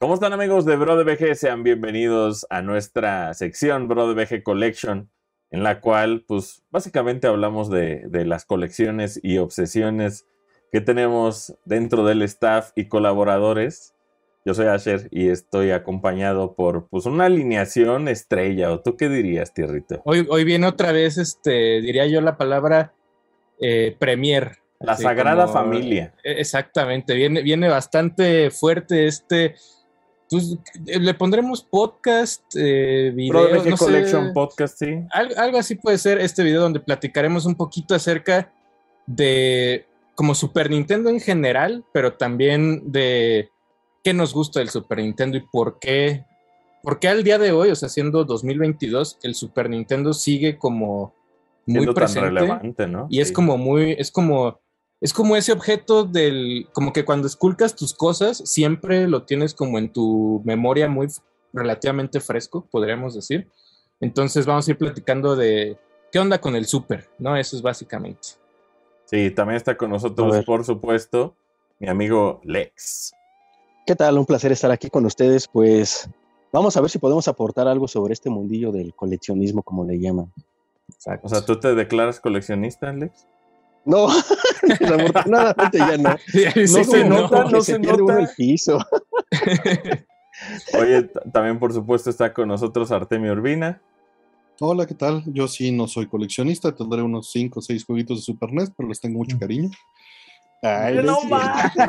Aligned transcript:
¿Cómo 0.00 0.14
están 0.14 0.32
amigos 0.32 0.64
de 0.64 0.76
Bro 0.76 0.96
de 0.96 1.04
BG? 1.04 1.34
Sean 1.36 1.62
bienvenidos 1.62 2.46
a 2.48 2.62
nuestra 2.62 3.34
sección 3.34 3.86
Bro 3.86 4.12
de 4.14 4.24
BG 4.24 4.42
Collection, 4.42 5.10
en 5.50 5.62
la 5.62 5.80
cual 5.80 6.24
pues 6.26 6.62
básicamente 6.70 7.26
hablamos 7.26 7.68
de, 7.70 8.04
de 8.08 8.24
las 8.24 8.46
colecciones 8.46 9.20
y 9.22 9.36
obsesiones 9.36 10.26
que 10.72 10.80
tenemos 10.80 11.54
dentro 11.66 12.04
del 12.06 12.22
staff 12.22 12.70
y 12.76 12.86
colaboradores. 12.88 13.94
Yo 14.46 14.54
soy 14.54 14.68
Asher 14.68 15.06
y 15.10 15.28
estoy 15.28 15.70
acompañado 15.70 16.54
por 16.54 16.88
pues 16.88 17.04
una 17.04 17.26
alineación 17.26 18.08
estrella. 18.08 18.72
¿O 18.72 18.80
tú 18.80 18.96
qué 18.96 19.10
dirías, 19.10 19.52
Tierrito? 19.52 20.00
Hoy, 20.06 20.26
hoy 20.30 20.44
viene 20.44 20.66
otra 20.66 20.92
vez, 20.92 21.18
este, 21.18 21.82
diría 21.82 22.06
yo 22.06 22.22
la 22.22 22.38
palabra 22.38 22.94
eh, 23.60 23.94
premier. 23.98 24.56
La 24.78 24.96
Sagrada 24.96 25.42
como- 25.44 25.52
Familia. 25.52 26.14
eh, 26.24 26.36
Exactamente, 26.38 27.12
viene, 27.12 27.42
viene 27.42 27.68
bastante 27.68 28.50
fuerte 28.50 29.06
este. 29.06 29.56
Pues 30.30 30.56
eh, 30.86 31.00
le 31.00 31.12
pondremos 31.14 31.62
podcast, 31.62 32.42
eh, 32.56 33.12
video, 33.14 33.52
no 33.64 33.76
sé, 33.76 33.84
Collection 33.84 34.32
Podcast, 34.32 34.78
sí. 34.78 34.86
al- 35.10 35.36
algo 35.36 35.58
así 35.58 35.74
puede 35.74 35.98
ser 35.98 36.18
este 36.20 36.44
video 36.44 36.60
donde 36.62 36.78
platicaremos 36.80 37.46
un 37.46 37.56
poquito 37.56 37.94
acerca 37.94 38.52
de 39.06 39.86
como 40.14 40.34
Super 40.34 40.70
Nintendo 40.70 41.10
en 41.10 41.18
general, 41.20 41.84
pero 41.92 42.14
también 42.14 42.92
de 42.92 43.48
qué 44.04 44.12
nos 44.14 44.32
gusta 44.32 44.60
del 44.60 44.68
Super 44.68 44.98
Nintendo 44.98 45.36
y 45.38 45.40
por 45.40 45.78
qué, 45.80 46.24
por 46.82 46.98
qué 47.00 47.08
al 47.08 47.24
día 47.24 47.38
de 47.38 47.52
hoy, 47.52 47.70
o 47.70 47.74
sea, 47.74 47.88
siendo 47.88 48.24
2022, 48.24 49.18
el 49.22 49.34
Super 49.34 49.68
Nintendo 49.68 50.12
sigue 50.12 50.58
como 50.58 51.14
muy 51.66 51.80
Siendo 51.80 51.94
tan 51.94 52.04
presente 52.04 52.28
relevante, 52.28 52.86
¿no? 52.86 53.06
y 53.10 53.20
es 53.20 53.32
como 53.32 53.56
muy, 53.58 53.92
es 53.98 54.10
como, 54.10 54.60
es 55.00 55.12
como 55.14 55.36
ese 55.36 55.52
objeto 55.52 56.04
del, 56.04 56.68
como 56.72 56.92
que 56.92 57.04
cuando 57.04 57.26
esculcas 57.26 57.74
tus 57.74 57.94
cosas, 57.94 58.38
siempre 58.44 59.08
lo 59.08 59.22
tienes 59.22 59.54
como 59.54 59.78
en 59.78 59.92
tu 59.92 60.42
memoria 60.44 60.88
muy 60.88 61.08
relativamente 61.52 62.20
fresco, 62.20 62.66
podríamos 62.70 63.14
decir. 63.14 63.48
Entonces 64.00 64.46
vamos 64.46 64.68
a 64.68 64.70
ir 64.70 64.78
platicando 64.78 65.36
de 65.36 65.78
qué 66.12 66.18
onda 66.18 66.40
con 66.40 66.54
el 66.54 66.66
super, 66.66 67.08
¿no? 67.18 67.36
Eso 67.36 67.56
es 67.56 67.62
básicamente. 67.62 68.28
Sí, 69.06 69.30
también 69.30 69.56
está 69.56 69.76
con 69.76 69.90
nosotros, 69.90 70.44
por 70.44 70.64
supuesto, 70.64 71.34
mi 71.78 71.88
amigo 71.88 72.40
Lex. 72.44 73.12
¿Qué 73.86 73.96
tal? 73.96 74.18
Un 74.18 74.26
placer 74.26 74.52
estar 74.52 74.70
aquí 74.70 74.90
con 74.90 75.04
ustedes. 75.06 75.48
Pues 75.48 76.08
vamos 76.52 76.76
a 76.76 76.80
ver 76.80 76.90
si 76.90 76.98
podemos 76.98 77.26
aportar 77.26 77.66
algo 77.66 77.88
sobre 77.88 78.12
este 78.12 78.30
mundillo 78.30 78.70
del 78.70 78.94
coleccionismo, 78.94 79.62
como 79.62 79.84
le 79.84 79.98
llaman. 79.98 80.32
Exacto. 80.88 81.26
O 81.26 81.30
sea, 81.30 81.44
¿tú 81.44 81.58
te 81.58 81.74
declaras 81.74 82.20
coleccionista, 82.20 82.92
Lex? 82.92 83.26
No, 83.84 84.08
desafortunadamente 84.62 85.78
ya 85.78 85.96
no. 85.96 86.10
No 86.54 86.84
se 86.84 87.04
nota, 87.04 87.44
no 87.44 87.60
se 87.62 87.80
pierde 87.80 88.02
uno 88.02 88.14
nota. 88.14 88.22
el 88.22 88.28
piso. 88.36 88.78
Oye, 90.78 91.02
también 91.32 91.58
por 91.58 91.72
supuesto 91.72 92.10
está 92.10 92.32
con 92.32 92.48
nosotros 92.48 92.90
Artemio 92.90 93.32
Urbina. 93.32 93.80
Hola, 94.60 94.86
¿qué 94.86 94.94
tal? 94.94 95.22
Yo 95.26 95.48
sí 95.48 95.72
no 95.72 95.88
soy 95.88 96.06
coleccionista, 96.06 96.74
tendré 96.74 97.02
unos 97.02 97.30
5 97.30 97.58
o 97.58 97.62
6 97.62 97.84
jueguitos 97.84 98.18
de 98.18 98.22
Super 98.22 98.52
NES, 98.52 98.70
pero 98.76 98.88
les 98.88 99.00
tengo 99.00 99.18
mucho 99.18 99.38
cariño. 99.38 99.70
Ay, 100.62 101.00
no 101.02 101.22
más, 101.22 101.74
no. 101.76 101.86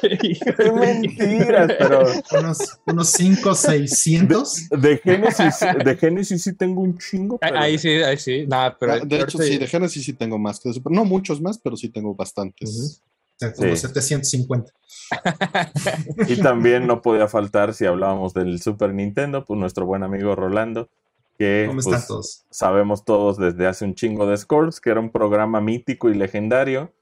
Qué 0.00 0.72
mentiras, 0.72 1.70
pero 1.78 2.04
unos, 2.40 2.78
unos 2.86 3.08
5, 3.10 3.54
600. 3.54 4.68
de 4.70 4.98
Génesis, 4.98 5.54
de 5.84 5.96
Génesis 5.96 6.42
sí 6.42 6.54
tengo 6.54 6.80
un 6.80 6.96
chingo. 6.98 7.38
Ahí- 7.42 7.50
pero- 7.50 7.62
Ahí 7.62 7.78
sí, 7.78 7.88
ahí 8.02 8.16
sí. 8.16 8.46
Nada, 8.46 8.76
pero 8.78 8.94
Ah, 8.94 9.00
de 9.04 9.20
hecho, 9.20 9.36
sí, 9.38 9.58
de 9.58 9.66
Genesis 9.66 10.04
sí 10.04 10.12
tengo 10.14 10.38
más 10.38 10.58
que 10.58 10.70
de 10.70 10.74
Super. 10.74 10.92
No 10.92 11.04
muchos 11.04 11.40
más, 11.42 11.58
pero 11.58 11.76
sí 11.76 11.88
tengo 11.90 12.14
bastantes. 12.14 13.02
O 13.02 13.38
sea, 13.38 13.52
como 13.52 13.70
Sí. 13.76 13.82
750. 13.82 14.72
Y 16.28 16.36
también 16.36 16.86
no 16.86 17.02
podía 17.02 17.28
faltar 17.28 17.74
si 17.74 17.84
hablábamos 17.84 18.32
del 18.34 18.60
Super 18.62 18.94
Nintendo, 18.94 19.44
pues 19.44 19.58
nuestro 19.60 19.84
buen 19.84 20.02
amigo 20.02 20.34
Rolando, 20.34 20.88
que 21.38 21.64
¿Cómo 21.66 21.80
pues, 21.82 21.86
están 21.94 22.06
todos? 22.06 22.44
sabemos 22.50 23.04
todos 23.04 23.36
desde 23.36 23.66
hace 23.66 23.84
un 23.84 23.94
chingo 23.94 24.26
de 24.26 24.36
Scores, 24.36 24.80
que 24.80 24.90
era 24.90 25.00
un 25.00 25.10
programa 25.10 25.60
mítico 25.60 26.08
y 26.08 26.14
legendario, 26.14 26.92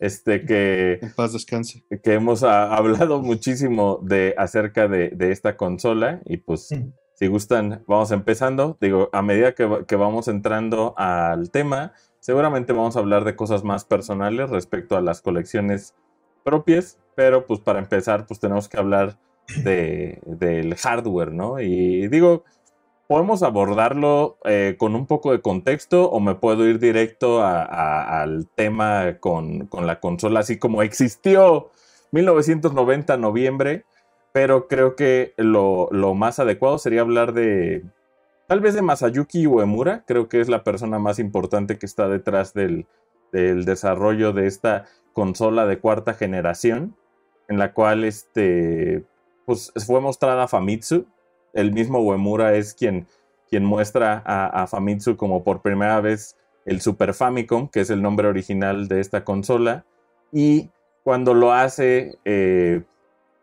este 0.00 0.44
que 0.44 0.98
En 1.00 1.12
paz 1.14 1.32
descanse. 1.32 1.84
que 2.02 2.14
hemos 2.14 2.42
hablado 2.42 3.22
muchísimo 3.22 4.00
de 4.02 4.34
acerca 4.36 4.88
de, 4.88 5.10
de 5.10 5.30
esta 5.32 5.56
consola 5.56 6.20
y 6.24 6.38
pues 6.38 6.68
Mm. 6.72 6.92
si 7.14 7.26
gustan 7.28 7.84
vamos 7.86 8.10
empezando 8.10 8.76
digo 8.80 9.08
a 9.12 9.22
medida 9.22 9.54
que, 9.54 9.84
que 9.86 9.96
vamos 9.96 10.26
entrando 10.28 10.94
al 10.96 11.50
tema 11.50 11.92
seguramente 12.18 12.72
vamos 12.72 12.96
a 12.96 13.00
hablar 13.00 13.24
de 13.24 13.36
cosas 13.36 13.62
más 13.64 13.84
personales 13.84 14.50
respecto 14.50 14.96
a 14.96 15.00
las 15.00 15.20
colecciones 15.20 15.94
propias 16.44 16.98
pero 17.14 17.46
pues 17.46 17.60
para 17.60 17.78
empezar 17.78 18.26
pues 18.26 18.40
tenemos 18.40 18.68
que 18.68 18.78
hablar 18.78 19.18
de, 19.64 20.20
del 20.26 20.74
hardware 20.76 21.32
no 21.32 21.60
y 21.60 22.08
digo 22.08 22.44
podemos 23.10 23.42
abordarlo 23.42 24.38
eh, 24.44 24.76
con 24.78 24.94
un 24.94 25.04
poco 25.04 25.32
de 25.32 25.40
contexto 25.40 26.08
o 26.08 26.20
me 26.20 26.36
puedo 26.36 26.64
ir 26.68 26.78
directo 26.78 27.42
al 27.42 28.46
tema 28.54 29.16
con, 29.18 29.66
con 29.66 29.88
la 29.88 29.98
consola, 29.98 30.38
así 30.38 30.60
como 30.60 30.80
existió 30.80 31.72
1990, 32.12 33.16
noviembre, 33.16 33.84
pero 34.30 34.68
creo 34.68 34.94
que 34.94 35.34
lo, 35.36 35.88
lo 35.90 36.14
más 36.14 36.38
adecuado 36.38 36.78
sería 36.78 37.00
hablar 37.00 37.32
de 37.32 37.82
tal 38.46 38.60
vez 38.60 38.74
de 38.74 38.82
Masayuki 38.82 39.44
Uemura, 39.44 40.04
creo 40.06 40.28
que 40.28 40.40
es 40.40 40.48
la 40.48 40.62
persona 40.62 41.00
más 41.00 41.18
importante 41.18 41.78
que 41.78 41.86
está 41.86 42.06
detrás 42.06 42.54
del, 42.54 42.86
del 43.32 43.64
desarrollo 43.64 44.32
de 44.32 44.46
esta 44.46 44.84
consola 45.14 45.66
de 45.66 45.80
cuarta 45.80 46.14
generación, 46.14 46.94
en 47.48 47.58
la 47.58 47.72
cual 47.72 48.04
este, 48.04 49.02
pues, 49.46 49.72
fue 49.84 50.00
mostrada 50.00 50.46
Famitsu, 50.46 51.06
el 51.52 51.72
mismo 51.72 52.00
Uemura 52.00 52.54
es 52.54 52.74
quien, 52.74 53.06
quien 53.48 53.64
muestra 53.64 54.22
a, 54.24 54.62
a 54.62 54.66
Famitsu 54.66 55.16
como 55.16 55.42
por 55.44 55.62
primera 55.62 56.00
vez 56.00 56.36
el 56.64 56.80
Super 56.80 57.14
Famicom, 57.14 57.68
que 57.68 57.80
es 57.80 57.90
el 57.90 58.02
nombre 58.02 58.28
original 58.28 58.88
de 58.88 59.00
esta 59.00 59.24
consola. 59.24 59.84
Y 60.32 60.70
cuando 61.02 61.34
lo 61.34 61.52
hace, 61.52 62.18
eh, 62.24 62.82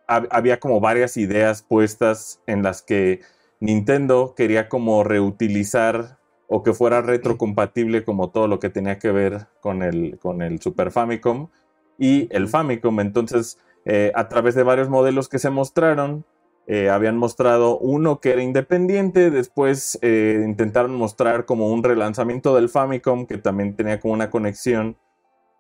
hab- 0.08 0.28
había 0.32 0.60
como 0.60 0.80
varias 0.80 1.18
ideas 1.18 1.62
puestas 1.62 2.42
en 2.48 2.64
las 2.64 2.82
que 2.82 3.22
Nintendo 3.60 4.34
quería 4.36 4.70
como 4.70 5.04
reutilizar 5.04 6.18
o 6.48 6.64
que 6.64 6.74
fuera 6.74 7.02
retrocompatible 7.02 8.06
como 8.06 8.30
todo 8.30 8.48
lo 8.48 8.60
que 8.60 8.70
tenía 8.70 9.00
que 9.00 9.12
ver 9.12 9.48
con 9.62 9.84
el, 9.84 10.18
con 10.20 10.42
el 10.42 10.62
Super 10.62 10.92
Famicom 10.92 11.50
y 11.98 12.28
el 12.32 12.48
Famicom. 12.48 13.00
Entonces, 13.00 13.58
eh, 13.86 14.12
a 14.16 14.28
través 14.30 14.56
de 14.56 14.64
varios 14.64 14.90
modelos 14.90 15.28
que 15.30 15.40
se 15.40 15.50
mostraron, 15.50 16.26
eh, 16.70 16.90
habían 16.90 17.18
mostrado 17.18 17.78
uno 17.78 18.20
que 18.20 18.32
era 18.32 18.44
independiente, 18.44 19.32
después 19.32 19.98
eh, 20.02 20.44
intentaron 20.46 20.96
mostrar 20.96 21.46
como 21.46 21.72
un 21.72 21.82
relanzamiento 21.82 22.54
del 22.54 22.68
Famicom 22.68 23.26
que 23.26 23.38
también 23.38 23.78
tenía 23.78 24.02
como 24.02 24.14
una 24.14 24.30
conexión 24.30 24.98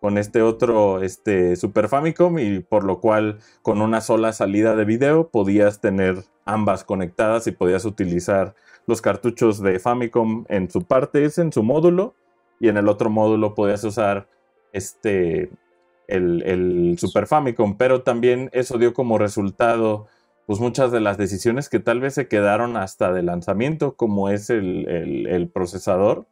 con 0.01 0.18
este 0.18 0.41
otro 0.41 1.01
este, 1.01 1.56
Super 1.56 1.88
Famicom 1.88 2.40
y 2.40 2.59
por 2.59 2.84
lo 2.84 3.00
cual 3.00 3.40
con 3.62 3.81
una 3.81 4.01
sola 4.01 4.34
salida 4.34 4.75
de 4.75 4.84
video 4.84 5.29
podías 5.29 5.79
tener 5.79 6.25
ambas 6.44 6.84
conectadas 6.84 7.47
y 7.47 7.51
podías 7.51 7.85
utilizar 7.85 8.53
los 8.85 9.01
cartuchos 9.01 9.62
de 9.62 9.79
Famicom 9.79 10.44
en 10.50 10.69
su 10.69 10.84
parte, 10.84 11.24
es 11.24 11.38
en 11.38 11.53
su 11.53 11.63
módulo 11.63 12.16
y 12.59 12.68
en 12.68 12.75
el 12.75 12.89
otro 12.89 13.09
módulo 13.09 13.56
podías 13.56 13.81
usar 13.85 14.28
este 14.74 15.51
el, 16.09 16.44
el 16.44 16.97
Super 17.00 17.28
Famicom, 17.28 17.78
pero 17.78 18.01
también 18.01 18.50
eso 18.51 18.78
dio 18.78 18.94
como 18.94 19.18
resultado 19.18 20.07
pues 20.47 20.59
muchas 20.62 20.91
de 20.94 21.02
las 21.02 21.18
decisiones 21.19 21.69
que 21.69 21.80
tal 21.81 22.02
vez 22.02 22.16
se 22.16 22.30
quedaron 22.30 22.78
hasta 22.78 23.13
de 23.13 23.24
lanzamiento, 23.24 23.96
como 23.96 24.30
es 24.30 24.50
el, 24.50 24.90
el- 24.90 25.28
el 25.28 25.50
procesador. 25.52 26.28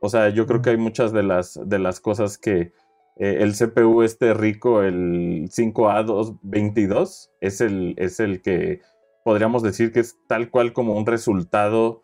O 0.00 0.08
sea, 0.10 0.30
yo 0.30 0.46
creo 0.46 0.62
que 0.62 0.70
hay 0.70 0.78
muchas 0.78 1.12
de 1.12 1.22
las, 1.22 1.60
de 1.64 1.78
las 1.78 2.00
cosas 2.00 2.38
que 2.38 2.72
eh, 3.16 3.38
el 3.40 3.54
CPU 3.54 4.02
este 4.02 4.34
rico, 4.34 4.82
el 4.82 5.48
5A222, 5.50 7.30
es 7.40 7.60
el, 7.60 7.94
es 7.98 8.20
el 8.20 8.42
que 8.42 8.80
podríamos 9.24 9.62
decir 9.62 9.92
que 9.92 10.00
es 10.00 10.16
tal 10.28 10.50
cual 10.50 10.72
como 10.72 10.96
un 10.96 11.06
resultado 11.06 12.02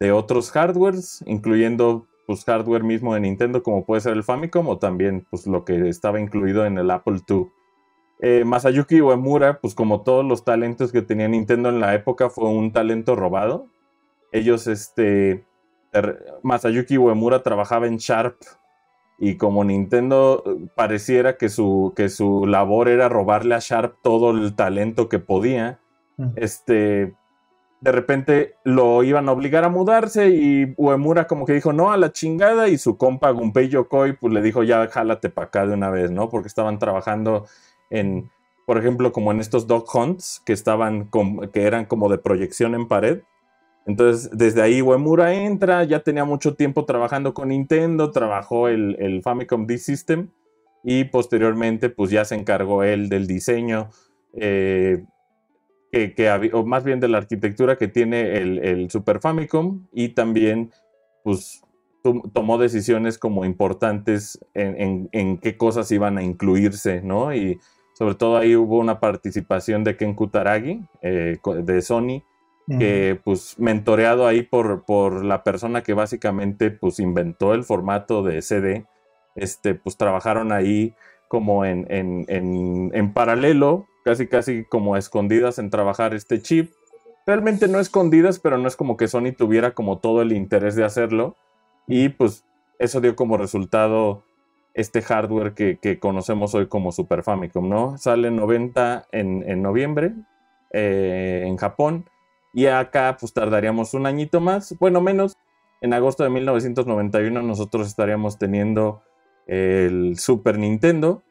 de 0.00 0.12
otros 0.12 0.50
hardwares, 0.50 1.22
incluyendo 1.26 2.06
pues 2.26 2.44
hardware 2.44 2.82
mismo 2.84 3.14
de 3.14 3.20
Nintendo 3.20 3.62
como 3.62 3.84
puede 3.84 4.00
ser 4.00 4.14
el 4.14 4.24
Famicom 4.24 4.66
o 4.68 4.78
también 4.78 5.26
pues 5.30 5.46
lo 5.46 5.64
que 5.64 5.88
estaba 5.88 6.20
incluido 6.20 6.64
en 6.66 6.78
el 6.78 6.90
Apple 6.90 7.20
II. 7.26 7.52
Eh, 8.20 8.44
Masayuki 8.44 9.00
Uemura, 9.00 9.60
pues 9.60 9.74
como 9.74 10.02
todos 10.02 10.24
los 10.24 10.44
talentos 10.44 10.92
que 10.92 11.02
tenía 11.02 11.28
Nintendo 11.28 11.68
en 11.68 11.80
la 11.80 11.94
época, 11.94 12.30
fue 12.30 12.48
un 12.48 12.72
talento 12.72 13.16
robado. 13.16 13.66
Ellos, 14.32 14.66
este, 14.66 15.44
er- 15.92 16.24
Masayuki 16.42 16.96
Uemura 16.98 17.42
trabajaba 17.42 17.86
en 17.86 17.98
Sharp 17.98 18.36
y 19.18 19.36
como 19.36 19.62
Nintendo 19.64 20.42
eh, 20.46 20.66
pareciera 20.74 21.36
que 21.36 21.48
su, 21.48 21.92
que 21.94 22.08
su 22.08 22.46
labor 22.46 22.88
era 22.88 23.08
robarle 23.08 23.54
a 23.54 23.58
Sharp 23.60 23.96
todo 24.02 24.30
el 24.30 24.54
talento 24.54 25.08
que 25.08 25.18
podía, 25.18 25.78
Mm. 26.16 26.28
este, 26.36 27.12
de 27.80 27.92
repente 27.92 28.54
lo 28.62 29.02
iban 29.02 29.28
a 29.28 29.32
obligar 29.32 29.64
a 29.64 29.68
mudarse 29.68 30.28
y 30.30 30.72
Uemura 30.76 31.26
como 31.26 31.44
que 31.44 31.54
dijo 31.54 31.72
no 31.72 31.90
a 31.90 31.96
la 31.96 32.12
chingada 32.12 32.68
y 32.68 32.78
su 32.78 32.96
compa 32.96 33.30
Gunpei 33.32 33.68
Yokoi 33.68 34.12
pues 34.12 34.32
le 34.32 34.40
dijo 34.40 34.62
ya 34.62 34.86
jálate 34.86 35.28
para 35.28 35.48
acá 35.48 35.66
de 35.66 35.74
una 35.74 35.90
vez, 35.90 36.12
¿no? 36.12 36.28
Porque 36.28 36.46
estaban 36.46 36.78
trabajando 36.78 37.46
en 37.94 38.30
por 38.66 38.78
ejemplo, 38.78 39.12
como 39.12 39.30
en 39.30 39.40
estos 39.40 39.66
dog 39.66 39.84
hunts 39.94 40.42
que 40.44 40.52
estaban, 40.52 41.10
que 41.52 41.62
eran 41.62 41.84
como 41.84 42.08
de 42.08 42.18
proyección 42.18 42.74
en 42.74 42.88
pared. 42.88 43.22
Entonces, 43.86 44.30
desde 44.32 44.62
ahí 44.62 44.80
Uemura 44.80 45.34
entra, 45.34 45.84
ya 45.84 46.00
tenía 46.00 46.24
mucho 46.24 46.54
tiempo 46.54 46.86
trabajando 46.86 47.34
con 47.34 47.48
Nintendo, 47.48 48.10
trabajó 48.10 48.68
el, 48.68 48.96
el 48.98 49.22
Famicom 49.22 49.66
D-System 49.66 50.30
y 50.82 51.04
posteriormente 51.04 51.90
pues 51.90 52.10
ya 52.10 52.24
se 52.24 52.34
encargó 52.34 52.82
él 52.82 53.10
del 53.10 53.26
diseño, 53.26 53.90
eh, 54.32 55.04
que, 55.92 56.50
o 56.52 56.64
más 56.64 56.84
bien 56.84 57.00
de 57.00 57.08
la 57.08 57.18
arquitectura 57.18 57.76
que 57.76 57.88
tiene 57.88 58.36
el, 58.38 58.90
Super 58.90 59.20
Famicom 59.20 59.86
y 59.92 60.10
también 60.10 60.72
pues 61.22 61.62
tomó 62.32 62.58
decisiones 62.58 63.16
como 63.16 63.44
importantes 63.44 64.38
en, 64.52 65.38
qué 65.38 65.56
cosas 65.56 65.90
iban 65.92 66.18
a 66.18 66.22
incluirse, 66.22 67.00
¿no? 67.00 67.34
Y 67.34 67.58
sobre 67.94 68.16
todo 68.16 68.36
ahí 68.36 68.54
hubo 68.56 68.78
una 68.78 69.00
participación 69.00 69.84
de 69.84 69.96
Ken 69.96 70.14
Kutaragi 70.14 70.84
eh, 71.00 71.38
de 71.62 71.82
Sony, 71.82 72.22
que 72.78 73.20
pues 73.22 73.58
mentoreado 73.58 74.26
ahí 74.26 74.42
por, 74.42 74.84
por 74.84 75.22
la 75.22 75.44
persona 75.44 75.82
que 75.82 75.92
básicamente 75.92 76.70
pues 76.70 76.98
inventó 76.98 77.52
el 77.52 77.62
formato 77.62 78.22
de 78.22 78.40
CD, 78.40 78.86
este, 79.34 79.74
pues 79.74 79.96
trabajaron 79.96 80.50
ahí 80.50 80.94
como 81.28 81.64
en, 81.64 81.86
en, 81.90 83.12
paralelo, 83.12 83.86
casi 84.04 84.28
casi 84.28 84.64
como 84.64 84.96
escondidas 84.96 85.58
en 85.58 85.70
trabajar 85.70 86.14
este 86.14 86.40
chip. 86.40 86.72
Realmente 87.26 87.68
no 87.68 87.80
escondidas, 87.80 88.38
pero 88.38 88.56
no 88.58 88.68
es 88.68 88.76
como 88.76 88.96
que 88.96 89.08
Sony 89.08 89.32
tuviera 89.36 89.72
como 89.72 89.98
todo 89.98 90.22
el 90.22 90.32
interés 90.32 90.76
de 90.76 90.84
hacerlo. 90.84 91.36
Y 91.86 92.10
pues 92.10 92.44
eso 92.78 93.00
dio 93.00 93.16
como 93.16 93.36
resultado 93.36 94.22
este 94.74 95.02
hardware 95.02 95.54
que, 95.54 95.98
conocemos 96.00 96.54
hoy 96.54 96.66
como 96.66 96.92
Super 96.92 97.22
Famicom, 97.22 97.68
¿no? 97.68 97.96
Sale 97.96 98.30
90 98.30 99.08
en, 99.12 99.62
noviembre 99.62 100.12
eh, 100.72 101.44
en 101.46 101.56
Japón 101.56 102.10
y 102.52 102.66
acá 102.66 103.16
pues 103.18 103.32
tardaríamos 103.32 103.94
un 103.94 104.06
añito 104.06 104.40
más, 104.40 104.76
bueno 104.78 105.00
menos. 105.00 105.36
En 105.80 105.92
agosto 105.92 106.24
de 106.24 106.30
1991 106.30 107.42
nosotros 107.42 107.86
estaríamos 107.86 108.38
teniendo 108.38 109.02
el 109.46 110.18
Super 110.18 110.58
Nintendo 110.58 111.22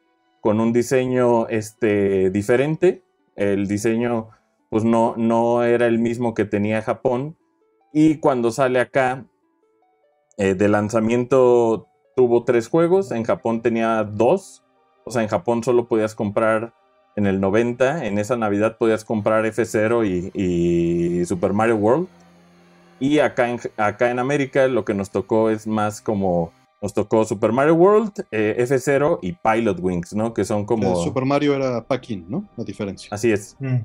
con 0.42 0.60
un 0.60 0.72
diseño 0.72 1.48
este, 1.48 2.30
diferente. 2.30 3.04
El 3.36 3.68
diseño 3.68 4.30
pues 4.70 4.84
no, 4.84 5.16
no 5.18 5.64
era 5.64 5.86
el 5.88 6.00
mismo 6.00 6.34
que 6.34 6.46
tenía 6.46 6.82
Japón. 6.82 7.38
Y 7.92 8.18
cuando 8.18 8.52
sale 8.52 8.80
acá, 8.80 9.26
eh, 10.38 10.56
de 10.56 10.68
lanzamiento 10.68 11.88
tuvo 12.16 12.44
tres 12.44 12.68
juegos, 12.68 13.12
en 13.12 13.24
Japón 13.24 13.62
tenía 13.62 14.04
dos. 14.04 14.64
O 15.06 15.12
sea, 15.12 15.22
en 15.22 15.28
Japón 15.28 15.64
solo 15.64 15.88
podías 15.88 16.16
comprar 16.16 16.74
en 17.16 17.28
el 17.28 17.40
90, 17.40 18.06
en 18.06 18.18
esa 18.18 18.38
Navidad 18.38 18.78
podías 18.78 19.04
comprar 19.04 19.46
F0 19.46 20.32
y, 20.34 21.26
Super 21.26 21.54
Mario 21.54 21.76
World. 21.76 22.08
Y 23.00 23.20
acá 23.20 23.50
en, 23.50 23.60
acá 23.78 24.10
en 24.10 24.20
América 24.20 24.68
lo 24.68 24.86
que 24.86 24.94
nos 24.94 25.10
tocó 25.10 25.50
es 25.50 25.68
más 25.68 26.02
como 26.02 26.52
nos 26.82 26.94
tocó 26.94 27.24
Super 27.24 27.54
Mario 27.54 27.76
World, 27.76 28.26
eh, 28.30 28.58
F0 28.60 29.20
y 29.22 29.32
Pilot 29.32 29.80
Wings, 29.80 30.14
¿no? 30.14 30.34
Que 30.34 30.44
son 30.44 30.66
como. 30.66 30.98
Super 30.98 31.24
Mario 31.24 31.56
era 31.56 31.82
packing, 31.82 32.26
¿no? 32.28 32.46
La 32.58 32.66
diferencia. 32.66 33.08
Así 33.12 33.32
es. 33.32 33.56
Mm, 33.60 33.78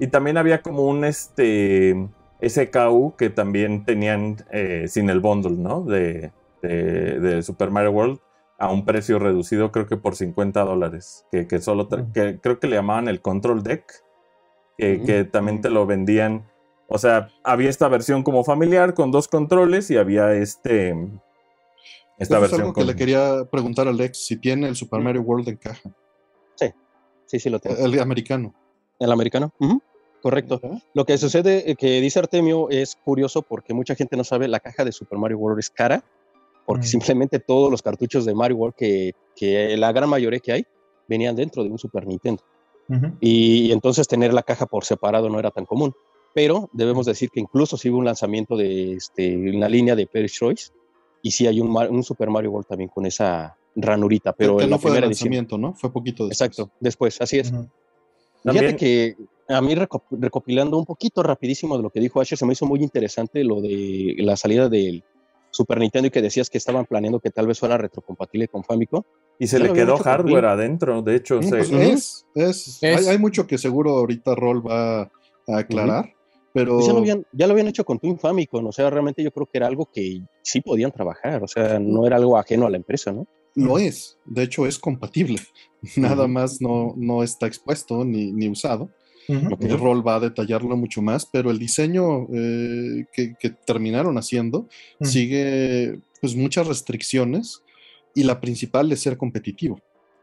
y 0.00 0.06
también 0.08 0.36
había 0.36 0.60
como 0.60 0.86
un 0.86 1.04
este 1.04 2.08
SKU 2.44 3.14
que 3.16 3.30
también 3.30 3.84
tenían 3.84 4.38
eh, 4.50 4.86
sin 4.88 5.08
el 5.08 5.20
bundle, 5.20 5.56
¿no? 5.56 5.82
De, 5.82 6.32
de, 6.62 7.42
Super 7.42 7.70
Mario 7.70 7.90
World 7.90 8.20
a 8.58 8.70
un 8.70 8.84
precio 8.84 9.18
reducido, 9.18 9.72
creo 9.72 9.86
que 9.86 9.96
por 9.96 10.14
50 10.14 10.64
dólares. 10.64 11.26
Que, 11.30 11.60
solo 11.60 11.88
mm. 11.90 12.12
que 12.12 12.38
creo 12.40 12.60
que 12.60 12.68
le 12.68 12.76
llamaban 12.76 13.08
el 13.08 13.20
Control 13.20 13.62
Deck. 13.62 13.84
que 14.78 15.24
mm. 15.26 15.30
también 15.30 15.60
te 15.60 15.70
lo 15.70 15.86
vendían. 15.86 16.48
O 16.86 16.98
sea, 16.98 17.28
había 17.42 17.70
esta 17.70 17.88
versión 17.88 18.22
como 18.22 18.44
familiar 18.44 18.94
con 18.94 19.10
dos 19.10 19.26
controles 19.26 19.90
y 19.90 19.96
había 19.96 20.32
este 20.34 20.94
esta 22.22 22.38
versión 22.38 22.60
es 22.60 22.66
algo 22.66 22.74
que 22.74 22.84
le 22.84 22.94
quería 22.94 23.44
preguntar 23.50 23.88
a 23.88 23.90
Alex, 23.90 24.26
si 24.26 24.36
tiene 24.36 24.68
el 24.68 24.76
Super 24.76 25.00
Mario 25.00 25.22
World 25.22 25.48
en 25.48 25.56
caja. 25.56 25.90
Sí, 26.54 26.66
sí, 27.26 27.40
sí 27.40 27.50
lo 27.50 27.58
tiene. 27.58 27.80
El 27.82 27.98
americano. 27.98 28.54
El 28.98 29.10
americano, 29.10 29.52
correcto. 30.20 30.60
Lo 30.94 31.04
que 31.04 31.18
sucede, 31.18 31.68
eh, 31.68 31.74
que 31.74 32.00
dice 32.00 32.20
Artemio, 32.20 32.70
es 32.70 32.94
curioso 32.94 33.42
porque 33.42 33.74
mucha 33.74 33.96
gente 33.96 34.16
no 34.16 34.22
sabe, 34.22 34.46
la 34.46 34.60
caja 34.60 34.84
de 34.84 34.92
Super 34.92 35.18
Mario 35.18 35.38
World 35.38 35.58
es 35.58 35.70
cara, 35.70 36.04
porque 36.66 36.86
mm. 36.86 36.90
simplemente 36.90 37.38
todos 37.38 37.70
los 37.70 37.82
cartuchos 37.82 38.24
de 38.24 38.34
Mario 38.34 38.56
World, 38.56 38.74
que, 38.76 39.12
que, 39.36 39.76
la 39.76 39.92
gran 39.92 40.08
mayoría 40.08 40.40
que 40.40 40.52
hay, 40.52 40.64
venían 41.08 41.36
dentro 41.36 41.62
de 41.62 41.70
un 41.70 41.78
Super 41.78 42.06
Nintendo. 42.06 42.42
y, 43.20 43.72
entonces 43.72 44.06
tener 44.06 44.34
la 44.34 44.42
caja 44.42 44.66
por 44.66 44.84
separado 44.84 45.28
no 45.28 45.38
era 45.38 45.50
tan 45.50 45.64
común. 45.64 45.92
Pero 46.34 46.70
debemos 46.72 47.04
decir 47.06 47.30
que 47.30 47.40
incluso 47.40 47.76
si 47.76 47.90
hubo 47.90 47.98
un 47.98 48.06
lanzamiento 48.06 48.56
de 48.56 48.94
este, 48.94 49.36
una 49.36 49.68
línea 49.68 49.94
de 49.94 50.08
Choice, 50.28 50.70
y 51.20 51.30
sí 51.30 51.46
hay 51.46 51.60
un, 51.60 51.76
un 51.76 52.02
Super 52.02 52.30
Mario 52.30 52.50
World 52.50 52.66
también 52.66 52.88
con 52.88 53.06
esa 53.06 53.56
ranurita, 53.76 54.32
pero 54.32 54.60
en 54.60 54.70
la 54.70 54.78
fue 54.78 54.90
primera 54.90 55.06
lanzamiento, 55.06 55.58
¿no? 55.58 55.74
Fue 55.74 55.92
poquito 55.92 56.26
después. 56.26 56.50
Exacto, 56.50 56.72
después, 56.80 57.20
así 57.20 57.38
es. 57.38 57.52
Fíjate 58.44 58.76
que 58.76 59.16
a 59.48 59.60
mí 59.60 59.74
recopilando 60.10 60.78
un 60.78 60.84
poquito 60.84 61.22
rapidísimo 61.22 61.76
de 61.76 61.82
lo 61.82 61.90
que 61.90 62.00
dijo 62.00 62.20
Asher, 62.20 62.38
se 62.38 62.46
me 62.46 62.52
hizo 62.54 62.66
muy 62.66 62.82
interesante 62.82 63.44
lo 63.44 63.60
de 63.60 64.16
la 64.18 64.36
salida 64.36 64.68
del 64.68 65.04
Super 65.52 65.78
Nintendo 65.78 66.08
y 66.08 66.10
que 66.10 66.22
decías 66.22 66.48
que 66.50 66.58
estaban 66.58 66.86
planeando 66.86 67.20
que 67.20 67.30
tal 67.30 67.46
vez 67.46 67.60
fuera 67.60 67.76
retrocompatible 67.76 68.48
con 68.48 68.64
Famicom. 68.64 69.02
Y 69.38 69.46
se 69.46 69.58
le 69.58 69.72
quedó 69.72 69.98
hardware 69.98 70.46
adentro, 70.46 71.02
de 71.02 71.16
hecho. 71.16 71.40
Pues 71.40 71.70
es, 71.70 72.26
es, 72.80 72.82
Hay, 72.82 73.18
mucho 73.18 73.46
que 73.46 73.58
seguro 73.58 73.90
ahorita 73.90 74.34
Roll 74.34 74.66
va 74.66 75.02
a 75.02 75.10
aclarar. 75.58 76.14
Pero... 76.54 76.80
Ya 76.80 76.92
lo, 76.92 76.98
habían, 76.98 77.26
ya 77.32 77.46
lo 77.46 77.52
habían 77.52 77.68
hecho 77.68 77.84
con 77.84 77.98
Twin 77.98 78.18
Famicom, 78.18 78.66
o 78.66 78.72
sea, 78.72 78.90
realmente 78.90 79.22
yo 79.22 79.30
creo 79.30 79.46
que 79.46 79.58
era 79.58 79.66
algo 79.66 79.88
que 79.90 80.22
sí 80.42 80.60
podían 80.60 80.92
trabajar, 80.92 81.42
o 81.42 81.48
sea, 81.48 81.78
no 81.78 82.06
era 82.06 82.16
algo 82.16 82.36
ajeno 82.36 82.66
a 82.66 82.70
la 82.70 82.76
empresa, 82.76 83.10
¿no? 83.10 83.26
No 83.54 83.78
es, 83.78 84.18
de 84.26 84.42
hecho 84.42 84.66
es 84.66 84.78
compatible, 84.78 85.38
nada 85.96 86.26
más 86.26 86.60
no, 86.60 86.92
no 86.96 87.22
está 87.22 87.46
expuesto 87.46 88.04
ni, 88.04 88.32
ni 88.32 88.50
usado. 88.50 88.90
El 89.28 89.78
rol 89.78 90.06
va 90.06 90.16
a 90.16 90.20
detallarlo 90.20 90.76
mucho 90.76 91.02
más, 91.02 91.26
pero 91.26 91.50
el 91.50 91.58
diseño 91.58 92.26
eh, 92.32 93.06
que, 93.12 93.34
que, 93.38 93.50
terminaron 93.50 94.18
haciendo 94.18 94.68
sigue 95.00 96.00
pues 96.20 96.34
muchas 96.36 96.66
restricciones 96.66 97.62
y 98.14 98.24
la 98.24 98.40
principal 98.40 98.90
es 98.92 99.00
ser 99.00 99.16
competitivo. 99.16 99.80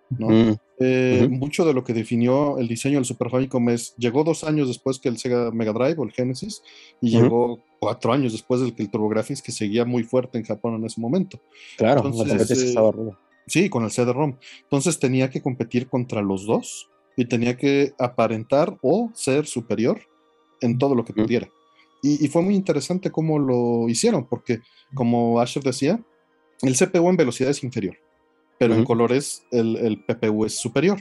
¿no? 0.09 0.57
Eh, 0.79 1.27
mucho 1.29 1.65
de 1.65 1.73
lo 1.73 1.83
que 1.83 1.93
definió 1.93 2.57
el 2.57 2.67
diseño 2.67 2.95
del 2.95 3.05
Super 3.05 3.29
Famicom 3.29 3.69
es, 3.69 3.95
llegó 3.97 4.23
dos 4.23 4.43
años 4.43 4.67
después 4.67 4.97
que 4.97 5.09
el 5.09 5.17
Sega 5.17 5.51
Mega 5.51 5.73
Drive 5.73 5.95
o 5.97 6.03
el 6.03 6.11
Genesis, 6.11 6.63
y 7.01 7.11
llegó 7.11 7.59
cuatro 7.79 8.13
años 8.13 8.31
después 8.31 8.61
del 8.61 8.73
que 8.73 8.83
el 8.83 8.89
TurboGrafx, 8.89 9.41
que 9.41 9.51
seguía 9.51 9.85
muy 9.85 10.03
fuerte 10.03 10.37
en 10.37 10.45
Japón 10.45 10.75
en 10.75 10.85
ese 10.85 10.99
momento. 10.99 11.39
Claro, 11.77 12.06
Entonces, 12.06 12.51
estaba 12.51 12.91
Sí, 13.45 13.68
con 13.68 13.83
el 13.83 13.89
CD-ROM. 13.89 14.35
Entonces 14.61 14.99
tenía 14.99 15.29
que 15.31 15.41
competir 15.41 15.87
contra 15.87 16.21
los 16.21 16.45
dos 16.45 16.89
y 17.19 17.26
tenía 17.26 17.57
que 17.57 17.94
aparentar 17.99 18.78
o 18.81 19.11
ser 19.14 19.45
superior 19.45 20.02
en 20.61 20.78
todo 20.78 20.95
lo 20.95 21.06
que 21.06 21.14
pudiera. 21.14 21.49
Y, 22.02 22.23
y, 22.23 22.28
fue 22.30 22.42
muy 22.42 22.56
interesante 22.56 23.11
cómo 23.11 23.38
lo 23.38 23.90
hicieron, 23.90 24.26
porque 24.26 24.61
como 24.94 25.40
Asher 25.42 25.64
decía, 25.64 26.02
el 26.61 26.78
CPU 26.78 27.09
en 27.09 27.18
velocidad 27.18 27.52
es 27.52 27.64
inferior 27.64 27.97
pero 28.59 28.76
en 28.76 28.83
colores 28.83 29.44
el, 29.52 29.78
el, 29.78 30.04
PPU 30.04 30.45
es 30.45 30.59
superior, 30.59 30.99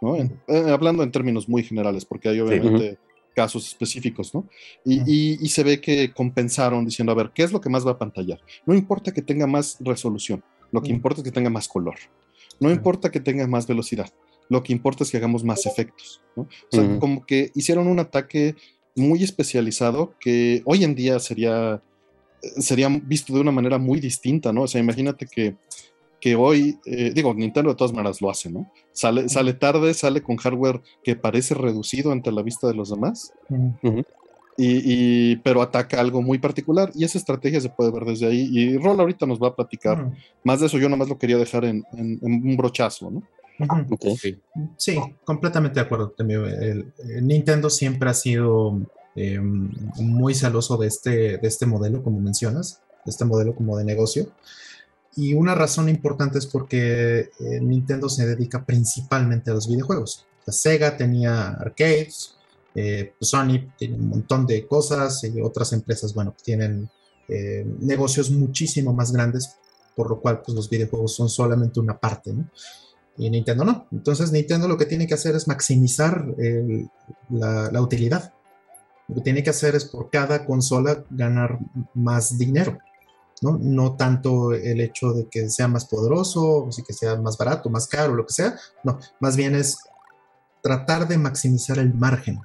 ¿no? 0.00 0.16
Eh, 0.16 0.30
hablando 0.46 1.02
en 1.02 1.10
términos 1.10 1.48
muy 1.48 1.64
generales, 1.64 2.04
porque 2.04 2.28
hay 2.28 2.40
obviamente 2.40 2.98
casos 3.34 3.66
específicos, 3.66 4.32
¿no? 4.32 4.46
Y, 4.84 5.44
y, 5.44 5.48
se 5.48 5.64
ve 5.64 5.80
que 5.80 6.12
compensaron 6.12 6.84
diciendo, 6.84 7.10
a 7.10 7.16
ver, 7.16 7.32
¿qué 7.34 7.42
es 7.42 7.52
lo 7.52 7.60
que 7.60 7.68
más 7.68 7.84
va 7.84 7.92
a 7.92 7.98
pantallar? 7.98 8.40
No 8.64 8.74
importa 8.74 9.12
que 9.12 9.22
tenga 9.22 9.48
más 9.48 9.76
resolución, 9.80 10.42
lo 10.70 10.80
que 10.80 10.90
importa 10.90 11.20
es 11.20 11.24
que 11.24 11.32
tenga 11.32 11.50
más 11.50 11.66
color. 11.66 11.96
No 12.60 12.70
importa 12.70 13.10
que 13.10 13.18
tenga 13.18 13.46
más 13.48 13.66
velocidad, 13.66 14.10
lo 14.50 14.62
que 14.62 14.74
importa 14.74 15.04
es 15.04 15.10
que 15.10 15.16
hagamos 15.16 15.42
más 15.42 15.64
efectos, 15.64 16.20
¿no? 16.36 16.42
O 16.42 16.48
sea, 16.76 16.98
como 16.98 17.24
que 17.24 17.50
hicieron 17.54 17.86
un 17.86 18.00
ataque 18.00 18.56
muy 18.94 19.22
especializado 19.22 20.14
que 20.20 20.62
hoy 20.66 20.84
en 20.84 20.94
día 20.94 21.18
sería, 21.20 21.82
sería 22.58 22.88
visto 22.88 23.32
de 23.32 23.40
una 23.40 23.52
manera 23.52 23.78
muy 23.78 24.00
distinta, 24.00 24.52
¿no? 24.52 24.62
O 24.62 24.66
sea, 24.66 24.80
imagínate 24.80 25.26
que 25.26 25.56
que 26.20 26.36
hoy, 26.36 26.78
eh, 26.84 27.12
digo, 27.14 27.32
Nintendo 27.34 27.70
de 27.70 27.76
todas 27.76 27.92
maneras 27.92 28.20
lo 28.20 28.30
hace, 28.30 28.50
¿no? 28.50 28.70
Sale, 28.92 29.28
sale 29.28 29.54
tarde, 29.54 29.94
sale 29.94 30.22
con 30.22 30.36
hardware 30.36 30.82
que 31.02 31.16
parece 31.16 31.54
reducido 31.54 32.12
ante 32.12 32.30
la 32.30 32.42
vista 32.42 32.68
de 32.68 32.74
los 32.74 32.90
demás, 32.90 33.32
y, 34.62 35.36
pero 35.36 35.62
ataca 35.62 35.98
algo 35.98 36.20
muy 36.20 36.38
particular, 36.38 36.92
y 36.94 37.04
esa 37.04 37.16
estrategia 37.16 37.60
se 37.60 37.70
puede 37.70 37.90
ver 37.90 38.04
desde 38.04 38.26
ahí, 38.26 38.48
y 38.52 38.76
Rol 38.76 39.00
ahorita 39.00 39.24
nos 39.24 39.40
va 39.40 39.48
a 39.48 39.56
platicar 39.56 40.12
más 40.44 40.60
de 40.60 40.66
eso, 40.66 40.78
yo 40.78 40.90
nomás 40.90 41.08
lo 41.08 41.18
quería 41.18 41.38
dejar 41.38 41.64
en, 41.64 41.84
un 42.20 42.56
brochazo, 42.56 43.10
¿no? 43.10 43.22
Sí, 44.76 44.98
completamente 45.24 45.80
de 45.80 45.86
acuerdo. 45.86 46.14
El, 46.18 46.92
Nintendo 47.22 47.70
siempre 47.70 48.10
ha 48.10 48.14
sido 48.14 48.78
em, 49.14 49.70
muy 49.96 50.34
celoso 50.34 50.76
de 50.76 50.86
este, 50.86 51.38
de 51.38 51.48
este 51.48 51.66
modelo, 51.66 52.02
como 52.02 52.20
mencionas, 52.20 52.80
de 53.04 53.10
este 53.10 53.24
modelo 53.24 53.54
como 53.54 53.76
de 53.76 53.84
negocio. 53.84 54.30
Y 55.16 55.34
una 55.34 55.54
razón 55.54 55.88
importante 55.88 56.38
es 56.38 56.46
porque 56.46 57.30
eh, 57.40 57.60
Nintendo 57.60 58.08
se 58.08 58.26
dedica 58.26 58.64
principalmente 58.64 59.50
a 59.50 59.54
los 59.54 59.68
videojuegos. 59.68 60.26
Sega 60.46 60.96
tenía 60.96 61.48
arcades, 61.50 62.34
eh, 62.74 63.14
Sony 63.20 63.72
tiene 63.76 63.96
un 63.96 64.08
montón 64.08 64.46
de 64.46 64.66
cosas 64.66 65.22
y 65.24 65.40
otras 65.40 65.72
empresas, 65.72 66.14
bueno, 66.14 66.34
tienen 66.42 66.88
eh, 67.28 67.64
negocios 67.80 68.30
muchísimo 68.30 68.92
más 68.92 69.12
grandes, 69.12 69.56
por 69.96 70.08
lo 70.10 70.20
cual 70.20 70.42
pues, 70.42 70.54
los 70.54 70.68
videojuegos 70.68 71.14
son 71.14 71.28
solamente 71.28 71.80
una 71.80 71.98
parte, 71.98 72.32
¿no? 72.32 72.48
Y 73.20 73.28
Nintendo 73.28 73.66
no. 73.66 73.86
Entonces 73.92 74.32
Nintendo 74.32 74.66
lo 74.66 74.78
que 74.78 74.86
tiene 74.86 75.06
que 75.06 75.12
hacer 75.12 75.36
es 75.36 75.46
maximizar 75.46 76.24
la, 77.28 77.82
utilidad. 77.82 78.32
Lo 79.08 79.16
que 79.16 79.20
tiene 79.20 79.42
que 79.42 79.50
hacer 79.50 79.74
es 79.74 79.84
por 79.84 80.08
cada 80.08 80.46
consola 80.46 81.04
ganar 81.10 81.58
más 81.92 82.38
dinero. 82.38 82.78
¿no? 83.42 83.58
¿no? 83.60 83.96
tanto 83.96 84.54
el 84.54 84.80
hecho 84.80 85.12
de 85.12 85.28
que 85.28 85.50
sea 85.50 85.68
más 85.68 85.84
poderoso, 85.84 86.42
o 86.42 86.70
que 86.86 86.94
sea 86.94 87.16
más 87.16 87.36
barato, 87.36 87.68
más 87.68 87.86
caro, 87.88 88.14
lo 88.14 88.26
que 88.26 88.32
sea, 88.32 88.54
no, 88.84 88.98
más 89.18 89.36
bien 89.36 89.54
es 89.54 89.78
tratar 90.62 91.06
de 91.06 91.18
maximizar 91.18 91.78
el 91.78 91.92
margen. 91.92 92.40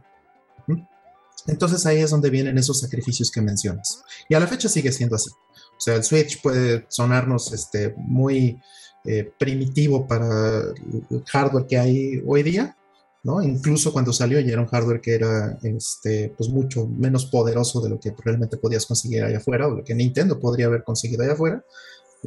Entonces 1.48 1.86
ahí 1.86 2.00
es 2.00 2.10
donde 2.10 2.30
vienen 2.30 2.58
esos 2.58 2.82
sacrificios 2.82 3.32
que 3.32 3.42
mencionas. 3.42 4.04
Y 4.28 4.36
a 4.36 4.40
la 4.42 4.48
fecha 4.48 4.68
sigue 4.68 4.92
siendo 4.92 5.16
así. 5.16 5.30
O 5.30 5.80
sea, 5.80 5.96
el 5.96 6.04
Switch 6.04 6.42
puede 6.42 6.86
sonarnos 6.90 7.54
este, 7.54 7.94
muy 7.98 8.60
eh, 9.06 9.32
primitivo 9.38 10.08
para 10.08 10.62
el 11.10 11.24
hardware 11.26 11.68
que 11.68 11.78
hay 11.78 12.24
hoy 12.26 12.44
día, 12.44 12.76
¿no? 13.24 13.42
Incluso 13.42 13.92
cuando 13.92 14.14
salió 14.14 14.40
ya 14.40 14.54
era 14.54 14.62
un 14.62 14.68
hardware 14.68 15.02
que 15.02 15.16
era 15.16 15.58
este, 15.64 16.34
pues 16.38 16.50
mucho 16.50 16.88
menos 16.88 17.26
poderoso 17.26 17.82
de 17.82 17.90
lo 17.90 18.00
que 18.00 18.14
realmente 18.24 18.58
podías 18.58 18.86
conseguir 18.86 19.24
allá 19.24 19.38
afuera 19.38 19.68
o 19.68 19.72
lo 19.72 19.84
que 19.84 19.96
Nintendo 19.96 20.40
podría 20.40 20.68
haber 20.68 20.84
conseguido 20.84 21.24
allá 21.24 21.34
afuera. 21.34 21.64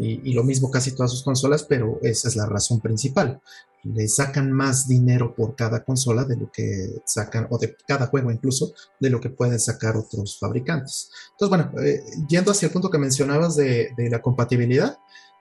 Y, 0.00 0.32
lo 0.32 0.44
mismo 0.44 0.70
casi 0.70 0.94
todas 0.94 1.11
sus 1.11 1.23
consolas, 1.23 1.64
pero 1.64 1.99
esa 2.02 2.28
es 2.28 2.37
la 2.37 2.47
razón 2.47 2.80
principal. 2.80 3.40
Le 3.82 4.08
sacan 4.08 4.52
más 4.52 4.87
dinero 4.87 5.35
por 5.35 5.56
cada 5.56 5.85
consola 5.85 6.25
de 6.25 6.37
lo 6.37 6.50
que 6.52 7.00
sacan, 7.04 7.47
o 7.50 7.58
de 7.58 7.76
cada 7.87 8.06
juego 8.06 8.30
incluso, 8.30 8.73
de 9.00 9.11
lo 9.11 9.20
que 9.20 9.30
pueden 9.30 9.58
sacar 9.58 9.97
otros 9.97 10.38
fabricantes. 10.38 11.11
Entonces, 11.32 11.49
bueno, 11.49 11.82
eh, 11.82 12.02
yendo 12.28 12.52
hacia 12.52 12.66
el 12.66 12.73
punto 12.73 12.90
que 12.90 12.99
mencionabas 12.99 13.56
de, 13.56 13.92
la 13.97 14.23
compatibilidad, 14.23 14.99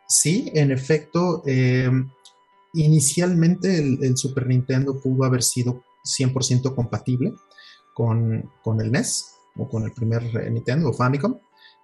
sí, 0.08 0.52
en 0.54 0.72
efecto, 0.72 1.44
eh, 1.46 1.90
inicialmente 2.74 3.78
el, 3.78 4.18
Super 4.18 4.48
Nintendo 4.48 5.00
pudo 5.00 5.26
haber 5.26 5.44
sido 5.44 5.84
100% 6.04 6.74
compatible 6.74 7.34
con, 7.94 8.50
con, 8.64 8.82
el 8.82 8.92
NES 8.92 9.34
o 9.58 9.68
con 9.68 9.84
el 9.84 9.92
primer 9.92 10.52
Nintendo 10.52 10.90
o 10.90 10.94
Famicom. 10.94 11.38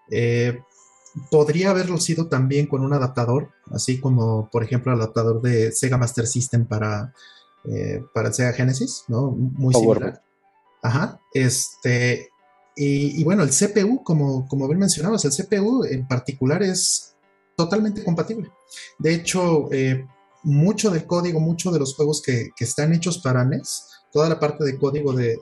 Eh, 0.10 0.62
podría 1.30 1.72
haberlo 1.72 1.98
sido 1.98 2.28
también 2.28 2.68
con 2.68 2.82
un 2.82 2.94
adaptador, 2.94 3.52
así 3.72 4.00
como 4.00 4.50
por 4.52 4.64
ejemplo 4.64 4.94
el 4.94 5.00
adaptador 5.00 5.42
de 5.42 5.72
Sega 5.72 5.98
Master 5.98 6.26
System 6.26 6.66
para, 6.66 7.14
eh, 7.66 8.04
para 8.14 8.30
el 8.30 8.34
Sega 8.34 8.54
Genesis, 8.54 9.06
¿no? 9.08 9.32
Muy 9.32 9.74
similar. 9.74 10.22
Ajá, 10.82 11.20
este, 11.34 12.30
y, 12.76 13.24
bueno, 13.24 13.44
el 13.44 13.52
CPU, 13.52 14.04
como, 14.04 14.48
como 14.48 14.68
bien 14.68 14.80
mencionabas, 14.80 15.24
el 15.26 15.32
CPU 15.32 15.84
en 15.86 16.08
particular 16.08 16.64
es 16.64 17.13
totalmente 17.56 18.04
compatible. 18.04 18.52
De 19.00 19.14
hecho, 19.14 19.72
eh, 19.72 20.06
mucho 20.44 20.92
del 20.92 21.06
código, 21.06 21.40
muchos 21.40 21.74
de 21.74 21.80
los 21.80 21.96
juegos 21.96 22.22
que, 22.22 22.50
están 22.60 22.94
hechos 22.94 23.20
para 23.20 23.46
NES, 23.46 23.88
toda 24.12 24.30
la 24.30 24.40
parte 24.40 24.64
de 24.64 24.78
código 24.78 25.14
del 25.14 25.40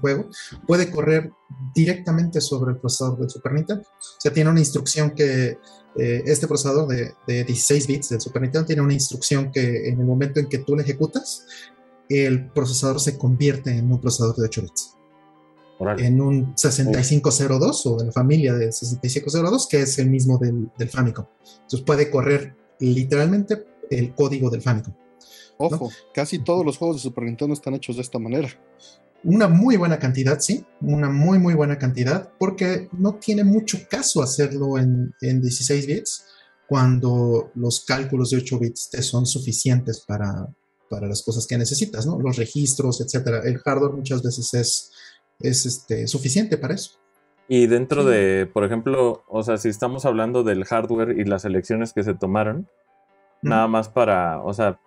juego 0.00 0.28
puede 0.66 0.90
correr 0.90 1.30
directamente 1.74 2.40
sobre 2.40 2.72
el 2.72 2.78
procesador 2.78 3.20
del 3.20 3.30
Super 3.30 3.52
Nintendo. 3.52 3.82
O 3.82 4.20
sea, 4.20 4.32
tiene 4.32 4.50
una 4.50 4.58
instrucción 4.58 5.12
que 5.12 5.58
eh, 5.96 6.22
este 6.24 6.46
procesador 6.46 6.88
de, 6.88 7.14
16 7.44 7.86
bits 7.86 8.08
del 8.08 8.20
Super 8.20 8.42
Nintendo 8.42 8.66
tiene 8.66 8.82
una 8.82 8.94
instrucción 8.94 9.52
que 9.52 9.88
en 9.88 10.00
el 10.00 10.06
momento 10.06 10.40
en 10.40 10.48
que 10.48 10.58
tú 10.58 10.74
la 10.74 10.82
ejecutas, 10.82 11.46
el 12.08 12.50
procesador 12.50 13.00
se 13.00 13.16
convierte 13.16 13.70
en 13.70 13.90
un 13.90 14.00
procesador 14.00 14.34
de 14.36 14.44
8 14.44 14.62
bits. 14.62 14.99
En 15.98 16.20
un 16.20 16.52
6502 16.56 17.86
o 17.86 17.96
de 17.96 18.06
la 18.06 18.12
familia 18.12 18.52
de 18.52 18.70
6502, 18.70 19.66
que 19.66 19.80
es 19.80 19.98
el 19.98 20.10
mismo 20.10 20.36
del, 20.36 20.70
del 20.76 20.88
Famicom. 20.88 21.24
Entonces 21.42 21.80
puede 21.80 22.10
correr 22.10 22.54
literalmente 22.80 23.64
el 23.90 24.14
código 24.14 24.50
del 24.50 24.62
Famicom. 24.62 24.94
Ojo, 25.60 25.90
casi 26.14 26.38
todos 26.38 26.64
los 26.64 26.78
juegos 26.78 26.96
de 26.96 27.02
Super 27.02 27.24
Nintendo 27.24 27.52
están 27.52 27.74
hechos 27.74 27.96
de 27.96 28.02
esta 28.02 28.18
manera. 28.18 28.48
Una 29.22 29.46
muy 29.48 29.76
buena 29.76 29.98
cantidad, 29.98 30.40
sí, 30.40 30.64
una 30.80 31.10
muy, 31.10 31.38
muy 31.38 31.52
buena 31.52 31.76
cantidad, 31.76 32.30
porque 32.38 32.88
no 32.92 33.16
tiene 33.16 33.44
mucho 33.44 33.78
caso 33.90 34.22
hacerlo 34.22 34.78
en, 34.78 35.12
16 35.20 35.86
bits 35.86 36.24
cuando 36.66 37.50
los 37.54 37.84
cálculos 37.84 38.30
de 38.30 38.38
8 38.38 38.58
bits 38.58 38.88
te 38.90 39.02
son 39.02 39.26
suficientes 39.26 40.00
para, 40.00 40.48
para 40.88 41.06
las 41.06 41.22
cosas 41.22 41.46
que 41.46 41.58
necesitas, 41.58 42.06
¿no? 42.06 42.18
Los 42.18 42.36
registros, 42.36 43.02
etcétera. 43.02 43.42
El 43.44 43.58
hardware 43.58 43.92
muchas 43.92 44.22
veces 44.22 44.54
es, 44.54 44.90
es 45.40 45.66
este, 45.66 46.06
suficiente 46.06 46.58
para 46.58 46.74
eso. 46.74 46.98
Y 47.48 47.66
dentro 47.66 48.04
de, 48.04 48.46
por 48.46 48.64
ejemplo, 48.64 49.24
o 49.26 49.42
sea, 49.42 49.56
si 49.56 49.68
estamos 49.68 50.04
hablando 50.04 50.44
del 50.44 50.64
hardware 50.64 51.18
y 51.18 51.24
las 51.24 51.44
elecciones 51.44 51.92
que 51.92 52.04
se 52.04 52.14
tomaron, 52.14 52.68
nada 53.42 53.66
más 53.66 53.88
para, 53.88 54.40
o 54.42 54.52
sea, 54.54 54.78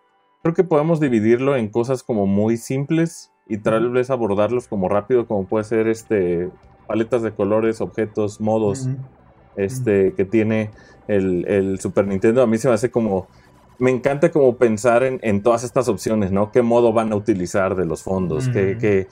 creo 0.42 0.54
que 0.54 0.64
podemos 0.64 1.00
dividirlo 1.00 1.58
en 1.58 1.70
cosas 1.70 2.04
como 2.04 2.26
muy 2.26 2.58
simples 2.58 3.32
y 3.48 3.58
tal 3.58 3.90
vez 3.92 4.10
abordarlos 4.10 4.68
como 4.68 4.88
rápido, 4.88 5.28
como 5.28 5.46
puede 5.46 5.66
ser 5.66 5.88
este 5.88 6.50
paletas 6.88 7.22
de 7.22 7.32
colores, 7.32 7.82
objetos, 7.82 8.40
modos, 8.40 8.88
este, 9.56 10.14
que 10.14 10.26
tiene 10.26 10.72
el, 11.08 11.80
Super 11.80 12.08
Nintendo. 12.08 12.42
A 12.42 12.48
mí 12.48 12.58
se 12.58 12.68
me 12.68 12.74
hace 12.74 12.92
como. 12.92 13.28
Me 13.80 13.90
encanta 13.90 14.32
como 14.32 14.56
pensar 14.58 15.04
en, 15.04 15.42
todas 15.42 15.64
estas 15.64 15.90
opciones, 15.90 16.32
¿no? 16.32 16.52
¿Qué 16.52 16.62
modo 16.62 16.94
van 16.94 17.12
a 17.12 17.16
utilizar 17.16 17.76
de 17.76 17.86
los 17.86 18.04
fondos? 18.04 18.48
¿Qué, 18.48 18.78
qué, 18.80 19.08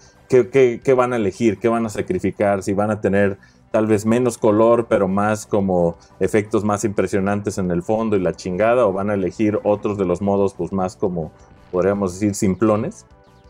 van 0.96 1.14
a 1.14 1.16
elegir? 1.16 1.58
¿Qué 1.60 1.68
van 1.68 1.86
a 1.86 1.90
sacrificar? 1.90 2.64
Si 2.64 2.74
van 2.74 2.92
a 2.92 3.02
tener 3.02 3.38
tal 3.72 3.88
vez 3.88 4.06
menos 4.06 4.38
color, 4.38 4.88
pero 4.90 5.08
más 5.08 5.46
como 5.46 5.98
efectos 6.20 6.64
más 6.64 6.84
impresionantes 6.84 7.58
en 7.58 7.72
el 7.72 7.84
fondo 7.84 8.18
y 8.18 8.20
la 8.20 8.34
chingada, 8.34 8.86
o 8.86 8.94
van 8.94 9.10
a 9.10 9.14
elegir 9.14 9.60
otros 9.64 9.98
de 9.98 10.06
los 10.06 10.22
modos, 10.22 10.54
pues 10.54 10.74
más 10.74 10.96
como, 10.96 11.32
podríamos 11.72 12.14
decir, 12.14 12.36
simplones. 12.36 13.06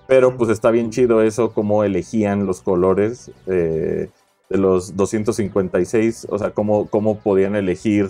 Pero 0.07 0.37
pues 0.37 0.49
está 0.49 0.71
bien 0.71 0.91
chido 0.91 1.21
eso, 1.21 1.53
cómo 1.53 1.83
elegían 1.83 2.45
los 2.45 2.61
colores 2.61 3.31
eh, 3.47 4.09
de 4.49 4.57
los 4.57 4.95
256, 4.95 6.27
o 6.29 6.37
sea, 6.37 6.51
cómo, 6.51 6.87
cómo 6.87 7.19
podían 7.19 7.55
elegir 7.55 8.09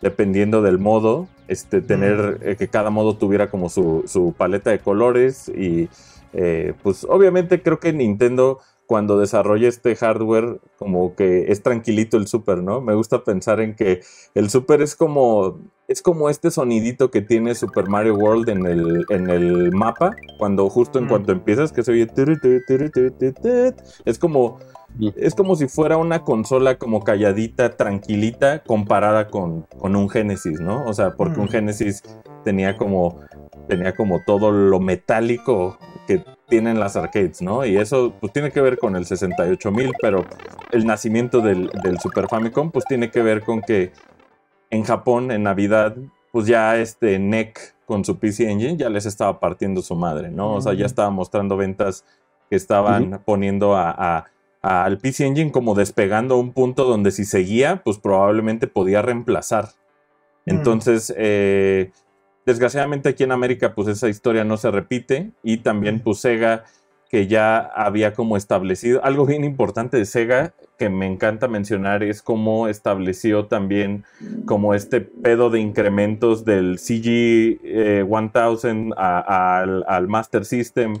dependiendo 0.00 0.62
del 0.62 0.78
modo, 0.78 1.26
este, 1.48 1.80
tener 1.80 2.38
eh, 2.42 2.56
que 2.56 2.68
cada 2.68 2.90
modo 2.90 3.16
tuviera 3.16 3.50
como 3.50 3.68
su, 3.68 4.04
su 4.06 4.32
paleta 4.36 4.70
de 4.70 4.78
colores 4.78 5.48
y 5.48 5.88
eh, 6.32 6.74
pues 6.82 7.04
obviamente 7.08 7.62
creo 7.62 7.80
que 7.80 7.92
Nintendo 7.92 8.60
cuando 8.88 9.18
desarrolla 9.18 9.68
este 9.68 9.94
hardware, 9.96 10.60
como 10.78 11.14
que 11.14 11.52
es 11.52 11.62
tranquilito 11.62 12.16
el 12.16 12.26
Super, 12.26 12.62
¿no? 12.62 12.80
Me 12.80 12.94
gusta 12.94 13.22
pensar 13.22 13.60
en 13.60 13.74
que 13.74 14.00
el 14.34 14.48
Super 14.48 14.80
es 14.80 14.96
como, 14.96 15.58
es 15.88 16.00
como 16.00 16.30
este 16.30 16.50
sonidito 16.50 17.10
que 17.10 17.20
tiene 17.20 17.54
Super 17.54 17.90
Mario 17.90 18.14
World 18.14 18.48
en 18.48 18.64
el, 18.64 19.04
en 19.10 19.28
el 19.28 19.72
mapa, 19.72 20.16
cuando 20.38 20.70
justo 20.70 20.98
en 20.98 21.06
cuanto 21.06 21.32
empiezas, 21.32 21.70
que 21.70 21.82
se 21.82 21.92
oye... 21.92 22.08
Es 24.06 24.18
como, 24.18 24.58
es 25.16 25.34
como 25.34 25.54
si 25.56 25.68
fuera 25.68 25.98
una 25.98 26.24
consola 26.24 26.78
como 26.78 27.04
calladita, 27.04 27.76
tranquilita, 27.76 28.62
comparada 28.64 29.28
con, 29.28 29.66
con 29.78 29.96
un 29.96 30.08
Genesis, 30.08 30.60
¿no? 30.60 30.86
O 30.86 30.94
sea, 30.94 31.14
porque 31.14 31.40
un 31.40 31.48
Genesis 31.48 32.02
tenía 32.42 32.78
como, 32.78 33.20
tenía 33.68 33.94
como 33.94 34.22
todo 34.24 34.50
lo 34.50 34.80
metálico 34.80 35.78
que 36.08 36.24
tienen 36.48 36.80
las 36.80 36.96
arcades, 36.96 37.42
¿no? 37.42 37.66
Y 37.66 37.76
eso 37.76 38.14
pues 38.18 38.32
tiene 38.32 38.50
que 38.50 38.62
ver 38.62 38.78
con 38.78 38.96
el 38.96 39.04
68.000, 39.04 39.92
pero 40.00 40.24
el 40.72 40.86
nacimiento 40.86 41.42
del, 41.42 41.70
Super 42.02 42.28
Famicom 42.28 42.70
pues 42.70 42.86
tiene 42.86 43.10
que 43.10 43.20
ver 43.20 43.42
con 43.42 43.60
que 43.60 43.92
en 44.70 44.84
Japón, 44.84 45.30
en 45.30 45.42
Navidad, 45.42 45.96
pues 46.32 46.46
ya 46.46 46.78
este 46.78 47.18
NEC 47.18 47.74
con 47.84 48.06
su 48.06 48.18
PC 48.18 48.50
Engine 48.50 48.78
ya 48.78 48.88
les 48.88 49.04
estaba 49.04 49.38
partiendo 49.38 49.82
su 49.82 49.96
madre, 49.96 50.30
¿no? 50.30 50.54
O 50.54 50.60
sea, 50.62 50.72
ya 50.72 50.86
estaba 50.86 51.10
mostrando 51.10 51.58
ventas 51.58 52.06
que 52.48 52.56
estaban 52.56 53.20
poniendo 53.26 53.76
a, 53.76 54.24
al 54.62 54.96
PC 54.96 55.26
Engine 55.26 55.52
como 55.52 55.74
despegando 55.74 56.38
un 56.38 56.54
punto 56.54 56.84
donde 56.84 57.10
si 57.10 57.26
seguía, 57.26 57.82
pues 57.84 57.98
probablemente 57.98 58.66
podía 58.66 59.02
reemplazar. 59.02 59.66
Mm. 60.46 60.50
Entonces, 60.50 61.12
eh, 61.18 61.90
Desgraciadamente 62.48 63.10
aquí 63.10 63.24
en 63.24 63.32
América 63.32 63.74
pues 63.74 63.88
esa 63.88 64.08
historia 64.08 64.42
no 64.42 64.56
se 64.56 64.70
repite 64.70 65.32
y 65.42 65.58
también 65.58 66.00
pues 66.00 66.20
Sega 66.20 66.64
que 67.10 67.26
ya 67.26 67.58
había 67.58 68.14
como 68.14 68.38
establecido, 68.38 69.04
algo 69.04 69.26
bien 69.26 69.44
importante 69.44 69.98
de 69.98 70.06
Sega 70.06 70.54
que 70.78 70.88
me 70.88 71.04
encanta 71.04 71.46
mencionar 71.46 72.02
es 72.02 72.22
cómo 72.22 72.66
estableció 72.66 73.44
también 73.48 74.06
como 74.46 74.72
este 74.72 75.02
pedo 75.02 75.50
de 75.50 75.60
incrementos 75.60 76.46
del 76.46 76.78
CG 76.78 77.60
1000 77.60 77.60
eh, 77.64 78.06
al, 78.96 80.08
Master 80.08 80.46
System 80.46 80.94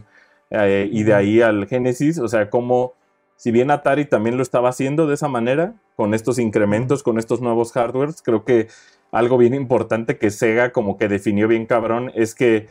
eh, 0.50 0.86
y 0.92 1.02
de 1.04 1.14
ahí 1.14 1.40
al 1.40 1.66
Genesis, 1.66 2.18
o 2.18 2.28
sea, 2.28 2.50
como 2.50 2.92
si 3.36 3.52
bien 3.52 3.70
Atari 3.70 4.04
también 4.04 4.36
lo 4.36 4.42
estaba 4.42 4.68
haciendo 4.68 5.06
de 5.06 5.14
esa 5.14 5.28
manera, 5.28 5.72
con 5.96 6.12
estos 6.12 6.38
incrementos, 6.38 7.02
con 7.02 7.18
estos 7.18 7.40
nuevos 7.40 7.72
hardwares, 7.72 8.20
creo 8.20 8.44
que 8.44 8.68
algo 9.12 9.38
bien 9.38 9.54
importante 9.54 10.18
que 10.18 10.30
Sega 10.30 10.72
como 10.72 10.96
que 10.96 11.08
definió 11.08 11.48
bien 11.48 11.66
cabrón 11.66 12.12
es 12.14 12.34
que 12.34 12.68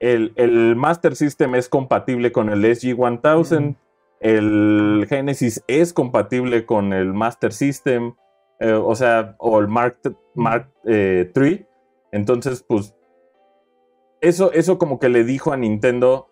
el, 0.00 0.32
el 0.36 0.76
Master 0.76 1.16
System 1.16 1.54
es 1.54 1.68
compatible 1.68 2.32
con 2.32 2.50
el 2.50 2.64
SG-1000, 2.64 3.76
el 4.20 5.06
Genesis 5.08 5.62
es 5.66 5.92
compatible 5.92 6.66
con 6.66 6.92
el 6.92 7.12
Master 7.12 7.52
System, 7.52 8.14
eh, 8.60 8.72
o 8.72 8.94
sea, 8.94 9.34
o 9.38 9.60
el 9.60 9.68
Mark, 9.68 9.98
Mark 10.34 10.70
eh, 10.84 11.30
III. 11.34 11.66
Entonces, 12.12 12.64
pues, 12.66 12.94
eso, 14.20 14.52
eso 14.52 14.78
como 14.78 14.98
que 14.98 15.08
le 15.08 15.24
dijo 15.24 15.52
a 15.52 15.56
Nintendo 15.56 16.28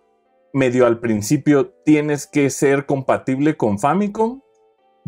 medio 0.52 0.86
al 0.86 1.00
principio, 1.00 1.70
tienes 1.84 2.26
que 2.26 2.50
ser 2.50 2.86
compatible 2.86 3.56
con 3.56 3.78
Famicom. 3.78 4.40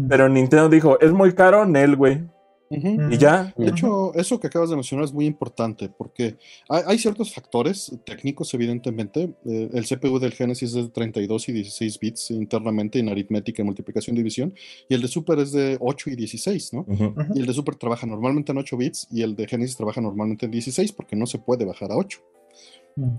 Pero 0.09 0.29
Nintendo 0.29 0.69
dijo, 0.69 0.99
es 1.01 1.13
muy 1.13 1.35
caro, 1.35 1.67
Nel, 1.67 1.97
güey. 1.97 2.25
Y 3.11 3.19
ya. 3.19 3.55
De 3.57 3.69
hecho, 3.69 4.15
eso 4.15 4.41
que 4.41 4.47
acabas 4.47 4.71
de 4.71 4.77
mencionar 4.77 5.05
es 5.05 5.13
muy 5.13 5.27
importante 5.27 5.89
porque 5.89 6.37
hay, 6.69 6.99
ciertos 6.99 7.33
factores 7.33 7.93
técnicos, 8.05 8.53
evidentemente. 8.55 9.35
Eh, 9.45 9.71
el 9.73 9.87
CPU 9.87 10.19
del 10.19 10.33
Genesis 10.33 10.75
es 10.75 10.85
de 10.85 10.91
32 10.91 11.49
y 11.49 11.53
16 11.53 11.99
bits 11.99 12.31
internamente 12.31 12.99
en 12.99 13.09
aritmética 13.09 13.63
y 13.63 13.65
multiplicación 13.65 14.17
división, 14.17 14.55
y 14.89 14.95
el 14.95 15.03
de 15.03 15.09
Super 15.09 15.39
es 15.39 15.53
de 15.53 15.77
8 15.81 16.11
y 16.11 16.17
16, 16.17 16.73
¿no? 16.73 16.87
Y 17.35 17.41
el 17.41 17.47
de 17.47 17.53
Super 17.53 17.77
trabaja 17.77 18.07
normalmente 18.07 18.53
en 18.53 18.59
8 18.59 18.77
bits 18.77 19.09
y 19.11 19.23
el 19.23 19.37
de 19.37 19.47
Genesis 19.47 19.77
trabaja 19.77 20.01
normalmente 20.01 20.47
en 20.47 20.53
16 20.53 20.93
porque 20.93 21.17
no 21.17 21.27
se 21.27 21.39
puede 21.39 21.65
bajar 21.65 21.93
a 21.93 21.97
8. 21.97 22.21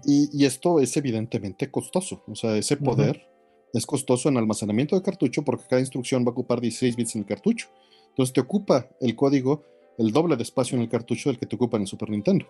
Y, 0.06 0.46
esto 0.46 0.80
es 0.80 0.96
evidentemente 0.96 1.70
costoso, 1.70 2.24
o 2.28 2.36
sea, 2.36 2.56
ese 2.56 2.78
poder 2.78 3.28
es 3.74 3.86
costoso 3.86 4.30
en 4.30 4.38
almacenamiento 4.38 4.96
de 4.96 5.02
cartucho 5.02 5.44
porque 5.44 5.66
cada 5.70 5.82
instrucción 5.82 6.24
va 6.24 6.30
a 6.30 6.32
ocupar 6.32 6.62
16 6.62 6.96
bits 6.96 7.16
en 7.16 7.22
el 7.22 7.28
cartucho. 7.28 7.68
Entonces 8.16 8.32
te 8.32 8.40
ocupa 8.40 8.88
el 9.02 9.14
código 9.14 9.64
el 9.98 10.12
doble 10.12 10.36
de 10.36 10.44
espacio 10.44 10.76
en 10.78 10.84
el 10.84 10.90
cartucho 10.90 11.30
del 11.30 11.38
que 11.38 11.46
te 11.46 11.56
ocupa 11.56 11.78
en 11.78 11.82
el 11.82 11.88
Super 11.88 12.10
Nintendo. 12.10 12.46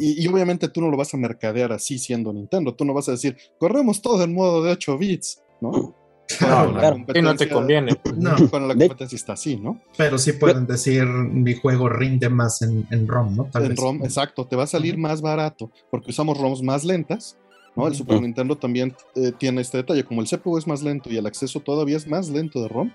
y, 0.00 0.26
obviamente 0.26 0.68
tú 0.68 0.80
no 0.80 0.90
lo 0.90 0.96
vas 0.96 1.12
a 1.14 1.16
mercadear 1.16 1.72
así 1.72 1.98
siendo 1.98 2.32
Nintendo. 2.32 2.74
Tú 2.74 2.84
no 2.84 2.94
vas 2.94 3.08
a 3.08 3.12
decir, 3.12 3.36
corremos 3.58 4.00
todo 4.00 4.22
en 4.24 4.34
modo 4.34 4.62
de 4.62 4.72
8 4.72 4.98
bits, 4.98 5.42
¿no? 5.60 5.94
Claro, 6.38 6.98
no 7.22 7.36
te 7.36 7.48
conviene. 7.48 7.92
No. 8.16 8.34
Cuando 8.50 8.68
la 8.68 8.74
competencia 8.74 9.16
está 9.16 9.34
así, 9.34 9.56
¿no? 9.56 9.80
Pero 9.98 10.16
sí 10.16 10.32
pueden 10.32 10.66
decir, 10.66 11.04
mi 11.04 11.54
juego 11.54 11.88
rinde 11.88 12.28
más 12.30 12.62
en, 12.62 12.86
ROM, 13.06 13.36
¿no? 13.36 13.48
en 13.54 13.76
ROM, 13.76 14.02
exacto. 14.02 14.46
Te 14.46 14.56
va 14.56 14.64
a 14.64 14.66
salir 14.66 14.96
más 14.96 15.20
barato 15.20 15.70
porque 15.90 16.10
usamos 16.10 16.38
ROMs 16.38 16.62
más 16.62 16.84
lentas. 16.84 17.36
¿no? 17.76 17.86
El 17.86 17.94
Super 17.94 18.20
Nintendo 18.20 18.56
también 18.56 18.94
eh, 19.14 19.32
tiene 19.38 19.62
este 19.62 19.78
detalle. 19.78 20.04
Como 20.04 20.20
el 20.20 20.28
CPU 20.28 20.58
es 20.58 20.66
más 20.66 20.82
lento 20.82 21.10
y 21.10 21.16
el 21.16 21.26
acceso 21.26 21.60
todavía 21.60 21.96
es 21.96 22.06
más 22.06 22.28
lento 22.28 22.62
de 22.62 22.68
ROM, 22.68 22.92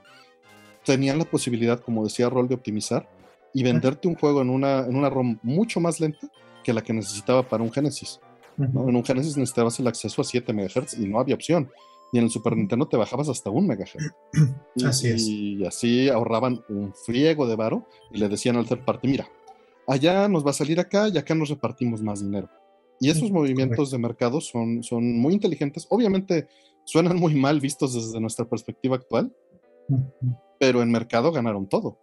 tenían 0.87 1.19
la 1.19 1.25
posibilidad, 1.25 1.79
como 1.79 2.03
decía 2.03 2.29
Roll, 2.29 2.47
de 2.47 2.55
optimizar 2.55 3.07
y 3.53 3.61
venderte 3.61 4.07
un 4.07 4.15
juego 4.15 4.41
en 4.41 4.49
una, 4.49 4.79
en 4.79 4.95
una 4.95 5.09
ROM 5.09 5.37
mucho 5.43 5.79
más 5.79 5.99
lenta 5.99 6.27
que 6.63 6.73
la 6.73 6.81
que 6.81 6.93
necesitaba 6.93 7.47
para 7.47 7.63
un 7.63 7.71
Genesis. 7.71 8.19
En 8.57 8.95
un 8.95 9.05
Genesis 9.05 9.37
necesitabas 9.37 9.79
el 9.79 9.87
acceso 9.87 10.21
a 10.21 10.25
7 10.25 10.51
MHz 10.51 10.97
y 10.99 11.07
no 11.07 11.19
había 11.19 11.35
opción. 11.35 11.69
Y 12.11 12.17
en 12.17 12.23
el 12.23 12.29
Super 12.29 12.55
Nintendo 12.55 12.87
te 12.87 12.97
bajabas 12.97 13.29
hasta 13.29 13.49
un 13.49 13.67
MHz. 13.67 13.97
así 14.85 15.07
es. 15.09 15.27
Y 15.27 15.65
así 15.65 16.09
ahorraban 16.09 16.63
un 16.69 16.93
friego 16.93 17.47
de 17.47 17.55
varo 17.55 17.85
y 18.11 18.17
le 18.17 18.29
decían 18.29 18.55
al 18.55 18.65
third 18.65 18.83
party, 18.83 19.07
mira, 19.07 19.29
allá 19.85 20.27
nos 20.27 20.45
va 20.45 20.51
a 20.51 20.53
salir 20.53 20.79
acá 20.79 21.09
y 21.09 21.17
acá 21.17 21.35
nos 21.35 21.49
repartimos 21.49 22.01
más 22.01 22.21
dinero. 22.21 22.49
Y 22.99 23.11
esos 23.11 23.29
movimientos 23.29 23.91
de 23.91 23.99
mercado 23.99 24.41
son, 24.41 24.81
son 24.81 25.19
muy 25.19 25.33
inteligentes. 25.33 25.85
Obviamente 25.89 26.47
suenan 26.83 27.17
muy 27.17 27.35
mal 27.35 27.59
vistos 27.59 27.93
desde 27.93 28.19
nuestra 28.19 28.45
perspectiva 28.45 28.95
actual, 28.95 29.31
pero 30.59 30.81
en 30.81 30.91
mercado 30.91 31.31
ganaron 31.31 31.67
todo. 31.67 31.99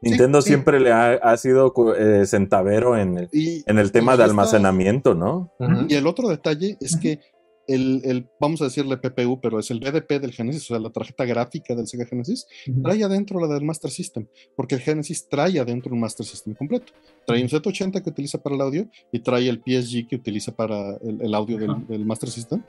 Nintendo 0.00 0.40
siempre 0.42 0.80
le 0.80 0.92
ha, 0.92 1.36
sido 1.36 1.72
eh, 1.96 2.24
centavero 2.26 2.96
en 2.96 3.18
el, 3.18 3.28
en 3.32 3.78
el 3.78 3.92
tema 3.92 4.16
de 4.16 4.24
almacenamiento, 4.24 5.14
¿no? 5.14 5.52
Y 5.88 5.94
el 5.94 6.06
otro 6.06 6.28
detalle 6.28 6.76
es 6.80 6.96
que 6.96 7.20
el, 7.68 8.26
vamos 8.40 8.62
a 8.62 8.64
decirle 8.64 8.96
PPU, 8.96 9.40
pero 9.40 9.58
es 9.58 9.70
el 9.70 9.80
BDP 9.80 10.20
del 10.20 10.32
Genesis, 10.32 10.62
o 10.64 10.74
sea, 10.74 10.78
la 10.78 10.90
tarjeta 10.90 11.26
gráfica 11.26 11.74
del 11.74 11.86
Sega 11.86 12.06
Genesis, 12.06 12.46
trae 12.82 13.04
adentro 13.04 13.38
la 13.40 13.46
del 13.46 13.62
Master 13.62 13.90
System, 13.90 14.26
porque 14.56 14.76
el 14.76 14.80
Genesis 14.80 15.28
trae 15.28 15.60
adentro 15.60 15.92
un 15.92 16.00
Master 16.00 16.24
System 16.24 16.54
completo. 16.54 16.92
Trae 17.26 17.42
un 17.42 17.48
Z80 17.48 18.02
que 18.02 18.10
utiliza 18.10 18.38
para 18.38 18.56
el 18.56 18.62
audio 18.62 18.88
y 19.12 19.20
trae 19.20 19.48
el 19.48 19.58
PSG 19.58 20.08
que 20.08 20.16
utiliza 20.16 20.52
para 20.52 20.96
el, 20.96 21.34
audio 21.34 21.58
del, 21.58 21.86
del, 21.86 22.06
Master 22.06 22.30
System 22.30 22.62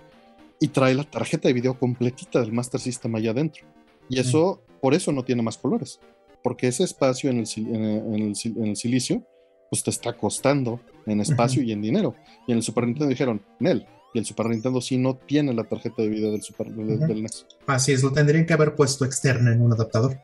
y 0.60 0.67
trae 0.67 0.93
la 0.93 1.06
tarjeta 1.06 1.48
de 1.48 1.54
video 1.54 1.80
completita 1.80 2.41
del 2.41 2.52
Master 2.52 2.82
System 2.82 3.15
allá 3.15 3.32
adentro. 3.32 3.65
Y 4.10 4.19
eso, 4.19 4.62
por 4.82 4.93
eso 4.93 5.12
no 5.12 5.24
tiene 5.24 5.41
más 5.41 5.58
colores, 5.58 6.00
porque 6.43 6.67
ese 6.67 6.84
espacio 6.84 7.30
en 7.30 7.39
el, 7.39 7.48
en 7.58 8.65
el, 8.67 8.76
silicio, 8.76 9.24
pues 9.69 9.84
te 9.84 9.91
está 9.91 10.13
costando 10.13 10.80
en 11.06 11.22
espacio 11.22 11.62
y 11.62 11.72
en 11.72 11.82
dinero. 11.82 12.15
Y 12.48 12.52
en 12.52 12.58
el 12.58 12.63
Super 12.63 12.86
Nintendo 12.86 13.08
dijeron, 13.08 13.41
Nel, 13.60 13.86
y 14.13 14.19
el 14.19 14.26
Super 14.26 14.48
Nintendo 14.48 14.82
sí 14.82 14.98
no 14.98 15.15
tiene 15.15 15.54
la 15.54 15.63
tarjeta 15.65 16.02
de 16.02 16.10
video 16.10 16.32
del, 16.32 16.41
Super, 16.41 16.67
del 16.67 17.24
NES. 17.24 17.45
Así 17.67 17.91
es, 17.91 18.04
lo 18.04 18.12
tendrían 18.12 18.45
que 18.45 18.54
haber 18.54 18.76
puesto 18.76 19.06
externo 19.06 19.52
en 19.52 19.62
un 19.62 19.74
adaptador. 19.74 20.19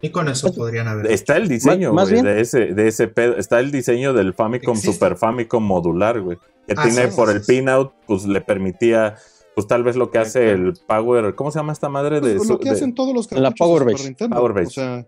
Y 0.00 0.10
con 0.10 0.28
eso 0.28 0.52
podrían 0.54 0.86
haber. 0.86 1.10
Está 1.10 1.36
el 1.36 1.48
diseño, 1.48 1.92
güey, 1.92 2.22
de 2.22 2.40
ese, 2.40 2.66
de 2.66 2.86
ese 2.86 3.08
pedo. 3.08 3.36
Está 3.36 3.58
el 3.58 3.72
diseño 3.72 4.12
del 4.12 4.32
Famicom 4.32 4.76
Super 4.76 5.16
Famicom 5.16 5.64
modular, 5.64 6.20
güey. 6.20 6.38
Que 6.68 6.74
ah, 6.76 6.84
tiene 6.84 7.08
por 7.08 7.30
el 7.30 7.42
pinout, 7.42 7.92
pues 8.06 8.24
le 8.24 8.40
permitía 8.40 9.16
pues 9.58 9.66
tal 9.66 9.82
vez 9.82 9.96
lo 9.96 10.08
que 10.12 10.18
hace 10.18 10.52
el 10.52 10.74
Power, 10.86 11.34
¿cómo 11.34 11.50
se 11.50 11.58
llama 11.58 11.72
esta 11.72 11.88
madre 11.88 12.20
de 12.20 12.36
lo 12.36 12.60
que 12.60 12.70
hacen 12.70 12.94
todos 12.94 13.12
los 13.12 13.28
la 13.32 13.50
Power 13.50 13.84
Base. 13.86 14.14
Power 14.14 14.52
Base. 14.52 14.66
O 14.68 14.70
sea, 14.70 15.06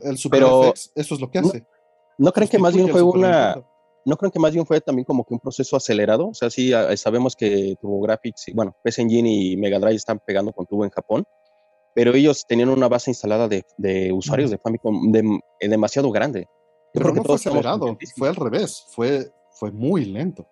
el, 0.00 0.16
Super 0.16 0.38
Pero, 0.38 0.72
eso 0.72 1.14
es 1.16 1.20
lo 1.20 1.28
que 1.28 1.40
hace. 1.40 1.66
¿No, 2.16 2.30
creen 2.30 2.48
que 2.48 2.58
más 2.60 2.72
bien 2.72 2.88
fue 2.88 3.02
una 3.02 3.60
no 4.04 4.16
creen 4.16 4.30
que 4.30 4.38
más 4.38 4.52
bien 4.52 4.64
fue 4.64 4.80
también 4.80 5.04
como 5.04 5.24
que 5.24 5.34
un 5.34 5.40
proceso 5.40 5.74
acelerado? 5.74 6.28
O 6.28 6.34
sea, 6.34 6.50
sí 6.50 6.72
ah, 6.72 6.96
sabemos 6.96 7.34
que 7.34 7.74
TurboGrafx, 7.80 8.52
bueno, 8.54 8.76
PS 8.84 9.00
Engine 9.00 9.28
y 9.28 9.56
Mega 9.56 9.80
Drive 9.80 9.96
están 9.96 10.20
pegando 10.24 10.52
con 10.52 10.66
tubo 10.66 10.84
en 10.84 10.90
Japón, 10.90 11.24
pero 11.96 12.14
ellos 12.14 12.46
tenían 12.46 12.68
una 12.68 12.86
base 12.86 13.10
instalada 13.10 13.48
de, 13.48 13.64
de 13.76 14.12
usuarios 14.12 14.52
de 14.52 14.58
Famicom 14.58 15.10
de, 15.10 15.40
eh, 15.58 15.68
demasiado 15.68 16.12
grande. 16.12 16.42
Yo 16.42 16.46
pero 16.92 17.06
creo 17.06 17.14
no 17.16 17.22
que 17.22 17.26
fue 17.26 17.34
acelerado, 17.34 17.98
fue 18.16 18.28
al 18.28 18.36
revés, 18.36 18.84
fue, 18.90 19.32
fue 19.50 19.72
muy 19.72 20.04
lento. 20.04 20.46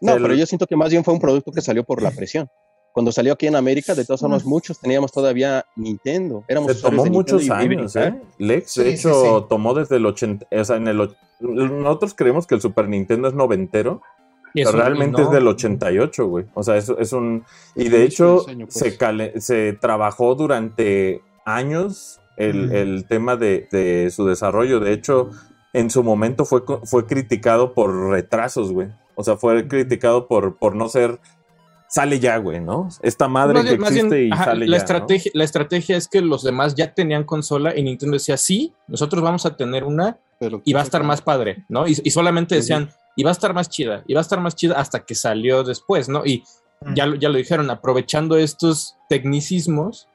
No, 0.00 0.14
pero 0.14 0.34
yo 0.34 0.46
siento 0.46 0.66
que 0.66 0.76
más 0.76 0.90
bien 0.90 1.04
fue 1.04 1.14
un 1.14 1.20
producto 1.20 1.52
que 1.52 1.60
salió 1.60 1.84
por 1.84 2.02
la 2.02 2.10
presión. 2.10 2.48
Cuando 2.92 3.12
salió 3.12 3.34
aquí 3.34 3.46
en 3.46 3.54
América, 3.54 3.94
de 3.94 4.04
todas 4.04 4.20
formas, 4.20 4.44
muchos 4.44 4.80
teníamos 4.80 5.12
todavía 5.12 5.64
Nintendo. 5.76 6.44
Éramos 6.48 6.72
Se 6.72 6.82
tomó 6.82 7.04
muchos 7.06 7.48
años, 7.50 7.94
¿eh? 7.96 8.14
Lex, 8.38 8.74
de 8.74 8.94
hecho, 8.94 9.46
tomó 9.48 9.74
desde 9.74 9.96
el 9.96 10.06
80, 10.06 10.46
o 10.50 10.64
sea, 10.64 10.76
en 10.76 10.88
el, 10.88 11.08
nosotros 11.40 12.14
creemos 12.14 12.46
que 12.46 12.56
el 12.56 12.60
Super 12.60 12.88
Nintendo 12.88 13.28
es 13.28 13.34
noventero, 13.34 14.02
pero 14.52 14.72
realmente 14.72 15.22
es 15.22 15.30
del 15.30 15.46
88, 15.46 16.26
güey. 16.26 16.46
O 16.54 16.62
sea, 16.62 16.76
es, 16.76 16.88
es 16.88 17.12
un... 17.12 17.44
Y 17.76 17.88
de 17.88 18.02
hecho, 18.02 18.44
se, 18.68 18.92
pues. 18.92 19.44
se 19.44 19.74
trabajó 19.74 20.34
durante 20.34 21.22
años 21.44 22.20
el, 22.36 22.72
el 22.72 23.06
tema 23.06 23.36
de, 23.36 23.68
de, 23.70 24.10
su 24.10 24.26
desarrollo. 24.26 24.80
De 24.80 24.92
hecho, 24.92 25.30
en 25.72 25.90
su 25.90 26.02
momento 26.02 26.44
fue, 26.44 26.62
fue 26.84 27.06
criticado 27.06 27.74
por 27.74 28.10
retrasos, 28.10 28.72
güey. 28.72 28.88
O 29.18 29.24
sea, 29.24 29.36
fue 29.36 29.66
criticado 29.66 30.28
por, 30.28 30.58
por 30.58 30.76
no 30.76 30.88
ser 30.88 31.18
sale 31.88 32.20
ya, 32.20 32.36
güey, 32.36 32.60
¿no? 32.60 32.88
Esta 33.02 33.26
madre 33.26 33.64
que 33.64 33.74
existe 33.74 34.22
y 34.22 34.30
sale 34.30 34.68
la 34.68 34.76
ya. 34.76 34.82
Estrategia, 34.84 35.32
La 35.34 35.42
estrategia 35.42 35.96
es 35.96 36.06
que 36.06 36.20
los 36.20 36.44
demás 36.44 36.76
ya 36.76 36.94
tenían 36.94 37.24
consola 37.24 37.76
y 37.76 37.82
Nintendo 37.82 38.14
decía, 38.14 38.36
sí, 38.36 38.74
nosotros 38.86 39.20
vamos 39.20 39.44
a 39.44 39.56
tener 39.56 39.82
una 39.82 40.18
y 40.64 40.72
va 40.72 40.82
a 40.82 40.84
estar 40.84 41.02
más 41.02 41.20
padre, 41.20 41.64
¿no? 41.68 41.88
Y, 41.88 41.96
solamente 42.12 42.54
decían, 42.54 42.90
y 43.16 43.24
va 43.24 43.30
a 43.30 43.32
estar 43.32 43.54
más 43.54 43.68
chida, 43.68 44.04
y 44.06 44.14
va 44.14 44.20
a 44.20 44.22
estar 44.22 44.40
más 44.40 44.54
chida 44.54 44.78
hasta 44.78 45.00
que 45.00 45.16
salió 45.16 45.64
después, 45.64 46.08
¿no? 46.08 46.24
Y 46.24 46.44
mm. 46.82 46.94
ya, 46.94 47.12
ya 47.18 47.28
lo 47.28 47.38
dijeron, 47.38 47.70
aprovechando 47.70 48.36
estos 48.36 48.94
tecnicismos, 49.08 50.06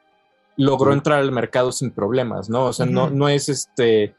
logró 0.56 0.94
entrar 0.94 1.18
al 1.18 1.30
mercado 1.30 1.72
sin 1.72 1.90
problemas, 1.90 2.48
¿no? 2.48 2.64
O 2.64 2.72
sea, 2.72 2.86
no, 2.86 3.10
no 3.10 3.28
es 3.28 3.50
este 3.50 4.14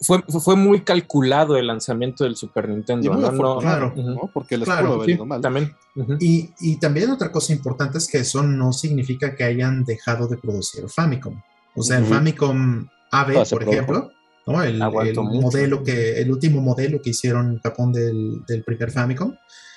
fue, 0.00 0.22
fue 0.22 0.56
muy 0.56 0.80
calculado 0.82 1.56
el 1.56 1.68
lanzamiento 1.68 2.24
del 2.24 2.36
Super 2.36 2.68
Nintendo. 2.68 3.14
¿no? 3.14 3.58
claro, 3.58 3.94
porque 4.34 4.56
les 4.56 4.66
claro, 4.66 5.02
mal. 5.24 5.40
También. 5.40 5.72
y, 6.18 6.50
y, 6.60 6.76
también 6.76 7.10
otra 7.10 7.30
cosa 7.30 7.52
importante 7.52 7.98
es 7.98 8.08
que 8.08 8.18
eso 8.18 8.42
no 8.42 8.72
significa 8.72 9.34
que 9.36 9.44
hayan 9.44 9.84
dejado 9.84 10.26
de 10.26 10.36
producir 10.38 10.88
Famicom. 10.88 11.40
O 11.76 11.82
sea, 11.82 11.98
el 11.98 12.04
Famicom 12.04 12.88
AB, 13.12 13.48
por 13.48 13.62
ejemplo, 13.62 14.10
¿no? 14.46 14.62
el, 14.62 14.78
modelo 14.78 15.84
que, 15.84 16.20
el 16.20 16.32
último 16.32 16.60
modelo 16.60 17.00
que 17.00 17.10
hicieron 17.10 17.52
en 17.52 17.58
Japón 17.60 17.92
del, 17.92 18.44
del 18.46 18.64
primer 18.64 18.90
Famicom. 18.90 19.34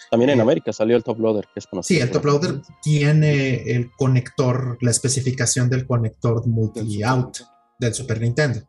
También 0.09 0.31
en 0.31 0.39
eh, 0.39 0.41
América 0.41 0.73
salió 0.73 0.95
el 0.97 1.03
top 1.03 1.19
loader, 1.19 1.45
que 1.53 1.59
es 1.59 1.67
conocido. 1.67 1.99
Sí, 1.99 2.03
el 2.03 2.11
top 2.11 2.25
loader 2.25 2.61
tiene 2.81 3.63
el 3.71 3.91
conector, 3.91 4.77
la 4.81 4.91
especificación 4.91 5.69
del 5.69 5.85
conector 5.85 6.45
multi-out 6.47 7.37
del 7.79 7.93
Super 7.93 8.21
Nintendo. 8.21 8.59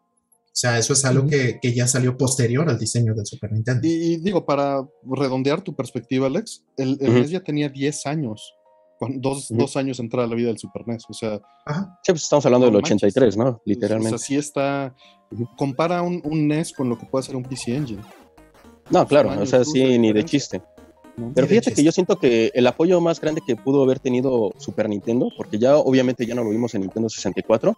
O 0.54 0.56
sea, 0.56 0.78
eso 0.78 0.92
es 0.92 1.04
algo 1.04 1.26
que, 1.26 1.58
ya 1.74 1.88
salió 1.88 2.16
posterior 2.16 2.70
al 2.70 2.78
diseño 2.78 3.12
del 3.12 3.26
Super 3.26 3.50
Nintendo. 3.50 3.88
Y, 3.88 4.18
digo, 4.18 4.46
para 4.46 4.86
redondear 5.02 5.62
tu 5.62 5.74
perspectiva, 5.74 6.28
Alex, 6.28 6.62
el, 6.76 6.96
NES 7.00 7.30
ya 7.30 7.40
tenía 7.40 7.68
10 7.68 8.06
años, 8.06 8.54
dos, 9.16 9.48
dos 9.48 9.76
años 9.76 9.98
entrar 9.98 10.26
a 10.26 10.28
la 10.28 10.36
vida 10.36 10.46
del 10.46 10.58
Super 10.58 10.86
NES. 10.86 11.06
O 11.08 11.12
sea, 11.12 11.40
Sí, 12.04 12.12
pues 12.12 12.22
estamos 12.22 12.46
hablando 12.46 12.66
del 12.66 12.76
83, 12.76 13.36
¿no? 13.36 13.60
Literalmente. 13.64 14.14
O 14.14 14.18
sea, 14.18 14.26
sí 14.28 14.36
está. 14.36 14.94
Compara 15.56 16.02
un, 16.02 16.22
NES 16.46 16.72
con 16.72 16.88
lo 16.88 16.96
que 16.96 17.06
puede 17.06 17.24
hacer 17.24 17.34
un 17.34 17.42
PC 17.42 17.74
Engine. 17.74 18.02
No, 18.90 19.04
claro, 19.08 19.32
o 19.36 19.46
sea, 19.46 19.64
sí, 19.64 19.80
de 19.80 19.98
ni 19.98 20.12
de 20.12 20.24
chiste. 20.24 20.62
¿no? 21.16 21.32
Pero 21.34 21.48
fíjate 21.48 21.74
que 21.74 21.82
yo 21.82 21.90
siento 21.90 22.20
que 22.20 22.52
el 22.54 22.68
apoyo 22.68 23.00
más 23.00 23.20
grande 23.20 23.40
que 23.44 23.56
pudo 23.56 23.82
haber 23.82 23.98
tenido 23.98 24.52
Super 24.58 24.88
Nintendo, 24.88 25.30
porque 25.36 25.58
ya 25.58 25.76
obviamente 25.78 26.24
ya 26.26 26.36
no 26.36 26.44
lo 26.44 26.50
vimos 26.50 26.76
en 26.76 26.82
Nintendo 26.82 27.08
64, 27.08 27.76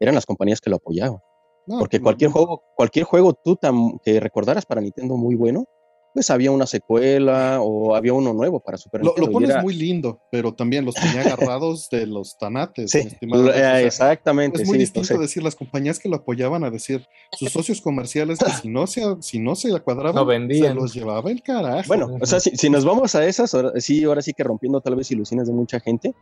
eran 0.00 0.14
las 0.14 0.24
compañías 0.24 0.62
que 0.62 0.70
lo 0.70 0.76
apoyaban. 0.76 1.18
No, 1.66 1.78
Porque 1.78 1.98
no, 1.98 2.04
cualquier 2.04 2.30
no. 2.30 2.34
juego, 2.34 2.62
cualquier 2.76 3.04
juego 3.04 3.32
tú 3.34 3.56
tam- 3.56 3.98
que 4.02 4.20
recordaras 4.20 4.66
para 4.66 4.80
Nintendo 4.80 5.16
muy 5.16 5.34
bueno, 5.34 5.64
pues 6.12 6.30
había 6.30 6.52
una 6.52 6.64
secuela 6.66 7.58
o 7.60 7.96
había 7.96 8.12
uno 8.12 8.32
nuevo 8.32 8.60
para 8.60 8.76
Super 8.78 9.00
Lo, 9.00 9.06
Nintendo. 9.08 9.26
lo 9.26 9.32
pones 9.32 9.50
era- 9.50 9.62
muy 9.62 9.74
lindo, 9.74 10.20
pero 10.30 10.54
también 10.54 10.84
los 10.84 10.94
tenía 10.94 11.22
agarrados 11.50 11.88
de 11.90 12.06
los 12.06 12.36
tanates. 12.38 12.92
Sí, 12.92 12.98
mi 12.98 13.04
estimado 13.06 13.48
eh, 13.52 13.64
Alex, 13.64 13.94
o 13.94 13.96
sea, 13.96 14.12
exactamente. 14.12 14.62
Es 14.62 14.68
muy 14.68 14.76
sí, 14.76 14.80
distinto 14.82 15.06
entonces- 15.14 15.20
decir 15.30 15.42
las 15.42 15.56
compañías 15.56 15.98
que 15.98 16.08
lo 16.08 16.16
apoyaban 16.16 16.62
a 16.62 16.70
decir 16.70 17.04
sus 17.32 17.50
socios 17.50 17.80
comerciales 17.80 18.38
que 18.38 18.52
si 18.52 18.68
no 18.68 18.86
se, 18.86 19.02
si 19.22 19.40
no 19.40 19.56
se 19.56 19.70
cuadraban, 19.80 20.14
No 20.14 20.24
vendían. 20.24 20.68
se 20.68 20.74
los 20.74 20.94
llevaba 20.94 21.30
el 21.32 21.42
carajo. 21.42 21.88
Bueno, 21.88 22.16
o 22.20 22.26
sea, 22.26 22.38
si, 22.38 22.50
si 22.56 22.70
nos 22.70 22.84
vamos 22.84 23.14
a 23.16 23.26
esas, 23.26 23.52
ahora, 23.54 23.72
sí, 23.80 24.04
ahora 24.04 24.22
sí 24.22 24.32
que 24.34 24.44
rompiendo 24.44 24.80
tal 24.80 24.94
vez 24.94 25.10
ilusiones 25.10 25.48
de 25.48 25.52
mucha 25.54 25.80
gente, 25.80 26.14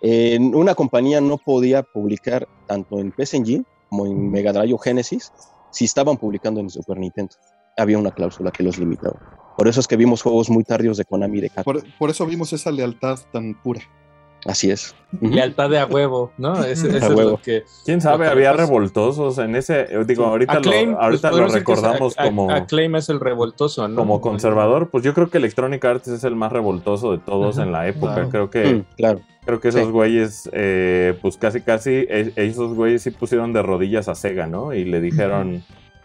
eh, 0.00 0.38
una 0.40 0.74
compañía 0.74 1.20
no 1.20 1.38
podía 1.38 1.82
publicar 1.82 2.48
tanto 2.66 2.98
en 2.98 3.12
PS 3.12 3.34
Engine 3.34 3.64
como 3.88 4.06
en 4.06 4.30
Mega 4.30 4.52
Drive 4.52 4.74
o 4.74 4.78
Genesis 4.78 5.32
si 5.70 5.84
estaban 5.84 6.16
publicando 6.16 6.60
en 6.60 6.70
Super 6.70 6.98
Nintendo. 6.98 7.34
Había 7.76 7.98
una 7.98 8.12
cláusula 8.12 8.50
que 8.50 8.62
los 8.62 8.78
limitaba. 8.78 9.54
Por 9.56 9.68
eso 9.68 9.80
es 9.80 9.86
que 9.86 9.96
vimos 9.96 10.22
juegos 10.22 10.50
muy 10.50 10.64
tardíos 10.64 10.96
de 10.96 11.04
Konami 11.04 11.38
y 11.38 11.40
de 11.42 11.50
Capcom. 11.50 11.74
por, 11.74 11.98
por 11.98 12.10
eso 12.10 12.26
vimos 12.26 12.52
esa 12.52 12.70
lealtad 12.70 13.18
tan 13.32 13.60
pura. 13.62 13.80
Así 14.46 14.70
es. 14.70 14.94
Lealtad 15.20 15.70
de 15.70 15.78
a 15.78 15.86
huevo, 15.86 16.32
¿no? 16.36 16.62
Ese- 16.64 16.88
A 16.90 16.96
eso 16.98 17.06
es 17.06 17.14
huevo. 17.14 17.30
lo 17.32 17.36
que. 17.40 17.64
¿Quién 17.84 18.00
sabe? 18.00 18.26
Había 18.28 18.50
pasa- 18.52 18.64
revoltosos 18.66 19.38
en 19.38 19.56
ese. 19.56 19.86
Digo, 20.06 20.24
Sí. 20.24 20.30
ahorita 20.30 20.52
Acclaim, 20.54 20.90
lo, 20.90 20.96
pues, 20.96 21.04
ahorita 21.04 21.30
lo 21.30 21.46
es- 21.46 21.52
recordamos 21.54 22.18
a- 22.18 22.22
a- 22.22 22.26
como, 22.26 22.50
Acclaim 22.50 22.96
es 22.96 23.08
el 23.08 23.20
revoltoso, 23.20 23.88
¿no? 23.88 23.96
como 23.96 24.20
conservador. 24.20 24.90
Pues 24.90 25.02
yo 25.04 25.14
creo 25.14 25.30
que 25.30 25.38
Electronic 25.38 25.84
Arts 25.84 26.08
es 26.08 26.24
el 26.24 26.36
más 26.36 26.52
revoltoso 26.52 27.12
de 27.12 27.18
todos 27.18 27.58
en 27.58 27.72
la 27.72 27.88
época. 27.88 28.28
Creo 28.30 28.50
que. 28.50 28.64
Mm, 28.74 28.84
claro. 28.96 29.20
Creo 29.46 29.60
que 29.60 29.68
esos 29.68 29.84
Sí. 29.86 29.90
güeyes, 29.90 30.50
eh, 30.52 31.18
pues 31.22 31.36
casi 31.36 31.60
casi, 31.60 31.90
e- 31.90 32.32
esos 32.36 32.74
güeyes 32.74 33.02
sí 33.02 33.10
pusieron 33.10 33.52
de 33.52 33.62
rodillas 33.62 34.08
a 34.08 34.14
Sega, 34.14 34.46
¿no? 34.46 34.72
Y 34.72 34.84
le 34.84 35.00
dijeron, 35.02 35.62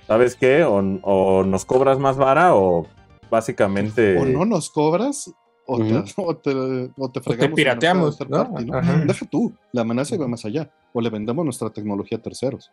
¿sabes 0.07 0.35
qué? 0.35 0.63
O, 0.65 0.75
o 1.03 1.43
nos 1.43 1.63
cobras 1.65 1.99
más 1.99 2.17
vara 2.17 2.53
o 2.55 2.85
básicamente... 3.31 4.17
O 4.17 4.25
no 4.25 4.45
nos 4.45 4.69
cobras, 4.69 5.31
o, 5.77 5.77
te, 5.85 6.11
o 6.17 6.35
te, 6.35 6.91
o 6.97 7.11
te 7.11 7.21
fregamos. 7.21 7.49
en 7.49 7.55
pirateamos, 7.55 8.19
¿no? 8.29 8.49
Deja 9.05 9.25
tú, 9.29 9.53
la 9.71 9.81
amenaza 9.81 10.15
iba 10.15 10.27
más 10.27 10.45
allá. 10.45 10.69
O 10.93 11.01
le 11.01 11.09
vendemos 11.09 11.43
nuestra 11.45 11.69
tecnología 11.69 12.17
a 12.17 12.21
terceros. 12.21 12.69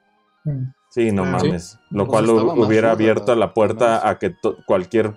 Sí, 0.90 1.10
no 1.12 1.22
Ah, 1.24 1.30
mames. 1.32 1.78
Lo 1.90 2.06
Pues 2.06 2.24
cual 2.24 2.48
hubiera 2.58 2.92
abierto 2.92 3.34
la- 3.34 3.46
la 3.46 3.54
puerta 3.54 4.00
la 4.04 4.08
a 4.10 4.18
que 4.18 4.34
cualquier... 4.66 5.14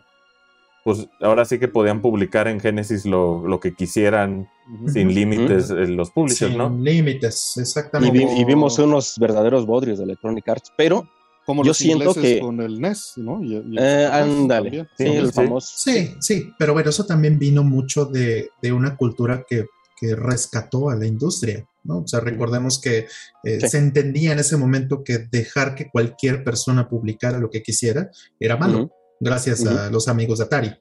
Pues 0.83 1.07
ahora 1.21 1.43
sí 1.45 1.59
que 1.59 1.67
podían 1.67 2.01
publicar 2.01 2.47
en 2.47 2.59
Genesis 2.59 3.05
lo, 3.05 3.45
lo 3.45 3.59
que 3.59 3.75
quisieran 3.75 4.47
sin 4.87 5.13
límites 5.13 5.69
eh, 5.69 5.87
los 5.87 6.09
publishers, 6.11 6.51
Sin 6.51 6.57
¿no? 6.57 6.69
límites, 6.69 7.53
Y, 7.57 7.59
exactamente. 7.59 8.17
vi- 8.17 8.41
y 8.41 8.45
vimos 8.45 8.79
unos 8.79 9.15
verdaderos 9.19 9.65
bodrios 9.65 9.97
de 9.99 10.05
Electronic 10.05 10.47
Arts, 10.47 10.73
pero 10.77 11.07
Como 11.49 11.63
Yo 11.63 11.69
los 11.69 11.77
siento 11.77 12.09
ingleses 12.09 12.21
que- 12.35 12.39
con 12.41 12.62
el 12.62 12.79
NES, 12.79 13.13
¿no? 13.15 13.43
Y- 13.43 13.53
y 13.53 13.55
el 13.55 13.79
eh, 13.79 14.05
ándale. 14.05 14.69
también. 14.69 14.88
Sí, 14.95 15.03
Sí, 15.03 15.09
el 15.15 15.33
famoso. 15.33 15.73
Sí, 15.77 16.13
sí, 16.19 16.53
pero 16.59 16.73
bueno, 16.73 16.91
eso 16.91 17.07
también 17.07 17.39
vino 17.39 17.63
mucho 17.63 18.05
de, 18.05 18.51
de 18.62 18.71
una 18.71 18.95
cultura 18.95 19.43
que, 19.49 19.65
que 19.99 20.15
rescató 20.15 20.91
a 20.91 20.95
la 20.95 21.07
industria, 21.07 21.65
¿no? 21.83 22.01
O 22.01 22.07
sea, 22.07 22.19
recordemos 22.19 22.79
que 22.79 23.07
eh, 23.43 23.59
Sí. 23.62 23.67
se 23.67 23.77
entendía 23.79 24.31
en 24.33 24.38
ese 24.38 24.57
momento 24.57 25.03
que 25.03 25.25
dejar 25.31 25.73
que 25.73 25.89
cualquier 25.89 26.43
persona 26.43 26.88
publicara 26.88 27.39
lo 27.39 27.49
que 27.49 27.63
quisiera 27.63 28.12
era 28.39 28.55
malo, 28.55 28.91
gracias 29.19 29.65
a 29.65 29.89
los 29.89 30.07
amigos 30.07 30.38
de 30.38 30.45
Atari. 30.45 30.71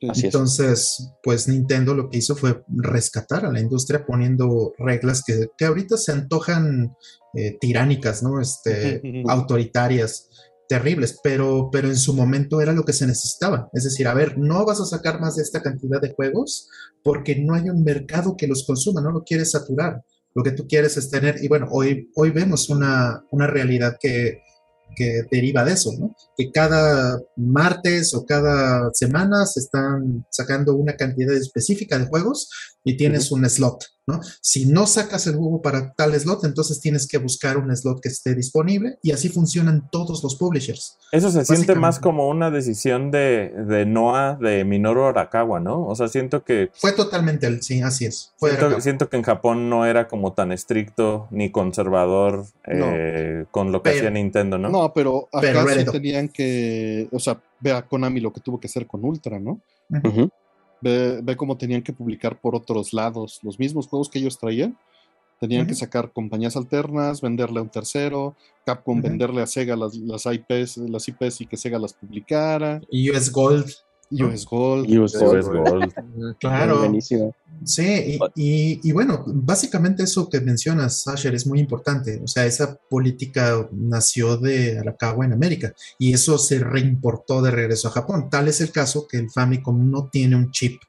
Es. 0.00 0.24
Entonces, 0.24 1.12
pues 1.22 1.48
Nintendo 1.48 1.94
lo 1.94 2.10
que 2.10 2.18
hizo 2.18 2.36
fue 2.36 2.62
rescatar 2.68 3.46
a 3.46 3.52
la 3.52 3.60
industria 3.60 4.04
poniendo 4.04 4.74
reglas 4.78 5.22
que, 5.26 5.48
que 5.56 5.64
ahorita 5.64 5.96
se 5.96 6.12
antojan 6.12 6.94
eh, 7.34 7.56
tiránicas, 7.60 8.22
¿no? 8.22 8.40
Este, 8.40 9.00
autoritarias, 9.28 10.28
terribles, 10.68 11.18
pero, 11.22 11.70
pero 11.70 11.88
en 11.88 11.96
su 11.96 12.14
momento 12.14 12.60
era 12.60 12.72
lo 12.72 12.84
que 12.84 12.92
se 12.92 13.06
necesitaba. 13.06 13.68
Es 13.72 13.84
decir, 13.84 14.08
a 14.08 14.14
ver, 14.14 14.38
no 14.38 14.64
vas 14.64 14.80
a 14.80 14.86
sacar 14.86 15.20
más 15.20 15.36
de 15.36 15.42
esta 15.42 15.62
cantidad 15.62 16.00
de 16.00 16.12
juegos 16.14 16.68
porque 17.02 17.36
no 17.36 17.54
hay 17.54 17.68
un 17.70 17.84
mercado 17.84 18.36
que 18.36 18.46
los 18.46 18.66
consuma, 18.66 19.00
no 19.00 19.12
lo 19.12 19.22
quieres 19.22 19.52
saturar. 19.52 20.02
Lo 20.34 20.42
que 20.42 20.52
tú 20.52 20.66
quieres 20.66 20.96
es 20.96 21.08
tener, 21.08 21.42
y 21.42 21.48
bueno, 21.48 21.68
hoy, 21.70 22.10
hoy 22.14 22.30
vemos 22.30 22.68
una, 22.68 23.24
una 23.30 23.46
realidad 23.46 23.96
que, 23.98 24.42
que 24.94 25.22
deriva 25.30 25.64
de 25.64 25.72
eso, 25.72 25.90
¿no? 25.98 26.14
Que 26.36 26.50
cada 26.50 27.20
martes 27.36 28.14
o 28.14 28.24
cada 28.24 28.90
semana 28.92 29.46
se 29.46 29.60
están 29.60 30.26
sacando 30.30 30.74
una 30.74 30.96
cantidad 30.96 31.34
específica 31.34 31.98
de 31.98 32.06
juegos 32.06 32.48
y 32.84 32.96
tienes 32.96 33.32
un 33.32 33.48
slot, 33.48 33.84
¿no? 34.06 34.20
Si 34.40 34.66
no 34.66 34.86
sacas 34.86 35.26
el 35.26 35.36
juego 35.36 35.60
para 35.60 35.92
tal 35.94 36.18
slot, 36.18 36.44
entonces 36.44 36.80
tienes 36.80 37.08
que 37.08 37.18
buscar 37.18 37.58
un 37.58 37.74
slot 37.76 38.00
que 38.00 38.08
esté 38.08 38.34
disponible 38.34 38.98
y 39.02 39.10
así 39.10 39.28
funcionan 39.28 39.88
todos 39.90 40.22
los 40.22 40.36
publishers. 40.36 40.96
Eso 41.10 41.30
se 41.30 41.44
siente 41.44 41.74
más 41.74 41.98
como 41.98 42.28
una 42.28 42.50
decisión 42.50 43.10
de, 43.10 43.52
de 43.66 43.86
Noah 43.86 44.38
de 44.40 44.64
Minoru 44.64 45.04
Arakawa, 45.04 45.58
¿no? 45.60 45.84
O 45.86 45.94
sea, 45.96 46.08
siento 46.08 46.44
que 46.44 46.70
Fue 46.74 46.92
totalmente 46.92 47.46
el, 47.48 47.62
sí, 47.62 47.82
así 47.82 48.04
es. 48.06 48.32
Fue 48.38 48.52
siento, 48.80 49.08
que 49.08 49.16
en 49.16 49.22
Japón 49.24 49.68
no 49.68 49.84
era 49.84 50.06
como 50.08 50.32
tan 50.32 50.52
estricto 50.52 51.26
ni 51.30 51.50
conservador 51.50 52.46
eh, 52.66 53.46
con 53.50 53.72
lo 53.72 53.82
que 53.82 53.90
Pero- 53.90 53.98
hacía 53.98 54.10
Nintendo, 54.10 54.58
¿no? 54.58 54.68
No, 54.68 54.75
pero 54.94 55.28
acá 55.32 55.64
Pero 55.64 55.68
sí 55.68 55.84
tenían 55.92 56.28
que, 56.28 57.08
o 57.12 57.18
sea, 57.18 57.40
ve 57.60 57.72
a 57.72 57.82
Konami 57.82 58.20
lo 58.20 58.32
que 58.32 58.40
tuvo 58.40 58.58
que 58.60 58.66
hacer 58.66 58.86
con 58.86 59.04
Ultra, 59.04 59.38
¿no? 59.38 59.60
Ve, 60.80 61.20
ve 61.22 61.36
cómo 61.36 61.56
tenían 61.56 61.82
que 61.82 61.92
publicar 61.92 62.40
por 62.40 62.54
otros 62.54 62.92
lados 62.92 63.40
los 63.42 63.58
mismos 63.58 63.86
juegos 63.86 64.08
que 64.08 64.18
ellos 64.18 64.38
traían. 64.38 64.76
Tenían 65.38 65.66
que 65.66 65.74
sacar 65.74 66.12
compañías 66.12 66.56
alternas, 66.56 67.20
venderle 67.20 67.58
a 67.58 67.62
un 67.62 67.68
tercero, 67.68 68.34
Capcom 68.64 69.02
venderle 69.02 69.42
a 69.42 69.46
Sega 69.46 69.76
las, 69.76 69.94
las 69.96 70.24
IPs, 70.24 70.78
las 70.78 71.06
IPs 71.08 71.42
y 71.42 71.46
que 71.46 71.58
Sega 71.58 71.78
las 71.78 71.92
publicara, 71.92 72.80
Y 72.90 73.10
US 73.10 73.30
Gold, 73.30 73.70
US 74.10 74.44
Gold. 74.46 74.90
US 74.98 75.14
Eso 75.14 75.52
Gold. 75.52 75.92
claro. 76.38 76.78
Buenísimo. 76.80 77.34
Sí, 77.64 78.18
y, 78.18 78.18
y- 78.36 78.80
y 78.82 78.92
bueno, 78.92 79.24
básicamente 79.26 80.02
eso 80.02 80.28
que 80.28 80.40
mencionas, 80.40 81.02
Sasher, 81.02 81.34
es 81.34 81.46
muy 81.46 81.58
importante. 81.58 82.20
O 82.22 82.26
sea, 82.26 82.44
esa 82.44 82.76
política 82.90 83.66
nació 83.72 84.36
de 84.36 84.78
Arakawa 84.78 85.24
en 85.24 85.32
América 85.32 85.72
y 85.98 86.12
eso 86.12 86.36
se 86.38 86.58
reimportó 86.58 87.40
de 87.40 87.50
regreso 87.50 87.88
a 87.88 87.92
Japón. 87.92 88.28
Tal 88.30 88.48
es 88.48 88.60
el 88.60 88.70
caso 88.72 89.06
que 89.08 89.16
el 89.16 89.30
Famicom 89.30 89.90
no 89.90 90.08
tiene 90.10 90.36
un 90.36 90.50
chip 90.50 90.80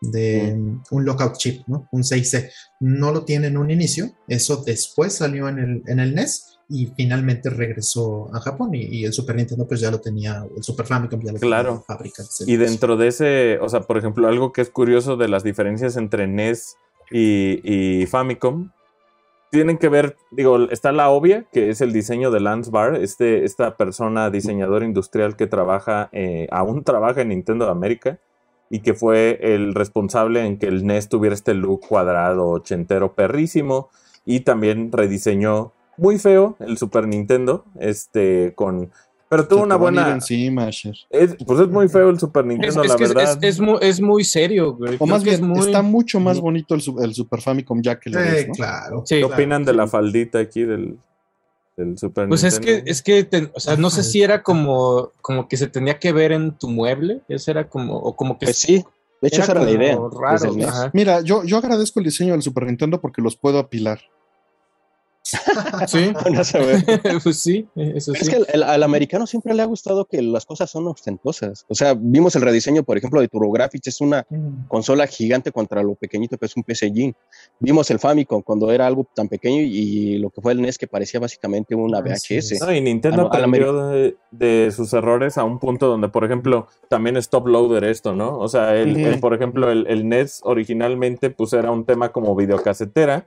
de 0.00 0.58
un 0.90 1.04
lockout 1.04 1.36
chip, 1.36 1.62
¿no? 1.68 1.86
Un 1.92 2.02
6C. 2.02 2.50
No 2.80 3.12
lo 3.12 3.24
tiene 3.24 3.48
en 3.48 3.56
un 3.58 3.70
inicio, 3.70 4.10
eso 4.28 4.62
después 4.64 5.12
salió 5.14 5.48
en 5.48 5.58
el, 5.58 5.82
en 5.86 6.00
el 6.00 6.14
NES 6.14 6.49
y 6.70 6.86
finalmente 6.96 7.50
regresó 7.50 8.30
a 8.32 8.40
Japón 8.40 8.74
y, 8.74 8.82
y 8.84 9.04
el 9.04 9.12
Super 9.12 9.34
Nintendo 9.36 9.66
pues 9.66 9.80
ya 9.80 9.90
lo 9.90 10.00
tenía, 10.00 10.44
el 10.56 10.62
Super 10.62 10.86
Famicom 10.86 11.20
ya 11.20 11.32
lo 11.32 11.38
Claro. 11.40 11.64
tenía 11.64 11.78
en 11.80 11.84
fábrica. 11.84 12.22
Y 12.46 12.56
dentro 12.56 12.96
de 12.96 13.08
ese, 13.08 13.58
o 13.60 13.68
sea, 13.68 13.80
por 13.80 13.98
ejemplo, 13.98 14.28
algo 14.28 14.52
que 14.52 14.60
es 14.62 14.70
curioso 14.70 15.16
de 15.16 15.28
las 15.28 15.42
diferencias 15.42 15.96
entre 15.96 16.26
NES 16.28 16.76
y, 17.10 17.60
y 18.02 18.06
Famicom, 18.06 18.70
tienen 19.50 19.78
que 19.78 19.88
ver, 19.88 20.16
digo, 20.30 20.70
está 20.70 20.92
la 20.92 21.10
obvia, 21.10 21.44
que 21.52 21.70
es 21.70 21.80
el 21.80 21.92
diseño 21.92 22.30
de 22.30 22.38
Lance 22.38 22.70
Barr, 22.70 22.94
este, 22.94 23.44
esta 23.44 23.76
persona 23.76 24.30
diseñador 24.30 24.84
industrial 24.84 25.34
que 25.34 25.48
trabaja, 25.48 26.08
eh, 26.12 26.46
aún 26.52 26.84
trabaja 26.84 27.22
en 27.22 27.30
Nintendo 27.30 27.64
de 27.64 27.72
América, 27.72 28.20
y 28.70 28.78
que 28.78 28.94
fue 28.94 29.40
el 29.42 29.74
responsable 29.74 30.46
en 30.46 30.56
que 30.56 30.66
el 30.66 30.86
NES 30.86 31.08
tuviera 31.08 31.34
este 31.34 31.54
look 31.54 31.80
cuadrado, 31.88 32.48
ochentero, 32.48 33.16
perrísimo, 33.16 33.88
y 34.24 34.40
también 34.40 34.92
rediseñó 34.92 35.72
muy 36.00 36.18
feo 36.18 36.56
el 36.60 36.76
Super 36.78 37.06
Nintendo, 37.06 37.64
este, 37.78 38.52
con... 38.54 38.90
Pero 39.28 39.46
tuvo 39.46 39.62
una 39.62 39.76
buena... 39.76 40.10
encima. 40.10 40.68
Es- 40.70 41.36
pues 41.46 41.60
es 41.60 41.68
muy 41.68 41.88
feo 41.88 42.10
el 42.10 42.18
Super 42.18 42.44
Nintendo, 42.44 42.82
es 42.82 42.88
la 42.88 42.96
verdad. 42.96 43.38
es- 43.44 43.54
es 43.56 43.60
mu- 43.60 43.78
es 43.80 44.00
muy 44.00 44.24
serio, 44.24 44.74
güey. 44.74 44.96
O 44.98 45.06
más 45.06 45.22
bien, 45.22 45.46
muy- 45.46 45.60
está 45.60 45.82
mucho 45.82 46.18
más 46.18 46.40
bonito 46.40 46.74
el, 46.74 46.82
el 47.00 47.14
Super 47.14 47.40
Famicom 47.40 47.80
ya 47.80 48.00
que 48.00 48.10
lo 48.10 48.18
Eh, 48.18 48.48
claro. 48.52 49.04
Sí. 49.06 49.14
¿Qué 49.16 49.20
claro. 49.20 49.34
opinan 49.34 49.64
de 49.64 49.72
la 49.72 49.86
faldita 49.86 50.40
aquí 50.40 50.64
del, 50.64 50.98
del 51.76 51.96
Super 51.96 52.26
Pues 52.28 52.42
es 52.42 52.54
Nintendo? 52.58 52.84
que, 52.84 52.90
es 52.90 53.02
que, 53.02 53.22
te- 53.22 53.50
o 53.54 53.60
sea, 53.60 53.76
no 53.76 53.88
sé 53.90 54.02
si 54.02 54.20
era 54.20 54.42
como, 54.42 55.12
como 55.22 55.46
que 55.46 55.56
se 55.56 55.68
tenía 55.68 56.00
que 56.00 56.12
ver 56.12 56.32
en 56.32 56.58
tu 56.58 56.68
mueble, 56.68 57.20
eso 57.28 57.52
era 57.52 57.68
como, 57.68 57.98
o 57.98 58.16
como 58.16 58.36
que 58.36 58.46
Pues 58.46 58.58
sí, 58.58 58.84
de 59.22 59.28
hecho 59.28 59.42
esa 59.42 59.52
era 59.52 59.60
la 59.60 59.66
como 59.68 59.78
idea. 59.80 59.96
Raro, 60.20 60.54
el. 60.56 60.90
Mira, 60.92 61.20
yo, 61.20 61.44
yo 61.44 61.56
agradezco 61.58 62.00
el 62.00 62.06
diseño 62.06 62.32
del 62.32 62.42
Super 62.42 62.64
Nintendo 62.66 63.00
porque 63.00 63.22
los 63.22 63.36
puedo 63.36 63.60
apilar. 63.60 64.00
Sí, 65.22 66.12
pues 67.22 67.38
sí, 67.38 67.68
eso 67.76 68.12
Es 68.14 68.20
sí. 68.20 68.30
que 68.30 68.36
al, 68.36 68.46
al- 68.54 68.62
al 68.64 68.82
americano 68.82 69.26
siempre 69.26 69.54
le 69.54 69.62
ha 69.62 69.66
gustado 69.66 70.04
que 70.06 70.20
las 70.22 70.44
cosas 70.46 70.70
son 70.70 70.86
ostentosas. 70.88 71.64
O 71.68 71.74
sea, 71.74 71.94
vimos 71.98 72.34
el 72.36 72.42
rediseño, 72.42 72.82
por 72.82 72.96
ejemplo, 72.96 73.20
de 73.20 73.28
TurboGrafx, 73.28 73.86
es 73.86 74.00
una 74.00 74.26
consola 74.68 75.06
gigante 75.06 75.52
contra 75.52 75.82
lo 75.82 75.94
pequeñito 75.94 76.36
que 76.38 76.46
es 76.46 76.56
un 76.56 76.62
PC 76.64 76.86
Engine. 76.86 77.14
Vimos 77.58 77.90
el 77.90 77.98
Famicom 77.98 78.42
cuando 78.42 78.70
era 78.70 78.86
algo 78.86 79.06
tan 79.14 79.28
pequeño 79.28 79.60
y 79.62 80.18
lo 80.18 80.30
que 80.30 80.40
fue 80.40 80.52
el 80.52 80.62
NES 80.62 80.78
que 80.78 80.86
parecía 80.86 81.20
básicamente 81.20 81.74
una 81.74 81.98
Así 81.98 82.36
VHS. 82.38 82.60
No, 82.60 82.72
y 82.72 82.80
Nintendo 82.80 83.22
Al- 83.30 83.44
aprendió 83.44 83.88
de, 83.88 84.16
de 84.30 84.72
sus 84.74 84.92
errores 84.92 85.38
a 85.38 85.44
un 85.44 85.58
punto 85.58 85.86
donde, 85.86 86.08
por 86.08 86.24
ejemplo, 86.24 86.66
también 86.88 87.16
es 87.16 87.28
top 87.28 87.46
loader 87.46 87.84
esto, 87.84 88.14
¿no? 88.14 88.38
O 88.38 88.48
sea, 88.48 88.74
el, 88.76 88.96
el, 88.98 89.20
por 89.20 89.34
ejemplo, 89.34 89.70
el, 89.70 89.86
el 89.86 90.08
NES 90.08 90.40
originalmente 90.44 91.30
pues 91.30 91.52
era 91.52 91.70
un 91.70 91.84
tema 91.84 92.10
como 92.10 92.34
videocasetera 92.34 93.26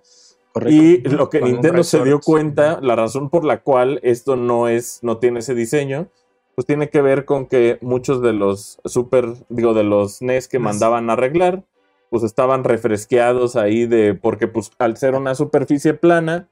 Correcto. 0.53 0.75
y 0.75 1.01
lo 1.01 1.29
que 1.29 1.39
Con 1.39 1.51
Nintendo 1.51 1.83
se 1.83 2.03
dio 2.03 2.19
cuenta, 2.21 2.79
la 2.81 2.95
razón 2.95 3.29
por 3.29 3.43
la 3.43 3.61
cual 3.61 3.99
esto 4.03 4.35
no 4.35 4.67
es, 4.67 4.99
no 5.01 5.17
tiene 5.17 5.39
ese 5.39 5.55
diseño, 5.55 6.07
pues 6.55 6.67
tiene 6.67 6.89
que 6.89 7.01
ver 7.01 7.25
con 7.25 7.47
que 7.47 7.79
muchos 7.81 8.21
de 8.21 8.33
los 8.33 8.79
super, 8.85 9.33
digo, 9.49 9.73
de 9.73 9.83
los 9.83 10.21
NES 10.21 10.47
que 10.47 10.59
NES. 10.59 10.63
mandaban 10.65 11.09
a 11.09 11.13
arreglar, 11.13 11.63
pues 12.11 12.21
estaban 12.23 12.63
refresqueados 12.63 13.55
ahí 13.55 13.87
de, 13.87 14.13
porque 14.13 14.47
pues 14.47 14.71
al 14.77 14.95
ser 14.97 15.15
una 15.15 15.33
superficie 15.33 15.95
plana, 15.95 16.47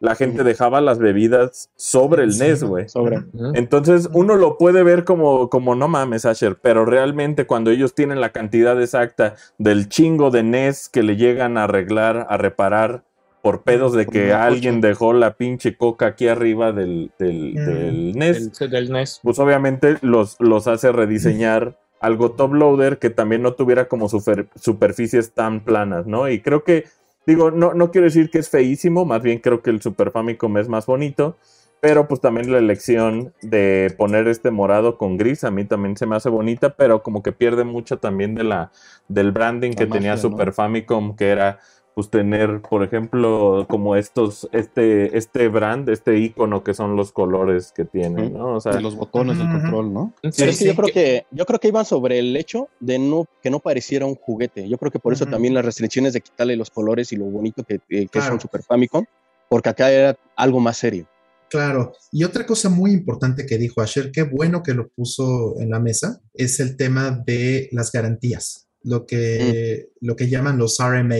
la 0.00 0.14
gente 0.16 0.42
dejaba 0.42 0.80
las 0.80 0.98
bebidas 0.98 1.70
sobre 1.76 2.24
el 2.24 2.32
Sí, 2.32 2.40
NES, 2.40 2.64
güey. 2.64 2.88
Sobra. 2.88 3.26
Ujú. 3.34 3.52
Entonces 3.54 4.08
uno 4.14 4.34
lo 4.36 4.56
puede 4.58 4.82
ver 4.82 5.04
como, 5.04 5.48
como 5.50 5.74
no 5.74 5.86
mames, 5.86 6.24
Asher, 6.24 6.56
pero 6.60 6.86
realmente 6.86 7.46
cuando 7.46 7.70
ellos 7.70 7.94
tienen 7.94 8.20
la 8.22 8.32
cantidad 8.32 8.80
exacta 8.82 9.36
del 9.58 9.88
chingo 9.90 10.30
de 10.30 10.42
NES 10.42 10.88
que 10.88 11.02
le 11.02 11.16
llegan 11.16 11.58
a 11.58 11.64
arreglar, 11.64 12.26
a 12.30 12.36
reparar, 12.38 13.04
por 13.42 13.62
pedos 13.62 13.92
de 13.92 14.04
Por 14.04 14.14
que 14.14 14.32
alguien 14.32 14.80
dejó 14.80 15.12
la 15.12 15.34
pinche 15.34 15.76
coca 15.76 16.06
aquí 16.06 16.28
arriba 16.28 16.72
del, 16.72 17.10
del, 17.18 17.52
Mm. 17.54 17.64
del 17.66 18.12
NES, 18.16 18.58
Del, 18.58 18.70
del 18.70 18.92
NES. 18.92 19.20
pues 19.22 19.38
obviamente 19.40 19.96
los, 20.00 20.36
los 20.40 20.68
hace 20.68 20.92
rediseñar 20.92 21.76
algo 22.00 22.32
top 22.32 22.54
loader 22.54 22.98
que 22.98 23.10
también 23.10 23.42
no 23.42 23.54
tuviera 23.54 23.86
como 23.88 24.08
super- 24.08 24.48
superficies 24.54 25.32
tan 25.32 25.64
planas, 25.64 26.06
¿no? 26.06 26.28
Y 26.28 26.40
creo 26.40 26.64
que, 26.64 26.84
digo, 27.26 27.50
no, 27.50 27.74
no 27.74 27.90
quiero 27.90 28.06
decir 28.06 28.30
que 28.30 28.38
es 28.38 28.48
feísimo, 28.48 29.04
más 29.04 29.22
bien 29.22 29.38
creo 29.38 29.60
que 29.62 29.70
el 29.70 29.82
Super 29.82 30.10
Famicom 30.10 30.56
es 30.58 30.68
más 30.68 30.86
bonito, 30.86 31.36
pero 31.80 32.06
pues 32.06 32.20
también 32.20 32.50
la 32.52 32.58
elección 32.58 33.32
de 33.42 33.92
poner 33.96 34.28
este 34.28 34.52
morado 34.52 34.96
con 34.98 35.16
gris 35.16 35.42
a 35.42 35.50
mí 35.50 35.64
también 35.64 35.96
se 35.96 36.06
me 36.06 36.14
hace 36.14 36.28
bonita, 36.28 36.76
pero 36.76 37.02
como 37.02 37.22
que 37.24 37.32
pierde 37.32 37.64
mucho 37.64 37.98
también 37.98 38.36
de 38.36 38.44
la, 38.44 38.70
del 39.08 39.32
branding 39.32 39.72
que 39.72 39.86
tenía. 39.86 40.16
Super 40.16 40.52
Famicom, 40.52 41.16
que 41.16 41.30
era 41.30 41.58
pues 41.94 42.08
tener, 42.08 42.62
por 42.62 42.82
ejemplo, 42.82 43.66
como 43.68 43.96
estos, 43.96 44.48
este, 44.52 45.16
este 45.16 45.48
brand, 45.48 45.88
este 45.90 46.16
icono 46.18 46.64
que 46.64 46.72
son 46.74 46.96
los 46.96 47.12
colores 47.12 47.72
que 47.72 47.84
tiene. 47.84 48.30
¿no? 48.30 48.56
O 48.56 48.60
sea, 48.60 48.80
los 48.80 48.96
botones 48.96 49.38
del 49.38 49.48
control, 49.50 49.92
¿no? 49.92 50.14
Pero 50.22 50.32
Sí, 50.32 50.42
es 50.44 50.48
que 50.50 50.52
sí, 50.54 50.64
yo 50.66 50.74
creo 50.74 50.86
que- 50.86 50.92
que 50.92 51.26
yo 51.30 51.44
creo 51.44 51.60
que 51.60 51.68
iban 51.68 51.84
sobre 51.84 52.18
el 52.18 52.36
hecho 52.36 52.68
de 52.80 52.98
no 52.98 53.26
que 53.42 53.50
no 53.50 53.60
pareciera 53.60 54.06
un 54.06 54.14
juguete. 54.14 54.68
Yo 54.68 54.78
creo 54.78 54.90
que 54.90 54.98
por 54.98 55.12
eso 55.12 55.26
también 55.26 55.52
las 55.54 55.64
restricciones 55.64 56.12
de 56.14 56.20
quitarle 56.22 56.56
los 56.56 56.70
colores 56.70 57.12
y 57.12 57.16
lo 57.16 57.26
bonito 57.26 57.62
que, 57.64 57.74
eh, 57.74 57.80
que 57.88 58.00
es 58.04 58.08
Claro. 58.10 58.34
un 58.34 58.40
Super 58.40 58.62
Famicom, 58.62 59.04
porque 59.48 59.68
acá 59.68 59.90
era 59.90 60.16
algo 60.36 60.60
más 60.60 60.78
serio. 60.78 61.06
Claro, 61.50 61.92
y 62.10 62.24
otra 62.24 62.46
cosa 62.46 62.70
muy 62.70 62.92
importante 62.92 63.44
que 63.44 63.58
dijo 63.58 63.82
Asher, 63.82 64.10
qué 64.10 64.22
bueno 64.22 64.62
que 64.62 64.72
lo 64.72 64.88
puso 64.88 65.60
en 65.60 65.68
la 65.68 65.78
mesa, 65.80 66.22
es 66.32 66.58
el 66.60 66.78
tema 66.78 67.10
de 67.26 67.68
las 67.72 67.92
garantías, 67.92 68.68
lo 68.82 69.04
que, 69.04 69.88
lo 70.00 70.16
que 70.16 70.30
llaman 70.30 70.56
los 70.56 70.78
RMA, 70.80 71.16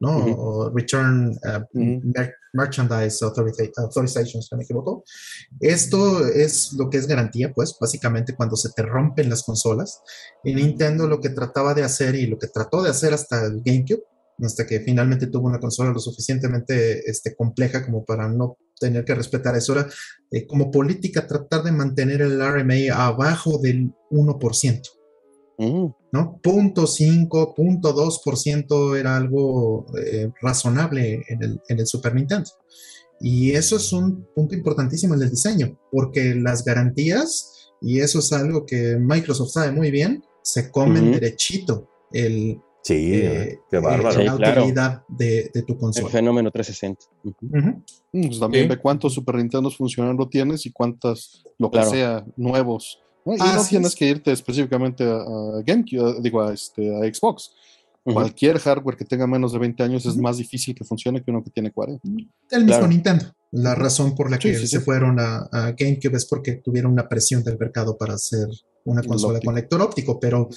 ¿no? 0.00 0.16
O 0.18 0.70
Return 0.70 1.30
uh. 1.30 2.00
Mer- 2.04 2.34
Merchandise 2.52 3.24
Authoriza- 3.24 3.70
Authorizations, 3.76 4.46
si 4.46 4.48
no 4.52 4.58
me 4.58 4.64
equivoco. 4.64 5.04
Esto 5.60 6.26
es 6.26 6.72
lo 6.72 6.88
que 6.88 6.98
es 6.98 7.06
garantía, 7.06 7.52
pues, 7.52 7.76
básicamente 7.80 8.34
cuando 8.34 8.56
se 8.56 8.70
te 8.74 8.82
rompen 8.82 9.28
las 9.28 9.42
consolas. 9.42 10.00
Y 10.44 10.54
Nintendo 10.54 11.06
lo 11.06 11.20
que 11.20 11.30
trataba 11.30 11.74
de 11.74 11.82
hacer 11.84 12.14
y 12.14 12.26
lo 12.26 12.38
que 12.38 12.48
trató 12.48 12.82
de 12.82 12.90
hacer 12.90 13.12
hasta 13.14 13.44
el 13.46 13.62
GameCube, 13.64 14.02
hasta 14.42 14.66
que 14.66 14.80
finalmente 14.80 15.28
tuvo 15.28 15.46
una 15.46 15.60
consola 15.60 15.90
lo 15.92 15.98
suficientemente 15.98 17.08
este, 17.10 17.34
compleja 17.34 17.84
como 17.84 18.04
para 18.04 18.28
no 18.28 18.58
tener 18.78 19.04
que 19.04 19.14
respetar 19.14 19.56
eso, 19.56 19.72
era 19.72 19.88
eh, 20.30 20.46
como 20.46 20.70
política 20.70 21.26
tratar 21.26 21.62
de 21.62 21.72
mantener 21.72 22.20
el 22.20 22.38
RMA 22.40 22.94
abajo 22.94 23.58
del 23.58 23.92
1%. 24.10 24.82
Mm, 25.58 25.86
¿no? 26.12 26.38
Punto 26.42 26.86
5, 26.86 27.54
punto 27.54 27.94
2% 27.94 28.96
era 28.98 29.16
algo 29.16 29.86
eh, 29.98 30.30
razonable 30.42 31.22
en 31.28 31.42
el, 31.42 31.60
en 31.68 31.78
el 31.78 31.86
Super 31.86 32.14
Nintendo. 32.14 32.50
Y 33.20 33.52
eso 33.52 33.76
es 33.76 33.92
un 33.92 34.26
punto 34.34 34.54
importantísimo 34.54 35.14
en 35.14 35.22
el 35.22 35.30
diseño, 35.30 35.78
porque 35.90 36.34
las 36.34 36.62
garantías, 36.64 37.70
y 37.80 38.00
eso 38.00 38.18
es 38.18 38.32
algo 38.32 38.66
que 38.66 38.96
Microsoft 39.00 39.52
sabe 39.52 39.72
muy 39.72 39.90
bien, 39.90 40.22
se 40.42 40.70
comen 40.70 41.12
derechito 41.12 41.88
el, 42.12 42.60
sí, 42.82 43.14
eh, 43.14 43.58
qué 43.70 43.78
bárbaro. 43.78 44.18
Sí, 44.20 44.24
la 44.24 44.36
claro. 44.36 44.60
utilidad 44.62 45.02
de, 45.08 45.50
de 45.54 45.62
tu 45.62 45.72
el 45.72 45.78
consola. 45.78 46.08
fenómeno 46.10 46.50
360. 46.50 47.06
Ujú. 47.24 47.36
Ujú. 47.58 47.82
Mm, 48.12 48.26
Pues 48.26 48.38
también 48.38 48.64
Sí. 48.64 48.68
ve 48.68 48.76
cuántos 48.78 49.14
Super 49.14 49.36
Nintendo 49.36 49.70
funcionando 49.70 50.28
tienes 50.28 50.66
y 50.66 50.70
cuántas, 50.72 51.42
lo 51.58 51.70
que 51.70 51.78
Claro. 51.78 51.90
sea, 51.90 52.24
nuevos. 52.36 53.00
¿No? 53.26 53.34
Y 53.34 53.38
no 53.38 53.64
tienes 53.64 53.88
es. 53.90 53.94
que 53.96 54.06
irte 54.08 54.32
específicamente 54.32 55.04
a, 55.04 55.16
a 55.16 55.62
GameCube, 55.66 56.20
digo, 56.22 56.40
a, 56.42 56.52
este, 56.54 56.94
a 56.94 57.00
Xbox. 57.12 57.50
Cualquier 58.04 58.60
hardware 58.60 58.96
que 58.96 59.04
tenga 59.04 59.26
menos 59.26 59.52
de 59.52 59.58
20 59.58 59.82
años 59.82 60.06
es 60.06 60.16
más 60.16 60.36
difícil 60.38 60.76
que 60.76 60.84
funcione 60.84 61.24
que 61.24 61.30
uno 61.32 61.42
que 61.42 61.50
tiene 61.50 61.72
40. 61.72 62.06
El 62.52 62.60
mismo 62.60 62.66
Claro. 62.66 62.86
Nintendo. 62.86 63.24
La 63.50 63.74
razón 63.74 64.14
por 64.14 64.30
la 64.30 64.36
Sí, 64.36 64.42
que 64.50 64.54
sí, 64.58 64.68
se 64.68 64.78
sí. 64.78 64.84
fueron 64.84 65.18
a, 65.18 65.38
a 65.50 65.72
GameCube 65.72 66.14
es 66.16 66.24
porque 66.26 66.52
tuvieron 66.54 66.92
una 66.92 67.08
presión 67.08 67.42
del 67.42 67.58
mercado 67.58 67.98
para 67.98 68.14
hacer 68.14 68.46
una 68.84 69.02
consola 69.02 69.40
con 69.40 69.56
lector 69.56 69.82
óptico, 69.82 70.20
pero, 70.20 70.48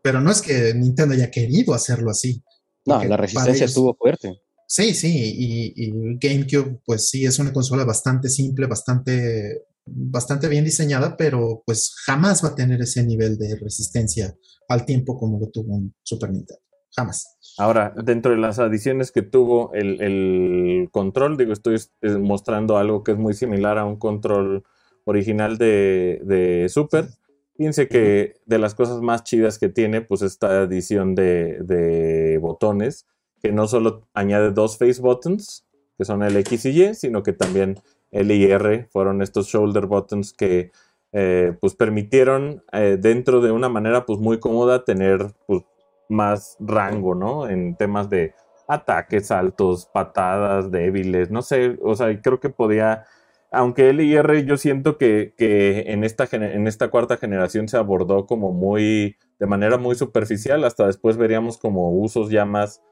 pero 0.00 0.20
no 0.20 0.30
es 0.30 0.40
que 0.40 0.72
Nintendo 0.74 1.14
haya 1.14 1.28
querido 1.28 1.74
hacerlo 1.74 2.08
así. 2.10 2.40
No, 2.86 3.02
la 3.02 3.16
resistencia 3.16 3.64
estuvo 3.64 3.96
fuerte. 3.96 4.40
Sí, 4.68 4.94
sí, 4.94 5.08
y, 5.12 5.72
y 5.76 6.18
GameCube, 6.20 6.80
pues 6.86 7.08
sí, 7.08 7.24
es 7.24 7.36
una 7.40 7.52
consola 7.52 7.84
bastante 7.84 8.28
simple, 8.28 8.66
bastante, 8.66 9.64
bastante 9.84 10.48
bien 10.48 10.64
diseñada, 10.64 11.16
pero 11.16 11.62
pues 11.66 11.94
jamás 12.04 12.44
va 12.44 12.48
a 12.48 12.54
tener 12.54 12.80
ese 12.80 13.04
nivel 13.04 13.38
de 13.38 13.56
resistencia 13.56 14.36
al 14.68 14.84
tiempo 14.86 15.16
como 15.16 15.38
lo 15.38 15.48
tuvo 15.50 15.74
un 15.74 15.94
Super 16.02 16.30
Nintendo. 16.30 16.62
Jamás. 16.94 17.38
Ahora, 17.58 17.94
dentro 18.04 18.32
de 18.32 18.38
las 18.38 18.58
adiciones 18.58 19.12
que 19.12 19.22
tuvo 19.22 19.72
el, 19.72 20.00
el 20.02 20.88
control, 20.90 21.36
digo, 21.36 21.52
estoy 21.52 21.78
mostrando 22.20 22.76
algo 22.76 23.02
que 23.02 23.12
es 23.12 23.18
muy 23.18 23.34
similar 23.34 23.78
a 23.78 23.84
un 23.84 23.96
control 23.96 24.64
original 25.04 25.58
de, 25.58 26.20
de 26.24 26.68
Super. 26.68 27.08
Fíjense 27.56 27.88
que 27.88 28.36
de 28.46 28.58
las 28.58 28.74
cosas 28.74 29.00
más 29.00 29.24
chidas 29.24 29.58
que 29.58 29.68
tiene, 29.68 30.02
pues 30.02 30.22
esta 30.22 30.62
adición 30.62 31.14
de, 31.14 31.58
de 31.62 32.38
botones, 32.38 33.06
que 33.42 33.52
no 33.52 33.66
solo 33.68 34.08
añade 34.14 34.52
dos 34.52 34.78
face 34.78 35.00
buttons, 35.00 35.66
que 35.98 36.04
son 36.04 36.22
el 36.22 36.36
X 36.36 36.66
y 36.66 36.82
Y, 36.82 36.94
sino 36.94 37.22
que 37.22 37.32
también 37.32 37.78
L 38.12 38.34
y 38.34 38.44
R 38.44 38.86
fueron 38.90 39.22
estos 39.22 39.48
shoulder 39.48 39.86
buttons 39.86 40.32
que 40.32 40.70
eh, 41.12 41.54
pues 41.60 41.74
permitieron 41.74 42.62
eh, 42.72 42.96
dentro 43.00 43.40
de 43.40 43.50
una 43.50 43.68
manera 43.68 44.06
pues 44.06 44.18
muy 44.18 44.38
cómoda 44.38 44.84
tener 44.84 45.34
pues 45.46 45.62
más 46.08 46.56
rango, 46.60 47.14
¿no? 47.14 47.48
En 47.48 47.76
temas 47.76 48.08
de 48.08 48.34
ataques 48.68 49.30
altos, 49.30 49.86
patadas 49.92 50.70
débiles, 50.70 51.30
no 51.30 51.42
sé, 51.42 51.78
o 51.82 51.94
sea, 51.94 52.20
creo 52.20 52.40
que 52.40 52.48
podía, 52.48 53.04
aunque 53.50 53.90
L 53.90 54.02
y 54.02 54.44
yo 54.44 54.56
siento 54.56 54.96
que, 54.98 55.34
que 55.36 55.92
en, 55.92 56.04
esta, 56.04 56.26
en 56.30 56.66
esta 56.66 56.88
cuarta 56.88 57.16
generación 57.16 57.68
se 57.68 57.76
abordó 57.76 58.26
como 58.26 58.52
muy, 58.52 59.16
de 59.38 59.46
manera 59.46 59.78
muy 59.78 59.94
superficial, 59.94 60.64
hasta 60.64 60.86
después 60.86 61.16
veríamos 61.16 61.58
como 61.58 61.90
usos 61.90 62.30
ya 62.30 62.44
más 62.44 62.82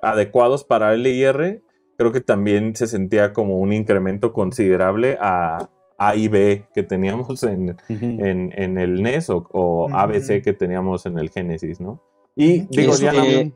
adecuados 0.00 0.64
para 0.64 0.94
L 0.94 1.10
y 1.10 1.22
R, 1.22 1.62
creo 1.96 2.12
que 2.12 2.20
también 2.20 2.74
se 2.76 2.86
sentía 2.86 3.32
como 3.32 3.58
un 3.58 3.72
incremento 3.72 4.32
considerable 4.32 5.16
a 5.20 5.68
A 5.98 6.14
y 6.16 6.28
B 6.28 6.66
que 6.74 6.82
teníamos 6.82 7.42
en, 7.42 7.76
en, 7.88 8.52
en 8.54 8.78
el 8.78 9.02
NES 9.02 9.30
o, 9.30 9.46
o 9.52 9.86
Ujú. 9.86 9.96
ABC 9.96 10.42
que 10.42 10.52
teníamos 10.52 11.06
en 11.06 11.18
el 11.18 11.30
Genesis, 11.30 11.80
¿no? 11.80 12.02
Y 12.34 12.60
digo, 12.70 12.92
Eso, 12.92 13.02
ya 13.04 13.12
eh, 13.24 13.52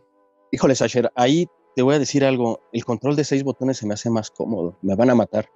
Híjole, 0.50 0.74
Sasher, 0.74 1.12
ahí 1.14 1.46
te 1.76 1.82
voy 1.82 1.94
a 1.94 1.98
decir 1.98 2.24
algo. 2.24 2.60
El 2.72 2.84
control 2.84 3.14
de 3.14 3.24
seis 3.24 3.44
botones 3.44 3.76
se 3.76 3.86
me 3.86 3.94
hace 3.94 4.10
más 4.10 4.30
cómodo. 4.30 4.78
Me 4.82 4.96
van 4.96 5.10
a 5.10 5.14
matar. 5.14 5.46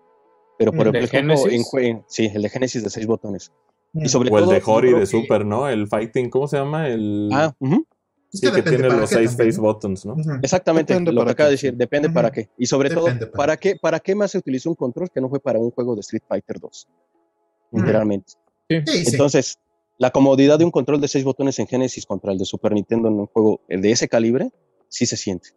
Pero 0.58 0.72
por 0.72 0.92
¿De 0.92 1.00
ejemplo, 1.00 1.34
en 1.34 1.38
Genesis? 1.40 1.68
jue- 1.72 2.04
sí, 2.06 2.30
el 2.32 2.42
de 2.42 2.48
Genesis 2.48 2.84
de 2.84 2.90
seis 2.90 3.06
botones. 3.06 3.52
Y 3.94 4.08
sobre 4.08 4.30
o 4.30 4.38
el 4.38 4.44
todo, 4.44 4.52
de 4.54 4.60
yo 4.60 4.72
Hori 4.72 4.92
de 4.92 5.00
que- 5.00 5.06
Super, 5.06 5.44
¿no? 5.46 5.68
El 5.68 5.88
Fighting, 5.88 6.30
¿cómo 6.30 6.46
se 6.46 6.58
llama? 6.58 6.86
El 6.88 7.28
Ah, 7.32 7.52
ujú, 7.58 7.84
Es 8.34 8.40
sí, 8.40 8.50
que 8.50 8.62
tiene 8.62 8.88
los 8.88 9.08
seis 9.08 9.30
también, 9.30 9.52
face 9.52 9.62
¿no? 9.62 9.62
buttons, 9.62 10.06
¿no? 10.06 10.14
Ujú. 10.14 10.30
exactamente 10.42 10.92
Depende 10.92 11.12
lo 11.12 11.24
que 11.24 11.30
acaba 11.30 11.48
de 11.48 11.54
decir. 11.54 11.74
Depende 11.76 12.08
Ujú. 12.08 12.14
para 12.14 12.32
qué. 12.32 12.50
Y 12.58 12.66
sobre 12.66 12.88
Depende 12.88 13.26
todo, 13.26 13.30
para 13.30 13.36
¿para 13.36 13.56
qué, 13.56 13.76
¿para 13.80 14.00
qué 14.00 14.14
más 14.16 14.32
se 14.32 14.38
utilizó 14.38 14.70
un 14.70 14.74
control 14.74 15.08
que 15.08 15.20
no 15.20 15.28
fue 15.28 15.38
para 15.38 15.60
un 15.60 15.70
juego 15.70 15.94
de 15.94 16.00
Street 16.00 16.22
Fighter 16.26 16.58
2? 16.58 16.88
Ujú. 17.70 17.80
Literalmente. 17.80 18.32
Sí, 18.68 18.82
sí. 18.86 19.10
Entonces, 19.12 19.56
la 19.98 20.10
comodidad 20.10 20.58
de 20.58 20.64
un 20.64 20.72
control 20.72 21.00
de 21.00 21.06
seis 21.06 21.24
botones 21.24 21.58
en 21.60 21.68
Genesis 21.68 22.06
contra 22.06 22.32
el 22.32 22.38
de 22.38 22.44
Super 22.44 22.72
Nintendo 22.72 23.08
en 23.08 23.14
un 23.14 23.26
juego 23.26 23.60
de 23.68 23.90
ese 23.90 24.08
calibre, 24.08 24.50
sí 24.88 25.06
se 25.06 25.16
siente. 25.16 25.50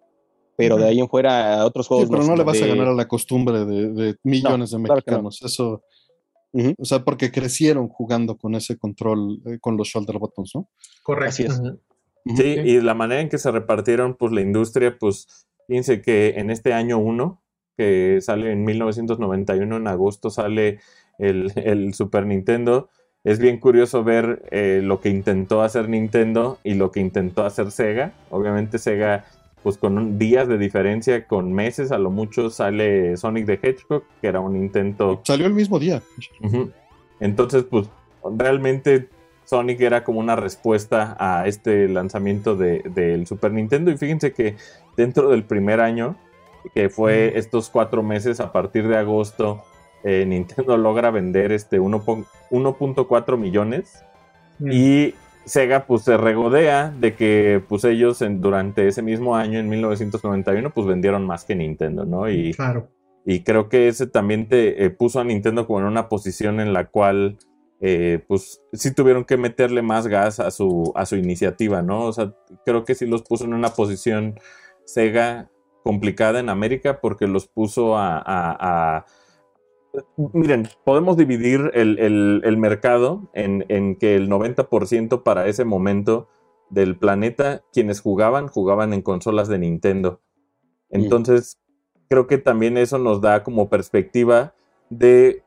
pero 0.55 0.77
de 0.77 0.85
ahí 0.85 0.99
en 0.99 1.09
fuera 1.09 1.65
otros 1.65 1.87
juegos. 1.87 2.07
Sí, 2.07 2.11
pero 2.11 2.23
no, 2.23 2.35
le 2.35 2.43
vas 2.43 2.61
a 2.61 2.65
ganar 2.65 2.87
a 2.87 2.93
la 2.93 3.07
costumbre 3.07 3.65
de, 3.65 4.15
millones 4.23 4.71
de 4.71 4.77
mexicanos. 4.79 5.41
Eso. 5.41 5.83
O 6.77 6.85
sea, 6.85 7.03
porque 7.03 7.31
crecieron 7.31 7.87
jugando 7.87 8.37
con 8.37 8.55
ese 8.55 8.77
control, 8.77 9.41
eh, 9.45 9.59
con 9.59 9.77
los 9.77 9.87
shoulder 9.87 10.17
buttons, 10.17 10.51
¿no? 10.55 10.69
Correcto. 11.03 11.29
Así 11.29 11.43
es. 11.43 11.61
Sí, 12.35 12.43
y 12.43 12.81
la 12.81 12.93
manera 12.93 13.21
en 13.21 13.29
que 13.29 13.37
se 13.37 13.51
repartieron, 13.51 14.15
pues 14.15 14.31
la 14.31 14.41
industria, 14.41 14.97
pues 14.99 15.47
fíjense 15.67 16.01
que 16.01 16.35
en 16.37 16.49
este 16.49 16.73
año 16.73 16.97
1, 16.97 17.41
que 17.77 18.19
sale 18.21 18.51
en 18.51 18.65
1991, 18.65 19.77
en 19.77 19.87
agosto 19.87 20.29
sale 20.29 20.79
el, 21.19 21.51
el 21.55 21.93
Super 21.93 22.25
Nintendo, 22.25 22.89
es 23.23 23.39
bien 23.39 23.59
curioso 23.59 24.05
ver 24.05 24.47
eh, 24.51 24.79
lo 24.81 25.01
que 25.01 25.09
intentó 25.09 25.61
hacer 25.61 25.89
Nintendo 25.89 26.59
y 26.63 26.75
lo 26.75 26.91
que 26.91 27.01
intentó 27.01 27.43
hacer 27.43 27.71
Sega. 27.71 28.13
Obviamente 28.29 28.77
Sega, 28.77 29.25
pues 29.63 29.77
con 29.77 30.17
días 30.17 30.47
de 30.47 30.57
diferencia, 30.57 31.27
con 31.27 31.51
meses 31.51 31.91
a 31.91 31.97
lo 31.97 32.09
mucho, 32.09 32.49
sale 32.49 33.17
Sonic 33.17 33.45
the 33.45 33.59
Hedgehog, 33.61 34.03
que 34.21 34.27
era 34.27 34.39
un 34.39 34.55
intento... 34.55 35.19
Salió 35.25 35.45
el 35.45 35.53
mismo 35.53 35.77
día. 35.77 36.01
Entonces, 37.19 37.63
pues 37.63 37.89
realmente 38.23 39.09
Sonic 39.47 39.79
era 39.79 40.03
como 40.03 40.19
una 40.19 40.35
respuesta 40.35 41.15
a 41.17 41.47
este 41.47 41.87
lanzamiento 41.87 42.57
del 42.57 43.25
Super 43.25 43.53
Nintendo. 43.53 43.91
Y 43.91 43.97
fíjense 43.97 44.33
que 44.33 44.57
dentro 44.97 45.29
del 45.29 45.45
primer 45.45 45.79
año, 45.79 46.17
que 46.75 46.89
fue 46.89 47.37
estos 47.37 47.69
cuatro 47.69 48.03
meses 48.03 48.41
a 48.41 48.51
partir 48.51 48.89
de 48.89 48.97
agosto, 48.97 49.63
eh, 50.03 50.25
Nintendo 50.27 50.75
logra 50.75 51.11
vender 51.11 51.53
este 51.53 51.79
1.4 51.79 53.37
millones. 53.37 54.03
Y 54.59 55.13
Sega 55.45 55.85
pues 55.85 56.01
se 56.01 56.17
regodea 56.17 56.93
de 56.99 57.15
que 57.15 57.63
pues 57.69 57.85
ellos 57.85 58.21
en, 58.21 58.41
durante 58.41 58.85
ese 58.89 59.01
mismo 59.01 59.37
año, 59.37 59.59
en 59.59 59.69
1991, 59.69 60.71
pues 60.71 60.87
vendieron 60.87 61.25
más 61.25 61.45
que 61.45 61.55
Nintendo, 61.55 62.03
¿no? 62.03 62.29
Y, 62.29 62.53
claro. 62.53 62.89
y 63.25 63.43
creo 63.43 63.69
que 63.69 63.87
ese 63.87 64.07
también 64.07 64.49
te 64.49 64.83
eh, 64.83 64.89
puso 64.89 65.21
a 65.21 65.23
Nintendo 65.23 65.65
como 65.65 65.79
en 65.79 65.85
una 65.85 66.09
posición 66.09 66.59
en 66.59 66.73
la 66.73 66.87
cual 66.87 67.37
eh, 67.79 68.23
pues 68.27 68.61
sí 68.73 68.93
tuvieron 68.93 69.23
que 69.23 69.37
meterle 69.37 69.81
más 69.81 70.07
gas 70.07 70.39
a 70.39 70.49
su, 70.51 70.91
a 70.95 71.05
su 71.05 71.15
iniciativa, 71.15 71.81
¿no? 71.81 72.05
O 72.05 72.13
sea, 72.13 72.33
creo 72.65 72.85
que 72.85 72.95
sí 72.95 73.05
los 73.05 73.21
puso 73.21 73.45
en 73.45 73.53
una 73.53 73.69
posición 73.69 74.39
Sega 74.85 75.49
complicada 75.83 76.39
en 76.39 76.49
América 76.49 76.99
porque 77.01 77.27
los 77.27 77.47
puso 77.47 77.95
a... 77.97 79.05
Miren, 80.17 80.67
podemos 80.83 81.17
dividir 81.17 81.71
el, 81.73 82.57
mercado 82.57 83.29
en, 83.33 83.65
en, 83.69 83.95
que 83.95 84.15
el 84.15 84.29
90% 84.29 85.23
para 85.23 85.47
ese 85.47 85.65
momento 85.65 86.27
del 86.69 86.97
planeta, 86.97 87.63
quienes 87.73 88.01
jugaban, 88.01 88.47
jugaban 88.47 88.93
en 88.93 89.01
consolas 89.01 89.47
de 89.47 89.59
Nintendo. 89.59 90.21
Entonces, 90.89 91.57
creo 92.09 92.27
que 92.27 92.37
también 92.37 92.77
eso 92.77 92.97
nos 92.97 93.21
da 93.21 93.43
como 93.43 93.69
perspectiva 93.69 94.53
de 94.89 95.43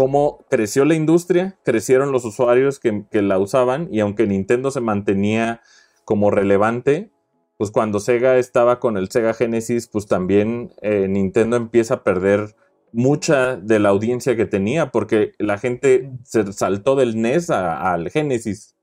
cómo 0.00 0.46
creció 0.48 0.86
la 0.86 0.94
industria, 0.94 1.58
crecieron 1.62 2.10
los 2.10 2.24
usuarios 2.24 2.80
que, 2.80 3.04
la 3.20 3.38
usaban 3.38 3.86
y 3.92 4.00
aunque 4.00 4.26
Nintendo 4.26 4.70
se 4.70 4.80
mantenía 4.80 5.60
como 6.06 6.30
relevante, 6.30 7.10
pues 7.58 7.70
cuando 7.70 8.00
Sega 8.00 8.38
estaba 8.38 8.80
con 8.80 8.96
el 8.96 9.10
Sega 9.10 9.34
Genesis, 9.34 9.88
pues 9.88 10.06
también 10.06 10.72
eh, 10.80 11.06
Nintendo 11.06 11.58
empieza 11.58 11.96
a 11.96 12.02
perder 12.02 12.56
mucha 12.94 13.56
de 13.58 13.78
la 13.78 13.90
audiencia 13.90 14.36
que 14.36 14.46
tenía 14.46 14.90
porque 14.90 15.32
la 15.36 15.58
gente 15.58 16.10
se 16.24 16.50
saltó 16.54 16.96
del 16.96 17.20
NES 17.20 17.50
al 17.50 18.08
Genesis. 18.08 18.74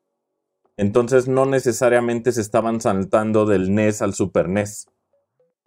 Entonces 0.77 1.27
no 1.27 1.47
necesariamente 1.47 2.31
se 2.31 2.41
estaban 2.41 2.79
saltando 2.79 3.47
del 3.47 3.73
NES 3.73 4.03
al 4.03 4.13
Super 4.13 4.49
NES. 4.49 4.85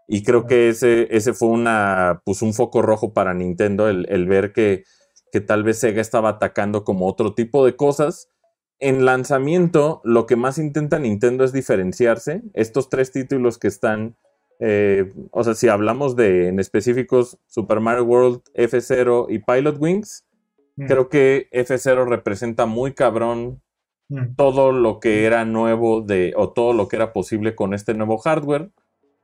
Y 0.07 0.23
creo 0.23 0.47
que 0.47 0.69
ese, 0.69 1.09
ese 1.11 1.35
fue 1.35 1.49
una, 1.49 2.23
pues 2.25 2.41
un 2.41 2.55
foco 2.55 2.83
rojo 2.83 3.13
para 3.13 3.35
Nintendo, 3.35 3.89
el 3.89 4.27
ver 4.29 4.53
que 4.53 4.85
que 5.33 5.41
tal 5.41 5.63
vez 5.63 5.79
Sega 5.79 6.01
estaba 6.01 6.31
atacando 6.31 6.85
como 6.85 7.07
otro 7.07 7.35
tipo 7.35 7.65
de 7.65 7.77
cosas. 7.77 8.29
En 8.79 9.05
lanzamiento, 9.05 10.01
lo 10.05 10.27
que 10.27 10.37
más 10.37 10.59
intenta 10.59 10.99
Nintendo 10.99 11.45
es 11.45 11.53
diferenciarse. 11.53 12.43
Estos 12.55 12.89
tres 12.89 13.13
títulos 13.13 13.59
que 13.59 13.69
están, 13.69 14.17
eh, 14.59 15.13
o 15.31 15.45
sea, 15.45 15.55
si 15.55 15.69
hablamos 15.69 16.17
de 16.17 16.49
en 16.49 16.59
específicos 16.59 17.39
Super 17.47 17.81
Mario 17.81 18.05
World, 18.05 18.41
F0 18.55 19.27
y 19.29 19.39
Pilot 19.41 19.77
Wings, 19.79 20.25
mm. 20.77 20.87
creo 20.87 21.09
que 21.09 21.49
F0 21.53 22.07
representa 22.07 22.67
muy 22.67 22.95
cabrón 22.95 23.61
mm. 24.09 24.35
todo 24.37 24.73
lo 24.73 24.99
que 24.99 25.27
era 25.27 25.45
nuevo 25.45 26.01
de, 26.01 26.33
o 26.37 26.51
todo 26.53 26.73
lo 26.73 26.89
que 26.89 26.97
era 26.97 27.13
posible 27.13 27.55
con 27.55 27.75
este 27.75 27.95
nuevo 27.95 28.19
hardware, 28.19 28.71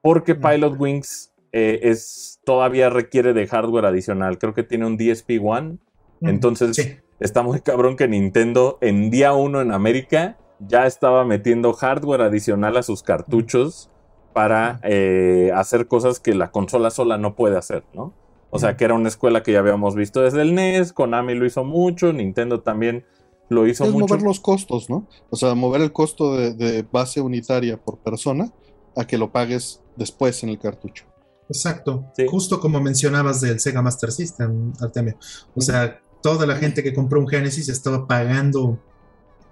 porque. 0.02 0.34
Mm. 0.34 0.40
Pilot 0.40 0.78
Wings 0.78 1.32
eh, 1.52 1.88
es, 1.88 2.40
todavía 2.44 2.90
requiere 2.90 3.32
de 3.32 3.46
hardware 3.46 3.86
adicional. 3.86 4.36
Creo 4.36 4.52
que 4.52 4.62
tiene 4.62 4.84
un 4.84 4.98
DSP-1 4.98 5.78
entonces, 6.20 6.98
está 7.20 7.42
muy 7.42 7.60
cabrón 7.60 7.96
que 7.96 8.08
Nintendo 8.08 8.78
en 8.80 9.10
día 9.10 9.32
uno 9.32 9.60
en 9.60 9.72
América 9.72 10.38
ya 10.58 10.86
estaba 10.86 11.24
metiendo 11.24 11.72
hardware 11.72 12.22
adicional 12.22 12.76
a 12.76 12.82
sus 12.82 13.02
cartuchos 13.02 13.90
para 14.32 14.80
eh, 14.82 15.50
hacer 15.54 15.88
cosas 15.88 16.20
que 16.20 16.34
la 16.34 16.50
consola 16.50 16.90
sola 16.90 17.18
no 17.18 17.34
puede 17.34 17.56
hacer, 17.56 17.84
¿no? 17.94 18.12
O 18.50 18.58
sea, 18.58 18.76
que 18.76 18.84
era 18.84 18.94
una 18.94 19.08
escuela 19.08 19.42
que 19.42 19.52
ya 19.52 19.58
habíamos 19.58 19.94
visto 19.94 20.22
desde 20.22 20.42
el 20.42 20.54
NES, 20.54 20.92
Konami 20.92 21.34
lo 21.34 21.46
hizo 21.46 21.64
mucho, 21.64 22.12
Nintendo 22.12 22.60
también 22.60 23.04
lo 23.48 23.66
hizo 23.66 23.84
es 23.84 23.92
mucho. 23.92 24.06
mover 24.06 24.22
los 24.22 24.40
costos, 24.40 24.88
¿no? 24.88 25.06
O 25.30 25.36
sea, 25.36 25.54
mover 25.54 25.82
el 25.82 25.92
costo 25.92 26.36
de, 26.36 26.86
base 26.90 27.20
unitaria 27.20 27.76
por 27.76 27.98
persona 27.98 28.52
a 28.96 29.06
que 29.06 29.18
lo 29.18 29.30
pagues 29.30 29.82
después 29.96 30.42
en 30.42 30.50
el 30.50 30.58
cartucho. 30.58 31.04
Exacto, 31.48 32.04
justo 32.28 32.58
como 32.58 32.80
mencionabas 32.80 33.40
del 33.40 33.60
Sega 33.60 33.82
Master 33.82 34.10
System, 34.10 34.72
Artemio. 34.80 35.16
O 35.54 35.60
sea, 35.60 36.00
toda 36.26 36.44
la 36.44 36.56
gente 36.56 36.82
que 36.82 36.92
compró 36.92 37.20
un 37.20 37.28
Genesis 37.28 37.68
estaba 37.68 38.04
pagando 38.04 38.80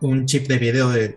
un 0.00 0.26
chip 0.26 0.48
de 0.48 0.58
video 0.58 0.90
de, 0.90 1.16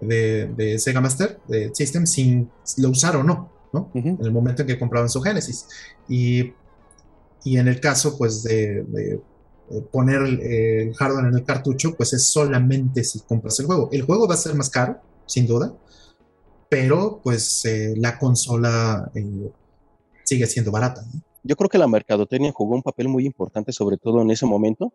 de, 0.00 0.78
Sega 0.78 1.00
Master 1.00 1.40
de 1.48 1.72
System 1.74 2.06
sin 2.06 2.48
lo 2.76 2.90
usar 2.90 3.16
o 3.16 3.24
no, 3.24 3.50
¿no? 3.72 3.90
En 3.94 4.18
el 4.22 4.30
momento 4.30 4.62
en 4.62 4.68
que 4.68 4.78
compraban 4.78 5.08
su 5.08 5.20
Genesis. 5.20 5.66
Y, 6.08 6.52
y 7.42 7.56
en 7.56 7.66
el 7.66 7.80
caso, 7.80 8.16
pues, 8.16 8.44
de, 8.44 9.20
poner 9.90 10.22
el, 10.22 10.94
hardware 10.94 11.26
en 11.26 11.34
el 11.34 11.44
cartucho, 11.44 11.96
pues 11.96 12.12
es 12.12 12.24
solamente 12.24 13.02
si 13.02 13.18
compras 13.22 13.58
el 13.58 13.66
juego. 13.66 13.88
El 13.90 14.02
juego 14.02 14.28
va 14.28 14.34
a 14.34 14.38
ser 14.38 14.54
más 14.54 14.70
caro, 14.70 15.00
sin 15.26 15.48
duda, 15.48 15.74
pero 16.68 17.20
pues 17.24 17.64
eh, 17.64 17.94
la 17.96 18.20
consola 18.20 19.10
eh, 19.16 19.50
sigue 20.22 20.46
siendo 20.46 20.70
barata. 20.70 21.04
¿no? 21.12 21.31
Yo 21.42 21.56
creo 21.56 21.68
que 21.68 21.78
la 21.78 21.88
mercadotecnia 21.88 22.52
jugó 22.52 22.74
un 22.74 22.82
papel 22.82 23.08
muy 23.08 23.26
importante, 23.26 23.72
sobre 23.72 23.96
todo 23.96 24.22
en 24.22 24.30
ese 24.30 24.46
momento. 24.46 24.92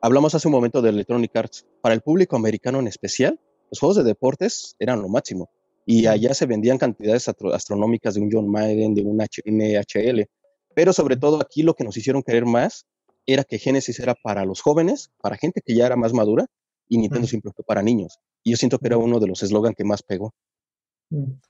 Hablamos 0.00 0.34
hace 0.34 0.48
un 0.48 0.52
momento 0.52 0.82
de 0.82 0.90
Electronic 0.90 1.34
Arts. 1.34 1.66
Para 1.80 1.94
el 1.94 2.02
público 2.02 2.36
americano 2.36 2.78
en 2.80 2.86
especial, 2.86 3.40
los 3.70 3.80
juegos 3.80 3.96
de 3.96 4.04
deportes 4.04 4.76
eran 4.78 5.00
lo 5.02 5.08
máximo. 5.08 5.48
Y 5.86 6.06
allá 6.06 6.34
se 6.34 6.46
vendían 6.46 6.78
cantidades 6.78 7.28
astronómicas 7.28 8.14
de 8.14 8.20
un 8.20 8.30
John 8.30 8.48
Madden, 8.48 8.94
de 8.94 9.02
un 9.02 9.16
NHL. 9.16 10.28
Pero 10.74 10.92
sobre 10.92 11.16
todo 11.16 11.40
aquí 11.40 11.62
lo 11.62 11.74
que 11.74 11.84
nos 11.84 11.96
hicieron 11.96 12.22
querer 12.22 12.44
más 12.44 12.86
era 13.24 13.44
que 13.44 13.58
Genesis 13.58 13.98
era 13.98 14.14
para 14.14 14.44
los 14.44 14.60
jóvenes, 14.60 15.10
para 15.20 15.36
gente 15.36 15.60
que 15.64 15.74
ya 15.74 15.86
era 15.86 15.96
más 15.96 16.12
madura, 16.12 16.46
y 16.88 16.98
Nintendo 16.98 17.26
siempre 17.26 17.52
fue 17.52 17.64
para 17.64 17.82
niños. 17.82 18.18
Y 18.44 18.50
yo 18.50 18.56
siento 18.56 18.78
que 18.78 18.86
era 18.86 18.98
uno 18.98 19.18
de 19.18 19.26
los 19.26 19.42
eslogans 19.42 19.74
que 19.76 19.84
más 19.84 20.02
pegó. 20.02 20.34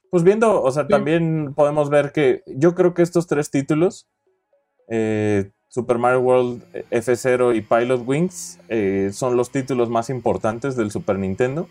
Pues 0.09 0.23
viendo, 0.23 0.61
o 0.61 0.71
sea, 0.71 0.87
también 0.87 1.53
podemos 1.55 1.89
ver 1.89 2.11
que 2.11 2.43
yo 2.47 2.75
creo 2.75 2.93
que 2.93 3.01
estos 3.01 3.27
tres 3.27 3.49
títulos 3.49 4.07
eh, 4.87 5.51
Super 5.69 5.97
Mario 5.97 6.21
World 6.21 6.63
eh, 6.73 6.85
F0 6.91 7.55
y 7.55 7.61
Pilot 7.61 8.03
Wings 8.05 8.59
eh, 8.69 9.09
son 9.13 9.37
los 9.37 9.51
títulos 9.51 9.89
más 9.89 10.09
importantes 10.09 10.75
del 10.75 10.91
Super 10.91 11.19
Nintendo. 11.19 11.67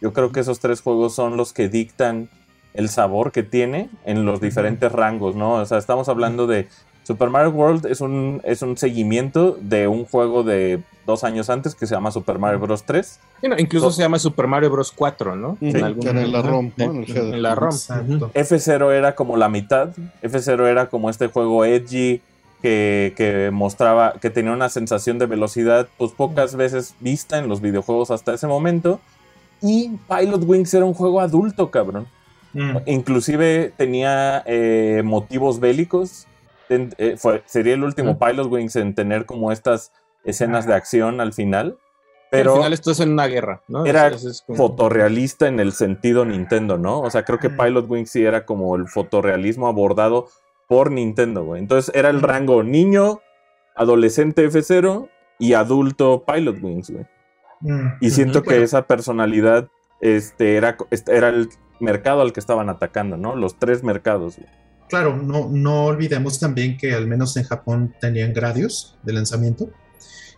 Yo 0.00 0.12
creo 0.12 0.32
que 0.32 0.40
esos 0.40 0.60
tres 0.60 0.82
juegos 0.82 1.14
son 1.14 1.36
los 1.36 1.52
que 1.52 1.68
dictan 1.68 2.28
el 2.74 2.88
sabor 2.88 3.32
que 3.32 3.42
tiene 3.42 3.88
en 4.04 4.26
los 4.26 4.40
diferentes 4.40 4.92
rangos, 4.92 5.34
¿no? 5.34 5.54
O 5.54 5.64
sea, 5.64 5.78
estamos 5.78 6.08
hablando 6.10 6.46
de 6.46 6.68
Super 7.06 7.30
Mario 7.30 7.50
World 7.50 7.86
es 7.86 8.00
un, 8.00 8.40
es 8.42 8.62
un 8.62 8.76
seguimiento 8.76 9.56
de 9.60 9.86
un 9.86 10.04
juego 10.04 10.42
de 10.42 10.82
dos 11.06 11.22
años 11.22 11.48
antes 11.50 11.76
que 11.76 11.86
se 11.86 11.94
llama 11.94 12.10
Super 12.10 12.40
Mario 12.40 12.58
Bros. 12.58 12.82
3. 12.82 13.20
incluso 13.58 13.92
se 13.92 14.02
llama 14.02 14.18
Super 14.18 14.48
Mario 14.48 14.70
Bros. 14.70 14.90
4, 14.90 15.36
¿no? 15.36 15.56
En, 15.60 15.80
la 16.32 16.42
ROM, 16.42 16.72
En, 16.76 17.42
la 17.42 17.54
ROM. 17.54 17.70
F0 17.70 18.90
era 18.92 19.14
como 19.14 19.36
la 19.36 19.48
mitad. 19.48 19.90
F0 20.20 20.66
era 20.66 20.88
como 20.88 21.08
este 21.08 21.28
juego 21.28 21.64
edgy 21.64 22.22
que, 22.62 23.50
mostraba 23.52 24.14
que 24.20 24.30
tenía 24.30 24.52
una 24.52 24.68
sensación 24.68 25.18
de 25.18 25.26
velocidad 25.26 25.88
pues 25.98 26.12
pocas 26.12 26.56
veces 26.56 26.94
vista 27.00 27.38
en 27.38 27.48
los 27.48 27.60
videojuegos 27.60 28.10
hasta 28.10 28.34
ese 28.34 28.46
momento. 28.46 29.00
Y 29.62 29.92
Pilot 30.08 30.42
Wings 30.44 30.74
era 30.74 30.84
un 30.84 30.94
juego 30.94 31.20
adulto, 31.20 31.70
cabrón. 31.70 32.06
Mm. 32.52 32.76
Inclusive 32.86 33.72
tenía 33.76 34.42
eh, 34.46 35.02
motivos 35.04 35.60
bélicos. 35.60 36.26
Eh, 36.68 37.16
sería 37.46 37.74
el 37.74 37.84
último 37.84 38.14
mm. 38.14 38.18
Pilot 38.18 38.50
Wings 38.50 38.76
en 38.76 38.94
tener 38.94 39.24
como 39.26 39.52
estas 39.52 39.92
escenas 40.24 40.66
de 40.66 40.74
acción 40.74 41.20
al 41.20 41.32
final. 41.32 41.78
Pero 42.30 42.52
al 42.52 42.56
final 42.58 42.72
esto 42.72 42.90
es 42.90 42.98
en 43.00 43.12
una 43.12 43.28
guerra, 43.28 43.62
¿no? 43.68 43.86
Era 43.86 44.08
Es- 44.08 44.24
es 44.24 44.42
como- 44.42 44.56
fotorrealista 44.56 45.46
en 45.46 45.60
el 45.60 45.72
sentido 45.72 46.24
Nintendo, 46.24 46.76
¿no? 46.76 47.00
O 47.00 47.10
sea, 47.10 47.24
creo 47.24 47.38
que. 47.38 47.50
Pilot 47.50 47.88
Wings 47.88 48.10
sí 48.10 48.24
era 48.24 48.44
como 48.44 48.74
el 48.74 48.88
fotorrealismo 48.88 49.68
abordado 49.68 50.26
por 50.68 50.90
Nintendo, 50.90 51.44
güey. 51.44 51.60
Entonces 51.60 51.94
era 51.94 52.10
el 52.10 52.20
rango 52.22 52.62
niño, 52.62 53.20
adolescente 53.74 54.46
F0 54.50 55.08
y 55.38 55.52
adulto 55.54 56.24
Pilot 56.26 56.62
Wings, 56.62 56.90
güey. 56.90 57.06
Mm, 57.60 57.86
Y 58.00 58.10
siento 58.10 58.42
que 58.42 58.62
esa 58.62 58.82
personalidad 58.86 59.68
este, 60.00 60.56
era, 60.56 60.76
este, 60.90 61.16
era 61.16 61.28
el 61.30 61.48
mercado 61.80 62.20
al 62.22 62.32
que 62.32 62.40
estaban 62.40 62.68
atacando, 62.68 63.16
¿no? 63.16 63.36
Los 63.36 63.58
tres 63.58 63.82
mercados. 63.82 64.36
güey. 64.36 64.48
Claro, 64.88 65.16
no, 65.16 65.48
no 65.50 65.86
olvidemos 65.86 66.38
también 66.38 66.76
que 66.76 66.94
al 66.94 67.06
menos 67.06 67.36
en 67.36 67.44
Japón 67.44 67.94
tenían 68.00 68.32
Gradius 68.32 68.96
de 69.02 69.12
lanzamiento 69.12 69.68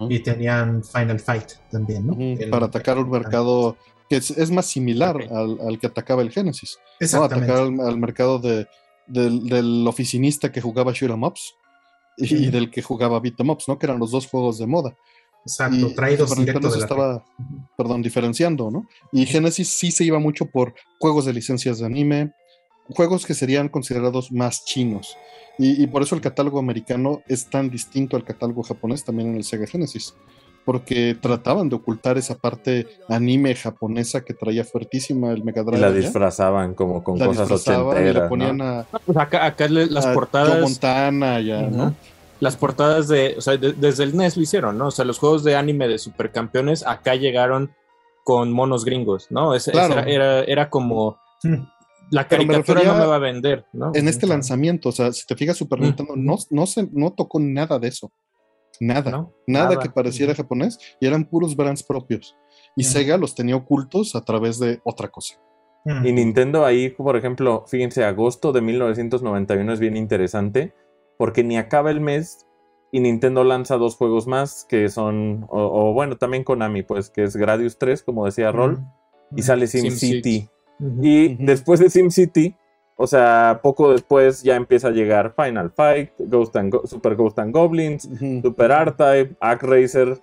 y 0.09 0.21
tenían 0.21 0.83
Final 0.85 1.21
Fight 1.21 1.53
también, 1.71 2.07
¿no? 2.07 2.17
El- 2.19 2.51
para 2.51 2.67
atacar 2.67 2.99
un 2.99 3.11
mercado 3.11 3.77
que 4.09 4.17
es, 4.17 4.31
es 4.31 4.51
más 4.51 4.65
similar 4.67 5.17
al, 5.31 5.59
al 5.61 5.79
que 5.79 5.87
atacaba 5.89 6.23
el 6.23 6.31
Genesis. 6.31 6.79
¿no? 6.79 6.97
Exactamente. 7.05 7.53
Atacar 7.53 7.67
al, 7.67 7.81
al 7.89 7.99
mercado 7.99 8.39
de, 8.39 8.67
del, 9.09 9.47
del 9.49 9.87
oficinista 9.87 10.53
que 10.53 10.61
jugaba 10.61 10.93
Shoot 10.93 11.11
'em 11.11 11.23
Ups 11.23 11.55
y, 12.17 12.35
y 12.35 12.51
del 12.51 12.71
que 12.71 12.83
jugaba 12.83 13.21
Beat 13.21 13.41
'em 13.41 13.51
Ups, 13.51 13.69
¿no? 13.69 13.79
Que 13.79 13.87
eran 13.87 13.99
los 13.99 14.11
dos 14.11 14.27
juegos 14.27 14.59
de 14.59 14.67
moda. 14.67 14.97
Exacto, 15.45 15.89
Y 15.89 15.95
traídos 15.95 16.29
Super 16.31 16.45
directo 16.45 16.69
de 16.71 16.77
la 16.77 16.83
estaba, 16.83 17.25
perdón, 17.77 18.03
diferenciando, 18.03 18.71
¿no? 18.71 18.87
Y 19.13 19.25
Genesis 19.25 19.69
sí 19.69 19.91
se 19.91 20.05
iba 20.05 20.19
mucho 20.19 20.47
por 20.47 20.75
juegos 20.99 21.25
de 21.25 21.33
licencias 21.33 21.79
de 21.79 21.87
anime, 21.87 22.33
juegos 22.91 23.25
que 23.25 23.35
serían 23.35 23.69
considerados 23.69 24.31
más 24.33 24.65
chinos. 24.65 25.17
Y, 25.59 25.83
y 25.83 25.87
por 25.87 26.03
eso 26.03 26.15
el 26.15 26.21
catálogo 26.21 26.59
americano 26.59 27.23
es 27.29 27.49
tan 27.49 27.71
distinto 27.71 28.17
al 28.17 28.25
catálogo 28.25 28.63
japonés 28.63 29.05
también 29.05 29.31
en 29.31 29.37
el 29.37 29.45
Sega 29.45 29.67
Genesis. 29.67 30.15
Porque 30.69 31.17
trataban 31.19 31.71
de 31.71 31.77
ocultar 31.77 32.19
esa 32.19 32.35
parte 32.37 32.87
anime 33.09 33.55
japonesa 33.55 34.21
que 34.23 34.35
traía 34.35 34.65
fuertísima 34.65 35.31
el 35.33 35.43
Mega 35.43 35.63
Y 35.63 35.65
Drive. 35.65 35.81
la 35.81 35.91
disfrazaban 35.91 36.75
como 36.75 37.03
con 37.03 37.19
La 37.19 37.25
cosas 37.25 37.49
disfrazaban 37.49 37.87
y 37.87 37.89
ochenteras, 37.89 38.15
la 38.15 38.21
¿no? 38.25 38.29
ponían 38.29 38.61
a, 38.61 38.87
Pues 39.07 39.17
acá, 39.17 39.69
las 39.69 40.05
a 40.05 40.09
Joe 40.09 40.15
portadas. 40.15 40.61
Montana 40.61 41.41
ya. 41.41 41.95
Las 42.41 42.57
portadas 42.59 43.09
de, 43.09 43.35
o 43.39 43.41
sea, 43.41 43.57
de- 43.57 43.73
desde 43.73 44.05
el 44.05 44.15
NES 44.15 44.37
lo 44.37 44.43
hicieron, 44.43 44.77
¿no? 44.77 44.89
O 44.89 44.91
sea, 44.91 45.07
los 45.07 45.19
juegos 45.19 45.43
de 45.43 45.57
anime 45.57 45.89
de 45.89 45.97
supercampeones 45.97 46.87
acá 46.87 47.15
llegaron 47.15 47.71
con 48.23 48.53
monos 48.53 48.85
gringos, 48.85 49.29
¿no? 49.31 49.53
Claro. 49.73 49.95
era, 50.01 50.03
era, 50.03 50.41
era 50.45 50.69
como 50.69 51.17
Mm, 51.45 51.55
la 52.11 52.23
me 52.25 52.29
caricatura 52.29 52.83
no 52.83 52.95
me 52.95 53.07
va 53.07 53.15
a 53.15 53.19
vender, 53.21 53.65
¿no? 53.73 53.93
En 53.95 54.07
este 54.07 54.27
lanzamiento, 54.27 54.91
o 54.91 54.93
sea, 54.93 55.13
si 55.13 55.25
te 55.27 55.35
fijas, 55.35 55.57
Super 55.57 55.79
Mm. 55.79 55.83
Nintendo 55.83 56.13
no, 56.15 56.37
no, 56.51 56.67
se, 56.67 56.87
no 56.93 57.13
tocó 57.15 57.41
nada 57.41 57.79
de 57.79 57.89
eso. 57.89 58.13
Nada. 58.81 59.11
¿no? 59.11 59.35
Nada, 59.47 59.71
Nada. 59.71 59.83
que 59.83 59.91
pareciera 59.91 60.35
japonés 60.35 60.79
y 61.01 61.07
eran 61.07 61.25
puros 61.25 61.57
brands 61.57 61.83
propios. 61.83 62.37
Y. 62.77 62.85
Sega 62.85 63.17
los 63.17 63.35
tenía 63.35 63.57
ocultos 63.57 64.15
a 64.15 64.25
través 64.25 64.59
de 64.59 64.81
otra 64.85 65.09
cosa. 65.09 65.41
Y 66.05 66.13
Nintendo 66.13 66.67
ahí, 66.67 66.91
por 66.91 67.17
ejemplo, 67.17 67.65
fíjense, 67.67 68.05
agosto 68.05 68.53
de 68.53 68.61
1991 68.61 69.73
es 69.73 69.81
bien 69.81 69.97
interesante 69.97 70.75
porque 71.17 71.43
ni 71.43 71.57
acaba 71.57 71.91
el 71.91 72.01
mes 72.01 72.47
y 72.93 73.01
Nintendo 73.01 73.43
lanza 73.43 73.77
dos 73.79 73.97
juegos 73.97 74.27
más 74.27 74.67
que 74.69 74.89
son, 74.91 75.47
o, 75.49 75.89
o 75.91 75.93
bueno, 75.95 76.17
también 76.17 76.45
Konami, 76.45 76.83
pues 76.83 77.09
que 77.11 77.25
es 77.25 77.37
Gradius 77.37 77.79
3, 77.79 78.03
como 78.03 78.27
decía 78.27 78.53
Roll, 78.53 78.81
y 79.35 79.43
sale 79.43 79.67
SimCity. 79.67 79.99
SimCity. 79.99 80.51
Ujú. 80.81 81.05
Y 81.05 81.37
después 81.41 81.81
de 81.81 81.91
SimCity, 81.91 82.55
o 83.01 83.07
sea, 83.07 83.61
poco 83.63 83.93
después 83.93 84.43
ya 84.43 84.57
empieza 84.57 84.89
a 84.89 84.91
llegar 84.91 85.33
Final 85.37 85.71
Fight, 85.71 86.11
Ghost 86.19 86.55
and 86.57 86.73
Go- 86.73 86.85
Super 86.87 87.15
Ghost 87.15 87.39
and 87.39 87.55
Goblins. 87.55 88.09
Super 88.43 88.73
R-Type, 88.73 89.37
Arc 89.41 89.63
Racer, 89.63 90.19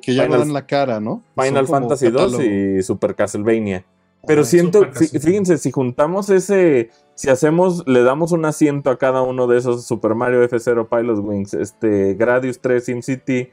Que 0.00 0.14
ya 0.14 0.22
no 0.22 0.28
Final- 0.34 0.38
dan 0.46 0.52
la 0.54 0.66
cara, 0.66 1.00
¿no? 1.00 1.22
Final 1.36 1.66
Son 1.66 1.80
Fantasy 1.82 2.08
2 2.10 2.22
catálogo. 2.32 2.42
y 2.44 2.82
Super 2.84 3.14
Castlevania. 3.16 3.84
Pero 4.26 4.42
Ah, 4.42 4.44
siento, 4.44 4.86
fíjense, 4.92 5.58
si 5.58 5.70
juntamos 5.70 6.28
ese, 6.30 6.90
si 7.14 7.30
hacemos, 7.30 7.82
le 7.88 8.02
damos 8.02 8.32
un 8.32 8.44
asiento 8.44 8.90
a 8.90 8.98
cada 8.98 9.22
uno 9.22 9.46
de 9.46 9.58
esos 9.58 9.84
Super 9.86 10.14
Mario 10.14 10.42
F0 10.44 10.88
Pilot 10.88 11.18
Wings, 11.20 11.54
este, 11.54 12.14
Gradius 12.14 12.60
3, 12.60 12.84
SimCity, 12.84 13.48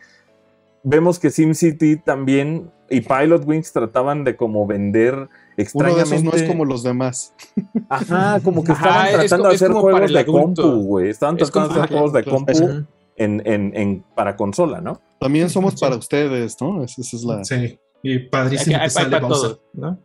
vemos 0.84 1.19
que 1.19 1.30
SimCity 1.32 1.97
también 1.97 2.69
y 2.89 3.01
Pilot 3.01 3.45
Wings 3.45 3.71
trataban 3.73 4.23
de 4.23 4.36
como 4.36 4.67
vender 4.67 5.30
Uno 5.73 5.85
de 5.85 5.91
extrañamente. 5.91 6.15
esos 6.15 6.23
no 6.23 6.31
es 6.33 6.43
como 6.43 6.65
los 6.65 6.83
demás. 6.83 7.33
Ajá, 7.89 8.39
como 8.43 8.63
que 8.63 8.71
Ajá, 8.73 9.07
estaban 9.07 9.07
es 9.07 9.29
tratando 9.29 9.49
de 9.49 9.55
hacer 9.55 9.71
juegos 9.71 10.13
de 10.13 10.25
compu, 10.25 10.61
güey. 10.83 11.09
Estaban 11.09 11.37
Es 11.39 11.51
tratando 11.51 11.73
de 11.73 11.81
hacer 11.81 11.91
juegos 11.95 12.13
de 12.13 12.23
compu 12.23 12.85
en, 13.15 13.41
en, 13.45 13.71
en, 13.75 14.03
para 14.15 14.35
consola, 14.35 14.81
¿no? 14.81 15.01
También 15.19 15.49
somos 15.49 15.73
Sí. 15.73 15.79
para 15.81 15.95
ustedes, 15.95 16.57
¿no? 16.61 16.83
Esa, 16.83 17.01
esa 17.01 17.15
es 17.17 17.23
la. 17.23 17.43
Sí, 17.43 17.79
y 18.03 18.19
padrísimo 18.19 18.77
que 18.77 18.93
para 18.93 19.19
Bowser. 19.19 19.49
todo, 19.55 19.61
¿no? 19.73 19.99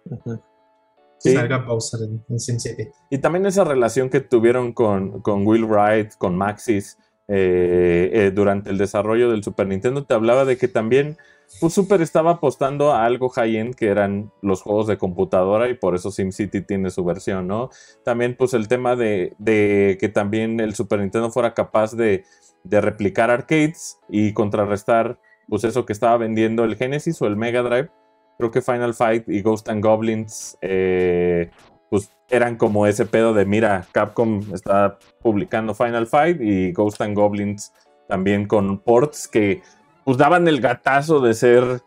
Sí. 1.19 1.35
Salga 1.35 1.59
Bowser 1.59 2.01
en, 2.09 2.25
en 2.29 2.41
SimCity. 2.41 2.89
Y 3.11 3.19
también 3.19 3.47
esa 3.47 3.63
relación 3.65 4.09
que 4.11 4.21
tuvieron 4.21 4.73
con, 4.73 5.21
con 5.21 5.47
Will 5.47 5.65
Wright, 5.67 6.15
con 6.19 6.37
Maxis, 6.37 6.99
eh, 7.29 8.11
eh, 8.13 8.33
durante 8.35 8.71
el 8.71 8.79
desarrollo 8.79 9.31
del 9.31 9.45
Super 9.45 9.69
Nintendo, 9.69 10.05
te 10.05 10.15
hablaba 10.15 10.45
de 10.45 10.57
que 10.57 10.67
también 10.67 11.19
pues, 11.61 11.75
Super 11.75 12.03
estaba 12.03 12.33
apostando 12.33 12.93
a 12.93 13.05
algo 13.05 13.29
high-end 13.29 13.75
que 13.75 13.89
eran 13.89 14.33
los 14.43 14.63
juegos 14.63 14.87
de 14.87 14.99
computadora 14.99 15.69
y 15.69 15.75
por 15.75 15.95
eso 15.95 16.11
SimCity 16.11 16.63
tiene 16.63 16.91
su 16.91 17.05
versión, 17.05 17.47
¿no? 17.47 17.71
También 18.05 18.37
pues 18.37 18.55
el 18.55 18.69
tema 18.69 18.97
de, 18.97 19.35
de 19.39 19.97
que 20.01 20.09
también 20.09 20.61
el 20.61 20.75
Super 20.75 21.01
Nintendo 21.01 21.31
fuera 21.31 21.55
capaz 21.55 21.95
de, 21.95 22.25
replicar 22.65 23.31
arcades 23.31 23.99
y 24.09 24.33
contrarrestar 24.35 25.19
pues 25.49 25.65
eso 25.65 25.85
que 25.85 25.93
estaba 25.93 26.17
vendiendo 26.17 26.63
el 26.65 26.77
Genesis 26.77 27.21
o 27.23 27.27
el 27.27 27.37
Mega 27.37 27.63
Drive. 27.63 27.91
Creo 28.39 28.51
que 28.51 28.63
Final 28.63 28.95
Fight 28.95 29.29
y 29.29 29.43
Ghost 29.43 29.69
and 29.69 29.85
Goblins 29.85 30.57
eh, 30.63 31.51
pues 31.91 32.11
eran 32.31 32.57
como 32.57 32.87
ese 32.87 33.05
pedo 33.05 33.35
de 33.35 33.45
mira, 33.45 33.87
Capcom 33.93 34.43
está 34.55 34.99
publicando 35.21 35.75
Final 35.75 36.07
Fight 36.07 36.41
y 36.41 36.73
Ghost 36.73 37.01
and 37.01 37.17
Goblins 37.17 37.73
también 38.09 38.47
con 38.47 38.79
ports 38.79 39.29
que 39.29 39.63
pues 40.05 40.19
daban 40.19 40.49
el 40.49 40.61
gatazo 40.61 41.21
de 41.21 41.35
ser 41.35 41.83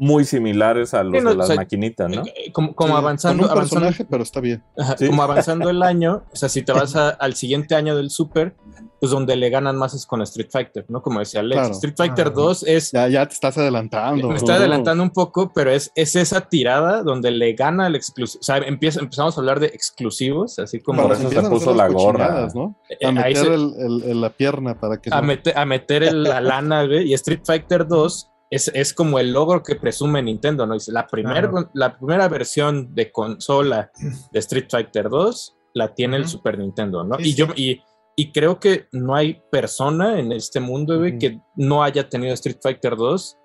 muy 0.00 0.24
similares 0.24 0.94
a 0.94 1.02
los 1.02 1.16
Sí, 1.18 1.24
no, 1.24 1.30
de 1.30 1.36
las 1.36 1.44
o 1.46 1.48
sea, 1.48 1.56
maquinitas, 1.56 2.08
¿no? 2.08 2.22
Eh, 2.24 2.52
Como, 2.52 2.74
como 2.74 2.94
Sí, 2.94 2.98
avanzando, 2.98 3.42
Con 3.42 3.50
un 3.52 3.58
avanzando, 3.58 3.80
personaje, 3.86 4.06
pero 4.08 4.22
está 4.22 4.40
bien. 4.40 4.62
Ajá, 4.78 4.96
Sí. 4.96 5.08
Como 5.08 5.22
avanzando 5.24 5.70
el 5.70 5.82
año, 5.82 6.22
o 6.32 6.36
sea, 6.36 6.48
si 6.48 6.62
te 6.62 6.72
vas 6.72 6.94
a- 6.96 7.08
al 7.20 7.34
siguiente 7.34 7.74
año 7.74 7.96
del 7.96 8.10
Super, 8.10 8.54
pues 9.00 9.10
donde 9.12 9.36
le 9.36 9.48
ganan 9.50 9.76
más 9.76 9.94
es 9.94 10.06
con 10.06 10.22
Street 10.22 10.48
Fighter, 10.50 10.84
¿no? 10.88 11.02
Como 11.02 11.20
decía 11.20 11.40
Alex. 11.40 11.60
Claro. 11.60 11.74
Street 11.74 11.94
Fighter 11.96 12.26
Ah. 12.28 12.32
2 12.34 12.62
es. 12.66 12.90
Ya, 12.92 13.06
ya 13.08 13.26
te 13.26 13.34
estás 13.34 13.56
adelantando. 13.58 14.28
Me 14.28 14.36
estoy 14.36 14.54
adelantando 14.56 15.02
un 15.04 15.10
poco, 15.10 15.52
pero 15.52 15.70
es, 15.70 15.92
es 15.94 16.16
esa 16.16 16.40
tirada 16.48 17.02
donde 17.04 17.30
le 17.30 17.52
gana 17.52 17.86
el 17.86 17.94
exclusivo. 17.94 18.40
O 18.40 18.44
sea, 18.44 18.56
empieza, 18.58 19.00
empezamos 19.00 19.36
a 19.36 19.40
hablar 19.40 19.60
de 19.60 19.66
exclusivos, 19.66 20.58
así 20.58 20.80
como. 20.80 21.02
Por 21.02 21.12
eso 21.12 21.28
se 21.28 21.42
puso 21.42 21.74
la 21.74 21.88
gorra. 21.88 22.48
¿no? 22.54 22.76
eh, 22.88 23.06
A 23.06 23.12
meter 23.12 23.36
se- 23.36 23.54
el- 23.54 23.74
el- 23.78 24.02
el- 24.10 24.20
la 24.20 24.30
pierna 24.30 24.78
para 24.78 25.00
que 25.00 25.10
a, 25.12 25.20
no- 25.20 25.26
meter, 25.28 25.56
a 25.58 25.64
meter 25.64 26.02
el- 26.02 26.22
la 26.24 26.40
lana, 26.40 26.84
güey, 26.84 27.08
y 27.10 27.14
Street 27.14 27.40
Fighter 27.44 27.86
2 27.86 28.30
es, 28.50 28.68
es 28.74 28.94
como 28.94 29.18
el 29.18 29.32
logro 29.32 29.62
que 29.62 29.76
presume 29.76 30.22
Nintendo, 30.22 30.66
¿no? 30.66 30.74
Dice, 30.74 30.92
la, 30.92 31.06
primer, 31.06 31.50
Claro. 31.50 31.70
la 31.74 31.96
primera 31.98 32.28
versión 32.28 32.94
de 32.94 33.10
consola 33.12 33.90
de 34.32 34.38
Street 34.38 34.66
Fighter 34.70 35.08
2 35.08 35.56
la 35.74 35.94
tiene 35.94 36.16
el. 36.16 36.26
Super 36.28 36.58
Nintendo, 36.58 37.04
¿no? 37.04 37.16
Sí, 37.16 37.22
y 37.28 37.32
sí. 37.32 37.34
yo 37.36 37.46
y, 37.54 37.82
y 38.16 38.32
creo 38.32 38.58
que 38.58 38.86
no 38.92 39.14
hay 39.14 39.40
persona 39.50 40.18
en 40.18 40.32
este 40.32 40.60
mundo, 40.60 40.98
güey, 40.98 41.18
que 41.18 41.38
no 41.56 41.82
haya 41.82 42.08
tenido 42.08 42.32
Street 42.34 42.58
Fighter 42.62 42.96
2 42.96 43.36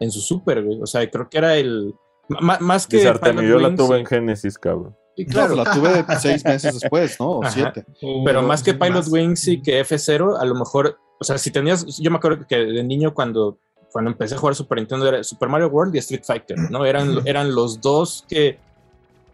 en 0.00 0.10
su 0.10 0.20
Super, 0.20 0.64
güey. 0.64 0.80
O 0.82 0.86
sea, 0.86 1.08
creo 1.10 1.28
que 1.28 1.38
era 1.38 1.56
el... 1.56 1.94
Más 2.28 2.86
que... 2.86 3.02
Yo 3.02 3.58
la 3.58 3.74
tuve 3.74 3.96
y- 3.96 4.00
en 4.00 4.06
Genesis, 4.06 4.58
cabrón. 4.58 4.94
y 5.16 5.24
No, 5.24 5.30
claro, 5.32 5.54
la 5.56 5.72
tuve 5.72 6.04
seis 6.20 6.44
meses 6.44 6.80
después, 6.80 7.18
¿no? 7.20 7.30
O 7.38 7.44
Ajá. 7.44 7.52
siete. 7.52 7.84
pero 8.24 8.42
más 8.42 8.62
que 8.62 8.74
Pilot 8.74 8.94
Más. 8.94 9.08
Wings 9.12 9.48
y 9.48 9.62
que 9.62 9.80
F0, 9.84 10.36
a 10.40 10.44
lo 10.44 10.54
mejor, 10.54 10.98
o 11.20 11.24
sea, 11.24 11.38
si 11.38 11.50
tenías, 11.50 11.86
yo 11.98 12.10
me 12.10 12.16
acuerdo 12.18 12.44
que 12.46 12.56
de 12.56 12.84
niño 12.84 13.14
cuando, 13.14 13.58
cuando 13.92 14.10
empecé 14.10 14.34
a 14.34 14.38
jugar 14.38 14.54
Super 14.54 14.78
Nintendo 14.78 15.08
era 15.08 15.22
Super 15.24 15.48
Mario 15.48 15.68
World 15.68 15.94
y 15.94 15.98
Street 15.98 16.22
Fighter, 16.24 16.58
¿no? 16.70 16.84
Eran, 16.84 17.20
eran 17.26 17.54
los 17.54 17.80
dos 17.80 18.24
que 18.28 18.58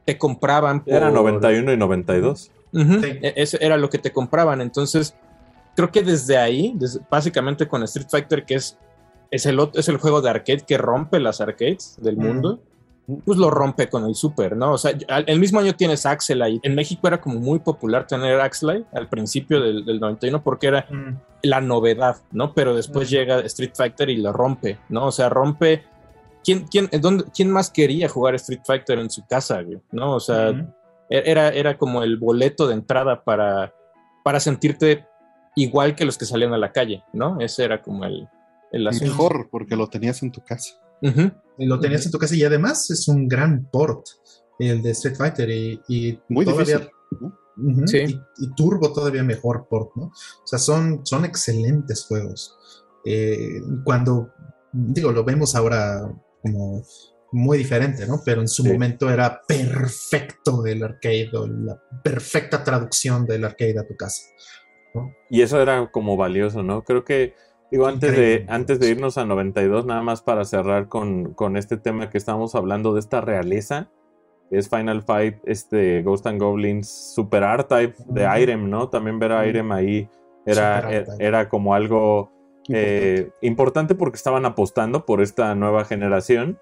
te 0.04 0.16
compraban. 0.18 0.82
Era 0.86 1.06
por- 1.10 1.14
91 1.14 1.72
y 1.72 1.76
92. 1.76 2.50
Ujú, 2.72 3.00
Sí. 3.00 3.18
e- 3.22 3.34
Eso 3.36 3.56
era 3.60 3.76
lo 3.76 3.88
que 3.90 3.98
te 3.98 4.12
compraban. 4.12 4.60
Entonces, 4.60 5.14
creo 5.76 5.90
que 5.90 6.02
desde 6.02 6.36
ahí, 6.36 6.72
des- 6.76 7.00
básicamente 7.10 7.66
con 7.66 7.82
Street 7.84 8.08
Fighter, 8.10 8.44
que 8.44 8.54
es, 8.56 8.76
es, 9.30 9.46
el, 9.46 9.58
es 9.74 9.88
el 9.88 9.96
juego 9.98 10.20
de 10.20 10.30
arcade 10.30 10.60
que 10.66 10.78
rompe 10.78 11.18
las 11.20 11.40
arcades 11.40 11.96
del 12.00 12.16
mundo, 12.16 12.60
pues 13.24 13.38
lo 13.38 13.50
rompe 13.50 13.88
con 13.88 14.04
el 14.06 14.14
Super, 14.14 14.56
¿no? 14.56 14.72
O 14.72 14.78
sea, 14.78 14.92
el 15.26 15.38
mismo 15.38 15.60
año 15.60 15.74
tienes 15.74 16.06
Axelite. 16.06 16.66
En 16.66 16.74
México 16.74 17.06
era 17.06 17.20
como 17.20 17.38
muy 17.38 17.58
popular 17.58 18.06
tener 18.06 18.40
Axelite 18.40 18.86
al 18.92 19.08
principio 19.08 19.60
del, 19.60 19.84
del 19.84 20.00
91 20.00 20.42
porque 20.42 20.68
era 20.68 20.86
Mm, 20.90 21.18
la 21.42 21.60
novedad, 21.60 22.16
¿no? 22.32 22.54
Pero 22.54 22.74
después 22.74 23.08
Mm. 23.08 23.10
llega 23.12 23.40
Street 23.40 23.72
Fighter 23.74 24.08
y 24.08 24.16
lo 24.16 24.32
rompe, 24.32 24.78
¿no? 24.88 25.06
O 25.06 25.12
sea, 25.12 25.28
rompe. 25.28 25.84
¿Quién, 26.42 26.66
quién, 26.66 26.88
dónde- 27.00 27.24
quién 27.34 27.50
más 27.50 27.70
quería 27.70 28.08
jugar 28.08 28.34
Street 28.36 28.60
Fighter 28.66 28.98
en 28.98 29.10
su 29.10 29.26
casa, 29.26 29.60
güey? 29.62 29.80
¿No? 29.92 30.14
O 30.14 30.20
sea, 30.20 30.52
mm. 30.52 30.72
era, 31.10 31.48
era 31.50 31.76
como 31.76 32.02
el 32.02 32.16
boleto 32.18 32.66
de 32.66 32.74
entrada 32.74 33.22
para, 33.24 33.72
para 34.22 34.40
sentirte 34.40 35.06
igual 35.56 35.94
que 35.94 36.04
los 36.04 36.16
que 36.18 36.24
salían 36.24 36.52
a 36.54 36.58
la 36.58 36.72
calle, 36.72 37.04
¿no? 37.12 37.38
Ese 37.40 37.64
era 37.64 37.80
como 37.82 38.04
el, 38.04 38.28
el 38.72 38.86
asunto. 38.86 39.06
Mejor, 39.12 39.48
porque 39.50 39.76
lo 39.76 39.86
tenías 39.88 40.22
en 40.22 40.32
tu 40.32 40.40
casa. 40.42 40.74
Y 41.58 41.66
lo 41.66 41.78
tenías 41.78 42.04
en 42.06 42.12
tu 42.12 42.18
casa 42.18 42.34
y 42.34 42.44
además 42.44 42.90
es 42.90 43.06
un 43.08 43.28
gran 43.28 43.68
port, 43.70 44.06
el 44.58 44.82
de 44.82 44.90
Street 44.90 45.16
Fighter 45.16 45.50
y, 45.50 46.18
Muy 46.28 46.44
todavía, 46.44 46.88
difícil. 47.56 48.20
y, 48.38 48.54
Turbo 48.54 48.92
todavía 48.92 49.22
mejor 49.22 49.66
port, 49.68 49.90
¿no? 49.96 50.04
O 50.06 50.46
sea, 50.46 50.58
son, 50.58 51.04
son 51.04 51.24
excelentes 51.24 52.06
juegos. 52.06 52.56
Eh, 53.04 53.60
cuando, 53.84 54.30
digo, 54.72 55.12
lo 55.12 55.24
vemos 55.24 55.54
ahora 55.54 56.10
como 56.42 56.82
muy 57.32 57.58
diferente, 57.58 58.06
¿no? 58.06 58.20
Pero 58.24 58.40
en 58.40 58.48
su 58.48 58.64
momento 58.64 59.10
era 59.10 59.42
perfecto 59.46 60.64
el 60.66 60.82
arcade, 60.82 61.30
la 61.32 61.80
perfecta 62.02 62.62
traducción 62.62 63.26
del 63.26 63.44
arcade 63.44 63.78
a 63.78 63.86
tu 63.86 63.96
casa. 63.96 64.22
Y 65.28 65.42
eso 65.42 65.60
era 65.60 65.90
como 65.90 66.16
valioso, 66.16 66.62
¿no? 66.62 66.84
Creo 66.84 67.04
que, 67.04 67.34
digo, 67.70 67.86
antes 67.86 68.16
de, 68.16 68.44
antes 68.48 68.80
de 68.80 68.90
irnos 68.90 69.18
a 69.18 69.24
92, 69.24 69.86
nada 69.86 70.02
más 70.02 70.22
para 70.22 70.44
cerrar 70.44 70.88
con, 70.88 71.34
con 71.34 71.56
este 71.56 71.76
tema 71.76 72.10
que 72.10 72.18
estamos 72.18 72.54
hablando 72.54 72.94
de 72.94 73.00
esta 73.00 73.20
realeza, 73.20 73.90
es 74.50 74.68
Final 74.68 75.02
Fight, 75.02 75.36
este 75.44 76.02
Ghost 76.02 76.26
and 76.26 76.40
Goblins 76.40 76.88
Super 76.88 77.42
R-Type 77.42 77.94
de 78.06 78.40
Irem, 78.40 78.68
¿no? 78.70 78.88
También 78.88 79.18
ver 79.18 79.32
a 79.32 79.46
Irem 79.46 79.72
ahí 79.72 80.08
era, 80.46 81.04
era, 81.18 81.48
como 81.48 81.74
algo 81.74 82.30
eh, 82.68 83.30
importante. 83.40 83.94
porque 83.94 84.16
estaban 84.16 84.44
apostando 84.44 85.04
por 85.04 85.22
esta 85.22 85.54
nueva 85.54 85.84
generación. 85.84 86.58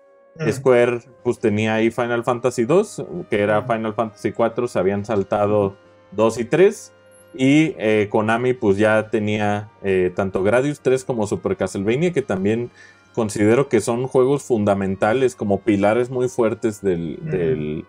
Square 0.50 1.00
pues 1.22 1.38
tenía 1.38 1.74
ahí 1.74 1.90
Final 1.90 2.24
Fantasy 2.24 2.64
2, 2.64 3.04
que 3.28 3.42
era 3.42 3.64
Final 3.64 3.92
Fantasy 3.92 4.32
4, 4.32 4.66
se 4.66 4.78
habían 4.78 5.04
saltado 5.04 5.76
2 6.12 6.38
y 6.38 6.44
3. 6.46 6.94
Y 7.34 7.74
eh, 7.78 8.08
Konami 8.10 8.52
pues 8.52 8.76
ya 8.76 9.08
tenía 9.08 9.70
eh, 9.82 10.12
tanto 10.14 10.42
Gradius 10.42 10.80
3 10.80 11.04
como 11.04 11.26
Super 11.26 11.56
Castlevania, 11.56 12.12
que 12.12 12.22
también 12.22 12.70
considero 13.14 13.68
que 13.68 13.80
son 13.80 14.06
juegos 14.06 14.42
fundamentales, 14.42 15.34
como 15.34 15.60
pilares 15.60 16.10
muy 16.10 16.28
fuertes 16.28 16.82
del, 16.82 17.86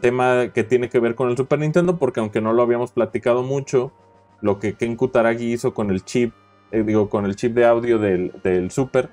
tema 0.00 0.50
que 0.52 0.64
tiene 0.64 0.88
que 0.88 1.00
ver 1.00 1.14
con 1.14 1.30
el 1.30 1.36
Super 1.36 1.58
Nintendo, 1.58 1.98
porque 1.98 2.20
aunque 2.20 2.40
no 2.40 2.52
lo 2.52 2.62
habíamos 2.62 2.92
platicado 2.92 3.42
mucho, 3.42 3.92
lo 4.40 4.58
que 4.58 4.74
Ken 4.74 4.96
Kutaragi 4.96 5.52
hizo 5.52 5.74
con 5.74 5.90
el 5.90 6.04
chip, 6.04 6.32
eh, 6.70 6.82
digo, 6.82 7.10
con 7.10 7.26
el 7.26 7.36
chip 7.36 7.54
de 7.54 7.66
audio 7.66 7.98
del, 7.98 8.70
Super, 8.70 9.10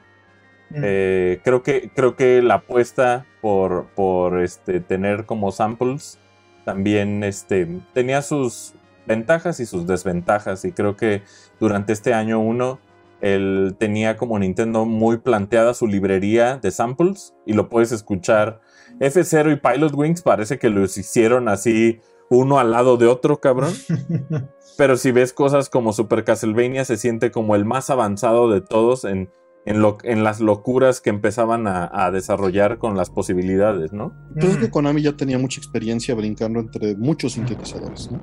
creo, 0.70 1.63
que, 1.63 1.91
creo 1.93 2.15
que 2.15 2.41
la 2.41 2.55
apuesta 2.55 3.26
por, 3.41 3.88
por 3.95 4.41
este, 4.41 4.80
tener 4.80 5.26
como 5.26 5.51
samples 5.51 6.20
también 6.68 7.24
este, 7.24 7.80
tenía 7.93 8.22
sus, 8.22 8.76
ventajas 9.07 9.59
y 9.59 9.65
sus 9.65 9.87
desventajas. 9.87 10.65
Y 10.65 10.71
creo 10.71 10.95
que 10.95 11.23
durante 11.59 11.93
este 11.93 12.13
año 12.13 12.39
uno, 12.39 12.79
él 13.21 13.75
tenía 13.79 14.17
como 14.17 14.37
Nintendo 14.37 14.85
muy 14.85 15.17
planteada 15.17 15.73
su 15.73 15.87
librería 15.87 16.57
de 16.57 16.71
samples 16.71 17.33
y 17.45 17.53
lo 17.53 17.69
puedes 17.69 17.91
escuchar. 17.91 18.61
F0 18.99 19.53
y 19.53 19.55
Pilot 19.55 19.93
Wings 19.95 20.21
parece 20.21 20.59
que 20.59 20.69
los 20.69 20.97
hicieron 20.97 21.49
así 21.49 21.99
uno 22.29 22.59
al 22.59 22.71
lado 22.71 22.97
de 22.97 23.07
otro, 23.07 23.39
cabrón. 23.39 23.73
Pero 24.77 24.97
si 24.97 25.11
ves 25.11 25.33
cosas 25.33 25.69
como 25.69 25.93
Super 25.93 26.23
Castlevania, 26.23 26.85
se 26.85 26.97
siente 26.97 27.31
como 27.31 27.55
el 27.55 27.65
más 27.65 27.89
avanzado 27.89 28.51
de 28.51 28.61
todos 28.61 29.05
en 29.05 29.31
en, 29.68 29.82
lo, 29.82 29.97
en 30.03 30.24
las 30.24 30.39
locuras 30.39 31.01
que 31.01 31.09
empezaban 31.09 31.68
a, 31.68 32.09
desarrollar 32.11 32.78
con 32.78 32.95
las 32.95 33.09
posibilidades, 33.09 33.91
¿no? 33.91 34.13
Entonces 34.34 34.59
que 34.59 34.72
Konami 34.72 35.01
ya 35.01 35.18
tenía 35.18 35.38
mucha 35.38 35.59
experiencia 35.59 36.15
brincando 36.15 36.61
entre 36.61 36.95
muchos 36.95 37.34
sintetizadores, 37.34 38.09
¿no? 38.09 38.22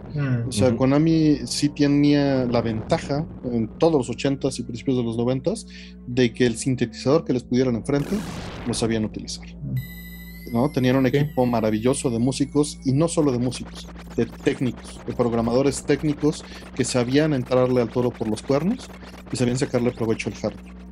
O 0.49 0.53
sea, 0.53 0.75
Konami 0.75 1.41
sí 1.45 1.69
tenía 1.69 2.47
la 2.47 2.63
ventaja 2.63 3.27
en 3.45 3.69
todos 3.79 4.09
los 4.09 4.17
80s 4.17 4.59
y 4.59 4.63
principios 4.63 4.97
de 4.97 5.05
los 5.05 5.19
90s 5.19 5.67
de 6.07 6.33
que 6.33 6.47
el 6.47 6.57
sintetizador 6.57 7.27
que 7.27 7.35
les 7.35 7.43
pudieran 7.43 7.75
enfrente 7.75 8.17
lo 8.67 8.73
sabían 8.73 9.05
utilizar. 9.05 9.47
¿no? 10.51 10.71
Tenían 10.71 10.97
un 10.97 11.07
equipo 11.07 11.45
maravilloso 11.45 12.09
de 12.09 12.19
músicos 12.19 12.79
y 12.87 12.93
no 12.93 13.09
solo 13.09 13.33
de 13.33 13.39
músicos, 13.39 13.87
de 14.17 14.25
técnicos, 14.25 14.99
de 15.07 15.13
programadores 15.13 15.85
técnicos 15.85 16.43
que 16.75 16.85
sabían 16.85 17.35
entrarle 17.35 17.83
al 17.83 17.91
toro 17.91 18.11
por 18.11 18.29
los 18.29 18.41
cuernos 18.41 18.89
y 19.31 19.37
sabían 19.37 19.59
sacarle 19.59 19.91
provecho 19.91 20.31
al 20.31 20.37
hardware. 20.37 20.84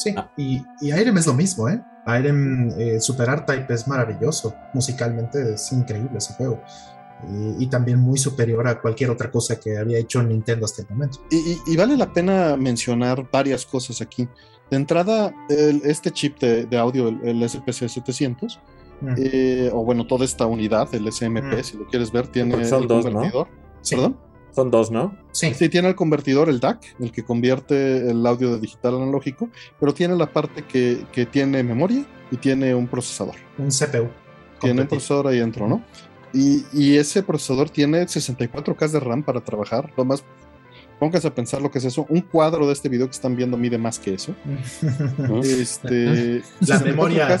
Sí, 0.00 0.14
ah. 0.16 0.30
y, 0.36 0.64
y 0.80 0.94
Irem 0.94 1.18
es 1.18 1.26
lo 1.26 1.34
mismo, 1.34 1.68
¿eh? 1.68 1.80
Irem 2.06 2.70
eh, 2.78 3.00
Super 3.00 3.28
Art 3.28 3.46
Type 3.46 3.72
es 3.72 3.86
maravilloso, 3.86 4.54
musicalmente 4.72 5.54
es 5.54 5.70
increíble 5.72 6.16
ese 6.16 6.32
juego. 6.34 6.62
Y, 7.58 7.66
también 7.66 7.98
muy 7.98 8.16
superior 8.16 8.66
a 8.66 8.80
cualquier 8.80 9.10
otra 9.10 9.30
cosa 9.30 9.60
que 9.60 9.76
había 9.76 9.98
hecho 9.98 10.22
Nintendo 10.22 10.64
hasta 10.64 10.80
el 10.80 10.88
momento. 10.88 11.18
Y, 11.30 11.76
vale 11.76 11.94
la 11.94 12.10
pena 12.10 12.56
mencionar 12.56 13.28
varias 13.30 13.66
cosas 13.66 14.00
aquí. 14.00 14.26
De 14.70 14.78
entrada, 14.78 15.30
este 15.50 16.10
chip 16.12 16.38
de, 16.38 16.78
audio, 16.78 17.08
el, 17.08 17.46
SPC 17.46 17.90
700, 17.90 18.58
mm. 19.02 19.14
eh, 19.18 19.70
o 19.70 19.84
bueno, 19.84 20.06
toda 20.06 20.24
esta 20.24 20.46
unidad, 20.46 20.88
el 20.94 21.12
SMP, 21.12 21.42
mm. 21.42 21.62
si 21.62 21.76
lo 21.76 21.86
quieres 21.88 22.10
ver, 22.10 22.26
tiene 22.28 22.54
el 22.54 22.70
convertidor. 22.70 23.48
¿Perdón? 23.90 24.29
Son 24.52 24.70
dos, 24.70 24.90
¿no? 24.90 25.16
Sí. 25.32 25.54
Sí, 25.54 25.68
tiene 25.68 25.88
el 25.88 25.94
convertidor, 25.94 26.48
el 26.48 26.60
DAC, 26.60 26.96
el 27.00 27.12
que 27.12 27.24
convierte 27.24 28.10
el 28.10 28.26
audio 28.26 28.52
de 28.52 28.60
digital 28.60 28.96
analógico, 28.96 29.48
pero 29.78 29.94
tiene 29.94 30.16
la 30.16 30.32
parte 30.32 30.64
que, 30.64 31.26
tiene 31.30 31.62
memoria 31.62 32.04
y 32.30 32.36
tiene 32.36 32.74
un 32.74 32.86
procesador. 32.86 33.36
Un 33.58 33.68
CPU. 33.68 34.08
Tiene 34.60 34.82
un 34.82 34.88
procesador 34.88 35.28
ahí 35.28 35.38
dentro, 35.38 35.68
¿no? 35.68 35.82
Y, 36.32 36.96
ese 36.96 37.22
procesador 37.22 37.70
tiene 37.70 38.02
64K 38.02 38.88
de 38.88 39.00
RAM 39.00 39.22
para 39.22 39.40
trabajar. 39.40 39.92
Nomás 39.96 40.24
pónganse 40.98 41.28
a 41.28 41.34
pensar 41.34 41.62
lo 41.62 41.70
que 41.70 41.78
es 41.78 41.84
eso. 41.84 42.06
Un 42.08 42.20
cuadro 42.20 42.66
de 42.66 42.72
este 42.72 42.88
video 42.88 43.06
que 43.06 43.12
están 43.12 43.34
viendo 43.34 43.56
mide 43.56 43.78
más 43.78 43.98
que 43.98 44.14
eso. 44.14 44.34
este, 45.42 46.42
la 46.60 46.78
memoria. 46.80 47.40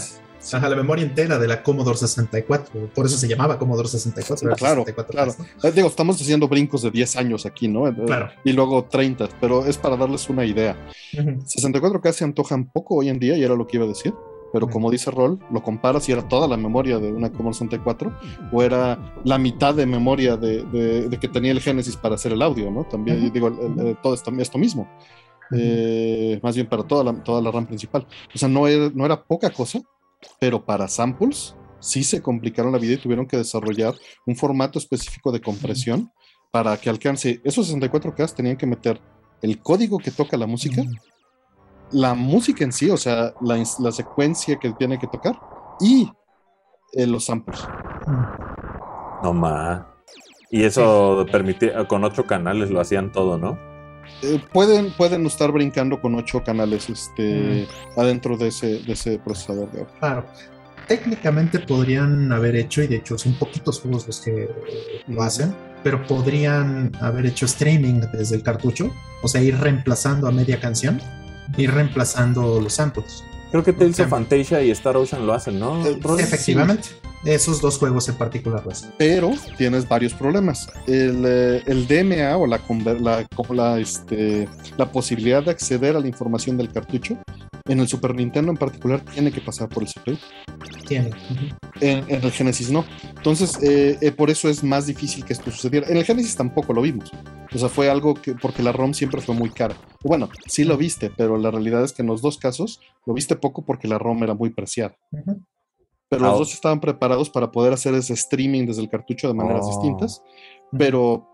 La 0.52 0.76
memoria 0.76 1.04
entera 1.04 1.38
de 1.38 1.46
la 1.46 1.62
Commodore 1.62 1.96
64, 1.96 2.90
por 2.94 3.06
eso 3.06 3.16
se 3.16 3.28
llamaba 3.28 3.58
Commodore 3.58 3.88
64. 3.88 4.54
claro, 4.56 4.84
claro. 5.08 5.34
Eh, 5.62 5.72
digo, 5.72 5.88
estamos 5.88 6.20
haciendo 6.20 6.48
brincos 6.48 6.82
de 6.82 6.90
10 6.90 7.16
años 7.16 7.46
aquí, 7.46 7.68
¿no? 7.68 7.88
Eh, 7.88 7.94
claro. 8.06 8.30
Y 8.44 8.52
luego 8.52 8.84
30, 8.84 9.28
pero 9.40 9.66
es 9.66 9.76
para 9.76 9.96
darles 9.96 10.28
una 10.28 10.44
idea. 10.44 10.76
64K 11.12 12.12
se 12.12 12.24
antojan 12.24 12.70
poco 12.70 12.96
hoy 12.96 13.08
en 13.08 13.18
día, 13.18 13.36
y 13.36 13.42
era 13.42 13.54
lo 13.54 13.66
que 13.66 13.76
iba 13.76 13.84
a 13.84 13.88
decir, 13.88 14.14
pero 14.52 14.68
como 14.68 14.90
dice 14.90 15.10
Roll, 15.10 15.38
lo 15.52 15.62
comparas 15.62 16.04
si 16.04 16.12
era 16.12 16.26
toda 16.26 16.48
la 16.48 16.56
memoria 16.56 16.98
de 16.98 17.12
una 17.12 17.30
Commodore 17.30 17.54
64 17.54 18.12
o 18.52 18.62
era 18.62 19.14
la 19.24 19.38
mitad 19.38 19.74
de 19.74 19.86
memoria 19.86 20.36
de, 20.36 21.08
que 21.20 21.28
tenía 21.28 21.52
el 21.52 21.60
Genesis 21.60 21.96
para 21.96 22.16
hacer 22.16 22.32
el 22.32 22.42
audio, 22.42 22.70
¿no? 22.70 22.84
También, 22.84 23.32
digo, 23.32 23.50
todo 24.02 24.14
esto, 24.14 24.32
esto 24.38 24.58
mismo. 24.58 24.88
Eh, 25.52 26.38
más 26.42 26.54
bien 26.54 26.68
para 26.68 26.84
toda 26.84 27.04
la, 27.04 27.12
toda 27.22 27.40
la 27.40 27.50
RAM 27.50 27.66
principal. 27.66 28.06
O 28.34 28.38
sea, 28.38 28.48
no 28.48 28.66
no 28.94 29.04
era 29.04 29.22
poca 29.22 29.50
cosa, 29.50 29.80
pero 30.38 30.64
para 30.64 30.88
samples 30.88 31.54
sí 31.80 32.04
se 32.04 32.22
complicaron 32.22 32.72
la 32.72 32.78
vida 32.78 32.94
y 32.94 32.98
tuvieron 32.98 33.26
que 33.26 33.36
desarrollar 33.36 33.94
un 34.26 34.36
formato 34.36 34.78
específico 34.78 35.32
de 35.32 35.40
compresión 35.40 36.12
para 36.50 36.76
que 36.76 36.90
alcance 36.90 37.40
esos 37.44 37.74
64K 37.74 38.34
tenían 38.34 38.56
que 38.56 38.66
meter 38.66 39.00
el 39.42 39.58
código 39.60 39.98
que 39.98 40.10
toca 40.10 40.36
la 40.36 40.46
música, 40.46 40.82
la 41.92 42.14
música 42.14 42.64
en 42.64 42.72
sí, 42.72 42.90
o 42.90 42.96
sea, 42.96 43.32
la, 43.40 43.92
secuencia 43.92 44.58
que 44.58 44.72
tiene 44.72 44.98
que 44.98 45.06
tocar 45.06 45.40
y 45.80 46.10
eh, 46.92 47.06
los 47.06 47.24
samples. 47.24 47.60
No 49.22 49.32
más. 49.32 49.86
Y 50.50 50.64
eso 50.64 51.24
permitía, 51.30 51.86
con 51.86 52.04
ocho 52.04 52.26
canales 52.26 52.70
lo 52.70 52.80
hacían 52.80 53.12
todo, 53.12 53.38
¿no? 53.38 53.69
Eh, 54.22 54.40
pueden, 54.52 54.90
pueden 54.92 55.24
estar 55.26 55.50
brincando 55.52 56.00
con 56.00 56.14
ocho 56.14 56.42
canales 56.44 56.88
este, 56.90 57.66
mm. 57.96 58.00
adentro 58.00 58.36
de 58.36 58.48
ese, 58.48 58.78
de 58.80 58.92
ese 58.92 59.18
procesador 59.18 59.70
de 59.72 59.80
audio. 59.80 59.94
Claro. 59.98 60.26
Técnicamente 60.88 61.60
podrían 61.60 62.32
haber 62.32 62.56
hecho, 62.56 62.82
y 62.82 62.88
de 62.88 62.96
hecho 62.96 63.16
son 63.16 63.34
poquitos 63.34 63.80
juegos 63.80 64.06
los 64.06 64.20
que 64.20 64.48
lo 65.06 65.22
hacen, 65.22 65.54
pero 65.84 66.04
podrían 66.06 66.90
haber 67.00 67.26
hecho 67.26 67.46
streaming 67.46 68.00
desde 68.12 68.36
el 68.36 68.42
cartucho, 68.42 68.92
o 69.22 69.28
sea, 69.28 69.40
ir 69.40 69.56
reemplazando 69.58 70.26
a 70.26 70.32
media 70.32 70.58
canción, 70.60 71.00
ir 71.56 71.70
reemplazando 71.72 72.60
los 72.60 72.74
samples. 72.74 73.22
Creo 73.50 73.64
que 73.64 73.72
Tales 73.72 73.98
of 74.00 74.08
Fantasia 74.08 74.62
y 74.62 74.70
Star 74.70 74.96
Ocean 74.96 75.26
lo 75.26 75.32
hacen, 75.32 75.58
¿no? 75.58 75.84
Eh, 75.84 75.98
efectivamente. 76.18 76.88
Esos 77.24 77.60
dos 77.60 77.78
juegos 77.78 78.08
en 78.08 78.14
particular. 78.16 78.62
Pues. 78.62 78.88
Pero 78.96 79.32
tienes 79.58 79.86
varios 79.86 80.14
problemas. 80.14 80.68
El, 80.86 81.22
eh, 81.26 81.62
DMA 81.66 82.36
o 82.36 82.46
la, 82.46 82.60
la, 83.00 83.26
la, 83.50 83.78
este, 83.78 84.48
la 84.76 84.90
posibilidad 84.90 85.42
de 85.42 85.50
acceder 85.50 85.96
a 85.96 86.00
la 86.00 86.08
información 86.08 86.56
del 86.56 86.72
cartucho 86.72 87.18
en 87.66 87.78
el 87.78 87.88
Super 87.88 88.14
Nintendo 88.14 88.50
en 88.50 88.56
particular 88.56 89.00
tiene 89.04 89.30
que 89.30 89.40
pasar 89.40 89.68
por 89.68 89.82
el 89.82 89.88
CPU. 89.88 90.16
Tiene. 90.88 91.10
en, 91.80 92.04
el 92.08 92.32
Genesis 92.32 92.70
no. 92.70 92.84
Entonces, 93.16 93.58
eh, 93.62 94.12
por 94.12 94.30
eso 94.30 94.48
es 94.48 94.64
más 94.64 94.86
difícil 94.86 95.24
que 95.24 95.32
esto 95.32 95.50
sucediera. 95.50 95.86
En 95.88 95.96
el 95.96 96.04
Genesis 96.04 96.34
tampoco 96.34 96.72
lo 96.72 96.82
vimos. 96.82 97.10
O 97.52 97.58
sea, 97.58 97.68
fue 97.68 97.90
algo 97.90 98.14
que, 98.14 98.34
porque 98.34 98.62
la 98.62 98.72
ROM 98.72 98.94
siempre 98.94 99.20
fue 99.20 99.34
muy 99.34 99.50
cara. 99.50 99.76
Bueno, 100.02 100.30
sí 100.46 100.64
lo 100.64 100.76
viste, 100.76 101.10
pero 101.16 101.36
la 101.36 101.50
realidad 101.50 101.84
es 101.84 101.92
que 101.92 102.02
en 102.02 102.08
los 102.08 102.22
dos 102.22 102.38
casos 102.38 102.80
lo 103.06 103.14
viste 103.14 103.36
poco 103.36 103.62
porque 103.64 103.88
la 103.88 103.98
ROM 103.98 104.22
era 104.22 104.34
muy 104.34 104.50
preciada. 104.50 104.96
Pero 106.10 106.24
los 106.24 106.38
dos 106.38 106.52
estaban 106.52 106.80
preparados 106.80 107.30
para 107.30 107.50
poder 107.50 107.72
hacer 107.72 107.94
ese 107.94 108.12
streaming 108.12 108.66
desde 108.66 108.82
el 108.82 108.90
cartucho 108.90 109.28
de 109.28 109.34
maneras 109.34 109.62
oh. 109.64 109.68
distintas. 109.68 110.22
Pero 110.76 111.26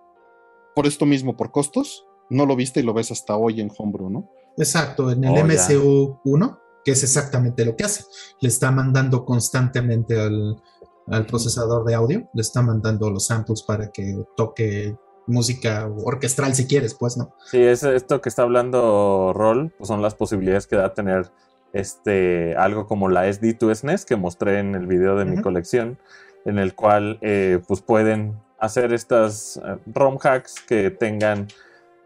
por 0.74 0.86
esto 0.86 1.06
mismo, 1.06 1.36
por 1.36 1.50
costos, 1.50 2.06
no 2.30 2.46
lo 2.46 2.54
viste 2.54 2.80
y 2.80 2.82
lo 2.84 2.94
ves 2.94 3.10
hasta 3.10 3.36
hoy 3.36 3.60
en 3.60 3.70
Homebrew, 3.76 4.10
¿no? 4.10 4.30
Exacto, 4.56 5.10
en 5.10 5.24
el 5.24 5.44
MCU 5.44 6.20
1 6.24 6.58
que 6.86 6.92
es 6.92 7.02
exactamente 7.02 7.64
lo 7.64 7.74
que 7.74 7.82
hace. 7.82 8.04
Le 8.40 8.48
está 8.48 8.70
mandando 8.70 9.24
constantemente 9.24 10.20
al, 10.20 10.62
al 11.08 11.26
procesador 11.26 11.84
de 11.84 11.96
audio, 11.96 12.28
le 12.32 12.42
está 12.42 12.62
mandando 12.62 13.10
los 13.10 13.26
samples 13.26 13.64
para 13.64 13.90
que 13.90 14.16
toque 14.36 14.96
música 15.26 15.90
orquestral 16.04 16.54
si 16.54 16.68
quieres, 16.68 16.94
pues, 16.94 17.16
¿no? 17.16 17.34
Sí, 17.50 17.58
es 17.58 17.82
esto 17.82 18.20
que 18.20 18.28
está 18.28 18.42
hablando 18.42 19.32
Roll, 19.34 19.74
pues 19.76 19.88
son 19.88 20.00
las 20.00 20.14
posibilidades 20.14 20.68
que 20.68 20.76
da 20.76 20.94
tener 20.94 21.32
este 21.72 22.54
algo 22.56 22.86
como 22.86 23.08
la 23.08 23.28
SD2 23.28 23.74
SNES 23.74 24.04
que 24.06 24.16
mostré 24.16 24.58
en 24.58 24.74
el 24.74 24.86
video 24.86 25.16
de 25.16 25.24
mi 25.24 25.40
colección, 25.42 25.98
en 26.44 26.58
el 26.58 26.74
cual 26.74 27.18
eh, 27.22 27.60
pues 27.66 27.82
pueden 27.82 28.34
hacer 28.58 28.92
estas 28.92 29.58
eh, 29.58 29.76
ROM 29.86 30.18
hacks 30.22 30.54
que 30.66 30.90
tengan 30.90 31.48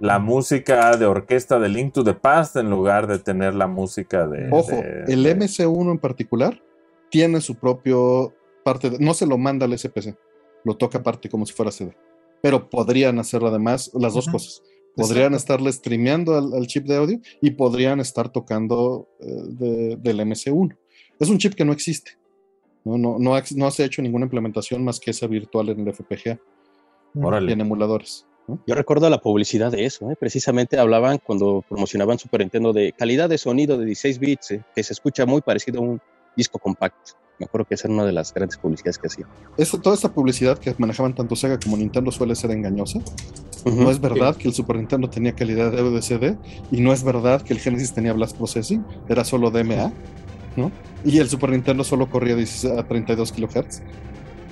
la 0.00 0.18
música 0.18 0.96
de 0.96 1.04
orquesta 1.06 1.58
de 1.58 1.68
Link 1.68 1.92
to 1.92 2.02
the 2.02 2.14
Past 2.14 2.56
en 2.56 2.70
lugar 2.70 3.06
de 3.06 3.18
tener 3.18 3.54
la 3.54 3.66
música 3.66 4.26
de... 4.26 4.48
Ojo, 4.50 4.70
de- 4.70 5.04
el 5.08 5.22
de- 5.22 5.36
MC1 5.36 5.90
en 5.90 5.98
particular 5.98 6.61
tiene 7.11 7.40
su 7.42 7.54
propio 7.56 8.32
parte, 8.64 8.88
de- 8.90 8.98
no 8.98 9.12
se 9.14 9.26
lo 9.26 9.36
manda 9.36 9.66
al 9.66 9.78
SPC, 9.78 10.16
lo 10.64 10.76
toca 10.76 10.98
aparte 10.98 11.28
como 11.28 11.44
si 11.44 11.52
fuera 11.52 11.70
CD. 11.70 11.94
Pero 12.42 12.70
podrían 12.70 13.18
hacer 13.18 13.44
además 13.44 13.90
las 13.92 14.14
dos 14.14 14.26
cosas. 14.26 14.62
Podrían 14.97 15.32
Exacto. 15.32 15.36
estarle 15.36 15.72
streameando 15.72 16.36
al, 16.36 16.53
al 16.53 16.66
chip 16.66 16.84
de 16.86 16.97
audio 16.97 17.20
y 17.41 17.53
podrían 17.53 18.01
estar 18.01 18.30
tocando 18.30 19.09
eh, 19.20 19.26
de- 19.26 19.97
del 19.97 20.20
MC1. 20.20 20.76
Es 21.18 21.28
un 21.28 21.38
chip 21.38 21.55
que 21.55 21.64
no 21.64 21.72
existe. 21.72 22.12
No, 22.84 22.99
no, 22.99 23.18
no, 23.18 23.34
ha- 23.34 23.45
no 23.57 23.70
se 23.70 23.82
ha 23.82 23.86
hecho 23.86 24.03
ninguna 24.03 24.24
implementación 24.24 24.82
más 24.84 24.99
que 25.01 25.11
esa 25.12 25.26
virtual 25.26 25.68
en 25.68 25.80
el 25.80 25.88
FPGA 25.95 26.38
y 27.14 27.18
Órale. 27.22 27.53
en 27.53 27.61
emuladores. 27.61 28.26
¿no? 28.49 28.61
Yo 28.66 28.74
recuerdo 28.74 29.09
la 29.11 29.20
publicidad 29.20 29.70
de 29.70 29.84
eso, 29.84 30.11
¿eh? 30.11 30.16
precisamente 30.18 30.78
hablaban 30.78 31.18
cuando 31.24 31.62
promocionaban 31.68 32.18
Super 32.18 32.41
Nintendo 32.41 32.72
de 32.72 32.93
calidad 32.93 33.28
de 33.28 33.38
sonido 33.38 33.78
de 33.78 33.84
16 33.84 34.18
bits, 34.18 34.51
eh, 34.53 34.64
que 34.74 34.82
se 34.82 34.93
escucha 34.93 35.24
muy 35.26 35.41
parecido 35.41 35.78
a 35.80 35.82
un 35.82 36.01
disco 36.37 36.59
compacto. 36.59 37.12
Me 37.39 37.47
acuerdo 37.47 37.66
que 37.66 37.74
esa 37.74 37.89
era 37.89 37.95
una 37.95 38.05
de 38.05 38.12
las 38.12 38.35
grandes 38.35 38.59
publicidades 38.59 38.99
que 38.99 39.07
hacían. 39.07 39.28
Esta- 39.57 39.81
toda 39.81 39.95
esta 39.95 40.12
publicidad 40.12 40.59
que 40.59 40.74
manejaban 40.76 41.14
tanto 41.14 41.35
Sega 41.37 41.59
como 41.59 41.76
Nintendo 41.76 42.11
suele 42.12 42.35
ser 42.35 42.51
engañosa. 42.51 43.01
No 43.64 43.91
es 43.91 44.01
verdad 44.01 44.37
que 44.37 44.49
el 44.49 44.55
Super 44.55 44.76
Nintendo 44.76 45.09
tenía 45.09 45.35
calidad 45.35 45.70
de 45.70 45.78
audio 45.81 45.93
de 45.93 46.03
CD 46.03 46.37
y 46.70 46.81
no 46.81 46.93
es 46.93 47.03
verdad 47.03 47.43
que 47.43 47.53
el 47.55 47.61
Genesis 47.61 47.93
tenía 47.93 48.12
Blast 48.12 48.37
Processing, 48.37 48.85
era 49.09 49.24
solo 49.24 49.51
DMA, 49.51 49.93
¿no? 50.57 50.70
Y 51.05 51.18
el 51.18 51.28
Super 51.28 51.51
Nintendo 51.51 51.83
solo 51.85 52.09
corría 52.11 52.37
16 52.37 52.78
a 52.78 52.87
32 52.87 53.33
kHz. 53.33 53.83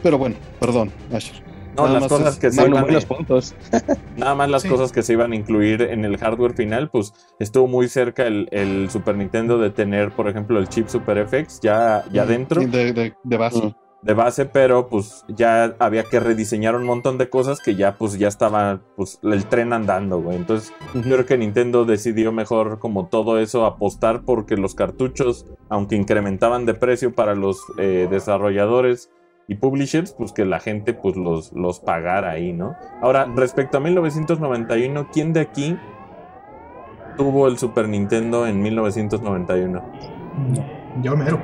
Pero 0.03 0.17
bueno, 0.19 0.37
perdón, 0.61 0.91
Asher. 1.13 1.43
No, 1.79 1.87
Nada 1.87 2.01
las 2.01 2.03
más 2.11 2.19
cosas 2.21 2.39
que 2.39 2.51
se 2.51 2.67
iban, 2.67 2.83
buenos 2.83 3.05
puntos. 3.07 3.55
nada 4.17 4.35
más 4.35 4.51
las 4.51 4.63
Sí. 4.63 4.69
cosas 4.69 4.93
que 4.93 5.03
se 5.03 5.13
iban 5.15 5.33
a 5.33 5.37
incluir 5.37 5.83
en 5.83 6.05
el 6.05 6.17
hardware 6.19 6.55
final, 6.55 6.91
pues 6.91 7.15
estuvo 7.39 7.67
muy 7.69 7.89
cerca 7.89 8.27
el, 8.27 8.49
el 8.51 8.91
Super 8.91 9.17
Nintendo 9.17 9.59
de 9.59 9.71
tener, 9.71 10.11
por 10.13 10.29
ejemplo, 10.29 10.59
el 10.59 10.69
chip 10.69 10.89
Super 10.89 11.27
FX 11.27 11.61
ya, 11.61 12.05
ya 12.13 12.25
Mm, 12.25 12.29
dentro. 12.29 12.61
De, 12.61 12.93
de- 12.93 13.15
de 13.23 13.37
base. 13.37 13.67
Mm. 13.67 13.75
de 14.01 14.15
base, 14.15 14.47
pero 14.47 14.89
pues 14.89 15.25
ya 15.29 15.75
había 15.81 16.05
que 16.05 16.21
rediseñar 16.21 16.77
un 16.77 16.85
montón 16.85 17.19
de 17.19 17.29
cosas 17.29 17.59
que 17.61 17.75
ya 17.75 17.97
pues 17.99 18.17
ya 18.17 18.29
estaba 18.29 18.81
pues 18.95 19.19
el 19.25 19.45
tren 19.47 19.73
andando, 19.73 20.21
güey. 20.21 20.37
Entonces 20.37 20.73
yo 20.95 21.03
creo 21.03 21.27
que 21.27 21.37
Nintendo 21.37 21.85
decidió 21.85 22.31
mejor 22.31 22.79
como 22.79 23.09
todo 23.09 23.41
eso 23.41 23.67
apostar 23.67 24.23
porque 24.25 24.57
los 24.57 24.77
cartuchos, 24.77 25.47
aunque 25.69 25.97
incrementaban 25.97 26.65
de 26.65 26.75
precio 26.75 27.13
para 27.13 27.35
los 27.35 27.59
eh, 27.77 28.07
desarrolladores 28.09 29.11
y 29.49 29.55
publishers, 29.55 30.13
pues 30.13 30.33
que 30.33 30.45
la 30.45 30.61
gente 30.61 30.93
pues 30.93 31.17
los, 31.17 31.53
los 31.55 31.81
pagara 31.81 32.31
ahí, 32.31 32.53
¿no? 32.53 32.77
Ahora, 33.01 33.25
respecto 33.35 33.79
a 33.79 33.81
1991, 33.81 35.09
¿quién 35.11 35.33
de 35.33 35.41
aquí 35.41 35.77
tuvo 37.17 37.49
el 37.49 37.59
Super 37.59 37.89
Nintendo 37.89 38.47
en 38.47 38.61
1991? 38.61 39.83
Yo 41.03 41.17
mero. 41.17 41.43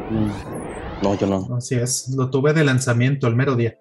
No, 1.02 1.14
yo 1.14 1.26
no. 1.26 1.56
Así 1.56 1.76
es. 1.76 2.14
Lo 2.14 2.28
tuve 2.28 2.52
de 2.52 2.62
lanzamiento 2.62 3.26
el 3.26 3.36
mero 3.36 3.56
día. 3.56 3.78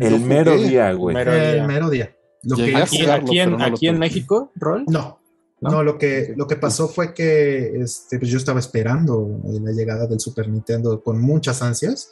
El 0.00 0.20
mero 0.20 0.56
día, 0.56 0.92
güey. 0.92 1.14
Mero 1.14 1.32
el 1.32 1.66
mero 1.66 1.90
día. 1.90 2.16
Lo 2.42 2.56
Llegué 2.56 2.72
que 2.72 2.76
a 2.76 2.82
Aquí, 2.82 3.02
jugarlo, 3.02 3.26
aquí 3.26 3.38
en, 3.38 3.50
no 3.52 3.64
aquí 3.64 3.88
en. 3.88 3.98
México, 4.00 4.50
Roll. 4.56 4.84
No, 4.88 5.20
¿No? 5.60 5.70
no, 5.70 5.82
lo, 5.84 5.96
que, 5.96 6.34
lo 6.36 6.48
que 6.48 6.56
pasó 6.56 6.88
fue 6.88 7.14
que 7.14 7.80
este, 7.80 8.18
pues 8.18 8.32
yo 8.32 8.38
estaba 8.38 8.58
esperando 8.58 9.40
la 9.44 9.70
llegada 9.70 10.08
del 10.08 10.18
Super 10.18 10.48
Nintendo 10.48 11.00
con 11.04 11.20
muchas 11.20 11.62
ansias. 11.62 12.10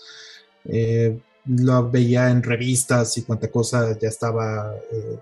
Eh, 0.64 1.20
lo 1.46 1.90
veía 1.90 2.30
en 2.30 2.42
revistas 2.42 3.16
y 3.16 3.22
cuanta 3.22 3.50
cosa 3.50 3.98
ya 3.98 4.08
estaba 4.08 4.74
eh, 4.92 5.18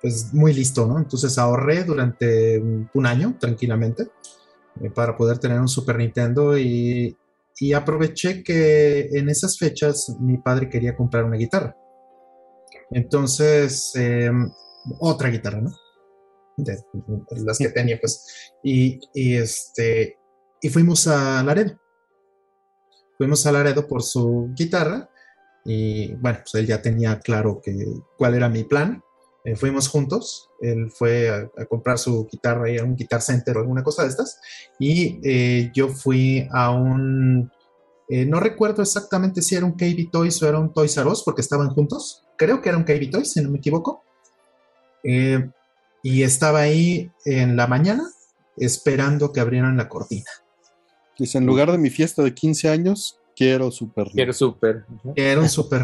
pues 0.00 0.32
muy 0.32 0.52
listo, 0.52 0.86
¿no? 0.86 0.98
Entonces 0.98 1.38
ahorré 1.38 1.84
durante 1.84 2.58
un, 2.58 3.06
año 3.06 3.36
tranquilamente 3.38 4.08
eh, 4.80 4.90
para 4.90 5.16
poder 5.16 5.38
tener 5.38 5.60
un 5.60 5.68
Super 5.68 5.96
Nintendo 5.96 6.56
y, 6.56 7.16
y 7.58 7.72
aproveché 7.72 8.42
que 8.42 9.08
en 9.12 9.28
esas 9.28 9.58
fechas 9.58 10.14
mi 10.20 10.38
padre 10.38 10.68
quería 10.68 10.96
comprar 10.96 11.24
una 11.24 11.36
guitarra. 11.36 11.76
Entonces, 12.90 13.92
eh, 13.96 14.30
otra 15.00 15.30
guitarra, 15.30 15.60
¿no? 15.60 15.70
de 16.56 16.74
de 17.30 17.44
las 17.44 17.58
que 17.58 17.68
tenía, 17.68 17.98
pues. 18.00 18.52
Y, 18.62 19.00
y, 19.14 19.36
este, 19.36 20.18
y 20.60 20.68
fuimos 20.68 21.06
a 21.06 21.42
Laredo. 21.42 21.78
Fuimos 23.18 23.44
a 23.46 23.52
Laredo 23.52 23.86
por 23.86 24.02
su 24.02 24.50
guitarra 24.54 25.10
y 25.64 26.14
bueno, 26.14 26.38
pues 26.42 26.54
él 26.54 26.66
ya 26.66 26.80
tenía 26.80 27.20
claro 27.20 27.60
que, 27.62 27.76
cuál 28.16 28.34
era 28.34 28.48
mi 28.48 28.64
plan. 28.64 29.02
Eh, 29.44 29.54
fuimos 29.54 29.88
juntos, 29.88 30.50
él 30.60 30.90
fue 30.90 31.28
a, 31.28 31.48
a, 31.60 31.66
comprar 31.66 31.98
su 31.98 32.26
guitarra 32.26 32.70
y 32.70 32.78
a 32.78 32.84
un 32.84 32.96
Guitar 32.96 33.20
Center 33.20 33.56
o 33.56 33.60
alguna 33.60 33.84
cosa 33.84 34.02
de 34.02 34.08
estas 34.08 34.40
y 34.78 35.20
eh, 35.22 35.70
yo 35.72 35.88
fui 35.88 36.48
a 36.50 36.70
un, 36.70 37.50
eh, 38.08 38.24
no 38.24 38.40
recuerdo 38.40 38.80
exactamente 38.80 39.42
si 39.42 39.54
era 39.54 39.66
un 39.66 39.76
KB 39.76 40.10
Toys 40.10 40.42
o 40.42 40.48
era 40.48 40.58
un 40.58 40.72
Toys 40.72 40.96
R 40.96 41.08
Us 41.08 41.22
porque 41.22 41.42
estaban 41.42 41.68
juntos, 41.68 42.24
creo 42.36 42.62
que 42.62 42.70
era 42.70 42.78
un 42.78 42.84
KB 42.84 43.10
Toys, 43.10 43.32
si 43.32 43.42
no 43.42 43.50
me 43.50 43.58
equivoco. 43.58 44.02
Eh, 45.04 45.50
y 46.02 46.22
estaba 46.22 46.60
ahí 46.60 47.10
en 47.26 47.56
la 47.56 47.66
mañana 47.66 48.08
esperando 48.56 49.32
que 49.32 49.40
abrieran 49.40 49.76
la 49.76 49.88
cortina. 49.88 50.30
Dice, 51.18 51.38
en 51.38 51.46
lugar 51.46 51.70
de 51.72 51.78
mi 51.78 51.90
fiesta 51.90 52.22
de 52.22 52.32
15 52.34 52.68
años, 52.68 53.18
quiero 53.36 53.70
Super 53.70 54.08
Quiero 54.08 54.32
Super. 54.32 54.84
Un. 55.04 55.14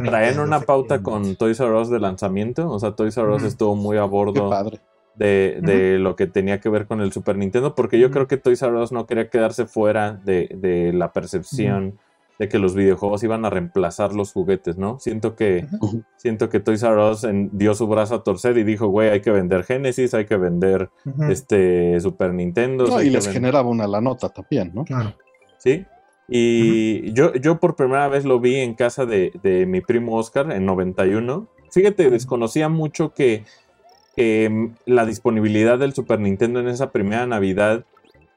Traen 0.05 0.39
una 0.41 0.61
pauta 0.61 1.03
con 1.03 1.37
Toys 1.37 1.61
R 1.61 1.73
Us 1.75 1.91
de 1.91 2.01
lanzamiento, 2.01 2.71
o 2.71 2.79
sea, 2.79 2.93
Toys 2.93 3.17
R 3.17 3.29
Us 3.31 3.43
estuvo 3.43 3.75
muy 3.77 3.97
a 3.99 4.03
Qué 4.03 4.09
bordo 4.09 4.49
padre. 4.51 4.81
de, 5.17 5.61
de 5.63 5.99
lo 5.99 6.17
que 6.17 6.27
tenía 6.27 6.61
que 6.61 6.69
ver 6.69 6.87
con 6.87 7.01
el 7.01 7.13
Super 7.13 7.37
Nintendo, 7.37 7.75
porque 7.75 7.99
yo 7.99 8.11
creo 8.11 8.27
que 8.27 8.37
Toys 8.37 8.63
R 8.63 8.77
Us 8.77 8.93
no 8.93 9.07
quería 9.07 9.29
quedarse 9.29 9.67
fuera 9.67 10.13
de, 10.13 10.49
de 10.57 10.93
la 10.93 11.13
percepción 11.13 11.99
de 12.37 12.49
que 12.49 12.59
los 12.59 12.75
videojuegos 12.75 13.23
iban 13.23 13.45
a 13.45 13.51
reemplazar 13.51 14.13
los 14.13 14.33
juguetes, 14.33 14.77
¿no? 14.77 14.99
Siento 14.99 15.37
que, 15.37 15.69
siento 16.17 16.49
que 16.49 16.59
Toys 16.59 16.83
R 16.83 17.11
Us 17.13 17.23
en- 17.23 17.49
dio 17.53 17.77
su 17.77 17.87
brazo 17.87 18.17
a 18.17 18.23
torcer 18.25 18.59
y 18.59 18.65
dijo, 18.65 18.89
güey, 18.89 19.11
hay 19.11 19.21
que 19.21 19.31
vender 19.31 19.63
Genesis, 19.63 20.15
hay 20.15 20.25
que 20.25 20.37
vender 20.37 20.91
este 21.31 22.01
Super 22.01 22.35
Nintendo. 22.35 22.87
No, 22.89 23.01
y 23.01 23.11
les 23.11 23.29
generaba 23.29 23.69
una 23.69 23.87
la 23.87 24.01
nota 24.01 24.29
también, 24.31 24.73
¿no? 24.75 24.85
Claro. 24.85 25.15
Sí. 25.65 25.87
Y 26.29 27.13
yo, 27.13 27.35
yo 27.35 27.59
por 27.59 27.75
primera 27.75 28.09
vez 28.09 28.25
lo 28.25 28.39
vi 28.39 28.57
en 28.57 28.75
casa 28.75 29.07
de, 29.07 29.33
de 29.43 29.67
mi 29.67 29.81
primo 29.81 30.17
Oscar 30.17 30.53
en 30.53 30.67
91. 30.67 31.49
Fíjate, 31.71 32.11
desconocía 32.11 32.69
mucho 32.69 33.15
que, 33.15 33.45
que, 34.15 34.49
mm, 34.51 34.75
la 34.87 35.07
disponibilidad 35.07 35.79
del 35.79 35.95
Super 35.95 36.21
Nintendo 36.21 36.61
en 36.61 36.69
esa 36.69 36.93
primera 36.93 37.27
Navidad, 37.27 37.85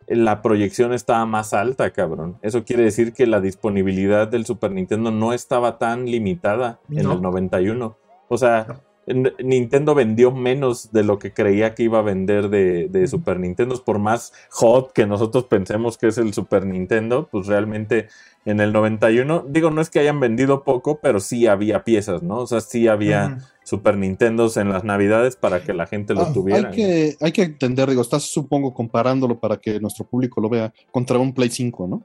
la 0.07 0.41
proyección 0.41 0.93
estaba 0.93 1.25
más 1.25 1.53
alta, 1.53 1.91
cabrón. 1.91 2.37
Eso 2.41 2.63
quiere 2.63 2.83
decir 2.83 3.13
que 3.13 3.27
la 3.27 3.41
disponibilidad 3.41 4.27
del 4.27 4.45
Super 4.45 4.71
Nintendo 4.71 5.11
no 5.11 5.33
estaba 5.33 5.77
tan 5.77 6.05
limitada 6.05 6.79
en 6.89 6.99
el 7.11 7.21
91. 7.21 7.97
O 8.29 8.37
sea, 8.37 8.81
Nintendo 9.07 9.95
vendió 9.95 10.31
menos 10.31 10.91
de 10.91 11.03
lo 11.03 11.17
que 11.19 11.33
creía 11.33 11.73
que 11.75 11.83
iba 11.83 11.99
a 11.99 12.03
vender 12.03 12.49
de, 12.49 12.87
de 12.89 13.07
Super 13.07 13.39
Nintendo. 13.39 13.81
Por 13.83 13.99
más 13.99 14.33
hot 14.51 14.91
que 14.93 15.05
nosotros 15.05 15.45
pensemos 15.45 15.97
que 15.97 16.07
es 16.07 16.17
el 16.17 16.33
Super 16.33 16.65
Nintendo, 16.65 17.27
pues 17.31 17.47
realmente 17.47 18.07
en 18.45 18.59
el 18.59 18.71
91, 18.73 19.45
digo, 19.49 19.71
no 19.71 19.81
es 19.81 19.89
que 19.89 19.99
hayan 19.99 20.19
vendido 20.19 20.63
poco, 20.63 20.99
pero 21.01 21.19
sí 21.19 21.47
había 21.47 21.83
piezas, 21.83 22.23
¿no? 22.23 22.37
O 22.39 22.47
sea, 22.47 22.61
sí 22.61 22.87
había. 22.87 23.39
Super 23.67 23.97
Nintendos 23.97 24.55
en 24.55 24.69
las 24.69 24.85
Navidades 24.85 25.35
para 25.35 25.61
que 25.61 25.73
la 25.73 25.87
gente 25.87 26.13
lo 26.13 26.21
Ah, 26.21 26.31
tuviera. 26.31 26.69
hay, 26.69 26.73
que, 26.73 27.17
hay 27.19 27.31
que 27.33 27.41
entender, 27.43 27.89
digo, 27.89 28.01
estás 28.01 28.23
supongo 28.23 28.73
comparándolo 28.73 29.41
para 29.41 29.57
que 29.57 29.77
nuestro 29.81 30.05
público 30.05 30.39
lo 30.39 30.47
vea 30.47 30.73
contra 30.89 31.19
un 31.19 31.33
Play 31.33 31.49
5, 31.49 31.85
¿no? 31.85 32.01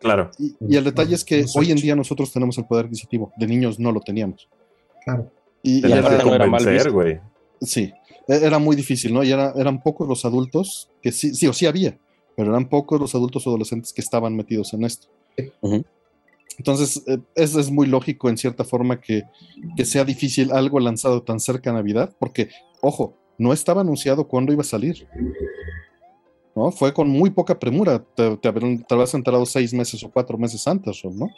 Claro. 0.00 0.32
Y, 0.40 0.56
y 0.58 0.76
el 0.76 0.82
detalle 0.82 1.14
es 1.14 1.24
que 1.24 1.44
hoy 1.54 1.70
en 1.70 1.76
día 1.76 1.94
nosotros 1.94 2.32
tenemos 2.32 2.58
el 2.58 2.64
poder 2.64 2.86
adquisitivo, 2.86 3.32
de 3.36 3.46
niños 3.46 3.78
no 3.78 3.92
lo 3.92 4.00
teníamos. 4.00 4.48
Claro. 5.04 5.30
Y, 5.62 5.84
era, 5.84 6.22
convencer, 6.22 6.90
güey. 6.92 7.20
sí, 7.60 7.92
e- 8.28 8.40
era 8.46 8.58
muy 8.58 8.76
difícil, 8.76 9.12
¿no? 9.12 9.22
Y 9.24 9.32
era- 9.32 9.52
eran 9.56 9.82
pocos 9.82 10.06
los 10.08 10.24
adultos 10.24 10.90
que 11.02 11.12
sí, 11.12 11.34
sí 11.34 11.46
o 11.46 11.52
sí 11.52 11.66
había, 11.66 11.98
pero 12.36 12.50
eran 12.50 12.68
pocos 12.68 13.00
los 13.00 13.14
adultos 13.14 13.46
o 13.46 13.50
adolescentes 13.50 13.92
que 13.92 14.00
estaban 14.00 14.36
metidos 14.36 14.72
en 14.74 14.84
esto. 14.84 15.08
Entonces, 16.58 17.02
eh, 17.06 17.18
es, 17.34 17.54
es 17.54 17.70
muy 17.70 17.86
lógico 17.86 18.28
en 18.28 18.36
cierta 18.36 18.64
forma 18.64 19.00
que, 19.00 19.22
que 19.76 19.84
sea 19.84 20.04
difícil 20.04 20.50
algo 20.52 20.80
lanzado 20.80 21.22
tan 21.22 21.38
cerca 21.40 21.70
a 21.70 21.74
Navidad, 21.74 22.14
porque, 22.18 22.48
ojo, 22.80 23.16
no 23.38 23.52
estaba 23.52 23.82
anunciado 23.82 24.26
cuándo 24.26 24.52
iba 24.52 24.62
a 24.62 24.64
salir. 24.64 25.06
¿no? 26.56 26.72
Fue 26.72 26.92
con 26.92 27.08
muy 27.08 27.30
poca 27.30 27.56
premura. 27.58 28.00
Te, 28.16 28.36
te, 28.38 28.50
te 28.52 28.94
habrás 28.94 29.14
enterado 29.14 29.46
seis 29.46 29.72
meses 29.72 30.02
o 30.02 30.10
cuatro 30.10 30.36
meses 30.36 30.66
antes, 30.66 31.00
¿no? 31.04 31.28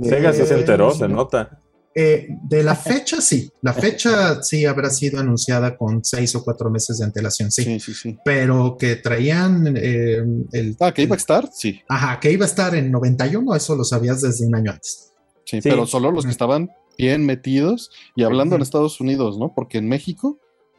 Sega 0.00 0.32
sí 0.32 0.46
se 0.46 0.54
enteró, 0.60 0.92
se 0.92 1.06
Eh, 1.06 1.08
nota. 1.08 1.60
Eh, 1.94 2.28
de 2.44 2.62
la 2.62 2.74
fecha, 2.76 3.20
sí. 3.20 3.50
La 3.62 3.72
fecha 3.72 4.42
sí 4.42 4.64
habrá 4.64 4.90
sido 4.90 5.18
anunciada 5.18 5.76
con 5.76 6.04
seis 6.04 6.34
o 6.36 6.44
cuatro 6.44 6.70
meses 6.70 6.98
de 6.98 7.04
antelación, 7.04 7.50
sí. 7.50 7.64
Sí, 7.64 7.80
sí, 7.80 7.94
sí. 7.94 8.18
Pero 8.24 8.76
que 8.78 8.96
traían 8.96 9.74
eh, 9.76 10.22
el. 10.52 10.76
Ah, 10.80 10.92
que 10.92 11.02
iba 11.02 11.16
a 11.16 11.18
estar, 11.18 11.48
sí. 11.52 11.80
Ajá, 11.88 12.20
que 12.20 12.30
iba 12.30 12.44
a 12.44 12.48
estar 12.48 12.74
en 12.74 12.90
91, 12.92 13.54
eso 13.56 13.74
lo 13.76 13.84
sabías 13.84 14.20
desde 14.22 14.46
un 14.46 14.54
año 14.54 14.70
antes. 14.72 15.12
Sí, 15.44 15.60
Sí. 15.60 15.68
pero 15.68 15.84
solo 15.86 16.12
los 16.12 16.24
que 16.24 16.30
estaban 16.30 16.70
bien 16.96 17.26
metidos 17.26 17.90
y 18.14 18.22
hablando 18.22 18.54
en. 18.56 18.62
Estados 18.62 19.00
Unidos, 19.00 19.36
¿no? 19.38 19.52
Porque 19.54 19.78
en 19.78 19.88
México 19.88 20.38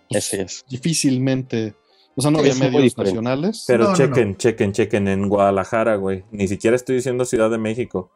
pues, 0.10 0.28
Ese 0.34 0.44
es. 0.44 0.66
difícilmente, 0.70 1.76
o 2.16 2.22
sea, 2.22 2.32
no 2.32 2.40
había 2.40 2.54
medios 2.56 2.84
diferente. 2.84 3.16
nacionales. 3.22 3.66
Pero 3.68 3.84
No, 3.86 3.90
no, 3.92 3.96
chequen, 3.98 4.38
chequen, 4.38 4.72
chequen 4.72 5.08
en 5.10 5.28
Guadalajara, 5.28 5.96
güey. 5.96 6.24
Ni 6.32 6.48
siquiera 6.48 6.76
estoy 6.76 6.96
diciendo 6.98 7.26
Ciudad 7.26 7.50
de 7.50 7.58
México. 7.58 8.12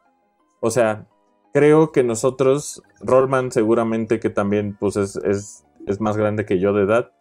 O 0.60 0.70
sea, 0.70 1.06
creo 1.56 1.90
que 1.90 2.04
nosotros, 2.04 2.82
Rollman 3.00 3.50
seguramente 3.50 4.20
que 4.20 4.28
también 4.28 4.76
pues 4.78 4.96
es, 4.96 5.16
es, 5.16 5.64
es 5.86 6.02
más 6.02 6.18
grande 6.18 6.44
que 6.44 6.58
yo 6.58 6.74
de 6.74 6.82
edad. 6.82 7.12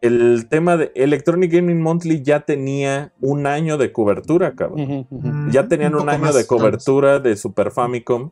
El 0.00 0.48
tema 0.48 0.78
de 0.78 0.90
Electronic 0.94 1.52
Gaming 1.52 1.82
Monthly 1.82 2.22
ya 2.22 2.46
tenía 2.46 3.12
un 3.20 3.46
año 3.46 3.76
de 3.76 3.92
cobertura, 3.92 4.54
cabrón. 4.54 5.06
Ujú. 5.10 5.50
Ya 5.50 5.68
tenían 5.68 5.94
un, 5.94 6.08
año 6.08 6.22
más, 6.22 6.34
de 6.34 6.46
cobertura 6.46 7.20
de 7.20 7.36
Super 7.36 7.72
Famicom 7.72 8.30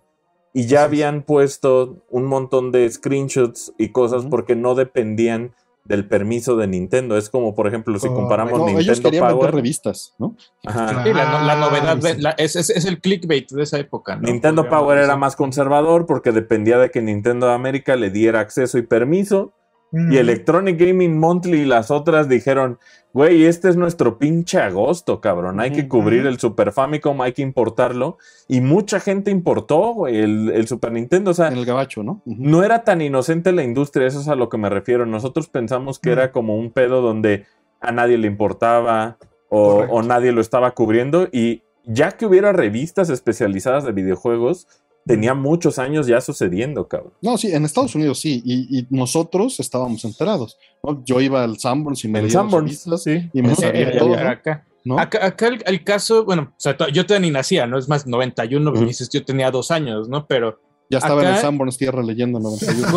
y 0.54 0.64
ya 0.64 0.84
habían 0.84 1.22
puesto 1.22 2.02
un 2.08 2.24
montón 2.24 2.72
de 2.72 2.88
screenshots 2.88 3.74
y 3.76 3.90
cosas 3.90 4.24
porque 4.24 4.56
no 4.56 4.74
dependían 4.74 5.54
del 5.84 6.06
permiso 6.06 6.56
de 6.56 6.66
Nintendo. 6.66 7.16
Es 7.16 7.30
como, 7.30 7.54
por 7.54 7.66
ejemplo, 7.66 7.98
si 7.98 8.06
comparamos 8.08 8.58
No, 8.58 8.68
ellos 8.68 8.78
Nintendo 8.86 9.02
querían 9.10 9.24
vender 9.24 9.38
Power. 9.40 9.54
revistas, 9.54 10.14
¿no? 10.18 10.36
Ajá. 10.66 11.04
Sí, 11.04 11.12
la, 11.12 11.56
novedad 11.56 11.98
Ah, 12.04 12.14
sí. 12.14 12.20
la- 12.20 12.30
es, 12.32 12.54
es- 12.56 12.70
es 12.70 12.84
el 12.84 13.00
clickbait 13.00 13.50
de 13.50 13.62
esa 13.62 13.78
época. 13.78 14.16
¿no? 14.16 14.22
Nintendo 14.22 14.62
Podríamos 14.62 14.84
Power 14.84 14.98
era 14.98 15.16
más 15.16 15.36
conservador 15.36 16.06
porque 16.06 16.32
dependía 16.32 16.78
de 16.78 16.90
que 16.90 17.02
Nintendo 17.02 17.50
América 17.50 17.96
le 17.96 18.10
diera 18.10 18.40
acceso 18.40 18.78
y 18.78 18.82
permiso. 18.82 19.52
Mm. 19.92 20.12
Y 20.12 20.16
Electronic 20.18 20.78
Gaming 20.78 21.18
Monthly 21.18 21.62
y 21.62 21.64
las 21.64 21.90
otras 21.90 22.28
dijeron, 22.28 22.78
güey, 23.12 23.44
este 23.44 23.68
es 23.68 23.76
nuestro 23.76 24.18
pinche 24.18 24.60
agosto, 24.60 25.20
cabrón. 25.20 25.58
Hay 25.60 25.72
que 25.72 25.88
cubrir 25.88 26.26
el 26.26 26.38
Super 26.38 26.70
Famicom, 26.72 27.20
hay 27.22 27.32
que 27.32 27.42
importarlo. 27.42 28.18
Y 28.46 28.60
mucha 28.60 29.00
gente 29.00 29.30
importó, 29.30 29.94
güey, 29.94 30.18
el, 30.20 30.50
el 30.50 30.68
Super 30.68 30.92
Nintendo. 30.92 31.32
O 31.32 31.34
sea, 31.34 31.48
En 31.48 31.58
el 31.58 31.66
gabacho, 31.66 32.02
¿no? 32.02 32.22
No 32.24 32.62
era 32.62 32.84
tan 32.84 33.00
inocente 33.02 33.50
la 33.52 33.64
industria, 33.64 34.06
eso 34.06 34.20
es 34.20 34.28
a 34.28 34.36
lo 34.36 34.48
que 34.48 34.58
me 34.58 34.68
refiero. 34.68 35.06
Nosotros 35.06 35.48
pensamos 35.48 35.98
que 35.98 36.10
Mm. 36.10 36.12
era 36.12 36.32
como 36.32 36.56
un 36.56 36.70
pedo 36.70 37.00
donde 37.02 37.46
a 37.80 37.90
nadie 37.92 38.16
le 38.18 38.26
importaba 38.28 39.18
o, 39.48 39.86
o 39.90 40.02
nadie 40.02 40.30
lo 40.32 40.40
estaba 40.40 40.70
cubriendo. 40.72 41.28
Y 41.32 41.62
ya 41.84 42.12
que 42.12 42.26
hubiera 42.26 42.52
revistas 42.52 43.10
especializadas 43.10 43.84
de 43.84 43.92
videojuegos, 43.92 44.68
tenía 45.10 45.34
muchos 45.34 45.78
años 45.78 46.06
ya 46.06 46.20
sucediendo, 46.20 46.86
cabrón. 46.88 47.12
No, 47.20 47.36
sí, 47.36 47.52
en 47.52 47.64
Estados 47.64 47.94
Unidos 47.94 48.20
sí, 48.20 48.42
y, 48.44 48.78
y 48.78 48.86
nosotros 48.90 49.58
estábamos 49.60 50.04
enterados. 50.04 50.56
¿no? 50.82 51.02
Yo 51.04 51.20
iba 51.20 51.42
al 51.42 51.58
Sanborns 51.58 52.04
y 52.04 52.08
me 52.08 52.20
El 52.20 52.30
Sanborns, 52.30 52.86
sí. 53.02 53.28
y 53.32 53.42
me 53.42 53.54
sabía 53.54 53.98
todo, 53.98 54.14
acá. 54.14 54.66
¿no? 54.84 54.98
Acá, 54.98 55.26
acá 55.26 55.48
el, 55.48 55.62
el 55.66 55.84
caso, 55.84 56.24
bueno, 56.24 56.52
o 56.52 56.60
sea, 56.60 56.76
yo 56.92 57.04
todavía 57.04 57.28
ni 57.28 57.30
nacía, 57.32 57.66
¿no? 57.66 57.78
Es 57.78 57.88
más, 57.88 58.06
91, 58.06 58.70
Ujú. 58.70 58.84
dices, 58.86 59.08
yo 59.10 59.24
tenía 59.24 59.50
dos 59.50 59.70
años, 59.70 60.08
¿no? 60.08 60.26
Pero 60.26 60.58
Ya 60.88 60.98
estaba 60.98 61.22
en 61.22 61.28
el 61.34 61.36
Sanborns 61.36 61.76
Tierra 61.76 62.02
leyendo 62.02 62.38
91. 62.40 62.88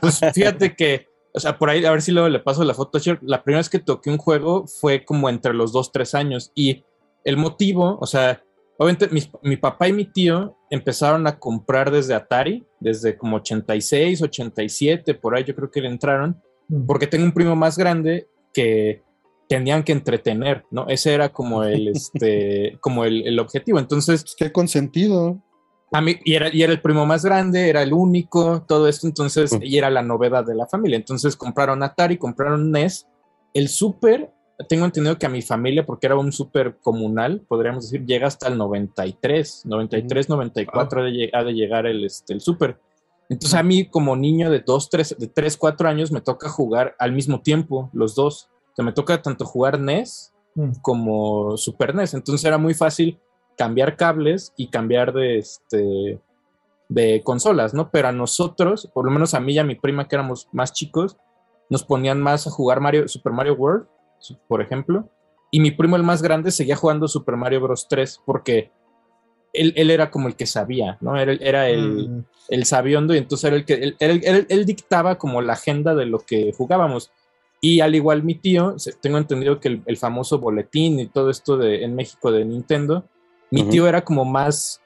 Pues, 0.00 0.20
pues 0.20 0.34
fíjate 0.34 0.74
que, 0.74 1.06
o 1.34 1.40
sea, 1.40 1.58
por 1.58 1.70
ahí, 1.70 1.84
a 1.84 1.90
ver 1.92 2.02
si 2.02 2.12
luego 2.12 2.28
le 2.28 2.40
paso 2.40 2.64
la 2.64 2.74
foto. 2.74 2.98
La 3.22 3.42
primera 3.42 3.60
vez 3.60 3.68
que 3.68 3.78
toqué 3.78 4.10
un 4.10 4.18
juego 4.18 4.66
fue 4.66 5.04
como 5.04 5.28
entre 5.28 5.54
los 5.54 5.72
2, 5.72 5.92
3 5.92 6.14
años. 6.14 6.50
Y 6.54 6.82
el 7.24 7.36
motivo, 7.36 7.98
o 8.00 8.06
sea, 8.06 8.42
obviamente 8.78 9.08
mi, 9.42 9.56
papá 9.56 9.88
y 9.88 9.92
mi 9.92 10.04
tío 10.04 10.56
empezaron 10.70 11.26
a 11.26 11.38
comprar 11.38 11.90
desde 11.90 12.14
Atari, 12.14 12.64
desde 12.80 13.18
como 13.18 13.36
86, 13.36 14.22
87, 14.22 15.14
por 15.14 15.36
ahí 15.36 15.44
yo 15.44 15.54
creo 15.54 15.70
que 15.70 15.80
le 15.80 15.88
entraron, 15.88 16.40
porque 16.86 17.06
tengo 17.06 17.24
un 17.24 17.32
primo 17.32 17.56
más 17.56 17.76
grande 17.76 18.28
que 18.54 19.02
tenían 19.48 19.82
que 19.82 19.92
entretener, 19.92 20.64
¿no? 20.70 20.86
Ese 20.88 21.12
era 21.12 21.30
como 21.30 21.64
el, 21.64 21.88
este, 21.88 22.78
como 22.80 23.04
el, 23.04 23.26
el 23.26 23.38
objetivo. 23.40 23.78
Entonces, 23.78 24.22
Pues 24.22 24.36
qué 24.38 24.52
consentido. 24.52 25.42
a 25.90 26.00
mí, 26.00 26.16
y 26.24 26.34
era, 26.34 26.54
y 26.54 26.62
era 26.62 26.72
el 26.72 26.80
primo 26.80 27.04
más 27.04 27.24
grande, 27.24 27.68
era 27.68 27.82
el 27.82 27.92
único, 27.92 28.62
todo 28.62 28.88
esto, 28.88 29.08
entonces, 29.08 29.58
y 29.60 29.76
era 29.76 29.90
la 29.90 30.02
novedad 30.02 30.44
de 30.46 30.54
la 30.54 30.68
familia. 30.68 30.96
Entonces 30.96 31.34
compraron 31.34 31.82
Atari, 31.82 32.16
compraron 32.16 32.70
NES. 32.70 33.08
El 33.54 33.68
Super, 33.68 34.30
tengo 34.68 34.84
entendido 34.86 35.18
que 35.18 35.26
a 35.26 35.28
mi 35.28 35.42
familia, 35.42 35.86
porque 35.86 36.06
era 36.06 36.16
un 36.16 36.32
Super 36.32 36.76
comunal, 36.82 37.42
podríamos 37.46 37.84
decir, 37.84 38.04
llega 38.06 38.26
hasta 38.26 38.48
el 38.48 38.58
93, 38.58 39.66
93, 39.66 40.28
94 40.28 41.00
ha 41.00 41.04
de, 41.04 41.10
lle- 41.10 41.30
ha 41.32 41.44
de 41.44 41.52
llegar 41.52 41.86
el, 41.86 42.04
este, 42.04 42.32
el 42.32 42.40
Super. 42.40 42.78
Entonces 43.28 43.58
a 43.58 43.62
mí 43.62 43.86
como 43.88 44.16
niño 44.16 44.50
de 44.50 44.60
2, 44.60 44.88
3, 44.90 45.16
de 45.18 45.26
3, 45.28 45.56
4 45.56 45.88
años 45.88 46.10
me 46.10 46.20
toca 46.22 46.48
jugar 46.48 46.96
al 46.98 47.12
mismo 47.12 47.40
tiempo, 47.42 47.90
los 47.92 48.14
dos. 48.14 48.48
O 48.72 48.74
sea, 48.76 48.84
me 48.84 48.92
toca 48.92 49.20
tanto 49.22 49.44
jugar 49.44 49.78
NES 49.78 50.32
Mm. 50.54 50.72
como 50.82 51.56
Super 51.58 51.94
NES. 51.94 52.14
Entonces 52.14 52.44
era 52.44 52.58
muy 52.58 52.74
fácil 52.74 53.20
cambiar 53.56 53.96
cables 53.96 54.52
y 54.56 54.68
cambiar 54.68 55.12
de 55.12 55.38
este 55.38 56.20
de 56.88 57.20
consolas, 57.22 57.74
¿no? 57.74 57.90
Pero 57.90 58.08
a 58.08 58.12
nosotros, 58.12 58.88
por 58.94 59.04
lo 59.04 59.10
menos 59.10 59.34
a 59.34 59.40
mí 59.40 59.52
y 59.52 59.58
a 59.58 59.64
mi 59.64 59.74
prima 59.74 60.08
que 60.08 60.16
éramos 60.16 60.48
más 60.52 60.72
chicos, 60.72 61.18
nos 61.68 61.84
ponían 61.84 62.20
más 62.20 62.46
a 62.46 62.50
jugar 62.50 62.80
Mario, 62.80 63.06
Super 63.08 63.32
Mario 63.34 63.54
World, 63.56 63.86
por 64.48 64.60
ejemplo, 64.62 65.08
y 65.50 65.60
mi 65.60 65.70
primo 65.70 65.96
el 65.96 66.02
más 66.02 66.22
grande 66.22 66.50
seguía 66.50 66.76
jugando 66.76 67.08
Super 67.08 67.36
Mario 67.36 67.60
Bros. 67.62 67.86
3 67.88 68.20
porque 68.26 68.70
él, 69.54 69.72
él 69.76 69.90
era 69.90 70.10
como 70.10 70.28
el 70.28 70.36
que 70.36 70.46
sabía, 70.46 70.98
¿no? 71.00 71.16
Era, 71.16 71.32
era 71.40 71.68
el, 71.70 72.08
Mm. 72.08 72.24
el 72.50 72.64
sabiondo 72.66 73.14
y 73.14 73.18
entonces 73.18 73.44
era 73.46 73.56
el 73.56 73.64
que 73.64 73.74
él, 73.74 73.96
él- 73.98 74.20
él- 74.24 74.46
él 74.48 74.66
dictaba 74.66 75.16
como 75.16 75.40
la 75.40 75.54
agenda 75.54 75.94
de 75.94 76.04
lo 76.06 76.18
que 76.18 76.52
jugábamos. 76.52 77.10
Y 77.60 77.80
al 77.80 77.94
igual 77.94 78.22
mi 78.22 78.34
tío, 78.34 78.78
se- 78.78 78.92
tengo 78.92 79.16
entendido 79.18 79.58
que 79.58 79.68
el, 79.68 79.82
el 79.86 79.96
famoso 79.96 80.38
boletín 80.38 81.00
y 81.00 81.06
todo 81.06 81.30
esto 81.30 81.56
de, 81.56 81.82
en 81.82 81.94
México 81.94 82.30
de 82.30 82.44
Nintendo, 82.44 83.04
mi 83.50 83.62
tío 83.64 83.88
era 83.88 84.04
como 84.04 84.24
más 84.26 84.82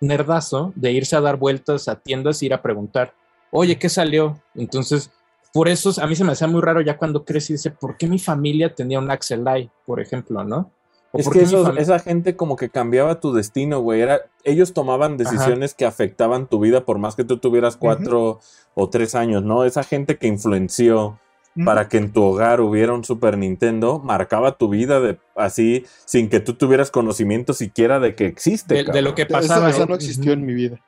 nerdazo 0.00 0.72
de 0.76 0.92
irse 0.92 1.16
a 1.16 1.20
dar 1.20 1.36
vueltas 1.36 1.88
a 1.88 1.96
tiendas 1.96 2.42
e 2.42 2.46
ir 2.46 2.54
a 2.54 2.62
preguntar, 2.62 3.14
oye, 3.50 3.78
¿qué 3.78 3.88
salió? 3.88 4.40
Entonces, 4.54 5.10
por 5.52 5.68
eso 5.68 5.92
a 6.02 6.06
mí 6.06 6.16
se 6.16 6.24
me 6.24 6.32
hacía 6.32 6.46
muy 6.48 6.60
raro 6.60 6.80
ya 6.80 6.96
cuando 6.96 7.24
crecí, 7.24 7.52
dice, 7.54 7.70
¿por 7.70 7.96
qué 7.96 8.06
mi 8.06 8.18
familia 8.18 8.74
tenía 8.74 8.98
un 8.98 9.10
Axel 9.10 9.46
Eye, 9.46 9.70
por 9.86 10.00
ejemplo, 10.00 10.44
no? 10.44 10.70
¿O 11.14 11.18
Es 11.18 11.28
que 11.28 11.42
esos- 11.42 11.76
esa 11.76 11.98
gente 11.98 12.36
como 12.36 12.56
que 12.56 12.70
cambiaba 12.70 13.20
tu 13.20 13.34
destino, 13.34 13.80
güey. 13.80 14.00
Era, 14.00 14.22
ellos 14.44 14.72
tomaban 14.72 15.18
decisiones 15.18 15.74
que 15.74 15.84
afectaban 15.84 16.46
tu 16.46 16.58
vida 16.58 16.86
por 16.86 16.98
más 16.98 17.16
que 17.16 17.24
tú 17.24 17.36
tuvieras 17.36 17.76
cuatro 17.76 18.40
o 18.74 18.88
tres 18.88 19.14
años, 19.14 19.42
¿no? 19.42 19.64
Esa 19.64 19.82
gente 19.82 20.16
que 20.16 20.26
influenció 20.26 21.18
para 21.66 21.86
que 21.86 21.98
en 21.98 22.14
tu 22.14 22.22
hogar 22.22 22.62
hubiera 22.62 22.94
un 22.94 23.04
Super 23.04 23.36
Nintendo 23.36 23.98
marcaba 23.98 24.56
tu 24.56 24.70
vida 24.70 25.00
de 25.00 25.18
así 25.36 25.84
sin 26.06 26.30
que 26.30 26.40
tú 26.40 26.54
tuvieras 26.54 26.90
conocimiento 26.90 27.52
siquiera 27.52 28.00
de 28.00 28.14
que 28.14 28.24
existe. 28.24 28.82
de, 28.82 28.84
de 28.84 29.02
lo 29.02 29.14
que 29.14 29.26
pasaba. 29.26 29.68
esa 29.68 29.80
¿no? 29.80 29.86
no 29.88 29.94
existió 29.96 30.32
en 30.32 30.46
mi 30.46 30.54
vida. 30.54 30.78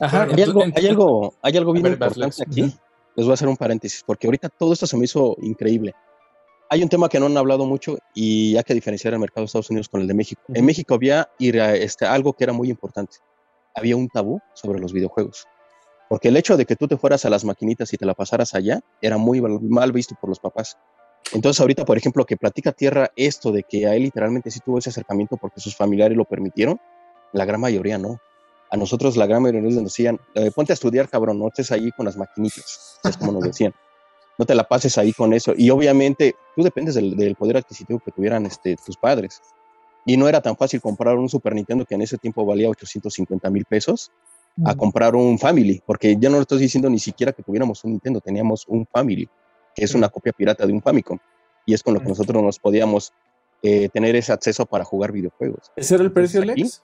Ajá, 0.00 0.22
Hay 0.22 0.42
algo, 0.42 0.62
hay 0.74 0.86
algo, 0.86 1.34
hay 1.42 1.56
algo 1.58 1.72
bien 1.74 1.82
ver, 1.82 1.92
importante 1.92 2.42
aquí. 2.42 2.74
Les 3.16 3.26
voy 3.26 3.32
a 3.32 3.34
hacer 3.34 3.48
un 3.48 3.56
paréntesis, 3.56 4.02
porque 4.04 4.26
ahorita 4.26 4.48
todo 4.48 4.72
esto 4.72 4.86
se 4.86 4.96
me 4.96 5.04
hizo 5.04 5.36
increíble. 5.40 5.92
Hay 6.70 6.82
un 6.82 6.88
tema 6.88 7.08
que 7.08 7.20
no 7.20 7.26
han 7.26 7.36
hablado 7.36 7.66
mucho 7.66 7.98
y 8.14 8.56
hay 8.56 8.62
que 8.64 8.74
diferenciar 8.74 9.14
el 9.14 9.20
mercado 9.20 9.42
de 9.42 9.46
Estados 9.46 9.70
Unidos 9.70 9.88
con 9.88 10.00
el 10.00 10.08
de 10.08 10.14
México. 10.14 10.42
En 10.48 10.56
Ujú. 10.56 10.64
México 10.64 10.94
había 10.94 11.28
este, 11.38 12.06
algo 12.06 12.32
que 12.32 12.44
era 12.44 12.52
muy 12.52 12.70
importante. 12.70 13.18
Había 13.74 13.96
un 13.96 14.08
tabú 14.08 14.40
sobre 14.54 14.80
los 14.80 14.92
videojuegos. 14.92 15.46
Porque 16.08 16.28
el 16.28 16.36
hecho 16.36 16.56
de 16.56 16.64
que 16.66 16.76
tú 16.76 16.88
te 16.88 16.96
fueras 16.96 17.24
a 17.24 17.30
las 17.30 17.44
maquinitas 17.44 17.92
y 17.92 17.96
te 17.96 18.06
la 18.06 18.14
pasaras 18.14 18.54
allá 18.54 18.80
era 19.00 19.16
muy 19.18 19.40
mal 19.40 19.92
visto 19.92 20.14
por 20.20 20.28
los 20.28 20.40
papás. 20.40 20.76
Entonces 21.32 21.60
ahorita, 21.60 21.84
por 21.84 21.96
ejemplo, 21.96 22.24
que 22.24 22.36
platica 22.36 22.72
Tierra 22.72 23.10
esto 23.16 23.52
de 23.52 23.62
que 23.62 23.86
a 23.86 23.94
él 23.94 24.02
literalmente 24.02 24.50
sí 24.50 24.60
tuvo 24.64 24.78
ese 24.78 24.90
acercamiento 24.90 25.36
porque 25.36 25.60
sus 25.60 25.76
familiares 25.76 26.16
lo 26.16 26.24
permitieron, 26.24 26.78
la 27.32 27.44
gran 27.44 27.60
mayoría 27.60 27.98
no. 27.98 28.18
A 28.74 28.76
nosotros 28.76 29.16
la 29.16 29.26
gran 29.26 29.40
mayoría 29.40 29.62
nos 29.62 29.84
decían, 29.84 30.18
eh, 30.34 30.50
ponte 30.52 30.72
a 30.72 30.74
estudiar, 30.74 31.08
cabrón, 31.08 31.38
no 31.38 31.46
estés 31.46 31.70
ahí 31.70 31.92
con 31.92 32.06
las 32.06 32.16
maquinitas, 32.16 32.98
es 33.04 33.16
como 33.16 33.30
nos 33.32 33.42
decían. 33.42 33.72
No 34.36 34.46
te 34.46 34.56
la 34.56 34.64
pases 34.64 34.98
ahí 34.98 35.12
con 35.12 35.32
eso. 35.32 35.54
Y 35.56 35.70
obviamente 35.70 36.34
tú 36.56 36.64
dependes 36.64 36.96
del, 36.96 37.14
del 37.14 37.36
poder 37.36 37.58
adquisitivo 37.58 38.00
que 38.04 38.10
tuvieran 38.10 38.44
este, 38.46 38.74
tus 38.84 38.96
padres. 38.96 39.40
Y 40.04 40.16
no 40.16 40.28
era 40.28 40.40
tan 40.40 40.56
fácil 40.56 40.80
comprar 40.80 41.16
un 41.16 41.28
Super 41.28 41.54
Nintendo 41.54 41.84
que 41.84 41.94
en 41.94 42.02
ese 42.02 42.18
tiempo 42.18 42.44
valía 42.44 42.68
850 42.68 43.48
mil 43.50 43.64
pesos 43.64 44.10
a 44.66 44.74
comprar 44.74 45.14
un 45.14 45.38
Family, 45.38 45.80
porque 45.86 46.16
ya 46.18 46.30
no 46.30 46.38
le 46.38 46.42
estoy 46.42 46.58
diciendo 46.58 46.90
ni 46.90 46.98
siquiera 46.98 47.32
que 47.32 47.44
tuviéramos 47.44 47.84
un 47.84 47.92
Nintendo, 47.92 48.20
teníamos 48.20 48.64
un 48.66 48.84
Family, 48.86 49.28
que 49.72 49.84
es 49.84 49.94
una 49.94 50.08
copia 50.08 50.32
pirata 50.32 50.66
de 50.66 50.72
un 50.72 50.82
Famicom, 50.82 51.20
y 51.64 51.74
es 51.74 51.84
con 51.84 51.94
lo 51.94 52.00
que 52.00 52.08
nosotros 52.08 52.42
nos 52.42 52.58
podíamos 52.58 53.12
eh, 53.62 53.88
tener 53.90 54.16
ese 54.16 54.32
acceso 54.32 54.66
para 54.66 54.82
jugar 54.82 55.12
videojuegos. 55.12 55.70
¿Ese 55.76 55.94
era 55.94 56.02
el 56.02 56.10
precio, 56.10 56.44
Lex? 56.44 56.82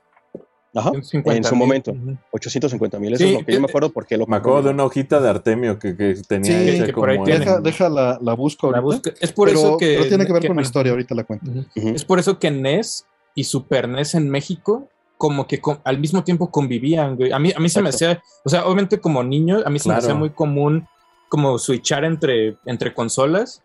Ajá, 0.74 0.92
en 0.94 1.44
su 1.44 1.56
momento. 1.56 1.92
850 2.30 2.98
mil. 2.98 3.14
Eso 3.14 3.24
es 3.24 3.32
lo 3.32 3.44
que 3.44 3.52
yo 3.52 3.60
me 3.60 3.66
acuerdo 3.66 3.90
porque 3.90 4.16
lo 4.16 4.26
Me 4.26 4.36
acuerdo 4.36 4.62
de 4.62 4.70
una 4.70 4.84
hojita 4.84 5.20
de 5.20 5.28
Artemio 5.28 5.78
que, 5.78 5.96
que 5.96 6.14
tenía 6.26 6.86
sí, 6.86 6.92
por 6.92 7.10
ahí 7.10 7.18
deja, 7.24 7.60
deja, 7.60 7.88
la, 7.88 8.18
la 8.22 8.34
busco 8.34 8.70
la 8.70 8.82
Es 9.20 9.32
por 9.32 9.48
eso 9.48 9.76
que. 9.76 9.96
Pero 9.96 10.08
tiene 10.08 10.26
que 10.26 10.32
ver 10.32 10.46
con 10.46 10.56
la 10.56 10.62
historia, 10.62 10.92
ahorita 10.92 11.14
la 11.14 11.24
cuento. 11.24 11.50
Es 11.74 12.04
por 12.04 12.18
eso 12.18 12.38
que 12.38 12.50
NES 12.50 13.04
y 13.34 13.44
Super 13.44 13.88
NES 13.88 14.14
en 14.14 14.28
México 14.28 14.88
como 15.20 15.46
que 15.46 15.60
al 15.84 15.98
mismo 15.98 16.24
tiempo 16.24 16.50
convivían, 16.50 17.14
güey. 17.14 17.30
A 17.30 17.38
mí, 17.38 17.52
a 17.54 17.60
mí 17.60 17.68
se 17.68 17.82
me 17.82 17.90
hacía, 17.90 18.22
o 18.42 18.48
sea, 18.48 18.64
obviamente 18.64 19.00
como 19.00 19.22
niño, 19.22 19.58
a 19.66 19.68
mí 19.68 19.78
se 19.78 19.90
me 19.90 19.96
hacía 19.96 20.14
muy 20.14 20.30
común 20.30 20.88
como 21.28 21.58
switchar 21.58 22.06
entre, 22.06 22.56
entre 22.64 22.94
consolas, 22.94 23.62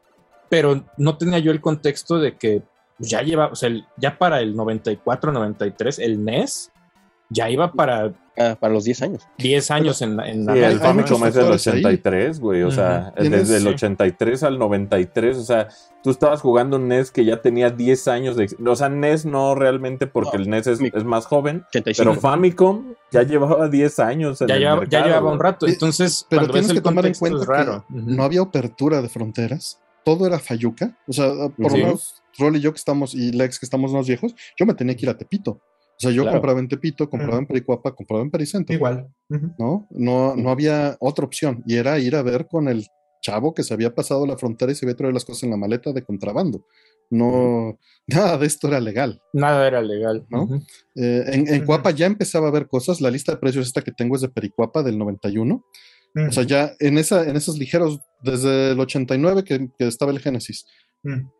pero 0.49 0.83
no 0.97 1.17
tenía 1.17 1.39
yo 1.39 1.53
el 1.53 1.61
contexto 1.61 2.19
de 2.19 2.35
que 2.35 2.61
ya 2.99 3.21
lleva, 3.21 3.47
o 3.47 3.55
sea, 3.55 3.69
ya 3.95 4.17
para 4.17 4.41
el 4.41 4.53
94, 4.53 5.31
93, 5.31 5.99
el 5.99 6.25
NES 6.25 6.71
ya 7.29 7.49
iba 7.49 7.71
para 7.71 8.13
Ah, 8.37 8.57
para 8.59 8.73
los 8.73 8.83
10 8.83 9.01
años. 9.01 9.23
10 9.37 9.71
años 9.71 10.01
en, 10.01 10.19
en 10.19 10.45
sí, 10.45 10.59
el 10.59 10.79
Famicom 10.79 11.25
es 11.25 11.35
del 11.35 11.51
83, 11.51 12.39
güey. 12.39 12.63
O 12.63 12.71
sea, 12.71 13.13
desde 13.17 13.57
el 13.57 13.67
83 13.67 14.43
al 14.43 14.59
93. 14.59 15.37
O 15.37 15.43
sea, 15.43 15.69
tú 16.03 16.09
estabas 16.09 16.41
jugando 16.41 16.75
un 16.75 16.89
NES 16.89 17.11
que 17.11 17.23
ya 17.23 17.41
tenía 17.41 17.69
10 17.69 18.07
años 18.09 18.35
de. 18.35 18.53
O 18.65 18.75
sea, 18.75 18.89
NES 18.89 19.25
no 19.25 19.55
realmente 19.55 20.05
porque 20.05 20.35
el 20.35 20.49
NES 20.49 20.67
es, 20.67 20.79
es 20.81 21.03
más 21.05 21.25
joven. 21.27 21.63
Pero 21.97 22.15
Famicom 22.15 22.93
ya 23.11 23.23
llevaba 23.23 23.69
10 23.69 23.99
años. 23.99 24.41
En 24.41 24.47
ya, 24.49 24.57
llevaba, 24.57 24.85
ya 24.85 25.05
llevaba 25.05 25.31
un 25.31 25.39
rato. 25.39 25.65
Entonces, 25.65 26.25
pero 26.29 26.49
tienes 26.49 26.73
que 26.73 26.81
tomar 26.81 27.05
en 27.05 27.13
cuenta 27.13 27.45
raro. 27.45 27.85
que 27.87 27.95
no 28.01 28.23
había 28.23 28.41
apertura 28.41 29.01
de 29.01 29.07
fronteras. 29.07 29.79
Todo 30.03 30.27
era 30.27 30.39
Fayuca. 30.39 30.97
O 31.07 31.13
sea, 31.13 31.31
por 31.57 31.71
lo 31.71 31.77
menos 31.77 32.21
Rolly 32.37 32.59
y 32.59 32.61
yo 32.61 32.73
que 32.73 32.77
estamos, 32.77 33.15
y 33.15 33.31
Lex 33.31 33.59
que 33.59 33.65
estamos 33.65 33.93
más 33.93 34.05
viejos, 34.05 34.35
yo 34.57 34.65
me 34.65 34.73
tenía 34.73 34.95
que 34.95 35.05
ir 35.05 35.09
a 35.09 35.17
Tepito. 35.17 35.61
O 35.97 35.99
sea, 35.99 36.11
yo 36.11 36.29
compraba 36.29 36.59
en 36.59 36.67
Tepito, 36.67 37.09
compraba 37.09 37.37
en 37.37 37.45
Pericuapa, 37.45 37.95
compraba 37.95 38.23
en 38.23 38.29
Pericentro. 38.29 38.75
Igual. 38.75 39.07
¿no? 39.29 39.87
No, 39.91 40.35
no 40.35 40.49
había 40.49 40.97
otra 40.99 41.25
opción. 41.25 41.63
Y 41.65 41.75
era 41.75 41.97
ir 41.99 42.15
a 42.15 42.21
ver 42.21 42.47
con 42.47 42.67
el 42.67 42.85
chavo 43.21 43.53
que 43.53 43.63
se 43.63 43.73
había 43.73 43.95
pasado 43.95 44.27
la 44.27 44.37
frontera 44.37 44.71
y 44.71 44.75
se 44.75 44.85
había 44.85 44.95
traído 44.95 45.13
las 45.13 45.25
cosas 45.25 45.43
en 45.43 45.51
la 45.51 45.57
maleta 45.57 45.93
de 45.93 46.03
contrabando. 46.03 46.65
No, 47.09 47.79
nada 48.07 48.37
de 48.37 48.45
esto 48.45 48.67
era 48.67 48.79
legal. 48.79 49.21
Nada 49.33 49.65
era 49.65 49.81
legal. 49.81 50.25
¿no? 50.29 50.61
Eh, 50.95 51.23
en, 51.27 51.47
en 51.47 51.65
Cuapa 51.65 51.91
ya 51.91 52.07
empezaba 52.07 52.49
a 52.49 52.51
ver 52.51 52.67
cosas. 52.67 52.99
La 52.99 53.09
lista 53.09 53.31
de 53.31 53.37
precios 53.37 53.65
esta 53.65 53.81
que 53.81 53.93
tengo 53.93 54.15
es 54.15 54.21
de 54.21 54.29
Pericuapa 54.29 54.83
del 54.83 54.97
91. 54.97 55.63
O 56.27 56.31
sea, 56.31 56.43
ya 56.43 56.71
en, 56.79 56.97
esa, 56.97 57.27
en 57.27 57.35
esos 57.35 57.57
ligeros, 57.57 57.99
desde 58.21 58.71
el 58.71 58.79
89 58.79 59.43
que, 59.43 59.67
que 59.77 59.87
estaba 59.87 60.13
el 60.13 60.19
Génesis, 60.19 60.65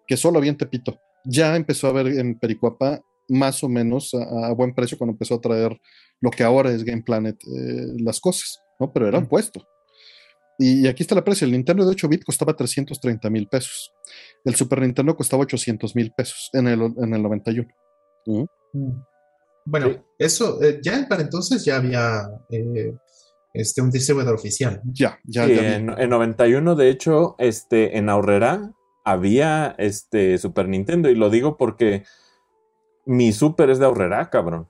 que 0.05 0.17
solo 0.17 0.37
había 0.37 0.51
en 0.51 0.57
Tepito, 0.57 0.99
ya 1.23 1.55
empezó 1.55 1.87
a 1.87 1.93
ver 1.93 2.07
en 2.07 2.37
Pericuapa 2.37 3.01
más 3.29 3.63
o 3.63 3.69
menos 3.69 4.13
a, 4.13 4.51
buen 4.53 4.73
precio 4.73 4.97
cuando 4.97 5.13
empezó 5.13 5.35
a 5.35 5.41
traer 5.41 5.79
lo 6.21 6.31
que 6.31 6.43
ahora 6.43 6.71
es 6.71 6.83
Game 6.83 7.03
Planet 7.03 7.35
eh, 7.43 7.93
las 7.99 8.19
cosas, 8.19 8.59
¿no? 8.79 8.91
Pero 8.91 9.07
era 9.07 9.19
un 9.19 9.27
puesto. 9.27 9.65
Y, 10.57 10.87
aquí 10.87 11.03
está 11.03 11.15
el 11.15 11.23
precio. 11.23 11.45
El 11.45 11.51
Nintendo 11.51 11.83
de 11.83 11.91
8 11.91 12.07
bits 12.07 12.25
costaba 12.25 12.55
330 12.55 13.29
mil 13.29 13.47
pesos. 13.47 13.91
El 14.43 14.55
Super 14.55 14.81
Nintendo 14.81 15.15
costaba 15.15 15.43
800 15.43 15.95
mil 15.95 16.11
pesos 16.15 16.49
en 16.53 16.67
el, 16.67 16.81
en 16.81 17.13
el 17.13 17.21
91. 17.21 17.67
Mm. 18.25 18.45
Bueno, 19.65 20.05
eso, 20.17 20.61
eh, 20.63 20.79
ya 20.81 21.05
para 21.09 21.23
entonces 21.23 21.65
ya 21.65 21.77
había 21.77 22.29
eh, 22.51 22.93
este, 23.53 23.81
un 23.81 23.89
distribuidor 23.89 24.35
oficial. 24.35 24.81
Ya, 24.85 25.19
ya. 25.25 25.45
en, 25.45 25.89
en, 25.89 26.09
91, 26.09 26.75
de 26.75 26.89
hecho, 26.89 27.35
este, 27.39 27.97
en 27.97 28.09
Ahorrera 28.09 28.71
había 29.03 29.75
este 29.77 30.37
Super 30.37 30.69
Nintendo. 30.69 31.09
Y 31.09 31.15
lo 31.15 31.29
digo 31.29 31.57
porque 31.57 32.03
mi 33.05 33.31
súper 33.31 33.69
es 33.69 33.79
de 33.79 33.85
ahorrera, 33.85 34.29
cabrón. 34.29 34.67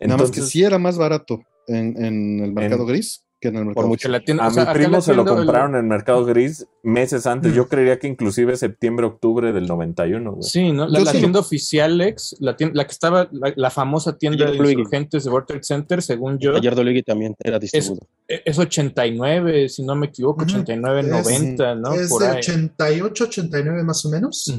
Nada 0.00 0.18
más 0.18 0.30
que 0.30 0.42
sí 0.42 0.62
era 0.62 0.78
más 0.78 0.98
barato 0.98 1.40
en, 1.66 2.42
el 2.44 2.52
mercado 2.52 2.86
gris 2.86 3.22
que 3.40 3.48
en 3.48 3.56
el 3.56 3.66
mercado 3.66 3.88
mucho 3.88 4.08
la 4.08 4.20
tienda, 4.20 4.46
A 4.46 4.50
mi 4.50 4.64
primo 4.72 5.00
se 5.02 5.14
lo 5.14 5.24
compraron 5.26 5.72
en 5.72 5.80
el 5.80 5.86
mercado 5.86 6.24
gris 6.24 6.66
meses 6.82 7.26
antes. 7.26 7.54
Yo 7.54 7.68
creería 7.68 7.98
que 7.98 8.06
inclusive 8.06 8.56
septiembre, 8.56 9.04
octubre 9.04 9.52
del 9.52 9.66
91. 9.66 10.32
Güey. 10.32 10.42
Sí, 10.42 10.72
¿no? 10.72 10.88
La, 10.88 11.12
tienda 11.12 11.40
oficial, 11.40 11.98
Lex, 11.98 12.36
la, 12.40 12.56
la 12.72 12.84
que 12.86 12.92
estaba, 12.92 13.28
la, 13.30 13.70
famosa 13.70 14.16
tienda 14.16 14.50
de 14.50 14.56
insurgentes 14.56 15.24
de 15.24 15.30
World 15.30 15.48
Trade 15.48 15.62
Center, 15.64 16.02
según 16.02 16.38
yo. 16.38 16.56
Ayer 16.56 16.74
de 16.74 17.02
también 17.02 17.36
era 17.38 17.58
distribuido. 17.58 18.08
Es, 18.26 18.58
89, 18.58 19.68
si 19.68 19.84
no 19.84 19.94
me 19.94 20.06
equivoco, 20.06 20.44
89, 20.44 21.02
90, 21.02 21.74
¿no? 21.74 21.92
Es 21.92 22.08
de 22.08 22.28
88, 22.28 23.24
89 23.24 23.82
más 23.84 24.04
o 24.06 24.10
menos. 24.10 24.50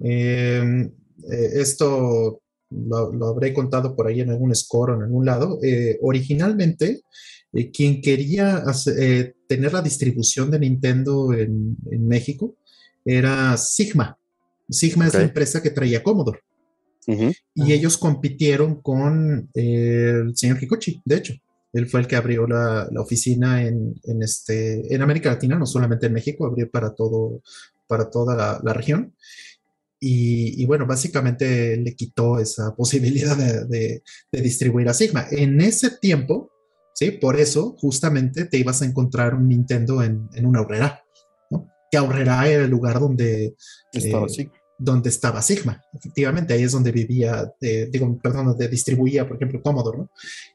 eh, 0.00 0.90
eh, 1.30 1.50
esto 1.54 2.39
lo, 2.70 3.26
habré 3.26 3.52
contado 3.52 3.94
por 3.94 4.06
ahí 4.06 4.20
en 4.20 4.30
algún 4.30 4.54
score 4.54 4.90
o 4.92 4.94
en 4.96 5.02
algún 5.02 5.26
lado. 5.26 5.58
Eh, 5.62 5.98
originalmente, 6.02 7.02
eh, 7.52 7.70
quien 7.70 8.00
quería 8.00 8.62
tener 9.46 9.72
la 9.72 9.82
distribución 9.82 10.50
de 10.50 10.60
Nintendo 10.60 11.32
en, 11.32 11.76
México 12.06 12.56
era 13.04 13.56
Sigma. 13.56 14.16
Sigma 14.68 15.06
es 15.06 15.14
la 15.14 15.22
empresa 15.22 15.62
que 15.62 15.70
traía 15.70 16.02
Commodore. 16.02 16.40
Y 17.54 17.72
ellos 17.72 17.98
compitieron 17.98 18.80
con 18.80 19.50
el 19.54 20.36
señor 20.36 20.58
Kikuchi, 20.58 21.00
de 21.04 21.16
hecho. 21.16 21.34
Él 21.72 21.88
fue 21.88 22.00
el 22.00 22.06
que 22.06 22.16
abrió 22.16 22.46
la, 22.46 22.88
oficina 22.98 23.62
en, 23.62 23.94
este, 24.22 24.92
en 24.92 25.02
América 25.02 25.30
Latina, 25.30 25.58
no 25.58 25.66
solamente 25.66 26.06
en 26.06 26.12
México, 26.12 26.46
abrió 26.46 26.70
para, 26.70 26.94
todo, 26.94 27.42
para 27.86 28.10
toda 28.10 28.36
la, 28.36 28.60
la 28.62 28.72
región. 28.72 29.14
Y, 30.00 30.64
bueno, 30.64 30.86
básicamente 30.86 31.76
le 31.76 31.94
quitó 31.94 32.38
esa 32.38 32.74
posibilidad 32.74 33.36
de, 33.36 34.02
distribuir 34.32 34.88
a 34.88 34.94
Sigma. 34.94 35.26
En 35.30 35.60
ese 35.60 35.90
tiempo, 35.90 36.50
¿sí? 36.94 37.10
Por 37.10 37.38
eso 37.38 37.76
justamente 37.78 38.46
te 38.46 38.56
ibas 38.56 38.80
a 38.80 38.86
encontrar 38.86 39.34
un 39.34 39.48
Nintendo 39.48 40.02
en, 40.02 40.28
una 40.42 40.60
ahorrera, 40.60 41.04
¿no? 41.50 41.68
Que 41.90 41.98
ahorrera 41.98 42.48
era 42.48 42.64
el 42.64 42.70
lugar 42.70 42.98
donde... 42.98 43.54
Estaba 43.92 44.26
eh, 44.26 44.30
Sigma 44.30 44.54
donde 44.82 45.10
estaba 45.10 45.42
Sigma, 45.42 45.82
efectivamente, 45.92 46.54
ahí 46.54 46.62
es 46.62 46.72
donde 46.72 46.90
vivía, 46.90 47.52
digo, 47.60 48.18
perdón, 48.18 48.46
donde 48.46 48.66
distribuía, 48.66 49.28
por 49.28 49.36
ejemplo, 49.36 49.60
Commodore, 49.60 49.98
¿no? 49.98 50.10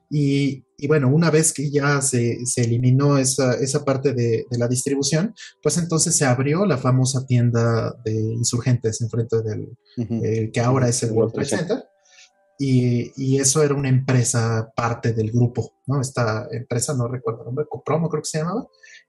Y, 0.10 0.64
bueno, 0.88 1.10
una 1.10 1.32
vez 1.32 1.54
que 1.54 1.70
ya 1.72 2.02
se, 2.02 2.38
eliminó 2.58 3.18
esa, 3.18 3.54
esa 3.56 3.84
parte 3.84 4.14
de, 4.14 4.46
la 4.52 4.68
distribución, 4.68 5.34
pues 5.62 5.78
entonces 5.78 6.16
se 6.16 6.26
abrió 6.26 6.66
la 6.66 6.78
famosa 6.78 7.26
tienda 7.26 7.96
de 8.04 8.14
insurgentes 8.14 9.02
enfrente 9.02 9.42
del, 9.42 9.78
eh, 9.98 10.52
que 10.52 10.60
ahora 10.60 10.90
es 10.90 11.02
el 11.04 11.12
World 11.12 11.34
Trade 11.34 11.48
Center. 11.48 11.84
Y, 12.58 13.12
y, 13.18 13.38
eso 13.38 13.62
era 13.64 13.76
una 13.76 13.90
empresa 13.90 14.72
parte 14.78 15.12
del 15.12 15.30
grupo, 15.30 15.74
¿no? 15.88 16.00
Esta 16.00 16.48
empresa, 16.52 16.94
no 16.94 17.10
recuerdo 17.10 17.42
el 17.42 17.48
nombre, 17.48 17.66
Copromo 17.70 18.08
creo 18.08 18.24
que 18.24 18.30
se 18.30 18.38
llamaba, 18.38 18.66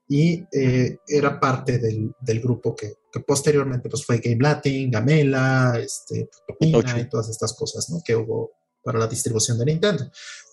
y 0.09 0.45
eh, 0.53 0.99
era 1.07 1.41
parte 1.41 1.79
del, 1.79 2.13
del 2.21 2.41
grupo 2.41 2.75
que, 2.75 2.95
que, 3.13 3.21
posteriormente 3.21 3.89
pues, 3.89 4.05
fue 4.05 4.19
Game 4.19 4.39
Latin, 4.41 4.91
Gamela, 4.91 5.79
este, 5.79 6.29
y 6.61 6.73
todas 7.09 7.29
estas 7.29 7.55
cosas 7.55 7.89
¿no? 7.91 8.01
que 8.05 8.15
hubo 8.15 8.53
para 8.83 9.01
la 9.01 9.09
distribución 9.09 9.59
de 9.59 9.65
Nintendo. 9.65 10.05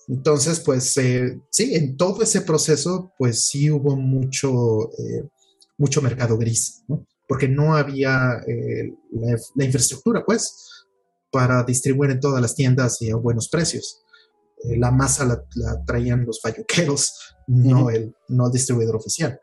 Entonces, 0.07 0.59
pues 0.59 0.95
eh, 0.97 1.39
sí, 1.49 1.75
en 1.75 1.95
todo 1.97 2.23
ese 2.23 2.41
proceso, 2.41 3.13
pues 3.17 3.45
sí 3.45 3.71
hubo 3.71 3.95
mucho, 3.95 4.91
eh, 4.99 5.27
mucho 5.77 6.01
mercado 6.01 6.37
gris, 6.37 6.83
¿no? 6.87 7.05
porque 7.27 7.47
no 7.47 7.75
había 7.75 8.41
la, 8.45 9.37
la, 9.55 9.65
infraestructura, 9.65 10.23
pues, 10.25 10.85
para 11.31 11.63
distribuir 11.63 12.11
en 12.11 12.19
todas 12.19 12.41
las 12.41 12.53
tiendas 12.53 13.01
y 13.01 13.09
a 13.09 13.15
buenos 13.15 13.49
precios. 13.49 14.03
Eh, 14.63 14.77
la 14.77 14.91
masa 14.91 15.25
la, 15.25 15.83
traían 15.85 16.25
los 16.25 16.39
falluqueros, 16.41 17.35
no, 17.47 17.89
el, 17.89 18.15
no 18.29 18.47
el 18.47 18.51
distribuidor 18.51 18.95
oficial. 18.95 19.39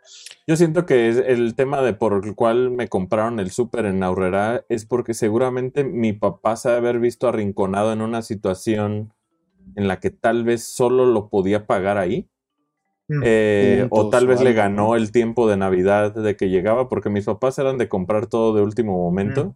Yo 0.47 0.57
siento 0.57 0.87
que 0.87 1.09
el 1.09 1.55
tema 1.55 1.83
de 1.83 1.93
por 1.93 2.25
el 2.25 2.35
cual 2.35 2.71
me 2.71 2.89
compraron 2.89 3.39
el 3.39 3.51
súper 3.51 3.87
en 3.87 4.03
Aurrera 4.03 4.65
es 4.69 4.87
porque 4.87 5.13
seguramente 5.13 5.85
mi 5.85 6.13
papá 6.13 6.57
se 6.57 6.71
haber 6.71 6.99
visto 6.99 7.29
arrinconado 7.29 7.93
en 7.93 8.01
una 8.01 8.23
situación 8.23 9.13
en 9.77 9.89
la 9.89 10.01
que 10.01 10.11
tal 10.11 10.45
vez 10.45 10.65
solo 10.65 11.07
lo 11.07 11.29
podía 11.29 11.67
pagar 11.67 11.99
ahí. 11.99 12.29
Mm. 13.09 13.23
Eh, 13.25 13.87
o 13.91 14.09
tal 14.09 14.29
vez 14.29 14.41
le 14.41 14.53
ganó 14.53 14.95
el 14.95 15.11
tiempo 15.11 15.49
de 15.49 15.57
Navidad 15.57 16.15
de 16.15 16.37
que 16.37 16.49
llegaba, 16.49 16.89
porque 16.89 17.11
mis 17.11 17.25
papás 17.25 17.59
eran 17.59 17.77
de 17.77 17.89
comprar 17.89 18.27
todo 18.27 18.55
de 18.55 18.63
último 18.63 18.97
momento. 18.97 19.47
Mm. 19.47 19.55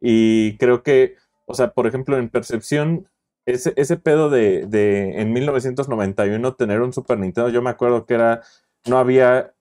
Y 0.00 0.56
creo 0.58 0.82
que, 0.82 1.16
o 1.46 1.54
sea, 1.54 1.72
por 1.72 1.86
ejemplo, 1.86 2.16
en 2.16 2.28
percepción, 2.28 3.08
ese, 3.44 3.72
ese 3.76 3.96
pedo 3.96 4.30
de, 4.30 4.66
de, 4.66 5.20
en 5.20 5.32
1991 5.32 6.54
tener 6.54 6.80
un 6.80 6.92
Super 6.92 7.18
Nintendo, 7.18 7.48
yo 7.48 7.62
me 7.62 7.70
acuerdo 7.70 8.06
que 8.06 8.14
era, 8.14 8.42
no 8.86 8.98
había, 8.98 9.52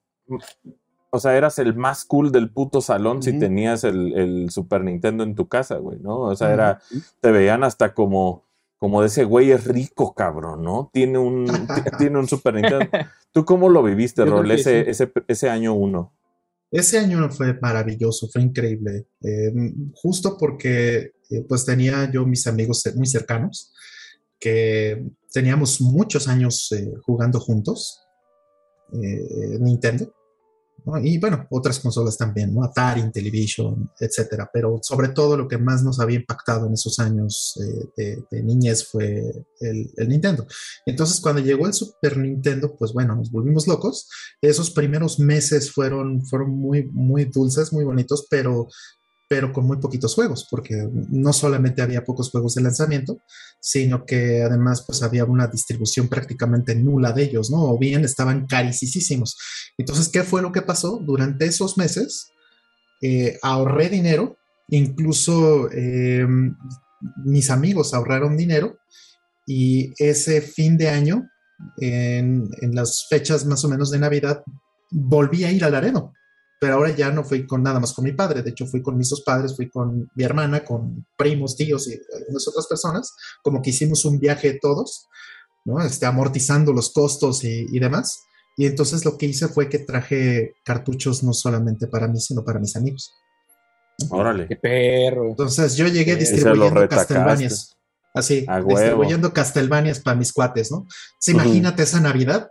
o 1.09 1.19
sea, 1.19 1.35
eras 1.35 1.59
el 1.59 1.75
más 1.75 2.05
cool 2.05 2.31
del 2.31 2.49
puto 2.49 2.81
salón 2.81 3.23
si 3.23 3.39
tenías 3.39 3.83
el, 3.83 4.49
Super 4.49 4.83
Nintendo 4.83 5.23
en 5.23 5.35
tu 5.35 5.47
casa, 5.47 5.77
güey, 5.77 5.99
¿no? 5.99 6.19
O 6.19 6.35
sea, 6.35 6.53
era, 6.53 6.81
te 7.21 7.31
veían 7.31 7.63
hasta 7.63 7.93
como, 7.93 8.44
como 8.85 9.01
de 9.01 9.07
ese 9.07 9.23
güey 9.23 9.49
es 9.49 9.65
rico, 9.65 10.13
cabrón, 10.13 10.61
¿no? 10.61 10.91
Tiene 10.93 11.17
un, 11.17 11.47
tiene 11.97 12.19
un 12.19 12.27
Super 12.27 12.53
Nintendo. 12.53 12.85
¿Tú 13.31 13.43
cómo 13.43 13.67
lo 13.67 13.81
viviste, 13.81 14.23
Rol, 14.23 14.51
ese, 14.51 14.87
ese, 14.87 15.11
ese 15.27 15.49
año 15.49 15.73
uno? 15.73 16.13
Ese 16.69 16.99
año 16.99 17.27
fue 17.31 17.57
maravilloso, 17.59 18.27
fue 18.31 18.43
increíble, 18.43 19.07
eh, 19.23 19.51
justo 19.95 20.37
porque 20.39 21.13
eh, 21.31 21.43
pues 21.49 21.65
tenía 21.65 22.11
yo 22.11 22.27
mis 22.27 22.45
amigos 22.45 22.83
muy 22.95 23.07
cercanos 23.07 23.73
que 24.39 25.03
teníamos 25.33 25.81
muchos 25.81 26.27
años 26.27 26.71
eh, 26.71 26.93
jugando 27.01 27.39
juntos, 27.39 28.03
eh, 28.93 29.57
Nintendo. 30.85 31.07
Y 31.07 31.17
bueno, 31.17 31.47
otras 31.49 31.79
consolas 31.79 32.17
también, 32.17 32.53
¿no? 32.53 32.63
Atari, 32.63 33.01
Intellivision, 33.01 33.89
etcétera. 33.99 34.49
Pero 34.53 34.79
sobre 34.81 35.09
todo 35.09 35.37
lo 35.37 35.47
que 35.47 35.57
más 35.57 35.83
nos 35.83 35.99
había 35.99 36.17
impactado 36.17 36.67
en 36.67 36.73
esos 36.73 36.99
años 36.99 37.59
eh, 37.97 38.17
de, 38.29 38.43
niñez 38.43 38.87
fue 38.87 39.45
el, 39.59 39.91
el, 39.97 40.09
Nintendo. 40.09 40.45
Entonces, 40.85 41.19
cuando 41.19 41.41
llegó 41.41 41.67
el 41.67 41.73
Super 41.73 42.17
Nintendo, 42.17 42.75
pues 42.77 42.93
bueno, 42.93 43.15
nos 43.15 43.31
volvimos 43.31 43.67
locos. 43.67 44.09
Esos 44.41 44.71
primeros 44.71 45.19
meses 45.19 45.71
fueron, 45.71 46.25
fueron 46.25 46.51
muy, 46.51 46.89
muy 46.91 47.25
dulces, 47.25 47.73
muy 47.73 47.83
bonitos, 47.83 48.27
pero 48.29 48.67
pero 49.27 49.51
con 49.51 49.65
muy 49.65 49.77
poquitos 49.77 50.13
juegos, 50.13 50.47
porque 50.49 50.87
no 51.09 51.33
solamente 51.33 51.81
había 51.81 52.03
pocos 52.03 52.29
juegos 52.29 52.55
de 52.55 52.61
lanzamiento, 52.61 53.17
sino 53.59 54.05
que 54.05 54.43
además 54.43 54.83
pues 54.85 55.01
había 55.01 55.25
una 55.25 55.47
distribución 55.47 56.07
prácticamente 56.07 56.75
nula 56.75 57.11
de 57.11 57.23
ellos, 57.23 57.49
¿no? 57.49 57.63
O 57.63 57.77
bien 57.79 58.05
estaban 58.05 58.45
carísimos. 58.45 59.37
Entonces, 59.77 60.09
¿qué 60.09 60.23
fue 60.23 60.41
lo 60.41 60.51
que 60.51 60.61
pasó? 60.61 60.99
Durante 61.03 61.45
esos 61.45 61.77
meses 61.77 62.27
eh, 63.01 63.39
ahorré 63.41 63.89
dinero, 63.89 64.37
incluso 64.69 65.71
em, 65.71 66.55
mis 67.23 67.49
amigos 67.49 67.93
ahorraron 67.93 68.37
dinero 68.37 68.77
y 69.47 69.93
ese 69.97 70.41
fin 70.41 70.77
de 70.77 70.89
año, 70.89 71.29
en, 71.77 72.49
en 72.61 72.75
las 72.75 73.07
fechas 73.09 73.45
más 73.45 73.63
o 73.63 73.69
menos 73.69 73.89
de 73.89 73.99
Navidad, 73.99 74.43
volví 74.91 75.45
a 75.45 75.51
ir 75.51 75.63
al 75.63 75.71
Laredo 75.71 76.13
pero 76.59 76.75
ahora 76.75 76.91
ya 76.91 77.11
no 77.11 77.23
fui 77.23 77.45
con 77.45 77.63
nada 77.63 77.79
más 77.79 77.93
con 77.93 78.05
mi 78.05 78.13
padre, 78.13 78.41
de 78.41 78.51
hecho 78.51 78.65
fui 78.65 78.81
con 78.81 78.97
mis 78.97 79.09
dos 79.09 79.21
padres, 79.21 79.55
fui 79.55 79.69
con 79.69 80.09
mi 80.15 80.23
hermana, 80.23 80.63
con 80.63 81.05
primos, 81.17 81.55
tíos 81.55 81.87
y 81.87 81.99
algunas 82.17 82.47
otras 82.47 82.67
personas, 82.67 83.15
como 83.43 83.61
que 83.61 83.71
hicimos 83.71 84.05
un 84.05 84.19
viaje 84.19 84.57
todos, 84.61 85.07
¿no? 85.65 85.81
Este, 85.81 86.05
amortizando 86.05 86.71
los 86.71 86.91
costos 86.91 87.43
y, 87.43 87.79
demás. 87.79 88.23
Y 88.57 88.67
entonces 88.67 89.03
lo 89.03 89.17
que 89.17 89.25
hice 89.25 89.47
fue 89.47 89.67
que 89.67 89.79
traje 89.79 90.55
cartuchos 90.63 91.23
no 91.23 91.33
solamente 91.33 91.87
para 91.87 92.07
mí, 92.07 92.19
sino 92.19 92.45
para 92.45 92.59
mis 92.59 92.75
amigos. 92.75 93.13
Órale. 94.09 94.47
Qué 94.47 94.55
perro. 94.55 95.29
Entonces 95.29 95.75
yo 95.75 95.87
llegué 95.87 96.15
distribuyendo 96.15 96.87
Castlevanias. 96.87 97.75
Así, 98.13 98.45
distribuyendo 98.65 99.33
Castlevanias 99.33 99.99
para 99.99 100.15
mis 100.15 100.31
cuates, 100.31 100.71
¿no? 100.71 100.87
Se 101.19 101.31
imagínate 101.31 101.83
esa 101.83 101.99
Navidad 101.99 102.49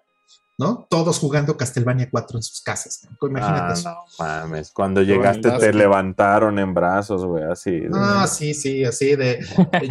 ¿no? 0.56 0.86
Todos 0.88 1.18
jugando 1.18 1.56
Castlevania 1.56 2.08
4 2.10 2.38
en 2.38 2.42
sus 2.42 2.60
casas. 2.62 3.06
Imagínate 3.20 3.82
ah, 3.86 4.04
No 4.18 4.24
mames, 4.24 4.70
cuando 4.70 5.02
llegaste 5.02 5.50
te 5.50 5.72
levantaron 5.72 6.58
en 6.58 6.72
brazos, 6.72 7.24
güey, 7.24 7.44
así. 7.44 7.82
Ah, 7.92 8.26
sí, 8.28 8.54
sí, 8.54 8.84
así 8.84 9.16
de. 9.16 9.44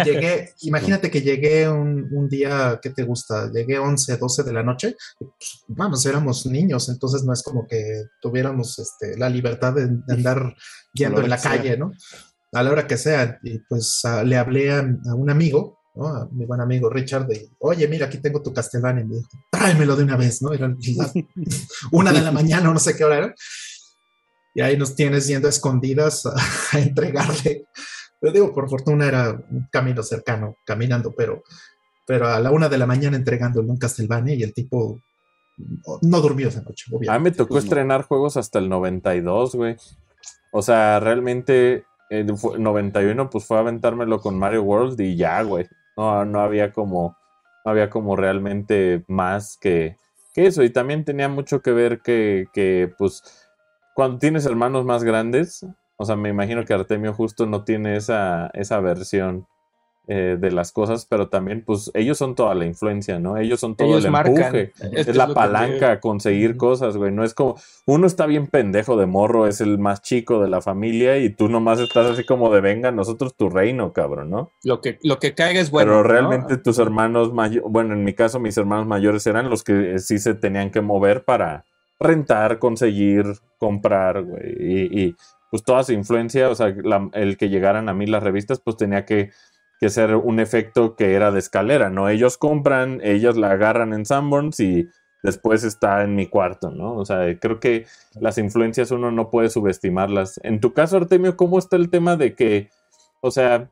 llegué, 0.06 0.54
imagínate 0.62 1.12
que 1.12 1.22
llegué 1.22 1.68
un, 1.70 2.30
día, 2.30 2.80
¿qué 2.82 2.90
te 2.90 3.04
gusta? 3.04 3.52
Llegué 3.52 3.78
11, 3.78 4.18
12 4.18 4.44
de 4.44 4.54
la 4.54 4.64
noche. 4.64 4.96
Pues, 5.20 5.32
vamos, 5.68 6.06
éramos 6.06 6.46
niños, 6.46 6.88
entonces 6.90 7.24
no 7.24 7.34
es 7.34 7.44
como 7.44 7.68
que 7.68 8.06
tuviéramos 8.22 8.80
este, 8.80 9.18
la 9.18 9.30
libertad 9.30 9.74
de, 9.74 9.84
andar 10.14 10.56
guiando 10.94 11.22
en 11.22 11.30
la 11.30 11.38
calle, 11.38 11.78
¿no? 11.78 11.92
A 12.54 12.64
la 12.64 12.72
hora 12.72 12.88
que 12.88 12.98
sea. 12.98 13.40
Y 13.44 13.60
pues 13.60 14.04
le 14.24 14.38
hablé 14.38 14.72
a 14.72 14.82
un 15.16 15.30
amigo 15.30 15.83
a 15.96 16.28
mi 16.32 16.46
buen 16.46 16.60
amigo 16.60 16.90
Richard, 16.90 17.28
de, 17.28 17.50
oye, 17.60 17.88
mira, 17.88 18.08
aquí 18.08 18.18
tengo 18.18 18.42
tu 18.42 18.52
Castlevania, 18.52 19.04
y 19.04 19.08
me 19.08 19.16
dijo, 19.18 19.30
tráemelo 19.52 19.96
de 19.96 20.04
una 20.04 20.18
vez, 20.18 20.42
¿no? 20.42 20.52
Era 20.52 20.76
una 21.92 22.12
de 22.12 22.22
la 22.22 22.32
mañana, 22.32 22.74
no 22.74 22.80
sé 22.80 22.96
qué 22.96 23.04
hora 23.04 23.18
era. 23.18 23.36
Y 24.56 24.62
ahí 24.62 24.78
nos 24.78 24.96
tienes 24.96 25.28
yendo 25.28 25.48
a 25.48 25.50
escondidas 25.50 26.26
a, 26.26 26.80
entregarle. 26.80 27.66
Pero 28.20 28.34
digo, 28.34 28.54
por 28.54 28.70
fortuna 28.70 29.08
era 29.08 29.32
un 29.32 29.68
camino 29.72 30.02
cercano, 30.02 30.56
caminando, 30.66 31.14
pero, 31.16 31.44
pero 32.08 32.28
a 32.28 32.40
la 32.40 32.52
una 32.52 32.70
de 32.70 32.78
la 32.78 32.86
mañana 32.86 33.18
entregándole 33.18 33.70
un 33.70 33.78
Castlevania 33.78 34.36
y 34.36 34.44
el 34.44 34.54
tipo 34.54 35.02
no 36.02 36.22
durmió 36.22 36.48
esa 36.48 36.62
noche. 36.62 36.86
Obviamente. 36.90 37.12
A 37.12 37.20
mí 37.20 37.24
me 37.24 37.32
tocó 37.32 37.58
estrenar 37.60 38.04
juegos 38.04 38.38
hasta 38.38 38.60
el 38.60 38.70
92, 38.70 39.56
güey. 39.56 39.76
O 40.52 40.62
sea, 40.62 41.00
realmente 41.00 41.86
el 42.10 42.28
91 42.28 43.30
pues 43.30 43.46
fue 43.46 43.58
a 43.58 43.62
aventármelo 43.62 44.20
con 44.22 44.38
Mario 44.38 44.64
World 44.64 45.00
y 45.02 45.16
ya, 45.16 45.42
güey. 45.42 45.68
No, 45.98 46.26
no 46.26 46.40
había 46.42 46.72
como, 46.72 47.18
no 47.66 47.72
había 47.72 47.90
como 47.90 48.16
realmente 48.16 49.04
más 49.08 49.58
que, 49.60 49.98
que 50.34 50.48
eso. 50.48 50.64
Y 50.64 50.70
también 50.70 51.06
tenía 51.06 51.30
mucho 51.30 51.62
que 51.62 51.72
ver 51.72 52.02
que, 52.02 52.48
que, 52.54 52.92
pues, 52.98 53.50
cuando 53.96 54.18
tienes 54.20 54.46
hermanos 54.46 54.86
más 54.86 55.04
grandes, 55.04 55.66
o 55.98 56.06
sea, 56.06 56.16
me 56.16 56.30
imagino 56.30 56.66
que 56.66 56.74
Artemio 56.74 57.14
justo 57.14 57.46
no 57.46 57.64
tiene 57.64 57.96
esa, 57.96 58.50
esa 58.54 58.80
versión 58.80 59.48
eh, 60.06 60.38
de 60.38 60.52
las 60.52 60.74
cosas, 60.74 61.06
pero 61.06 61.30
también, 61.30 61.64
pues, 61.66 61.90
ellos 61.94 62.18
son 62.18 62.36
toda 62.36 62.54
la 62.56 62.66
influencia, 62.66 63.20
¿no? 63.20 63.38
Ellos 63.38 63.62
son 63.62 63.78
todo 63.78 63.98
el 63.98 64.06
empuje, 64.06 64.74
es, 64.92 65.16
la 65.16 65.34
palanca 65.34 65.92
a 65.92 66.00
conseguir 66.02 66.58
cosas, 66.58 66.98
güey. 66.98 67.12
No 67.12 67.24
es 67.24 67.34
como, 67.34 67.56
uno 67.86 68.06
está 68.06 68.26
bien 68.26 68.48
pendejo 68.48 68.98
de 68.98 69.06
morro, 69.06 69.48
es 69.48 69.62
el 69.62 69.78
más 69.80 70.02
chico 70.02 70.42
de 70.42 70.50
la 70.50 70.60
familia 70.60 71.20
y 71.20 71.30
tú 71.30 71.48
nomás 71.48 71.80
estás 71.80 72.08
así 72.08 72.26
como 72.26 72.54
de 72.54 72.60
venga, 72.60 72.92
nosotros 72.92 73.34
tu 73.36 73.50
reino, 73.50 73.94
cabrón, 73.94 74.30
¿no? 74.30 74.52
Lo 74.64 74.82
que, 74.82 75.00
lo 75.04 75.20
que 75.20 75.36
caiga 75.36 75.62
es 75.62 75.72
bueno. 75.72 75.92
Pero 75.92 76.04
realmente 76.04 76.58
tus 76.58 76.80
hermanos 76.80 77.32
mayores, 77.32 77.72
bueno, 77.72 77.94
en 77.94 78.04
mi 78.04 78.14
caso, 78.14 78.42
mis 78.42 78.58
hermanos 78.58 78.86
mayores 78.86 79.26
eran 79.26 79.50
los 79.50 79.64
que 79.64 80.00
sí 80.00 80.20
se 80.20 80.34
tenían 80.34 80.70
que 80.70 80.82
mover 80.82 81.24
para 81.24 81.64
rentar, 81.98 82.60
conseguir, 82.60 83.24
comprar, 83.58 84.22
güey. 84.24 84.44
Y, 84.92 85.16
pues 85.50 85.64
toda 85.64 85.84
su 85.84 85.94
influencia, 85.94 86.50
o 86.50 86.56
sea, 86.56 86.76
el 87.14 87.38
que 87.38 87.48
llegaran 87.48 87.88
a 87.88 87.94
mí 87.94 88.08
las 88.08 88.24
revistas, 88.24 88.60
pues 88.60 88.76
tenía 88.76 89.06
que 89.06 89.30
que 89.84 89.90
ser 89.90 90.16
un 90.16 90.40
efecto 90.40 90.96
que 90.96 91.14
era 91.14 91.30
de 91.34 91.40
escalera, 91.40 91.90
¿no? 91.90 92.08
Ellos 92.08 92.38
compran, 92.38 93.02
ellos 93.04 93.36
la 93.36 93.52
agarran 93.52 93.92
en 93.92 94.06
Sanborns 94.06 94.62
y 94.62 94.88
después 95.24 95.66
está 95.66 96.04
en 96.04 96.16
mi 96.16 96.28
cuarto, 96.28 96.72
¿no? 96.72 96.96
O 96.96 97.04
sea, 97.04 97.38
creo 97.38 97.60
que 97.60 97.86
las 98.18 98.38
influencias 98.38 98.92
uno 98.92 99.12
no 99.12 99.30
puede 99.30 99.50
subestimarlas. 99.50 100.40
En 100.42 100.62
tu 100.62 100.72
caso, 100.72 100.96
Artemio, 100.96 101.36
¿cómo 101.36 101.60
está 101.60 101.76
el 101.76 101.90
tema 101.90 102.16
de 102.16 102.34
que, 102.34 102.70
o 103.20 103.30
sea, 103.30 103.72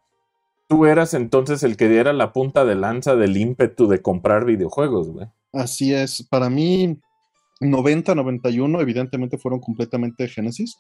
tú 0.67 0.85
eras 0.85 1.13
entonces 1.13 1.63
el 1.63 1.77
que 1.77 1.87
diera 1.87 2.11
la 2.11 2.33
punta 2.33 2.65
de 2.65 2.75
lanza 2.75 3.15
del 3.15 3.37
ímpetu 3.37 3.87
de 3.87 4.01
comprar 4.01 4.43
videojuegos, 4.43 5.07
güey? 5.07 5.27
Así 5.53 5.93
es, 5.93 6.27
para 6.29 6.49
mí 6.49 6.99
90, 7.61 8.15
91 8.15 8.81
evidentemente 8.81 9.37
fueron 9.37 9.61
completamente 9.61 10.27
Genesis. 10.27 10.77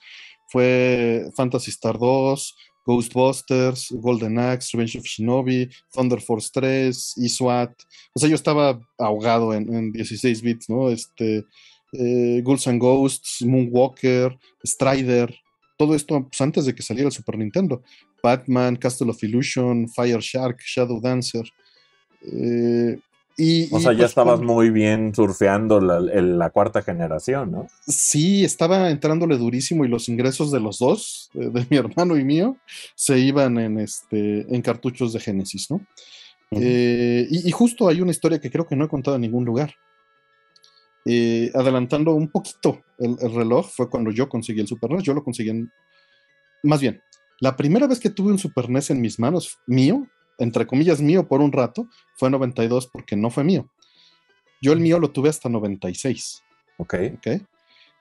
Fue 0.49 1.29
Fantasy 1.37 1.71
Star 1.71 1.97
2, 1.97 2.57
Ghostbusters, 2.85 3.91
Golden 4.01 4.37
Axe, 4.39 4.73
Revenge 4.73 4.97
of 4.97 5.05
Shinobi, 5.05 5.69
Thunder 5.93 6.21
Force 6.21 6.49
3, 6.51 7.15
SWAT. 7.27 7.71
O 8.13 8.19
sea, 8.19 8.29
yo 8.29 8.35
estaba 8.35 8.79
ahogado 8.97 9.53
en, 9.53 9.91
16 9.91 10.41
bits, 10.41 10.69
¿no? 10.69 10.89
Este, 10.89 11.45
eh, 11.93 12.41
Ghouls 12.43 12.67
and 12.67 12.81
Ghosts, 12.81 13.41
Moonwalker, 13.43 14.37
Strider, 14.63 15.33
todo 15.81 15.95
esto 15.95 16.27
pues, 16.27 16.39
antes 16.41 16.65
de 16.65 16.75
que 16.75 16.83
saliera 16.83 17.07
el 17.07 17.13
Super 17.13 17.37
Nintendo. 17.39 17.81
Batman, 18.21 18.75
Castle 18.75 19.09
of 19.09 19.23
Illusion, 19.23 19.89
Fire 19.89 20.19
Shark, 20.19 20.61
Shadow 20.61 21.01
Dancer. 21.01 21.43
Eh, 22.21 22.99
o 23.71 23.79
sea, 23.79 23.91
ya 23.93 23.99
pues, 23.99 24.09
estabas 24.09 24.41
muy 24.41 24.69
bien 24.69 25.13
surfeando 25.15 25.79
la, 25.79 26.49
cuarta 26.49 26.81
generación, 26.81 27.51
¿no? 27.51 27.67
Sí, 27.87 28.43
estaba 28.43 28.89
entrándole 28.89 29.37
durísimo 29.37 29.85
y 29.85 29.87
los 29.87 30.09
ingresos 30.09 30.51
de 30.51 30.59
los 30.59 30.79
dos, 30.79 31.29
de, 31.33 31.65
mi 31.69 31.77
hermano 31.77 32.17
y 32.17 32.23
mío, 32.23 32.57
se 32.95 33.19
iban 33.19 33.57
en, 33.57 33.79
este, 33.79 34.53
en 34.53 34.61
cartuchos 34.61 35.13
de 35.13 35.19
Genesis, 35.19 35.71
¿no? 35.71 35.81
Eh, 36.51 37.27
y, 37.29 37.49
justo 37.51 37.87
hay 37.87 38.01
una 38.01 38.11
historia 38.11 38.39
que 38.39 38.51
creo 38.51 38.67
que 38.67 38.75
no 38.75 38.85
he 38.85 38.89
contado 38.89 39.15
en 39.15 39.21
ningún 39.21 39.45
lugar. 39.45 39.73
Eh, 41.05 41.49
adelantando 41.55 42.13
un 42.13 42.29
poquito 42.29 42.83
el, 42.99 43.17
reloj, 43.17 43.69
fue 43.69 43.89
cuando 43.89 44.11
yo 44.11 44.27
conseguí 44.27 44.59
el 44.59 44.67
Super 44.67 44.91
NES. 44.91 45.03
Yo 45.03 45.13
lo 45.13 45.23
conseguí 45.23 45.49
en. 45.49 45.71
Más 46.63 46.81
bien, 46.81 47.01
la 47.39 47.55
primera 47.55 47.87
vez 47.87 47.99
que 47.99 48.09
tuve 48.09 48.31
un 48.31 48.37
Super 48.37 48.69
NES 48.69 48.91
en 48.91 49.01
mis 49.01 49.17
manos, 49.17 49.57
mío, 49.65 50.07
entre 50.41 50.65
comillas, 50.65 51.01
mío 51.01 51.27
por 51.27 51.41
un 51.41 51.51
rato, 51.51 51.87
fue 52.15 52.29
92 52.29 52.87
porque 52.87 53.15
no 53.15 53.29
fue 53.29 53.43
mío. 53.43 53.69
Yo 54.61 54.73
el 54.73 54.79
mío 54.79 54.99
lo 54.99 55.11
tuve 55.11 55.29
hasta 55.29 55.49
96. 55.49 56.43
Ok. 56.77 56.95
okay. 57.17 57.41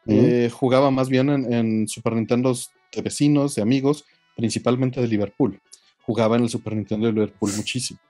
Eh, 0.07 0.51
jugaba 0.53 0.91
más 0.91 1.09
bien 1.09 1.29
en, 1.29 1.87
Super 1.87 2.15
Nintendo 2.15 2.55
de 2.93 3.03
vecinos, 3.03 3.55
de 3.55 3.63
amigos, 3.63 4.05
principalmente 4.37 5.01
de 5.01 5.07
Liverpool. 5.07 5.61
Jugaba 6.03 6.37
en 6.37 6.43
el 6.43 6.49
Super 6.49 6.75
Nintendo 6.75 7.07
de 7.07 7.13
Liverpool 7.13 7.53
muchísimo. 7.57 8.01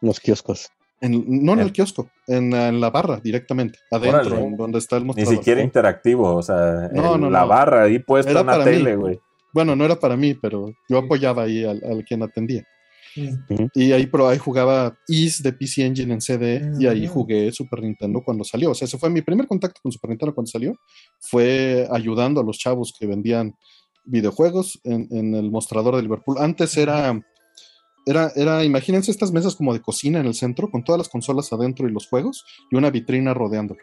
Los 0.00 0.20
kioscos. 0.20 0.68
no 1.00 1.52
en 1.52 1.60
el 1.60 1.72
kiosco, 1.72 2.10
en, 2.26 2.80
la 2.80 2.90
barra 2.90 3.18
directamente, 3.20 3.78
adentro, 3.90 4.48
donde 4.56 4.78
está 4.78 4.96
el 4.96 5.04
mostrador. 5.04 5.32
Ni 5.32 5.38
siquiera 5.38 5.62
interactivo, 5.62 6.34
o 6.34 6.42
sea, 6.42 6.90
en 6.92 7.32
la 7.32 7.44
barra 7.44 7.84
ahí 7.84 7.98
puesta 7.98 8.40
en 8.40 8.46
la 8.46 8.64
tele, 8.64 8.96
güey. 8.96 9.20
Bueno, 9.54 9.74
no 9.74 9.84
era 9.84 9.96
para 9.96 10.16
mí, 10.16 10.34
pero 10.34 10.74
yo 10.88 10.98
apoyaba 10.98 11.44
ahí 11.44 11.64
al 11.64 12.04
quien 12.06 12.22
atendía. 12.22 12.66
Y 13.74 13.92
ahí, 13.92 14.06
pero 14.06 14.28
ahí 14.28 14.38
jugaba 14.38 14.96
Is 15.08 15.42
de 15.42 15.52
PC 15.52 15.86
Engine 15.86 16.12
en 16.14 16.20
CD 16.20 16.70
y 16.78 16.86
ahí 16.86 17.06
jugué 17.06 17.50
Super 17.52 17.82
Nintendo 17.82 18.22
cuando 18.24 18.44
salió. 18.44 18.70
O 18.70 18.74
sea, 18.74 18.86
ese 18.86 18.98
fue 18.98 19.10
mi 19.10 19.22
primer 19.22 19.46
contacto 19.46 19.80
con 19.82 19.92
Super 19.92 20.10
Nintendo 20.10 20.34
cuando 20.34 20.50
salió. 20.50 20.74
Fue 21.20 21.86
ayudando 21.90 22.40
a 22.40 22.44
los 22.44 22.58
chavos 22.58 22.94
que 22.98 23.06
vendían 23.06 23.54
videojuegos 24.04 24.80
en, 24.84 25.34
el 25.34 25.50
mostrador 25.50 25.96
de 25.96 26.02
Liverpool. 26.02 26.36
Antes 26.38 26.76
era 26.76 27.20
era, 28.08 28.30
era, 28.36 28.62
imagínense 28.64 29.10
estas 29.10 29.32
mesas 29.32 29.56
como 29.56 29.74
de 29.74 29.82
cocina 29.82 30.20
en 30.20 30.26
el 30.26 30.34
centro, 30.34 30.70
con 30.70 30.84
todas 30.84 30.98
las 30.98 31.08
consolas 31.08 31.52
adentro 31.52 31.88
y 31.88 31.92
los 31.92 32.06
juegos, 32.06 32.44
y 32.70 32.76
una 32.76 32.90
vitrina 32.90 33.34
rodeándolo. 33.34 33.80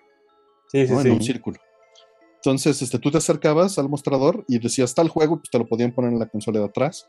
Sí, 0.70 0.88
sí, 0.88 0.94
¿no? 0.94 1.02
sí. 1.02 1.08
En 1.10 1.14
un 1.16 1.22
círculo. 1.22 1.60
Entonces, 2.36 2.82
este, 2.82 3.00
tú 3.00 3.12
te 3.12 3.18
acercabas 3.18 3.78
al 3.80 3.90
mostrador 3.90 4.44
y 4.48 4.60
decías, 4.60 4.92
está 4.92 5.02
el 5.02 5.10
juego, 5.10 5.38
pues 5.38 5.50
te 5.50 5.60
lo 5.60 5.66
podían 5.66 5.94
poner 5.94 6.12
en 6.12 6.20
la 6.20 6.28
consola 6.28 6.60
de 6.60 6.66
atrás, 6.66 7.06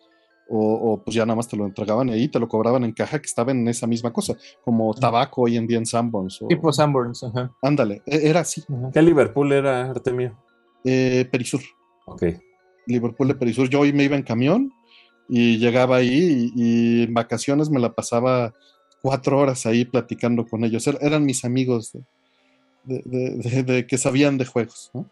o, 0.48 0.58
o, 0.92 1.02
pues 1.02 1.14
ya 1.14 1.24
nada 1.24 1.36
más 1.36 1.48
te 1.48 1.56
lo 1.56 1.64
entregaban 1.64 2.10
ahí, 2.10 2.28
te 2.28 2.38
lo 2.38 2.46
cobraban 2.48 2.84
en 2.84 2.92
caja 2.92 3.18
que 3.18 3.26
estaba 3.26 3.52
en 3.52 3.66
esa 3.68 3.86
misma 3.86 4.12
cosa, 4.12 4.36
como 4.64 4.92
tabaco 4.94 5.42
hoy 5.42 5.56
en 5.56 5.66
día 5.66 5.78
en 5.78 5.86
Sanborns. 5.86 6.42
o- 6.42 6.48
Tipo 6.48 6.72
Sanborns, 6.72 7.24
ajá. 7.24 7.50
Ándale, 7.62 8.02
e- 8.06 8.28
era 8.28 8.40
así. 8.40 8.62
¿Qué 8.92 9.00
Liverpool 9.02 9.52
era, 9.52 9.90
Artemio? 9.90 10.36
Eh, 10.84 11.26
Perisur, 11.30 11.60
Ok. 12.06 12.24
Liverpool 12.86 13.28
de 13.28 13.34
Perisur. 13.34 13.68
Yo 13.70 13.80
hoy 13.80 13.92
me 13.94 14.04
iba 14.04 14.14
en 14.16 14.22
camión 14.22 14.70
y 15.28 15.56
llegaba 15.56 15.96
ahí 15.96 16.52
y, 16.54 17.00
y 17.00 17.02
en 17.04 17.14
vacaciones 17.14 17.70
me 17.70 17.80
la 17.80 17.94
pasaba 17.94 18.52
cuatro 19.00 19.38
horas 19.38 19.64
ahí 19.64 19.86
platicando 19.86 20.44
con 20.46 20.64
ellos. 20.64 20.86
Er- 20.86 20.98
eran 21.00 21.24
mis 21.24 21.46
amigos 21.46 21.92
de, 21.92 22.02
de- 22.84 23.02
de- 23.06 23.50
de- 23.50 23.62
de 23.62 23.86
que 23.86 23.96
sabían 23.96 24.36
de 24.36 24.44
juegos, 24.44 24.90
¿no? 24.92 25.08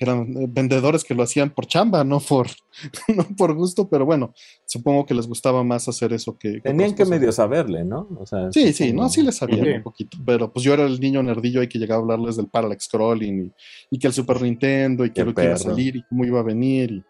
Que 0.00 0.06
eran 0.06 0.34
eh, 0.34 0.46
vendedores 0.48 1.04
que 1.04 1.14
lo 1.14 1.22
hacían 1.22 1.50
por 1.50 1.66
chamba, 1.66 2.02
no 2.04 2.20
por, 2.20 2.46
no 3.14 3.26
por 3.36 3.52
gusto, 3.54 3.86
pero 3.90 4.06
bueno, 4.06 4.32
supongo 4.64 5.04
que 5.04 5.12
les 5.12 5.26
gustaba 5.26 5.62
más 5.62 5.88
hacer 5.88 6.14
eso 6.14 6.38
que... 6.38 6.62
Tenían 6.62 6.94
que 6.94 7.04
medio 7.04 7.30
saberle, 7.32 7.84
¿no? 7.84 8.08
O 8.18 8.24
sea, 8.24 8.50
Sí, 8.50 8.72
sí, 8.72 8.84
supongo. 8.86 9.02
no, 9.02 9.08
sí 9.10 9.22
les 9.22 9.36
sabían 9.36 9.66
Sí. 9.66 9.70
un 9.72 9.82
poquito, 9.82 10.16
pero 10.24 10.50
pues 10.50 10.64
yo 10.64 10.72
era 10.72 10.86
el 10.86 10.98
niño 11.00 11.22
nerdillo 11.22 11.60
ahí 11.60 11.68
que 11.68 11.78
llegaba 11.78 12.00
a 12.00 12.02
hablarles 12.04 12.36
del 12.36 12.48
parallax 12.48 12.84
scrolling 12.84 13.52
y, 13.90 13.96
y 13.96 13.98
que 13.98 14.06
el 14.06 14.14
Super 14.14 14.40
Nintendo 14.40 15.04
y 15.04 15.10
que 15.12 15.22
lo 15.22 15.34
que 15.34 15.44
iba 15.44 15.52
a 15.52 15.58
salir 15.58 15.96
y 15.96 16.02
cómo 16.04 16.24
iba 16.24 16.40
a 16.40 16.44
venir. 16.44 16.92
y- 16.92 17.04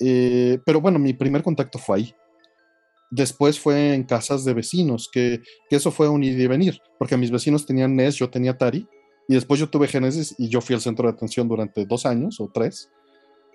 eh, 0.00 0.58
pero 0.66 0.82
bueno, 0.82 0.98
mi 0.98 1.14
primer 1.14 1.42
contacto 1.42 1.78
fue 1.78 1.96
ahí. 1.96 2.14
Después 3.10 3.58
fue 3.60 3.94
en 3.94 4.02
casas 4.04 4.44
de 4.44 4.52
vecinos, 4.54 5.08
que, 5.10 5.40
que 5.70 5.76
eso 5.76 5.90
fue 5.90 6.08
un 6.08 6.22
ir 6.24 6.38
y 6.38 6.46
venir, 6.48 6.80
porque 6.98 7.16
mis 7.16 7.30
vecinos 7.30 7.64
tenían 7.64 7.94
NES, 7.94 8.16
yo 8.16 8.28
tenía 8.28 8.50
Atari, 8.50 8.86
y 9.28 9.34
después 9.34 9.60
yo 9.60 9.68
tuve 9.68 9.88
Genesis 9.88 10.34
y 10.38 10.48
yo 10.48 10.60
fui 10.60 10.74
al 10.74 10.80
centro 10.80 11.08
de 11.08 11.14
atención 11.14 11.48
durante 11.48 11.86
dos 11.86 12.06
años 12.06 12.40
o 12.40 12.50
tres, 12.52 12.90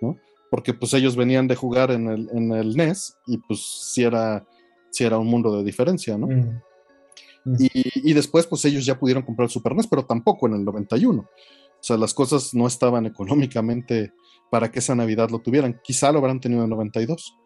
¿no? 0.02 0.18
Porque 0.50 0.74
pues 0.74 0.94
ellos 0.94 1.16
venían 1.16 1.48
de 1.48 1.56
jugar 1.56 1.92
en 1.92 2.08
el, 2.10 2.30
en 2.34 2.52
el 2.54 2.76
NES 2.76 3.18
y 3.28 3.38
pues 3.38 3.60
sí 3.94 4.04
era, 4.04 4.48
sí 4.90 5.04
era 5.04 5.18
un 5.18 5.28
mundo 5.28 5.56
de 5.56 5.64
diferencia, 5.64 6.18
¿no? 6.18 6.28
Mm. 6.28 6.62
Y, 7.60 8.12
y 8.12 8.14
después, 8.14 8.48
pues 8.48 8.66
ellos 8.66 8.86
ya 8.86 9.00
pudieron 9.00 9.24
comprar 9.24 9.46
el 9.46 9.52
Super 9.52 9.76
NES, 9.76 9.88
pero 9.88 10.06
tampoco 10.06 10.48
en 10.48 10.54
el 10.54 10.66
91. 10.66 11.22
O 11.80 11.84
sea, 11.84 11.98
las 11.98 12.14
cosas 12.14 12.54
no 12.54 12.68
estaban 12.68 13.06
económicamente 13.06 14.12
para 14.50 14.72
que 14.72 14.80
esa 14.80 14.96
Navidad 14.96 15.30
lo 15.30 15.40
tuvieran. 15.40 15.80
Quizá 15.84 16.12
lo 16.12 16.20
habrán 16.20 16.40
tenido 16.40 16.62
en 16.62 16.66
el 16.66 16.72
92. 16.72 17.38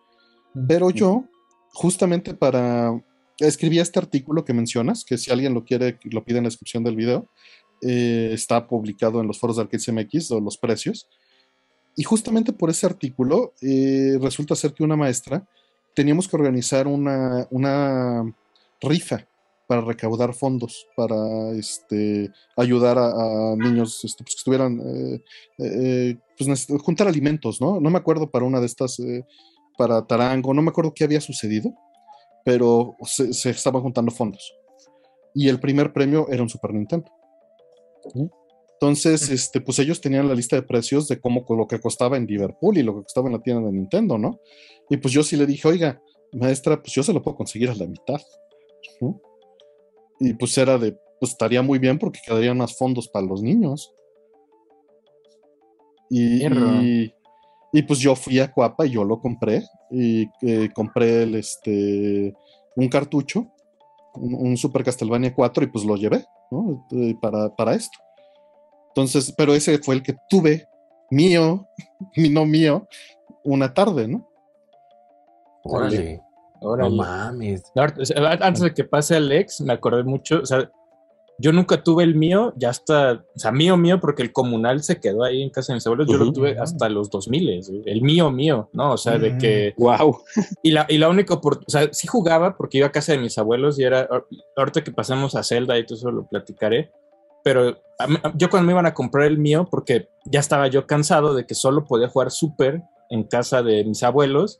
Pero 0.67 0.89
yo, 0.89 1.25
justamente 1.73 2.33
para... 2.33 2.99
Escribí 3.39 3.79
este 3.79 3.97
artículo 3.97 4.45
que 4.45 4.53
mencionas, 4.53 5.03
que 5.03 5.17
si 5.17 5.31
alguien 5.31 5.55
lo 5.55 5.65
quiere, 5.65 5.99
lo 6.03 6.23
pide 6.23 6.37
en 6.37 6.43
la 6.43 6.49
descripción 6.49 6.83
del 6.83 6.95
video. 6.95 7.29
Eh, 7.83 8.31
está 8.33 8.67
publicado 8.67 9.21
en 9.21 9.27
los 9.27 9.39
foros 9.39 9.57
de 9.57 9.63
Arcades 9.63 9.91
MX 9.91 10.31
o 10.31 10.39
los 10.39 10.57
precios. 10.57 11.07
Y 11.95 12.03
justamente 12.03 12.53
por 12.53 12.69
ese 12.69 12.85
artículo, 12.85 13.53
eh, 13.61 14.17
resulta 14.21 14.55
ser 14.55 14.73
que 14.73 14.83
una 14.83 14.95
maestra 14.95 15.47
teníamos 15.93 16.27
que 16.27 16.35
organizar 16.35 16.87
una, 16.87 17.47
una 17.51 18.33
rifa 18.81 19.27
para 19.67 19.81
recaudar 19.81 20.33
fondos, 20.33 20.87
para 20.95 21.51
este, 21.51 22.31
ayudar 22.57 22.97
a, 22.97 23.07
a 23.51 23.55
niños 23.55 24.03
este, 24.03 24.23
pues, 24.23 24.35
que 24.35 24.39
estuvieran, 24.39 24.79
eh, 24.79 25.23
eh, 25.59 26.17
pues, 26.37 26.67
juntar 26.81 27.07
alimentos, 27.07 27.61
¿no? 27.61 27.79
No 27.79 27.89
me 27.89 27.97
acuerdo 27.97 28.29
para 28.29 28.45
una 28.45 28.59
de 28.59 28.65
estas, 28.65 28.99
eh, 28.99 29.25
para 29.77 30.05
Tarango, 30.05 30.53
no 30.53 30.61
me 30.61 30.69
acuerdo 30.69 30.93
qué 30.93 31.05
había 31.05 31.21
sucedido, 31.21 31.73
pero 32.43 32.95
se, 33.03 33.33
se 33.33 33.49
estaban 33.51 33.81
juntando 33.81 34.11
fondos. 34.11 34.53
Y 35.33 35.47
el 35.47 35.59
primer 35.59 35.93
premio 35.93 36.27
era 36.29 36.43
un 36.43 36.49
Super 36.49 36.73
Nintendo. 36.73 37.09
Entonces, 38.73 39.29
este, 39.29 39.61
pues 39.61 39.79
ellos 39.79 40.01
tenían 40.01 40.27
la 40.27 40.35
lista 40.35 40.55
de 40.57 40.63
precios 40.63 41.07
de 41.07 41.19
cómo 41.19 41.45
lo 41.49 41.67
que 41.67 41.79
costaba 41.79 42.17
en 42.17 42.25
Liverpool 42.25 42.77
y 42.77 42.83
lo 42.83 42.95
que 42.95 43.03
costaba 43.03 43.27
en 43.27 43.33
la 43.33 43.41
tienda 43.41 43.65
de 43.65 43.71
Nintendo, 43.71 44.17
¿no? 44.17 44.39
Y 44.89 44.97
pues 44.97 45.13
yo 45.13 45.23
sí 45.23 45.37
le 45.37 45.45
dije, 45.45 45.67
oiga, 45.67 46.01
maestra, 46.33 46.81
pues 46.81 46.93
yo 46.93 47.03
se 47.03 47.13
lo 47.13 47.21
puedo 47.21 47.37
conseguir 47.37 47.69
a 47.69 47.75
la 47.75 47.87
mitad. 47.87 48.21
¿no? 48.99 49.21
Y 50.19 50.33
pues 50.33 50.57
era 50.57 50.77
de, 50.77 50.97
pues 51.19 51.31
estaría 51.31 51.61
muy 51.61 51.79
bien 51.79 51.97
porque 51.97 52.19
quedarían 52.25 52.57
más 52.57 52.77
fondos 52.77 53.07
para 53.07 53.25
los 53.25 53.41
niños. 53.41 53.93
Y, 56.09 56.45
y, 56.45 57.81
pues 57.83 57.99
yo 57.99 58.15
fui 58.15 58.39
a 58.39 58.51
Cuapa 58.51 58.85
y 58.85 58.91
yo 58.91 59.03
lo 59.03 59.19
compré. 59.19 59.63
Y 59.89 60.27
eh, 60.41 60.69
compré 60.73 61.23
el, 61.23 61.35
este, 61.35 62.35
un 62.75 62.89
cartucho, 62.89 63.47
un, 64.15 64.35
un 64.35 64.57
Super 64.57 64.83
Castlevania 64.83 65.33
4 65.33 65.63
y 65.63 65.67
pues 65.67 65.85
lo 65.85 65.95
llevé, 65.95 66.25
¿no? 66.53 66.85
Eh, 66.91 67.15
Para, 67.21 67.53
para 67.55 67.73
esto. 67.73 67.97
Entonces, 68.89 69.33
pero 69.35 69.53
ese 69.53 69.79
fue 69.79 69.95
el 69.95 70.03
que 70.03 70.15
tuve 70.29 70.67
mío, 71.09 71.67
y 72.15 72.29
no 72.29 72.45
mío, 72.45 72.87
una 73.43 73.73
tarde, 73.73 74.07
¿no? 74.07 74.29
Órale. 75.63 76.21
No 76.61 76.69
Órale. 76.69 76.95
mames. 76.95 77.63
Ahora, 77.75 77.93
o 77.99 78.05
sea, 78.05 78.31
Antes 78.41 78.61
de 78.61 78.73
que 78.73 78.83
pase 78.85 79.15
Alex, 79.15 79.61
me 79.61 79.73
acordé 79.73 80.03
mucho, 80.03 80.39
o 80.41 80.45
sea, 80.45 80.69
yo 81.39 81.51
nunca 81.51 81.83
tuve 81.83 82.03
el 82.03 82.15
mío, 82.15 82.53
ya 82.57 82.69
hasta, 82.69 83.25
o 83.35 83.39
sea, 83.39 83.51
mío, 83.51 83.75
mío, 83.75 83.99
porque 83.99 84.21
el 84.21 84.31
comunal 84.31 84.83
se 84.83 84.99
quedó 84.99 85.23
ahí 85.23 85.41
en 85.41 85.49
casa 85.49 85.73
de 85.73 85.77
mis 85.77 85.87
abuelos, 85.87 86.07
yo 86.07 86.17
lo 86.17 86.31
tuve 86.31 86.57
hasta 86.59 86.87
los 86.89 87.09
2000, 87.09 87.61
el 87.85 88.01
mío, 88.01 88.29
mío, 88.31 88.69
¿no? 88.71 88.93
O 88.93 88.97
sea, 88.97 89.17
de 89.17 89.29
Ujú. 89.29 89.37
que, 89.39 89.73
Wow. 89.77 90.17
y 90.61 90.71
la, 90.71 90.85
y 90.87 90.97
la 90.99 91.09
única 91.09 91.33
oportunidad, 91.33 91.67
o 91.67 91.71
sea, 91.85 91.93
sí 91.93 92.07
jugaba 92.07 92.55
porque 92.55 92.77
iba 92.77 92.87
a 92.87 92.91
casa 92.91 93.13
de 93.13 93.17
mis 93.17 93.37
abuelos 93.37 93.79
y 93.79 93.83
era, 93.83 94.07
ahor- 94.07 94.27
ahorita 94.55 94.83
que 94.83 94.91
pasemos 94.91 95.35
a 95.35 95.43
Zelda 95.43 95.77
y 95.77 95.85
todo 95.85 95.97
eso 95.97 96.11
lo 96.11 96.27
platicaré, 96.27 96.91
pero 97.43 97.77
mí- 98.07 98.17
yo 98.35 98.49
cuando 98.49 98.67
me 98.67 98.73
iban 98.73 98.85
a 98.85 98.93
comprar 98.93 99.25
el 99.25 99.37
mío, 99.39 99.67
porque 99.69 100.09
ya 100.25 100.39
estaba 100.39 100.67
yo 100.67 100.85
cansado 100.87 101.33
de 101.33 101.45
que 101.45 101.55
solo 101.55 101.83
podía 101.83 102.07
jugar 102.09 102.31
Super 102.31 102.83
en 103.09 103.23
casa 103.23 103.61
de 103.63 103.83
mis 103.83 104.01
abuelos, 104.03 104.59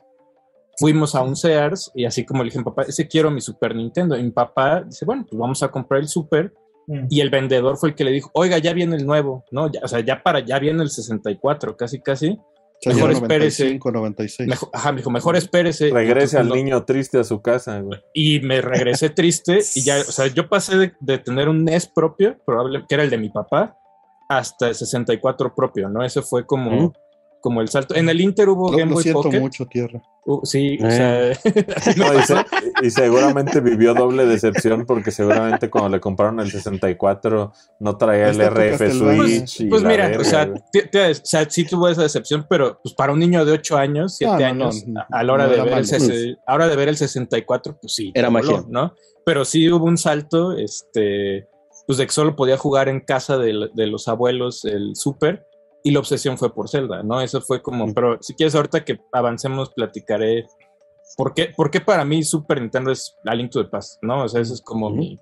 fuimos 0.76 1.14
a 1.14 1.22
un 1.22 1.36
Sears 1.36 1.92
y 1.94 2.04
así 2.04 2.24
como 2.26 2.42
le 2.42 2.48
dije 2.48 2.58
a 2.58 2.62
mi 2.62 2.64
papá, 2.64 2.82
ese 2.82 3.06
quiero 3.06 3.30
mi 3.30 3.40
Super 3.40 3.74
Nintendo. 3.76 4.16
Y 4.18 4.22
mi 4.24 4.30
papá 4.32 4.82
dice, 4.82 5.04
bueno, 5.04 5.24
pues 5.28 5.38
vamos 5.38 5.62
a 5.62 5.68
comprar 5.70 6.00
el 6.00 6.08
Super. 6.08 6.52
Mm. 6.86 7.06
Y 7.08 7.20
el 7.20 7.30
vendedor 7.30 7.76
fue 7.76 7.90
el 7.90 7.94
que 7.94 8.04
le 8.04 8.10
dijo, 8.10 8.30
oiga, 8.34 8.58
ya 8.58 8.72
viene 8.72 8.96
el 8.96 9.06
nuevo, 9.06 9.44
¿no? 9.50 9.70
Ya, 9.70 9.80
o 9.82 9.88
sea, 9.88 10.00
ya 10.00 10.22
para, 10.22 10.40
ya 10.40 10.58
viene 10.58 10.82
el 10.82 10.90
64, 10.90 11.76
casi, 11.76 12.00
casi. 12.00 12.38
Mejor 12.86 13.12
ya 13.12 13.16
espérese. 13.18 13.64
95, 13.64 13.92
96. 13.92 14.48
Mejor, 14.48 14.68
ajá, 14.72 14.92
me 14.92 14.98
dijo, 14.98 15.10
mejor 15.10 15.36
espérese. 15.36 15.90
Regrese 15.90 16.38
al 16.38 16.48
niño 16.50 16.84
triste 16.84 17.18
a 17.18 17.24
su 17.24 17.40
casa, 17.40 17.80
güey. 17.80 18.00
y 18.12 18.40
me 18.40 18.60
regresé 18.60 19.10
triste 19.10 19.60
y 19.74 19.82
ya, 19.82 20.00
o 20.00 20.12
sea, 20.12 20.26
yo 20.26 20.48
pasé 20.48 20.76
de, 20.76 20.92
de 21.00 21.18
tener 21.18 21.48
un 21.48 21.64
NES 21.64 21.86
propio, 21.86 22.36
probable, 22.44 22.84
que 22.86 22.94
era 22.94 23.04
el 23.04 23.10
de 23.10 23.18
mi 23.18 23.30
papá, 23.30 23.78
hasta 24.28 24.68
el 24.68 24.74
64 24.74 25.54
propio, 25.54 25.88
¿no? 25.88 26.04
Ese 26.04 26.22
fue 26.22 26.46
como, 26.46 26.92
como 27.40 27.60
el 27.60 27.68
salto. 27.68 27.94
En 27.94 28.08
el 28.08 28.20
Inter 28.20 28.48
hubo 28.48 28.70
Lo, 28.70 28.76
Game 28.76 28.90
lo 28.90 28.94
Boy 28.94 29.02
siento 29.02 29.22
Pocket. 29.22 29.40
mucho, 29.40 29.66
tierra. 29.66 30.02
Uh, 30.26 30.40
sí, 30.44 30.78
o 30.82 30.86
Eh. 30.86 31.34
sea, 31.34 31.52
me 31.54 31.94
No, 31.96 32.14
y, 32.14 32.16
pasó. 32.16 32.36
se- 32.36 32.86
y 32.86 32.90
seguramente 32.90 33.60
vivió 33.60 33.92
doble 33.92 34.24
decepción 34.24 34.86
porque 34.86 35.10
seguramente 35.10 35.68
cuando 35.68 35.90
le 35.90 36.00
compraron 36.00 36.40
el 36.40 36.50
64 36.50 37.52
no 37.80 37.96
traía 37.98 38.30
el 38.30 38.40
Está 38.40 38.54
tu 38.54 38.60
RF. 38.60 38.92
Switch. 38.92 39.60
y 39.60 39.66
Pues 39.66 39.82
mira, 39.82 40.10
o 40.18 40.24
sea, 40.24 40.50
o 40.50 41.14
sea, 41.22 41.50
sí 41.50 41.64
tuvo 41.66 41.88
esa 41.88 42.02
decepción, 42.02 42.46
pero 42.48 42.80
pues 42.82 42.94
para 42.94 43.12
un 43.12 43.18
niño 43.18 43.44
de 43.44 43.52
8 43.52 43.76
años, 43.76 44.16
7 44.16 44.32
No, 44.32 44.38
no, 44.38 44.38
no, 44.38 44.64
años, 44.64 44.84
no, 44.86 45.00
a- 45.00 45.06
a 45.10 45.22
la 45.24 45.32
hora 45.34 45.44
no 45.44 45.50
de 45.50 45.56
ver 45.56 45.66
el 45.68 45.72
malo. 45.74 45.84
sese- 45.84 46.36
a 46.46 46.50
la 46.52 46.54
hora 46.56 46.68
de 46.68 46.76
ver 46.76 46.88
el 46.88 46.96
64, 46.96 47.76
pues 47.80 47.94
sí, 47.94 48.10
Era 48.14 48.30
magia. 48.30 48.64
¿no? 48.68 48.94
Pero 49.26 49.44
sí 49.44 49.70
hubo 49.70 49.84
un 49.84 49.98
salto, 49.98 50.56
este, 50.56 51.48
pues 51.86 51.98
de 51.98 52.06
que 52.06 52.12
solo 52.12 52.34
podía 52.34 52.56
jugar 52.56 52.88
en 52.88 53.00
casa 53.00 53.36
de, 53.36 53.68
de 53.74 53.86
los 53.86 54.08
abuelos 54.08 54.64
el 54.64 54.96
Super 54.96 55.46
y 55.84 55.90
la 55.92 56.00
obsesión 56.00 56.36
fue 56.38 56.52
por 56.52 56.68
Zelda, 56.68 57.02
¿no? 57.04 57.20
Eso 57.20 57.40
fue 57.40 57.62
como, 57.62 57.92
pero 57.94 58.18
si 58.20 58.34
quieres 58.34 58.54
ahorita 58.54 58.84
que 58.84 58.98
avancemos 59.12 59.70
platicaré 59.74 60.46
por 61.16 61.34
qué, 61.34 61.50
por 61.56 61.70
qué 61.70 61.80
para 61.80 62.04
mí 62.04 62.24
Super 62.24 62.60
Nintendo 62.60 62.90
es 62.90 63.14
A 63.26 63.34
Link 63.34 63.50
to 63.52 63.62
the 63.62 63.68
Past, 63.70 64.02
¿no? 64.02 64.24
O 64.24 64.28
sea, 64.28 64.40
ese 64.40 64.54
es 64.54 64.62
como 64.62 64.86
Ujú. 64.86 64.96
mi, 64.96 65.20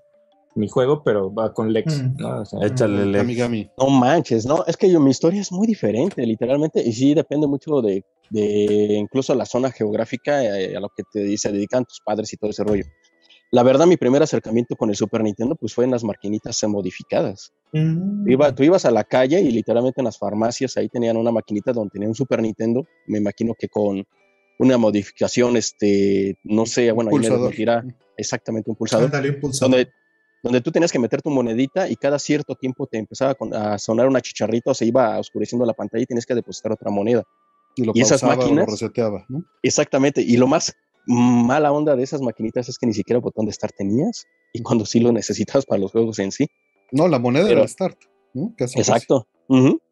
mi 0.55 0.68
juego, 0.68 1.02
pero 1.02 1.32
va 1.34 1.52
con 1.52 1.72
Lex, 1.72 2.02
Mm. 2.02 2.16
¿no? 2.18 2.40
O 2.43 2.44
sea, 2.44 2.60
Échale 2.64 3.06
le- 3.06 3.18
Gami 3.18 3.34
Gami. 3.34 3.70
No 3.76 3.89
manches, 3.89 4.47
¿no? 4.47 4.64
Es 4.66 4.76
que 4.76 4.90
yo, 4.90 5.01
mi 5.01 5.10
historia 5.10 5.40
es 5.40 5.51
muy 5.51 5.66
diferente, 5.66 6.24
literalmente, 6.24 6.80
y 6.80 6.93
sí 6.93 7.12
depende 7.14 7.47
mucho 7.48 7.82
de, 7.82 8.05
de 8.30 8.94
incluso 8.98 9.34
la 9.34 9.44
zona 9.47 9.70
geográfica 9.72 10.44
eh, 10.44 10.76
a 10.76 10.80
lo 10.80 10.90
que 10.97 11.02
te 11.10 11.36
se 11.36 11.51
dedican 11.51 11.84
tus 11.84 12.01
padres 12.05 12.32
y 12.32 12.36
todo 12.36 12.51
ese 12.51 12.62
rollo. 12.64 12.84
La 13.54 13.62
verdad, 13.62 13.86
mi 13.86 13.98
primer 13.98 14.22
acercamiento 14.22 14.76
con 14.76 14.88
el 14.88 14.96
Super 14.96 15.22
Nintendo 15.22 15.54
pues 15.56 15.74
fue 15.74 15.84
en 15.84 15.90
las 15.90 16.02
maquinitas 16.04 16.62
modificadas. 16.64 17.52
Mm. 17.72 18.26
Iba, 18.30 18.54
tú 18.54 18.62
ibas 18.62 18.86
a 18.86 18.90
la 18.90 19.04
calle 19.04 19.40
y 19.42 19.50
literalmente 19.50 20.00
en 20.00 20.06
las 20.06 20.18
farmacias 20.18 20.76
ahí 20.78 20.88
tenían 20.88 21.18
una 21.18 21.30
maquinita 21.30 21.72
donde 21.72 21.90
tenían 21.90 22.08
un 22.10 22.14
Super 22.14 22.40
Nintendo, 22.40 22.86
me 23.06 23.18
imagino 23.18 23.54
que 23.58 23.68
con 23.68 24.04
una 24.58 24.78
modificación, 24.78 25.56
este, 25.58 26.38
no 26.44 26.64
sé, 26.64 26.92
bueno, 26.92 27.10
ahí 27.10 27.18
me 27.18 27.28
Pulsador. 27.28 27.84
exactamente 28.16 28.70
un 28.70 28.76
pulsador 28.76 29.04
Ándale, 29.06 29.30
un 29.30 29.40
pulsador. 29.40 29.70
donde, 29.70 29.90
donde 30.42 30.60
tú 30.62 30.70
tenías 30.72 30.90
que 30.90 30.98
meter 30.98 31.20
tu 31.20 31.28
monedita 31.28 31.90
y 31.90 31.96
cada 31.96 32.18
cierto 32.18 32.54
tiempo 32.54 32.86
te 32.86 32.96
empezaba 32.98 33.36
a 33.54 33.78
sonar 33.78 34.08
una 34.08 34.22
chicharrita 34.22 34.70
o 34.70 34.74
se 34.74 34.86
iba 34.86 35.18
oscureciendo 35.18 35.66
la 35.66 35.74
pantalla 35.74 36.02
y 36.02 36.06
tenías 36.06 36.24
que 36.24 36.34
depositar 36.34 36.72
otra 36.72 36.90
moneda. 36.90 37.22
Y 37.76 37.84
lo 37.84 37.92
Y 37.94 38.00
esas 38.00 38.20
pausaba 38.22 38.34
o 38.44 38.48
lo 38.48 38.54
máquinas- 38.54 38.70
reseteaba, 38.70 39.26
¿no? 39.28 39.44
Exactamente. 39.62 40.22
Y 40.22 40.36
lo 40.38 40.46
más 40.46 40.74
mala 41.06 41.72
onda 41.72 41.96
de 41.96 42.02
esas 42.02 42.20
maquinitas 42.20 42.68
es 42.68 42.78
que 42.78 42.86
ni 42.86 42.94
siquiera 42.94 43.20
botón 43.20 43.46
de 43.46 43.52
start 43.52 43.74
tenías 43.76 44.26
y 44.52 44.62
cuando 44.62 44.86
sí 44.86 45.00
lo 45.00 45.12
necesitabas 45.12 45.66
para 45.66 45.80
los 45.80 45.92
juegos 45.92 46.18
en 46.18 46.32
sí. 46.32 46.46
No, 46.90 47.08
la 47.08 47.18
moneda 47.18 47.46
Pero- 47.46 47.60
era 47.60 47.68
start. 47.68 47.98
¿no? 48.34 48.54
Exacto. 48.58 49.26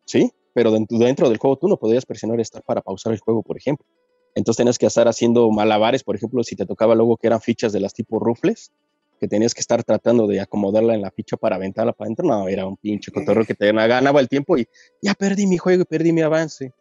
Sí, 0.06 0.32
pero 0.54 0.70
dentro, 0.70 0.98
dentro 0.98 1.28
del 1.28 1.38
juego 1.38 1.56
tú 1.56 1.68
no 1.68 1.76
podías 1.76 2.06
presionar 2.06 2.42
start 2.44 2.64
para 2.64 2.80
pausar 2.80 3.12
el 3.12 3.18
juego, 3.20 3.42
por 3.42 3.56
ejemplo. 3.56 3.86
Entonces 4.34 4.58
tenías 4.58 4.78
que 4.78 4.86
estar 4.86 5.08
haciendo 5.08 5.50
malabares, 5.50 6.02
por 6.04 6.14
ejemplo, 6.16 6.42
si 6.44 6.56
te 6.56 6.64
tocaba 6.66 6.94
luego 6.94 7.16
que 7.16 7.26
eran 7.26 7.40
fichas 7.40 7.72
de 7.72 7.80
las 7.80 7.92
tipo 7.92 8.18
rufles, 8.18 8.72
que 9.20 9.28
tenías 9.28 9.52
que 9.54 9.60
estar 9.60 9.82
tratando 9.84 10.26
de 10.26 10.40
acomodarla 10.40 10.94
en 10.94 11.02
la 11.02 11.10
ficha 11.10 11.36
para 11.36 11.56
aventarla 11.56 11.92
para 11.92 12.06
adentro. 12.06 12.26
No, 12.26 12.48
era 12.48 12.66
un 12.66 12.76
pinche 12.76 13.10
cotorreo 13.12 13.44
que 13.44 13.54
te 13.54 13.70
ganaba 13.72 14.20
el 14.20 14.28
tiempo 14.28 14.56
y 14.56 14.66
ya 15.02 15.14
perdí 15.14 15.46
mi 15.46 15.58
juego 15.58 15.82
y 15.82 15.84
perdí 15.84 16.12
mi 16.12 16.22
avance. 16.22 16.72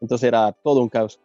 Entonces 0.00 0.26
era 0.28 0.52
todo 0.52 0.80
un 0.80 0.88
caos. 0.88 1.20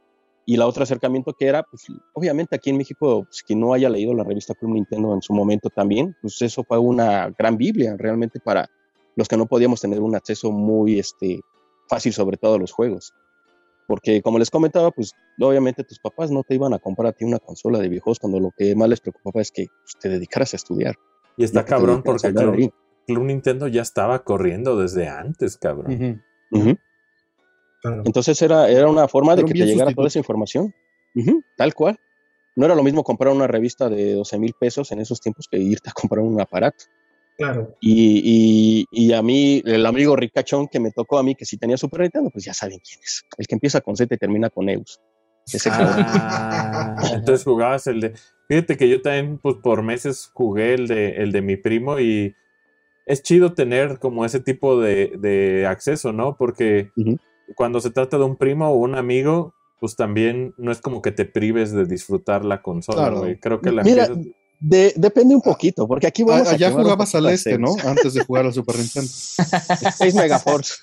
Y 0.49 0.57
la 0.57 0.65
otro 0.65 0.81
acercamiento 0.81 1.31
que 1.33 1.45
era, 1.45 1.61
pues 1.61 1.85
obviamente 2.11 2.55
aquí 2.55 2.71
en 2.71 2.77
México, 2.77 3.23
pues, 3.25 3.43
quien 3.43 3.59
no 3.59 3.71
haya 3.71 3.87
leído 3.87 4.15
la 4.15 4.23
revista 4.23 4.55
Club 4.55 4.71
Nintendo 4.73 5.13
en 5.13 5.21
su 5.21 5.31
momento 5.31 5.69
también, 5.69 6.15
pues 6.21 6.41
eso 6.41 6.63
fue 6.63 6.79
una 6.79 7.29
gran 7.37 7.55
Biblia 7.55 7.93
realmente 7.95 8.39
para 8.39 8.67
los 9.15 9.27
que 9.27 9.37
no 9.37 9.45
podíamos 9.45 9.79
tener 9.79 9.99
un 9.99 10.15
acceso 10.15 10.51
muy 10.51 10.97
este, 10.97 11.41
fácil 11.87 12.13
sobre 12.13 12.37
todo 12.37 12.55
a 12.55 12.57
los 12.57 12.71
juegos. 12.71 13.13
Porque 13.85 14.23
como 14.23 14.39
les 14.39 14.49
comentaba, 14.49 14.89
pues 14.89 15.11
obviamente 15.39 15.83
tus 15.83 15.99
papás 15.99 16.31
no 16.31 16.41
te 16.41 16.55
iban 16.55 16.73
a 16.73 16.79
comprar 16.79 17.09
a 17.09 17.11
ti 17.11 17.25
una 17.25 17.37
consola 17.37 17.77
de 17.77 17.87
viejos 17.87 18.17
cuando 18.17 18.39
lo 18.39 18.49
que 18.49 18.73
más 18.73 18.89
les 18.89 19.01
preocupaba 19.01 19.43
es 19.43 19.51
que 19.51 19.67
pues, 19.67 19.99
te 20.01 20.09
dedicaras 20.09 20.53
a 20.53 20.57
estudiar. 20.57 20.95
Y 21.37 21.43
está 21.43 21.63
cabrón 21.63 22.01
porque 22.01 22.33
Club. 22.33 22.73
Club 23.05 23.23
Nintendo 23.23 23.67
ya 23.67 23.83
estaba 23.83 24.23
corriendo 24.23 24.75
desde 24.77 25.09
antes, 25.09 25.57
cabrón. 25.57 26.23
Ujú. 26.49 26.59
Ujú. 26.59 26.77
Claro. 27.81 28.03
Entonces 28.05 28.41
era, 28.41 28.69
era 28.69 28.87
una 28.89 29.07
forma 29.07 29.35
de 29.35 29.43
que 29.43 29.53
te 29.53 29.59
llegara 29.59 29.71
sustituto. 29.73 29.95
toda 29.95 30.07
esa 30.07 30.19
información. 30.19 30.73
Tal 31.57 31.73
cual. 31.73 31.99
No 32.55 32.65
era 32.65 32.75
lo 32.75 32.83
mismo 32.83 33.03
comprar 33.03 33.33
una 33.33 33.47
revista 33.47 33.89
de 33.89 34.13
12 34.15 34.37
mil 34.39 34.53
pesos 34.59 34.91
en 34.91 34.99
esos 34.99 35.21
tiempos 35.21 35.47
que 35.49 35.57
irte 35.57 35.89
a 35.89 35.93
comprar 35.93 36.23
un 36.23 36.39
aparato. 36.41 36.85
Claro. 37.37 37.77
Y, 37.79 38.85
y- 38.91 39.05
y 39.07 39.13
a 39.13 39.21
mí, 39.21 39.61
el 39.65 39.85
amigo 39.85 40.15
ricachón 40.17 40.67
que 40.67 40.79
me 40.81 40.91
tocó 40.91 41.17
a 41.19 41.23
mí, 41.23 41.35
que 41.35 41.45
si 41.45 41.57
tenía 41.57 41.77
Super 41.77 42.01
Nintendo, 42.01 42.29
pues 42.31 42.43
ya 42.43 42.53
saben 42.53 42.79
quién 42.79 42.99
es. 43.01 43.23
El 43.37 43.47
que 43.47 43.55
empieza 43.55 43.79
con 43.79 43.95
Z 43.95 44.13
y 44.13 44.17
termina 44.17 44.49
con 44.49 44.67
Eus. 44.67 44.99
Ese. 45.51 45.69
Ah, 45.71 46.95
entonces 47.13 47.45
jugabas 47.45 47.87
el 47.87 48.01
de. 48.01 48.13
Fíjate 48.49 48.75
que 48.75 48.89
yo 48.89 49.01
también, 49.01 49.37
pues 49.37 49.55
por 49.63 49.81
meses 49.83 50.29
jugué 50.33 50.73
el 50.73 50.87
de, 50.87 51.11
el 51.11 51.31
de 51.31 51.41
mi 51.41 51.55
primo 51.55 51.99
y 51.99 52.35
es 53.05 53.23
chido 53.23 53.53
tener 53.53 53.99
como 53.99 54.25
ese 54.25 54.39
tipo 54.41 54.79
de, 54.81 55.13
de 55.17 55.65
acceso, 55.65 56.11
¿no? 56.11 56.35
Porque. 56.37 56.91
Cuando 57.55 57.79
se 57.81 57.89
trata 57.91 58.17
de 58.17 58.23
un 58.23 58.35
primo 58.35 58.69
o 58.69 58.75
un 58.75 58.95
amigo, 58.95 59.53
pues 59.79 59.95
también 59.95 60.53
no 60.57 60.71
es 60.71 60.81
como 60.81 61.01
que 61.01 61.11
te 61.11 61.25
prives 61.25 61.71
de 61.71 61.85
disfrutar 61.85 62.43
la 62.45 62.61
consola, 62.61 62.97
Claro. 62.97 63.19
güey. 63.19 63.39
Creo 63.39 63.61
que 63.61 63.71
la 63.71 63.83
Mira, 63.83 64.05
empiezas- 64.05 64.33
de- 64.59 64.93
depende 64.97 65.35
un 65.35 65.41
poquito, 65.41 65.87
porque 65.87 66.07
aquí 66.07 66.23
vamos 66.23 66.47
Ah, 66.47 66.51
a 66.51 66.53
Allá 66.55 66.71
jugabas 66.71 67.15
al 67.15 67.27
a 67.27 67.31
este, 67.31 67.57
¿no? 67.57 67.75
Antes 67.85 68.13
de 68.13 68.25
jugar 68.25 68.45
al 68.45 68.53
Super 68.53 68.75
Nintendo. 68.77 69.07
6 69.97 70.15
Megaforce. 70.15 70.73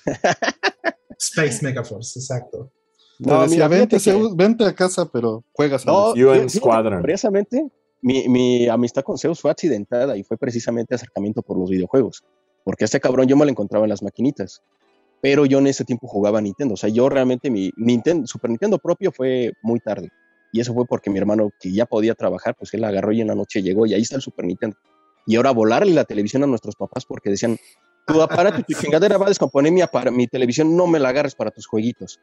Space 1.19 1.59
Megaforce, 1.63 2.19
exacto. 2.19 2.71
No, 3.19 3.41
decía, 3.43 3.67
mira, 3.67 3.67
vente, 3.67 3.97
que- 3.99 4.29
vente 4.35 4.63
a 4.65 4.73
casa, 4.75 5.09
pero 5.11 5.43
juegas 5.53 5.85
al 5.87 5.93
No, 5.93 6.09
este". 6.09 6.25
UN 6.25 6.49
Squadron. 6.49 7.01
Curiosamente, 7.01 7.67
mi, 8.01 8.27
mi 8.29 8.67
amistad 8.67 9.01
con 9.03 9.17
Zeus 9.17 9.39
fue 9.41 9.49
accidentada 9.51 10.15
y 10.17 10.23
fue 10.23 10.37
precisamente 10.37 10.93
acercamiento 10.95 11.41
por 11.41 11.57
los 11.57 11.69
videojuegos. 11.69 12.23
Porque 12.63 12.85
este 12.85 12.99
cabrón 12.99 13.27
yo 13.27 13.35
me 13.37 13.45
lo 13.45 13.51
encontraba 13.51 13.85
en 13.85 13.89
las 13.89 14.03
maquinitas. 14.03 14.61
Pero 15.21 15.45
yo 15.45 15.59
en 15.59 15.67
ese 15.67 15.83
tiempo 15.83 16.07
jugaba 16.07 16.39
Nintendo. 16.41 16.75
O 16.75 16.77
sea, 16.77 16.89
yo 16.89 17.09
realmente 17.09 17.49
mi 17.49 17.71
Nintendo, 17.75 18.27
Super 18.27 18.49
Nintendo 18.49 18.77
propio 18.77 19.11
fue 19.11 19.53
muy 19.61 19.79
tarde. 19.79 20.09
Y 20.51 20.59
eso 20.61 20.73
fue 20.73 20.85
porque 20.85 21.09
mi 21.09 21.17
hermano, 21.19 21.51
que 21.59 21.71
ya 21.71 21.85
podía 21.85 22.13
trabajar, 22.15 22.55
pues 22.57 22.73
él 22.73 22.83
agarró 22.83 23.11
y 23.11 23.21
en 23.21 23.27
la 23.27 23.35
noche 23.35 23.61
llegó 23.61 23.85
y 23.85 23.93
ahí 23.93 24.01
está 24.01 24.15
el 24.15 24.21
Super 24.21 24.45
Nintendo. 24.45 24.77
Y 25.25 25.35
ahora 25.35 25.51
volarle 25.51 25.91
la 25.93 26.05
televisión 26.05 26.43
a 26.43 26.47
nuestros 26.47 26.75
papás 26.75 27.05
porque 27.05 27.29
decían, 27.29 27.57
tu 28.05 28.21
aparato 28.21 28.63
tu 28.63 28.73
chingadera 28.73 29.17
va 29.17 29.25
a 29.25 29.29
descomponer 29.29 29.73
mi, 29.73 29.81
mi 30.13 30.27
televisión, 30.27 30.77
no 30.77 30.87
me 30.87 30.99
la 30.99 31.09
agarres 31.09 31.35
para 31.35 31.51
tus 31.51 31.65
jueguitos. 31.67 32.19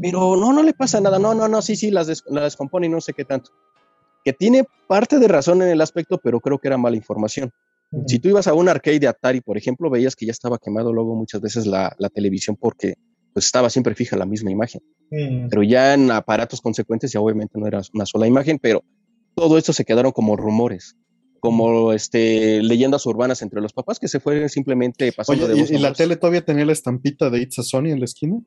Pero 0.00 0.36
no, 0.36 0.52
no 0.52 0.62
le 0.62 0.72
pasa 0.72 1.00
nada. 1.00 1.18
No, 1.18 1.34
no, 1.34 1.48
no, 1.48 1.60
sí, 1.62 1.74
sí, 1.74 1.90
las, 1.90 2.06
des- 2.06 2.22
la 2.28 2.44
descompone 2.44 2.86
y 2.86 2.90
no 2.90 3.00
sé 3.00 3.12
qué 3.12 3.24
tanto. 3.24 3.50
Que 4.24 4.32
tiene 4.32 4.64
parte 4.86 5.18
de 5.18 5.26
razón 5.26 5.60
en 5.62 5.68
el 5.68 5.80
aspecto, 5.80 6.18
pero 6.18 6.38
creo 6.40 6.58
que 6.58 6.68
era 6.68 6.78
mala 6.78 6.94
información. 6.96 7.50
Si 8.06 8.18
tú 8.18 8.28
ibas 8.28 8.46
a 8.46 8.54
un 8.54 8.68
arcade 8.68 9.00
de 9.00 9.08
Atari, 9.08 9.40
por 9.40 9.56
ejemplo, 9.56 9.90
veías 9.90 10.16
que 10.16 10.26
ya 10.26 10.32
estaba 10.32 10.58
quemado 10.58 10.92
luego 10.92 11.14
muchas 11.14 11.40
veces 11.40 11.66
la, 11.66 11.94
la 11.98 12.08
televisión 12.08 12.56
porque 12.58 12.94
pues 13.34 13.46
estaba 13.46 13.68
siempre 13.68 13.94
fija 13.94 14.16
la 14.16 14.26
misma 14.26 14.50
imagen. 14.50 14.80
Pero 15.10 15.62
ya 15.62 15.94
en 15.94 16.10
aparatos 16.10 16.60
consecuentes 16.60 17.12
ya 17.12 17.20
obviamente 17.20 17.58
no 17.58 17.66
era 17.66 17.82
una 17.92 18.06
sola 18.06 18.26
imagen, 18.26 18.58
pero 18.58 18.84
todo 19.34 19.58
esto 19.58 19.72
se 19.72 19.84
quedaron 19.84 20.12
como 20.12 20.36
rumores, 20.36 20.96
como 21.40 21.92
este, 21.92 22.62
leyendas 22.62 23.04
urbanas 23.06 23.42
entre 23.42 23.60
los 23.60 23.72
papás 23.72 23.98
que 23.98 24.08
se 24.08 24.20
fueron 24.20 24.48
simplemente 24.48 25.12
pasando 25.12 25.44
Oye, 25.44 25.54
de 25.54 25.60
voz 25.60 25.70
¿y, 25.70 25.74
y 25.74 25.78
la 25.78 25.92
tele 25.92 26.16
todavía 26.16 26.44
tenía 26.44 26.64
la 26.64 26.72
estampita 26.72 27.28
de 27.28 27.42
It's 27.42 27.58
a 27.58 27.62
Sony 27.62 27.86
en 27.86 27.98
la 27.98 28.06
esquina? 28.06 28.40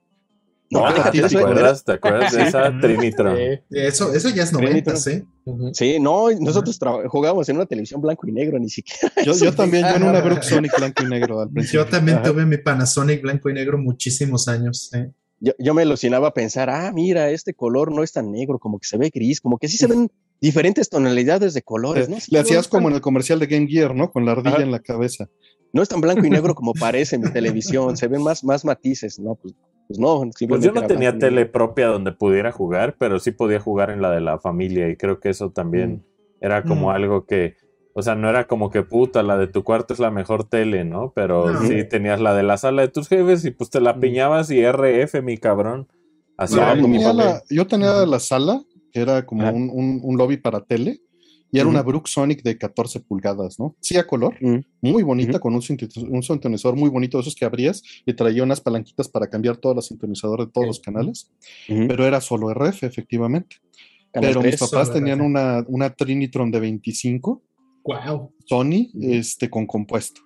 No, 0.69 0.85
Ah, 0.85 0.93
déjate 0.93 1.21
¿Te 1.29 1.37
acuerdas? 1.37 1.83
¿Te 1.85 1.91
acuerdas 1.93 2.33
de 2.33 2.43
esa 2.43 2.77
Trinitron? 2.81 3.37
Eh, 3.37 3.63
Eso, 3.69 4.13
eso 4.13 4.29
ya 4.29 4.43
es 4.43 4.51
90, 4.51 4.95
¿sí? 4.97 5.23
ujú. 5.45 5.71
Sí, 5.73 5.97
no, 5.99 6.29
nosotros 6.31 6.77
jugábamos 7.07 7.47
en 7.47 7.55
una 7.55 7.65
televisión 7.65 8.01
blanco 8.01 8.27
y 8.27 8.33
negro, 8.33 8.59
ni 8.59 8.69
siquiera. 8.69 9.13
Yo, 9.23 9.53
también, 9.55 9.85
yo 9.87 9.95
en 9.95 10.03
una 10.03 10.19
Brook 10.19 10.43
Sonic 10.43 10.73
blanco 10.77 11.03
y 11.03 11.07
negro 11.07 11.39
al 11.39 11.49
principio. 11.49 11.83
Yo 11.85 11.89
también 11.89 12.17
Ajá. 12.17 12.31
tuve 12.31 12.45
mi 12.45 12.57
Panasonic 12.57 13.21
blanco 13.21 13.49
y 13.49 13.53
negro 13.53 13.77
muchísimos 13.77 14.47
años. 14.49 14.89
¿sí? 14.91 14.99
Yo, 15.39 15.53
yo 15.57 15.73
me 15.73 15.83
alucinaba 15.83 16.27
a 16.29 16.33
pensar, 16.33 16.69
ah, 16.69 16.91
mira, 16.93 17.29
este 17.29 17.53
color 17.53 17.91
no 17.93 18.03
es 18.03 18.11
tan 18.11 18.31
negro, 18.31 18.59
como 18.59 18.77
que 18.79 18.87
se 18.87 18.97
ve 18.97 19.09
gris, 19.13 19.39
como 19.39 19.57
que 19.57 19.67
sí 19.69 19.77
se 19.77 19.87
ven 19.87 20.09
diferentes 20.41 20.89
tonalidades 20.89 21.53
de 21.53 21.61
colores, 21.61 22.09
¿no? 22.09 22.19
Sí, 22.19 22.31
Le 22.31 22.39
no, 22.39 22.43
hacías 22.43 22.67
como 22.67 22.89
en 22.89 22.95
el 22.95 23.01
comercial 23.01 23.39
de 23.39 23.47
Game 23.47 23.67
Gear, 23.67 23.95
¿no? 23.95 24.11
Con 24.11 24.25
la 24.25 24.33
ardilla 24.33 24.55
Ajá. 24.55 24.63
en 24.63 24.71
la 24.71 24.79
cabeza. 24.79 25.29
no 25.71 25.81
es 25.81 25.87
tan 25.89 26.01
blanco 26.01 26.25
y 26.25 26.29
negro 26.29 26.55
como 26.55 26.73
parece 26.73 27.17
mi 27.17 27.31
televisión, 27.31 27.95
se 27.95 28.07
ven 28.07 28.21
más, 28.21 28.43
más 28.43 28.65
matices, 28.65 29.17
¿no? 29.19 29.35
Pues, 29.35 29.53
pues 29.87 29.99
no. 29.99 30.29
Pues 30.47 30.61
yo 30.61 30.71
no 30.71 30.85
tenía 30.87 31.17
tele 31.17 31.45
propia 31.45 31.87
donde 31.87 32.11
pudiera 32.11 32.51
jugar, 32.51 32.95
pero 32.99 33.19
sí 33.19 33.31
podía 33.31 33.59
jugar 33.59 33.89
en 33.89 34.01
la 34.01 34.11
de 34.11 34.21
la 34.21 34.39
familia 34.39 34.89
y 34.89 34.95
creo 34.97 35.19
que 35.19 35.29
eso 35.29 35.51
también 35.51 36.05
era 36.41 36.63
como 36.63 36.87
Mm. 36.89 36.95
algo 36.95 37.25
que, 37.25 37.55
o 37.93 38.01
sea, 38.01 38.15
no 38.15 38.29
era 38.29 38.45
como 38.47 38.69
que 38.69 38.83
puta, 38.83 39.23
la 39.23 39.37
de 39.37 39.47
tu 39.47 39.63
cuarto 39.63 39.93
es 39.93 39.99
la 39.99 40.11
mejor 40.11 40.43
tele, 40.43 40.83
¿no? 40.85 41.11
Pero 41.15 41.53
No. 41.53 41.59
sí 41.67 41.83
tenías 41.87 42.19
la 42.21 42.35
de 42.35 42.43
la 42.43 42.57
sala 42.57 42.83
de 42.83 42.89
tus 42.89 43.07
jefes 43.07 43.43
y 43.45 43.51
pues 43.51 43.69
te 43.69 43.81
la 43.81 43.93
Mm. 43.93 43.99
piñabas 43.99 44.51
y 44.51 44.59
RF, 44.61 45.21
mi 45.21 45.37
cabrón. 45.37 45.87
Así 46.37 46.55
No, 46.55 46.61
yo, 46.75 46.81
pues, 46.81 46.87
mi 46.87 46.97
tenía 46.97 47.13
la, 47.13 47.41
yo 47.49 47.65
tenía 47.65 48.05
la 48.05 48.19
sala, 48.19 48.61
que 48.91 49.01
era 49.01 49.25
como 49.25 49.49
un, 49.49 49.69
un- 49.73 50.01
un 50.03 50.17
lobby 50.17 50.37
para 50.37 50.61
tele, 50.63 50.99
y 51.51 51.59
era 51.59 51.67
una 51.69 51.81
Brook 51.81 52.07
Sonic 52.07 52.43
de 52.43 52.57
14 52.57 52.99
pulgadas, 53.01 53.59
¿no? 53.59 53.75
Sí, 53.79 53.95
a 53.97 54.05
color, 54.05 54.35
Mm. 54.41 54.59
muy 54.81 55.03
bonita, 55.03 55.39
con 55.39 55.53
un, 55.55 55.61
un 56.09 56.23
sintonizador 56.23 56.77
muy 56.77 56.89
bonito, 56.89 57.17
de 57.17 57.21
esos 57.21 57.35
que 57.35 57.45
abrías 57.45 57.81
y 58.05 58.13
traía 58.13 58.43
unas 58.43 58.59
palanquitas 58.61 59.07
para 59.07 59.29
cambiar 59.29 59.57
todos 59.57 59.75
los 59.75 59.87
sintonizadores 59.87 60.47
de 60.47 60.51
todos 60.51 60.67
los 60.67 60.79
canales, 60.79 61.31
pero 61.67 62.05
era 62.05 62.19
solo 62.21 62.49
RF, 62.51 62.83
efectivamente. 62.85 63.57
Canal 64.11 64.29
pero 64.31 64.41
mis 64.41 64.55
3. 64.57 64.69
papás 64.71 64.91
tenían 64.93 65.21
una, 65.21 65.63
una 65.67 65.89
Trinitron 65.89 66.49
de 66.51 66.59
25, 66.59 67.41
Wow. 67.83 68.33
Sony, 68.45 68.89
este, 69.01 69.49
con 69.49 69.65
compuesto. 69.65 70.21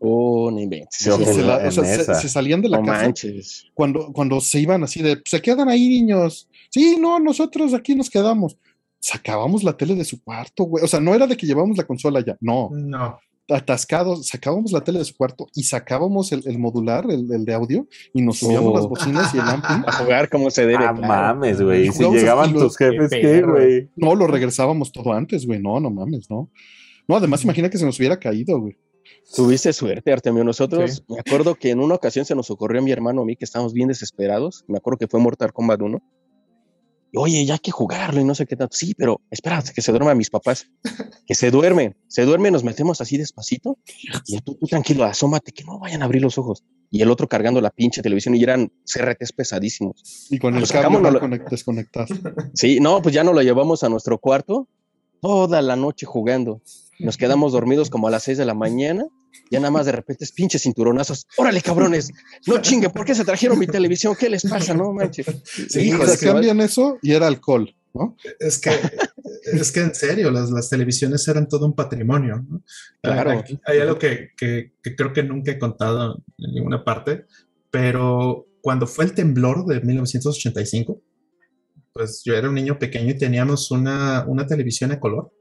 Oh, 0.00 0.50
Y 0.60 0.68
Sí, 0.90 1.04
se, 1.04 1.10
jugué 1.12 1.42
la- 1.42 1.56
o 1.56 1.60
en 1.62 1.72
sea, 1.72 1.84
se- 1.84 2.02
esa. 2.02 2.14
se 2.14 2.28
salían 2.28 2.60
de 2.60 2.68
la 2.68 2.78
no 2.78 2.84
casa 2.84 3.04
manches. 3.04 3.64
cuando, 3.72 4.12
cuando 4.12 4.38
se 4.42 4.60
iban 4.60 4.82
así 4.82 5.00
de, 5.00 5.18
se 5.24 5.40
quedan 5.40 5.70
ahí 5.70 5.88
niños. 5.88 6.46
Sí, 6.70 6.96
no, 7.00 7.18
nosotros 7.18 7.72
aquí 7.72 7.94
nos 7.94 8.10
quedamos. 8.10 8.58
Sacábamos 9.04 9.64
la 9.64 9.76
tele 9.76 9.96
de 9.96 10.04
su 10.04 10.22
cuarto, 10.22 10.62
güey. 10.64 10.84
O 10.84 10.86
sea, 10.86 11.00
no 11.00 11.12
era 11.12 11.26
de 11.26 11.36
que 11.36 11.44
llevábamos 11.44 11.76
la 11.76 11.82
consola 11.84 12.24
ya, 12.24 12.36
no. 12.40 12.70
No. 12.72 13.18
Atascados, 13.50 14.28
sacábamos 14.28 14.70
la 14.70 14.82
tele 14.84 15.00
de 15.00 15.04
su 15.04 15.16
cuarto 15.16 15.48
y 15.54 15.64
sacábamos 15.64 16.30
el, 16.30 16.42
el 16.46 16.58
modular, 16.60 17.04
el, 17.10 17.30
el 17.32 17.44
de 17.44 17.52
audio, 17.52 17.88
y 18.14 18.22
nos 18.22 18.38
subíamos 18.38 18.72
Oh. 18.72 18.76
las 18.76 18.86
bocinas 18.86 19.34
y 19.34 19.38
el 19.38 19.42
ampli. 19.48 19.74
A 19.86 19.92
jugar 19.92 20.30
como 20.30 20.48
se 20.50 20.62
debe. 20.62 20.76
Ah, 20.84 20.94
claro. 20.94 21.00
mames, 21.08 21.60
güey. 21.60 21.88
Y 21.88 21.92
Si 21.92 22.04
llegaban 22.04 22.50
así, 22.50 22.54
tus 22.58 22.76
jefes, 22.78 23.10
qué 23.10 23.20
¿qué, 23.20 23.28
perro. 23.28 23.54
güey? 23.54 23.90
No, 23.96 24.14
lo 24.14 24.28
regresábamos 24.28 24.92
todo 24.92 25.12
antes, 25.12 25.44
güey. 25.46 25.58
No, 25.60 25.80
no 25.80 25.90
mames, 25.90 26.30
no. 26.30 26.48
No, 27.08 27.16
además 27.16 27.42
imagina 27.42 27.68
que 27.68 27.78
se 27.78 27.84
nos 27.84 27.98
hubiera 27.98 28.18
caído, 28.20 28.60
güey. 28.60 28.76
Tuviste 29.34 29.72
suerte, 29.72 30.12
Artemio. 30.12 30.44
Nosotros, 30.44 31.04
me 31.08 31.18
acuerdo 31.18 31.56
que 31.56 31.70
en 31.70 31.80
una 31.80 31.96
ocasión 31.96 32.24
se 32.24 32.36
nos 32.36 32.50
ocurrió 32.52 32.80
a 32.80 32.84
mi 32.84 32.92
hermano 32.92 33.22
a 33.22 33.24
mí 33.24 33.34
que 33.36 33.44
estábamos 33.44 33.72
bien 33.72 33.88
desesperados. 33.88 34.64
Me 34.68 34.78
acuerdo 34.78 34.98
que 34.98 35.08
fue 35.08 35.18
Mortal 35.20 35.52
Kombat 35.52 35.82
1. 35.82 36.02
Oye, 37.14 37.44
ya 37.44 37.54
hay 37.54 37.60
que 37.60 37.70
jugarlo 37.70 38.20
y 38.20 38.24
no 38.24 38.34
sé 38.34 38.46
qué 38.46 38.56
tanto. 38.56 38.74
Sí, 38.76 38.94
pero 38.96 39.20
espérate, 39.30 39.72
que 39.74 39.82
se 39.82 39.92
duerman 39.92 40.16
mis 40.16 40.30
papás. 40.30 40.66
Que 41.26 41.34
se 41.34 41.50
duermen, 41.50 41.94
se 42.08 42.22
duermen, 42.24 42.52
nos 42.54 42.64
metemos 42.64 43.00
así 43.00 43.16
despacito. 43.18 43.78
Y 44.26 44.38
tú, 44.40 44.54
tú 44.54 44.66
tranquilo, 44.66 45.04
asómate, 45.04 45.52
que 45.52 45.62
no 45.64 45.78
vayan 45.78 46.02
a 46.02 46.06
abrir 46.06 46.22
los 46.22 46.38
ojos. 46.38 46.64
Y 46.90 47.02
el 47.02 47.10
otro 47.10 47.28
cargando 47.28 47.60
la 47.60 47.70
pinche 47.70 48.00
televisión 48.02 48.34
y 48.34 48.42
eran 48.42 48.72
CRTs 48.84 49.32
pesadísimos. 49.32 50.26
Y 50.30 50.38
con 50.38 50.54
el 50.54 50.60
Pues 50.60 50.72
cable 50.72 50.98
no 51.00 51.10
lo- 51.10 51.20
desconectado. 51.50 52.06
Sí, 52.54 52.80
no, 52.80 53.02
pues 53.02 53.14
ya 53.14 53.24
nos 53.24 53.34
lo 53.34 53.42
llevamos 53.42 53.82
a 53.84 53.88
nuestro 53.88 54.18
cuarto 54.18 54.68
toda 55.20 55.60
la 55.62 55.76
noche 55.76 56.06
jugando. 56.06 56.62
Nos 56.98 57.16
quedamos 57.16 57.52
dormidos 57.52 57.90
como 57.90 58.08
a 58.08 58.10
las 58.10 58.22
6 58.24 58.38
de 58.38 58.44
la 58.44 58.54
mañana. 58.54 59.06
Ya 59.50 59.60
nada 59.60 59.70
más 59.70 59.86
de 59.86 59.92
repente 59.92 60.24
es 60.24 60.32
pinches 60.32 60.62
cinturonazos. 60.62 61.26
Órale, 61.36 61.60
cabrones. 61.60 62.10
No 62.46 62.60
chingue, 62.62 62.88
¿por 62.90 63.04
qué 63.04 63.14
se 63.14 63.24
trajeron 63.24 63.58
mi 63.58 63.66
televisión? 63.66 64.14
¿Qué 64.18 64.28
les 64.30 64.42
pasa? 64.44 64.74
No 64.74 64.92
manches. 64.92 65.26
Sí, 65.68 65.80
Hijo 65.88 66.06
sea, 66.06 66.16
que 66.16 66.26
va- 66.26 66.32
cambian 66.34 66.60
eso 66.60 66.98
y 67.02 67.12
era 67.12 67.26
alcohol, 67.26 67.74
¿no? 67.94 68.16
Es 68.40 68.58
que 68.58 68.70
es 69.52 69.72
que 69.72 69.80
en 69.80 69.94
serio, 69.94 70.30
las, 70.30 70.50
las 70.50 70.70
televisiones 70.70 71.26
eran 71.28 71.48
todo 71.48 71.66
un 71.66 71.74
patrimonio. 71.74 72.44
¿no? 72.48 72.62
Claro. 73.02 73.42
Hay 73.66 73.78
algo 73.80 73.98
que, 73.98 74.30
que, 74.36 74.72
que 74.82 74.94
creo 74.96 75.12
que 75.12 75.22
nunca 75.22 75.50
he 75.50 75.58
contado 75.58 76.22
en 76.38 76.54
ninguna 76.54 76.84
parte, 76.84 77.26
pero 77.70 78.46
cuando 78.60 78.86
fue 78.86 79.04
el 79.04 79.12
temblor 79.14 79.66
de 79.66 79.80
1985, 79.80 81.02
pues 81.92 82.22
yo 82.24 82.34
era 82.34 82.48
un 82.48 82.54
niño 82.54 82.78
pequeño 82.78 83.10
y 83.10 83.18
teníamos 83.18 83.70
una, 83.70 84.24
una 84.26 84.46
televisión 84.46 84.92
a 84.92 85.00
color 85.00 85.32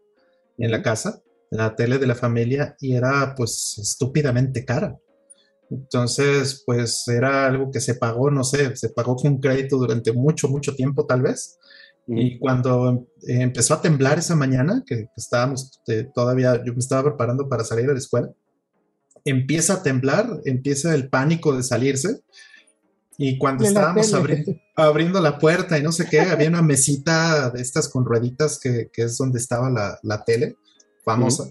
en 0.58 0.72
la 0.72 0.82
casa, 0.82 1.22
la 1.52 1.76
tele 1.76 2.00
de 2.00 2.08
la 2.08 2.16
familia, 2.16 2.76
y 2.80 2.96
era 2.96 3.36
pues 3.36 3.78
estúpidamente 3.78 4.66
cara. 4.66 4.98
Entonces, 5.70 6.64
pues 6.66 7.08
era 7.08 7.46
algo 7.46 7.70
que 7.72 7.80
se 7.80 7.96
pagó, 7.96 8.32
no 8.32 8.44
sé, 8.44 8.76
se 8.76 8.90
pagó 8.90 9.16
con 9.16 9.38
crédito 9.40 9.78
durante 9.78 10.12
mucho, 10.12 10.50
mucho 10.50 10.76
tiempo 10.76 11.06
tal 11.06 11.22
vez. 11.22 11.60
Y 12.08 12.40
cuando 12.40 13.08
eh, 13.28 13.42
empezó 13.42 13.76
a 13.76 13.82
temblar 13.82 14.20
esa 14.20 14.36
mañana, 14.36 14.84
que, 14.86 14.96
que 14.96 15.10
estábamos 15.16 15.80
eh, 15.88 16.10
todavía, 16.14 16.62
yo 16.66 16.74
me 16.74 16.80
estaba 16.80 17.04
preparando 17.04 17.48
para 17.48 17.64
salir 17.64 17.86
de 17.86 17.94
la 17.94 18.00
escuela, 18.00 18.30
empieza 19.24 19.76
a 19.76 19.84
temblar, 19.84 20.28
empieza 20.46 20.94
el 20.96 21.10
pánico 21.10 21.56
de 21.56 21.64
salirse. 21.64 22.22
Y 23.18 23.38
cuando 23.38 23.64
estábamos 23.64 24.14
abri- 24.14 24.62
abriendo 24.76 25.22
la 25.22 25.38
puerta 25.38 25.78
y 25.78 25.84
no 25.84 25.92
sé 25.92 26.08
qué, 26.10 26.22
había 26.22 26.50
una 26.50 26.64
mesita 26.64 27.50
de 27.52 27.62
estas 27.62 27.88
con 27.88 28.04
rueditas 28.04 28.60
que, 28.60 28.90
que 28.92 29.04
es 29.04 29.18
donde 29.18 29.38
estaba 29.38 29.70
la, 29.70 30.00
la 30.02 30.24
tele 30.24 30.56
famosa. 31.04 31.46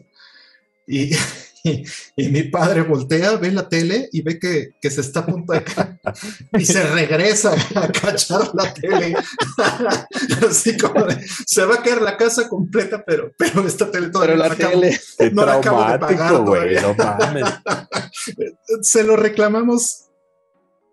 y, 0.87 1.15
y, 1.65 1.85
y 2.17 2.29
mi 2.31 2.45
padre 2.45 2.83
voltea, 2.83 3.37
ve 3.37 3.51
la 3.53 3.69
tele 3.69 4.09
y 4.13 4.23
ve 4.23 4.39
que, 4.39 4.71
que 4.81 4.91
se 4.91 5.03
está 5.03 5.21
a 5.21 5.27
punto 5.27 5.53
de 5.53 5.63
caer 5.63 6.01
y 6.59 6.65
se 6.65 6.83
regresa 6.85 7.53
a 7.75 7.89
cachar 7.89 8.51
la 8.55 8.73
tele. 8.73 9.15
Así 10.49 10.77
como 10.79 11.05
de, 11.05 11.23
se 11.47 11.65
va 11.65 11.77
a 11.77 11.83
caer 11.83 12.01
la 12.03 12.17
casa 12.17 12.49
completa, 12.49 13.05
pero, 13.07 13.31
pero 13.37 13.67
esta 13.67 13.91
tele 13.91 14.09
todavía 14.09 14.35
Pero 14.37 14.49
la 14.49 14.55
acabo- 14.55 14.81
tele. 14.81 15.01
Qué 15.19 15.31
No 15.31 15.45
la 15.45 15.55
acabo 15.55 15.85
de 15.93 15.99
pagar 15.99 16.37
güey. 16.43 16.75
No 16.81 16.95
mames. 16.95 17.45
se 18.83 19.03
lo 19.05 19.17
reclamamos 19.17 20.07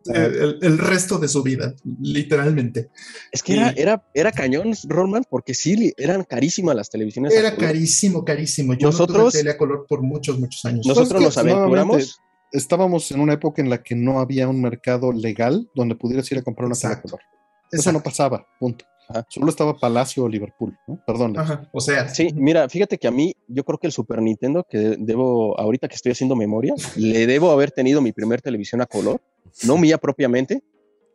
el, 0.10 0.60
el 0.62 0.78
resto 0.78 1.18
de 1.20 1.28
su 1.28 1.44
vida, 1.44 1.74
literalmente. 2.02 2.90
Es 3.32 3.44
que 3.44 3.54
era, 3.54 3.74
Y- 3.76 3.82
era, 3.82 4.04
era 4.14 4.32
cañón, 4.32 4.74
Rollman, 4.88 5.24
porque 5.30 5.54
sí, 5.54 5.94
eran 5.98 6.24
carísimas 6.24 6.76
las 6.76 6.90
televisiones. 6.90 7.34
a 7.36 7.40
Era 7.40 7.56
carísimo, 7.56 8.24
carísimo. 8.26 8.74
Yo 8.74 8.88
Nosotros- 8.88 9.18
no 9.18 9.24
tuve 9.30 9.40
tele 9.40 9.52
a 9.52 9.58
color 9.58 9.86
por 9.88 10.02
muchos, 10.02 10.40
muchos 10.40 10.64
años. 10.66 10.86
Nosotros 10.86 11.22
nos 11.22 11.38
aventuramos. 11.38 12.20
Estábamos 12.52 13.12
en 13.12 13.20
una 13.20 13.34
época 13.34 13.62
en 13.62 13.70
la 13.70 13.84
que 13.84 13.94
no 13.96 14.20
había 14.20 14.48
un 14.48 14.62
mercado 14.62 15.12
legal 15.12 15.70
donde 15.76 15.96
pudieras 15.96 16.32
ir 16.32 16.38
a 16.38 16.42
comprar 16.44 16.66
una 16.68 16.76
tele 16.76 16.88
a 16.88 16.92
Exacto. 16.94 17.10
color. 17.10 17.22
Eso 17.72 17.92
no 17.92 17.98
Exacto. 18.00 18.10
pasaba, 18.10 18.48
punto. 18.60 18.86
Ajá. 19.10 19.26
Solo 19.30 19.50
estaba 19.50 19.78
Palacio 19.78 20.24
o 20.26 20.30
Liverpool, 20.30 20.78
¿no? 20.88 21.00
Perdón. 21.08 21.34
O 21.72 21.80
sea, 21.80 22.10
Sí, 22.10 22.30
mira, 22.36 22.68
fíjate 22.68 22.98
que 22.98 23.08
a 23.08 23.12
mí, 23.12 23.34
yo 23.48 23.64
creo 23.64 23.78
que 23.78 23.88
el 23.88 23.94
Super 23.94 24.22
Nintendo, 24.22 24.66
que 24.70 24.78
de- 24.78 24.98
debo, 25.00 25.58
ahorita 25.60 25.88
que 25.88 25.96
estoy 25.96 26.12
haciendo 26.14 26.36
memoria, 26.36 26.74
le 26.98 27.26
debo 27.26 27.52
haber 27.52 27.72
tenido 27.72 28.02
mi 28.02 28.12
primer 28.12 28.42
televisión 28.42 28.82
a 28.82 28.86
color, 28.86 29.22
no 29.64 29.78
mía 29.78 29.98
propiamente, 29.98 30.64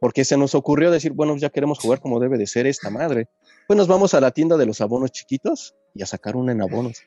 porque 0.00 0.24
se 0.24 0.36
nos 0.36 0.54
ocurrió 0.54 0.90
decir, 0.90 1.12
bueno, 1.12 1.36
ya 1.36 1.50
queremos 1.50 1.78
jugar 1.78 2.00
como 2.00 2.18
debe 2.20 2.36
de 2.38 2.46
ser 2.46 2.66
esta 2.66 2.90
madre. 2.90 3.28
Pues 3.68 3.76
nos 3.76 3.86
vamos 3.86 4.14
a 4.14 4.20
la 4.20 4.30
tienda 4.32 4.56
de 4.56 4.66
los 4.66 4.80
abonos 4.80 5.12
chiquitos 5.12 5.74
y 5.94 6.02
a 6.02 6.06
sacar 6.06 6.36
una 6.36 6.52
en 6.52 6.60
abonos. 6.62 7.02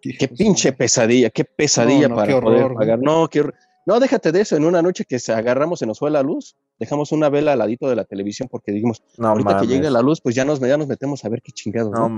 Qué 0.00 0.28
pinche 0.28 0.72
pesadilla, 0.72 1.28
qué 1.30 1.44
pesadilla 1.44 2.08
No, 2.08 2.10
no, 2.10 2.16
para 2.16 2.34
qué 2.34 2.40
poder 2.40 2.58
horror, 2.62 2.72
¿no? 2.72 2.78
pagar. 2.78 2.98
No, 3.00 3.28
qué. 3.28 3.44
No, 3.84 3.98
déjate 4.00 4.32
de 4.32 4.42
eso. 4.42 4.56
En 4.56 4.64
una 4.64 4.80
noche 4.80 5.04
que 5.04 5.18
se 5.18 5.32
agarramos, 5.32 5.78
se 5.80 5.86
nos 5.86 5.98
fue 5.98 6.10
la 6.10 6.22
luz, 6.22 6.56
dejamos 6.78 7.10
una 7.12 7.28
vela 7.28 7.52
al 7.54 7.58
ladito 7.58 7.88
de 7.88 7.96
la 7.96 8.04
televisión 8.04 8.48
porque 8.50 8.70
dijimos, 8.72 9.02
No 9.16 9.28
ahorita 9.28 9.50
mames. 9.54 9.68
que 9.68 9.74
llegue 9.74 9.90
la 9.90 10.00
luz, 10.02 10.20
pues 10.20 10.34
ya 10.34 10.44
nos, 10.44 10.60
ya 10.60 10.76
nos 10.76 10.86
metemos 10.86 11.24
a 11.24 11.28
ver 11.28 11.42
qué 11.42 11.52
chingados. 11.52 11.92
No 11.92 12.08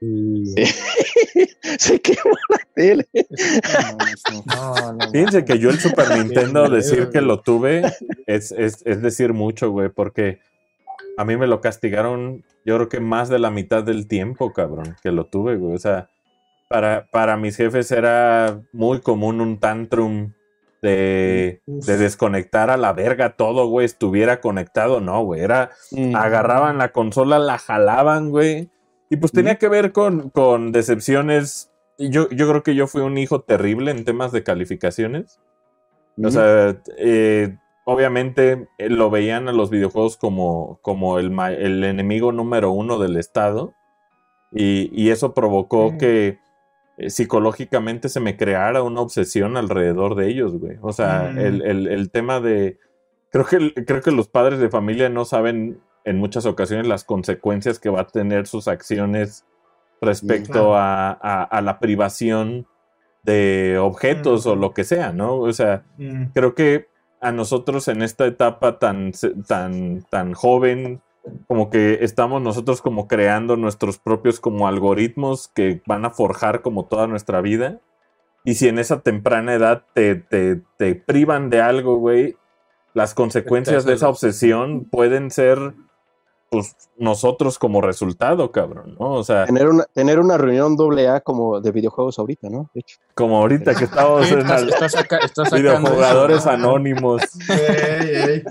mames. 0.00 0.54
se 1.78 2.00
quemó 2.00 2.34
la 2.48 2.58
tele. 2.74 3.06
no 4.46 4.92
no. 4.94 5.10
Fíjense 5.12 5.44
que 5.44 5.58
yo 5.58 5.70
el 5.70 5.78
Super 5.78 6.16
Nintendo 6.16 6.68
decir 6.68 7.10
que 7.10 7.20
lo 7.20 7.40
tuve 7.40 7.82
es, 8.26 8.52
es, 8.52 8.82
es 8.84 9.02
decir 9.02 9.32
mucho, 9.32 9.70
güey, 9.70 9.88
porque 9.88 10.40
a 11.16 11.24
mí 11.24 11.36
me 11.36 11.46
lo 11.46 11.60
castigaron 11.60 12.44
yo 12.64 12.76
creo 12.76 12.88
que 12.88 13.00
más 13.00 13.28
de 13.28 13.38
la 13.38 13.50
mitad 13.50 13.82
del 13.82 14.06
tiempo, 14.06 14.52
cabrón, 14.52 14.96
que 15.02 15.10
lo 15.10 15.24
tuve, 15.26 15.56
güey. 15.56 15.74
O 15.74 15.78
sea, 15.78 16.08
para, 16.68 17.06
para 17.10 17.36
mis 17.36 17.56
jefes 17.56 17.90
era 17.90 18.60
muy 18.72 19.00
común 19.00 19.40
un 19.40 19.58
tantrum 19.58 20.32
de, 20.82 21.62
de 21.66 21.96
desconectar 21.96 22.70
a 22.70 22.76
la 22.76 22.92
verga 22.92 23.36
todo, 23.36 23.66
güey, 23.66 23.86
estuviera 23.86 24.40
conectado, 24.40 25.00
no, 25.00 25.22
güey. 25.24 25.40
Era, 25.40 25.70
Mm. 25.90 26.14
agarraban 26.14 26.78
la 26.78 26.92
consola, 26.92 27.38
la 27.38 27.58
jalaban, 27.58 28.30
güey. 28.30 28.68
Y 29.10 29.16
pues 29.16 29.32
tenía 29.32 29.56
que 29.56 29.68
ver 29.68 29.92
con, 29.92 30.30
con 30.30 30.72
decepciones. 30.72 31.70
Yo, 31.98 32.28
yo 32.30 32.48
creo 32.48 32.62
que 32.62 32.74
yo 32.74 32.86
fui 32.86 33.02
un 33.02 33.18
hijo 33.18 33.42
terrible 33.42 33.90
en 33.90 34.04
temas 34.04 34.32
de 34.32 34.42
calificaciones. 34.42 35.40
O 36.22 36.30
sea, 36.30 36.80
eh, 36.98 37.56
obviamente 37.84 38.68
eh, 38.78 38.88
lo 38.88 39.10
veían 39.10 39.48
a 39.48 39.52
los 39.52 39.70
videojuegos 39.70 40.16
como, 40.16 40.78
como 40.82 41.18
el, 41.18 41.36
el 41.58 41.84
enemigo 41.84 42.30
número 42.32 42.70
uno 42.70 42.98
del 42.98 43.16
Estado. 43.16 43.74
Y, 44.52 44.90
y 44.92 45.10
eso 45.10 45.34
provocó 45.34 45.92
Mm. 45.92 45.98
que 45.98 46.38
eh, 46.98 47.10
psicológicamente 47.10 48.08
se 48.08 48.20
me 48.20 48.36
creara 48.36 48.82
una 48.82 49.00
obsesión 49.00 49.56
alrededor 49.56 50.14
de 50.14 50.28
ellos, 50.28 50.58
güey. 50.58 50.76
O 50.82 50.92
sea, 50.92 51.30
Mm. 51.34 51.38
el, 51.38 51.62
el- 51.62 51.86
el 51.88 52.10
tema 52.10 52.40
de... 52.40 52.78
Creo 53.30 53.44
que, 53.46 53.72
creo 53.84 54.02
que 54.02 54.10
los 54.10 54.28
padres 54.28 54.58
de 54.60 54.68
familia 54.70 55.08
no 55.08 55.24
saben 55.24 55.80
en 56.10 56.18
muchas 56.18 56.44
ocasiones 56.46 56.86
las 56.86 57.04
consecuencias 57.04 57.78
que 57.78 57.88
va 57.90 58.02
a 58.02 58.06
tener 58.06 58.46
sus 58.46 58.68
acciones 58.68 59.44
respecto 60.00 60.74
a, 60.76 61.10
a- 61.12 61.42
a 61.44 61.60
la 61.62 61.78
privación 61.78 62.66
de 63.22 63.78
objetos 63.80 64.46
o 64.46 64.56
Mm. 64.56 64.60
lo 64.60 64.72
que 64.74 64.84
sea, 64.84 65.12
¿no? 65.12 65.36
O 65.36 65.52
sea, 65.52 65.84
mm, 65.98 66.24
creo 66.34 66.54
que 66.54 66.88
a 67.20 67.32
nosotros 67.32 67.86
en 67.88 68.00
esta 68.02 68.26
etapa 68.26 68.78
tan, 68.78 69.12
tan, 69.46 70.02
tan 70.10 70.32
joven, 70.32 71.02
como 71.46 71.68
que 71.68 71.98
estamos 72.02 72.40
nosotros 72.40 72.80
como 72.80 73.06
creando 73.08 73.56
nuestros 73.56 73.98
propios 73.98 74.40
como 74.40 74.66
algoritmos 74.66 75.48
que 75.48 75.82
van 75.86 76.06
a 76.06 76.10
forjar 76.10 76.62
como 76.62 76.86
toda 76.86 77.06
nuestra 77.06 77.42
vida. 77.42 77.78
Y 78.42 78.54
si 78.54 78.68
en 78.68 78.78
esa 78.78 79.02
temprana 79.02 79.52
edad 79.52 79.84
te, 79.92 80.14
te, 80.14 80.62
te 80.78 80.94
privan 80.94 81.50
de 81.50 81.60
algo, 81.60 81.96
güey, 81.98 82.36
las 82.94 83.12
consecuencias 83.12 83.84
de 83.84 83.92
esa 83.92 84.08
obsesión 84.08 84.86
pueden 84.86 85.30
ser, 85.30 85.74
pues, 86.50 86.76
nosotros 86.98 87.58
como 87.58 87.80
resultado, 87.80 88.50
cabrón, 88.52 88.96
¿no? 88.98 89.12
O 89.14 89.24
sea, 89.24 89.46
Tener 89.46 89.68
una, 89.68 89.84
tener 89.84 90.18
una 90.18 90.36
reunión 90.36 90.76
doble 90.76 91.08
A 91.08 91.20
como 91.20 91.60
de 91.60 91.70
videojuegos 91.70 92.18
ahorita, 92.18 92.50
¿no? 92.50 92.68
De 92.74 92.80
hecho. 92.80 92.98
como 93.14 93.38
ahorita 93.38 93.74
que 93.74 93.84
estamos 93.84 94.30
en 94.30 94.40
Estás, 94.40 94.62
estás 94.64 94.92
saca- 94.92 95.18
estás 95.24 95.50
videojugadores 95.52 96.38
eso. 96.40 96.50
anónimos. 96.50 97.22
ey, 97.48 98.08
ey, 98.30 98.42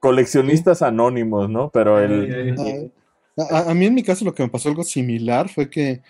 coleccionistas 0.00 0.82
anónimos, 0.82 1.48
¿no? 1.50 1.70
Pero 1.70 1.98
el... 2.00 2.56
ey. 2.58 2.92
A, 3.36 3.56
a- 3.58 3.70
a 3.70 3.74
mí 3.74 3.86
en 3.86 3.94
mi 3.94 4.02
caso 4.02 4.24
lo 4.24 4.34
que 4.34 4.42
me 4.42 4.48
pasó 4.48 4.68
algo 4.68 4.82
similar 4.84 5.48
fue 5.48 5.68
que 5.70 6.00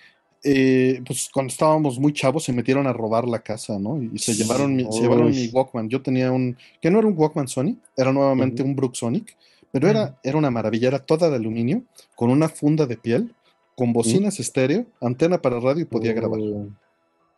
eh, 0.44 1.02
pues 1.06 1.28
cuando 1.32 1.50
estábamos 1.50 1.98
muy 1.98 2.12
chavos 2.12 2.44
se 2.44 2.52
metieron 2.52 2.86
a 2.86 2.92
robar 2.92 3.26
la 3.26 3.40
casa, 3.40 3.78
¿no? 3.78 4.00
Y 4.00 4.18
se 4.18 4.34
llevaron 4.34 4.74
mi, 4.76 4.84
se 4.92 5.00
llevaron 5.00 5.30
mi 5.30 5.48
Walkman. 5.48 5.88
Yo 5.88 6.00
tenía 6.00 6.30
un, 6.30 6.56
que 6.80 6.90
no 6.90 6.98
era 7.00 7.08
un 7.08 7.14
Walkman 7.16 7.48
Sony, 7.48 7.76
era 7.96 8.12
nuevamente 8.12 8.62
un 8.62 8.76
Brook 8.76 8.94
Sonic, 8.94 9.36
pero 9.72 9.88
era, 9.88 10.18
era 10.22 10.38
una 10.38 10.50
maravilla, 10.50 10.88
era 10.88 10.98
toda 10.98 11.30
de 11.30 11.36
aluminio, 11.36 11.82
con 12.16 12.30
una 12.30 12.48
funda 12.48 12.86
de 12.86 12.96
piel, 12.96 13.34
con 13.76 13.92
bocinas 13.92 14.40
estéreo, 14.40 14.86
antena 15.00 15.40
para 15.40 15.60
radio 15.60 15.82
y 15.82 15.86
podía 15.86 16.12
grabar. 16.12 16.40
Uh, 16.40 16.70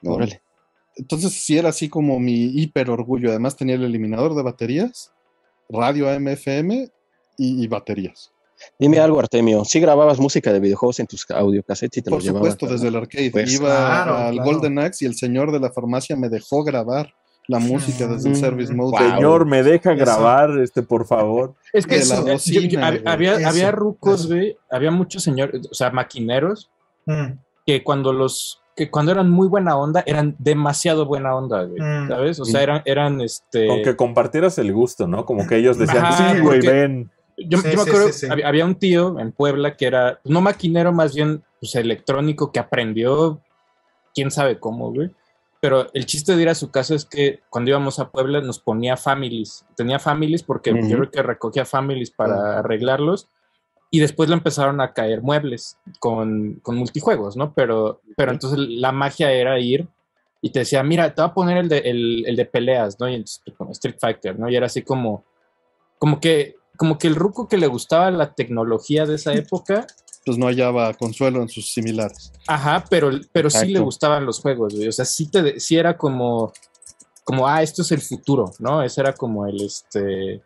¿no? 0.02 0.12
Órale. 0.12 0.40
Entonces 0.96 1.32
sí 1.32 1.58
era 1.58 1.68
así 1.68 1.88
como 1.88 2.18
mi 2.18 2.46
hiper 2.60 2.90
orgullo. 2.90 3.30
Además 3.30 3.56
tenía 3.56 3.74
el 3.74 3.84
eliminador 3.84 4.34
de 4.34 4.42
baterías, 4.42 5.12
radio 5.68 6.08
AM/FM 6.08 6.90
y, 7.36 7.64
y 7.64 7.66
baterías. 7.66 8.32
Dime 8.78 8.98
algo, 8.98 9.18
Artemio. 9.18 9.64
¿Sí 9.64 9.80
grababas 9.80 10.18
música 10.18 10.52
de 10.52 10.60
videojuegos 10.60 11.00
en 11.00 11.06
tus 11.06 11.30
audiocassettes 11.30 11.98
y 11.98 12.02
te 12.02 12.10
Por 12.10 12.18
los 12.18 12.24
llevabas? 12.24 12.52
supuesto, 12.52 12.74
desde 12.74 12.88
el 12.88 12.96
arcade. 12.96 13.30
Pues, 13.30 13.54
Iba 13.54 13.68
claro, 13.68 14.16
al 14.16 14.34
claro. 14.34 14.50
Golden 14.50 14.78
Axe 14.78 15.04
y 15.04 15.08
el 15.08 15.14
señor 15.14 15.52
de 15.52 15.60
la 15.60 15.72
farmacia 15.72 16.16
me 16.16 16.28
dejó 16.28 16.62
grabar 16.62 17.14
la 17.48 17.58
música 17.58 18.06
desde 18.06 18.28
el 18.30 18.36
Mm, 18.36 18.38
service 18.40 18.72
mode. 18.72 18.90
wow. 18.98 19.10
Señor, 19.16 19.46
me 19.46 19.62
deja 19.62 19.92
Eso. 19.92 20.00
grabar, 20.04 20.50
este, 20.60 20.82
por 20.82 21.06
favor. 21.06 21.54
Es 21.72 21.86
que 21.86 21.96
eso, 21.96 22.24
yo- 22.26 22.60
yo- 22.60 22.80
había, 23.06 23.36
Eso, 23.38 23.48
había 23.48 23.72
rucos, 23.72 24.26
güey, 24.28 24.56
había 24.70 24.90
muchos 24.90 25.22
señores, 25.22 25.66
o 25.70 25.74
sea, 25.74 25.90
maquineros, 25.90 26.70
Mm, 27.06 27.38
que 27.66 27.82
cuando 27.82 28.12
los, 28.12 28.60
que 28.76 28.90
cuando 28.90 29.10
eran 29.12 29.28
muy 29.30 29.48
buena 29.48 29.76
onda, 29.76 30.02
eran 30.06 30.36
demasiado 30.38 31.06
buena 31.06 31.34
onda, 31.34 31.64
güey, 31.64 31.80
Mm. 31.80 32.08
¿sabes? 32.08 32.38
O 32.40 32.44
sea, 32.44 32.62
eran, 32.62 32.82
eran 32.84 33.20
este... 33.20 33.66
Con 33.66 33.82
que 33.82 33.96
compartieras 33.96 34.56
el 34.58 34.72
gusto, 34.72 35.06
¿no? 35.08 35.24
Como 35.24 35.46
que 35.46 35.56
ellos 35.56 35.76
decían, 35.78 36.04
Ajá, 36.04 36.34
sí, 36.34 36.40
güey, 36.40 36.58
porque- 36.60 36.70
ven. 36.70 37.10
Yo, 37.42 37.56
Sí, 37.58 37.70
yo 37.70 37.76
me 37.76 37.82
acuerdo, 37.90 38.06
sí, 38.08 38.12
sí. 38.12 38.26
Había, 38.30 38.46
había 38.48 38.64
un 38.66 38.74
tío 38.74 39.18
en 39.18 39.32
Puebla 39.32 39.74
que 39.76 39.86
era, 39.86 40.20
pues, 40.22 40.30
no 40.32 40.40
maquinero, 40.42 40.92
más 40.92 41.14
bien 41.14 41.42
pues, 41.58 41.74
electrónico, 41.74 42.52
que 42.52 42.60
aprendió, 42.60 43.40
quién 44.14 44.30
sabe 44.30 44.58
cómo, 44.58 44.92
güey. 44.92 45.10
Pero 45.60 45.92
el 45.92 46.06
chiste 46.06 46.34
de 46.34 46.42
ir 46.42 46.48
a 46.48 46.54
su 46.54 46.70
casa 46.70 46.94
es 46.94 47.04
que 47.04 47.40
cuando 47.50 47.70
íbamos 47.70 47.98
a 47.98 48.10
Puebla 48.10 48.40
nos 48.40 48.58
ponía 48.60 48.96
families. 48.96 49.66
Tenía 49.76 49.98
families 49.98 50.42
porque 50.42 50.72
Ujú. 50.72 50.88
yo 50.88 50.96
creo 50.96 51.10
que 51.10 51.22
recogía 51.22 51.64
families 51.64 52.10
para 52.10 52.58
arreglarlos. 52.60 53.28
y 53.92 53.98
después 53.98 54.28
le 54.28 54.36
empezaron 54.36 54.80
a 54.80 54.92
caer 54.92 55.20
muebles 55.20 55.76
con, 55.98 56.60
con 56.62 56.76
multijuegos, 56.76 57.36
¿no? 57.36 57.52
Pero, 57.54 58.00
pero 58.16 58.30
entonces 58.30 58.56
la 58.60 58.92
magia 58.92 59.32
era 59.32 59.58
ir 59.58 59.88
y 60.40 60.50
te 60.50 60.60
decía, 60.60 60.82
mira, 60.84 61.12
te 61.12 61.20
voy 61.20 61.30
a 61.30 61.34
poner 61.34 61.56
el 61.58 61.68
de, 61.68 61.78
el, 61.78 62.24
el 62.24 62.36
de 62.36 62.44
peleas, 62.44 63.00
¿no? 63.00 63.08
Y 63.08 63.14
entonces, 63.14 63.42
pues, 63.44 63.56
como 63.56 63.72
Street 63.72 63.96
Fighter, 64.00 64.38
¿no? 64.38 64.48
Y 64.48 64.54
era 64.54 64.66
así 64.66 64.82
como, 64.82 65.24
como 65.98 66.20
que, 66.20 66.54
como 66.76 66.98
que 66.98 67.08
el 67.08 67.16
ruco 67.16 67.48
que 67.48 67.58
le 67.58 67.66
gustaba 67.66 68.10
la 68.12 68.32
tecnología 68.32 69.06
de 69.06 69.16
esa 69.16 69.32
época. 69.34 69.86
Pues 70.24 70.36
no 70.36 70.46
hallaba 70.46 70.92
consuelo 70.94 71.42
en 71.42 71.48
sus 71.48 71.72
similares. 71.72 72.32
Ajá, 72.46 72.84
pero, 72.90 73.10
pero 73.32 73.48
sí 73.48 73.68
le 73.68 73.80
gustaban 73.80 74.26
los 74.26 74.40
juegos, 74.40 74.74
güey. 74.74 74.88
O 74.88 74.92
sea, 74.92 75.04
sí, 75.04 75.30
te, 75.30 75.58
sí 75.58 75.76
era 75.76 75.96
como, 75.96 76.52
como, 77.24 77.48
ah, 77.48 77.62
esto 77.62 77.82
es 77.82 77.92
el 77.92 78.00
futuro, 78.00 78.52
¿no? 78.58 78.82
Ese 78.82 79.00
era 79.00 79.14
como 79.14 79.46
el, 79.46 79.62
este, 79.62 80.42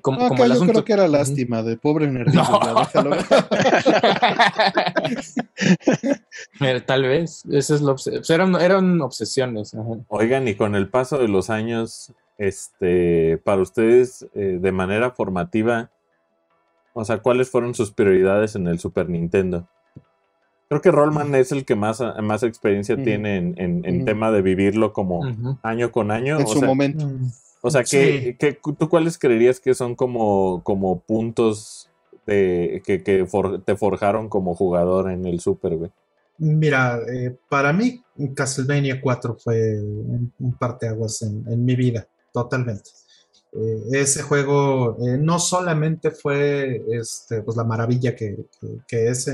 como, 0.00 0.20
no, 0.20 0.28
como 0.28 0.44
el 0.44 0.54
yo 0.54 0.66
creo 0.66 0.84
que 0.84 0.94
era 0.94 1.06
lástima 1.06 1.62
de 1.62 1.76
pobre 1.76 2.08
nerdito. 2.08 2.42
No. 2.42 2.58
Tal 6.86 7.02
vez, 7.02 7.44
eso 7.50 7.74
es 7.74 7.80
lo 7.80 7.96
eran, 8.28 8.54
eran 8.60 9.00
obsesiones. 9.00 9.72
Oigan, 10.08 10.46
y 10.48 10.54
con 10.54 10.74
el 10.74 10.88
paso 10.88 11.18
de 11.18 11.28
los 11.28 11.50
años, 11.50 12.12
este, 12.38 13.38
para 13.44 13.62
ustedes, 13.62 14.26
eh, 14.34 14.58
de 14.60 14.72
manera 14.72 15.12
formativa, 15.12 15.90
o 16.92 17.04
sea, 17.04 17.18
¿cuáles 17.18 17.50
fueron 17.50 17.74
sus 17.74 17.90
prioridades 17.90 18.54
en 18.54 18.66
el 18.66 18.78
Super 18.78 19.08
Nintendo? 19.08 19.66
Creo 20.68 20.80
que 20.80 20.90
Rollman 20.90 21.34
es 21.34 21.52
el 21.52 21.66
que 21.66 21.76
más, 21.76 22.02
más 22.22 22.42
experiencia 22.42 22.96
tiene 22.96 23.36
en, 23.36 23.54
en, 23.58 24.04
tema 24.06 24.30
de 24.30 24.40
vivirlo 24.40 24.94
como 24.94 25.20
año 25.62 25.92
con 25.92 26.10
año. 26.10 26.40
En 26.40 26.46
su 26.46 26.62
momento. 26.62 27.10
O 27.60 27.70
sea, 27.70 27.84
¿qué, 27.84 28.58
tú 28.78 28.88
cuáles 28.88 29.18
creerías 29.18 29.60
que 29.60 29.74
son 29.74 29.94
como, 29.94 30.62
como 30.64 31.00
puntos 31.00 31.90
de, 32.26 32.82
que, 32.86 32.98
te 32.98 33.76
forjaron 33.76 34.28
como 34.30 34.54
jugador 34.54 35.10
en 35.10 35.26
el 35.26 35.40
Super, 35.40 35.76
güey? 35.76 35.90
Mira, 36.38 36.98
eh, 37.06 37.36
para 37.48 37.72
mí 37.72 38.02
Castlevania 38.34 39.00
4 39.00 39.36
fue 39.38 39.78
un, 39.78 40.32
parteaguas 40.58 41.20
en, 41.22 41.44
en 41.48 41.64
mi 41.64 41.76
vida, 41.76 42.08
totalmente. 42.32 42.90
Eh, 43.52 43.82
ese 43.92 44.22
juego 44.22 44.96
eh, 45.06 45.18
no 45.18 45.38
solamente 45.38 46.10
fue 46.10 46.82
este, 46.90 47.42
pues, 47.42 47.56
la 47.56 47.64
maravilla 47.64 48.16
que, 48.16 48.46
es 48.88 49.30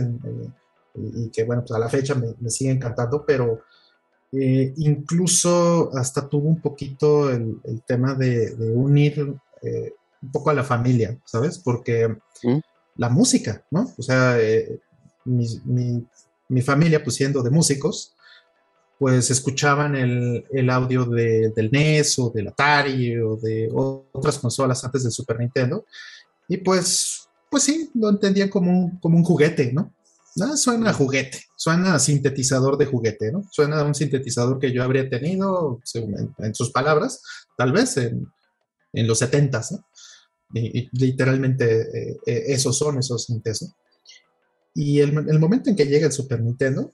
y 0.94 1.28
que, 1.30 1.44
bueno, 1.44 1.62
pues 1.62 1.72
a 1.72 1.78
la 1.78 1.88
fecha 1.88 2.14
me, 2.14 2.34
me 2.40 2.50
sigue 2.50 2.70
encantando, 2.70 3.24
pero 3.24 3.62
eh, 4.32 4.74
incluso 4.76 5.90
hasta 5.96 6.28
tuvo 6.28 6.48
un 6.48 6.60
poquito 6.60 7.30
el, 7.30 7.60
tema 7.86 8.14
de, 8.14 8.54
unir 8.74 9.34
eh, 9.62 9.94
un 10.20 10.32
poco 10.32 10.50
a 10.50 10.54
la 10.54 10.64
familia, 10.64 11.18
¿sabes? 11.24 11.58
Porque 11.58 12.08
mm. 12.42 12.58
la 12.96 13.08
música, 13.08 13.64
¿no? 13.70 13.90
O 13.96 14.02
sea, 14.02 14.38
eh, 14.38 14.80
mi, 15.24 16.62
familia, 16.62 17.02
pues 17.02 17.16
siendo 17.16 17.42
de 17.42 17.50
músicos, 17.50 18.14
pues 18.98 19.30
escuchaban 19.30 19.94
el, 19.94 20.70
audio 20.70 21.04
del 21.04 21.70
NES 21.70 22.18
o 22.18 22.30
del 22.30 22.48
Atari 22.48 23.16
o 23.18 23.36
de 23.36 23.68
otras 23.72 24.38
consolas 24.38 24.84
antes 24.84 25.04
del 25.04 25.12
Super 25.12 25.38
Nintendo. 25.38 25.84
Y 26.48 26.56
pues, 26.58 27.28
pues 27.50 27.62
sí, 27.62 27.90
lo 27.94 28.08
entendían 28.10 28.48
como 28.48 28.98
como 29.00 29.16
un 29.16 29.24
juguete, 29.24 29.72
¿no? 29.72 29.92
No, 30.38 30.56
suena 30.56 30.90
a 30.90 30.92
juguete, 30.92 31.42
suena 31.56 31.94
a 31.94 31.98
sintetizador 31.98 32.78
de 32.78 32.86
juguete, 32.86 33.32
¿no? 33.32 33.48
Suena 33.50 33.82
un 33.82 33.94
sintetizador 33.94 34.60
que 34.60 34.72
yo 34.72 34.84
habría 34.84 35.08
tenido, 35.10 35.80
en, 36.38 36.54
sus 36.54 36.70
palabras, 36.70 37.22
tal 37.56 37.72
vez 37.72 37.96
en, 37.96 38.30
los 38.92 39.18
70 39.18 39.60
¿no? 39.72 39.84
Y, 40.54 40.88
literalmente 40.96 41.80
eh, 41.82 42.16
eh, 42.24 42.44
esos 42.48 42.78
son 42.78 42.98
esos 42.98 43.24
sintes, 43.24 43.74
Y 44.74 45.00
el, 45.00 45.38
momento 45.40 45.70
en 45.70 45.76
que 45.76 45.86
llega 45.86 46.06
el 46.06 46.12
Super 46.12 46.40
Nintendo 46.40 46.92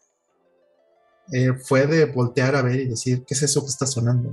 eh, 1.32 1.52
fue 1.54 1.86
de 1.86 2.06
voltear 2.06 2.56
a 2.56 2.62
ver 2.62 2.80
y 2.80 2.88
decir, 2.88 3.24
¿qué 3.26 3.34
es 3.34 3.42
eso 3.42 3.62
que 3.62 3.68
está 3.68 3.86
sonando? 3.86 4.32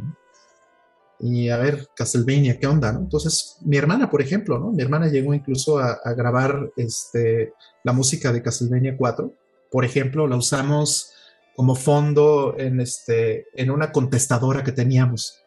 y 1.23 1.49
a 1.49 1.57
ver, 1.57 1.87
Castlevania, 1.95 2.59
¿qué 2.59 2.65
onda? 2.65 2.91
¿no? 2.91 2.99
Entonces, 2.99 3.57
mi 3.61 3.77
hermana, 3.77 4.09
por 4.09 4.21
ejemplo, 4.21 4.57
¿no? 4.57 4.71
Mi 4.71 4.81
hermana 4.81 5.07
llegó 5.07 5.35
incluso 5.35 5.77
a, 5.77 5.99
grabar 6.13 6.71
este, 6.75 7.53
la 7.83 7.93
música 7.93 8.33
de 8.33 8.41
Castlevania 8.41 8.97
4. 8.97 9.31
Por 9.69 9.85
ejemplo, 9.85 10.27
la 10.27 10.35
usamos 10.35 11.13
como 11.55 11.75
fondo 11.75 12.55
en, 12.57 12.81
este, 12.81 13.45
en 13.53 13.69
una 13.69 13.91
contestadora 13.91 14.63
que 14.63 14.71
teníamos. 14.71 15.43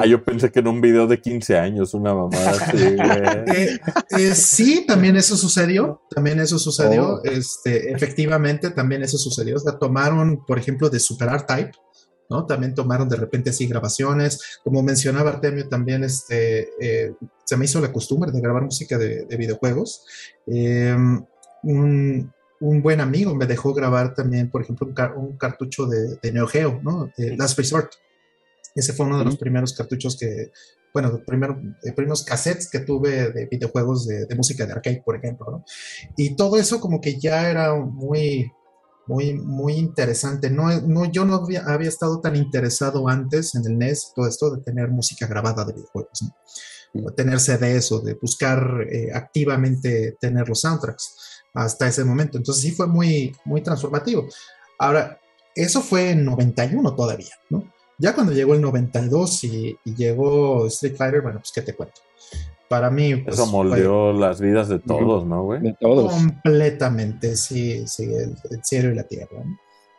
Ah, 0.00 0.06
yo 0.06 0.24
pensé 0.24 0.50
que 0.50 0.60
en 0.60 0.68
un 0.68 0.80
video 0.80 1.06
de 1.06 1.20
15 1.20 1.58
años, 1.58 1.94
una 1.94 2.14
mamada 2.14 2.50
así, 2.50 2.76
eh, 3.56 3.78
eh, 4.10 4.34
sí, 4.34 4.84
también 4.86 5.16
eso 5.16 5.36
sucedió, 5.36 6.02
también 6.10 6.40
eso 6.40 6.58
sucedió, 6.58 7.16
oh. 7.16 7.24
este, 7.24 7.92
efectivamente 7.92 8.70
también 8.70 9.02
eso 9.02 9.18
sucedió, 9.18 9.56
o 9.56 9.58
sea, 9.58 9.78
tomaron, 9.78 10.44
por 10.46 10.58
ejemplo, 10.58 10.88
de 10.88 10.98
Super 11.00 11.28
Art 11.28 11.46
Type, 11.46 11.72
¿no? 12.30 12.46
También 12.46 12.74
tomaron 12.74 13.08
de 13.08 13.16
repente 13.16 13.50
así 13.50 13.66
grabaciones. 13.66 14.60
Como 14.62 14.82
mencionaba 14.82 15.30
Artemio, 15.30 15.68
también 15.68 16.04
este, 16.04 16.68
eh, 16.80 17.14
se 17.44 17.56
me 17.56 17.64
hizo 17.64 17.80
la 17.80 17.92
costumbre 17.92 18.32
de 18.32 18.40
grabar 18.40 18.62
música 18.62 18.98
de, 18.98 19.26
videojuegos. 19.36 20.04
Em, 20.46 21.24
un, 21.62 22.32
buen 22.60 23.00
amigo 23.00 23.34
me 23.34 23.46
dejó 23.46 23.74
grabar 23.74 24.14
también, 24.14 24.50
por 24.50 24.62
ejemplo, 24.62 24.88
un, 25.16 25.36
cartucho 25.36 25.86
de, 25.86 26.32
Neo 26.32 26.46
Geo, 26.46 26.80
¿no? 26.82 27.10
De 27.16 27.36
Last 27.36 27.58
Resort. 27.58 27.92
Ese 28.74 28.92
fue 28.92 29.06
uno 29.06 29.18
de 29.18 29.24
los 29.24 29.36
primeros 29.36 29.72
cartuchos 29.72 30.16
que, 30.18 30.50
bueno, 30.92 31.22
primero, 31.24 31.60
eh, 31.82 31.92
primeros 31.92 32.24
cassettes 32.24 32.68
que 32.68 32.80
tuve 32.80 33.30
de 33.30 33.46
videojuegos 33.46 34.06
de, 34.06 34.26
de, 34.26 34.34
música 34.34 34.66
de 34.66 34.72
arcade, 34.72 35.02
por 35.04 35.16
ejemplo, 35.16 35.46
¿no? 35.50 35.64
Y 36.16 36.36
todo 36.36 36.56
eso 36.56 36.80
como 36.80 37.00
que 37.00 37.18
ya 37.18 37.50
era 37.50 37.74
muy, 37.74 38.50
muy, 39.06 39.34
muy 39.34 39.74
interesante. 39.74 40.50
No, 40.50 40.80
no, 40.80 41.04
yo 41.10 41.24
no 41.24 41.34
había, 41.34 41.88
estado 41.88 42.20
tan 42.20 42.36
interesado 42.36 43.08
antes 43.08 43.54
en 43.54 43.64
el 43.66 43.78
NES, 43.78 44.12
todo 44.14 44.26
esto 44.26 44.50
de 44.54 44.62
tener 44.62 44.88
música 44.88 45.26
grabada 45.26 45.64
de 45.64 45.72
videojuegos, 45.72 46.22
¿no? 46.22 47.10
tener 47.16 47.40
CDs 47.40 47.90
o 47.90 48.00
de 48.00 48.14
buscar 48.14 48.86
eh, 48.88 49.10
activamente 49.12 50.16
tener 50.20 50.48
los 50.48 50.60
soundtracks 50.60 51.42
hasta 51.52 51.88
ese 51.88 52.04
momento. 52.04 52.38
Entonces 52.38 52.62
sí 52.62 52.70
fue 52.70 52.86
muy, 52.86 53.34
muy 53.44 53.62
transformativo. 53.62 54.28
Ahora, 54.78 55.18
eso 55.56 55.80
fue 55.80 56.10
en 56.10 56.24
91 56.24 56.94
todavía, 56.94 57.34
¿no? 57.50 57.72
Ya 57.98 58.14
cuando 58.14 58.32
llegó 58.32 58.54
el 58.54 58.60
92 58.60 59.44
y, 59.44 59.78
y 59.84 59.94
llegó 59.94 60.66
Street 60.66 60.96
Fighter, 60.96 61.22
bueno, 61.22 61.38
pues 61.38 61.52
qué 61.52 61.62
te 61.62 61.74
cuento 61.74 62.00
para 62.74 62.90
mí. 62.90 63.16
Pues, 63.16 63.36
Eso 63.36 63.46
moldeó 63.46 64.12
las 64.12 64.40
vidas 64.40 64.68
de 64.68 64.78
todos, 64.78 65.24
¿no, 65.24 65.44
güey? 65.44 65.60
De 65.60 65.76
todos. 65.78 66.12
Completamente, 66.12 67.36
sí, 67.36 67.86
sí, 67.86 68.04
el, 68.12 68.36
cielo 68.64 68.90
y 68.90 68.94
la 68.94 69.04
tierra. 69.04 69.42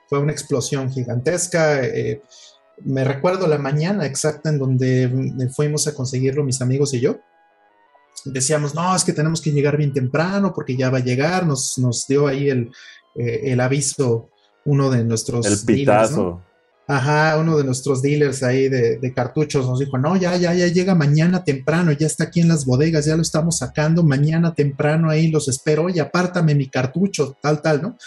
Fue 0.10 0.20
una 0.20 0.32
explosión 0.32 0.92
gigantesca. 0.92 1.84
Eh, 1.84 2.22
me 2.84 3.04
recuerdo 3.04 3.48
la 3.48 3.58
mañana 3.58 4.06
exacta 4.06 4.50
en 4.50 4.60
donde 4.60 5.08
mm, 5.08 5.50
fuimos 5.52 5.88
a 5.88 5.96
conseguirlo 5.96 6.44
mis 6.44 6.62
amigos 6.62 6.94
y 6.94 7.00
yo. 7.00 7.18
Decíamos, 8.26 8.74
no, 8.76 8.96
es 8.96 9.04
que 9.04 9.14
tenemos 9.14 9.42
que 9.42 9.52
llegar 9.52 9.78
bien 9.78 9.94
temprano 9.94 10.52
porque 10.54 10.76
ya 10.76 10.90
va 10.90 10.98
a 10.98 11.04
llegar. 11.04 11.46
Nos, 11.46 11.78
nos 11.78 12.08
dio 12.08 12.28
ahí 12.28 12.50
el, 12.50 12.72
eh, 13.16 13.42
el 13.46 13.60
aviso 13.60 14.30
uno 14.66 14.90
de 14.90 15.04
nuestros. 15.04 15.46
El 15.46 15.58
pitazo. 15.66 16.42
Ajá, 16.88 17.38
uno 17.40 17.58
de 17.58 17.64
nuestros 17.64 18.04
dealers 18.04 18.44
ahí 18.44 18.70
de, 18.70 19.14
cartuchos 19.16 19.66
nos 19.68 19.80
dijo, 19.80 19.98
no, 19.98 20.16
ya, 20.18 20.38
ya, 20.38 20.54
ya 20.54 20.68
llega 20.68 20.94
mañana 20.94 21.44
temprano, 21.44 21.92
ya 21.92 22.06
está 22.06 22.26
aquí 22.26 22.42
en 22.42 22.48
las 22.48 22.66
bodegas, 22.66 23.06
ya 23.06 23.16
lo 23.16 23.24
estamos 23.24 23.58
sacando, 23.58 24.04
mañana 24.04 24.54
temprano 24.54 25.10
ahí 25.10 25.32
los 25.32 25.48
espero 25.48 25.90
y 25.90 25.98
apártame 25.98 26.54
mi 26.54 26.70
cartucho, 26.70 27.36
tal, 27.42 27.62
tal, 27.64 27.82
¿no? 27.82 27.98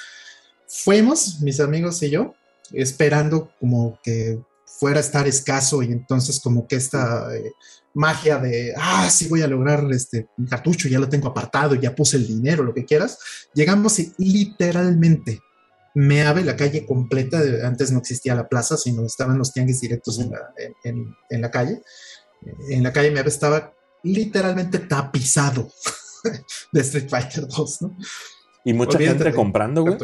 Fuimos, 0.68 1.40
mis 1.40 1.58
amigos 1.58 2.00
y 2.04 2.10
yo, 2.10 2.34
esperando 2.72 3.50
como 3.58 3.98
que 4.00 4.38
fuera 4.64 4.98
a 4.98 5.00
estar 5.00 5.26
escaso 5.26 5.82
y 5.82 5.86
entonces 5.86 6.38
como 6.38 6.68
que 6.68 6.76
esta 6.76 7.34
eh, 7.34 7.50
magia 7.94 8.38
de, 8.38 8.74
ah, 8.76 9.10
sí 9.10 9.26
voy 9.26 9.42
a 9.42 9.48
lograr 9.48 9.90
este 9.90 10.28
cartucho, 10.48 10.88
ya 10.88 11.00
lo 11.00 11.08
tengo 11.08 11.26
apartado, 11.26 11.74
ya 11.74 11.96
puse 11.96 12.16
el 12.16 12.28
dinero, 12.28 12.62
lo 12.62 12.72
que 12.72 12.84
quieras, 12.84 13.18
llegamos 13.54 13.98
y 13.98 14.12
literalmente 14.18 15.40
me 15.94 16.22
abre 16.22 16.44
la 16.44 16.56
calle 16.56 16.86
completa. 16.86 17.40
Antes 17.64 17.90
no 17.90 17.98
existía 17.98 18.34
la 18.34 18.48
plaza, 18.48 18.76
sino 18.76 19.04
estaban 19.04 19.38
los 19.38 19.52
tianguis 19.52 19.80
directos 19.80 20.18
en 20.20 20.30
la, 20.30 20.52
en, 20.84 21.40
la 21.40 21.50
calle. 21.50 21.82
En 22.70 22.82
la 22.82 22.92
calle 22.92 23.10
Meave 23.10 23.28
estaba 23.28 23.74
literalmente 24.02 24.78
tapizado 24.78 25.70
de 26.72 26.80
Street 26.80 27.08
Fighter 27.08 27.46
2, 27.48 27.82
¿no? 27.82 27.96
Y 28.64 28.72
mucha 28.72 28.98
gente 28.98 29.32
comprando, 29.32 29.82
güey. 29.82 29.98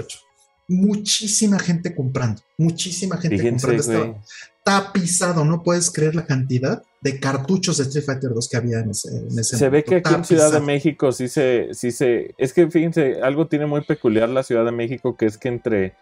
Muchísima 0.66 1.58
gente 1.58 1.94
comprando, 1.94 2.40
muchísima 2.56 3.18
gente 3.18 3.50
comprando. 3.50 3.80
Estaba 3.82 4.22
tapizado, 4.64 5.44
no 5.44 5.62
puedes 5.62 5.90
creer 5.90 6.14
la 6.14 6.24
cantidad 6.24 6.82
de 7.02 7.20
cartuchos 7.20 7.76
de 7.76 7.84
Street 7.84 8.06
Fighter 8.06 8.30
2 8.30 8.48
que 8.48 8.56
había 8.56 8.78
en 8.80 8.90
ese, 8.90 9.10
en 9.14 9.44
Se 9.44 9.68
ve 9.68 9.84
que 9.84 9.96
aquí 9.96 10.14
en 10.14 10.24
Ciudad 10.24 10.50
de 10.50 10.60
México 10.60 11.12
sí 11.12 11.28
se, 11.28 11.68
sí 11.72 11.92
se. 11.92 12.34
Es 12.38 12.54
que 12.54 12.70
fíjense, 12.70 13.20
algo 13.22 13.46
tiene 13.46 13.66
muy 13.66 13.82
peculiar 13.82 14.30
la 14.30 14.42
Ciudad 14.42 14.64
de 14.64 14.72
México, 14.72 15.16
que 15.18 15.26
es 15.26 15.36
que 15.36 15.48
entre. 15.48 15.94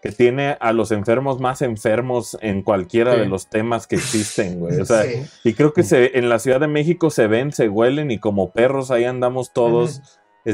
que 0.00 0.12
tiene 0.12 0.56
a 0.60 0.72
los 0.72 0.92
enfermos 0.92 1.40
más 1.40 1.60
enfermos 1.60 2.38
en 2.40 2.62
cualquiera 2.62 3.16
de 3.16 3.26
los 3.26 3.50
temas 3.50 3.88
que 3.88 3.96
existen, 3.96 4.60
güey. 4.60 4.80
O 4.80 4.84
sea, 4.84 5.04
y 5.42 5.54
creo 5.54 5.72
que 5.72 5.82
se, 5.82 6.16
en 6.16 6.28
la 6.28 6.38
Ciudad 6.38 6.60
de 6.60 6.68
México 6.68 7.10
se 7.10 7.26
ven, 7.26 7.50
se 7.50 7.68
huelen 7.68 8.12
y 8.12 8.20
como 8.20 8.52
perros 8.52 8.92
ahí 8.92 9.02
andamos 9.04 9.52
todos. 9.52 10.02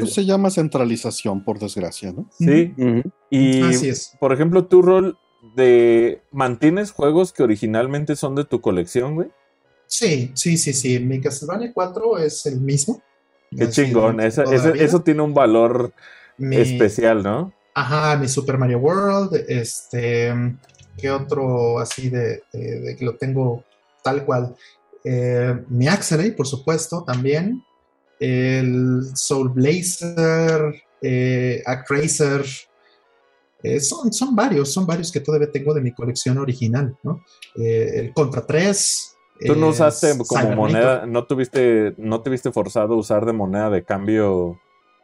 Pues 0.01 0.13
se 0.13 0.25
llama 0.25 0.49
centralización, 0.49 1.43
por 1.43 1.59
desgracia, 1.59 2.11
¿no? 2.11 2.29
sí. 2.37 2.73
Y, 3.29 3.61
Así 3.63 3.89
es. 3.89 4.15
por 4.19 4.31
ejemplo, 4.33 4.65
tu 4.65 4.81
rol 4.81 5.17
de... 5.55 6.21
¿Mantienes 6.31 6.91
juegos 6.91 7.33
que 7.33 7.43
originalmente 7.43 8.15
son 8.15 8.35
de 8.35 8.45
tu 8.45 8.61
colección, 8.61 9.15
güey? 9.15 9.29
Sí, 9.87 10.31
sí, 10.35 10.57
sí, 10.57 10.73
sí. 10.73 10.99
Mi 10.99 11.21
Castlevania 11.21 11.71
4 11.73 12.17
es 12.19 12.45
el 12.45 12.59
mismo. 12.61 13.01
Qué 13.55 13.69
chingón. 13.69 14.19
Esa- 14.19 14.43
eso 14.43 15.01
tiene 15.01 15.21
un 15.21 15.33
valor 15.33 15.93
Mi- 16.37 16.57
especial, 16.57 17.23
¿no? 17.23 17.53
Ajá, 17.73 18.17
mi 18.17 18.27
Super 18.27 18.57
Mario 18.57 18.79
World, 18.79 19.35
este, 19.47 20.33
¿qué 20.97 21.11
otro 21.11 21.79
así 21.79 22.09
de, 22.09 22.41
de- 22.53 22.79
de 22.79 22.95
que 22.95 23.05
lo 23.05 23.15
tengo 23.17 23.63
tal 24.03 24.25
cual? 24.25 24.55
Eh, 25.03 25.53
mi 25.69 25.87
Axelay, 25.87 26.31
por 26.31 26.47
supuesto, 26.47 27.03
también. 27.05 27.63
El 28.25 29.03
Soul 29.15 29.49
Blazer, 29.49 30.83
eh, 31.01 31.61
Actracer. 31.65 32.45
Eh, 33.61 33.79
son, 33.79 34.11
son 34.13 34.35
varios, 34.35 34.71
son 34.71 34.85
varios 34.85 35.11
que 35.11 35.19
todavía 35.19 35.51
tengo 35.51 35.73
de 35.73 35.81
mi 35.81 35.93
colección 35.93 36.37
original, 36.37 36.97
¿no? 37.03 37.23
Eh, 37.55 37.91
el 37.95 38.13
Contra 38.13 38.45
3. 38.45 39.17
Tú 39.45 39.55
no 39.55 39.67
eh, 39.67 39.69
usaste 39.69 40.17
como 40.27 40.51
moneda, 40.51 41.05
no 41.05 41.25
tuviste, 41.25 41.93
no 41.97 42.21
te 42.21 42.29
viste 42.29 42.51
forzado 42.51 42.93
a 42.93 42.97
usar 42.97 43.25
de 43.25 43.33
moneda 43.33 43.69
de 43.69 43.83
cambio 43.83 44.59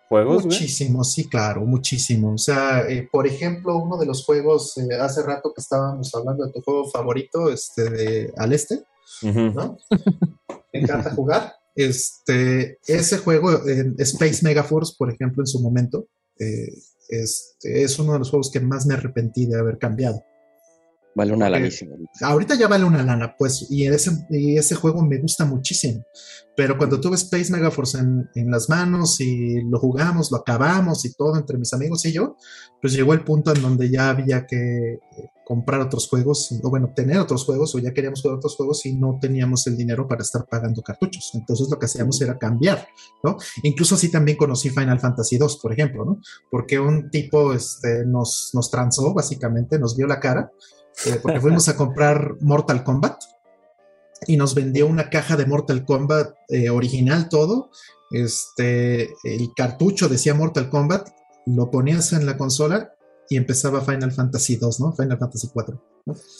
juegos. 0.07 0.45
Muchísimo, 0.45 1.03
sí, 1.03 1.27
claro, 1.27 1.61
muchísimo. 1.61 2.33
O 2.33 2.37
sea, 2.37 2.81
eh, 2.89 3.07
por 3.11 3.27
ejemplo, 3.27 3.77
uno 3.77 3.97
de 3.97 4.05
los 4.05 4.25
juegos, 4.25 4.75
hace 4.99 5.23
rato 5.23 5.53
que 5.53 5.61
estábamos 5.61 6.13
hablando 6.15 6.45
de 6.45 6.51
tu 6.51 6.61
juego 6.61 6.89
favorito, 6.89 7.49
este, 7.49 7.89
de 7.89 8.33
Al 8.37 8.53
Este. 8.53 8.83
¿no? 9.21 9.77
Me 10.73 10.81
encanta 10.81 11.11
jugar. 11.11 11.60
Este, 11.75 12.77
ese 12.87 13.17
juego, 13.17 13.67
eh, 13.67 13.93
Space 13.99 14.43
Megaforce, 14.43 14.95
por 14.97 15.11
ejemplo, 15.11 15.43
en 15.43 15.47
su 15.47 15.59
momento, 15.61 16.07
eh, 16.37 16.73
este, 17.09 17.83
es 17.83 17.99
uno 17.99 18.13
de 18.13 18.19
los 18.19 18.29
juegos 18.29 18.51
que 18.51 18.59
más 18.59 18.85
me 18.85 18.93
arrepentí 18.93 19.45
de 19.45 19.59
haber 19.59 19.77
cambiado. 19.77 20.23
Vale 21.13 21.33
una 21.33 21.49
lanísima. 21.49 21.95
Ahorita 22.21 22.55
ya 22.55 22.67
vale 22.67 22.85
una 22.85 23.03
lana, 23.03 23.35
pues, 23.37 23.67
y 23.69 23.85
ese, 23.85 24.11
y 24.29 24.57
ese 24.57 24.75
juego 24.75 25.03
me 25.03 25.17
gusta 25.17 25.45
muchísimo. 25.45 26.05
Pero 26.55 26.77
cuando 26.77 26.99
tuve 26.99 27.15
Space 27.15 27.51
Megaforce 27.51 27.97
en, 27.97 28.29
en 28.35 28.51
las 28.51 28.69
manos 28.69 29.19
y 29.19 29.61
lo 29.61 29.79
jugamos, 29.79 30.31
lo 30.31 30.37
acabamos 30.37 31.03
y 31.05 31.13
todo 31.13 31.37
entre 31.37 31.57
mis 31.57 31.73
amigos 31.73 32.05
y 32.05 32.11
yo, 32.11 32.35
pues 32.81 32.93
llegó 32.93 33.13
el 33.13 33.23
punto 33.23 33.53
en 33.53 33.61
donde 33.61 33.89
ya 33.89 34.09
había 34.09 34.45
que 34.45 34.93
eh, 34.93 34.99
comprar 35.45 35.81
otros 35.81 36.07
juegos, 36.07 36.49
o 36.63 36.69
bueno, 36.69 36.93
tener 36.95 37.19
otros 37.19 37.43
juegos, 37.45 37.75
o 37.75 37.79
ya 37.79 37.93
queríamos 37.93 38.21
jugar 38.21 38.37
otros 38.37 38.55
juegos 38.55 38.85
y 38.85 38.93
no 38.93 39.17
teníamos 39.19 39.67
el 39.67 39.75
dinero 39.75 40.07
para 40.07 40.21
estar 40.21 40.45
pagando 40.45 40.81
cartuchos. 40.81 41.31
Entonces 41.33 41.67
lo 41.69 41.77
que 41.77 41.85
hacíamos 41.85 42.21
era 42.21 42.37
cambiar, 42.37 42.87
¿no? 43.23 43.37
Incluso 43.63 43.95
así 43.95 44.09
también 44.09 44.37
conocí 44.37 44.69
Final 44.69 44.99
Fantasy 44.99 45.35
II, 45.35 45.47
por 45.61 45.73
ejemplo, 45.73 46.05
¿no? 46.05 46.19
Porque 46.49 46.79
un 46.79 47.09
tipo 47.09 47.53
este, 47.53 48.05
nos, 48.05 48.51
nos 48.53 48.71
transó, 48.71 49.13
básicamente, 49.13 49.77
nos 49.77 49.97
vio 49.97 50.07
la 50.07 50.19
cara 50.19 50.51
eh, 51.05 51.19
porque 51.21 51.41
fuimos 51.41 51.67
a 51.69 51.75
comprar 51.75 52.35
Mortal 52.41 52.83
Kombat 52.83 53.21
y 54.27 54.37
nos 54.37 54.53
vendió 54.53 54.87
una 54.87 55.09
caja 55.09 55.35
de 55.35 55.45
Mortal 55.45 55.85
Kombat 55.85 56.35
eh, 56.49 56.69
original 56.69 57.29
todo. 57.29 57.71
Este, 58.11 59.13
el 59.23 59.51
cartucho 59.55 60.09
decía 60.09 60.33
Mortal 60.33 60.69
Kombat, 60.69 61.09
lo 61.45 61.71
ponías 61.71 62.13
en 62.13 62.25
la 62.25 62.37
consola 62.37 62.93
y 63.29 63.37
empezaba 63.37 63.81
Final 63.81 64.11
Fantasy 64.11 64.57
2, 64.57 64.79
¿no? 64.79 64.93
Final 64.93 65.17
Fantasy 65.17 65.49
4. 65.51 65.90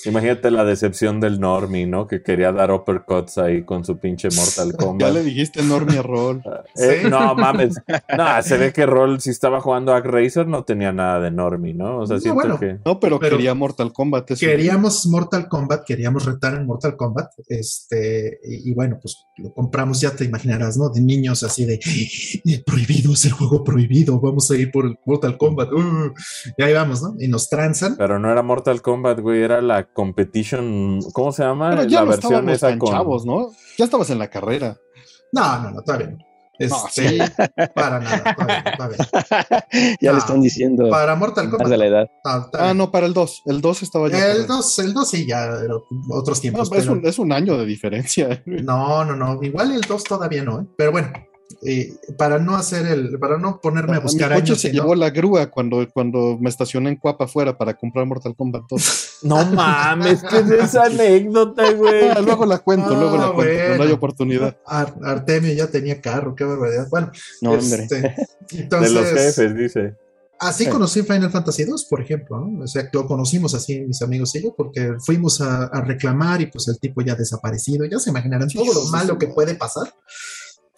Imagínate 0.06 0.50
la 0.52 0.64
decepción 0.66 1.20
del 1.20 1.40
Normie, 1.40 1.86
¿no? 1.86 2.08
Que 2.08 2.24
quería 2.24 2.52
dar 2.52 2.72
uppercuts 2.72 3.38
ahí 3.38 3.64
con 3.64 3.86
su 3.86 3.98
pinche 4.00 4.30
Mortal 4.36 4.72
Ya 4.72 4.78
Kombat. 4.78 5.14
le 5.14 5.24
dijiste 5.24 5.62
Normia 5.64 6.02
Roll. 6.02 6.42
Eh, 6.76 7.02
Sí. 7.04 7.10
no 7.10 7.36
mames. 7.36 7.76
No, 8.18 8.42
se 8.44 8.58
ve 8.58 8.72
que 8.74 8.86
Roll, 8.86 9.20
si 9.22 9.30
estaba 9.30 9.62
jugando 9.62 9.94
a 9.94 10.00
Racer, 10.02 10.48
no 10.48 10.64
tenía 10.64 10.92
nada 10.92 11.20
de 11.20 11.32
Normie, 11.32 11.74
¿no? 11.74 12.00
O 12.00 12.08
sea, 12.08 12.16
No, 12.16 12.22
siento 12.22 12.36
bueno. 12.42 12.60
que. 12.60 12.80
No, 12.86 13.00
pero, 13.00 13.20
Pero- 13.20 13.38
quería 13.38 13.54
Mortal 13.54 13.92
Kombat. 13.94 14.32
eso. 14.32 14.40
Queríamos 14.46 15.06
Mortal 15.08 15.48
Kombat, 15.48 15.84
queríamos 15.86 16.26
retar 16.26 16.56
en 16.56 16.66
Mortal 16.66 16.96
Kombat, 16.96 17.30
este, 17.48 18.40
y, 18.44 18.70
y 18.72 18.74
bueno, 18.74 18.98
pues 19.02 19.26
lo 19.38 19.54
compramos, 19.54 20.00
ya 20.02 20.12
te 20.16 20.24
imaginarás, 20.26 20.78
¿no? 20.78 20.90
De 20.90 21.02
niños 21.02 21.44
así 21.44 21.66
de 21.66 21.76
"Eh, 22.46 22.64
prohibido, 22.66 23.14
es 23.14 23.26
el 23.26 23.32
juego 23.34 23.64
prohibido, 23.64 24.20
vamos 24.20 24.50
a 24.52 24.56
ir 24.56 24.72
por 24.72 24.86
el 24.86 24.98
Mortal 25.06 25.38
Kombat, 25.38 25.72
uh", 25.74 26.14
y 26.58 26.64
ahí 26.64 26.74
vamos, 26.74 27.02
¿no? 27.02 27.16
Y 27.20 27.28
nos 27.28 27.50
transan. 27.50 27.96
Pero 27.98 28.20
no 28.20 28.32
era 28.32 28.42
Mortal 28.42 28.82
Kombat, 28.82 29.20
güey, 29.20 29.42
era 29.44 29.51
la 29.60 29.86
competition. 29.92 31.00
¿Cómo 31.14 31.32
se 31.32 31.44
llama? 31.44 31.72
Pero 31.72 31.84
ya 31.84 32.00
la 32.00 32.06
no 32.06 32.12
versión 32.12 32.50
esa 32.50 32.70
tan 32.70 32.80
con. 32.80 32.92
chavos, 32.92 33.26
¿no? 33.26 33.50
Ya 33.78 33.86
estabas 33.86 34.10
en 34.12 34.20
la 34.20 34.30
carrera. 34.30 34.78
No, 35.34 35.60
no, 35.64 35.72
no, 35.72 35.82
todavía 35.82 36.08
no. 36.12 36.18
No, 36.60 36.76
Este, 36.88 37.10
sí. 37.10 37.18
Para 37.74 38.00
nada, 38.00 38.36
todavía, 38.36 38.64
no, 38.64 38.78
todavía 38.78 38.98
no. 39.00 39.58
ya 40.00 40.10
No, 40.12 40.14
le 40.14 40.20
están 40.20 40.42
diciendo 40.42 40.90
Para 40.92 41.16
Mortal 41.16 41.46
más 41.46 41.54
Kombat. 41.54 41.70
de 41.72 41.78
la 41.78 41.86
edad. 41.88 42.08
no, 42.24 42.50
Ah, 42.54 42.74
no, 42.76 42.92
para 42.92 43.08
el 43.08 43.14
2. 43.14 43.44
El 43.48 43.62
2 43.62 43.82
estaba 43.82 44.10
ya. 44.10 44.18
El 44.18 44.22
carrera. 44.24 44.46
2, 44.48 44.80
el 44.80 44.94
2 44.94 45.10
sí, 45.10 45.26
ya, 45.26 45.44
era 45.46 45.76
otros 46.12 46.38
No, 46.38 46.42
tiempos. 46.42 46.72
es, 46.72 46.82
pero- 46.84 46.92
un, 46.94 47.06
es 47.08 47.18
un 47.18 47.32
año 47.34 47.58
de 47.58 47.66
diferencia. 47.66 48.44
No, 48.46 49.04
no, 49.04 49.16
no. 49.16 49.42
Igual 49.42 49.72
el 49.72 49.82
2 49.82 50.04
todavía 50.04 50.44
no, 50.44 50.62
¿eh? 50.62 50.66
Pero 50.78 50.92
bueno, 50.92 51.12
eh, 51.64 51.94
para 52.18 52.40
no 52.40 52.56
hacer 52.56 52.86
el, 52.88 53.18
para 53.20 53.38
no 53.38 53.60
ponerme 53.62 53.94
a 53.98 54.00
Mi 54.00 54.04
buscar 54.04 54.30
coche 54.32 54.42
años, 54.44 54.62
se 54.62 54.70
sino- 54.70 54.84
llevó 54.84 54.96
la 54.96 55.10
grúa 55.10 55.48
cuando, 55.52 55.88
cuando 55.94 56.38
me 56.40 56.50
estacioné 56.50 56.90
en 56.90 56.96
Cuapa 56.98 57.26
afuera 57.26 57.58
para 57.58 57.74
comprar 57.76 58.06
Mortal 58.06 58.36
Kombat 58.36 58.64
2. 58.70 59.08
No 59.24 59.46
mames, 59.46 60.24
¿qué 60.24 60.38
es 60.40 60.50
esa 60.50 60.84
anécdota, 60.86 61.72
güey? 61.74 62.10
Ah, 62.10 62.22
luego 62.22 62.44
la 62.46 62.58
cuento, 62.58 62.88
Ah, 62.88 63.00
luego 63.00 63.18
la 63.18 63.32
cuento, 63.34 63.54
cuando 63.54 63.68
bueno. 63.68 63.84
hay 63.84 63.92
oportunidad. 63.92 64.58
Ar- 64.66 64.96
Artemio 65.04 65.54
ya 65.54 65.68
tenía 65.68 66.02
carro, 66.02 66.34
qué 66.34 66.44
barbaridad. 66.44 66.88
Bueno, 66.90 67.12
No, 67.42 67.52
hombre. 67.52 67.84
este, 67.84 68.02
De 68.52 68.62
entonces, 68.64 68.92
los 68.92 69.06
jefes, 69.06 69.56
dice. 69.56 69.96
así 70.40 70.66
conocí 70.66 71.04
Final 71.04 71.30
Fantasy 71.30 71.66
2, 71.66 71.86
por 71.86 72.02
ejemplo, 72.02 72.40
¿no? 72.40 72.64
O 72.64 72.68
sea, 72.68 72.90
lo 72.92 73.06
conocimos 73.06 73.54
así 73.54 73.82
mis 73.82 74.02
amigos 74.02 74.34
y 74.36 74.42
yo, 74.44 74.56
porque 74.58 74.96
fuimos 75.06 75.40
a, 75.40 75.66
a 75.66 75.82
reclamar 75.82 76.42
y 76.42 76.48
pues 76.48 76.68
el 76.70 76.80
tipo 76.80 77.02
ya 77.04 77.14
desaparecido, 77.14 77.86
ya 77.86 78.00
se 78.00 78.10
imaginarán 78.10 78.50
todo 78.50 78.74
lo 78.74 78.86
malo 78.88 79.20
que 79.20 79.28
puede 79.28 79.54
pasar. 79.54 79.94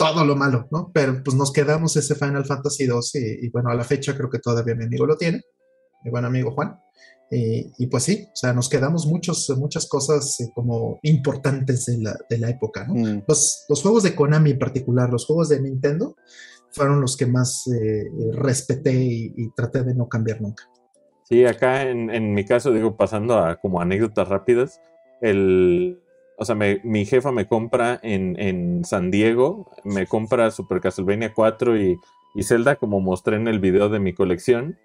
Todo 0.03 0.25
lo 0.25 0.35
malo, 0.35 0.67
¿no? 0.71 0.91
Pero 0.93 1.23
pues 1.23 1.35
nos 1.35 1.51
quedamos 1.51 1.95
ese 1.95 2.15
Final 2.15 2.45
Fantasy 2.45 2.85
2 2.85 3.15
y, 3.15 3.45
y 3.45 3.49
bueno, 3.49 3.69
a 3.69 3.75
la 3.75 3.83
fecha 3.83 4.15
creo 4.15 4.29
que 4.29 4.39
todavía 4.39 4.75
mi 4.75 4.85
amigo 4.85 5.05
lo 5.05 5.15
tiene, 5.15 5.41
mi 6.03 6.11
buen 6.11 6.25
amigo 6.25 6.51
Juan. 6.51 6.77
Y, 7.31 7.71
y, 7.79 7.87
pues 7.87 8.03
sí, 8.03 8.27
o 8.27 8.35
sea, 8.35 8.53
nos 8.53 8.69
quedamos 8.69 9.07
muchos, 9.07 9.49
muchas 9.57 9.87
cosas 9.87 10.39
eh, 10.39 10.51
como 10.53 10.99
importantes 11.01 11.85
de 11.87 11.97
la, 11.97 12.15
de 12.29 12.37
la 12.37 12.49
época, 12.49 12.85
¿no? 12.87 12.93
Mm. 12.93 13.23
Los, 13.27 13.65
los, 13.69 13.81
juegos 13.81 14.03
de 14.03 14.13
Konami 14.13 14.51
en 14.51 14.59
particular, 14.59 15.09
los 15.09 15.25
juegos 15.25 15.49
de 15.49 15.59
Nintendo, 15.59 16.15
fueron 16.71 17.01
los 17.01 17.17
que 17.17 17.25
más 17.25 17.65
eh, 17.67 18.03
respeté 18.33 18.93
y, 18.93 19.33
y, 19.35 19.49
traté 19.55 19.83
de 19.83 19.95
no 19.95 20.07
cambiar 20.07 20.41
nunca. 20.41 20.69
Sí, 21.23 21.43
acá 21.45 21.89
en, 21.89 22.11
en, 22.11 22.33
mi 22.35 22.45
caso, 22.45 22.71
digo, 22.71 22.97
pasando 22.97 23.39
a 23.39 23.55
como 23.55 23.81
anécdotas 23.81 24.27
rápidas, 24.27 24.79
el, 25.21 26.02
o 26.37 26.45
sea, 26.45 26.55
me, 26.55 26.81
mi 26.83 27.05
jefa 27.05 27.31
me 27.31 27.47
compra 27.47 27.99
en, 28.03 28.39
en, 28.39 28.83
San 28.85 29.11
Diego, 29.11 29.71
me 29.83 30.07
compra 30.07 30.51
Super 30.51 30.81
Castlevania 30.81 31.33
4 31.33 31.77
y, 31.77 31.97
y 32.35 32.43
Zelda, 32.43 32.75
como 32.75 32.99
mostré 32.99 33.35
en 33.35 33.47
el 33.47 33.59
video 33.59 33.89
de 33.89 33.99
mi 33.99 34.13
colección, 34.13 34.77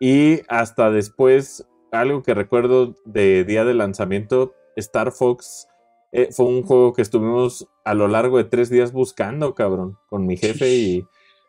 y 0.00 0.40
hasta 0.48 0.90
después, 0.90 1.66
algo 1.90 2.22
que 2.22 2.34
recuerdo 2.34 2.94
de 3.04 3.44
día 3.44 3.64
de 3.64 3.74
lanzamiento, 3.74 4.54
Star 4.76 5.12
Fox 5.12 5.68
eh, 6.12 6.28
fue 6.30 6.46
un 6.46 6.62
juego 6.62 6.92
que 6.92 7.02
estuvimos 7.02 7.68
a 7.84 7.94
lo 7.94 8.06
largo 8.06 8.38
de 8.38 8.44
tres 8.44 8.68
días 8.68 8.92
buscando, 8.92 9.54
cabrón, 9.54 9.98
con 10.08 10.26
mi 10.26 10.36
jefe 10.36 10.68
y, 10.68 11.04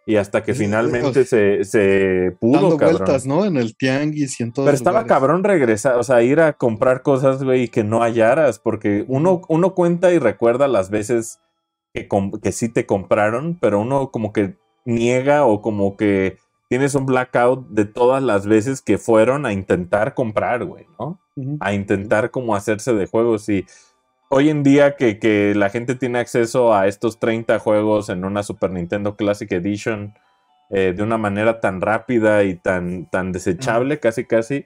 y 0.06 0.18
hasta 0.18 0.44
que 0.44 0.54
finalmente 0.54 1.24
se, 1.26 1.64
se 1.64 2.36
pudo, 2.40 2.62
Dando 2.62 2.78
cabrón. 2.78 2.98
vueltas, 2.98 3.26
¿no? 3.26 3.46
En 3.46 3.58
el 3.58 3.76
tianguis 3.78 4.40
y 4.40 4.44
en 4.44 4.52
todo. 4.52 4.66
Pero 4.66 4.76
estaba 4.76 5.00
lugares. 5.02 5.10
cabrón 5.10 5.44
regresar, 5.44 5.98
o 5.98 6.04
sea, 6.04 6.22
ir 6.22 6.40
a 6.42 6.54
comprar 6.54 7.02
cosas, 7.04 7.44
güey, 7.44 7.70
que 7.70 7.84
no 7.84 8.02
hallaras, 8.02 8.60
porque 8.60 9.06
uno, 9.08 9.42
uno 9.48 9.74
cuenta 9.74 10.12
y 10.12 10.20
recuerda 10.20 10.68
las 10.68 10.90
veces 10.90 11.40
que, 11.94 12.08
que 12.42 12.52
sí 12.52 12.70
te 12.70 12.86
compraron, 12.86 13.58
pero 13.62 13.80
uno 13.80 14.12
como 14.12 14.34
que 14.34 14.58
niega 14.86 15.46
o 15.46 15.62
como 15.62 15.96
que 15.96 16.38
tienes 16.70 16.96
un 16.96 17.06
blackout 17.06 17.70
de 17.70 17.86
todas 17.86 18.22
las 18.24 18.48
veces 18.48 18.82
que 18.82 18.98
fueron 18.98 19.46
a 19.46 19.54
intentar 19.54 20.16
comprar, 20.16 20.66
güey, 20.66 20.86
¿no? 21.00 21.20
Uh 21.36 21.44
-huh. 21.44 21.58
A 21.62 21.74
intentar 21.74 22.32
como 22.32 22.56
hacerse 22.56 22.94
de 22.94 23.06
juegos 23.06 23.48
y 23.48 23.66
hoy 24.34 24.50
en 24.50 24.64
día 24.64 24.96
que, 24.96 25.20
que, 25.20 25.54
la 25.56 25.70
gente 25.70 25.96
tiene 25.96 26.20
acceso 26.20 26.74
a 26.74 26.88
estos 26.88 27.20
30 27.20 27.60
juegos 27.60 28.10
en 28.10 28.26
una 28.26 28.42
Super 28.42 28.72
Nintendo 28.72 29.16
Classic 29.16 29.52
Edition 29.52 30.14
eh, 30.70 30.94
de 30.96 31.04
una 31.04 31.20
manera 31.20 31.60
tan 31.60 31.82
rápida 31.82 32.44
y 32.44 32.56
tan, 32.56 33.08
tan 33.10 33.32
desechable, 33.32 34.00
casi 34.00 34.26
casi. 34.26 34.66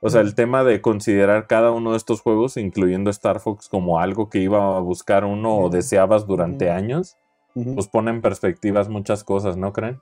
O 0.00 0.10
sea, 0.10 0.20
el 0.20 0.34
tema 0.34 0.62
de 0.62 0.82
considerar 0.82 1.46
cada 1.46 1.72
uno 1.72 1.92
de 1.92 1.96
estos 1.96 2.20
juegos, 2.20 2.56
incluyendo 2.58 3.08
Star 3.10 3.40
Fox, 3.40 3.68
como 3.68 3.98
algo 3.98 4.28
que 4.28 4.40
iba 4.40 4.76
a 4.76 4.80
buscar 4.80 5.24
uno 5.24 5.56
o 5.56 5.70
deseabas 5.70 6.26
durante 6.26 6.70
años, 6.70 7.16
pues 7.54 7.88
pone 7.88 8.10
en 8.10 8.20
perspectivas 8.20 8.88
muchas 8.88 9.24
cosas, 9.24 9.56
¿no 9.56 9.72
creen? 9.72 10.00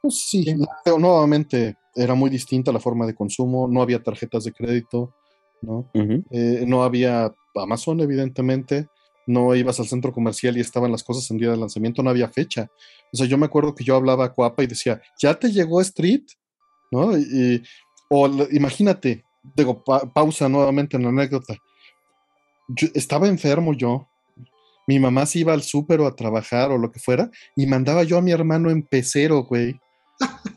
Pues 0.00 0.18
sí, 0.18 0.44
pero 0.84 0.98
nuevamente 0.98 1.76
era 1.94 2.14
muy 2.14 2.30
distinta 2.30 2.72
la 2.72 2.80
forma 2.80 3.06
de 3.06 3.14
consumo, 3.14 3.68
no 3.68 3.82
había 3.82 4.02
tarjetas 4.02 4.44
de 4.44 4.52
crédito, 4.52 5.12
¿no? 5.60 5.90
Uh 5.92 6.00
-huh. 6.00 6.24
eh, 6.30 6.64
no 6.66 6.82
había 6.82 7.32
Amazon, 7.54 8.00
evidentemente, 8.00 8.88
no 9.26 9.54
ibas 9.54 9.78
al 9.80 9.86
centro 9.86 10.12
comercial 10.12 10.56
y 10.56 10.60
estaban 10.60 10.92
las 10.92 11.04
cosas 11.04 11.30
en 11.30 11.38
día 11.38 11.50
de 11.50 11.56
lanzamiento, 11.56 12.02
no 12.02 12.10
había 12.10 12.28
fecha. 12.28 12.68
O 13.12 13.16
sea, 13.16 13.26
yo 13.26 13.38
me 13.38 13.46
acuerdo 13.46 13.74
que 13.74 13.84
yo 13.84 13.96
hablaba 13.96 14.24
a 14.24 14.34
Coapa 14.34 14.62
y 14.62 14.66
decía, 14.66 15.00
¿ya 15.20 15.34
te 15.34 15.50
llegó 15.50 15.80
Street? 15.80 16.24
¿No? 16.90 17.16
Y, 17.16 17.62
o 18.08 18.28
imagínate, 18.50 19.24
digo, 19.56 19.82
pausa 19.84 20.48
nuevamente 20.48 20.96
en 20.96 21.04
la 21.04 21.10
anécdota. 21.10 21.56
estaba 22.94 23.28
enfermo 23.28 23.72
yo. 23.72 24.08
Mi 24.86 24.98
mamá 24.98 25.26
se 25.26 25.40
iba 25.40 25.52
al 25.52 25.62
súper 25.62 26.00
o 26.00 26.06
a 26.06 26.16
trabajar 26.16 26.72
o 26.72 26.78
lo 26.78 26.90
que 26.90 26.98
fuera 26.98 27.30
y 27.54 27.66
mandaba 27.66 28.02
yo 28.02 28.18
a 28.18 28.22
mi 28.22 28.32
hermano 28.32 28.70
en 28.70 28.82
pecero, 28.82 29.44
güey. 29.44 29.78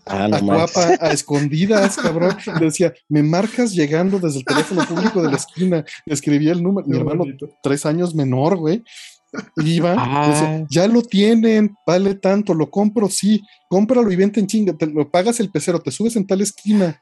Ah, 0.06 0.26
a 0.32 0.40
guapa, 0.40 0.98
a 1.00 1.12
escondidas, 1.12 1.96
cabrón. 1.96 2.36
Le 2.60 2.66
decía, 2.66 2.94
me 3.08 3.24
marcas 3.24 3.74
llegando 3.74 4.20
desde 4.20 4.40
el 4.40 4.46
teléfono 4.46 4.86
público 4.86 5.22
de 5.22 5.30
la 5.30 5.38
esquina. 5.38 5.86
Le 6.06 6.14
escribía 6.14 6.52
el 6.52 6.62
número, 6.62 6.88
mi 6.88 6.98
hermano, 6.98 7.24
tres 7.62 7.86
años 7.86 8.14
menor, 8.14 8.58
güey. 8.58 8.84
Iba, 9.58 9.92
decía, 10.28 10.58
ah. 10.58 10.66
ya 10.70 10.88
lo 10.88 11.02
tienen, 11.02 11.76
vale 11.88 12.14
tanto, 12.14 12.54
lo 12.54 12.70
compro, 12.70 13.10
sí, 13.10 13.42
cómpralo 13.68 14.12
y 14.12 14.16
vente 14.16 14.40
en 14.40 14.46
chinga, 14.46 14.74
te 14.74 14.86
lo 14.86 15.10
pagas 15.10 15.40
el 15.40 15.50
pecero, 15.50 15.80
te 15.80 15.90
subes 15.90 16.16
en 16.16 16.28
tal 16.28 16.42
esquina, 16.42 17.02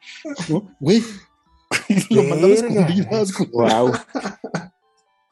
Güey, 0.80 1.04
lo 2.10 2.24
mandaba 2.24 2.54
escondidas, 2.54 3.34
Wow. 3.52 3.92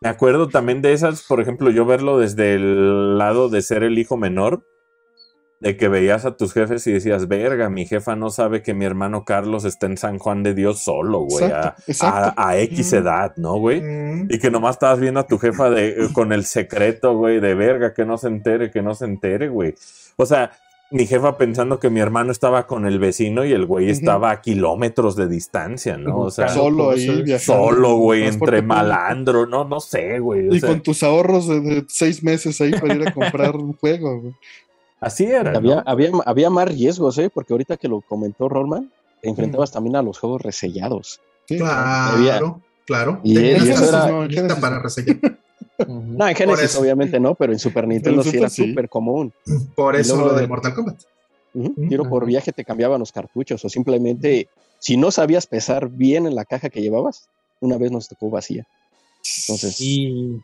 Me 0.01 0.09
acuerdo 0.09 0.49
también 0.49 0.81
de 0.81 0.91
esas, 0.91 1.23
por 1.23 1.39
ejemplo, 1.39 1.71
yo 1.71 1.85
verlo 1.85 2.19
desde 2.19 2.55
el 2.55 3.17
lado 3.17 3.47
de 3.47 3.61
ser 3.61 3.83
el 3.83 3.97
hijo 3.97 4.17
menor 4.17 4.65
de 5.59 5.75
que 5.75 5.89
veías 5.89 6.25
a 6.25 6.37
tus 6.37 6.53
jefes 6.53 6.87
y 6.87 6.93
decías, 6.93 7.27
verga, 7.27 7.69
mi 7.69 7.85
jefa 7.85 8.15
no 8.15 8.29
sabe 8.29 8.61
que 8.61 8.73
mi 8.73 8.85
hermano 8.85 9.25
Carlos 9.25 9.65
está 9.65 9.87
en 9.87 9.97
San 9.97 10.17
Juan 10.17 10.41
de 10.41 10.53
Dios 10.53 10.79
solo, 10.79 11.19
güey, 11.19 11.51
a, 11.51 12.57
X 12.57 12.93
edad, 12.93 13.33
¿no, 13.35 13.57
güey? 13.57 13.81
Y 14.29 14.39
que 14.39 14.51
nomás 14.51 14.77
estabas 14.77 14.99
viendo 14.99 15.19
a 15.19 15.27
tu 15.27 15.37
jefa 15.37 15.69
de, 15.69 15.89
eh, 15.89 16.07
con 16.13 16.31
el 16.31 16.45
secreto, 16.45 17.17
güey, 17.17 17.41
de 17.41 17.55
verga, 17.55 17.93
que 17.93 18.05
no 18.05 18.17
se 18.17 18.27
entere, 18.27 18.71
que 18.71 18.81
no 18.81 18.95
se 18.95 19.05
entere, 19.05 19.49
güey. 19.49 19.75
O 20.15 20.25
sea, 20.25 20.51
mi 20.91 21.05
jefa 21.05 21.37
pensando 21.37 21.79
que 21.79 21.89
mi 21.89 21.99
hermano 21.99 22.31
estaba 22.31 22.65
con 22.65 22.85
el 22.85 22.97
vecino 22.97 23.45
y 23.45 23.51
el 23.51 23.65
güey 23.65 23.89
estaba 23.89 24.31
a 24.31 24.41
kilómetros 24.41 25.15
de 25.15 25.27
distancia, 25.27 25.97
¿no? 25.97 26.19
O 26.19 26.31
sea, 26.31 26.47
solo 26.47 26.91
ahí 26.91 27.37
Solo, 27.37 27.97
güey, 27.97 28.23
entre 28.23 28.61
malandro, 28.61 29.45
no, 29.45 29.65
no 29.65 29.79
sé, 29.81 30.19
güey. 30.19 30.55
Y 30.55 30.61
con 30.61 30.81
tus 30.81 31.03
ahorros 31.03 31.47
de, 31.47 31.85
seis 31.89 32.23
meses 32.23 32.59
ahí 32.61 32.71
para 32.71 32.95
ir 32.95 33.07
a 33.07 33.13
comprar 33.13 33.55
un 33.55 33.73
juego, 33.73 34.21
güey. 34.21 34.33
Así 34.99 35.25
era. 35.25 35.55
Había, 35.55 35.83
había, 36.25 36.49
más 36.49 36.67
riesgos, 36.67 37.17
¿eh? 37.17 37.29
Porque 37.33 37.53
ahorita 37.53 37.77
que 37.77 37.87
lo 37.87 38.01
comentó 38.01 38.49
Rolman, 38.49 38.91
te 39.21 39.29
enfrentabas 39.29 39.71
también 39.71 39.95
a 39.95 40.01
los 40.01 40.19
juegos 40.19 40.41
resellados. 40.41 41.21
Claro, 41.47 42.61
claro. 42.85 43.19
Y, 43.23 43.37
eso 43.37 44.19
era 44.29 44.55
para 44.59 44.79
resellar. 44.79 45.17
no, 45.87 46.27
en 46.27 46.35
Genesis 46.35 46.75
obviamente 46.75 47.19
no, 47.19 47.35
pero 47.35 47.53
en 47.53 47.59
Super 47.59 47.87
Nintendo 47.87 48.23
sí 48.23 48.37
era 48.37 48.49
súper 48.49 48.89
común. 48.89 49.33
Por 49.75 49.95
eso 49.95 50.17
lo 50.17 50.33
de 50.33 50.47
Mortal 50.47 50.73
Kombat. 50.73 51.01
Tiro 51.87 52.07
por 52.07 52.25
viaje 52.25 52.51
te 52.51 52.63
cambiaban 52.63 52.99
los 52.99 53.11
cartuchos 53.11 53.65
o 53.65 53.69
simplemente 53.69 54.47
si 54.77 54.97
no 54.97 55.11
sabías 55.11 55.47
pesar 55.47 55.89
bien 55.89 56.27
en 56.27 56.35
la 56.35 56.45
caja 56.45 56.69
que 56.69 56.81
llevabas, 56.81 57.27
una 57.59 57.77
vez 57.77 57.91
nos 57.91 58.07
tocó 58.07 58.29
vacía. 58.29 58.67
Entonces, 59.41 59.75
sí. 59.75 60.41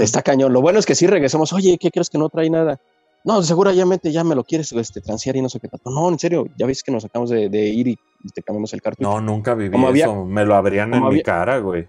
está 0.00 0.22
cañón. 0.22 0.52
Lo 0.52 0.62
bueno 0.62 0.78
es 0.78 0.86
que 0.86 0.94
sí 0.94 1.06
regresamos, 1.06 1.52
oye, 1.52 1.76
¿qué 1.78 1.90
crees 1.90 2.08
que 2.08 2.18
no 2.18 2.28
trae 2.28 2.48
nada? 2.48 2.80
No, 3.26 3.42
seguramente 3.42 4.12
ya 4.12 4.22
me 4.22 4.36
lo 4.36 4.44
quieres 4.44 4.70
este, 4.70 5.00
transear 5.00 5.34
y 5.34 5.42
no 5.42 5.48
sé 5.48 5.58
qué 5.58 5.66
tanto. 5.66 5.90
No, 5.90 6.08
en 6.08 6.16
serio, 6.16 6.46
ya 6.56 6.64
ves 6.64 6.84
que 6.84 6.92
nos 6.92 7.04
acabamos 7.04 7.30
de, 7.30 7.66
ir 7.66 7.88
y 7.88 7.98
te 8.32 8.40
cambiamos 8.40 8.72
el 8.72 8.80
cartucho. 8.80 9.10
No, 9.10 9.20
nunca 9.20 9.54
viví 9.54 9.76
eso. 9.98 10.24
me 10.24 10.44
lo 10.44 10.54
abrían 10.54 10.94
en 10.94 11.08
mi 11.08 11.22
cara, 11.24 11.58
güey. 11.58 11.88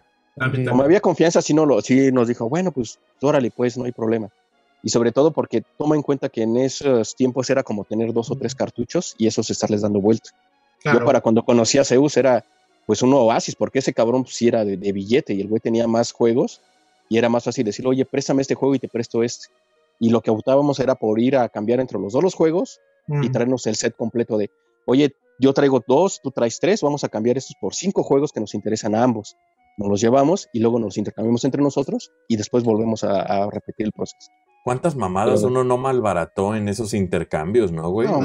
Como 0.68 0.81
había 0.81 0.99
confianza, 0.99 1.43
sí, 1.43 1.53
no 1.53 1.68
lo, 1.68 1.80
sí 1.81 2.11
nos 2.11 2.27
dijo, 2.27 2.49
bueno, 2.49 2.72
pues 2.72 2.97
órale, 3.22 3.51
pues 3.51 3.77
no 3.77 3.85
hay 3.85 3.91
problema. 3.91 4.30
Y 4.81 4.89
sobre 4.89 5.11
todo 5.11 5.30
porque 5.30 5.64
toma 5.77 5.95
en 5.95 6.01
cuenta 6.01 6.27
que 6.30 6.41
en 6.41 6.57
esos 6.57 7.15
tiempos 7.15 7.47
era 7.51 7.61
como 7.61 7.84
tener 7.84 8.14
dos 8.14 8.31
o 8.31 8.35
tres 8.35 8.55
cartuchos 8.55 9.14
y 9.19 9.27
esos 9.27 9.51
estarles 9.51 9.81
dando 9.81 10.01
vuelta. 10.01 10.31
Yo 10.85 11.05
para 11.05 11.22
cuando 11.22 11.43
conocí 11.43 11.77
a 11.77 11.84
Zeus 11.84 12.18
era 12.18 12.43
pues 12.88 13.03
un 13.03 13.14
oasis, 13.14 13.55
porque 13.55 13.77
ese 13.77 13.93
cabrón 13.93 14.23
pues 14.23 14.35
sí 14.35 14.47
era 14.47 14.65
de, 14.65 14.76
de, 14.76 14.91
billete 14.91 15.35
y 15.35 15.41
el 15.41 15.49
güey 15.49 15.59
tenía 15.59 15.85
más 15.85 16.11
juegos 16.11 16.61
y 17.09 17.19
era 17.19 17.30
más 17.30 17.43
fácil 17.43 17.64
decirle, 17.64 17.89
oye, 17.89 18.05
préstame 18.05 18.41
este 18.41 18.55
juego 18.55 18.73
y 18.73 18.80
te 18.80 18.88
presto 18.88 19.22
este 19.22 19.49
y 19.99 20.10
lo 20.10 20.22
que 20.22 20.32
optábamos 20.32 20.80
era 20.80 20.95
por 20.95 21.19
ir 21.19 21.38
a 21.38 21.49
cambiar 21.49 21.80
entre 21.80 21.99
los 21.99 22.14
dos 22.14 22.24
los 22.24 22.36
juegos 22.36 22.80
y 23.22 23.30
traernos 23.30 23.65
el 23.68 23.76
set 23.76 23.95
completo 23.95 24.38
de, 24.38 24.52
oye, 24.86 25.15
yo 25.40 25.53
traigo 25.53 25.84
dos, 25.88 26.19
tú 26.22 26.32
traes 26.32 26.60
tres, 26.60 26.82
vamos 26.82 27.03
a 27.03 27.10
cambiar 27.10 27.38
estos 27.38 27.56
por 27.61 27.74
cinco 27.74 28.03
juegos 28.03 28.32
que 28.32 28.40
nos 28.40 28.53
interesan 28.53 28.95
a 28.95 29.03
ambos. 29.03 29.36
Nos 29.78 29.90
los 29.90 30.02
llevamos 30.02 30.49
y 30.52 30.60
luego 30.60 30.80
nos 30.80 30.98
intercambiamos 30.98 31.45
entre 31.45 31.61
nosotros 31.61 32.11
y 32.28 32.36
después 32.36 32.64
volvemos 32.64 33.03
a, 33.03 33.48
repetir 33.49 33.86
el 33.86 33.91
proceso. 33.91 34.32
¿Cuántas 34.64 34.95
mamadas 34.95 35.44
uno 35.44 35.64
no 35.64 35.78
malbarató 35.78 36.56
en 36.56 36.68
esos 36.68 36.94
intercambios, 36.94 37.72
no, 37.72 37.90
güey? 37.90 38.07
No, 38.07 38.19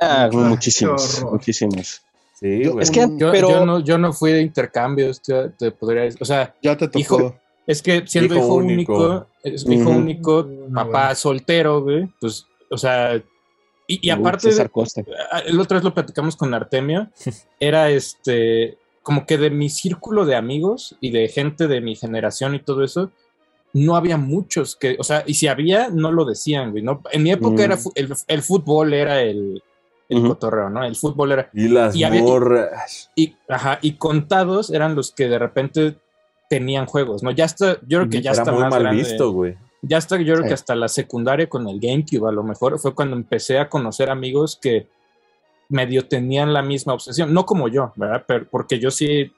ah, 0.00 0.30
muchísimos, 0.32 1.22
muchísimos. 1.30 2.02
Sí, 2.34 2.62
Es 2.80 2.90
que, 2.90 3.06
yo, 3.16 3.30
pero... 3.30 3.66
no, 3.66 3.80
yo 3.80 3.98
no 3.98 4.12
fui 4.12 4.32
de 4.32 4.42
intercambios, 4.42 5.20
te, 5.20 5.70
podría 5.72 6.02
decir. 6.02 6.22
O 6.22 6.24
sea, 6.24 6.54
ya 6.62 6.76
te 6.76 6.88
tocó. 6.88 7.36
Es 7.66 7.80
que 7.82 8.04
siendo 8.06 8.36
hijo, 8.36 8.54
único, 8.54 9.26
es 9.42 9.66
mi 9.66 9.76
hijo 9.76 9.90
único, 9.90 10.48
papá 10.74 11.14
soltero, 11.14 11.82
güey, 11.82 12.08
pues, 12.20 12.46
o 12.70 12.76
sea, 12.76 13.22
y, 13.86 14.10
aparte, 14.10 14.48
el 14.48 15.60
otra 15.60 15.76
vez 15.76 15.84
lo 15.84 15.92
platicamos 15.92 16.36
con 16.36 16.54
Artemio, 16.54 17.08
era 17.60 17.90
este, 17.90 18.78
como 19.02 19.26
que 19.26 19.38
de 19.38 19.50
mi 19.50 19.68
círculo 19.68 20.24
de 20.24 20.36
amigos 20.36 20.96
y 21.00 21.10
de 21.10 21.28
gente 21.28 21.68
de 21.68 21.80
mi 21.80 21.94
generación 21.94 22.54
y 22.54 22.60
todo 22.60 22.82
eso, 22.84 23.10
no 23.74 23.96
había 23.96 24.16
muchos 24.16 24.76
que, 24.76 24.96
o 24.98 25.04
sea, 25.04 25.24
y 25.26 25.34
si 25.34 25.46
había, 25.46 25.88
no 25.88 26.12
lo 26.12 26.24
decían, 26.24 26.72
güey, 26.72 26.82
¿no? 26.82 27.02
En 27.10 27.22
mi 27.22 27.32
época 27.32 27.64
era 27.64 27.76
mm. 27.76 27.90
el, 28.26 28.42
fútbol 28.42 28.92
era 28.92 29.22
el, 29.22 29.62
el 30.08 30.22
cotorreo, 30.22 30.68
¿no? 30.68 30.84
El 30.84 30.94
fútbol 30.94 31.32
era... 31.32 31.50
Y 31.54 31.68
las 31.68 31.96
y 31.96 32.04
y, 33.16 33.36
ajá, 33.48 33.78
y 33.80 33.92
contados 33.96 34.70
eran 34.70 34.94
los 34.94 35.12
que 35.12 35.28
de 35.28 35.38
repente 35.38 35.96
tenían 36.52 36.84
juegos, 36.84 37.22
¿no? 37.22 37.30
Ya 37.30 37.46
está, 37.46 37.78
yo 37.86 38.00
creo 38.00 38.10
que 38.10 38.20
ya 38.20 38.32
está 38.32 38.52
muy 38.52 38.68
mal 38.68 38.94
visto, 38.94 39.32
güey. 39.32 39.56
Ya 39.80 39.96
está, 39.96 40.20
yo 40.20 40.34
creo 40.34 40.46
que 40.46 40.52
hasta 40.52 40.74
la 40.74 40.86
secundaria 40.86 41.48
con 41.48 41.66
el 41.66 41.80
GameCube, 41.80 42.28
a 42.28 42.30
lo 42.30 42.42
mejor 42.42 42.78
fue 42.78 42.94
cuando 42.94 43.16
empecé 43.16 43.58
a 43.58 43.70
conocer 43.70 44.10
amigos 44.10 44.58
que 44.60 44.86
medio 45.70 46.06
tenían 46.06 46.52
la 46.52 46.60
misma 46.60 46.92
obsesión, 46.92 47.32
no 47.32 47.46
como 47.46 47.68
yo, 47.68 47.94
¿verdad? 47.96 48.24
Pero 48.28 48.46
porque 48.50 48.78
yo 48.78 48.90
sí, 48.90 49.32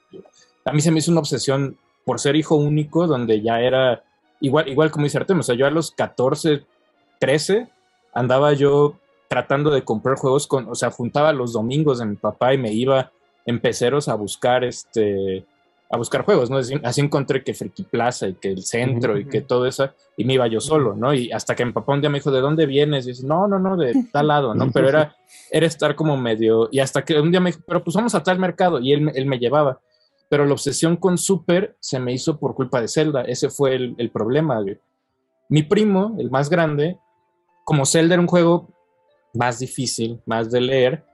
a 0.64 0.72
mí 0.72 0.80
se 0.80 0.90
me 0.90 0.98
hizo 0.98 1.12
una 1.12 1.20
obsesión 1.20 1.78
por 2.04 2.18
ser 2.18 2.34
hijo 2.34 2.56
único, 2.56 3.06
donde 3.06 3.40
ya 3.40 3.60
era 3.60 4.02
igual, 4.40 4.66
igual 4.68 4.90
como 4.90 5.04
dice 5.04 5.18
Artem, 5.18 5.38
o 5.38 5.44
sea, 5.44 5.54
yo 5.54 5.68
a 5.68 5.70
los 5.70 5.92
14, 5.92 6.64
13 7.20 7.68
andaba 8.12 8.54
yo 8.54 8.96
tratando 9.28 9.70
de 9.70 9.84
comprar 9.84 10.16
juegos 10.16 10.48
con, 10.48 10.68
o 10.68 10.74
sea, 10.74 10.90
juntaba 10.90 11.32
los 11.32 11.52
domingos 11.52 12.00
de 12.00 12.06
mi 12.06 12.16
papá 12.16 12.54
y 12.54 12.58
me 12.58 12.72
iba 12.72 13.12
en 13.46 13.60
peceros 13.60 14.08
a 14.08 14.16
buscar 14.16 14.64
este 14.64 15.46
a 15.94 15.96
buscar 15.96 16.24
juegos, 16.24 16.50
¿no? 16.50 16.58
Así, 16.58 17.00
encontré 17.00 17.44
que 17.44 17.54
Friki 17.54 17.84
Plaza 17.84 18.26
y 18.26 18.34
que 18.34 18.50
el 18.50 18.64
centro 18.64 19.16
y 19.16 19.26
que 19.26 19.42
todo 19.42 19.64
eso, 19.64 19.90
y 20.16 20.24
me 20.24 20.34
iba 20.34 20.46
yo 20.48 20.60
solo, 20.60 20.94
¿no? 20.94 21.14
Y 21.14 21.30
hasta 21.30 21.54
que 21.54 21.64
mi 21.64 21.72
papá 21.72 21.92
un 21.92 22.00
día 22.00 22.10
me 22.10 22.18
dijo, 22.18 22.32
¿de 22.32 22.40
dónde 22.40 22.66
vienes? 22.66 23.06
Y 23.06 23.10
dice, 23.10 23.24
no, 23.24 23.46
no, 23.46 23.60
no, 23.60 23.76
de 23.76 23.94
tal 24.12 24.26
lado, 24.26 24.54
¿no? 24.54 24.72
Pero 24.72 24.88
era, 24.88 25.16
era 25.50 25.66
estar 25.66 25.94
como 25.94 26.16
medio, 26.16 26.68
y 26.72 26.80
hasta 26.80 27.04
que 27.04 27.20
un 27.20 27.30
día 27.30 27.40
me 27.40 27.52
dijo, 27.52 27.62
pero 27.64 27.84
pues 27.84 27.94
vamos 27.94 28.14
a 28.16 28.22
tal 28.22 28.40
mercado, 28.40 28.80
y 28.80 28.92
él, 28.92 29.10
él 29.14 29.26
me 29.26 29.38
llevaba. 29.38 29.80
Pero 30.28 30.44
la 30.46 30.52
obsesión 30.52 30.96
con 30.96 31.16
Super 31.16 31.76
se 31.78 32.00
me 32.00 32.12
hizo 32.12 32.38
por 32.38 32.56
culpa 32.56 32.80
de 32.80 32.88
Zelda, 32.88 33.22
ese 33.22 33.48
fue 33.48 33.76
el, 33.76 33.94
el 33.98 34.10
problema, 34.10 34.60
güey. 34.60 34.78
Mi 35.48 35.62
primo, 35.62 36.16
el 36.18 36.30
más 36.30 36.50
grande, 36.50 36.98
como 37.64 37.86
Zelda 37.86 38.14
era 38.14 38.20
un 38.20 38.26
juego 38.26 38.68
más 39.32 39.60
difícil, 39.60 40.20
más 40.26 40.50
de 40.50 40.60
leer, 40.60 41.04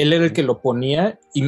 él 0.00 0.12
era 0.12 0.24
el 0.24 0.32
que 0.32 0.42
lo 0.42 0.60
ponía 0.60 1.18
y, 1.34 1.42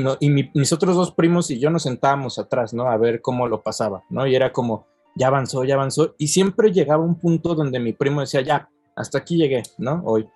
mis 0.54 0.72
otros 0.72 0.96
dos 0.96 1.12
primos 1.12 1.50
y 1.50 1.58
yo 1.58 1.70
nos 1.70 1.84
sentábamos 1.84 2.38
atrás, 2.38 2.74
¿no? 2.74 2.88
A 2.88 2.96
ver 2.96 3.20
cómo 3.20 3.46
lo 3.48 3.62
pasaba, 3.62 4.02
¿no? 4.10 4.26
Y 4.26 4.34
era 4.34 4.52
como, 4.52 4.86
ya 5.14 5.28
avanzó, 5.28 5.64
ya 5.64 5.74
avanzó. 5.74 6.14
Y 6.18 6.28
siempre 6.28 6.72
llegaba 6.72 7.04
un 7.04 7.18
punto 7.18 7.54
donde 7.54 7.80
mi 7.80 7.92
primo 7.92 8.20
decía, 8.20 8.40
ya, 8.40 8.68
hasta 8.96 9.18
aquí 9.18 9.36
llegué, 9.36 9.62
¿no? 9.78 10.02
Hoy. 10.04 10.28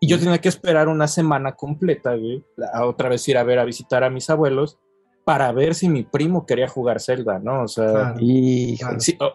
Y 0.00 0.08
yo 0.08 0.18
tenía 0.18 0.38
que 0.38 0.48
esperar 0.48 0.88
una 0.88 1.06
semana 1.06 1.52
completa, 1.52 2.14
güey, 2.16 2.44
a 2.72 2.86
otra 2.86 3.08
vez 3.08 3.26
ir 3.28 3.36
a 3.36 3.44
ver, 3.44 3.58
a 3.58 3.64
visitar 3.64 4.02
a 4.02 4.10
mis 4.10 4.30
abuelos 4.30 4.78
para 5.24 5.52
ver 5.52 5.74
si 5.74 5.88
mi 5.88 6.02
primo 6.02 6.46
quería 6.46 6.66
jugar 6.66 7.00
Zelda, 7.00 7.38
¿no? 7.38 7.64
O 7.64 7.68
sea, 7.68 8.14
y, 8.18 8.78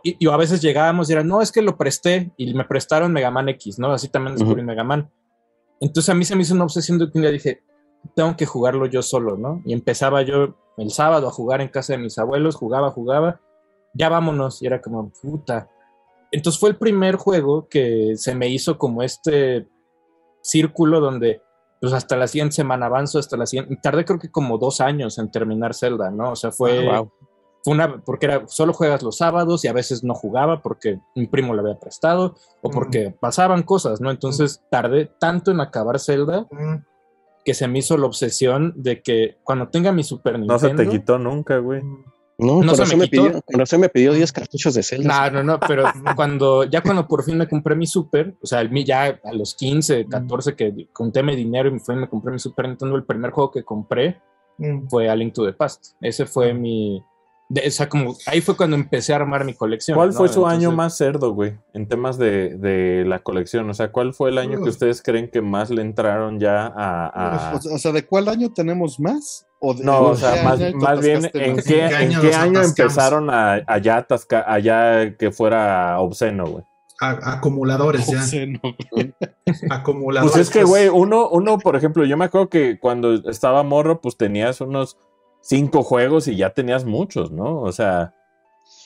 y, 0.03 0.27
a 0.27 0.37
veces 0.37 0.61
llegábamos 0.61 1.09
y 1.09 1.13
era, 1.13 1.23
no, 1.23 1.41
es 1.41 1.51
que 1.51 1.61
lo 1.61 1.77
presté 1.77 2.31
y 2.35 2.53
me 2.53 2.65
prestaron 2.65 3.13
Mega 3.13 3.29
Man 3.29 3.49
X, 3.49 3.77
¿no? 3.77 3.91
Así 3.93 4.09
también 4.09 4.35
descubrí 4.35 4.63
Mega 4.63 4.83
Man. 4.83 5.09
Entonces 5.79 6.09
a 6.09 6.15
mí 6.15 6.25
se 6.25 6.35
me 6.35 6.41
hizo 6.41 6.55
una 6.55 6.63
obsesión 6.63 6.97
de 6.97 7.09
que 7.09 7.17
un 7.17 7.21
día 7.21 7.31
dije, 7.31 7.61
tengo 8.13 8.35
que 8.35 8.45
jugarlo 8.45 8.85
yo 8.85 9.01
solo, 9.01 9.37
¿no? 9.37 9.61
Y 9.65 9.73
empezaba 9.73 10.21
yo 10.21 10.55
el 10.77 10.91
sábado 10.91 11.27
a 11.27 11.31
jugar 11.31 11.61
en 11.61 11.69
casa 11.69 11.93
de 11.93 11.99
mis 11.99 12.17
abuelos, 12.17 12.55
jugaba, 12.55 12.91
jugaba, 12.91 13.39
ya 13.93 14.09
vámonos, 14.09 14.61
y 14.61 14.67
era 14.67 14.81
como, 14.81 15.09
puta. 15.09 15.69
Entonces 16.31 16.59
fue 16.59 16.69
el 16.69 16.77
primer 16.77 17.15
juego 17.15 17.67
que 17.69 18.13
se 18.17 18.35
me 18.35 18.49
hizo 18.49 18.77
como 18.77 19.03
este 19.03 19.67
círculo 20.41 20.99
donde, 20.99 21.41
pues 21.79 21.93
hasta 21.93 22.17
la 22.17 22.27
siguiente 22.27 22.55
semana 22.55 22.87
avanzo, 22.87 23.19
hasta 23.19 23.37
la 23.37 23.45
siguiente, 23.45 23.77
tardé 23.81 24.05
creo 24.05 24.19
que 24.19 24.31
como 24.31 24.57
dos 24.57 24.81
años 24.81 25.17
en 25.17 25.31
terminar 25.31 25.73
Zelda, 25.73 26.11
¿no? 26.11 26.31
O 26.31 26.35
sea, 26.35 26.51
fue, 26.51 26.89
ah, 26.89 27.05
fue 27.63 27.73
una, 27.73 28.01
porque 28.03 28.25
era, 28.25 28.47
solo 28.47 28.73
juegas 28.73 29.01
los 29.01 29.17
sábados 29.17 29.63
y 29.63 29.69
a 29.69 29.73
veces 29.73 30.03
no 30.03 30.13
jugaba 30.13 30.61
porque 30.61 30.99
un 31.15 31.27
primo 31.27 31.53
le 31.53 31.61
había 31.61 31.79
prestado 31.79 32.35
o 32.61 32.69
porque 32.69 33.15
pasaban 33.19 33.63
cosas, 33.63 34.01
¿no? 34.01 34.11
Entonces 34.11 34.61
tardé 34.69 35.05
tanto 35.19 35.51
en 35.51 35.61
acabar 35.61 35.99
Zelda 35.99 36.47
que 37.45 37.53
se 37.53 37.67
me 37.67 37.79
hizo 37.79 37.97
la 37.97 38.07
obsesión 38.07 38.73
de 38.75 39.01
que 39.01 39.37
cuando 39.43 39.69
tenga 39.69 39.91
mi 39.91 40.03
Super 40.03 40.33
Nintendo. 40.33 40.53
No 40.53 40.59
se 40.59 40.69
te 40.71 40.89
quitó 40.89 41.17
nunca, 41.17 41.59
güey. 41.59 41.81
No, 42.37 42.55
No 42.59 42.63
no 42.63 42.75
se 42.75 42.85
se 42.85 42.97
me 42.97 43.07
pidió, 43.07 43.41
razón 43.47 43.79
me 43.79 43.87
pidió 43.87 44.11
10 44.11 44.33
cartuchos 44.33 44.73
de 44.73 44.83
Zelda. 44.83 45.29
No, 45.29 45.37
no, 45.37 45.53
no, 45.53 45.59
pero 45.65 45.85
cuando, 46.17 46.65
ya 46.65 46.81
cuando 46.81 47.07
por 47.07 47.23
fin 47.23 47.37
me 47.37 47.47
compré 47.47 47.75
mi 47.75 47.87
Super, 47.87 48.35
o 48.41 48.45
sea, 48.45 48.69
ya 48.83 49.21
a 49.23 49.31
los 49.31 49.55
15, 49.55 50.07
14 50.07 50.53
que 50.53 50.89
conté 50.91 51.23
mi 51.23 51.33
dinero 51.37 51.69
y 51.69 51.71
me 51.71 51.79
fui 51.79 51.95
y 51.95 51.99
me 51.99 52.09
compré 52.09 52.33
mi 52.33 52.39
Super 52.39 52.67
Nintendo, 52.67 52.97
el 52.97 53.05
primer 53.05 53.31
juego 53.31 53.51
que 53.51 53.63
compré 53.63 54.19
Mm. 54.57 54.87
fue 54.87 55.09
A 55.09 55.15
Link 55.15 55.33
to 55.33 55.45
the 55.45 55.53
Past. 55.53 55.95
Ese 56.01 56.25
fue 56.25 56.53
mi... 56.53 57.03
de- 57.49 57.67
o 57.67 57.71
sea, 57.71 57.87
como 57.89 58.15
ahí 58.25 58.41
fue 58.41 58.57
cuando 58.57 58.75
empecé 58.75 59.13
a 59.13 59.17
armar 59.17 59.45
mi 59.45 59.53
colección. 59.53 59.95
¿Cuál 59.95 60.09
¿no? 60.09 60.15
fue 60.15 60.29
su 60.29 60.47
año 60.47 60.71
más 60.71 60.97
cerdo, 60.97 61.33
güey? 61.33 61.53
En 61.73 61.87
temas 61.87 62.17
de, 62.17 62.57
de 62.57 63.03
la 63.05 63.19
colección. 63.19 63.69
O 63.69 63.73
sea, 63.73 63.91
¿cuál 63.91 64.13
fue 64.13 64.29
el 64.31 64.37
año 64.37 64.61
que 64.63 64.69
ustedes 64.69 65.01
creen 65.01 65.29
que 65.29 65.41
más 65.41 65.69
le 65.69 65.81
entraron 65.81 66.39
ya 66.39 66.65
a. 66.67 67.51
a- 67.53 67.55
O 67.55 67.77
sea- 67.77 67.91
¿de 67.91 68.05
cuál 68.05 68.27
año 68.29 68.51
tenemos 68.53 68.99
más? 68.99 69.45
¿O 69.59 69.73
de- 69.73 69.83
No, 69.83 70.01
o 70.01 70.15
sea, 70.15 70.43
más, 70.43 70.59
bien, 70.59 70.73
¿en 70.75 70.79
qué, 71.31 71.45
¿En 71.45 71.57
qué 71.63 71.85
en 71.87 71.95
año 71.95 72.21
qué 72.61 72.81
empezaron 72.83 73.29
a, 73.29 73.53
a 73.67 73.77
ya 73.79 73.97
atasca- 73.97 74.43
a 74.47 74.59
ya 74.59 75.15
que 75.17 75.31
fuera 75.31 75.99
obsceno, 75.99 76.45
güey? 76.45 76.63
A- 77.01 77.33
acumuladores 77.33 78.07
ya. 78.07 78.19
Obsceno. 78.19 78.59
Acumuladores. 79.69 80.31
Pues 80.33 80.47
es 80.47 80.53
que, 80.53 80.63
güey, 80.63 80.87
uno, 80.89 81.29
uno, 81.29 81.57
por 81.59 81.75
ejemplo, 81.75 82.05
yo 82.05 82.17
me 82.17 82.25
acuerdo 82.25 82.49
que 82.49 82.79
cuando 82.79 83.13
estaba 83.29 83.63
morro, 83.63 84.01
pues 84.01 84.17
tenías 84.17 84.61
unos 84.61 84.97
cinco 85.47 85.83
juegos 85.83 86.27
y 86.27 86.35
ya 86.35 86.49
tenías 86.53 86.85
muchos, 86.85 87.31
¿no? 87.31 87.61
O 87.61 87.71
sea, 87.71 88.13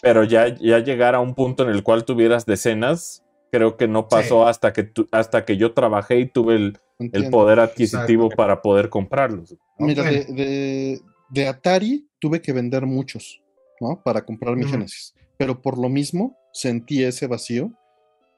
pero 0.01 0.23
ya, 0.25 0.47
ya 0.57 0.79
llegar 0.79 1.15
a 1.15 1.19
un 1.21 1.33
punto 1.35 1.63
en 1.63 1.69
el 1.69 1.83
cual 1.83 2.03
tuvieras 2.05 2.45
decenas, 2.45 3.23
creo 3.51 3.77
que 3.77 3.87
no 3.87 4.07
pasó 4.09 4.45
hasta 4.45 4.73
que 4.73 4.83
tu- 4.83 5.07
hasta 5.11 5.45
que 5.45 5.55
yo 5.57 5.73
trabajé 5.73 6.19
y 6.19 6.25
tuve 6.29 6.55
el, 6.55 6.77
el 6.99 7.29
poder 7.29 7.59
adquisitivo 7.61 8.25
Exacto. 8.25 8.35
para 8.35 8.61
poder 8.61 8.89
comprarlos. 8.89 9.55
Mira, 9.77 10.03
de, 10.03 10.25
de- 10.25 11.01
de 11.29 11.47
Atari 11.47 12.07
tuve 12.19 12.41
que 12.41 12.51
vender 12.51 12.85
muchos, 12.85 13.41
¿no? 13.79 14.01
Para 14.03 14.25
comprar 14.25 14.55
mi 14.55 14.63
Ujú. 14.63 14.71
Genesis. 14.73 15.13
Pero 15.37 15.61
por 15.61 15.77
lo 15.77 15.87
mismo 15.87 16.35
sentí 16.51 17.03
ese 17.03 17.27
vacío 17.27 17.71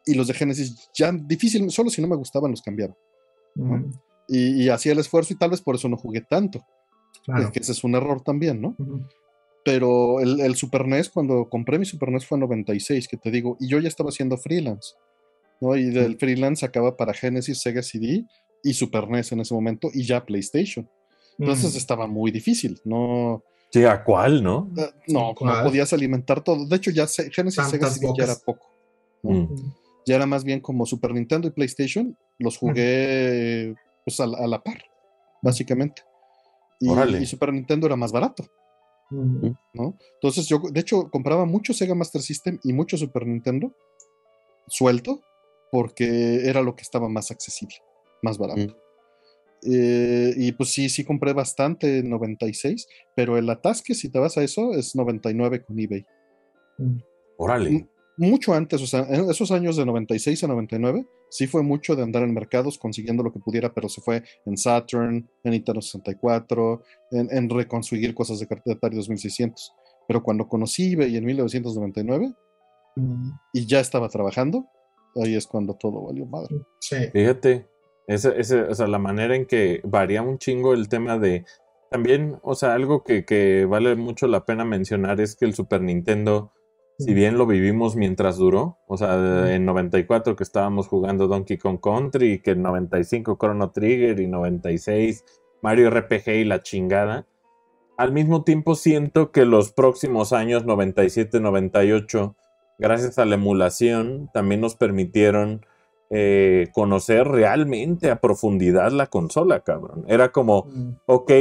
y 0.06 0.14
los 0.14 0.27
de 0.27 0.34
Genesis 0.35 0.89
ya 0.93 1.11
difícil, 1.11 1.69
solo 1.72 1.89
si 1.89 2.02
no 2.02 2.07
me 2.07 2.15
gustaban 2.15 2.52
los 2.52 2.61
cambiaba. 2.61 2.93
Y, 4.27 4.64
y 4.64 4.69
hacía 4.69 4.91
el 4.93 4.99
esfuerzo 4.99 5.34
y 5.34 5.38
tal 5.38 5.49
vez 5.49 5.61
por 5.61 5.76
eso 5.76 5.89
no 5.89 5.98
jugué 5.98 6.22
tanto. 6.22 6.64
Claro. 7.25 7.51
Que 7.51 7.59
ese 7.59 7.71
es 7.71 7.83
un 7.83 7.95
error 7.95 8.21
también, 8.21 8.61
¿no? 8.61 8.75
Pero 9.63 10.19
el, 10.21 10.39
el 10.39 10.55
Super 10.55 10.88
NES, 10.88 11.09
cuando 11.09 11.47
compré 11.49 11.77
mi 11.77 11.85
Super 11.85 12.09
NES 12.09 12.25
fue 12.25 12.38
en 12.38 12.41
96, 12.41 13.07
que 13.07 13.17
te 13.17 13.29
digo, 13.29 13.57
y 13.59 13.67
yo 13.67 13.79
ya 13.79 13.88
estaba 13.88 14.09
haciendo 14.09 14.38
freelance, 14.38 14.95
¿no? 15.59 15.75
Y 15.75 15.91
del 15.91 16.17
freelance 16.17 16.61
sacaba 16.61 16.97
para 16.97 17.13
Genesis, 17.13 17.61
Sega 17.61 17.83
CD 17.83 18.25
y 18.63 18.73
Super 18.73 19.07
NES 19.07 19.31
en 19.33 19.41
ese 19.41 19.53
momento, 19.53 19.89
y 19.93 20.03
ya 20.03 20.25
PlayStation. 20.25 20.89
Entonces 21.38 21.73
Mm. 21.73 21.77
estaba 21.77 22.07
muy 22.07 22.31
difícil, 22.31 22.79
no, 22.85 23.43
Sí, 23.71 23.85
¿a 23.85 24.03
cuál, 24.03 24.43
no? 24.43 24.69
eh, 24.77 24.89
no, 25.07 25.29
no 25.29 25.35
¿Cuál? 25.35 25.63
podías 25.63 25.93
alimentar 25.93 26.43
todo. 26.43 26.65
De 26.65 26.75
hecho, 26.75 26.91
ya 26.91 27.07
se- 27.07 27.31
Genesis, 27.31 27.63
Sega 27.69 27.89
CD 27.89 28.07
ya 28.17 28.23
era 28.25 28.35
poco. 28.35 28.67
Mm. 29.23 29.45
Ya 30.07 30.15
era 30.15 30.25
más 30.25 30.43
bien 30.43 30.59
como 30.59 30.85
Super 30.88 31.13
Nintendo 31.13 31.47
y 31.47 31.51
PlayStation, 31.51 32.17
los 32.39 32.57
jugué 32.57 33.75
pues, 34.03 34.19
a, 34.19 34.25
la- 34.27 34.39
a 34.39 34.47
la 34.47 34.61
par, 34.63 34.83
básicamente. 35.41 36.01
Y, 36.82 37.26
Super 37.26 37.53
Nintendo 37.53 37.88
era 37.88 37.95
más 37.95 38.12
barato. 38.12 38.44
Mm. 39.12 39.52
¿no? 39.74 39.98
Entonces 40.16 40.48
yo, 40.48 40.62
de 40.72 40.80
hecho, 40.80 41.10
compraba 41.10 41.45
mucho 41.45 41.74
Sega 41.74 41.95
Master 41.95 42.22
System 42.22 42.60
y 42.64 42.74
mucho 42.74 42.98
Super 42.98 43.28
Nintendo 43.28 43.76
suelto 44.68 45.22
porque 45.72 46.48
era 46.48 46.62
lo 46.62 46.76
que 46.76 46.82
estaba 46.82 47.08
más 47.08 47.32
accesible, 47.32 47.76
más 48.22 48.38
barato. 48.38 48.74
Mm. 48.74 48.76
Eh, 49.64 50.34
y 50.38 50.52
pues 50.53 50.74
sí, 50.74 50.90
sí 50.90 51.03
compré 51.03 51.34
bastante 51.34 51.99
en 51.99 52.10
96, 52.10 52.88
pero 53.16 53.38
el 53.38 53.49
atasque, 53.49 53.94
si 53.94 54.10
te 54.10 54.20
vas 54.20 54.38
a 54.38 54.44
eso, 54.44 54.74
es 54.74 54.95
99 54.95 55.64
con 55.64 55.80
eBay. 55.80 56.06
Mm. 56.78 56.98
Órale. 57.38 57.88
Mucho 58.18 58.53
antes, 58.53 58.82
o 58.82 58.88
sea, 58.88 59.06
en 59.10 59.30
esos 59.30 59.52
años 59.52 59.78
de 59.78 59.86
96 59.86 60.44
a 60.44 60.48
99, 60.48 61.06
sí 61.32 61.48
fue 61.48 61.64
mucho 61.64 61.95
de 61.95 62.03
andar 62.03 62.22
en 62.22 62.36
mercados 62.36 62.78
consiguiendo 62.78 63.24
lo 63.24 63.34
que 63.34 63.40
pudiera, 63.40 63.74
pero 63.74 63.90
se 63.90 64.02
fue 64.02 64.22
en 64.45 64.56
Saturn, 64.56 65.28
en 65.44 65.52
Nintendo 65.52 65.82
64, 65.82 66.84
en, 67.10 67.28
en 67.36 67.49
reconstruir 67.49 68.14
cosas 68.14 68.40
de 68.40 68.45
de 68.45 68.74
Atari 68.74 68.95
2600. 68.98 69.74
Pero 70.08 70.22
cuando 70.22 70.48
conocí 70.48 70.94
eBay 70.94 71.18
en 71.18 71.26
1999 71.26 72.36
Mm. 72.95 73.32
y 73.53 73.66
ya 73.66 73.80
estaba 73.80 74.10
trabajando, 74.10 74.66
ahí 75.22 75.36
es 75.36 75.48
cuando 75.48 75.76
todo 75.76 76.06
valió 76.06 76.26
madre. 76.26 76.56
Sí. 76.80 76.98
Fíjate, 77.12 77.68
ese, 78.08 78.40
ese, 78.40 78.62
o 78.62 78.76
sea, 78.76 78.88
la 78.88 78.99
manera 78.99 79.36
en 79.36 79.45
que 79.45 79.82
varía 79.84 80.22
un 80.22 80.38
chingo 80.38 80.74
el 80.74 80.90
tema 80.90 81.18
de. 81.18 81.45
También, 81.90 82.40
o 82.41 82.56
sea, 82.56 82.74
algo 82.74 83.03
que, 83.03 83.26
que 83.26 83.66
vale 83.66 83.95
mucho 83.95 84.28
la 84.28 84.45
pena 84.45 84.64
mencionar 84.64 85.20
es 85.20 85.36
que 85.36 85.45
el 85.45 85.53
Super 85.53 85.82
Nintendo, 85.82 86.53
si 87.03 87.14
bien 87.14 87.38
lo 87.38 87.45
vivimos 87.45 87.95
mientras 87.95 88.38
duró, 88.38 88.78
o 88.88 88.98
sea, 88.98 89.53
en 89.53 89.65
94 89.65 90.36
que 90.36 90.44
estábamos 90.44 90.88
jugando 90.88 91.28
Donkey 91.28 91.57
Kong 91.57 91.80
Country, 91.82 92.34
y 92.34 92.40
que 92.40 92.52
en 92.52 92.61
95 92.61 93.38
Chrono 93.40 93.72
Trigger 93.72 94.19
y 94.19 94.28
96 94.28 95.23
Mario 95.61 95.90
RPG 95.90 96.30
y 96.30 96.45
la 96.45 96.61
chingada, 96.61 97.26
al 97.98 98.11
mismo 98.11 98.44
tiempo 98.44 98.76
siento 98.76 99.32
que 99.32 99.45
los 99.45 99.72
próximos 99.72 100.34
años 100.34 100.65
97, 100.65 101.40
98, 101.40 102.36
gracias 102.80 103.19
a 103.19 103.26
la 103.26 103.36
emulación, 103.36 104.30
también 104.34 104.61
nos 104.61 104.76
permitieron 104.76 105.65
eh, 106.10 106.68
conocer 106.73 107.28
realmente 107.28 108.10
a 108.10 108.19
profundidad 108.19 108.91
la 108.91 109.07
consola, 109.07 109.61
cabrón. 109.61 110.03
Era 110.07 110.32
como, 110.32 110.68
ok, 111.06 111.32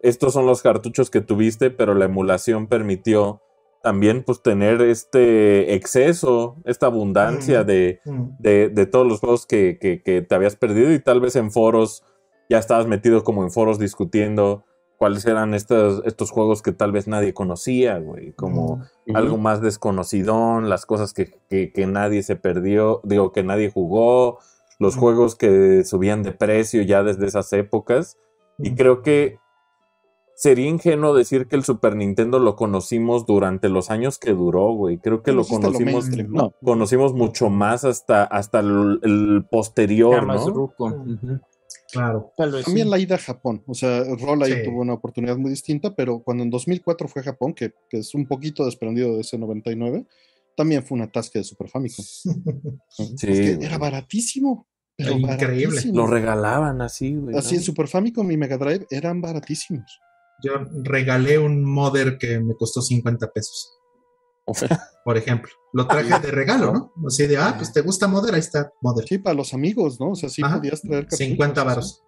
estos 0.00 0.34
son 0.34 0.46
los 0.46 0.62
cartuchos 0.62 1.10
que 1.10 1.20
tuviste, 1.20 1.70
pero 1.70 1.94
la 1.94 2.04
emulación 2.04 2.66
permitió 2.66 3.40
también 3.82 4.22
pues 4.24 4.42
tener 4.42 4.80
este 4.82 5.74
exceso, 5.74 6.56
esta 6.64 6.86
abundancia 6.86 7.64
de, 7.64 8.00
de, 8.38 8.68
de 8.68 8.86
todos 8.86 9.06
los 9.06 9.20
juegos 9.20 9.46
que, 9.46 9.78
que- 9.80 10.02
que 10.02 10.22
te 10.22 10.34
habías 10.34 10.56
perdido 10.56 10.92
y 10.92 10.98
tal 11.00 11.20
vez 11.20 11.34
en 11.36 11.50
foros 11.50 12.02
ya 12.48 12.58
estabas 12.58 12.86
metido 12.86 13.24
como 13.24 13.42
en 13.42 13.50
foros 13.50 13.78
discutiendo 13.78 14.64
cuáles 14.98 15.24
eran 15.24 15.54
estos, 15.54 16.02
estos 16.04 16.30
juegos 16.30 16.60
que 16.60 16.72
tal 16.72 16.92
vez 16.92 17.08
nadie 17.08 17.32
conocía, 17.32 17.98
güey, 17.98 18.32
como 18.32 18.82
algo 19.16 19.38
más 19.38 19.62
desconocidón, 19.62 20.68
las 20.68 20.84
cosas 20.84 21.14
que, 21.14 21.30
que- 21.48 21.86
nadie 21.86 22.22
se 22.22 22.36
perdió, 22.36 23.00
digo, 23.04 23.32
que 23.32 23.42
nadie 23.42 23.70
jugó, 23.70 24.38
los 24.78 24.96
juegos 24.96 25.36
que 25.36 25.84
subían 25.84 26.22
de 26.22 26.32
precio 26.32 26.82
ya 26.82 27.02
desde 27.02 27.26
esas 27.26 27.52
épocas. 27.54 28.18
Y 28.58 28.74
creo 28.74 29.00
que 29.02 29.38
sería 30.40 30.68
ingenuo 30.68 31.14
decir 31.14 31.48
que 31.48 31.56
el 31.56 31.64
Super 31.64 31.96
Nintendo 31.96 32.38
lo 32.38 32.56
conocimos 32.56 33.26
durante 33.26 33.68
los 33.68 33.90
años 33.90 34.18
que 34.18 34.32
duró, 34.32 34.72
güey. 34.72 34.96
Creo 34.96 35.22
que 35.22 35.32
lo 35.32 35.42
lo 35.42 35.46
conocimos, 35.46 36.04
mainstream, 36.06 36.32
No, 36.32 36.54
conocimos 36.64 37.12
mucho 37.12 37.50
más 37.50 37.84
hasta, 37.84 38.24
hasta 38.24 38.60
el, 38.60 39.00
el 39.02 39.44
posterior, 39.50 40.26
¿no? 40.26 40.72
Claro. 41.92 42.32
Tal 42.38 42.52
vez 42.52 42.64
También 42.64 42.86
sí. 42.86 42.90
la 42.90 42.98
ida 42.98 43.16
a 43.16 43.18
Japón, 43.18 43.62
o 43.66 43.74
sea, 43.74 44.02
Roll 44.18 44.42
ahí 44.44 44.52
Sí. 44.52 44.58
tuvo 44.64 44.80
una 44.80 44.94
oportunidad 44.94 45.36
muy 45.36 45.50
distinta, 45.50 45.94
pero 45.94 46.20
cuando 46.20 46.42
en 46.42 46.48
2004 46.50 47.06
fue 47.06 47.20
a 47.20 47.24
Japón, 47.26 47.52
que, 47.52 47.74
que 47.90 47.98
es 47.98 48.14
un 48.14 48.26
poquito 48.26 48.64
desprendido 48.64 49.16
de 49.16 49.20
ese 49.20 49.36
99, 49.36 50.06
también 50.56 50.82
fue 50.82 50.96
un 50.96 51.02
atasque 51.02 51.40
de 51.40 51.44
Super 51.44 51.68
Famicom. 51.68 52.02
Sí, 52.04 52.30
Es 52.96 53.18
que 53.18 53.58
era 53.60 53.76
baratísimo. 53.76 54.66
Pero 54.96 55.12
Increíble. 55.18 55.66
baratísimo. 55.66 55.96
Lo 55.96 56.06
regalaban 56.06 56.80
así, 56.80 57.14
güey. 57.16 57.36
Así 57.36 57.54
¿no? 57.56 57.60
en 57.60 57.64
Super 57.64 57.88
Famicom 57.88 58.30
y 58.30 58.36
Mega 58.38 58.56
Drive 58.56 58.86
eran 58.90 59.20
baratísimos. 59.20 60.00
Yo 60.42 60.52
regalé 60.84 61.38
un 61.38 61.64
modder 61.64 62.18
que 62.18 62.40
me 62.40 62.54
costó 62.54 62.80
50 62.82 63.30
pesos, 63.32 63.78
por 65.04 65.16
ejemplo. 65.16 65.50
Lo 65.72 65.86
traje 65.86 66.18
de 66.20 66.30
regalo, 66.32 66.72
¿no? 66.72 66.92
Así 67.06 67.26
de, 67.26 67.36
ah, 67.36 67.54
pues 67.56 67.72
te 67.72 67.80
gusta 67.82 68.08
modder, 68.08 68.34
ahí 68.34 68.40
está 68.40 68.72
modder. 68.80 69.06
Sí, 69.06 69.18
para 69.18 69.34
los 69.36 69.54
amigos, 69.54 70.00
¿no? 70.00 70.10
O 70.10 70.14
sea, 70.16 70.28
sí 70.28 70.42
Ajá. 70.44 70.56
podías 70.56 70.82
traer 70.82 71.04
cartuchos, 71.04 71.18
50 71.18 71.60
así. 71.60 71.66
varos. 71.68 72.04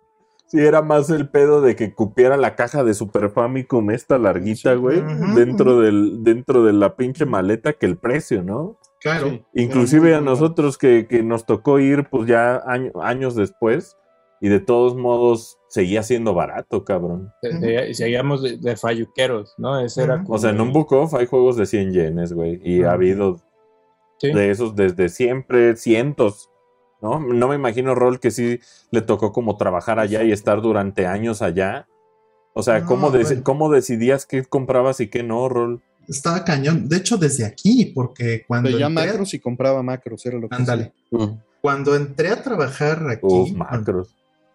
Sí, 0.49 0.59
era 0.59 0.83
más 0.83 1.09
el 1.09 1.31
pedo 1.31 1.63
de 1.63 1.77
que 1.77 1.95
cupiera 1.95 2.37
la 2.37 2.57
caja 2.57 2.85
de 2.85 2.93
Super 2.93 3.31
Famicom 3.31 3.91
esta 3.91 4.19
larguita, 4.19 4.73
Sí. 4.75 4.79
güey, 4.79 5.01
dentro 5.35 5.81
del 5.81 6.23
dentro 6.23 6.63
de 6.65 6.75
la 6.75 6.95
pinche 6.97 7.25
maleta 7.25 7.73
que 7.73 7.87
el 7.87 7.97
precio, 7.97 8.43
¿no? 8.43 8.79
Claro. 9.01 9.31
Sí. 9.31 9.43
Inclusive 9.55 10.15
a 10.15 10.21
nosotros 10.21 10.77
que, 10.77 11.07
que 11.09 11.23
nos 11.23 11.47
tocó 11.47 11.79
ir 11.79 12.07
pues 12.11 12.29
ya 12.29 12.57
año- 12.67 12.93
años 13.03 13.35
después 13.35 13.97
y 14.43 14.49
de 14.51 14.61
todos 14.61 14.95
modos 14.95 15.57
seguía 15.73 16.03
siendo 16.03 16.35
barato, 16.35 16.85
cabrón. 16.85 17.33
Seguíamos 17.93 18.43
de, 18.43 18.59
de 18.59 18.77
falluqueros, 18.77 19.55
¿no? 19.57 19.81
Ese 19.81 20.03
era 20.03 20.23
como- 20.23 20.35
O 20.35 20.39
sea, 20.39 20.51
en 20.51 20.61
un 20.61 20.71
book 20.71 20.93
off 20.93 21.15
hay 21.15 21.25
juegos 21.27 21.57
de 21.57 21.65
100 21.65 21.93
yenes, 21.93 22.35
güey, 22.35 22.61
y 22.63 22.83
ha 22.83 22.93
habido 22.93 23.41
Sí. 24.19 24.33
de 24.33 24.51
esos 24.51 24.77
desde 24.77 25.09
siempre, 25.09 25.75
cientos, 25.77 26.51
¿no? 27.01 27.19
No 27.21 27.49
me 27.49 27.55
imagino, 27.55 27.95
Rol, 27.95 28.21
que 28.21 28.31
sí 28.31 28.61
le 28.91 29.01
tocó 29.01 29.33
como 29.33 29.57
trabajar 29.57 29.99
allá 29.99 30.23
y 30.23 30.31
estar 30.31 30.61
durante 30.61 31.07
años 31.07 31.41
allá. 31.41 31.89
O 32.55 32.63
sea, 32.63 32.85
¿cómo, 32.85 33.11
No. 33.11 33.43
¿cómo 33.43 33.71
decidías 33.71 34.27
qué 34.27 34.45
comprabas 34.45 35.01
y 35.01 35.09
qué 35.09 35.23
no, 35.23 35.49
Rol? 35.49 35.83
estaba 36.07 36.45
cañón. 36.45 36.89
De 36.89 36.99
hecho, 36.99 37.17
desde 37.17 37.47
aquí, 37.47 37.93
porque 37.95 38.45
cuando. 38.47 38.69
Veía 38.71 38.89
entré- 38.89 39.07
macros 39.07 39.33
y 39.35 39.39
compraba 39.41 39.83
macros, 39.83 40.27
era 40.27 40.39
lo 40.39 40.49
que 40.51 40.57
Ándale. 40.57 40.93
Cuando 41.63 41.95
entré 41.97 42.29
a 42.29 42.43
trabajar 42.43 43.09
aquí, 43.09 43.21
Uf, 43.27 43.53
macros. 43.53 44.15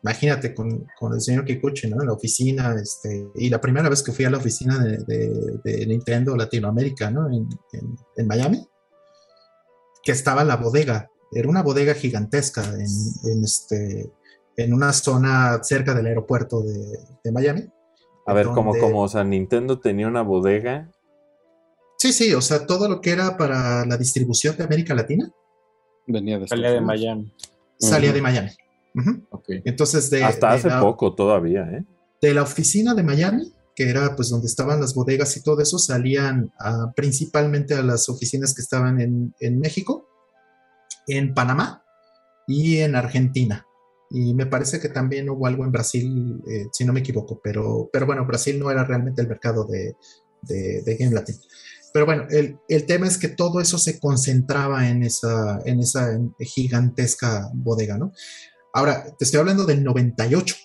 Imagínate 0.09 0.53
con, 0.53 0.87
con 0.97 1.13
el 1.13 1.21
señor 1.21 1.43
Kikuchi, 1.45 1.89
¿no? 1.89 2.01
En 2.01 2.07
la 2.07 2.13
oficina, 2.13 2.75
este, 2.81 3.27
y 3.35 3.49
la 3.49 3.59
primera 3.59 3.89
vez 3.89 4.01
que 4.01 4.11
fui 4.13 4.25
a 4.25 4.29
la 4.29 4.37
oficina 4.37 4.77
de, 4.79 4.97
de- 5.05 5.59
de 5.63 5.85
Nintendo 5.85 6.35
Latinoamérica, 6.35 7.11
¿no? 7.11 7.27
En, 7.27 7.47
en- 7.73 7.95
en 8.15 8.27
Miami, 8.27 8.65
que 10.03 10.11
estaba 10.13 10.43
la 10.43 10.55
bodega, 10.57 11.09
era 11.31 11.49
una 11.49 11.61
bodega 11.61 11.93
gigantesca 11.93 12.63
en, 12.63 13.31
en 13.31 13.43
este, 13.43 14.09
en 14.55 14.73
una 14.73 14.93
zona 14.93 15.59
cerca 15.63 15.93
del 15.93 16.05
aeropuerto 16.07 16.61
de, 16.61 16.97
de 17.23 17.31
Miami. 17.31 17.65
A 18.25 18.33
ver, 18.33 18.47
como, 18.47 18.71
donde- 18.71 18.79
como, 18.79 19.03
o 19.03 19.09
sea, 19.09 19.23
Nintendo 19.23 19.79
tenía 19.79 20.07
una 20.07 20.21
bodega. 20.21 20.89
Sí, 21.97 22.13
sí, 22.13 22.33
o 22.33 22.41
sea, 22.41 22.65
todo 22.65 22.87
lo 22.87 23.01
que 23.01 23.11
era 23.11 23.37
para 23.37 23.85
la 23.85 23.97
distribución 23.97 24.55
de 24.55 24.63
América 24.63 24.93
Latina 24.95 25.29
venía 26.05 26.39
de 26.39 26.47
Salía 26.47 26.71
de. 26.71 26.79
Miami. 26.81 27.33
salía 27.79 28.13
de 28.13 28.21
Miami. 28.21 28.49
Entonces, 29.65 30.09
de, 30.09 30.23
Hasta 30.23 30.49
de 30.51 30.55
hace 30.55 30.67
la- 30.69 30.79
poco 30.81 31.13
todavía, 31.13 31.61
¿eh? 31.71 31.85
de 32.21 32.33
la 32.33 32.43
oficina 32.43 32.93
de 32.95 33.03
Miami, 33.03 33.53
que 33.75 33.89
era 33.89 34.15
pues 34.15 34.29
donde 34.29 34.47
estaban 34.47 34.81
las 34.81 34.95
bodegas 34.95 35.37
y 35.37 35.43
todo 35.43 35.61
eso, 35.61 35.77
salían 35.77 36.51
ah, 36.59 36.91
principalmente 36.95 37.75
a 37.75 37.83
las 37.83 38.09
oficinas 38.09 38.55
que 38.55 38.61
estaban 38.63 38.99
en, 38.99 39.33
en 39.39 39.59
México, 39.59 40.07
en 41.07 41.33
Panamá 41.33 41.83
y 42.47 42.77
en 42.77 42.95
Argentina. 42.95 43.63
Y 44.09 44.33
me 44.33 44.45
parece 44.45 44.79
que 44.79 44.89
también 44.89 45.29
hubo 45.29 45.45
algo 45.47 45.63
en 45.65 45.71
Brasil, 45.71 46.41
eh, 46.49 46.65
si 46.71 46.85
no 46.85 46.93
me 46.93 47.01
equivoco, 47.01 47.39
pero, 47.43 47.89
pero 47.91 48.05
bueno, 48.05 48.25
Brasil 48.25 48.57
no 48.57 48.71
era 48.71 48.83
realmente 48.85 49.21
el 49.21 49.27
mercado 49.27 49.65
de, 49.65 49.95
de, 50.43 50.81
de 50.81 50.95
Game 50.97 51.13
Latin. 51.13 51.35
Pero 51.93 52.05
bueno, 52.05 52.25
el, 52.29 52.57
el 52.69 52.85
tema 52.85 53.05
es 53.07 53.17
que 53.17 53.27
todo 53.27 53.59
eso 53.59 53.77
se 53.77 53.99
concentraba 53.99 54.89
en 54.89 55.03
esa, 55.03 55.59
en 55.65 55.79
esa 55.81 56.17
gigantesca 56.39 57.49
bodega, 57.53 57.97
¿no? 57.97 58.11
Ahora, 58.73 59.05
te 59.17 59.25
estoy 59.25 59.39
hablando 59.39 59.65
del 59.65 59.83
98. 59.83 60.55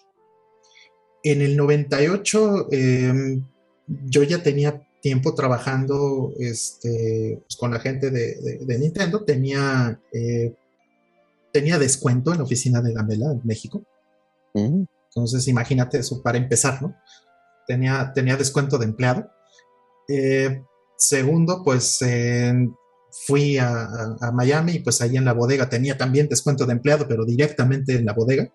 En 1.25 1.41
el 1.41 1.57
98 1.57 2.69
eh, 2.73 3.41
yo 3.87 4.23
ya 4.25 4.43
tenía 4.43 4.83
tiempo 5.01 5.35
trabajando 5.35 6.33
este, 6.39 7.41
pues, 7.47 7.57
con 7.57 7.71
la 7.73 7.81
gente 7.81 8.11
de, 8.11 8.35
de- 8.41 8.59
de 8.65 8.79
Nintendo, 8.79 9.25
tenía, 9.25 10.01
eh, 10.13 10.55
tenía 11.53 11.79
descuento 11.79 12.33
en 12.33 12.39
la 12.39 12.45
oficina 12.45 12.81
de 12.83 12.93
Gamela 12.93 13.33
en 13.33 13.41
México. 13.45 13.83
Mm. 14.55 14.85
Entonces, 15.09 15.47
imagínate 15.49 15.99
eso 15.99 16.23
para 16.23 16.39
empezar, 16.39 16.81
¿no? 16.83 16.95
Tenía, 17.67 18.13
tenía 18.15 18.37
descuento 18.37 18.79
de 18.79 18.87
empleado. 18.87 19.29
Eh, 20.09 20.63
segundo, 20.97 21.63
pues 21.65 22.01
eh, 22.03 22.53
fui 23.27 23.59
a, 23.59 23.69
a- 23.85 24.17
a 24.21 24.33
Miami 24.33 24.73
y 24.73 24.79
pues 24.81 25.01
ahí 25.03 25.17
en 25.17 25.25
la 25.25 25.33
bodega 25.35 25.69
tenía 25.69 25.97
también 25.99 26.29
descuento 26.29 26.65
de 26.67 26.73
empleado, 26.73 27.07
pero 27.07 27.25
directamente 27.25 27.95
en 27.95 28.05
la 28.07 28.13
bodega. 28.15 28.51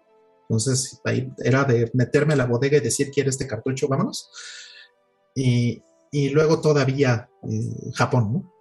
Entonces, 0.50 1.00
ahí 1.06 1.30
era 1.40 1.64
de 1.66 1.92
meterme 1.94 2.34
a 2.34 2.38
la 2.38 2.46
bodega 2.46 2.78
y 2.78 2.82
decir, 2.82 3.12
¿quiere 3.12 3.30
este 3.30 3.46
cartucho? 3.48 3.88
Vámonos. 3.88 4.30
Y, 5.36 5.84
y 6.12 6.30
luego 6.30 6.62
todavía 6.62 7.30
eh, 7.44 7.92
Japón, 7.94 8.34
¿no? 8.34 8.54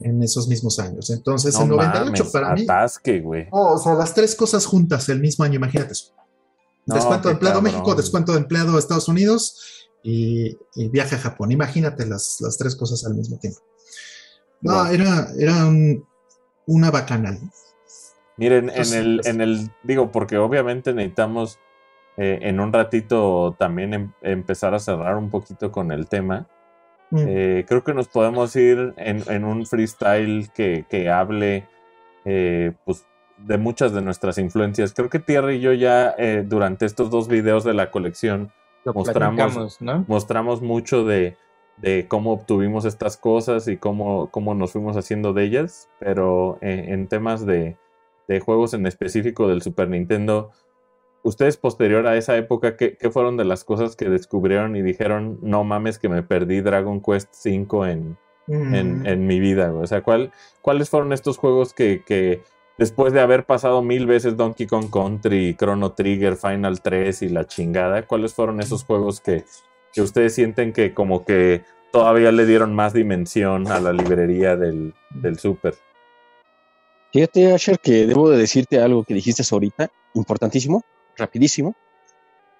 En 0.00 0.22
esos 0.22 0.46
mismos 0.46 0.78
años. 0.78 1.10
Entonces, 1.10 1.54
No 1.54 1.62
en 1.62 1.68
98 1.70 2.22
mames, 2.24 2.32
para 2.32 2.54
mí. 2.54 2.62
atasque. 2.62 3.24
Oh, 3.50 3.72
o 3.74 3.78
sea, 3.78 3.94
las 3.94 4.14
tres 4.14 4.34
cosas 4.36 4.64
juntas 4.66 5.08
el 5.08 5.20
mismo 5.20 5.44
año, 5.44 5.56
imagínate 5.56 5.92
eso. 5.92 6.12
No, 6.86 6.94
descuento 6.94 7.28
de 7.28 7.32
empleado 7.34 7.58
cabrón. 7.58 7.72
México, 7.72 7.94
descuento 7.96 8.32
de 8.32 8.38
empleado 8.38 8.78
Estados 8.78 9.08
Unidos 9.08 9.88
y, 10.04 10.56
y 10.76 10.88
viaje 10.88 11.16
a 11.16 11.18
Japón. 11.18 11.50
Imagínate 11.50 12.06
las, 12.06 12.36
las 12.40 12.56
tres 12.56 12.76
cosas 12.76 13.04
al 13.06 13.14
mismo 13.14 13.38
tiempo. 13.38 13.58
No, 14.60 14.72
Wow. 14.84 14.86
era, 14.92 15.26
era 15.38 15.66
un- 15.66 16.04
una 16.66 16.90
bacanal. 16.90 17.38
Miren, 18.36 18.64
en 18.64 18.70
Entonces, 18.70 18.94
el, 18.94 19.16
pues- 19.16 19.26
en 19.26 19.40
el, 19.40 19.70
digo, 19.82 20.10
porque 20.12 20.36
obviamente 20.38 20.92
necesitamos 20.92 21.58
eh, 22.20 22.40
en 22.48 22.58
un 22.58 22.72
ratito 22.72 23.54
también 23.60 23.94
em- 23.94 24.12
empezar 24.22 24.74
a 24.74 24.80
cerrar 24.80 25.16
un 25.16 25.30
poquito 25.30 25.70
con 25.70 25.92
el 25.92 26.08
tema. 26.08 26.48
Mm. 27.10 27.24
Eh, 27.28 27.64
creo 27.68 27.84
que 27.84 27.94
nos 27.94 28.08
podemos 28.08 28.54
ir 28.56 28.92
en, 28.96 29.22
en 29.28 29.44
un 29.44 29.64
freestyle 29.66 30.50
que, 30.52 30.84
que 30.90 31.08
hable 31.10 31.68
eh, 32.24 32.72
pues, 32.84 33.06
de 33.38 33.56
muchas 33.56 33.92
de 33.92 34.02
nuestras 34.02 34.36
influencias. 34.38 34.92
Creo 34.94 35.08
que 35.08 35.20
Tierra 35.20 35.52
y 35.54 35.60
yo 35.60 35.72
ya 35.72 36.12
eh, 36.18 36.44
durante 36.44 36.86
estos 36.86 37.08
dos 37.08 37.28
videos 37.28 37.62
de 37.62 37.74
la 37.74 37.92
colección 37.92 38.52
Lo 38.84 38.92
Mostramos- 38.94 39.80
¿no? 39.80 40.04
mostramos 40.08 40.60
mucho 40.60 41.04
de, 41.04 41.36
de 41.80 42.06
cómo 42.08 42.32
obtuvimos 42.32 42.84
estas 42.84 43.16
cosas 43.16 43.68
y 43.68 43.76
cómo, 43.76 44.30
cómo 44.30 44.54
nos 44.54 44.72
fuimos 44.72 44.96
haciendo 44.96 45.32
de 45.32 45.44
ellas, 45.44 45.88
pero 46.00 46.58
en, 46.60 46.92
en 46.92 47.08
temas 47.08 47.46
de, 47.46 47.76
de 48.26 48.40
juegos 48.40 48.74
en 48.74 48.86
específico 48.86 49.48
del 49.48 49.62
Super 49.62 49.88
Nintendo, 49.88 50.50
ustedes 51.22 51.56
posterior 51.56 52.06
a 52.06 52.16
esa 52.16 52.36
época, 52.36 52.76
¿qué, 52.76 52.96
qué 52.96 53.10
fueron 53.10 53.36
de 53.36 53.44
las 53.44 53.64
cosas 53.64 53.96
que 53.96 54.08
descubrieron 54.08 54.76
y 54.76 54.82
dijeron, 54.82 55.38
no 55.42 55.64
mames 55.64 55.98
que 55.98 56.08
me 56.08 56.22
perdí 56.22 56.60
Dragon 56.60 57.00
Quest 57.00 57.28
5 57.32 57.86
en, 57.86 58.18
en, 58.48 59.00
Mm. 59.00 59.06
en 59.06 59.26
mi 59.26 59.38
vida? 59.40 59.68
güey"? 59.68 59.84
O 59.84 59.86
sea, 59.86 60.02
¿cuál, 60.02 60.32
¿cuáles 60.62 60.90
fueron 60.90 61.12
estos 61.12 61.36
juegos 61.38 61.74
que, 61.74 62.02
que 62.04 62.42
después 62.78 63.12
de 63.12 63.20
haber 63.20 63.44
pasado 63.44 63.82
mil 63.82 64.06
veces 64.06 64.36
Donkey 64.36 64.66
Kong 64.66 64.90
Country, 64.90 65.54
Chrono 65.54 65.92
Trigger, 65.92 66.36
Final 66.36 66.80
3 66.80 67.22
y 67.22 67.28
la 67.28 67.44
chingada, 67.44 68.06
cuáles 68.06 68.34
fueron 68.34 68.60
esos 68.60 68.84
juegos 68.84 69.20
que, 69.20 69.44
que 69.92 70.02
ustedes 70.02 70.34
sienten 70.34 70.72
que 70.72 70.94
como 70.94 71.24
que 71.24 71.62
todavía 71.92 72.32
le 72.32 72.46
dieron 72.46 72.74
más 72.74 72.92
dimensión 72.92 73.68
a 73.68 73.80
la 73.80 73.92
librería 73.92 74.56
del, 74.56 74.94
del 75.10 75.38
Super? 75.38 75.74
Fíjate, 77.12 77.52
Asher, 77.52 77.78
que 77.78 78.06
debo 78.06 78.28
de 78.30 78.38
decirte 78.38 78.80
algo 78.80 79.04
que 79.04 79.14
dijiste 79.14 79.42
ahorita, 79.50 79.90
importantísimo, 80.14 80.84
rapidísimo. 81.16 81.74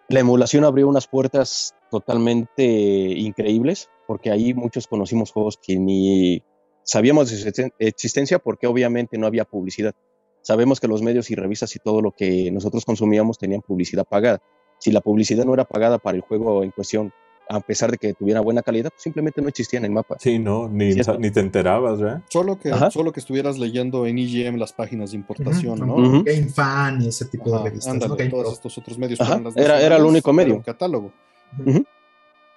La 0.08 0.20
emulación 0.20 0.64
abrió 0.64 0.88
unas 0.88 1.06
puertas 1.06 1.74
totalmente 1.90 2.64
increíbles, 2.64 3.90
porque 4.06 4.30
ahí 4.30 4.54
muchos 4.54 4.86
conocimos 4.86 5.32
juegos 5.32 5.58
que 5.62 5.78
ni 5.78 6.42
sabíamos 6.82 7.30
de 7.30 7.36
su 7.36 7.46
existen- 7.46 7.74
existencia, 7.78 8.38
porque 8.38 8.66
obviamente 8.66 9.18
no 9.18 9.26
había 9.26 9.44
publicidad. 9.44 9.94
Sabemos 10.40 10.80
que 10.80 10.88
los 10.88 11.02
medios 11.02 11.30
y 11.30 11.34
revistas 11.34 11.76
y 11.76 11.78
todo 11.78 12.00
lo 12.00 12.12
que 12.12 12.50
nosotros 12.50 12.86
consumíamos 12.86 13.36
tenían 13.36 13.60
publicidad 13.60 14.06
pagada. 14.08 14.40
Si 14.78 14.90
la 14.92 15.00
publicidad 15.00 15.44
no 15.44 15.54
era 15.54 15.64
pagada 15.64 15.98
para 15.98 16.16
el 16.16 16.22
juego 16.22 16.62
en 16.64 16.70
cuestión, 16.70 17.12
a 17.50 17.60
pesar 17.60 17.90
de 17.90 17.96
que 17.96 18.12
tuviera 18.12 18.40
buena 18.40 18.62
calidad, 18.62 18.90
pues 18.90 19.02
simplemente 19.02 19.40
no 19.40 19.48
existía 19.48 19.78
en 19.78 19.86
el 19.86 19.90
mapa. 19.90 20.16
Sí, 20.20 20.38
no, 20.38 20.68
ni, 20.68 20.92
ni 21.18 21.30
te 21.30 21.40
enterabas, 21.40 21.98
¿verdad? 21.98 22.22
Solo 22.28 22.58
que, 22.58 22.70
Ajá. 22.70 22.90
solo 22.90 23.10
que 23.10 23.20
estuvieras 23.20 23.58
leyendo 23.58 24.06
en 24.06 24.18
EGM 24.18 24.56
las 24.58 24.72
páginas 24.74 25.12
de 25.12 25.16
importación, 25.16 25.78
¿no? 25.80 25.94
Ujú. 25.96 26.24
Game 26.24 26.48
Fan 26.48 27.00
y 27.02 27.08
ese 27.08 27.24
tipo 27.24 27.48
Ajá, 27.54 27.64
de 27.64 27.70
revistas. 27.70 27.92
ándale, 27.94 28.10
¿no? 28.10 28.16
Game 28.16 28.30
todos 28.30 28.44
Pro. 28.44 28.52
estos 28.52 28.78
otros 28.78 28.98
medios 28.98 29.20
Ajá, 29.20 29.40
era- 29.56 29.80
era 29.80 29.96
el 29.96 30.04
único 30.04 30.32
medio. 30.32 30.56
un 30.56 30.62
catálogo. 30.62 31.12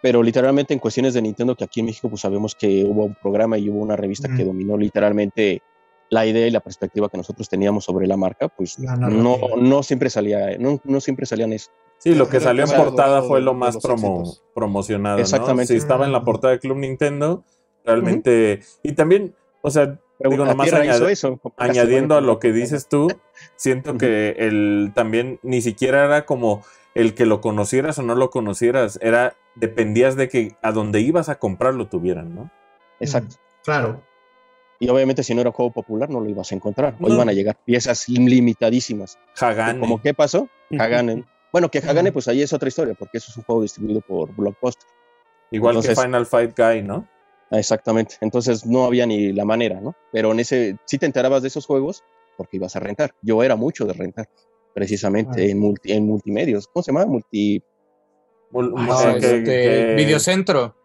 pero 0.01 0.23
literalmente 0.23 0.73
en 0.73 0.79
cuestiones 0.79 1.13
de 1.13 1.21
Nintendo 1.21 1.55
que 1.55 1.63
aquí 1.63 1.79
en 1.79 1.85
México 1.85 2.09
pues 2.09 2.21
sabemos 2.21 2.55
que 2.55 2.83
hubo 2.83 3.05
un 3.05 3.15
programa 3.15 3.57
y 3.57 3.69
hubo 3.69 3.79
una 3.79 3.95
revista 3.95 4.27
que 4.35 4.43
dominó 4.43 4.75
literalmente 4.75 5.61
la 6.09 6.25
idea 6.25 6.47
y 6.47 6.51
la 6.51 6.59
perspectiva 6.59 7.07
que 7.07 7.17
nosotros 7.17 7.47
teníamos 7.47 7.85
sobre 7.85 8.07
la 8.07 8.17
marca, 8.17 8.49
pues 8.49 8.77
La 8.79 8.95
no, 8.97 9.37
no 9.57 9.83
siempre 9.83 10.09
salía, 10.09 10.57
no, 10.57 10.81
no 10.83 10.99
siempre 10.99 11.25
salían 11.25 11.53
eso. 11.53 11.71
Sí, 12.03 12.15
lo 12.15 12.27
que 12.29 12.39
salió 12.39 12.63
en 12.65 12.71
portada 12.71 13.21
fue 13.21 13.41
lo 13.41 13.53
más 13.53 13.77
promo, 13.77 14.21
éxitos. 14.21 14.43
promocionado, 14.55 15.17
¿no? 15.17 15.21
Exactamente. 15.21 15.73
Si 15.73 15.77
estaba 15.77 16.05
en 16.05 16.11
la 16.11 16.23
portada 16.23 16.51
de 16.53 16.59
Club 16.59 16.77
Nintendo, 16.77 17.43
realmente... 17.85 18.61
Y 18.81 18.93
también, 18.93 19.35
o 19.61 19.69
sea, 19.69 19.99
Pero 20.17 20.31
digo, 20.31 20.45
nomás 20.45 20.67
hizo 20.67 21.07
eso. 21.07 21.39
añadiendo 21.57 22.15
a 22.15 22.21
lo 22.21 22.39
que 22.39 22.51
dices 22.53 22.87
tú, 22.89 23.07
siento 23.55 23.97
que 23.99 24.35
el 24.39 24.91
también 24.95 25.39
ni 25.43 25.61
siquiera 25.61 26.05
era 26.05 26.25
como 26.25 26.63
el 26.95 27.13
que 27.13 27.27
lo 27.27 27.39
conocieras 27.39 27.99
o 27.99 28.01
no 28.01 28.15
lo 28.15 28.31
conocieras, 28.31 28.97
era 29.01 29.35
dependías 29.55 30.15
de 30.15 30.27
que 30.27 30.55
a 30.63 30.71
donde 30.71 31.01
ibas 31.01 31.29
a 31.29 31.35
comprar 31.37 31.75
lo 31.75 31.87
tuvieran, 31.87 32.33
¿no? 32.33 32.51
Exacto. 32.99 33.35
Claro. 33.63 34.01
Y 34.79 34.89
obviamente 34.89 35.21
si 35.21 35.35
no 35.35 35.41
era 35.41 35.51
un 35.51 35.53
juego 35.55 35.71
popular 35.71 36.09
no 36.09 36.19
lo 36.19 36.27
ibas 36.29 36.51
a 36.51 36.55
encontrar. 36.55 36.95
O 36.99 37.07
No. 37.07 37.13
iban 37.13 37.29
a 37.29 37.33
llegar 37.33 37.55
piezas 37.63 38.09
limitadísimas. 38.09 39.19
Hagane. 39.39 39.79
Como 39.79 40.01
qué 40.01 40.15
pasó? 40.15 40.49
Hagane. 40.79 41.25
Bueno, 41.51 41.69
que 41.69 41.79
Hagane 41.79 42.11
pues 42.11 42.27
ahí 42.27 42.41
es 42.41 42.53
otra 42.53 42.67
historia 42.69 42.93
porque 42.93 43.17
eso 43.17 43.27
es 43.31 43.37
un 43.37 43.43
juego 43.43 43.61
distribuido 43.61 44.01
por 44.01 44.33
Blockbuster. 44.35 44.87
Igual 45.51 45.75
Entonces- 45.75 45.97
que 45.97 46.01
Final 46.05 46.25
Fight 46.25 46.57
Guy, 46.57 46.81
¿no? 46.83 47.07
Exactamente. 47.51 48.15
Entonces 48.21 48.65
no 48.65 48.85
había 48.85 49.05
ni 49.05 49.33
la 49.33 49.43
manera, 49.43 49.81
¿no? 49.81 49.93
Pero 50.13 50.31
en 50.31 50.39
ese, 50.39 50.77
sí 50.85 50.97
te 50.97 51.05
enterabas 51.05 51.41
de 51.41 51.49
esos 51.49 51.65
juegos 51.65 52.03
porque 52.37 52.55
ibas 52.57 52.75
a 52.75 52.79
rentar. 52.79 53.13
Yo 53.21 53.43
era 53.43 53.57
mucho 53.57 53.85
de 53.85 53.93
rentar, 53.93 54.29
precisamente 54.73 55.41
Ah. 55.41 55.45
en, 55.51 55.59
multi, 55.59 55.91
en 55.91 56.05
multimedios. 56.05 56.67
¿Cómo 56.67 56.81
se 56.83 56.91
llama? 56.93 57.05
Multi. 57.05 57.61
Mul- 58.51 58.73
Ah, 58.77 58.87
o 58.89 58.97
sea, 58.99 59.13
No, 59.13 59.19
que- 59.19 59.37
este, 59.37 59.43
que- 59.43 59.93
Videocentro. 59.97 60.75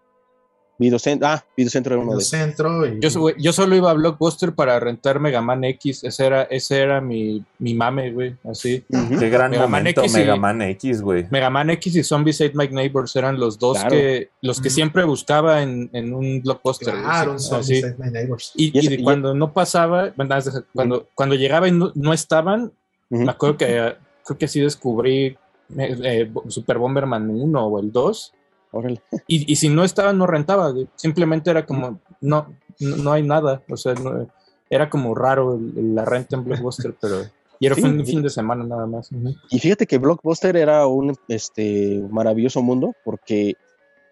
Videocentro, 0.78 1.26
ah, 1.28 1.42
Videocentro 1.56 1.94
era 1.94 2.02
uno 2.02 2.16
de 2.16 2.22
Centro 2.24 2.86
y 2.86 3.00
Yo, 3.00 3.08
yo 3.38 3.52
solo 3.52 3.74
iba 3.76 3.90
a 3.90 3.94
Blockbuster 3.94 4.52
para 4.54 4.78
rentar 4.78 5.18
Mega 5.20 5.40
Man 5.40 5.64
X. 5.64 6.04
Ese 6.04 6.26
era, 6.26 6.42
ese 6.42 6.80
era 6.80 7.00
mi, 7.00 7.42
mi 7.58 7.72
mame, 7.72 8.12
güey. 8.12 8.36
Así. 8.44 8.84
Ujú. 8.90 9.18
Qué 9.18 9.30
gran 9.30 9.50
Mega 9.52 9.66
Man 9.66 9.80
momento, 9.82 10.02
X 10.02 10.12
y- 10.14 10.18
Mega 10.18 10.36
Man 10.36 10.60
X, 10.62 11.00
güey. 11.00 11.26
Mega 11.30 11.48
Man 11.48 11.70
X 11.70 11.96
y 11.96 12.02
Zombies 12.02 12.40
Ate 12.42 12.52
My 12.54 12.68
Neighbors 12.68 13.16
eran 13.16 13.40
los 13.40 13.58
dos 13.58 13.78
Claro. 13.78 13.90
que 13.90 14.28
los 14.42 14.60
que 14.60 14.68
Ujú. 14.68 14.74
siempre 14.74 15.04
buscaba 15.04 15.62
en, 15.62 15.88
en 15.94 16.12
un 16.12 16.42
Blockbuster. 16.42 16.92
Claro, 16.92 17.32
un 17.32 17.40
sí, 17.40 17.48
Zombies 17.48 17.84
así. 17.84 17.84
Ate 17.92 17.96
My 18.04 18.10
Neighbors. 18.10 18.52
Y, 18.54 18.76
Y 18.76 18.78
ese- 18.78 18.94
y 18.96 19.00
y- 19.00 19.02
cuando 19.02 19.34
no 19.34 19.52
pasaba, 19.54 20.12
bueno, 20.16 20.34
haz 20.34 20.44
de- 20.52 20.62
cuando, 20.74 21.08
cuando 21.14 21.34
llegaba 21.36 21.68
y 21.68 21.72
no, 21.72 21.90
no 21.94 22.12
estaban, 22.12 22.72
Ujú. 23.10 23.22
me 23.24 23.30
acuerdo 23.30 23.56
que 23.56 23.94
creo 24.26 24.38
que 24.38 24.48
sí 24.48 24.60
descubrí 24.60 25.36
eh, 25.78 25.96
eh, 26.04 26.30
Super 26.48 26.78
Bomberman 26.78 27.28
1 27.30 27.66
o 27.66 27.80
el 27.80 27.90
2. 27.90 28.32
Órale. 28.76 29.00
Y, 29.26 29.50
y 29.52 29.56
si 29.56 29.68
no 29.68 29.84
estaba, 29.84 30.12
no 30.12 30.26
rentaba. 30.26 30.70
güey. 30.70 30.86
Simplemente 30.96 31.50
era 31.50 31.64
como, 31.66 32.00
no, 32.20 32.54
no, 32.80 32.96
no 32.96 33.12
hay 33.12 33.22
nada. 33.22 33.62
O 33.70 33.76
sea, 33.76 33.94
no- 33.94 34.26
era 34.68 34.90
como 34.90 35.14
raro 35.14 35.54
el- 35.54 35.72
el- 35.78 35.94
la 35.94 36.04
renta 36.04 36.36
en 36.36 36.44
Blockbuster, 36.44 36.94
pero. 37.00 37.16
Y 37.58 37.66
era 37.66 37.74
Sí, 37.74 37.82
fin, 37.82 38.00
y- 38.00 38.04
fin 38.04 38.22
de 38.22 38.28
semana 38.30 38.64
nada 38.64 38.86
más. 38.86 39.08
Y 39.50 39.58
fíjate 39.58 39.86
que 39.86 39.96
Blockbuster 39.98 40.56
era 40.56 40.86
un 40.86 41.16
este, 41.28 42.02
maravilloso 42.10 42.60
mundo 42.62 42.92
porque 43.04 43.54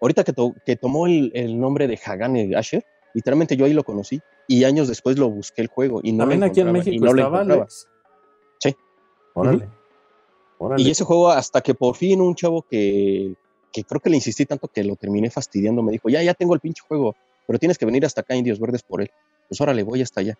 ahorita 0.01 0.23
que, 0.23 0.33
to- 0.33 0.55
que 0.65 0.75
tomó 0.75 1.05
el, 1.05 1.31
el 1.35 1.59
nombre 1.59 1.87
de 1.87 1.99
Hagane 2.03 2.55
Asher, 2.55 2.83
literalmente 3.13 3.55
yo 3.55 3.65
ahí 3.65 3.73
lo 3.73 3.83
conocí 3.83 4.19
y 4.47 4.63
años 4.63 4.87
después 4.87 5.17
lo 5.19 5.29
busqué 5.29 5.61
el 5.61 5.67
juego 5.67 5.99
y 6.03 6.11
no 6.11 6.19
También 6.23 6.39
lo 6.41 6.47
aquí 6.47 6.59
en 6.61 6.67
encontraba, 6.69 6.89
y 6.89 6.99
México 6.99 7.05
no 7.05 7.11
estaba. 7.21 7.39
Alex. 7.41 7.87
Sí. 8.59 8.75
Órale. 9.35 9.69
Órale. 10.57 10.81
Y 10.83 10.89
ese 10.89 11.03
juego 11.03 11.29
hasta 11.29 11.61
que 11.61 11.75
por 11.75 11.95
fin 11.95 12.21
un 12.21 12.33
chavo 12.33 12.63
que, 12.63 13.35
que 13.75 13.83
creo 13.83 13.99
que 13.99 14.09
le 14.09 14.15
insistí 14.15 14.45
tanto 14.45 14.69
que 14.69 14.85
lo 14.85 14.95
terminé 14.95 15.29
fastidiando 15.29 15.83
me 15.83 15.91
dijo, 15.91 16.07
ya, 16.07 16.23
ya 16.23 16.33
tengo 16.33 16.53
el 16.53 16.61
pinche 16.61 16.81
juego, 16.87 17.13
pero 17.45 17.59
tienes 17.59 17.77
que 17.77 17.85
venir 17.85 18.05
hasta 18.05 18.21
acá, 18.21 18.33
Indios 18.33 18.57
Verdes, 18.57 18.83
por 18.83 19.01
él. 19.01 19.11
Pues 19.49 19.59
órale, 19.59 19.83
voy 19.83 20.01
hasta 20.01 20.21
allá. 20.21 20.37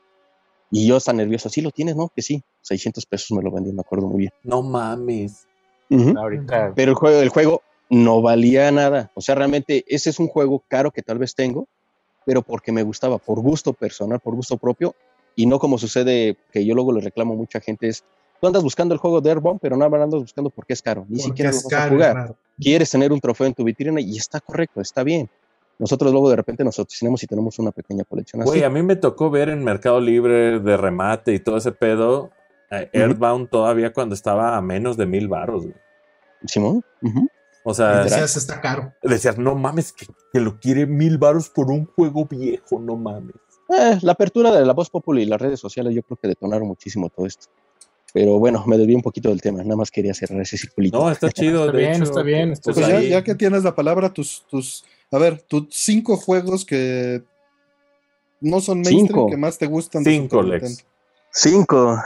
Y 0.72 0.88
yo 0.88 1.00
tan 1.02 1.18
nervioso, 1.18 1.50
¿sí 1.50 1.62
lo 1.62 1.72
tienes? 1.72 1.98
No, 1.98 2.10
que 2.16 2.22
sí. 2.22 2.42
600 2.62 3.06
pesos 3.06 3.32
me 3.32 3.44
lo 3.44 3.52
vendí, 3.52 3.74
me 3.74 3.82
acuerdo 3.82 4.08
muy 4.08 4.20
bien. 4.20 4.32
No 4.44 4.62
mames. 4.62 5.48
Ujú. 5.90 6.18
Ahorita. 6.18 6.72
Pero 6.76 6.92
el 6.92 6.96
juego, 6.96 7.20
el 7.20 7.30
juego 7.30 7.62
no 7.90 8.22
valía 8.22 8.72
nada. 8.72 9.12
O 9.16 9.22
sea, 9.22 9.36
realmente 9.36 9.84
ese 9.88 10.10
es 10.10 10.20
un 10.20 10.28
juego 10.28 10.64
caro 10.70 10.92
que 10.92 11.02
tal 11.02 11.18
vez 11.18 11.36
tengo, 11.36 11.68
pero 12.26 12.42
porque 12.42 12.72
me 12.72 12.84
gustaba, 12.84 13.18
por 13.18 13.42
gusto 13.42 13.74
personal, 13.74 14.22
por 14.22 14.34
gusto 14.34 14.58
propio, 14.58 14.96
y 15.36 15.46
no 15.46 15.60
como 15.60 15.78
sucede 15.78 16.38
que 16.54 16.66
yo 16.66 16.74
luego 16.74 16.94
le 16.94 17.02
reclamo 17.02 17.34
a 17.34 17.38
mucha 17.38 17.60
gente 17.60 17.90
es, 17.90 18.06
tú 18.40 18.48
andas 18.48 18.64
buscando 18.64 18.94
el 18.94 19.00
juego 19.00 19.22
de 19.22 19.30
Airborne, 19.30 19.60
pero 19.62 19.76
no 19.78 19.86
andas 19.86 20.22
buscando 20.22 20.50
porque 20.50 20.74
es 20.74 20.82
caro, 20.82 21.06
ni 21.10 21.18
Porque 21.18 21.24
siquiera 21.30 21.52
lo 21.52 21.58
es 21.58 21.64
vas 21.64 21.74
a 21.74 21.78
caro, 21.78 21.92
jugar. 21.96 22.12
claro. 22.14 22.36
Quieres 22.60 22.90
tener 22.90 23.12
un 23.12 23.20
trofeo 23.20 23.48
en 23.48 23.54
tu 23.54 23.64
vitrina 23.64 24.00
y 24.02 24.18
está 24.18 24.40
correcto, 24.40 24.82
está 24.82 25.04
bien. 25.04 25.30
Nosotros 25.78 26.12
luego 26.14 26.30
de 26.30 26.38
repente 26.38 26.64
nos 26.64 26.80
obsesionamos 26.80 27.22
y 27.24 27.28
tenemos 27.28 27.60
una 27.60 27.72
pequeña 27.72 28.06
colección 28.06 28.42
así. 28.42 28.50
Güey, 28.50 28.64
a 28.64 28.70
mí 28.70 28.82
me 28.82 28.96
tocó 28.96 29.30
ver 29.30 29.50
en 29.50 29.62
Mercado 29.64 30.00
Libre 30.00 30.60
de 30.60 30.78
remate 30.78 31.34
y 31.34 31.40
todo 31.40 31.58
ese 31.58 31.74
pedo. 31.74 32.32
eh. 32.72 32.90
Earthbound 32.94 33.50
todavía 33.50 33.92
cuando 33.92 34.16
estaba 34.16 34.56
a 34.56 34.62
menos 34.62 34.96
de 34.96 35.06
mil 35.06 35.28
baros, 35.28 35.64
güey. 35.64 35.76
Simón. 36.46 36.82
O 37.64 37.74
sea, 37.74 38.04
decías, 38.04 38.38
está 38.38 38.62
caro. 38.62 38.94
decías, 39.02 39.38
no 39.40 39.56
mames, 39.56 39.92
que, 39.92 40.06
que 40.32 40.40
lo 40.40 40.60
quiere 40.60 40.86
mil 40.86 41.18
baros 41.18 41.50
por 41.50 41.72
un 41.72 41.86
juego 41.88 42.26
viejo, 42.26 42.80
no 42.80 42.96
mames. 42.96 43.36
Eh, 43.70 43.98
la 44.02 44.12
apertura 44.12 44.52
de 44.52 44.64
la 44.66 44.74
voz 44.74 44.90
popular 44.92 45.24
y 45.24 45.26
las 45.26 45.42
redes 45.42 45.60
sociales 45.60 45.94
yo 45.96 46.04
creo 46.04 46.18
que 46.18 46.28
detonaron 46.28 46.68
muchísimo 46.68 47.10
todo 47.10 47.26
esto. 47.26 47.48
Pero 48.16 48.40
bueno, 48.40 48.64
me 48.66 48.78
desvié 48.78 48.96
un 48.96 49.02
poquito 49.02 49.28
del 49.28 49.42
tema, 49.42 49.62
nada 49.62 49.76
más 49.76 49.92
quería 49.92 50.14
cerrar 50.14 50.40
ese 50.40 50.58
circulito. 50.58 50.98
No, 50.98 51.12
está 51.12 51.30
chido. 51.30 51.66
Está 51.66 51.74
de 51.76 51.84
bien, 51.84 51.94
hecho, 51.96 52.04
está 52.06 52.22
bien, 52.24 52.52
está 52.54 52.72
pues 52.72 52.88
Pues 52.88 53.10
ya, 53.10 53.22
que 53.26 53.36
tienes 53.36 53.64
la 53.66 53.76
palabra, 53.76 54.14
tus, 54.14 54.46
tus, 54.50 54.86
a 55.12 55.18
ver, 55.18 55.42
tus 55.42 55.68
cinco 55.72 56.16
juegos 56.16 56.64
que 56.64 57.22
no 58.40 58.62
son 58.62 58.78
mainstream, 58.78 59.08
Cinco. 59.08 59.28
que 59.30 59.36
más 59.36 59.58
te 59.58 59.66
gustan. 59.66 60.02
de 60.04 60.12
Cinco, 60.12 60.42
Lex. 60.44 60.86
Cinco. 61.30 62.02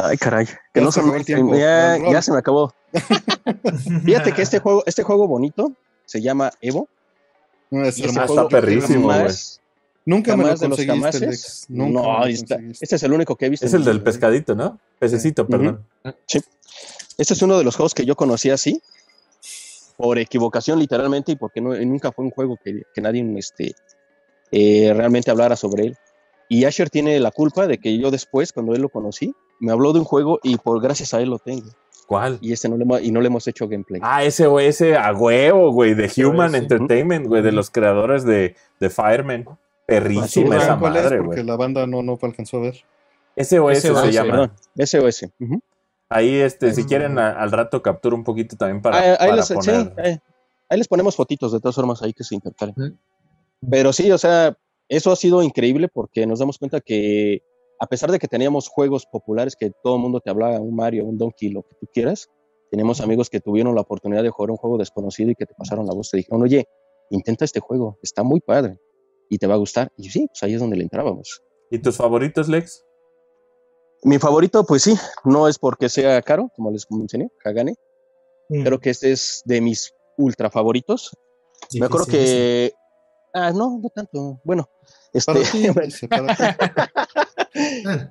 Ay, 0.00 0.16
caray. 0.16 0.46
Que 0.46 0.80
Ya 0.80 0.82
no 0.82 0.90
se 0.90 1.00
son 1.00 1.24
tiempo. 1.24 1.54
ya, 1.54 1.96
ya 2.10 2.20
se 2.20 2.32
me 2.32 2.38
acabó. 2.38 2.74
Fíjate 4.04 4.32
que 4.32 4.42
este 4.42 4.58
juego, 4.58 4.82
este 4.84 5.04
juego 5.04 5.28
bonito 5.28 5.74
se 6.06 6.20
llama 6.20 6.50
Evo. 6.60 6.88
No, 7.70 7.84
es 7.84 7.98
y 7.98 8.04
ese 8.04 8.18
Ah, 8.18 8.24
hermoso. 8.24 8.40
está 8.42 8.48
perrísimo, 8.48 9.04
güey. 9.12 9.26
Nunca 10.06 10.36
me 10.36 10.44
lo 10.44 10.54
de 10.54 10.68
los. 10.68 10.78
Lex. 11.20 11.66
Nunca 11.68 12.00
No, 12.00 12.24
está- 12.26 12.58
este 12.80 12.94
es 12.96 13.02
el 13.02 13.12
único 13.12 13.36
que 13.36 13.46
he 13.46 13.50
visto. 13.50 13.66
Es 13.66 13.74
en 13.74 13.80
el 13.80 13.84
del 13.84 14.02
pescadito, 14.02 14.54
¿no? 14.54 14.78
Pececito, 14.98 15.46
perdón. 15.46 15.84
Este 17.18 17.34
es 17.34 17.42
uno 17.42 17.58
de 17.58 17.64
los 17.64 17.76
juegos 17.76 17.92
que 17.92 18.04
yo 18.06 18.14
conocí 18.14 18.50
así, 18.50 18.80
por 19.96 20.18
equivocación 20.18 20.78
literalmente, 20.78 21.32
y 21.32 21.36
porque 21.36 21.60
no, 21.60 21.74
nunca 21.74 22.12
fue 22.12 22.24
un 22.24 22.30
juego 22.30 22.56
que, 22.62 22.82
que 22.94 23.00
nadie 23.00 23.24
este, 23.36 23.72
eh, 24.52 24.92
realmente 24.94 25.30
hablara 25.30 25.56
sobre 25.56 25.86
él. 25.86 25.96
Y 26.48 26.64
Asher 26.64 26.88
tiene 26.90 27.18
la 27.18 27.32
culpa 27.32 27.66
de 27.66 27.78
que 27.78 27.98
yo 27.98 28.10
después, 28.12 28.52
cuando 28.52 28.74
él 28.74 28.82
lo 28.82 28.88
conocí, 28.88 29.34
me 29.58 29.72
habló 29.72 29.92
de 29.92 29.98
un 29.98 30.04
juego 30.04 30.38
y 30.42 30.56
por 30.58 30.80
gracias 30.80 31.12
a 31.14 31.20
él 31.20 31.30
lo 31.30 31.38
tengo. 31.40 31.68
¿Cuál? 32.06 32.38
Y 32.40 32.52
este 32.52 32.68
no 32.68 32.76
le, 32.76 32.84
hemos- 32.84 33.02
y 33.02 33.10
no 33.10 33.20
le 33.20 33.26
hemos 33.26 33.48
hecho 33.48 33.66
gameplay. 33.66 34.00
Ah, 34.04 34.22
ese 34.22 34.46
o 34.46 34.60
ese 34.60 34.96
a 34.96 35.12
huevo, 35.12 35.72
güey, 35.72 35.94
de 35.94 36.08
Human 36.24 36.50
ese. 36.54 36.58
Entertainment, 36.58 37.26
güey, 37.26 37.42
de 37.42 37.50
los 37.50 37.70
creadores 37.70 38.24
de, 38.24 38.54
de 38.78 38.90
Fireman. 38.90 39.44
Perrísima 39.86 40.56
esa 40.56 40.78
¿Cuál 40.78 40.96
es? 40.96 41.02
madre, 41.04 41.22
Porque 41.22 41.44
la 41.44 41.56
banda 41.56 41.86
no, 41.86 42.02
no 42.02 42.18
alcanzó 42.20 42.58
a 42.58 42.60
ver. 42.60 42.74
SOS 43.36 43.82
SOS, 43.82 44.00
se 44.00 44.12
llama. 44.12 44.30
Perdón, 44.30 44.52
SOS. 44.76 45.28
Ujú. 45.40 45.60
Ahí, 46.08 46.34
este, 46.36 46.72
si 46.72 46.84
quieren, 46.84 47.18
a- 47.18 47.32
al 47.32 47.50
rato 47.52 47.82
captura 47.82 48.14
un 48.16 48.24
poquito 48.24 48.56
también 48.56 48.80
para, 48.82 48.96
ahí, 48.98 49.08
ahí 49.10 49.16
para 49.18 49.36
les, 49.36 49.46
sí, 49.46 49.54
poner. 49.54 49.92
ahí- 49.98 50.18
ahí 50.68 50.78
les 50.78 50.88
ponemos 50.88 51.16
fotitos 51.16 51.52
de 51.52 51.60
todas 51.60 51.74
formas 51.74 52.02
ahí 52.02 52.12
que 52.12 52.24
se 52.24 52.34
intercalen. 52.34 52.74
Ujú. 52.76 52.96
Pero 53.70 53.92
sí, 53.92 54.10
o 54.10 54.18
sea, 54.18 54.56
eso 54.88 55.10
ha 55.12 55.16
sido 55.16 55.42
increíble 55.42 55.88
porque 55.88 56.26
nos 56.26 56.38
damos 56.38 56.58
cuenta 56.58 56.80
que 56.80 57.42
a 57.80 57.86
pesar 57.86 58.10
de 58.10 58.18
que 58.18 58.28
teníamos 58.28 58.68
juegos 58.68 59.04
populares 59.06 59.54
que 59.56 59.70
todo 59.82 59.96
el 59.96 60.02
mundo 60.02 60.20
te 60.20 60.30
hablaba, 60.30 60.58
un 60.60 60.74
Mario, 60.74 61.04
un 61.04 61.18
Donkey, 61.18 61.50
lo 61.50 61.62
que 61.62 61.74
tú 61.80 61.86
quieras, 61.92 62.28
tenemos 62.70 63.00
amigos 63.00 63.28
que 63.28 63.40
tuvieron 63.40 63.74
la 63.74 63.82
oportunidad 63.82 64.22
de 64.22 64.30
jugar 64.30 64.50
un 64.50 64.56
juego 64.56 64.78
desconocido 64.78 65.30
y 65.30 65.34
que 65.34 65.44
te 65.46 65.54
pasaron 65.54 65.86
la 65.86 65.92
voz, 65.94 66.10
te 66.10 66.16
dijeron, 66.18 66.42
oye, 66.42 66.66
intenta 67.10 67.44
este 67.44 67.60
juego, 67.60 67.98
está 68.02 68.22
muy 68.22 68.40
padre 68.40 68.78
y 69.28 69.38
te 69.38 69.46
va 69.46 69.54
a 69.54 69.58
gustar. 69.58 69.90
Y 69.96 70.08
sí, 70.10 70.26
pues 70.28 70.42
ahí 70.42 70.54
es 70.54 70.60
donde 70.60 70.76
le 70.76 70.82
entrábamos. 70.84 71.42
¿Y 71.70 71.78
tus 71.80 71.96
favoritos, 71.96 72.48
Lex? 72.48 72.84
Mi 74.02 74.18
favorito, 74.18 74.64
pues 74.64 74.82
sí, 74.82 74.94
no 75.24 75.48
es 75.48 75.58
porque 75.58 75.88
sea 75.88 76.20
caro, 76.22 76.50
como 76.54 76.70
les 76.70 76.86
mencioné, 76.90 77.28
Hagane, 77.44 77.74
Mm, 78.48 78.62
creo 78.62 78.78
que 78.78 78.90
este 78.90 79.10
es 79.10 79.42
de 79.44 79.60
mis 79.60 79.92
ultra 80.16 80.50
favoritos. 80.50 81.10
Me 81.74 81.86
acuerdo 81.86 82.06
que... 82.06 82.72
Ah, 83.34 83.50
no, 83.52 83.80
no 83.82 83.88
tanto. 83.92 84.40
Bueno, 84.44 84.70
este, 85.12 85.32
Para 85.32 85.44
ti, 85.44 85.58
dice, 85.84 86.06
para 86.06 86.36
ti. 86.36 86.42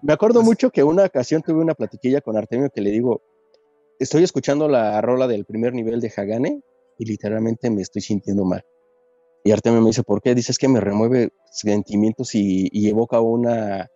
Me 0.01 0.11
acuerdo 0.11 0.39
Pues- 0.39 0.45
mucho 0.45 0.69
que 0.71 0.83
una 0.83 1.05
ocasión 1.05 1.41
tuve 1.41 1.61
una 1.61 1.73
platiquilla 1.73 2.19
con 2.19 2.35
Artemio 2.35 2.69
que 2.69 2.81
le 2.81 2.91
digo, 2.91 3.21
estoy 3.97 4.23
escuchando 4.25 4.67
la 4.67 4.99
rola 5.01 5.25
del 5.27 5.45
primer 5.45 5.73
nivel 5.73 6.01
de 6.01 6.11
Hagane 6.15 6.61
y 6.97 7.05
literalmente 7.05 7.69
me 7.69 7.81
estoy 7.81 8.01
sintiendo 8.01 8.43
mal. 8.43 8.65
Y 9.45 9.51
Artemio 9.51 9.79
me 9.79 9.87
dice, 9.87 10.01
¿por 10.01 10.23
qué? 10.23 10.33
Dice, 10.33 10.51
es 10.51 10.57
que 10.57 10.67
me 10.67 10.79
remueve 10.79 11.29
sentimientos 11.51 12.33
y, 12.33 12.67
y 12.71 12.89
evoca 12.89 13.21
una, 13.21 13.87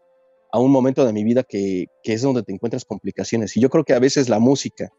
a 0.52 0.60
un 0.60 0.72
momento 0.72 1.04
de 1.06 1.12
mi 1.12 1.24
vida 1.24 1.42
que, 1.42 1.88
que 2.04 2.14
es 2.14 2.22
donde 2.22 2.44
te 2.44 2.54
encuentras 2.54 2.86
complicaciones. 2.86 3.58
Y 3.58 3.60
yo 3.60 3.70
creo 3.72 3.84
que 3.84 3.94
a 3.94 4.00
veces 4.00 4.30
la 4.30 4.38
música, 4.38 4.90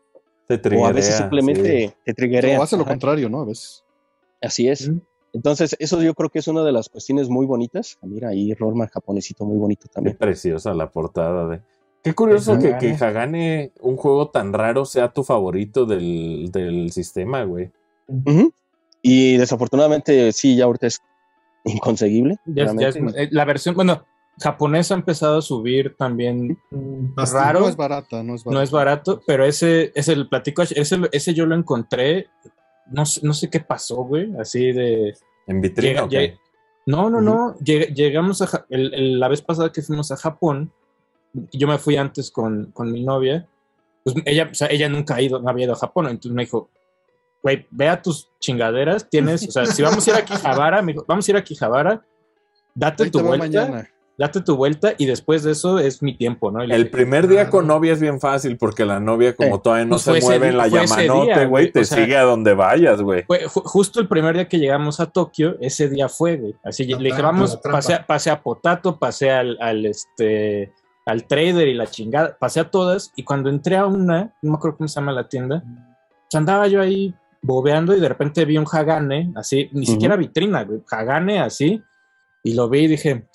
Te 0.48 0.60
o 0.76 0.86
a 0.86 0.92
veces 0.92 1.14
simplemente 1.16 1.88
sí. 1.88 1.94
te 2.04 2.14
triggerea. 2.14 2.58
O 2.58 2.62
hace 2.64 2.76
lo 2.76 2.82
Ajá, 2.82 2.90
contrario, 2.90 3.28
¿no? 3.28 3.42
A 3.42 3.44
veces. 3.44 3.84
Así 4.42 4.68
es. 4.68 4.90
Entonces, 5.32 5.76
eso 5.78 6.02
yo 6.02 6.14
creo 6.14 6.30
que 6.30 6.40
es 6.40 6.48
una 6.48 6.64
de 6.64 6.72
las 6.72 6.88
cuestiones 6.88 7.28
muy 7.28 7.46
bonitas. 7.46 7.96
Ah, 8.02 8.06
Mira, 8.08 8.30
ahí 8.30 8.52
Rolman 8.54 8.88
japonesito 8.88 9.44
muy 9.44 9.56
bonito 9.56 9.82
Qué 9.86 9.92
también. 9.94 10.16
preciosa 10.16 10.74
la 10.74 10.90
portada 10.90 11.46
de. 11.46 11.60
Qué 12.02 12.12
curioso 12.12 12.58
que, 12.58 12.76
que 12.78 12.92
Hagane. 12.92 13.70
Un 13.80 13.96
juego 13.96 14.30
tan 14.30 14.52
raro, 14.52 14.84
sea 14.84 15.12
tu 15.12 15.22
favorito 15.22 15.86
del, 15.86 16.50
del 16.50 16.90
sistema, 16.90 17.44
güey. 17.44 17.70
Ujú. 18.08 18.52
Y 19.02 19.36
desafortunadamente, 19.36 20.32
sí, 20.32 20.56
ya 20.56 20.64
ahorita 20.64 20.86
es 20.88 21.00
inconseguible. 21.64 22.36
Ya 22.46 22.64
es- 22.64 22.74
ya 22.76 22.88
es- 22.88 22.94
realmente. 22.94 23.22
eh, 23.24 23.28
la 23.32 23.44
versión, 23.44 23.74
bueno, 23.74 24.04
japonesa 24.38 24.94
ha 24.94 24.98
empezado 24.98 25.38
a 25.38 25.42
subir 25.42 25.94
también 25.98 26.58
bastante. 26.70 27.44
raro. 27.46 27.60
No 27.60 27.68
es 27.68 27.76
barata, 27.76 28.22
no 28.22 28.34
es 28.34 28.44
barata. 28.44 28.58
No 28.58 28.62
es 28.62 28.70
barato, 28.70 29.22
pero 29.26 29.44
ese 29.44 29.92
es 29.94 30.08
el 30.08 30.28
platico, 30.28 30.62
ese, 30.62 30.98
ese 31.12 31.34
yo 31.34 31.46
lo 31.46 31.54
encontré, 31.54 32.28
no 32.90 33.04
sé, 33.06 33.20
no 33.22 33.34
sé 33.34 33.50
qué 33.50 33.60
pasó, 33.60 33.96
güey, 34.04 34.32
así 34.38 34.72
de... 34.72 35.14
En 35.46 35.60
vitrina, 35.60 35.90
Llega- 35.90 36.04
¿ok? 36.04 36.10
llega- 36.10 36.38
no, 36.86 37.10
no, 37.10 37.20
no, 37.20 37.54
lleg- 37.58 37.92
llegamos 37.94 38.40
a... 38.42 38.46
Ja- 38.46 38.66
el- 38.70 38.94
el- 38.94 39.20
la 39.20 39.28
vez 39.28 39.42
pasada 39.42 39.70
que 39.72 39.82
fuimos 39.82 40.10
a 40.12 40.16
Japón, 40.16 40.72
yo 41.52 41.68
me 41.68 41.78
fui 41.78 41.96
antes 41.96 42.30
con, 42.30 42.70
con 42.72 42.90
mi 42.90 43.04
novia, 43.04 43.46
pues 44.02 44.16
ella, 44.24 44.48
o 44.50 44.54
sea, 44.54 44.68
ella 44.70 44.88
nunca 44.88 45.16
ha 45.16 45.22
ido, 45.22 45.40
no 45.40 45.48
había 45.50 45.64
ido 45.66 45.74
a 45.74 45.78
Japón, 45.78 46.06
entonces 46.08 46.32
me 46.32 46.44
dijo, 46.44 46.70
güey, 47.42 47.66
ve 47.70 47.88
a 47.88 48.00
tus 48.02 48.28
chingaderas, 48.38 49.08
tienes, 49.08 49.46
o 49.48 49.50
sea, 49.50 49.66
si 49.66 49.82
vamos 49.82 50.06
a 50.06 50.10
ir 50.10 50.16
a 50.16 50.24
Quijabara, 50.24 50.82
me 50.82 50.92
dijo, 50.92 51.04
vamos 51.08 51.26
a 51.26 51.30
ir 51.30 51.36
a 51.36 51.42
Quijabara, 51.44 52.02
date 52.74 53.04
Ahí 53.04 53.10
tu 53.10 53.20
vuelta, 53.20 53.38
mañana. 53.44 53.88
date 54.18 54.40
tu 54.42 54.56
vuelta 54.56 54.92
y 54.98 55.06
después 55.06 55.42
de 55.42 55.52
eso 55.52 55.78
es 55.78 56.02
mi 56.02 56.14
tiempo, 56.16 56.50
¿no? 56.50 56.60
El 56.62 56.68
dije, 56.70 56.84
primer 56.86 57.26
día 57.28 57.42
Ah, 57.42 57.50
con 57.50 57.66
no. 57.66 57.74
novia 57.74 57.94
es 57.94 58.00
bien 58.00 58.20
fácil 58.20 58.58
porque 58.58 58.84
la 58.84 59.00
novia, 59.00 59.34
como 59.34 59.56
Eh, 59.56 59.60
todavía 59.62 59.84
no 59.86 59.90
pues 59.92 60.02
se 60.02 60.18
ese 60.18 60.26
mueve 60.26 60.48
en 60.48 60.56
la 60.58 60.68
llamanote, 60.68 61.46
güey, 61.46 61.72
te 61.72 61.80
o 61.80 61.84
sea- 61.84 61.98
sigue 61.98 62.16
a 62.18 62.22
donde 62.22 62.52
vayas, 62.54 63.00
güey. 63.00 63.24
Justo 63.48 64.00
el 64.00 64.08
primer 64.08 64.34
día 64.34 64.46
que 64.48 64.58
llegamos 64.58 65.00
a 65.00 65.06
Tokio, 65.06 65.56
ese 65.60 65.88
día 65.88 66.08
fue, 66.10 66.36
güey. 66.36 66.54
Así 66.62 66.84
le 66.84 66.96
dije, 66.98 67.22
vamos, 67.22 67.56
pasé, 67.56 67.94
a- 67.94 68.06
pasé 68.06 68.30
a 68.30 68.42
Potato, 68.42 68.98
pasé 68.98 69.30
al, 69.30 69.56
al, 69.60 69.86
este 69.86 70.72
al 71.06 71.24
trader 71.26 71.66
y 71.66 71.74
la 71.74 71.86
chingada, 71.86 72.36
pasé 72.38 72.60
a 72.60 72.70
todas, 72.70 73.10
y 73.16 73.24
cuando 73.24 73.48
entré 73.50 73.76
a 73.76 73.86
una, 73.86 74.32
no 74.42 74.50
me 74.52 74.56
acuerdo 74.56 74.76
cómo 74.76 74.86
se 74.86 75.00
llama 75.00 75.10
la 75.12 75.26
tienda, 75.28 75.64
pues 75.64 76.34
andaba 76.38 76.68
yo 76.68 76.80
ahí 76.80 77.12
bobeando 77.42 77.96
y 77.96 78.00
de 78.00 78.08
repente 78.08 78.44
vi 78.44 78.58
un 78.58 78.66
Hagane, 78.70 79.32
así, 79.36 79.68
ni 79.72 79.86
siquiera 79.86 80.16
vitrina, 80.16 80.64
güey, 80.64 80.80
Hagane 80.90 81.40
así, 81.40 81.82
y 82.42 82.54
lo 82.54 82.68
vi 82.68 82.80
y 82.80 82.88
dije, 82.88 83.26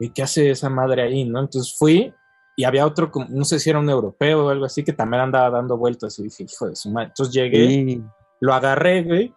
¿y 0.00 0.10
qué 0.10 0.22
hace 0.22 0.50
esa 0.50 0.70
madre 0.70 1.02
ahí, 1.02 1.24
no? 1.24 1.40
Entonces 1.40 1.74
fui 1.78 2.12
y 2.56 2.64
había 2.64 2.86
otro, 2.86 3.10
no 3.30 3.44
sé 3.44 3.58
si 3.58 3.70
era 3.70 3.78
un 3.78 3.88
europeo 3.90 4.46
o 4.46 4.48
algo 4.50 4.64
así, 4.64 4.82
que 4.84 4.92
también 4.92 5.22
andaba 5.22 5.50
dando 5.50 5.76
vueltas 5.76 6.18
y 6.18 6.24
dije, 6.24 6.44
hijo 6.44 6.68
de 6.68 6.76
su 6.76 6.90
madre. 6.90 7.08
Entonces 7.08 7.34
llegué, 7.34 8.00
lo 8.40 8.52
agarré, 8.54 9.02
güey, 9.04 9.34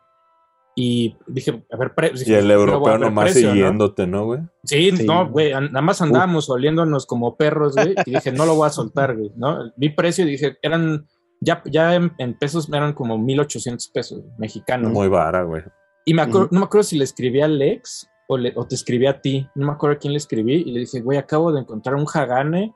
y 0.77 1.15
dije, 1.27 1.63
a 1.71 1.77
ver, 1.77 1.93
dije, 2.13 2.31
Y 2.31 2.33
el 2.33 2.39
"Primero 2.47 2.79
voy 2.79 2.89
a 2.89 2.93
europeo 2.95 2.97
nomás 2.97 3.25
precio, 3.31 3.47
¿no?". 3.47 3.53
siguiéndote, 3.53 4.07
¿no, 4.07 4.25
güey? 4.25 4.41
Sí, 4.65 4.91
Sí. 4.91 5.05
no, 5.05 5.29
güey, 5.29 5.51
nada 5.53 5.81
más 5.81 6.01
andábamos 6.01 6.49
oliéndonos 6.49 7.05
como 7.05 7.37
perros, 7.37 7.75
güey, 7.75 7.95
y 8.05 8.11
dije, 8.11 8.33
no 8.33 8.45
lo 8.45 8.55
voy 8.55 8.67
a 8.67 8.71
soltar, 8.71 9.15
güey, 9.15 9.31
¿no? 9.37 9.71
Vi 9.77 9.89
precio 9.91 10.25
y 10.25 10.31
dije, 10.31 10.57
eran, 10.61 11.07
ya, 11.45 11.61
ya 11.71 11.95
en, 11.95 12.11
en 12.17 12.33
pesos 12.37 12.67
eran 12.69 12.93
como 12.93 13.17
1800 13.17 13.87
pesos 13.89 14.23
mexicanos. 14.37 14.91
Muy 14.91 15.07
vara, 15.07 15.43
güey. 15.43 15.61
Y 16.05 16.13
me 16.13 16.21
acuerdo, 16.23 16.49
no 16.51 16.59
me 16.59 16.65
acuerdo 16.65 16.83
si 16.83 16.97
le 16.97 17.03
escribí 17.03 17.41
a 17.41 17.47
Lex 17.47 18.07
o, 18.27 18.37
le- 18.37 18.53
o 18.55 18.65
te 18.67 18.75
escribí 18.75 19.05
a 19.07 19.21
ti, 19.21 19.47
no 19.55 19.67
me 19.67 19.71
acuerdo 19.73 19.95
a 19.95 19.99
quién 19.99 20.13
le 20.13 20.17
escribí, 20.17 20.55
y 20.55 20.71
le 20.71 20.81
dije, 20.81 20.99
güey, 21.01 21.17
acabo 21.17 21.51
de 21.51 21.61
encontrar 21.61 21.95
un 21.95 22.05
Hagane 22.11 22.73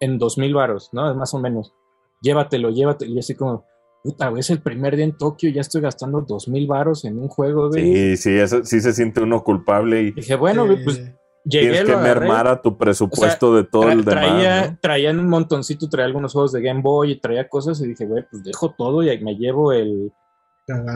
en 0.00 0.18
2000 0.18 0.54
varos, 0.54 0.90
¿no? 0.92 1.14
Más 1.14 1.32
o 1.34 1.38
menos. 1.38 1.74
Llévatelo, 2.20 2.70
llévatelo. 2.70 3.10
Y 3.10 3.14
yo 3.14 3.20
así 3.20 3.34
como, 3.34 3.64
puta, 4.02 4.28
güey, 4.28 4.40
es 4.40 4.50
el 4.50 4.60
primer 4.62 4.96
día 4.96 5.04
en 5.04 5.16
Tokio, 5.16 5.50
ya 5.50 5.60
estoy 5.62 5.80
gastando 5.80 6.20
2000 6.22 6.66
varos 6.66 7.04
en 7.04 7.18
un 7.18 7.28
juego, 7.28 7.68
güey. 7.68 7.82
Sí, 7.84 8.16
sí, 8.16 8.30
eso, 8.38 8.64
sí 8.64 8.80
se 8.80 8.92
siente 8.92 9.20
uno 9.20 9.42
culpable 9.42 10.02
y 10.02 10.10
Dije, 10.12 10.36
bueno, 10.36 10.64
güey, 10.66 10.84
pues 10.84 11.00
llegué, 11.44 11.70
tienes 11.72 11.84
que 11.90 11.96
mermar 11.96 12.46
a 12.48 12.60
tu 12.62 12.76
presupuesto 12.78 13.54
de 13.54 13.64
todo 13.64 13.82
Tra- 13.84 13.92
el 13.92 14.04
demás. 14.04 14.24
traía, 14.24 14.66
¿no? 14.70 14.78
traían 14.80 15.18
un 15.20 15.28
montoncito, 15.28 15.88
traía 15.88 16.06
algunos 16.06 16.32
juegos 16.32 16.52
de 16.52 16.62
Game 16.62 16.82
Boy 16.82 17.12
y 17.12 17.16
traía 17.20 17.48
cosas 17.48 17.80
y 17.80 17.86
dije, 17.88 18.06
güey, 18.06 18.24
pues 18.30 18.42
dejo 18.42 18.74
todo 18.76 19.02
y 19.02 19.18
me 19.22 19.36
llevo 19.36 19.72
el, 19.72 20.12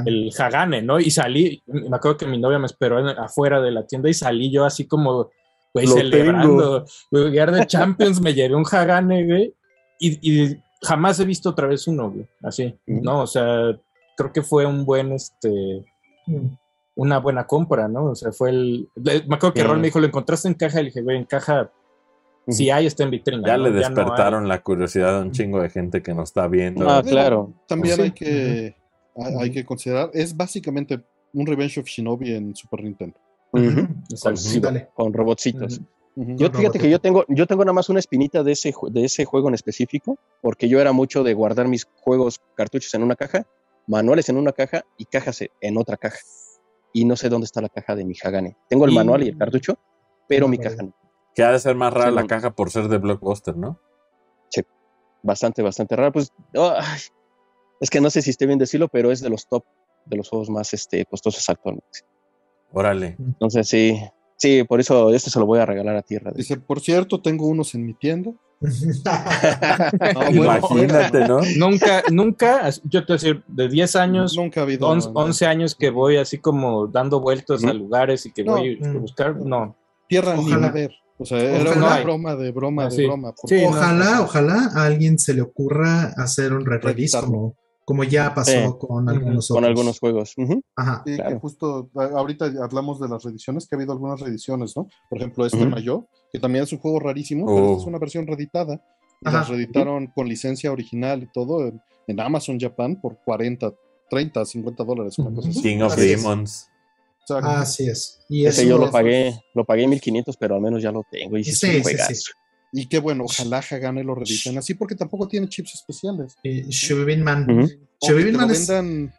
el 0.06 0.30
Hagane, 0.38 0.82
¿no? 0.82 0.98
Y 0.98 1.10
salí, 1.10 1.62
me 1.66 1.94
acuerdo 1.96 2.16
que 2.16 2.26
mi 2.26 2.38
novia 2.38 2.58
me 2.58 2.66
esperó 2.66 2.98
en- 2.98 3.18
afuera 3.18 3.60
de 3.60 3.70
la 3.70 3.86
tienda 3.86 4.08
y 4.08 4.14
salí 4.14 4.50
yo 4.50 4.64
así 4.64 4.86
como, 4.86 5.30
güey, 5.74 5.86
Lo 5.86 5.92
celebrando. 5.92 6.84
Güey, 7.10 7.30
de 7.32 7.66
Champions 7.66 8.20
me 8.20 8.32
llevé 8.34 8.54
un 8.54 8.64
Hagane, 8.70 9.26
güey, 9.26 9.54
y, 10.00 10.18
y 10.46 10.56
jamás 10.82 11.20
he 11.20 11.24
visto 11.24 11.50
otra 11.50 11.66
vez 11.66 11.86
uno, 11.86 12.10
güey, 12.10 12.26
así. 12.42 12.74
¿no? 12.86 13.22
O 13.22 13.26
sea, 13.26 13.76
creo 14.16 14.32
que 14.32 14.42
fue 14.42 14.64
un 14.64 14.84
buen, 14.84 15.12
este, 15.12 15.84
Mm. 16.26 16.46
Una 16.98 17.18
buena 17.18 17.46
compra, 17.46 17.86
¿no? 17.88 18.06
O 18.10 18.14
sea, 18.14 18.32
fue 18.32 18.50
el... 18.50 18.90
Me 18.96 19.12
acuerdo 19.36 19.52
que 19.54 19.60
Sí. 19.60 19.66
Rol 19.66 19.78
me 19.78 19.86
dijo, 19.86 20.00
¿lo 20.00 20.06
encontraste 20.06 20.48
en 20.48 20.54
caja? 20.54 20.78
Le 20.80 20.86
dije, 20.86 21.00
güey, 21.02 21.16
en 21.16 21.24
caja, 21.24 21.70
si 22.48 22.70
hay, 22.70 22.86
está 22.86 23.04
en 23.04 23.10
vitrina. 23.10 23.46
Ya 23.46 23.56
¿no? 23.56 23.64
le 23.64 23.70
despertaron 23.70 24.48
la 24.48 24.60
curiosidad 24.62 25.16
a 25.18 25.20
un 25.20 25.30
chingo 25.30 25.62
de 25.62 25.70
gente 25.70 26.02
que 26.02 26.12
nos 26.12 26.30
está 26.30 26.48
viendo. 26.48 26.88
Ah, 26.90 27.02
claro. 27.02 27.52
También 27.68 27.96
Sí. 27.96 28.02
hay 28.02 28.10
que 28.10 28.76
hay, 29.16 29.34
hay 29.40 29.50
que 29.50 29.64
considerar, 29.64 30.10
es 30.12 30.36
básicamente 30.36 31.00
un 31.34 31.46
Revenge 31.46 31.78
of 31.80 31.86
Shinobi 31.86 32.34
en 32.34 32.56
Super 32.56 32.82
Nintendo. 32.82 33.16
Ujú. 33.52 33.86
Exacto. 34.10 34.36
Sí, 34.40 34.58
dale. 34.60 34.88
Con 34.94 35.12
robotcitos. 35.12 35.80
Yo 36.16 36.50
Con 36.50 36.60
fíjate 36.60 36.80
que 36.80 36.90
yo 36.90 36.98
tengo, 36.98 37.24
yo 37.28 37.46
tengo 37.46 37.64
nada 37.64 37.74
más 37.74 37.88
una 37.90 38.00
espinita 38.00 38.42
de 38.42 38.50
ese, 38.52 38.72
ju- 38.74 38.90
de 38.90 39.04
ese 39.04 39.24
juego 39.24 39.46
en 39.48 39.54
específico, 39.54 40.18
porque 40.42 40.68
yo 40.68 40.80
era 40.80 40.90
mucho 40.92 41.22
de 41.22 41.32
guardar 41.32 41.68
mis 41.68 41.84
juegos 42.00 42.40
cartuchos 42.56 42.92
en 42.94 43.04
una 43.04 43.14
caja, 43.14 43.46
manuales 43.86 44.28
en 44.28 44.36
una 44.36 44.50
caja 44.52 44.84
y 44.96 45.04
cajas 45.04 45.44
en 45.60 45.78
otra 45.78 45.96
caja. 45.96 46.18
Y 46.92 47.04
no 47.04 47.16
sé 47.16 47.28
dónde 47.28 47.44
está 47.46 47.60
la 47.60 47.68
caja 47.68 47.94
de 47.94 48.04
mi 48.04 48.14
Hagane. 48.22 48.56
Tengo 48.68 48.84
el 48.86 48.92
Y- 48.92 48.94
manual 48.94 49.22
y 49.22 49.28
el 49.28 49.36
cartucho, 49.38 49.78
pero 50.26 50.46
No, 50.46 50.48
mi 50.50 50.58
caja 50.58 50.82
no. 50.82 50.94
Que 51.34 51.42
ha 51.44 51.52
de 51.52 51.58
ser 51.58 51.76
más 51.76 51.92
rara 51.92 52.08
Sí, 52.10 52.14
la 52.16 52.22
no. 52.22 52.26
caja 52.26 52.50
por 52.54 52.70
ser 52.70 52.88
de 52.88 52.98
Blockbuster, 52.98 53.56
¿no? 53.56 53.78
Bastante, 55.20 55.62
bastante 55.62 55.96
rara. 55.96 56.12
Pues 56.12 56.32
es 57.80 57.90
que 57.90 58.00
no 58.00 58.08
sé 58.08 58.22
si 58.22 58.30
esté 58.30 58.46
bien 58.46 58.58
decirlo, 58.58 58.88
pero 58.88 59.10
es 59.10 59.20
de 59.20 59.28
los 59.28 59.48
top 59.48 59.64
de 60.06 60.16
los 60.16 60.28
juegos 60.28 60.48
más 60.48 60.72
este, 60.72 61.04
costosos 61.06 61.48
actualmente. 61.50 62.00
Órale. 62.72 63.16
Entonces 63.18 63.68
sí, 63.68 64.00
sí, 64.38 64.64
por 64.64 64.80
eso 64.80 65.12
este 65.12 65.28
se 65.28 65.38
lo 65.38 65.44
voy 65.44 65.58
a 65.58 65.66
regalar 65.66 65.94
a 65.96 66.02
tierra. 66.02 66.32
Dice, 66.34 66.56
por 66.58 66.80
cierto, 66.80 67.20
tengo 67.20 67.46
unos 67.46 67.74
en 67.74 67.84
mi 67.84 67.92
tienda. 67.94 68.32
Ah, 69.06 70.30
bueno, 70.34 70.42
Imagínate, 70.58 71.28
¿no? 71.28 71.40
Nunca, 71.58 72.02
nunca, 72.10 72.68
yo 72.84 73.04
te 73.04 73.12
voy 73.12 73.18
a 73.18 73.20
decir, 73.22 73.44
de 73.46 73.68
10 73.68 73.96
años, 73.96 74.34
Nunca 74.36 74.60
ha 74.60 74.62
habido. 74.64 74.88
11, 74.88 75.10
11 75.14 75.46
años 75.46 75.74
que 75.74 75.90
voy 75.90 76.16
así 76.16 76.38
como 76.38 76.86
dando 76.88 77.20
vueltas 77.20 77.62
a 77.64 77.68
Ujú. 77.68 77.76
lugares 77.78 78.26
y 78.26 78.32
que 78.32 78.44
No. 78.44 78.56
voy 78.56 78.78
a 78.82 78.88
Mm. 78.88 79.00
buscar, 79.00 79.36
no. 79.36 79.76
Tierra 80.08 80.34
ni 80.36 80.40
Ojalá. 80.46 80.70
ver. 80.70 80.90
O 81.18 81.24
sea, 81.24 81.38
era 81.40 81.70
Ojalá. 81.70 81.76
una 81.94 82.00
broma 82.02 82.36
de 82.36 82.50
broma 82.52 82.82
Ah, 82.84 82.88
de 82.88 82.90
sí. 82.96 83.04
broma. 83.06 83.32
Sí, 83.44 83.62
ojalá, 83.66 84.16
no. 84.16 84.22
ojalá 84.22 84.70
a 84.74 84.84
alguien 84.86 85.18
se 85.18 85.34
le 85.34 85.42
ocurra 85.42 86.12
hacer 86.16 86.52
un 86.52 86.64
Reeditarlo. 86.64 87.54
Como, 87.88 88.04
ya 88.04 88.34
pasó 88.34 88.78
con 88.78 89.08
algunos 89.08 89.48
con 89.48 89.56
otros. 89.58 89.68
algunos 89.68 89.98
juegos. 89.98 90.34
Ajá. 90.76 91.02
Que 91.04 91.38
justo 91.40 91.90
ahorita 91.94 92.52
hablamos 92.62 93.00
de 93.00 93.08
las 93.08 93.22
reediciones, 93.24 93.66
que 93.66 93.74
ha 93.74 93.78
habido 93.78 93.92
algunas 93.92 94.20
reediciones, 94.20 94.76
¿no? 94.76 94.86
Por 95.08 95.18
ejemplo, 95.18 95.46
este 95.46 95.58
Ujú. 95.58 95.66
Mayo, 95.70 96.06
que 96.32 96.38
también 96.38 96.64
es 96.64 96.72
un 96.72 96.78
juego 96.78 97.00
rarísimo, 97.00 97.46
pero 97.46 97.58
Oh. 97.66 97.70
esta 97.72 97.82
es 97.82 97.86
una 97.88 97.98
versión 97.98 98.26
reeditada. 98.26 98.80
Ajá. 99.24 99.38
las 99.38 99.48
reeditaron 99.48 100.06
con 100.14 100.28
licencia 100.28 100.70
original 100.70 101.24
y 101.24 101.32
todo 101.32 101.66
en, 101.66 101.80
en 102.06 102.20
Amazon 102.20 102.56
Japan 102.60 103.00
por 103.00 103.18
40, 103.24 103.72
30, 104.08 104.44
50 104.44 104.84
dólares, 104.84 105.18
una 105.18 105.34
cosa 105.34 105.48
así. 105.48 105.60
King 105.60 105.80
of 105.80 105.92
Así 105.94 106.12
es. 106.12 106.22
Demons. 106.22 106.68
Sea, 107.26 107.38
Así 107.38 107.88
es. 107.88 108.20
Y 108.28 108.46
Ese 108.46 108.64
yo 108.66 108.78
lo 108.78 108.90
pagué, 108.92 109.34
lo 109.54 109.64
pagué 109.64 109.88
1500, 109.88 110.36
pero 110.36 110.54
al 110.54 110.60
menos 110.60 110.80
ya 110.82 110.92
lo 110.92 111.02
tengo. 111.10 111.36
Y 111.36 111.42
sí, 111.42 111.50
es 111.50 111.58
Sí, 111.58 111.66
un 111.66 111.72
sí, 111.72 111.82
juegazo. 111.82 112.14
sí. 112.14 112.22
Y 112.72 112.86
qué 112.86 112.98
bueno, 112.98 113.24
ojalá 113.24 113.62
Hagane 113.70 114.04
lo 114.04 114.14
reediten 114.14 114.58
así, 114.58 114.74
porque 114.74 114.94
tampoco 114.94 115.26
tiene 115.28 115.48
chips 115.48 115.74
especiales. 115.74 116.36
Eh, 116.44 116.64
Shubin 116.68 117.22
Man. 117.22 117.50
Ujú. 117.50 117.60
O 117.62 117.66
que 117.66 117.74
te 118.06 118.06
Shubin 118.12 118.32
lo 118.34 118.38
Man 118.40 118.50
es- 118.50 118.68
vendan 118.68 119.14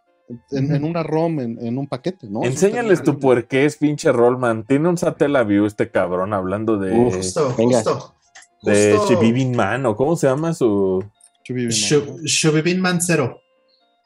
en, 0.52 0.76
en 0.76 0.84
una 0.84 1.02
ROM, 1.02 1.40
en, 1.40 1.58
en 1.66 1.78
un 1.80 1.88
paquete, 1.88 2.28
¿no? 2.30 2.44
Enséñales 2.44 3.02
tu 3.02 3.18
puerqués, 3.18 3.78
pinche 3.78 4.12
Rollman. 4.12 4.66
Tiene 4.68 4.88
un 4.88 4.98
Satellaview 4.98 5.66
este 5.66 5.90
cabrón 5.90 6.34
hablando 6.34 6.78
de, 6.78 6.92
Uf. 6.96 7.16
Justo, 7.16 7.56
Venga. 7.58 7.78
justo. 7.78 8.14
de 8.62 8.96
justo- 8.98 9.16
Shibibin 9.16 9.56
Man, 9.56 9.86
¿o 9.88 9.96
cómo 9.96 10.16
se 10.16 10.28
llama 10.28 10.54
su...? 10.54 11.04
Chubi 11.44 11.62
Biman, 11.62 11.72
Shu- 11.72 12.06
¿no? 12.06 12.18
Shubin 12.26 12.80
Man 12.82 13.02
Zero. 13.02 13.40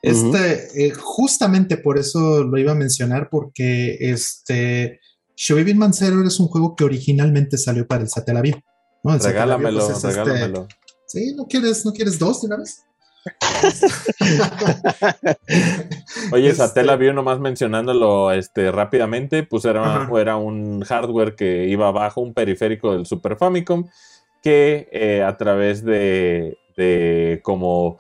Este, 0.02 0.88
eh, 0.88 0.92
justamente 0.92 1.78
por 1.78 1.98
eso 1.98 2.44
lo 2.44 2.58
iba 2.58 2.74
a 2.74 2.76
mencionar, 2.76 3.30
porque 3.30 3.98
este 4.00 5.00
Shubin 5.36 5.78
Man 5.78 5.94
Zero 5.94 6.26
es 6.28 6.40
un 6.40 6.48
juego 6.48 6.76
que 6.76 6.84
originalmente 6.84 7.58
salió 7.58 7.88
para 7.88 8.04
el 8.04 8.10
Satellaview. 8.10 8.56
¿No? 9.04 9.18
Regálamelo, 9.18 9.80
pues, 9.80 9.98
es 9.98 10.04
este- 10.04 10.08
regálamelo. 10.22 10.68
Sí, 11.08 11.34
¿no 11.36 11.46
quieres, 11.46 11.86
¿no 11.86 11.92
quieres 11.92 12.18
dos 12.18 12.42
de 12.42 12.48
una 12.48 12.58
vez? 12.58 12.84
Oye, 16.32 16.50
Este- 16.50 16.56
Satellaview, 16.68 17.14
nomás 17.14 17.40
mencionándolo 17.40 18.32
este, 18.32 18.72
rápidamente, 18.72 19.44
pues 19.44 19.66
era, 19.66 20.10
era 20.20 20.38
un 20.38 20.82
hardware 20.84 21.36
que 21.36 21.68
iba 21.68 21.88
abajo, 21.88 22.22
un 22.22 22.34
periférico 22.34 22.94
del 22.94 23.06
Super 23.06 23.38
Famicom, 23.38 23.88
que 24.42 24.90
eh, 24.92 25.24
a 25.24 25.38
través 25.38 25.84
de, 25.86 26.58
de 26.76 27.40
como, 27.44 27.98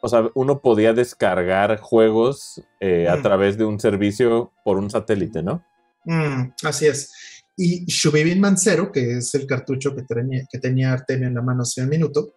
o 0.00 0.08
sea, 0.08 0.28
uno 0.34 0.60
podía 0.60 0.92
descargar 0.92 1.78
juegos 1.80 2.62
eh, 2.80 3.08
a 3.08 3.16
Mm. 3.16 3.22
través 3.22 3.58
de 3.58 3.64
un 3.64 3.80
servicio 3.80 4.52
por 4.64 4.78
un 4.78 4.90
satélite, 4.90 5.42
¿no? 5.42 5.64
Mm, 6.04 6.52
así 6.64 6.86
es. 6.86 7.12
Y 7.56 7.84
Shubibin 7.86 8.40
Man 8.40 8.58
Zero, 8.58 8.90
que 8.90 9.18
es 9.18 9.34
el 9.34 9.46
cartucho 9.46 9.94
que 9.94 10.02
tenía, 10.02 10.44
que 10.50 10.58
tenía 10.58 10.92
Artemio 10.92 11.28
en 11.28 11.34
la 11.34 11.42
mano 11.42 11.62
hace 11.62 11.82
un 11.82 11.88
minuto, 11.88 12.34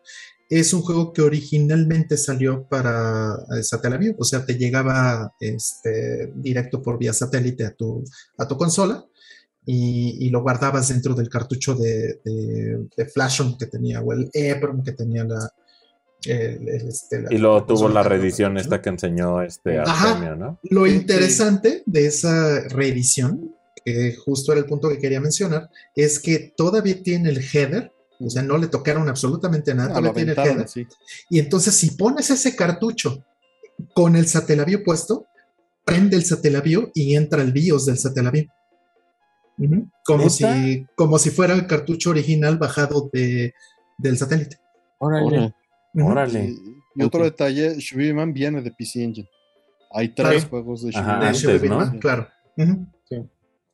es 0.50 0.74
un 0.74 0.82
juego 0.82 1.12
que 1.12 1.22
originalmente 1.22 2.16
salió 2.18 2.68
para 2.70 3.36
eh, 3.58 3.64
Satellaview, 3.64 4.16
o 4.18 4.24
sea, 4.24 4.46
te 4.46 4.58
llegaba 4.58 5.34
este, 5.40 6.32
directo 6.36 6.82
por 6.82 6.98
vía 6.98 7.12
satélite 7.14 7.66
a 7.66 7.74
tu, 7.74 8.04
a 8.38 8.48
tu 8.48 8.56
consola 8.58 9.04
y, 9.66 10.26
y 10.26 10.30
lo 10.30 10.42
guardabas 10.42 10.88
dentro 10.90 11.14
del 11.16 11.28
cartucho 11.30 11.76
de, 11.76 12.22
de, 12.24 12.88
de 12.96 13.06
Flashon 13.08 13.58
que 13.58 13.66
tenía, 13.66 14.02
o 14.02 14.14
el 14.14 14.30
EEPROM 14.32 14.84
que 14.84 14.94
tenía 14.94 15.26
la... 15.26 15.52
el- 16.26 16.70
el, 16.70 16.88
este, 16.88 17.24
la- 17.24 17.34
Y 17.34 17.38
luego 17.40 17.60
la 17.60 17.66
tuvo 17.66 17.90
la 17.90 18.04
reedición 18.04 18.58
esta 18.58 18.82
que 18.82 18.90
enseñó 18.90 19.42
este 19.42 19.80
Ajá. 19.80 20.12
Artemio, 20.12 20.36
¿no? 20.38 20.60
Lo 20.70 20.88
interesante 20.88 21.84
de 21.86 22.06
esa 22.06 22.62
reedición, 22.70 23.54
que 23.88 24.14
justo 24.18 24.52
era 24.52 24.60
el 24.60 24.68
punto 24.68 24.90
que 24.90 25.00
quería 25.00 25.22
mencionar, 25.22 25.70
es 25.96 26.20
que 26.20 26.54
todavía 26.58 27.02
tiene 27.02 27.30
el 27.30 27.38
header, 27.38 27.94
o 28.20 28.30
sea, 28.30 28.42
no 28.42 28.58
le 28.58 28.68
tocaron 28.68 29.08
absolutamente 29.08 29.74
nada, 29.74 29.92
Ah, 29.92 30.00
todavía 30.00 30.14
tiene 30.14 30.32
el 30.34 30.40
header. 30.40 30.68
Y 31.30 31.40
entonces, 31.40 31.74
si 31.74 31.92
pones 31.92 32.30
ese 32.30 32.54
cartucho 32.54 33.24
con 33.94 34.18
el 34.18 34.28
Satellaview 34.28 34.84
puesto, 34.84 35.28
prende 35.86 36.18
el 36.18 36.26
Satellaview 36.26 36.92
y 36.94 37.16
entra 37.16 37.42
el 37.42 37.54
BIOS 37.54 37.86
del 37.86 37.98
Satellaview. 37.98 38.48
Ujú. 39.58 39.90
Como 40.04 40.26
¿Neta? 40.26 40.30
si, 40.30 40.86
como 40.96 41.18
si 41.18 41.30
fuera 41.30 41.54
el 41.54 41.66
cartucho 41.66 42.10
original 42.10 42.58
bajado 42.58 43.10
de, 43.14 43.54
del 43.98 44.18
satélite. 44.18 44.58
Órale. 44.98 45.54
Órale. 45.94 46.44
Y, 46.44 47.02
y 47.02 47.04
otro 47.06 47.24
detalle, 47.24 47.80
Shubiman 47.80 48.34
viene 48.34 48.62
de 48.62 48.70
PC 48.70 49.02
Engine. 49.02 49.30
Hay 49.92 50.10
tres 50.10 50.46
juegos 50.46 50.84
de. 50.84 51.58
Bitman, 51.58 52.00
claro. 52.00 52.28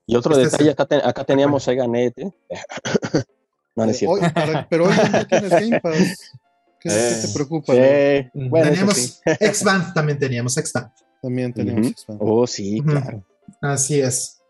Y 0.06 0.16
otro 0.16 0.34
Este 0.34 0.44
es 0.46 0.52
detalle, 0.52 0.70
el- 0.70 0.74
acá, 0.74 0.86
te- 0.86 1.08
acá 1.08 1.24
teníamos 1.24 1.64
Sega 1.64 1.88
Net. 1.88 2.14
¿eh? 2.18 2.32
no, 3.76 3.86
no 3.86 3.92
es 3.92 3.96
Eh, 3.96 4.00
cierto. 4.00 4.14
hoy- 4.16 4.30
para- 4.32 4.68
pero 4.70 4.86
hoy 4.86 4.94
ya 4.96 5.26
tienes 5.28 5.50
Game 5.70 5.80
Pass. 5.82 6.32
¿Qué, 6.80 6.90
Eh. 6.90 7.20
te 7.22 7.34
preocupa? 7.34 7.74
Leo? 7.74 8.24
Sí, 8.34 8.50
bueno, 8.50 8.70
teníamos 8.70 8.94
sí. 8.96 9.14
X-Band, 9.40 9.94
también 9.94 10.20
teníamos 10.20 10.58
X-Band. 10.58 10.92
También 11.22 11.54
tenemos 11.54 11.80
Ujú. 11.82 11.90
Expand. 11.92 12.20
Oh, 12.22 12.46
sí, 12.46 12.82
claro. 12.86 13.24
Así 13.62 14.02
es. 14.02 14.42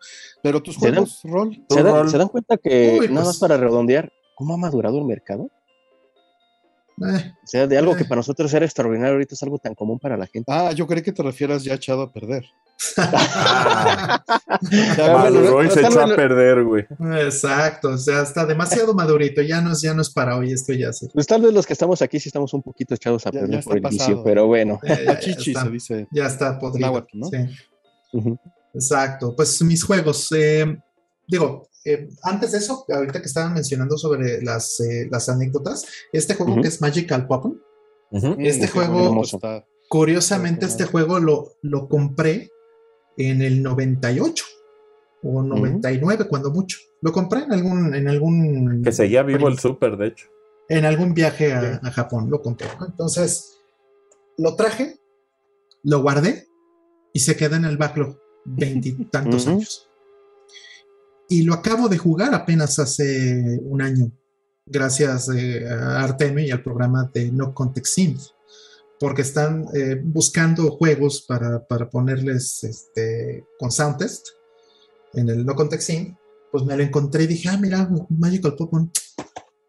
Pero 0.42 0.62
tus 0.62 0.76
¿Se 0.76 0.88
dan? 0.88 0.96
juegos, 0.96 1.20
Rol, 1.24 1.66
¿Tu 1.70 1.76
¿Se 1.76 1.84
dan, 1.84 1.94
rol? 1.94 2.10
se 2.10 2.18
dan 2.18 2.28
cuenta 2.30 2.58
que, 2.58 2.98
Uy, 3.00 3.08
nada 3.10 3.22
pues. 3.22 3.26
más 3.28 3.38
para 3.38 3.56
redondear, 3.58 4.12
cómo 4.36 4.56
ha 4.56 4.58
madurado 4.58 4.98
el 4.98 5.06
mercado? 5.06 5.50
Eh, 7.02 7.34
O 7.44 7.48
sea, 7.48 7.66
de 7.68 7.78
algo 7.78 7.96
que 7.96 8.04
Eh. 8.04 8.06
para 8.06 8.20
nosotros 8.20 8.54
era 8.54 8.66
extraordinario, 8.66 9.14
ahorita 9.14 9.34
es 9.36 9.44
algo 9.44 9.58
tan 9.58 9.74
común 9.76 9.98
para 10.00 10.16
la 10.18 10.28
gente. 10.28 10.52
Ah, 10.54 10.72
yo 10.74 10.86
creí 10.88 11.02
que 11.02 11.12
te 11.12 11.24
refieras 11.24 11.64
ya 11.64 11.74
echado 11.74 12.02
a 12.04 12.12
perder. 12.12 12.46
Ah, 12.98 14.24
maduró 15.14 15.64
y 15.64 15.70
se 15.70 15.82
echó 15.82 16.02
a 16.02 16.16
perder, 16.16 16.64
güey. 16.64 16.86
Exacto, 17.22 17.90
o 17.90 17.98
sea, 17.98 18.22
está 18.24 18.46
demasiado 18.46 18.94
madurito, 18.94 19.42
ya 19.42 19.62
no 19.62 19.72
es, 19.72 19.82
ya 19.82 19.94
no 19.94 20.02
es 20.02 20.10
para 20.10 20.38
hoy, 20.38 20.52
esto 20.52 20.74
ya 20.74 20.92
se. 20.94 21.08
Pues 21.10 21.28
tal 21.28 21.42
vez 21.42 21.54
los 21.54 21.66
que 21.66 21.74
estamos 21.74 22.02
aquí 22.02 22.20
sí 22.20 22.30
estamos 22.30 22.54
un 22.54 22.62
poquito 22.62 22.94
echados 22.96 23.26
a 23.26 23.32
Ya- 23.32 23.40
perder 23.42 23.60
ya 23.60 23.64
por 23.64 23.76
el 23.78 23.82
vicio, 23.90 24.24
pero 24.24 24.48
bueno. 24.48 24.80
eh, 24.84 25.04
ya, 25.06 25.20
Chichi 25.20 25.52
está, 25.52 25.64
se 25.64 25.70
dice. 25.70 26.08
ya 26.12 26.26
está 26.28 26.58
podrido. 26.60 26.88
náhuatl, 26.88 27.18
¿no? 27.20 27.28
sí. 27.30 27.38
Exacto, 28.76 29.36
pues 29.36 29.62
mis 29.64 29.84
juegos, 29.84 30.32
eh, 30.36 30.78
digo, 31.28 31.68
eh, 31.86 32.10
antes 32.24 32.52
de 32.54 32.58
eso, 32.60 32.86
ahorita 32.90 33.20
que 33.22 33.28
estaban 33.28 33.54
mencionando 33.54 33.98
sobre 33.98 34.42
las, 34.42 34.80
eh, 34.80 35.08
las 35.12 35.28
anécdotas, 35.30 35.86
este 36.12 36.36
juego 36.36 36.62
que 36.62 36.68
es 36.68 36.82
Magical 36.82 37.28
Pokémon, 37.28 37.62
Ujú. 38.12 38.36
Este 38.40 38.68
qué 38.68 38.72
juego- 38.72 39.24
curiosamente 39.90 40.66
este 40.68 40.86
juego 40.86 41.20
lo, 41.20 41.54
lo 41.64 41.88
compré 41.90 42.50
en 43.18 43.42
el 43.42 43.62
98 43.64 44.46
o 45.24 45.42
99 45.42 46.28
cuando 46.28 46.52
mucho. 46.52 46.78
Lo 47.02 47.12
compré 47.12 47.42
en 47.44 47.52
algún, 47.54 47.94
en 47.96 48.08
algún 48.08 48.82
Que 48.84 48.92
seguía 48.92 49.24
vivo 49.24 49.48
el 49.48 49.58
super, 49.60 49.98
de 49.98 50.08
hecho. 50.08 50.28
en 50.70 50.86
algún 50.86 51.14
viaje 51.14 51.54
a, 51.54 51.80
a 51.84 51.92
Japón, 51.92 52.30
lo 52.30 52.42
compré. 52.42 52.68
Entonces, 52.88 53.60
lo 54.38 54.56
traje, 54.56 55.00
lo 55.84 56.02
guardé 56.02 56.48
y 57.14 57.20
se 57.20 57.36
queda 57.36 57.58
en 57.58 57.66
el 57.66 57.78
backlog 57.78 58.18
veintitantos 58.46 59.48
años. 59.48 59.90
Y 61.34 61.42
lo 61.44 61.54
acabo 61.56 61.90
de 61.90 61.98
jugar 61.98 62.32
apenas 62.36 62.78
hace 62.78 63.60
un 63.64 63.82
año, 63.82 64.12
gracias 64.68 65.30
eh, 65.30 65.68
a 65.68 66.04
Artemio 66.04 66.46
y 66.46 66.52
al 66.52 66.62
programa 66.62 67.10
de 67.12 67.32
No 67.32 67.56
Context 67.56 67.96
Synth, 67.96 68.22
porque 69.00 69.24
están 69.24 69.66
eh, 69.74 70.00
buscando 70.04 70.70
juegos 70.78 71.24
para, 71.28 71.66
para 71.66 71.90
ponerles 71.90 72.64
este, 72.64 73.46
con 73.58 73.72
sound 73.72 73.98
test 73.98 74.28
en 75.16 75.28
el 75.30 75.44
No 75.44 75.56
Context 75.56 75.88
Synth. 75.88 76.16
Pues 76.52 76.64
me 76.66 76.78
lo 76.78 76.84
encontré 76.84 77.24
y 77.24 77.28
dije, 77.28 77.50
ah, 77.50 77.58
mira, 77.60 77.90
Magical 78.10 78.56
Pokémon, 78.56 78.92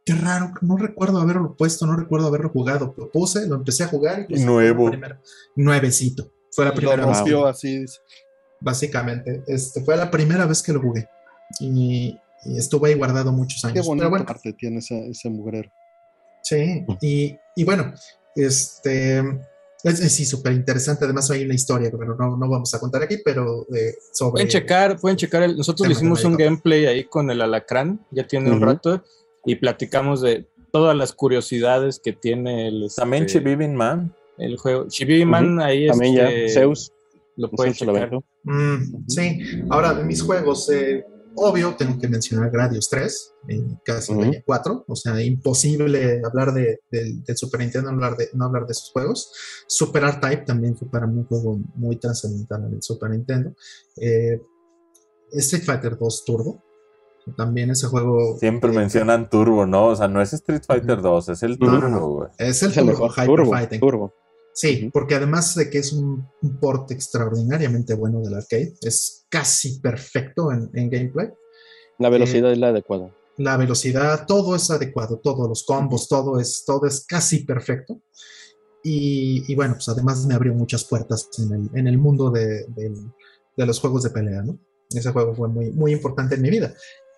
qué 0.05 0.15
raro, 0.15 0.53
no 0.61 0.77
recuerdo 0.77 1.19
haberlo 1.19 1.57
puesto, 1.57 1.87
no 1.87 1.97
recuerdo 1.97 2.27
haberlo 2.27 2.51
jugado. 2.51 2.95
Lo 2.99 3.11
puse, 3.11 3.47
lo 3.47 3.55
empecé 3.55 3.85
a 3.85 3.89
jugar 3.89 4.21
y 4.21 4.35
pues, 4.35 4.45
Nuevo. 4.45 4.91
primera- 4.91 5.19
nuevecito. 5.57 6.31
Fue 6.53 6.67
la 6.67 6.73
Lo 6.73 6.77
primera 6.77 7.07
vez. 7.07 7.07
que- 7.07 7.31
rompió 7.31 7.47
así. 7.47 7.79
dice. 7.79 8.01
básicamente. 8.61 9.43
Este, 9.47 9.83
fue 9.83 9.97
la 9.97 10.11
primera 10.11 10.45
vez 10.45 10.63
que 10.63 10.75
lo 10.75 10.83
jugué. 10.83 11.09
Y, 11.61 12.19
y 12.45 12.59
estuvo 12.59 12.87
ahí 12.87 12.95
guardado 12.95 13.33
muchos 13.33 13.63
Qué 13.63 13.69
años. 13.69 13.87
bonito 13.87 14.03
Pero 14.03 14.11
bueno, 14.11 14.27
arte 14.29 14.53
tiene 14.53 14.79
ese, 14.79 15.09
ese 15.09 15.31
mugrero. 15.31 15.71
sí. 16.43 16.85
Y, 17.01 17.37
y 17.57 17.65
bueno, 17.65 17.93
este. 18.37 19.19
Es, 19.83 20.01
es 20.01 20.13
sí, 20.15 20.25
súper 20.25 20.53
interesante. 20.55 21.05
Además, 21.05 21.31
hay 21.31 21.45
una 21.45 21.55
historia 21.55 21.91
que 21.91 21.97
bueno, 21.97 22.17
no, 22.19 22.37
no 22.39 22.49
vamos 22.49 22.73
a 22.73 22.81
contar 22.81 23.03
aquí, 23.03 23.19
pero 23.23 23.67
eh, 23.75 23.95
sobre. 24.13 24.33
Pueden 24.33 24.49
checar, 24.49 24.99
pueden 24.99 25.17
checar. 25.19 25.43
el- 25.43 25.57
nosotros 25.59 25.87
le 25.87 25.93
hicimos 25.93 26.25
un 26.25 26.37
gameplay 26.37 26.87
ahí 26.87 27.05
con 27.05 27.31
el 27.31 27.43
alacrán, 27.43 28.01
ya 28.11 28.27
tiene 28.27 28.51
un 28.51 28.63
rato, 28.63 29.05
y 29.45 29.57
platicamos 29.57 30.23
de 30.23 30.49
todas 30.73 30.97
las 30.97 31.13
curiosidades 31.13 32.01
que 32.03 32.15
tiene 32.15 32.67
el, 32.69 32.89
También 32.97 33.25
este, 33.25 33.39
Chibibin 33.41 33.75
Man. 33.77 34.15
el 34.39 34.57
juego. 34.57 34.89
Chibi 34.89 35.25
Man 35.27 35.61
ahí 35.61 35.87
También 35.87 36.15
ya, 36.17 36.31
este, 36.31 36.61
Zeus, 36.61 36.91
lo 37.37 37.51
pueden 37.51 37.75
Zeus 37.75 37.79
se 37.81 37.85
lo 37.85 37.93
checar. 37.93 38.21
Mm, 38.45 39.05
sí, 39.07 39.39
ahora 39.69 39.93
de 39.95 40.05
mis 40.05 40.23
juegos, 40.23 40.69
eh, 40.71 41.05
obvio, 41.37 41.75
tengo 41.77 41.99
que 41.99 42.09
mencionar 42.09 42.51
Gradius 42.51 42.89
3, 42.91 43.35
en 43.49 43.81
casi 43.85 44.13
Ujú. 44.13 44.31
4, 44.47 44.85
o 44.89 44.97
sea, 44.97 45.21
imposible 45.23 46.21
hablar 46.25 46.53
de, 46.53 46.81
del- 46.91 47.23
del 47.25 47.37
Super 47.37 47.61
Nintendo, 47.61 47.91
no 47.91 47.97
hablar 47.97 48.17
de, 48.17 48.29
no 48.35 48.45
hablar 48.47 48.67
de 48.67 48.73
esos 48.73 48.91
juegos. 48.93 49.33
Super 49.67 50.05
R-Type 50.05 50.45
también 50.45 50.77
fue 50.77 50.89
para 50.91 51.07
mí 51.07 51.19
un 51.19 51.27
juego 51.27 51.59
muy 51.75 51.97
trascendental 51.97 52.65
en 52.67 52.75
el 52.75 52.83
Super 52.83 53.11
Nintendo. 53.11 53.55
Eh, 54.01 54.41
Street 55.33 55.65
Fighter 55.65 55.97
2 55.99 56.25
Turbo, 56.25 56.63
también 57.37 57.71
ese 57.71 57.87
juego. 57.87 58.37
Siempre 58.39 58.71
eh, 58.71 58.75
mencionan 58.77 59.29
Turbo, 59.31 59.67
¿no? 59.67 59.87
O 59.89 59.97
sea, 59.97 60.09
no 60.09 60.21
es 60.23 60.33
Street 60.33 60.63
Fighter 60.67 61.01
2, 61.01 61.29
es 61.31 61.43
el 61.43 61.59
No, 61.59 61.73
no, 61.81 61.81
Turbo, 61.99 62.09
güey. 62.19 62.29
Es 62.39 62.63
el, 62.63 62.71
Es 62.71 62.77
el 62.77 62.85
Turbo, 62.87 62.91
mejor. 62.93 63.11
Hyper 63.13 63.27
Turbo, 63.27 63.51
Fighting. 63.51 63.81
turbo. 63.81 64.15
Sí, 64.55 64.89
porque 64.93 65.17
además 65.17 65.57
de 65.57 65.69
que 65.69 65.79
es 65.79 65.93
un, 65.93 66.29
un 66.41 66.61
port 66.61 66.91
extraordinariamente 66.93 67.95
bueno 67.95 68.21
del 68.21 68.35
arcade, 68.35 68.75
es 68.83 69.27
casi 69.29 69.81
perfecto 69.81 70.53
en, 70.53 70.71
en 70.75 70.89
gameplay. 70.89 71.29
La 71.99 72.09
velocidad 72.09 72.53
es 72.53 72.59
la 72.59 72.69
adecuada. 72.69 73.13
La 73.37 73.57
velocidad, 73.57 74.27
todo 74.27 74.55
es 74.55 74.71
adecuado, 74.71 75.19
todos 75.19 75.49
los 75.49 75.65
combos, 75.65 76.09
todo 76.09 76.39
es, 76.39 76.65
todo 76.65 76.87
es 76.87 77.05
casi 77.05 77.41
perfecto. 77.41 78.01
Y, 78.85 79.43
y 79.51 79.57
bueno, 79.57 79.75
pues 79.75 79.89
además 79.89 80.25
me 80.25 80.35
abrió 80.35 80.55
muchas 80.55 80.85
puertas 80.85 81.29
en 81.39 81.53
el, 81.53 81.71
en 81.75 81.89
el 81.89 81.99
mundo 81.99 82.31
de, 82.31 82.65
los 83.57 83.81
juegos 83.81 84.05
de 84.05 84.11
pelea, 84.11 84.43
¿no? 84.43 84.57
Ese 84.91 85.11
juego 85.11 85.35
fue 85.35 85.49
muy, 85.49 85.73
muy 85.73 85.93
importante 85.93 86.37
en 86.37 86.43
mi 86.43 86.51
vida. 86.51 86.73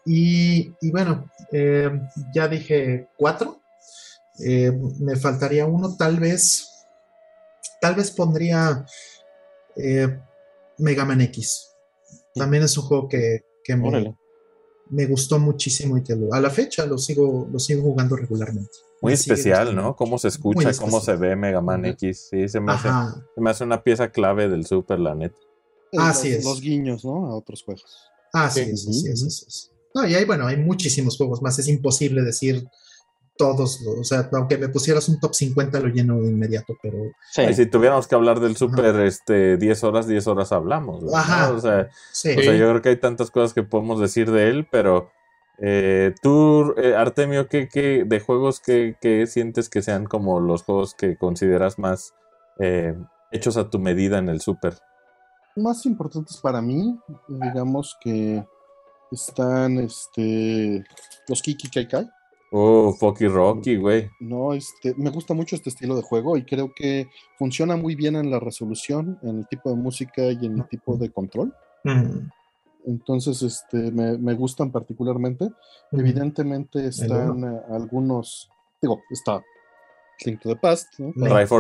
Y, 0.07 0.73
y 0.81 0.91
bueno, 0.91 1.31
eh, 1.53 1.91
ya 2.35 2.49
dije 2.49 3.09
cuatro. 3.19 3.61
Eh, 4.43 4.73
me 5.01 5.17
faltaría 5.17 5.67
uno, 5.67 5.97
tal 5.99 6.19
vez. 6.19 6.76
Tal 7.81 7.95
vez 7.95 8.11
pondría 8.11 8.85
eh, 9.77 10.19
Mega 10.79 11.05
Man 11.05 11.21
X. 11.23 11.69
También 12.35 12.63
es 12.63 12.77
un 12.77 12.85
juego 12.85 13.09
que, 13.09 13.45
que 13.65 13.77
me, 13.77 15.07
gustó 15.07 15.39
muchísimo 15.39 15.97
y 15.99 16.03
que 16.03 16.15
lo- 16.15 16.33
a 16.33 16.41
la 16.41 16.51
fecha 16.51 16.87
lo 16.87 16.99
sigo, 16.99 17.49
lo 17.51 17.59
sigo 17.59 17.83
jugando 17.83 18.17
regularmente. 18.17 18.71
Muy 19.03 19.11
Me 19.11 19.15
especial. 19.15 19.75
¿no? 19.75 19.95
Cómo 19.97 20.19
se 20.19 20.29
escucha, 20.29 20.71
cómo 20.79 21.01
se 21.01 21.17
ve 21.17 21.37
Mega 21.37 21.61
Man. 21.61 21.85
X. 21.87 22.29
Sí, 22.31 22.49
se 22.49 22.61
me, 22.61 22.73
hace, 22.73 22.89
Ajá, 22.89 23.15
se 23.35 23.41
me 23.41 23.51
hace 23.51 23.65
una 23.65 23.83
pieza 23.83 24.11
clave 24.11 24.49
del 24.49 24.67
Super, 24.67 24.99
la 24.99 25.15
neta. 25.15 25.37
Así 25.99 26.31
los, 26.31 26.39
es. 26.39 26.45
los 26.45 26.61
guiños, 26.61 27.05
¿no? 27.05 27.27
A 27.27 27.37
otros 27.37 27.63
juegos. 27.63 27.85
así 28.33 28.65
Sí. 28.65 28.71
es, 28.71 28.89
así 28.89 29.09
es, 29.09 29.23
así 29.25 29.45
es. 29.49 29.73
No, 29.95 30.07
y 30.07 30.15
hay, 30.15 30.25
bueno, 30.27 30.47
hay 30.47 30.57
muchísimos 30.59 31.17
juegos 31.17 31.41
más, 31.41 31.59
es 31.59 31.69
imposible 31.69 32.23
decir 32.23 32.67
todos, 33.37 33.85
o 33.87 34.05
sea, 34.05 34.29
aunque 34.33 34.59
me 34.59 34.69
pusieras 34.69 35.09
un 35.09 35.21
top 35.21 35.35
50 35.35 35.81
lo 35.81 35.89
lleno 35.89 36.21
de 36.21 36.29
inmediato, 36.29 36.75
pero 36.83 36.99
Sí. 37.33 37.43
Y 37.43 37.55
si 37.55 37.67
tuviéramos 37.67 38.07
que 38.07 38.15
hablar 38.15 38.41
del 38.41 38.57
Super 38.57 38.97
este, 39.01 39.57
10 39.57 39.85
horas, 39.85 40.07
10 40.07 40.27
horas 40.27 40.53
hablamos. 40.53 41.01
güey, 41.01 41.13
¿no? 41.13 41.19
Ajá. 41.19 41.53
O, 41.53 41.61
sea, 41.61 41.89
sí. 42.13 42.31
o 42.37 42.43
sea, 42.43 42.55
yo 42.55 42.69
creo 42.69 42.83
que 42.83 42.89
hay 42.91 42.97
tantas 42.97 43.31
cosas 43.31 43.53
que 43.53 43.63
podemos 43.63 44.01
decir 44.01 44.31
de 44.31 44.49
él, 44.49 44.67
pero 44.71 45.11
eh, 45.59 46.15
tú, 46.23 46.75
eh, 46.77 46.95
Artemio, 46.95 47.49
¿qué, 47.49 47.69
qué, 47.69 48.05
de 48.07 48.21
juegos 48.21 48.61
que, 48.61 49.27
sientes 49.27 49.69
que 49.69 49.83
sean 49.83 50.05
como 50.05 50.41
los 50.41 50.65
juegos 50.65 50.95
que 50.95 51.17
consideras 51.17 51.79
más 51.79 52.15
eh, 52.59 52.95
hechos 53.33 53.57
a 53.57 53.71
tu 53.71 53.79
medida 53.79 54.19
en 54.19 54.29
el 54.29 54.41
Super? 54.41 54.75
Más 55.57 55.87
importantes 55.87 56.37
para 56.39 56.61
mí, 56.61 56.99
digamos 57.29 57.97
que 58.01 58.45
están 59.11 59.79
este 59.79 60.85
los 61.29 61.41
Kiki 61.41 61.71
Kai 61.71 61.89
Kai. 61.89 62.11
Oh, 62.59 62.95
Fucky 62.95 63.27
Rocky, 63.29 63.77
güey. 63.77 64.09
No, 64.21 64.55
este, 64.55 64.95
me 64.97 65.11
gusta 65.11 65.35
mucho 65.35 65.57
este 65.57 65.69
estilo 65.69 65.95
de 65.95 66.03
juego 66.03 66.39
y 66.39 66.45
creo 66.45 66.73
que 66.75 67.07
funciona 67.39 67.77
muy 67.77 67.95
bien 67.95 68.17
en 68.17 68.31
la 68.31 68.41
resolución, 68.41 69.19
en 69.23 69.41
el 69.41 69.47
tipo 69.47 69.69
de 69.69 69.77
música 69.77 70.23
y 70.31 70.47
en 70.47 70.59
el 70.61 70.69
tipo 70.69 70.97
de 70.97 71.11
control. 71.11 71.53
Mm, 71.85 72.31
Entonces, 72.87 73.43
este, 73.43 73.91
me, 73.93 74.17
me 74.17 74.33
gustan 74.35 74.71
particularmente. 74.73 75.51
mm. 75.91 76.01
Evidentemente 76.01 76.87
están 76.87 77.45
eh, 77.45 77.61
algunos, 77.71 78.49
digo, 78.81 79.03
está 79.11 79.43
Link 80.25 80.41
to 80.41 80.49
the 80.49 80.57
Past, 80.57 80.89
¿no? 80.99 81.13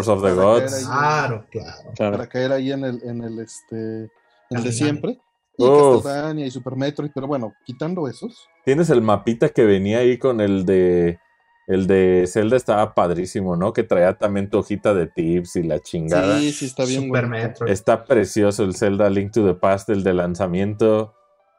Of 0.09 0.23
the 0.23 0.32
Gods. 0.32 0.73
ahí. 0.73 0.85
Claro, 0.85 1.47
claro. 1.94 2.16
Para 2.16 2.27
caer 2.27 2.52
ahí 2.52 2.73
en 2.73 2.85
el, 2.85 3.02
en 3.02 3.23
el, 3.23 3.39
este, 3.40 4.05
en 4.05 4.09
el 4.51 4.64
de 4.64 4.73
siempre. 4.73 5.20
Y 5.58 5.64
Uf. 5.64 6.04
Castlevania 6.04 6.46
y 6.46 6.50
Super 6.50 6.76
Metroid, 6.76 7.10
pero 7.14 7.26
bueno, 7.26 7.54
quitando 7.64 8.06
esos, 8.08 8.48
Tienes 8.64 8.90
el 8.90 9.00
mapita 9.00 9.48
que 9.48 9.64
venía 9.64 9.98
ahí 9.98 10.18
con 10.18 10.40
el 10.40 10.64
de. 10.66 11.18
El 11.68 11.88
de 11.88 12.26
Zelda 12.28 12.56
estaba 12.56 12.94
padrísimo, 12.94 13.56
¿no? 13.56 13.72
Que 13.72 13.82
traía 13.82 14.16
también 14.16 14.48
tu 14.48 14.58
hojita 14.58 14.94
de 14.94 15.08
tips 15.08 15.56
y 15.56 15.64
la 15.64 15.80
chingada. 15.80 16.38
sí, 16.38 16.52
sí 16.52 16.66
está 16.66 16.84
bien. 16.84 17.06
Super 17.06 17.26
bonito. 17.26 17.48
Metroid. 17.48 17.72
Está 17.72 18.04
precioso 18.04 18.62
el 18.62 18.76
Zelda 18.76 19.10
Link 19.10 19.32
to 19.32 19.44
the 19.44 19.54
Past, 19.54 19.88
el 19.90 20.04
de 20.04 20.14
lanzamiento. 20.14 21.14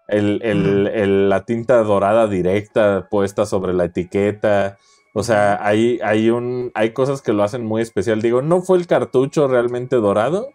el, 0.08 0.40
el- 0.44 0.88
el- 0.88 1.28
la 1.30 1.44
tinta 1.44 1.84
dorada 1.84 2.28
directa 2.28 3.10
puesta 3.12 3.46
sobre 3.46 3.74
la 3.74 3.84
etiqueta. 3.86 4.78
O 5.14 5.22
sea, 5.24 5.60
hay, 5.66 6.00
hay, 6.02 6.30
un, 6.30 6.72
hay 6.76 6.92
cosas 6.94 7.22
que 7.22 7.34
lo 7.34 7.44
hacen 7.44 7.66
muy 7.66 7.82
especial. 7.82 8.22
Digo, 8.22 8.42
no 8.42 8.62
fue 8.62 8.78
el 8.78 8.88
cartucho 8.88 9.50
realmente 9.50 9.98
dorado, 9.98 10.48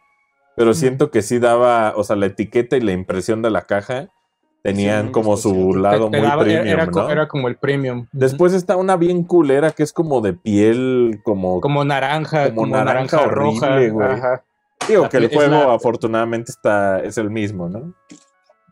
pero 0.57 0.75
siento 0.75 1.11
que 1.11 1.23
sí 1.23 1.39
daba, 1.39 1.95
o 1.97 2.05
sea, 2.05 2.17
la 2.17 2.27
etiqueta 2.27 2.77
y 2.77 2.81
la 2.81 2.93
impresión 2.93 3.43
de 3.43 3.51
la 3.51 3.63
caja 3.63 4.09
tenían 4.63 5.11
como 5.11 5.37
su 5.37 5.75
lado 5.75 6.09
muy 6.09 6.19
era- 6.21 6.39
premium, 6.39 6.67
era, 6.67 6.87
¿no? 6.87 7.11
era 7.11 7.27
como 7.29 7.49
el 7.49 7.57
premium. 7.57 8.07
Después 8.13 8.53
está 8.53 8.77
una 8.77 8.97
bien 8.97 9.25
culera 9.25 9.73
que 9.73 9.83
es 9.83 9.93
como 9.93 10.21
de 10.21 10.35
piel, 10.35 11.21
como... 11.25 11.61
como 11.61 11.85
naranja, 11.85 12.45
como 12.51 12.63
como, 12.63 12.77
naranja 12.77 13.17
naranja, 13.17 13.23
horrible, 13.27 13.61
roja. 13.61 13.91
güey. 13.91 14.09
Ajá. 14.11 14.45
digo 14.89 15.03
la 15.03 15.09
que 15.09 15.17
el 15.17 15.29
juego 15.35 15.51
la- 15.51 15.75
afortunadamente 15.75 16.53
está, 16.53 17.01
es 17.01 17.19
el 17.19 17.31
mismo, 17.31 17.69
¿no? 17.69 17.93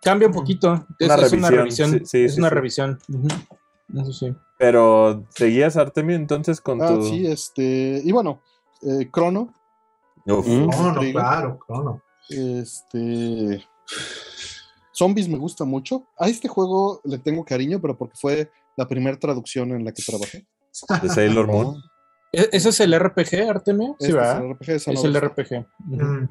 Cambia 0.03 0.29
un 0.29 0.35
poquito. 0.35 0.87
Es 0.99 1.07
Una 1.11 1.27
es 1.27 1.33
una 1.33 1.51
revisión, 1.51 1.91
revisión. 1.91 1.91
sí, 1.91 1.99
sí, 2.07 2.25
es 2.25 2.35
sí, 2.35 2.41
una 2.41 2.49
sí. 2.49 2.55
revisión. 2.55 2.99
Eso 3.95 4.13
sí. 4.13 4.35
Pero 4.59 5.25
seguías 5.31 5.77
Artemio 5.77 6.15
entonces 6.17 6.61
con 6.61 6.81
Ah, 6.81 6.89
tu... 6.89 7.03
sí, 7.03 7.27
este. 7.27 8.01
Y 8.05 8.13
bueno, 8.13 8.41
eh, 8.83 9.09
Chrono, 9.13 9.53
Uf. 10.27 10.47
Mm. 10.47 10.69
Crono, 10.69 10.89
Intriga. 10.89 11.21
claro, 11.21 11.59
Crono. 11.59 12.03
este. 12.29 13.65
Zombies 14.95 15.29
me 15.29 15.39
gusta 15.39 15.65
mucho. 15.65 16.07
A 16.19 16.29
este 16.29 16.49
juego 16.49 17.01
le 17.05 17.19
tengo 17.19 17.45
cariño, 17.45 17.81
pero 17.81 17.97
porque 17.97 18.17
fue 18.21 18.51
la 18.77 18.87
primera 18.87 19.19
traducción 19.19 19.71
en 19.73 19.85
la 19.85 19.93
que 19.93 20.03
trabajé. 20.03 20.47
de 21.03 21.09
Sailor 21.09 21.47
Moon. 21.53 21.83
¿E- 22.33 22.49
¿Ese 22.53 22.69
es 22.69 22.81
el 22.81 22.95
RPG, 22.99 23.49
Artemio? 23.49 23.97
Sí, 23.99 24.07
Este 24.07 24.13
¿verdad? 24.13 24.37
es 24.37 24.43
el 24.43 24.51
RPG 24.53 24.67
de 24.67 24.77
Es 24.77 25.05
el 25.05 25.21
RPG. 25.21 25.67
Mm, 25.79 26.29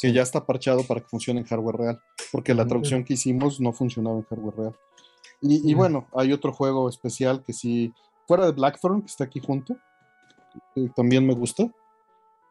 que 0.00 0.12
ya 0.12 0.22
está 0.22 0.44
parchado 0.44 0.82
para 0.84 1.00
que 1.00 1.06
funcione 1.08 1.40
en 1.40 1.46
hardware 1.46 1.76
real, 1.76 2.00
porque 2.30 2.52
la 2.54 2.64
Mm. 2.64 2.68
traducción 2.68 3.04
que 3.04 3.14
hicimos 3.14 3.60
no 3.60 3.72
funcionaba 3.72 4.16
en 4.16 4.24
hardware 4.24 4.56
real. 4.56 4.76
Y, 5.40 5.68
y 5.70 5.74
Mm. 5.74 5.78
bueno, 5.78 6.06
hay 6.14 6.32
otro 6.32 6.52
juego 6.52 6.88
especial 6.88 7.42
que 7.42 7.52
sí, 7.52 7.92
fuera 8.28 8.46
de 8.46 8.52
Blackthorn, 8.52 9.00
que 9.02 9.06
está 9.06 9.24
aquí 9.24 9.40
junto, 9.40 9.76
que 10.74 10.88
también 10.94 11.26
me 11.26 11.34
gusta. 11.34 11.64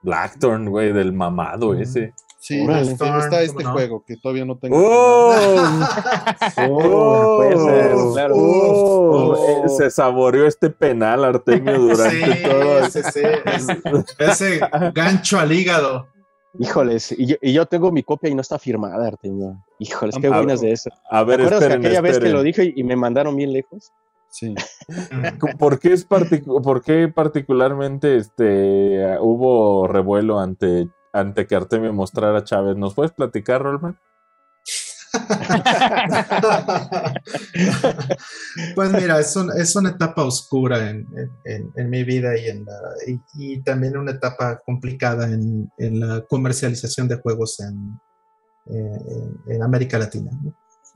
Blackthorn, 0.03 0.69
güey, 0.69 0.91
del 0.93 1.13
mamado 1.13 1.73
Mm. 1.73 1.81
ese. 1.81 2.13
Sí, 2.39 2.59
Órale. 2.61 2.91
está 2.91 3.41
este 3.41 3.53
¿cómo 3.55 3.69
no? 3.69 3.73
juego 3.73 4.03
que 4.05 4.17
todavía 4.17 4.43
no 4.43 4.57
tengo. 4.57 4.75
¡Oh! 4.77 5.34
Oh, 6.69 7.38
puede 7.38 7.57
ser, 7.57 7.93
¡Oh! 7.95 8.13
claro. 8.13 8.35
¡Oh! 8.38 9.35
Oh. 9.38 9.65
Eh, 9.65 9.69
Se 9.69 9.89
saboreó 9.89 10.45
este 10.45 10.69
penal 10.69 11.23
Artemio 11.23 11.80
durante 11.80 12.35
Sí, 12.35 12.43
todo. 12.43 12.89
sí, 12.89 12.99
sí, 13.13 13.19
ese- 13.45 13.81
ese 14.19 14.59
gancho 14.93 15.39
al 15.39 15.51
hígado. 15.51 16.07
Híjoles, 16.59 17.11
y 17.17 17.25
yo, 17.25 17.35
y 17.41 17.51
yo 17.53 17.65
tengo 17.65 17.91
mi 17.91 18.03
copia 18.03 18.30
y 18.30 18.35
no 18.35 18.41
está 18.41 18.59
firmada, 18.59 19.07
Artemio. 19.07 19.63
Híjoles, 19.80 20.15
¿qué 20.21 20.30
opinas 20.30 20.61
de 20.61 20.71
eso? 20.71 20.91
A 21.09 21.19
¿Te 21.19 21.25
ver, 21.25 21.39
acuerdas 21.41 21.59
que 21.59 21.65
esperen, 21.65 21.85
aquella 21.85 22.01
vez 22.01 22.11
que 22.11 22.17
esperen. 22.17 22.34
lo 22.35 22.43
dije 22.43 22.73
y 22.75 22.84
me 22.84 22.95
mandaron 22.95 23.35
bien 23.35 23.53
lejos? 23.53 23.91
Sí. 24.34 24.55
¿Por 25.60 25.80
qué, 25.80 25.93
es 25.93 26.10
particu- 26.10 26.61
¿Por 26.64 26.81
qué 26.81 27.07
particularmente 27.07 28.18
este, 28.18 29.15
hubo 29.22 29.88
revuelo 29.88 30.39
ante, 30.39 30.89
ante 31.14 31.45
que 31.45 31.55
Artemio 31.55 31.93
mostrara 31.93 32.39
a 32.39 32.43
Chávez? 32.43 32.76
¿Nos 32.76 32.95
puedes 32.95 33.11
platicar, 33.11 33.61
Rolman? 33.61 33.95
Pues 38.76 38.91
mira, 38.91 39.19
es, 39.19 39.35
un- 39.35 39.51
es 39.55 39.76
una 39.76 39.89
etapa 39.89 40.23
oscura 40.23 40.89
en, 40.89 41.05
en- 41.45 41.89
mi 41.89 42.03
vida 42.03 42.38
y, 42.38 42.47
en 42.47 42.65
la- 42.65 42.93
y, 43.07 43.19
y 43.35 43.61
también 43.64 43.97
una 43.97 44.11
etapa 44.11 44.61
complicada 44.65 45.27
en, 45.27 45.72
en 45.77 45.99
la 45.99 46.22
comercialización 46.27 47.07
de 47.07 47.18
juegos 47.18 47.60
en, 47.60 47.99
eh, 48.73 48.99
en- 49.45 49.51
en 49.53 49.64
América 49.64 49.97
Latina. 49.99 50.31
¿no? 50.43 50.53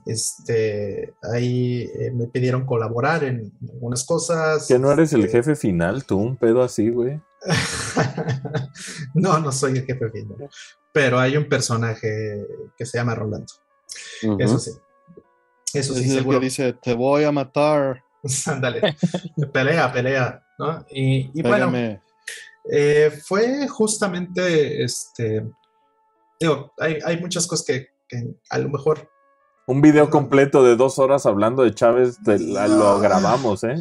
Este, 0.08 1.12
ahí 1.34 1.82
eh, 2.00 2.10
me 2.12 2.26
pidieron 2.28 2.64
colaborar 2.64 3.24
en 3.24 3.52
algunas 3.70 4.04
cosas. 4.06 4.66
Que 4.66 4.78
no 4.78 4.90
eres 4.90 5.12
el 5.12 5.26
Este, 5.26 5.36
jefe 5.36 5.54
final, 5.54 6.04
tú, 6.06 6.16
un 6.18 6.36
pedo 6.36 6.62
así, 6.62 6.88
güey. 6.88 7.20
no, 9.14 9.38
no 9.38 9.52
soy 9.52 9.78
el 9.78 9.84
jefe 9.84 10.10
final, 10.10 10.48
pero 10.92 11.18
hay 11.18 11.36
un 11.36 11.48
personaje 11.48 12.46
que 12.76 12.86
se 12.86 12.98
llama 12.98 13.14
Rolando. 13.14 13.52
Ujú. 14.22 14.36
Eso 14.40 14.58
sí. 14.58 14.70
Eso 15.74 15.92
es 15.92 15.98
sí, 16.00 16.10
el 16.10 16.18
seguro. 16.18 16.40
que 16.40 16.46
dice, 16.46 16.72
te 16.72 16.94
voy 16.94 17.24
a 17.24 17.32
matar. 17.32 18.02
Ándale. 18.46 18.96
pelea, 19.52 19.92
pelea, 19.92 20.42
¿no? 20.58 20.84
Y, 20.90 21.30
y 21.38 21.42
bueno, 21.42 21.66
pégame". 21.70 22.00
eh, 22.72 23.10
fue 23.26 23.68
justamente, 23.68 24.82
este, 24.82 25.46
digo, 26.40 26.72
hay, 26.78 26.98
hay 27.04 27.20
muchas 27.20 27.46
cosas 27.46 27.66
que, 27.66 27.88
que 28.08 28.24
a 28.48 28.58
lo 28.58 28.70
mejor, 28.70 29.08
Un 29.68 29.80
video 29.82 30.08
completo 30.10 30.64
de 30.64 30.76
dos 30.76 30.98
horas 30.98 31.26
hablando 31.26 31.62
de 31.62 31.74
Chávez 31.74 32.18
te- 32.24 32.38
la- 32.38 32.66
lo 32.68 32.98
grabamos, 33.00 33.64
¿eh? 33.64 33.74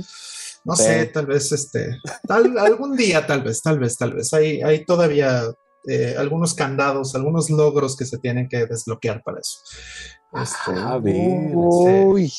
no 0.65 0.75
Sí. 0.75 0.83
sé, 0.83 1.05
tal 1.05 1.25
vez, 1.27 1.49
este, 1.53 1.97
tal, 2.27 2.57
algún 2.57 2.97
día, 2.97 3.25
tal 3.25 3.41
vez, 3.41 3.61
tal 3.61 3.79
vez, 3.79 3.97
tal 3.97 4.13
vez, 4.13 4.33
hay, 4.33 4.61
hay 4.61 4.83
todavía 4.83 5.43
eh, 5.89 6.15
algunos 6.17 6.53
candados, 6.53 7.15
algunos 7.15 7.49
logros 7.49 7.95
que 7.95 8.05
se 8.05 8.17
tienen 8.17 8.49
que 8.49 8.65
desbloquear 8.65 9.23
para 9.23 9.39
eso. 9.39 9.59
Este, 10.33 10.77
A 10.77 10.97
ver. 10.97 11.55
Uy, 11.55 12.29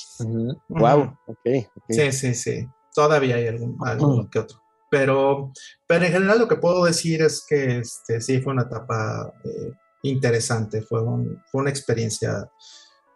wow, 0.68 1.16
ok, 1.26 1.46
ok. 1.74 1.84
Sí, 1.88 2.12
sí, 2.12 2.34
sí. 2.34 2.68
Todavía 2.94 3.36
hay 3.36 3.46
algún, 3.46 3.78
alguno 3.82 4.28
que 4.30 4.40
otro. 4.40 4.58
Pero, 4.90 5.50
pero 5.86 6.04
en 6.04 6.12
general 6.12 6.38
lo 6.38 6.48
que 6.48 6.56
puedo 6.56 6.84
decir 6.84 7.22
es 7.22 7.42
que 7.48 7.78
este, 7.78 8.20
sí 8.20 8.42
fue 8.42 8.52
una 8.52 8.64
etapa 8.64 9.32
eh, 9.42 9.72
interesante, 10.02 10.82
fue, 10.82 11.02
un- 11.02 11.42
fue 11.50 11.62
una 11.62 11.70
experiencia 11.70 12.46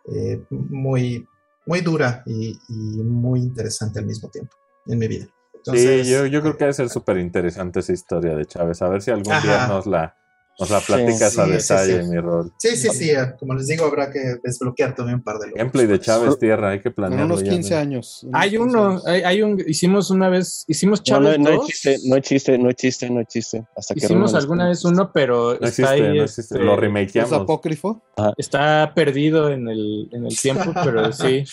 eh, 0.07 0.43
muy, 0.51 1.27
muy 1.67 1.81
dura 1.81 2.23
y, 2.27 2.59
y 2.69 3.03
muy 3.03 3.41
interesante 3.41 3.99
al 3.99 4.07
mismo 4.07 4.29
tiempo 4.31 4.57
en 4.87 4.99
mi 4.99 5.09
vida. 5.09 5.27
Entonces, 5.55 6.07
sí, 6.07 6.13
yo, 6.13 6.27
yo 6.27 6.41
creo 6.41 6.55
que 6.55 6.65
debe 6.65 6.73
ser 6.73 6.89
súper 6.89 7.19
interesante 7.19 7.81
esa 7.81 7.93
historia 7.93 8.35
de 8.35 8.47
Chávez. 8.47 8.83
A 8.83 8.89
ver 8.89 9.01
si 9.01 9.13
algún 9.13 9.41
día 9.43 9.69
nos 9.69 9.87
la, 9.87 10.17
nos 10.63 10.71
la 10.71 10.81
platicas 10.81 11.33
Sí, 11.33 11.41
a 11.41 11.45
sí, 11.47 11.51
detalle, 11.53 12.03
sí. 12.05 12.09
mi 12.09 12.19
rol. 12.19 12.53
Sí, 12.59 12.77
sí, 12.77 12.89
sí. 12.91 13.11
Como 13.39 13.55
les 13.55 13.67
digo, 13.67 13.85
habrá 13.87 14.11
que 14.11 14.37
desbloquear 14.43 14.95
también 14.95 15.17
un 15.19 15.23
par 15.25 15.39
de 15.39 15.47
logros. 15.47 15.59
Gameplay 15.59 15.87
de 15.87 15.95
por 15.97 16.03
eso. 16.03 16.05
Chávez 16.13 16.39
Tierra, 16.39 16.71
hay 16.71 16.81
que 16.81 16.89
En 16.89 16.95
planearlo. 16.95 17.27
unos 17.35 17.43
ya, 17.45 17.51
15 17.51 17.75
¿no? 17.75 17.81
años. 17.81 18.27
Hay 18.33 18.57
unos 18.57 18.73
15 18.75 18.79
uno, 18.79 19.01
hay, 19.07 19.23
hay 19.23 19.43
un, 19.43 19.63
hicimos 19.67 20.11
una 20.11 20.29
vez, 20.29 20.65
hicimos 20.69 21.01
No, 21.01 21.05
Chávez 21.05 21.39
no, 21.39 21.51
no 21.51 21.57
2, 21.57 21.69
existe, 21.69 21.99
no 22.09 22.17
existe, 22.17 22.59
no 22.59 22.71
existe, 22.71 23.11
no 23.11 23.21
existe. 23.21 23.65
Hasta 23.77 23.95
que 23.95 24.05
hicimos 24.07 24.35
alguna 24.35 24.69
vez 24.69 24.85
uno, 24.85 25.11
pero 25.13 25.49
No 25.49 25.53
está 25.55 25.67
existe, 25.69 25.89
ahí, 25.91 26.01
no 26.17 26.23
existe. 26.25 26.41
este, 26.55 26.59
Lo 26.65 26.75
¿Es 26.75 26.81
remakeamos. 26.81 27.33
apócrifo? 27.33 28.03
está 28.37 28.93
perdido 28.95 29.51
en 29.51 29.69
el, 29.69 30.09
en 30.13 30.27
el 30.27 30.39
tiempo, 30.39 30.73
pero 30.85 31.13
sí, 31.13 31.45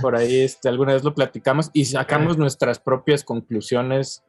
por 0.00 0.16
ahí 0.16 0.40
este, 0.40 0.68
alguna 0.68 0.94
vez 0.94 1.04
lo 1.04 1.14
platicamos 1.14 1.70
y 1.72 1.84
sacamos 1.84 2.38
nuestras 2.38 2.78
propias 2.78 3.24
conclusiones 3.24 3.92
es. 3.92 4.22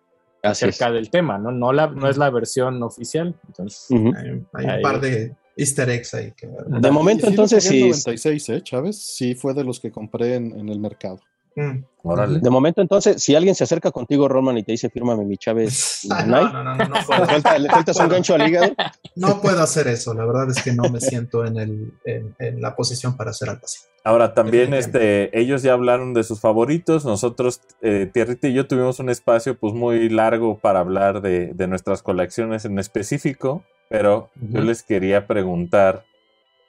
Acerca 0.44 0.92
del 0.92 1.10
tema, 1.10 1.38
¿no? 1.38 1.52
No, 1.52 1.72
la, 1.74 1.88
no 1.88 2.08
es 2.10 2.18
la 2.18 2.30
versión 2.30 2.82
oficial. 2.84 3.36
Entonces. 3.48 3.88
Hay, 3.90 3.98
un- 4.30 4.48
hay 4.54 4.66
un 4.78 4.82
par 4.82 5.00
de 5.02 5.36
easter 5.56 5.90
eggs 5.90 6.14
ahí. 6.14 6.32
Que, 6.36 6.48
De 6.68 6.92
momento, 6.92 7.26
sí 7.26 7.32
entonces, 7.32 7.64
sí. 7.64 7.82
96, 7.82 8.50
¿eh, 8.50 8.62
Chávez? 8.62 8.98
Sí, 9.02 9.36
fue 9.36 9.54
de 9.54 9.64
los 9.64 9.80
que 9.80 9.92
compré 9.92 10.36
en, 10.36 10.60
en 10.60 10.70
el 10.70 10.80
mercado. 10.80 11.20
Mm. 11.56 11.84
Órale. 12.06 12.40
De 12.40 12.50
momento, 12.50 12.82
entonces, 12.82 13.24
si 13.24 13.34
alguien 13.34 13.56
se 13.56 13.64
acerca 13.64 13.92
contigo, 13.92 14.28
Roman, 14.28 14.58
y 14.58 14.64
te 14.64 14.74
dice, 14.74 14.90
fírmame 14.90 15.24
mi 15.24 15.38
Chávez, 15.38 16.02
¿no 16.10 16.26
no, 16.26 16.52
no, 16.52 16.64
no, 16.64 16.76
no, 16.76 16.86
no 16.86 16.96
¿Le 16.96 17.04
puedo. 17.06 17.60
le 17.60 17.70
sueltas 17.70 17.98
un 17.98 18.10
gancho 18.10 18.36
al 18.36 18.48
hígado? 18.48 18.74
No 19.16 19.42
puedo 19.42 19.62
hacer 19.62 19.88
eso, 19.88 20.16
la 20.16 20.26
verdad 20.26 20.50
es 20.50 20.64
que 20.64 20.74
no 20.74 20.90
me 20.90 21.00
siento 21.00 21.46
en, 21.46 21.58
el, 21.58 21.94
en, 22.04 22.36
en 22.40 22.60
la 22.60 22.76
posición 22.76 23.16
para 23.16 23.30
hacer 23.30 23.48
algo 23.48 23.62
así. 23.64 23.78
Ahora 24.04 24.34
también 24.34 24.74
este, 24.74 25.38
ellos 25.40 25.62
ya 25.62 25.74
hablaron 25.74 26.16
de 26.16 26.24
sus 26.24 26.42
favoritos. 26.42 27.06
Nosotros, 27.06 27.62
eh, 27.82 28.10
Tierrita 28.12 28.48
y 28.48 28.54
yo 28.54 28.68
tuvimos 28.68 29.00
un 29.00 29.10
espacio 29.10 29.56
pues 29.58 29.74
muy 29.74 30.10
largo 30.10 30.58
para 30.58 30.80
hablar 30.80 31.22
de, 31.22 31.54
de 31.54 31.68
nuestras 31.68 32.02
colecciones 32.02 32.66
en 32.66 32.80
específico, 32.80 33.64
pero 33.88 34.30
yo 34.36 34.62
les 34.62 34.82
quería 34.82 35.28
preguntar 35.28 36.06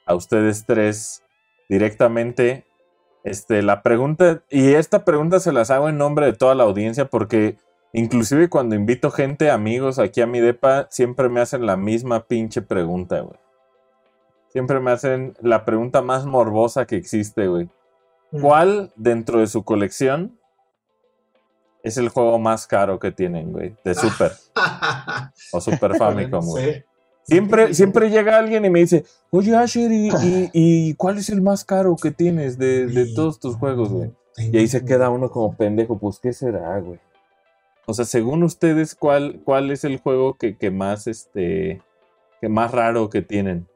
a 0.05 0.13
ustedes 0.13 0.65
tres 0.65 1.23
directamente 1.67 2.63
este, 3.25 3.63
la 3.63 3.81
pregunta, 3.81 4.43
y 4.51 4.75
esta 4.75 5.03
pregunta 5.03 5.39
se 5.39 5.51
las 5.51 5.71
hago 5.71 5.89
en 5.89 5.97
nombre 5.97 6.27
de 6.27 6.33
toda 6.33 6.53
la 6.53 6.63
audiencia 6.63 7.05
porque 7.05 7.57
inclusive 7.91 8.49
cuando 8.49 8.75
invito 8.75 9.09
gente, 9.09 9.49
amigos 9.49 9.97
aquí 9.97 10.21
a 10.21 10.27
mi 10.27 10.39
depa, 10.39 10.87
siempre 10.91 11.27
me 11.27 11.41
hacen 11.41 11.65
la 11.65 11.75
misma 11.75 12.27
pinche 12.27 12.61
pregunta, 12.61 13.21
güey. 13.21 13.39
Siempre 14.49 14.79
me 14.79 14.91
hacen 14.91 15.35
la 15.41 15.65
pregunta 15.65 16.03
más 16.03 16.25
morbosa 16.25 16.85
que 16.85 16.97
existe, 16.97 17.47
güey. 17.47 17.67
¿Cuál 18.41 18.93
dentro 18.95 19.39
de 19.39 19.47
su 19.47 19.63
colección 19.63 20.39
es 21.83 21.97
el 21.97 22.09
juego 22.09 22.37
más 22.37 22.67
caro 22.67 22.99
que 22.99 23.11
tienen, 23.11 23.51
güey? 23.51 23.75
De 23.83 23.95
Super 23.95 24.33
o 25.51 25.59
Super 25.59 25.97
Famicom, 25.97 26.45
güey. 26.45 26.85
Siempre, 27.25 27.73
siempre 27.73 28.09
llega 28.09 28.37
alguien 28.37 28.65
y 28.65 28.69
me 28.69 28.79
dice, 28.79 29.03
oye 29.31 29.55
Asher, 29.55 29.91
¿y, 29.91 30.09
y- 30.09 30.49
y 30.53 30.93
cuál 30.95 31.17
es 31.17 31.29
el 31.29 31.41
más 31.41 31.63
caro 31.65 31.95
que 31.95 32.11
tienes 32.11 32.57
de, 32.57 32.85
de 32.87 33.13
todos 33.13 33.39
tus 33.39 33.55
juegos, 33.55 33.89
güey? 33.89 34.11
Y 34.37 34.57
ahí 34.57 34.67
se 34.67 34.83
queda 34.85 35.09
uno 35.09 35.29
como 35.31 35.55
pendejo, 35.55 35.97
pues 35.97 36.19
¿qué 36.19 36.33
será, 36.33 36.79
güey? 36.79 36.99
O 37.87 37.93
sea, 37.93 38.05
según 38.05 38.43
ustedes, 38.43 38.95
¿cuál, 38.95 39.41
cuál 39.43 39.71
es 39.71 39.83
el 39.83 39.97
juego 39.99 40.35
que, 40.37 40.57
que 40.57 40.71
más, 40.71 41.07
este, 41.07 41.81
que 42.41 42.49
más 42.49 42.71
raro 42.71 43.09
que 43.09 43.21
tienen? 43.21 43.67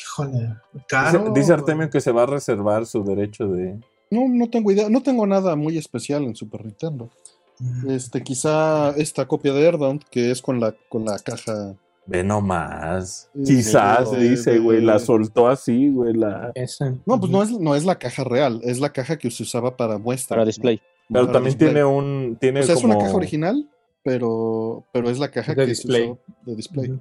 Híjole, 0.00 0.56
Dice, 0.72 0.84
caro. 0.86 1.32
dice 1.34 1.52
Artemio 1.52 1.90
que 1.90 2.00
se 2.00 2.12
va 2.12 2.24
a 2.24 2.26
reservar 2.26 2.84
su 2.86 3.02
derecho 3.04 3.48
de. 3.48 3.78
No, 4.10 4.26
no 4.28 4.48
tengo 4.50 4.70
idea, 4.70 4.88
no 4.88 5.02
tengo 5.02 5.26
nada 5.26 5.56
muy 5.56 5.76
especial 5.78 6.24
en 6.24 6.34
Super 6.36 6.64
Nintendo. 6.64 7.10
Mm, 7.58 7.90
Este, 7.90 8.22
quizá 8.22 8.90
esta 8.96 9.26
copia 9.26 9.52
de 9.52 9.66
Erdant, 9.66 10.02
que 10.10 10.30
es 10.30 10.40
con 10.42 10.60
la, 10.60 10.74
con 10.88 11.04
la 11.04 11.18
caja. 11.18 11.74
Ve 12.08 12.24
nomás. 12.24 13.30
Sí, 13.44 13.56
Quizás, 13.56 14.18
dice, 14.18 14.58
güey. 14.58 14.80
La 14.80 14.98
soltó 14.98 15.46
así, 15.46 15.90
güey. 15.90 16.14
La... 16.14 16.52
Esa. 16.54 16.94
No, 17.04 17.20
pues 17.20 17.30
no 17.30 17.42
es, 17.42 17.50
no 17.52 17.74
es 17.76 17.84
la 17.84 17.98
caja 17.98 18.24
real, 18.24 18.60
es 18.64 18.80
la 18.80 18.90
caja 18.92 19.18
que 19.18 19.30
se 19.30 19.42
usaba 19.42 19.76
para 19.76 19.98
muestra. 19.98 20.36
Para 20.36 20.46
display. 20.46 20.80
Pero 21.10 21.20
Para 21.26 21.32
también 21.34 21.50
display. 21.54 21.70
tiene 21.72 21.84
un. 21.84 22.36
Tiene 22.40 22.60
O 22.60 22.62
sea, 22.62 22.74
es 22.76 22.82
una 22.84 22.94
como- 22.94 23.04
caja 23.06 23.16
original, 23.16 23.68
pero, 24.02 24.84
pero 24.92 25.10
es 25.10 25.18
la 25.18 25.30
caja 25.30 25.54
De 25.54 25.62
que 25.64 25.66
display. 25.70 26.04
se 26.06 26.10
usó 26.12 26.20
de 26.46 26.56
display. 26.56 27.00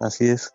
Así 0.00 0.26
es. 0.28 0.52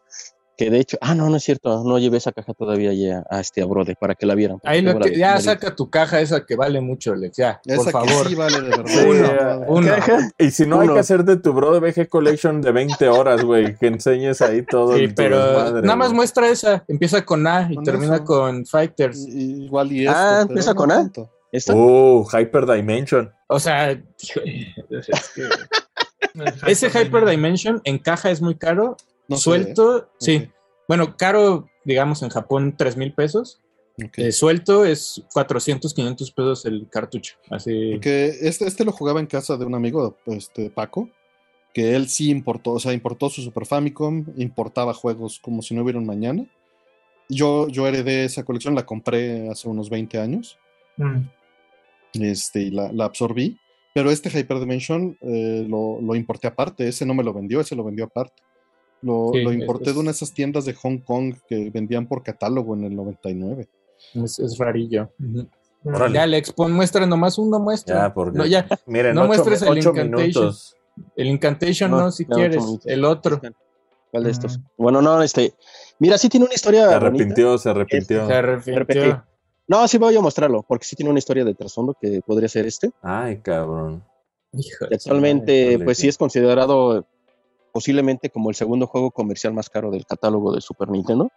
Que 0.59 0.69
de 0.69 0.77
hecho, 0.81 0.97
ah, 0.99 1.15
no, 1.15 1.29
no 1.29 1.37
es 1.37 1.43
cierto, 1.45 1.85
no 1.85 1.97
llevé 1.99 2.17
esa 2.17 2.33
caja 2.33 2.53
todavía 2.53 2.91
ya 2.91 3.23
a 3.29 3.39
este 3.39 3.61
a 3.61 3.65
Brode 3.65 3.95
para 3.95 4.13
que 4.13 4.25
la 4.25 4.35
vieran. 4.35 4.57
Ahí 4.65 4.81
lo 4.81 4.99
que, 4.99 5.17
ya 5.17 5.39
saca 5.39 5.73
tu 5.73 5.89
caja 5.89 6.19
esa 6.19 6.45
que 6.45 6.57
vale 6.57 6.81
mucho, 6.81 7.13
Alex. 7.13 7.37
Ya, 7.37 7.61
por 7.63 7.73
Esa 7.75 7.91
favor. 7.91 8.23
que 8.23 8.29
sí 8.29 8.35
vale 8.35 8.59
de 8.59 8.69
verdad. 8.69 9.65
Uno. 9.69 9.89
Y 10.37 10.51
si 10.51 10.65
no 10.65 10.81
hay 10.81 10.89
que 10.89 10.99
hacer 10.99 11.23
de 11.23 11.37
tu 11.37 11.53
bro 11.53 11.71
de 11.71 11.79
VG 11.79 12.09
Collection 12.09 12.59
de 12.59 12.73
20 12.73 13.07
horas, 13.07 13.41
güey, 13.41 13.77
que 13.77 13.87
enseñes 13.87 14.41
ahí 14.41 14.61
todo. 14.63 14.97
Sí, 14.97 15.07
pero 15.07 15.81
nada 15.81 15.95
más 15.95 16.11
muestra 16.11 16.49
esa. 16.49 16.83
Empieza 16.89 17.23
con 17.23 17.47
A 17.47 17.69
y 17.71 17.75
Con 17.75 17.85
termina 17.85 18.15
eso. 18.15 18.25
con 18.25 18.65
Fighters. 18.65 19.25
Igual 19.29 19.93
y 19.93 20.07
esto, 20.07 20.13
Ah, 20.19 20.41
¿empieza 20.41 20.73
con 20.73 20.91
A? 20.91 21.09
¿Esta? 21.53 21.73
Uh, 21.73 22.27
Hyper 22.33 22.65
Dimension. 22.65 23.31
O 23.47 23.61
sea, 23.61 23.91
es 23.91 24.01
que- 24.33 24.67
ese 26.67 26.89
Hyper 26.89 27.25
Dimension 27.25 27.79
en 27.85 27.97
caja 27.97 28.29
es 28.29 28.41
muy 28.41 28.55
caro. 28.55 28.97
No 29.29 29.37
sé, 29.37 29.43
suelto, 29.43 30.09
sí. 30.19 30.37
Ok. 30.37 30.53
Bueno, 30.87 31.15
caro, 31.17 31.69
digamos, 31.85 32.23
en 32.23 32.29
Japón, 32.29 32.75
3 32.77 32.97
mil 32.97 33.13
pesos. 33.13 33.61
Eh, 34.15 34.31
suelto 34.31 34.85
es 34.85 35.21
400, 35.33 35.93
500 35.93 36.31
pesos 36.31 36.65
el 36.65 36.87
cartucho. 36.89 37.35
Así. 37.49 37.91
Porque 37.91 38.33
este, 38.41 38.65
este 38.65 38.85
lo 38.85 38.91
jugaba 38.91 39.19
en 39.19 39.27
casa 39.27 39.57
de 39.57 39.65
un 39.65 39.75
amigo, 39.75 40.17
este 40.25 40.69
Paco, 40.69 41.09
que 41.73 41.95
él 41.95 42.07
sí 42.07 42.29
importó, 42.29 42.71
o 42.71 42.79
sea, 42.79 42.93
importó 42.93 43.29
su 43.29 43.41
Super 43.41 43.65
Famicom, 43.65 44.25
importaba 44.37 44.93
juegos 44.93 45.39
como 45.39 45.61
si 45.61 45.75
no 45.75 45.83
hubiera 45.83 45.99
un 45.99 46.05
mañana. 46.05 46.45
Yo, 47.27 47.67
yo 47.67 47.87
heredé 47.87 48.23
esa 48.23 48.43
colección, 48.43 48.73
la 48.73 48.85
compré 48.85 49.49
hace 49.49 49.67
unos 49.67 49.89
20 49.89 50.17
años, 50.17 50.57
Mm, 50.99 51.29
este, 52.21 52.61
y 52.63 52.71
la, 52.71 52.91
la 52.91 53.05
absorbí. 53.05 53.57
Pero 53.93 54.11
este 54.11 54.29
Hyperdimension 54.29 55.17
eh, 55.21 55.65
lo, 55.67 55.99
lo 56.01 56.15
importé 56.15 56.47
aparte, 56.47 56.87
ese 56.87 57.05
no 57.05 57.13
me 57.13 57.23
lo 57.23 57.33
vendió, 57.33 57.59
ese 57.59 57.75
lo 57.75 57.83
vendió 57.83 58.05
aparte. 58.05 58.41
Lo, 59.01 59.31
Sí, 59.33 59.41
lo 59.43 59.51
es- 59.51 59.57
importé 59.59 59.89
es- 59.89 59.93
de 59.95 59.99
una 59.99 60.11
de 60.11 60.15
esas 60.15 60.33
tiendas 60.33 60.65
de 60.65 60.73
Hong 60.73 60.99
Kong 60.99 61.35
que 61.47 61.69
vendían 61.69 62.07
por 62.07 62.23
catálogo 62.23 62.75
en 62.75 62.83
el 62.85 62.95
99. 62.95 63.67
Es, 64.15 64.39
es 64.39 64.57
rarillo. 64.57 65.11
Mm. 65.17 65.41
Órale. 65.85 66.15
Ya, 66.15 66.23
Alex, 66.23 66.51
pon 66.51 66.73
muestra 66.73 67.05
nomás 67.05 67.37
uno, 67.37 67.59
muestra. 67.59 67.95
Ya, 68.07 68.13
porque. 68.13 68.37
No, 68.37 68.45
ya. 68.45 68.67
Miren, 68.85 69.15
no 69.15 69.21
ocho, 69.21 69.27
muestres 69.29 69.61
el 69.61 69.69
ocho 69.69 69.89
Incantation. 69.91 70.21
minutos. 70.21 70.75
El 71.15 71.27
Incantation 71.27 71.91
no, 71.91 71.99
No, 72.01 72.11
si 72.11 72.25
quieres. 72.25 72.63
El 72.85 73.05
otro. 73.05 73.39
¿Cuál 74.11 74.23
de 74.25 74.31
estos? 74.31 74.57
Mm. 74.57 74.61
Bueno, 74.77 75.01
no, 75.01 75.21
este. 75.23 75.53
Mira, 75.99 76.17
sí 76.17 76.27
tiene 76.27 76.45
una 76.45 76.53
historia. 76.55 76.81
Se 76.81 76.85
bonita. 76.95 77.05
arrepintió, 77.07 77.57
se 77.57 77.69
arrepintió. 77.69 78.27
Se 78.27 78.33
arrepintió. 78.33 79.23
No, 79.67 79.87
sí 79.87 79.97
voy 79.99 80.15
a 80.17 80.21
mostrarlo, 80.21 80.65
porque 80.67 80.85
sí 80.85 80.95
tiene 80.95 81.11
una 81.11 81.19
historia 81.19 81.45
de 81.45 81.53
trasfondo 81.53 81.95
que 82.01 82.21
podría 82.25 82.49
ser 82.49 82.65
este. 82.65 82.91
Ay, 83.01 83.37
cabrón. 83.37 84.03
De 84.51 84.95
actualmente, 84.95 85.71
híjole, 85.73 85.85
pues 85.85 85.97
sí 85.99 86.07
es 86.07 86.17
considerado 86.17 87.05
posiblemente 87.71 88.29
como 88.29 88.49
el 88.49 88.55
segundo 88.55 88.87
juego 88.87 89.11
comercial 89.11 89.53
más 89.53 89.69
caro 89.69 89.91
del 89.91 90.05
catálogo 90.05 90.53
de 90.53 90.61
Super 90.61 90.89
Nintendo. 90.89 91.29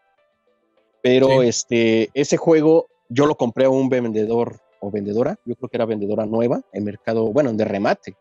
Pero 1.02 1.42
Sí. 1.42 1.48
este, 1.48 2.10
ese 2.14 2.36
juego 2.36 2.86
yo 3.08 3.26
lo 3.26 3.36
compré 3.36 3.64
a 3.66 3.70
un 3.70 3.88
vendedor 3.88 4.60
o 4.80 4.90
vendedora, 4.90 5.38
yo 5.44 5.54
creo 5.56 5.68
que 5.68 5.76
era 5.76 5.84
vendedora 5.84 6.26
nueva 6.26 6.62
en 6.72 6.84
mercado, 6.84 7.26
bueno, 7.32 7.52
de 7.52 7.64
remate, 7.64 8.16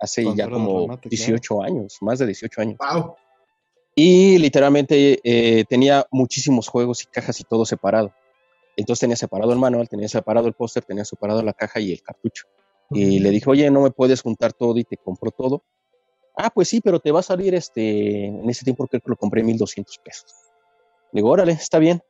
hace 0.00 0.24
ya 0.34 0.48
como 0.48 0.82
remate, 0.82 1.08
claro. 1.08 1.10
18 1.10 1.62
años, 1.62 1.98
más 2.00 2.18
de 2.18 2.26
18 2.26 2.60
años. 2.60 2.76
Wow. 2.78 3.14
Y 3.94 4.36
literalmente 4.38 5.20
eh, 5.24 5.64
tenía 5.68 6.06
muchísimos 6.10 6.68
juegos 6.68 7.02
y 7.02 7.06
cajas 7.06 7.40
y 7.40 7.44
todo 7.44 7.64
separado. 7.64 8.12
Entonces 8.76 9.00
tenía 9.00 9.16
separado 9.16 9.52
el 9.52 9.58
manual, 9.58 9.88
tenía 9.88 10.08
separado 10.08 10.48
el 10.48 10.52
póster, 10.52 10.84
tenía 10.84 11.04
separado 11.06 11.42
la 11.42 11.54
caja 11.54 11.80
y 11.80 11.92
el 11.92 12.02
cartucho. 12.02 12.44
Y 12.90 13.18
le 13.20 13.30
dije, 13.30 13.48
oye, 13.48 13.70
no 13.70 13.80
me 13.80 13.90
puedes 13.90 14.20
juntar 14.22 14.52
todo 14.52 14.76
y 14.78 14.84
te 14.84 14.96
compro 14.96 15.30
todo. 15.30 15.64
Ah, 16.36 16.50
pues 16.50 16.68
sí, 16.68 16.82
pero 16.82 17.00
te 17.00 17.10
va 17.10 17.20
a 17.20 17.22
salir 17.22 17.54
este, 17.54 18.26
en 18.26 18.48
ese 18.48 18.64
tiempo 18.64 18.86
creo 18.86 19.00
que 19.00 19.08
lo 19.08 19.16
compré 19.16 19.40
en 19.40 19.46
1200 19.46 19.98
pesos. 19.98 20.34
Digo, 21.10 21.30
órale, 21.30 21.52
está 21.52 21.78
bien. 21.78 22.02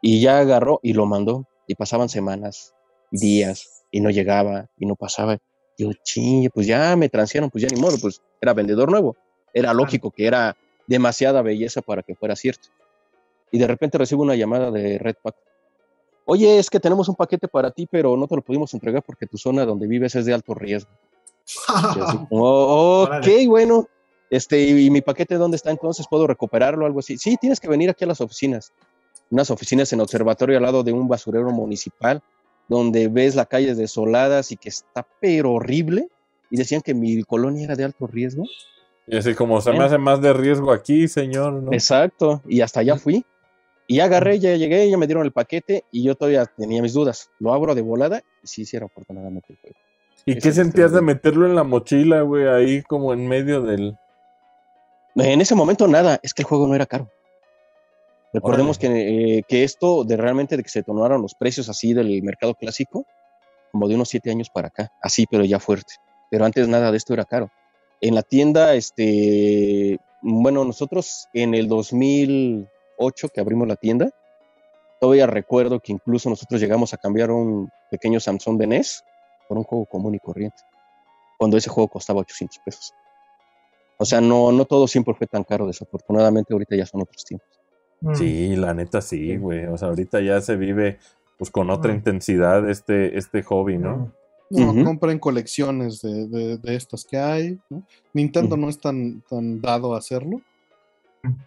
Y 0.00 0.22
ya 0.22 0.38
agarró 0.38 0.80
y 0.82 0.94
lo 0.94 1.04
mandó. 1.04 1.46
Y 1.66 1.74
pasaban 1.74 2.08
semanas, 2.08 2.74
días, 3.10 3.84
y 3.90 4.00
no 4.00 4.10
llegaba, 4.10 4.68
y 4.78 4.86
no 4.86 4.96
pasaba. 4.96 5.38
Digo, 5.76 5.92
chingue, 6.02 6.50
pues 6.50 6.66
ya 6.66 6.96
me 6.96 7.08
transieron, 7.08 7.50
pues 7.50 7.62
ya 7.62 7.68
ni 7.72 7.80
modo, 7.80 7.96
pues 8.00 8.22
era 8.40 8.54
vendedor 8.54 8.90
nuevo. 8.90 9.14
Era 9.52 9.74
lógico 9.74 10.10
que 10.10 10.26
era 10.26 10.56
demasiada 10.86 11.42
belleza 11.42 11.82
para 11.82 12.02
que 12.02 12.14
fuera 12.14 12.34
cierto. 12.36 12.68
Y 13.52 13.58
de 13.58 13.66
repente 13.66 13.98
recibo 13.98 14.22
una 14.22 14.36
llamada 14.36 14.70
de 14.70 14.98
Redpack. 14.98 15.36
Oye, 16.24 16.58
es 16.58 16.70
que 16.70 16.80
tenemos 16.80 17.08
un 17.08 17.14
paquete 17.14 17.46
para 17.46 17.70
ti, 17.70 17.86
pero 17.86 18.16
no 18.16 18.26
te 18.26 18.36
lo 18.36 18.42
pudimos 18.42 18.72
entregar 18.72 19.02
porque 19.02 19.26
tu 19.26 19.36
zona 19.36 19.64
donde 19.64 19.86
vives 19.86 20.14
es 20.14 20.24
de 20.24 20.32
alto 20.32 20.54
riesgo. 20.54 20.90
Así, 21.68 22.18
"Oh, 22.30 23.02
ok, 23.04 23.08
Órale. 23.10 23.46
bueno. 23.48 23.86
Este, 24.30 24.60
¿y 24.62 24.90
mi 24.90 25.00
paquete 25.00 25.34
dónde 25.34 25.56
está 25.56 25.70
entonces? 25.72 26.06
¿Puedo 26.08 26.26
recuperarlo 26.28 26.84
o 26.84 26.86
algo 26.86 27.00
así? 27.00 27.18
Sí, 27.18 27.36
tienes 27.40 27.58
que 27.58 27.68
venir 27.68 27.90
aquí 27.90 28.04
a 28.04 28.06
las 28.06 28.20
oficinas. 28.20 28.72
Unas 29.28 29.50
oficinas 29.50 29.92
en 29.92 30.00
observatorio 30.00 30.56
al 30.56 30.62
lado 30.62 30.84
de 30.84 30.92
un 30.92 31.08
basurero 31.08 31.50
municipal, 31.50 32.22
donde 32.68 33.08
ves 33.08 33.34
las 33.34 33.48
calles 33.48 33.76
desoladas 33.76 34.52
y 34.52 34.56
que 34.56 34.68
está 34.68 35.04
pero 35.20 35.52
horrible. 35.54 36.08
Y 36.48 36.56
decían 36.56 36.80
que 36.80 36.94
mi 36.94 37.22
colonia 37.24 37.64
era 37.64 37.74
de 37.74 37.82
alto 37.84 38.06
riesgo. 38.06 38.44
Y 39.08 39.16
así 39.16 39.34
como 39.34 39.60
se 39.60 39.72
me 39.72 39.82
hace 39.82 39.98
más 39.98 40.20
de 40.20 40.32
riesgo 40.32 40.70
aquí, 40.70 41.08
señor. 41.08 41.54
¿no? 41.54 41.72
Exacto, 41.72 42.40
y 42.48 42.60
hasta 42.60 42.80
allá 42.80 42.96
fui. 42.96 43.24
Y 43.88 43.96
ya 43.96 44.04
agarré, 44.04 44.38
ya 44.38 44.54
llegué, 44.54 44.88
ya 44.88 44.96
me 44.96 45.08
dieron 45.08 45.24
el 45.24 45.32
paquete 45.32 45.82
y 45.90 46.04
yo 46.04 46.14
todavía 46.14 46.46
tenía 46.46 46.80
mis 46.80 46.92
dudas. 46.92 47.28
Lo 47.40 47.52
abro 47.52 47.74
de 47.74 47.82
volada 47.82 48.22
y 48.44 48.46
sí 48.46 48.62
hiciera 48.62 48.86
afortunadamente 48.86 49.52
el 49.52 49.58
juego. 49.58 49.76
¿Y 50.24 50.38
qué 50.38 50.52
sentías 50.52 50.92
de 50.92 51.00
meterlo 51.00 51.46
en 51.46 51.54
la 51.54 51.64
mochila, 51.64 52.22
güey? 52.22 52.46
Ahí 52.46 52.82
como 52.82 53.12
en 53.12 53.26
medio 53.26 53.62
del. 53.62 53.96
En 55.16 55.40
ese 55.40 55.54
momento 55.54 55.88
nada, 55.88 56.20
es 56.22 56.34
que 56.34 56.42
el 56.42 56.48
juego 56.48 56.66
no 56.66 56.74
era 56.74 56.86
caro. 56.86 57.10
Recordemos 58.32 58.78
que, 58.78 59.38
eh, 59.38 59.42
que 59.48 59.64
esto 59.64 60.04
de 60.04 60.16
realmente 60.16 60.56
de 60.56 60.62
que 60.62 60.68
se 60.68 60.80
detonaron 60.80 61.20
los 61.20 61.34
precios 61.34 61.68
así 61.68 61.94
del 61.94 62.22
mercado 62.22 62.54
clásico, 62.54 63.04
como 63.72 63.88
de 63.88 63.96
unos 63.96 64.08
siete 64.08 64.30
años 64.30 64.50
para 64.50 64.68
acá, 64.68 64.92
así 65.02 65.26
pero 65.28 65.44
ya 65.44 65.58
fuerte. 65.58 65.94
Pero 66.30 66.44
antes 66.44 66.68
nada 66.68 66.92
de 66.92 66.96
esto 66.96 67.12
era 67.12 67.24
caro. 67.24 67.50
En 68.00 68.14
la 68.14 68.22
tienda, 68.22 68.74
este, 68.74 69.98
bueno, 70.22 70.64
nosotros 70.64 71.28
en 71.32 71.54
el 71.54 71.66
2008 71.66 73.28
que 73.30 73.40
abrimos 73.40 73.66
la 73.66 73.76
tienda, 73.76 74.10
todavía 75.00 75.26
recuerdo 75.26 75.80
que 75.80 75.92
incluso 75.92 76.30
nosotros 76.30 76.60
llegamos 76.60 76.94
a 76.94 76.98
cambiar 76.98 77.32
un 77.32 77.68
pequeño 77.90 78.20
Samsung 78.20 78.58
de 78.58 78.66
NES 78.68 79.04
por 79.50 79.58
un 79.58 79.64
juego 79.64 79.84
común 79.86 80.14
y 80.14 80.20
corriente, 80.20 80.62
cuando 81.36 81.56
ese 81.56 81.68
juego 81.70 81.88
costaba 81.88 82.20
800 82.20 82.58
pesos. 82.64 82.94
O 83.98 84.04
sea, 84.04 84.20
no, 84.20 84.52
no 84.52 84.64
todo 84.64 84.86
siempre 84.86 85.12
fue 85.14 85.26
tan 85.26 85.42
caro, 85.42 85.66
desafortunadamente 85.66 86.52
ahorita 86.52 86.76
ya 86.76 86.86
son 86.86 87.02
otros 87.02 87.24
tiempos. 87.24 87.48
Mm. 88.00 88.14
Sí, 88.14 88.54
la 88.54 88.72
neta 88.74 89.00
sí, 89.00 89.36
güey. 89.36 89.66
O 89.66 89.76
sea, 89.76 89.88
ahorita 89.88 90.20
ya 90.20 90.40
se 90.40 90.54
vive 90.54 90.98
pues 91.36 91.50
con 91.50 91.68
otra 91.68 91.92
Mm. 91.92 91.96
intensidad 91.96 92.70
este, 92.70 93.18
este 93.18 93.42
hobby, 93.42 93.76
¿no? 93.76 94.12
No, 94.50 94.70
Ujú. 94.70 94.84
compren 94.84 95.18
colecciones 95.18 96.00
de, 96.00 96.28
de- 96.28 96.58
de 96.58 96.76
estas 96.76 97.04
que 97.04 97.18
hay. 97.18 97.58
¿no? 97.70 97.82
Nintendo 98.14 98.56
no 98.56 98.68
es 98.68 98.78
tan, 98.80 99.20
tan 99.28 99.60
dado 99.60 99.94
a 99.94 99.98
hacerlo. 99.98 100.40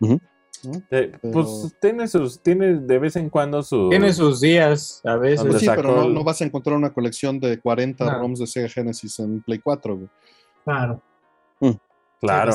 Ujú. 0.01 0.19
¿No? 0.65 0.77
Eh, 0.91 1.11
Pero- 1.21 1.33
Pues 1.33 1.75
tiene 1.81 2.07
sus, 2.07 2.41
tiene 2.41 2.75
de 2.79 2.99
vez 2.99 3.15
en 3.15 3.29
cuando 3.29 3.61
su. 3.63 3.89
Tiene 3.89 4.11
sus 4.13 4.41
días 4.41 5.01
a 5.03 5.15
veces. 5.15 5.45
Pues 5.45 5.59
sí, 5.59 5.65
sacó 5.65 5.81
pero 5.81 6.09
no, 6.09 6.23
vas 6.23 6.41
a 6.41 6.45
encontrar 6.45 6.75
una 6.77 6.93
colección 6.93 7.39
de 7.39 7.59
40 7.59 8.05
No. 8.05 8.19
ROMs 8.19 8.39
de 8.39 8.47
Sega 8.47 8.69
Genesis 8.69 9.19
en 9.19 9.41
Play 9.41 9.59
4. 9.59 9.95
güey. 9.95 10.09
Claro. 10.63 11.01
Claro. 12.21 12.53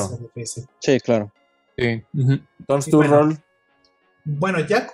Sí, 0.79 0.99
claro. 0.99 1.31
Sí. 1.77 2.03
Ujú. 2.13 2.39
Entonces 2.59 2.85
Sí, 2.85 2.91
tu 2.91 2.97
bueno. 2.97 3.19
rol. 3.21 3.37
Bueno, 4.37 4.59
ya 4.59 4.87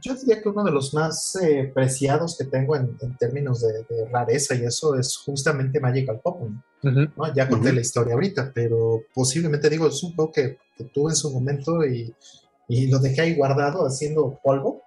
yo 0.00 0.14
diría 0.14 0.40
que 0.40 0.48
uno 0.48 0.64
de 0.64 0.70
los 0.70 0.94
más 0.94 1.36
eh, 1.36 1.70
preciados 1.74 2.38
que 2.38 2.44
tengo 2.44 2.74
en, 2.74 2.96
en 3.00 3.16
términos 3.18 3.60
de, 3.60 3.84
de 3.94 4.08
rareza 4.10 4.54
y 4.54 4.64
eso 4.64 4.94
es 4.94 5.16
justamente 5.18 5.78
Magical 5.78 6.20
Pokémon. 6.20 6.62
Ujú. 6.82 7.00
¿no? 7.16 7.34
Ya 7.34 7.48
conté 7.48 7.68
Ujú. 7.68 7.74
la 7.76 7.80
historia 7.82 8.14
ahorita, 8.14 8.50
pero 8.54 9.02
posiblemente 9.14 9.68
digo, 9.68 9.86
es 9.88 10.02
un 10.02 10.14
juego 10.14 10.32
que, 10.32 10.58
que 10.76 10.84
tuve 10.84 11.10
en 11.10 11.16
su 11.16 11.30
momento 11.30 11.84
y, 11.84 12.14
y 12.68 12.86
lo 12.86 12.98
dejé 12.98 13.20
ahí 13.20 13.34
guardado 13.34 13.84
haciendo 13.86 14.38
polvo. 14.42 14.82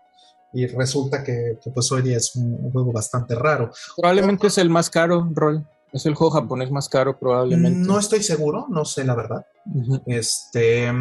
Y 0.52 0.68
resulta 0.68 1.22
que, 1.22 1.60
que, 1.62 1.70
pues 1.70 1.92
hoy 1.92 2.02
día 2.02 2.18
es 2.18 2.36
un, 2.36 2.54
un 2.54 2.72
juego 2.72 2.92
bastante 2.94 3.36
raro. 3.36 3.72
Probablemente 3.98 4.48
es 4.48 4.58
el 4.58 4.70
más 4.70 4.90
caro, 4.90 5.30
Roll. 5.34 5.68
Es 5.92 6.06
el 6.06 6.16
juego 6.16 6.32
japonés 6.32 6.72
más 6.72 6.90
caro, 6.90 7.20
probablemente. 7.20 7.80
No 7.88 8.00
estoy 8.00 8.24
seguro, 8.24 8.66
no 8.70 8.84
sé 8.86 9.04
la 9.04 9.16
verdad. 9.16 9.46
Ujú. 9.66 10.02
Este, 10.06 10.92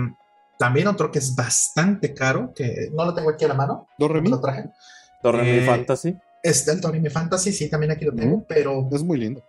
también 0.58 0.86
otro 0.88 1.10
que 1.10 1.18
es 1.18 1.34
bastante 1.34 2.14
caro, 2.14 2.52
que 2.54 2.90
no 2.92 3.04
lo 3.04 3.14
tengo 3.14 3.30
aquí 3.30 3.44
a 3.44 3.48
la 3.48 3.54
mano. 3.54 3.88
¿Doremi? 3.98 4.28
Lo 4.30 4.40
traje. 4.40 4.70
Doremi 5.22 5.50
Eh, 5.50 5.66
Fantasy. 5.66 6.16
Es 6.42 6.66
del 6.66 6.80
Doremi 6.80 7.08
Fantasy, 7.10 7.52
sí, 7.52 7.68
también 7.70 7.92
aquí 7.92 8.04
lo 8.04 8.12
tengo, 8.14 8.44
pero 8.46 8.88
Es 8.92 9.02
muy 9.02 9.18
lindo. 9.18 9.42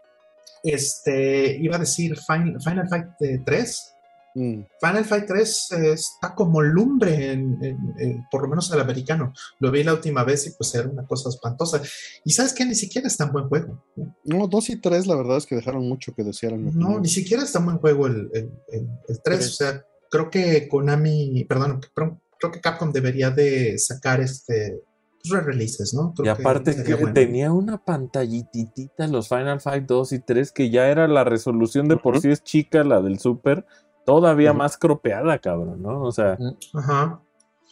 este, 0.64 1.57
iba 1.57 1.76
a 1.76 1.80
decir 1.80 2.18
Final, 2.18 2.61
Final 2.61 2.88
Fight 2.90 3.06
eh, 3.22 3.41
3. 3.45 3.91
Mm. 4.38 4.64
Final 4.82 5.06
Fight 5.06 5.26
3 5.27 5.72
eh, 5.72 5.91
está 5.94 6.36
como 6.36 6.61
lumbre, 6.61 7.32
en, 7.32 7.57
en- 7.64 7.94
en- 7.99 8.26
por 8.30 8.41
lo 8.41 8.49
menos 8.49 8.69
el 8.72 8.80
americano. 8.82 9.32
Lo 9.60 9.72
vi 9.72 9.84
la 9.84 9.94
última 9.94 10.23
vez 10.26 10.45
y 10.48 10.52
pues 10.52 10.73
era 10.76 10.90
una 10.90 11.06
cosa 11.06 11.30
espantosa. 11.30 11.82
Y 12.26 12.32
sabes 12.34 12.52
que 12.53 12.65
ni 12.65 12.76
siquiera 12.76 13.07
es 13.07 13.15
tan 13.15 13.32
buen 13.32 13.48
juego. 13.48 13.82
No, 13.95 14.14
No, 14.26 14.48
2 14.48 14.69
y 14.72 14.82
3 14.82 15.07
la 15.07 15.15
verdad 15.15 15.38
es 15.38 15.45
que 15.45 15.56
dejaron 15.56 15.88
mucho 15.88 16.14
que 16.14 16.23
desear 16.23 16.53
No, 16.53 16.69
opinión. 16.69 17.02
ni 17.02 17.07
siquiera 17.10 17.44
es 17.44 17.52
tan 17.53 17.64
buen 17.65 17.77
juego 17.77 18.07
el, 18.07 18.30
el, 18.34 18.52
el, 18.73 18.88
el 19.07 19.22
3. 19.22 19.22
Tres. 19.23 19.48
O 19.48 19.53
sea, 19.53 19.86
creo 20.16 20.30
que 20.30 20.68
Konami, 20.70 21.44
perdón, 21.44 21.82
creo, 21.94 22.22
creo 22.40 22.52
que 22.52 22.62
Capcom 22.62 22.92
debería 22.92 23.32
de 23.32 23.78
sacar 23.78 24.22
este 24.22 24.82
pues, 25.22 25.30
re-releases, 25.30 25.94
¿no? 25.94 26.14
Creo 26.14 26.26
Y 26.28 26.30
aparte 26.30 26.84
que 26.84 26.96
bueno. 26.96 27.14
tenía 27.14 27.52
una 27.52 27.84
pantallititita 27.84 29.08
los 29.08 29.28
Final 29.28 29.60
Fight 29.60 29.86
2 29.86 30.14
y 30.14 30.20
3 30.20 30.52
que 30.54 30.70
ya 30.70 30.88
era 30.88 31.08
la 31.10 31.26
resolución 31.26 31.90
de 31.90 31.98
por 31.98 32.22
sí 32.22 32.30
es 32.32 32.44
chica 32.44 32.84
la 32.86 33.02
del 33.02 33.20
Super, 33.20 33.66
todavía 34.06 34.54
más 34.54 34.78
cropeada, 34.78 35.38
cabrón, 35.40 35.82
¿no? 35.82 36.02
O 36.04 36.12
sea, 36.14 36.38
Ajá. 36.74 37.22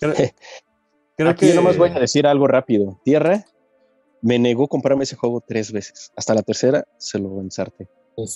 creo, 0.02 0.14
creo 1.18 1.30
Aquí 1.30 1.46
que 1.46 1.50
yo 1.50 1.56
nomás 1.56 1.78
voy 1.78 1.92
a 1.92 2.00
decir 2.00 2.28
algo 2.28 2.48
rápido. 2.48 3.00
Tierra 3.06 3.46
me 4.22 4.38
negó 4.38 4.68
comprarme 4.68 5.04
ese 5.04 5.16
juego 5.16 5.42
tres 5.46 5.72
veces. 5.72 6.12
Hasta 6.18 6.34
la 6.34 6.42
tercera 6.42 6.84
se 6.98 7.20
lo 7.20 7.42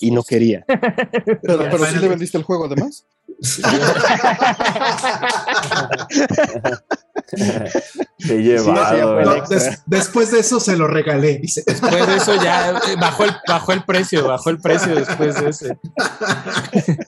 Y 0.01 0.11
no 0.11 0.23
quería. 0.23 0.65
Pero, 0.67 1.39
pero 1.41 1.85
sí 1.85 1.99
le 1.99 2.07
vendiste 2.07 2.37
el 2.37 2.43
juego 2.43 2.65
además. 2.65 3.05
te 8.17 8.35
he 8.35 8.41
llevado. 8.41 9.43
después 9.85 10.31
de 10.31 10.39
eso 10.39 10.59
se 10.59 10.75
lo 10.75 10.87
regalé, 10.87 11.37
dice. 11.37 11.63
Después 11.65 12.07
de 12.07 12.15
eso 12.15 12.33
ya 12.35 12.71
eh, 12.71 12.95
bajó 12.99 13.25
el, 13.25 13.31
bajó 13.47 13.73
el 13.73 13.83
precio, 13.83 14.27
bajó 14.27 14.49
el 14.49 14.59
precio 14.59 14.95
después 14.95 15.39
de 15.39 15.49
ese. 15.49 15.77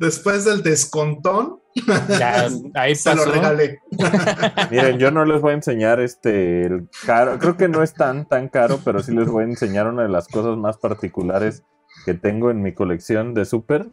Después 0.00 0.44
del 0.44 0.62
descontón, 0.62 1.60
Ya, 2.18 2.48
ahí 2.74 2.94
se 2.96 3.14
lo 3.14 3.24
pasó. 3.24 3.32
regalé. 3.32 3.80
Miren, 4.70 4.98
yo 4.98 5.10
no 5.10 5.24
les 5.24 5.40
voy 5.40 5.52
a 5.52 5.54
enseñar 5.54 6.00
este 6.00 6.64
el 6.66 6.88
caro, 7.04 7.38
creo 7.38 7.56
que 7.56 7.68
no 7.68 7.82
es 7.82 7.94
tan 7.94 8.26
tan 8.26 8.48
caro, 8.48 8.80
pero 8.84 9.02
sí 9.02 9.12
les 9.14 9.28
voy 9.28 9.44
a 9.44 9.46
enseñar 9.46 9.86
una 9.86 10.02
de 10.02 10.08
las 10.08 10.26
cosas 10.28 10.56
más 10.56 10.78
particulares 10.78 11.62
que 12.04 12.14
tengo 12.14 12.50
en 12.50 12.62
mi 12.62 12.72
colección 12.72 13.34
de 13.34 13.44
Super, 13.44 13.88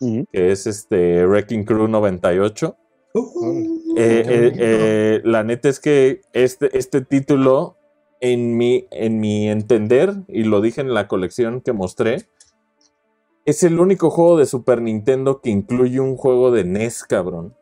que 0.00 0.52
es 0.52 0.66
este 0.66 1.26
Wrecking 1.26 1.64
Crew 1.64 1.88
98. 1.88 2.76
Uh, 3.14 3.82
Eh, 3.94 4.24
eh, 4.26 4.52
eh, 4.56 5.20
la 5.22 5.44
neta 5.44 5.68
es 5.68 5.78
que 5.78 6.22
este, 6.32 6.76
este 6.78 7.02
título, 7.02 7.76
en 8.20 8.56
mi, 8.56 8.86
en 8.90 9.20
mi 9.20 9.48
entender, 9.50 10.14
y 10.28 10.44
lo 10.44 10.60
dije 10.62 10.80
en 10.80 10.94
la 10.94 11.08
colección 11.08 11.60
que 11.60 11.72
mostré, 11.72 12.24
es 13.44 13.62
el 13.62 13.78
único 13.80 14.10
juego 14.10 14.36
de 14.38 14.46
Super 14.46 14.80
Nintendo 14.82 15.40
que 15.40 15.50
incluye 15.50 16.00
un 16.00 16.16
juego 16.16 16.50
de 16.50 16.64
NES, 16.64 17.04
cabrón. 17.04 17.54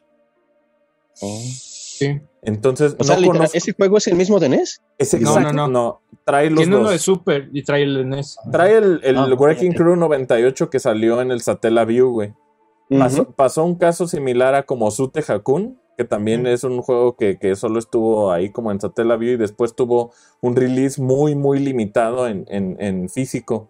Oh. 1.23 1.39
Sí. 1.43 2.21
Entonces, 2.43 2.97
O 2.99 3.05
sea, 3.05 3.17
no 3.17 3.21
literal, 3.21 3.39
conozco. 3.41 3.59
¿ese 3.59 3.73
juego 3.75 3.99
es 3.99 4.07
el 4.07 4.15
mismo 4.17 4.39
de 4.41 4.49
NES? 4.49 4.83
es 4.97 5.21
No, 5.21 5.39
no, 5.53 5.69
no. 5.69 6.01
trae 6.25 6.49
los 6.49 6.61
Tiene 6.61 6.75
uno 6.77 6.85
dos. 6.85 6.93
de 6.93 6.99
Super 6.99 7.51
y 7.53 7.63
trae 7.63 7.83
el 7.83 8.09
NES. 8.09 8.39
Trae 8.51 8.79
el, 8.79 9.01
el 9.05 9.19
Ah. 9.19 9.29
Crew 9.77 9.97
98 9.97 10.71
que 10.71 10.79
salió 10.81 11.21
en 11.21 11.31
el 11.31 11.43
Satellaview, 11.43 12.11
güey. 12.11 12.35
Pasó, 13.37 13.65
un 13.65 13.77
caso 13.77 14.09
similar 14.09 14.55
a 14.55 14.65
como 14.65 14.91
Sute 14.91 15.23
Hakun, 15.29 15.79
que 15.97 16.05
también 16.05 16.47
es 16.49 16.65
un 16.65 16.81
juego 16.83 17.15
que, 17.15 17.39
que 17.39 17.55
solo 17.55 17.79
estuvo 17.79 18.33
ahí 18.33 18.51
como 18.51 18.73
en 18.73 18.81
Satellaview 18.81 19.35
y 19.35 19.37
después 19.37 19.75
tuvo 19.77 20.11
un 20.41 20.57
release 20.57 21.01
muy, 21.01 21.35
muy 21.37 21.61
limitado 21.61 22.27
en, 22.27 22.47
en- 22.49 22.77
en 22.81 23.09
físico. 23.11 23.69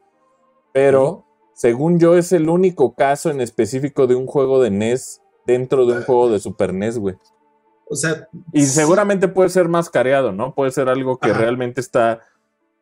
Pero, 0.72 1.24
según 1.60 1.98
yo, 1.98 2.16
es 2.16 2.32
el 2.32 2.48
único 2.48 2.94
caso 2.94 3.28
en 3.30 3.42
específico 3.42 4.06
de 4.06 4.14
un 4.14 4.26
juego 4.26 4.62
de 4.62 4.70
NES 4.70 5.20
dentro 5.46 5.84
de 5.84 5.98
un 5.98 6.04
juego 6.04 6.30
de 6.30 6.38
Super 6.38 6.72
NES, 6.72 6.96
güey. 6.98 7.16
O 7.86 7.94
sea, 7.96 8.28
Y 8.54 8.62
sí, 8.62 8.66
seguramente 8.68 9.28
puede 9.28 9.50
ser 9.50 9.68
más 9.68 9.90
careado, 9.90 10.32
¿no? 10.32 10.54
Puede 10.54 10.70
ser 10.70 10.88
algo 10.88 11.18
que 11.18 11.28
Ajá. 11.30 11.38
realmente 11.40 11.82
está 11.82 12.20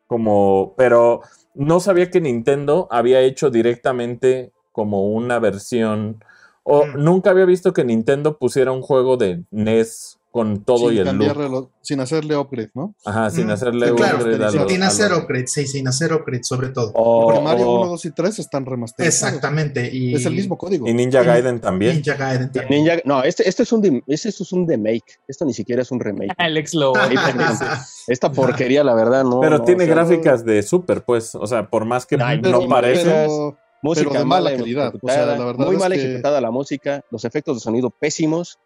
como... 0.07 0.75
Pero 0.77 1.19
no 1.53 1.81
sabía 1.81 2.09
que 2.09 2.21
Nintendo 2.21 2.87
había 2.89 3.19
hecho 3.19 3.49
directamente 3.49 4.53
como 4.71 5.09
una 5.09 5.39
versión... 5.39 6.23
O 6.63 6.85
Mm. 6.85 7.03
nunca 7.03 7.31
había 7.31 7.43
visto 7.45 7.73
que 7.73 7.83
Nintendo 7.83 8.37
pusiera 8.37 8.71
un 8.71 8.81
juego 8.81 9.17
de 9.17 9.43
NES 9.51 10.18
con 10.31 10.63
todo 10.63 10.89
sin, 10.89 10.93
y 10.93 10.99
el 10.99 11.05
loop. 11.05 11.27
cambiarle 11.27 11.49
lo- 11.49 11.71
sin 11.81 11.99
hacerle 12.01 12.35
upgrade, 12.37 12.69
¿no? 12.75 12.93
Ajá, 13.03 13.31
sin 13.31 13.47
Mm, 13.47 13.51
hacerle 13.51 13.87
sí, 13.89 13.93
claro, 13.95 14.17
upgrade 14.19 14.51
sin, 14.69 14.83
hacer 14.83 15.13
upgrade, 15.13 15.47
sí, 15.47 15.65
sin 15.67 15.87
hacer 15.87 16.13
upgrade 16.13 16.43
sobre 16.43 16.69
todo. 16.69 16.91
O- 16.93 17.25
Porque 17.25 17.41
Mario 17.41 17.67
o 17.67 17.81
1, 17.81 17.89
2 17.91 18.05
y 18.05 18.11
3 18.11 18.37
están 18.37 18.65
remasterizados. 18.65 19.27
Exactamente. 19.33 19.89
Y 19.91 20.13
Es 20.13 20.25
el 20.27 20.35
mismo 20.35 20.55
código. 20.57 20.87
Y 20.87 20.93
Ninja 20.93 21.23
Y- 21.23 21.25
Gaiden 21.25 21.59
también. 21.59 21.95
Ninja 21.95 22.13
Gaiden 22.15 22.51
también. 22.51 22.85
Ninja- 22.85 23.01
no, 23.05 23.23
este, 23.23 23.49
este 23.49 23.63
es 23.63 23.71
un 23.71 24.03
este 24.05 24.29
es 24.29 24.51
un 24.51 24.67
remake. 24.67 25.19
Esto 25.27 25.45
ni 25.45 25.53
siquiera 25.53 25.81
es 25.81 25.89
un 25.91 25.99
remake. 25.99 26.29
Alex 26.37 26.75
lo 26.75 26.95
Ahí 26.95 27.15
pendiente. 27.15 27.65
Esta 28.07 28.31
porquería, 28.31 28.83
la 28.83 28.93
verdad, 28.93 29.23
no. 29.23 29.39
Pero 29.41 29.57
no, 29.57 29.63
tiene 29.63 29.85
o 29.85 29.87
sea, 29.87 29.95
gráficas 29.95 30.45
de 30.45 30.61
Super, 30.61 31.03
pues. 31.03 31.33
O 31.33 31.47
sea, 31.47 31.67
por 31.69 31.85
más 31.85 32.05
que 32.05 32.17
no 32.17 32.25
pero- 32.41 33.57
Música 33.81 34.09
pero 34.09 34.19
de 34.19 34.25
mala 34.25 34.49
mala 34.49 34.57
calidad, 34.57 34.93
o 35.01 35.07
sea, 35.07 35.25
la 35.25 35.45
verdad 35.45 35.65
muy 35.65 35.75
es 35.75 35.79
mal 35.81 35.93
que- 35.93 35.99
ejecutada 36.03 36.41
la 36.41 36.51
música, 36.51 37.01
los 37.11 37.23
efectos 37.23 37.55
de 37.57 37.61
sonido 37.61 37.89
pésimos. 37.89 38.59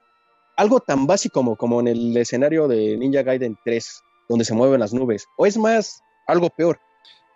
Algo 0.55 0.79
tan 0.79 1.07
básico 1.07 1.33
como, 1.33 1.55
como 1.55 1.79
en 1.79 1.87
el 1.87 2.15
escenario 2.17 2.67
de 2.67 2.97
Ninja 2.97 3.23
Gaiden 3.23 3.57
3, 3.63 4.01
donde 4.29 4.45
se 4.45 4.53
mueven 4.53 4.79
las 4.79 4.93
nubes. 4.93 5.25
O 5.37 5.45
es 5.45 5.57
más, 5.57 6.01
algo 6.27 6.49
peor. 6.49 6.79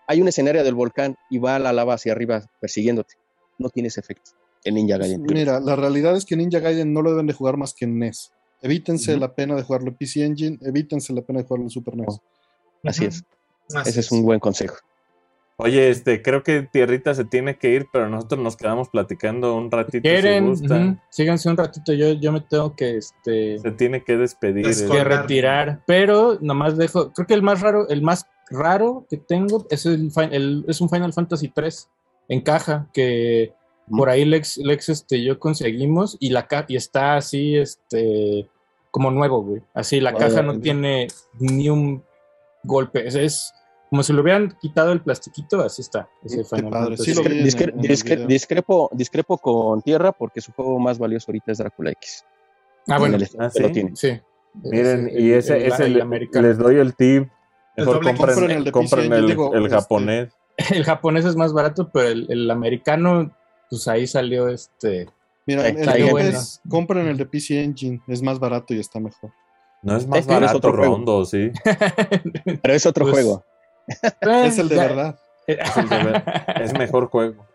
Hay 0.07 0.21
un 0.21 0.27
escenario 0.27 0.63
del 0.63 0.75
volcán 0.75 1.15
y 1.29 1.37
va 1.37 1.59
la 1.59 1.73
lava 1.73 1.95
hacia 1.95 2.11
arriba 2.11 2.43
persiguiéndote. 2.61 3.15
No 3.57 3.69
tiene 3.69 3.87
ese 3.87 3.99
efecto 3.99 4.31
en 4.63 4.75
Ninja 4.75 4.97
Gaiden 4.97 5.25
3. 5.25 5.39
Mira, 5.39 5.59
la 5.59 5.75
realidad 5.75 6.15
es 6.15 6.25
que 6.25 6.35
Ninja 6.35 6.59
Gaiden 6.59 6.93
no 6.93 7.01
lo 7.01 7.11
deben 7.11 7.27
de 7.27 7.33
jugar 7.33 7.57
más 7.57 7.73
que 7.73 7.85
en 7.85 7.99
NES. 7.99 8.31
Evítense 8.61 9.17
la 9.17 9.33
pena 9.33 9.55
de 9.55 9.63
jugarlo 9.63 9.89
en 9.89 9.95
PC 9.95 10.25
Engine, 10.25 10.57
evítense 10.61 11.13
la 11.13 11.21
pena 11.21 11.39
de 11.39 11.45
jugarlo 11.45 11.65
en 11.65 11.69
Super 11.69 11.95
NES. 11.95 12.19
Así 12.83 13.05
es. 13.05 13.23
Así 13.73 13.89
Ese 13.89 13.99
es 13.99 14.11
un 14.11 14.23
buen 14.23 14.39
consejo. 14.39 14.77
Oye, 15.59 15.89
este, 15.89 16.21
creo 16.21 16.43
que 16.43 16.61
Tierrita 16.61 17.15
se 17.15 17.25
tiene 17.25 17.57
que 17.57 17.71
ir, 17.71 17.87
pero 17.91 18.07
nosotros 18.09 18.39
nos 18.41 18.55
quedamos 18.55 18.89
platicando 18.89 19.55
un 19.55 19.71
ratito 19.71 20.03
quieren, 20.03 20.55
si 20.55 20.61
gusta. 20.61 20.75
ujú, 20.77 20.97
síganse 21.09 21.49
un 21.49 21.57
ratito. 21.57 21.93
Yo, 21.93 22.13
yo 22.13 22.31
me 22.31 22.41
tengo 22.41 22.75
que 22.75 22.97
este 22.97 23.57
Se 23.57 23.71
tiene 23.71 24.03
que 24.03 24.17
despedir. 24.17 24.67
Es 24.67 24.81
eh. 24.81 24.85
que 24.85 24.89
Colgar. 24.99 25.21
retirar, 25.21 25.83
pero 25.87 26.37
nomás 26.41 26.77
dejo, 26.77 27.11
creo 27.11 27.25
que 27.25 27.33
el 27.33 27.41
más 27.41 27.61
raro, 27.61 27.89
el 27.89 28.03
más 28.03 28.27
raro 28.51 29.07
que 29.09 29.17
tengo 29.17 29.65
es 29.71 29.87
el, 29.87 30.11
fin- 30.11 30.29
el- 30.31 30.63
es 30.67 30.79
un 30.79 30.89
Final 30.89 31.11
Fantasy 31.11 31.47
3 31.49 31.89
en 32.29 32.41
caja 32.41 32.87
que 32.93 33.51
por 33.89 34.09
ahí 34.09 34.25
Lex, 34.25 34.57
Lex 34.57 34.89
este 34.89 35.23
yo 35.23 35.39
conseguimos 35.39 36.17
y 36.19 36.29
la 36.29 36.45
ca- 36.45 36.65
y 36.67 36.75
está 36.75 37.15
así 37.17 37.55
este 37.57 38.47
como 38.91 39.09
nuevo, 39.09 39.41
güey. 39.41 39.61
Así 39.73 39.99
la 40.01 40.13
caja 40.13 40.43
no 40.43 40.59
tiene 40.59 41.07
ni 41.39 41.67
un 41.69 42.03
golpe, 42.63 43.07
es, 43.07 43.15
es 43.15 43.53
como 43.89 44.03
si 44.03 44.11
le 44.13 44.21
hubieran 44.21 44.55
quitado 44.59 44.91
el 44.91 45.01
plastiquito, 45.01 45.61
así 45.61 45.81
está. 45.81 46.09
Ese 46.23 46.37
Qué 46.37 46.43
Final 46.43 46.69
padre, 46.71 46.97
sí 46.97 47.13
lo 47.13 47.21
Discre- 47.23 47.73
discre- 47.73 48.13
video. 48.15 48.27
discrepo, 48.27 48.89
discrepo 48.93 49.37
con 49.37 49.81
Tierra 49.81 50.11
porque 50.11 50.41
su 50.41 50.51
juego 50.51 50.77
más 50.79 50.97
valioso 50.99 51.25
ahorita 51.31 51.51
es 51.51 51.57
Drácula 51.59 51.91
X. 51.91 52.25
Ah, 52.87 52.99
bueno, 52.99 53.15
En 53.15 53.21
el- 53.23 53.29
Ah, 53.39 53.49
lo 53.59 53.67
¿sí? 53.67 53.73
tiene. 53.73 53.91
sí. 53.95 54.19
Miren, 54.63 55.09
y 55.13 55.31
ese, 55.31 55.57
el- 55.57 55.71
ese 55.71 55.85
el 55.85 56.29
les 56.41 56.57
doy 56.57 56.75
el 56.77 56.95
tip. 56.95 57.29
El 57.75 57.85
Mejor 57.85 58.03
compren, 58.03 58.15
compren 58.17 58.51
el 58.51 58.63
de 58.63 58.71
compren 58.71 59.09
PC, 59.09 59.19
el, 59.19 59.27
digo, 59.27 59.53
el 59.53 59.63
este, 59.65 59.75
japonés. 59.75 60.33
El 60.71 60.83
japonés 60.83 61.25
es 61.25 61.35
más 61.35 61.53
barato, 61.53 61.91
pero 61.93 62.07
el, 62.09 62.25
el 62.31 62.49
americano, 62.49 63.31
pues 63.69 63.87
ahí 63.87 64.07
salió 64.07 64.47
este. 64.49 65.07
Mira, 65.45 65.67
el. 65.67 65.75
NES, 66.15 66.61
compren 66.67 67.07
el 67.07 67.15
de 67.17 67.27
PC 67.27 67.63
Engine, 67.63 68.01
es 68.07 68.23
más 68.23 68.39
barato 68.39 68.73
y 68.73 68.79
está 68.79 68.99
mejor. 68.99 69.31
No 69.83 69.95
es 69.95 70.07
más 70.07 70.19
Este 70.21 70.33
es 70.33 70.39
barato, 70.39 70.57
otro 70.57 70.71
juego. 70.75 70.95
Rondo, 70.95 71.25
sí. 71.25 71.51
Pero 72.63 72.73
es 72.73 72.85
otro 72.87 73.05
Pues, 73.05 73.13
juego. 73.13 73.43
Es 74.21 74.57
el 74.59 74.69
de 74.69 74.75
Ya- 74.75 74.87
verdad. 74.87 75.19
Es, 75.47 75.77
el 75.77 75.87
de 75.89 76.03
ver- 76.03 76.23
es 76.61 76.73
mejor 76.73 77.07
juego. 77.07 77.45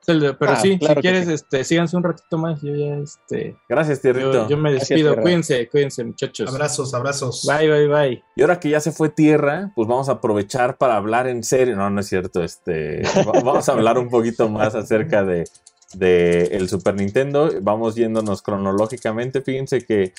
Es 0.00 0.08
el 0.08 0.20
de- 0.20 0.34
pero 0.34 0.52
Ah, 0.52 0.56
sí, 0.56 0.78
claro 0.78 0.94
si 0.96 1.00
quieres, 1.00 1.26
sí. 1.26 1.32
este, 1.34 1.64
síganse 1.64 1.96
un 1.96 2.02
ratito 2.04 2.38
más. 2.38 2.60
Yo 2.62 2.74
ya, 2.74 2.96
este, 2.96 3.56
Gracias, 3.68 4.00
Tierrito. 4.00 4.32
yo, 4.32 4.48
yo 4.48 4.56
me 4.56 4.72
despido. 4.72 5.16
Cuídense, 5.16 5.68
cuídense, 5.68 6.04
muchachos. 6.04 6.50
Abrazos, 6.50 6.92
abrazos. 6.94 7.46
Bye, 7.46 7.68
bye, 7.70 7.86
bye. 7.88 8.22
Y 8.36 8.42
ahora 8.42 8.58
que 8.60 8.68
ya 8.68 8.80
se 8.80 8.90
fue 8.92 9.08
tierra, 9.10 9.72
pues 9.76 9.86
vamos 9.88 10.08
a 10.08 10.12
aprovechar 10.12 10.76
para 10.76 10.96
hablar 10.96 11.26
en 11.28 11.42
serio. 11.44 11.76
No, 11.76 11.88
no 11.90 12.00
es 12.00 12.08
cierto. 12.08 12.42
Este, 12.42 13.02
va- 13.26 13.40
vamos 13.44 13.68
a 13.68 13.72
hablar 13.72 13.98
un 13.98 14.08
poquito 14.08 14.48
más 14.48 14.74
acerca 14.74 15.22
de, 15.24 15.44
de 15.94 16.42
el 16.52 16.68
Super 16.68 16.94
Nintendo. 16.94 17.50
Vamos 17.60 17.94
yéndonos 17.94 18.42
cronológicamente. 18.42 19.40
Fíjense 19.40 19.84
que 19.84 20.12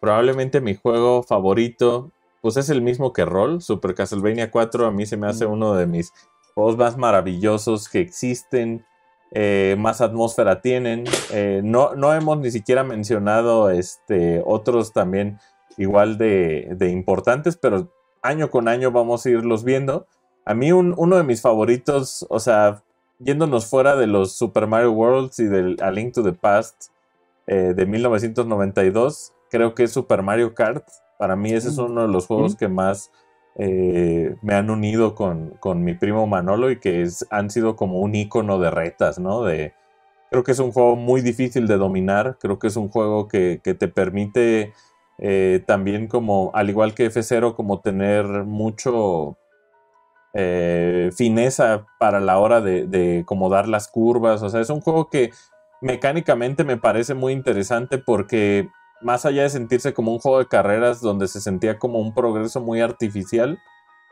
probablemente 0.00 0.60
mi 0.60 0.74
juego 0.76 1.22
favorito, 1.22 2.10
pues 2.46 2.58
es 2.58 2.70
el 2.70 2.80
mismo 2.80 3.12
que 3.12 3.24
Roll. 3.24 3.60
Super 3.60 3.96
Castlevania 3.96 4.52
4 4.52 4.86
a 4.86 4.92
mí 4.92 5.04
se 5.04 5.16
me 5.16 5.26
hace 5.26 5.46
uno 5.46 5.74
de 5.74 5.88
mis 5.88 6.12
juegos 6.54 6.76
más 6.76 6.96
maravillosos 6.96 7.88
que 7.88 7.98
existen 7.98 8.86
eh, 9.32 9.74
más 9.76 10.00
atmósfera 10.00 10.60
tienen. 10.60 11.06
Eh, 11.32 11.60
no, 11.64 11.96
no 11.96 12.14
hemos 12.14 12.38
ni 12.38 12.52
siquiera 12.52 12.84
mencionado 12.84 13.68
este, 13.70 14.44
otros 14.46 14.92
también 14.92 15.40
igual 15.76 16.18
de, 16.18 16.68
de, 16.76 16.90
importantes, 16.90 17.56
pero 17.56 17.90
año 18.22 18.48
con 18.48 18.68
año 18.68 18.92
vamos 18.92 19.26
a 19.26 19.30
irlos 19.30 19.64
viendo. 19.64 20.06
A 20.44 20.54
mí 20.54 20.70
uno 20.70 21.16
de 21.16 21.24
mis 21.24 21.42
favoritos, 21.42 22.24
o 22.28 22.38
sea, 22.38 22.84
yéndonos 23.18 23.66
fuera 23.66 23.96
de 23.96 24.06
los 24.06 24.36
Super 24.36 24.68
Mario 24.68 24.92
Worlds 24.92 25.40
y 25.40 25.46
del 25.46 25.78
A 25.82 25.90
Link 25.90 26.14
to 26.14 26.22
the 26.22 26.32
Past 26.32 26.92
eh, 27.48 27.74
de 27.74 27.86
1992, 27.86 29.32
creo 29.50 29.74
que 29.74 29.82
es 29.82 29.90
Super 29.90 30.22
Mario 30.22 30.54
Kart. 30.54 30.86
Para 31.18 31.36
mí 31.36 31.52
ese 31.52 31.68
es 31.68 31.78
uno 31.78 32.02
de 32.02 32.08
los 32.08 32.26
juegos 32.26 32.56
que 32.56 32.68
más 32.68 33.10
eh, 33.58 34.36
me 34.42 34.54
han 34.54 34.68
unido 34.70 35.14
con, 35.14 35.50
con, 35.60 35.82
mi 35.82 35.94
primo 35.94 36.26
Manolo 36.26 36.70
y 36.70 36.78
que 36.78 37.08
han 37.30 37.50
sido 37.50 37.74
como 37.74 38.00
un 38.00 38.14
icono 38.14 38.58
de 38.58 38.70
retas, 38.70 39.18
¿no? 39.18 39.44
De, 39.44 39.72
creo 40.30 40.44
que 40.44 40.52
es 40.52 40.58
un 40.58 40.72
juego 40.72 40.96
muy 40.96 41.22
difícil 41.22 41.66
de 41.66 41.78
dominar, 41.78 42.36
creo 42.38 42.58
que 42.58 42.66
es 42.66 42.76
un 42.76 42.88
juego 42.88 43.28
que, 43.28 43.60
que 43.64 43.74
te 43.74 43.88
permite 43.88 44.74
eh, 45.18 45.62
también 45.66 46.08
como, 46.08 46.50
al 46.52 46.68
igual 46.68 46.94
que 46.94 47.10
F0, 47.10 47.54
como 47.54 47.80
tener 47.80 48.26
mucho 48.44 49.38
eh, 50.34 51.10
fineza 51.16 51.86
para 51.98 52.20
la 52.20 52.38
hora 52.38 52.60
de, 52.60 52.86
de 52.86 53.24
como 53.24 53.48
dar 53.48 53.68
las 53.68 53.88
curvas, 53.88 54.42
o 54.42 54.50
sea, 54.50 54.60
es 54.60 54.68
un 54.68 54.82
juego 54.82 55.08
que 55.08 55.30
mecánicamente 55.80 56.64
me 56.64 56.76
parece 56.76 57.14
muy 57.14 57.32
interesante 57.32 57.96
porque 57.96 58.68
más 59.02 59.26
allá 59.26 59.42
de 59.42 59.50
sentirse 59.50 59.94
como 59.94 60.12
un 60.12 60.18
juego 60.18 60.38
de 60.38 60.48
carreras 60.48 61.00
donde 61.00 61.28
se 61.28 61.40
sentía 61.40 61.78
como 61.78 61.98
un 61.98 62.14
progreso 62.14 62.60
muy 62.60 62.80
artificial, 62.80 63.58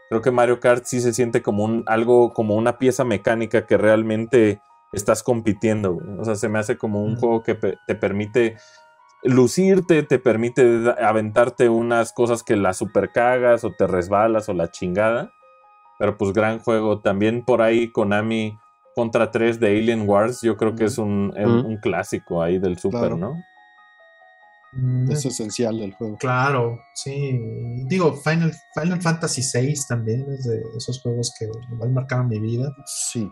creo 0.09 0.23
que 0.23 0.31
Mario 0.31 0.61
Kart 0.61 0.85
sí 0.85 1.01
se 1.01 1.13
siente 1.13 1.43
como 1.43 1.65
un 1.65 1.85
algo 1.87 2.33
como 2.33 2.55
una 2.57 2.79
pieza 2.79 3.05
mecánica 3.05 3.67
que 3.67 3.77
realmente 3.77 4.61
estás 4.93 5.23
compitiendo. 5.23 5.99
O 6.19 6.25
sea, 6.25 6.35
se 6.37 6.49
me 6.49 6.59
hace 6.59 6.77
como 6.77 7.03
un 7.03 7.17
juego 7.17 7.43
que 7.43 7.55
te 7.55 7.95
permite 7.95 8.57
lucirte, 9.23 10.03
te 10.03 10.19
permite 10.19 10.95
aventarte 11.03 11.69
unas 11.69 12.13
cosas 12.13 12.43
que 12.43 12.57
la 12.57 12.75
super 12.75 13.11
cagas 13.11 13.65
o 13.65 13.73
te 13.73 13.87
resbalas 13.87 14.49
o 14.49 14.53
la 14.53 14.71
chingada. 14.71 15.33
Pero 15.99 16.17
pues 16.17 16.33
gran 16.33 16.59
juego. 16.59 17.01
También 17.01 17.45
por 17.45 17.63
ahí 17.63 17.91
Konami 17.91 18.59
contra 18.95 19.31
3 19.31 19.59
de 19.59 19.79
Alien 19.79 20.09
Wars, 20.09 20.41
yo 20.43 20.57
creo 20.57 20.75
que 20.77 20.85
es 20.85 20.99
un, 20.99 21.33
un 21.37 21.77
clásico 21.79 22.43
ahí 22.43 22.59
del 22.59 22.79
Super, 22.79 23.17
¿no? 23.17 23.35
Mm. 24.77 25.11
Es 25.11 25.25
esencial 25.25 25.81
el 25.81 25.95
juego. 25.95 26.17
Claro, 26.19 26.79
sí. 26.95 27.39
Digo, 27.89 28.15
Final, 28.15 28.53
Final 28.75 29.01
Fantasy 29.01 29.43
VI 29.43 29.75
también 29.89 30.25
es 30.31 30.45
de 30.45 30.63
esos 30.77 31.01
juegos 31.01 31.33
que 31.39 31.47
igual 31.73 31.93
marcaron 31.93 32.29
mi 32.29 32.41
vida. 32.41 32.75
Sí. 32.87 33.29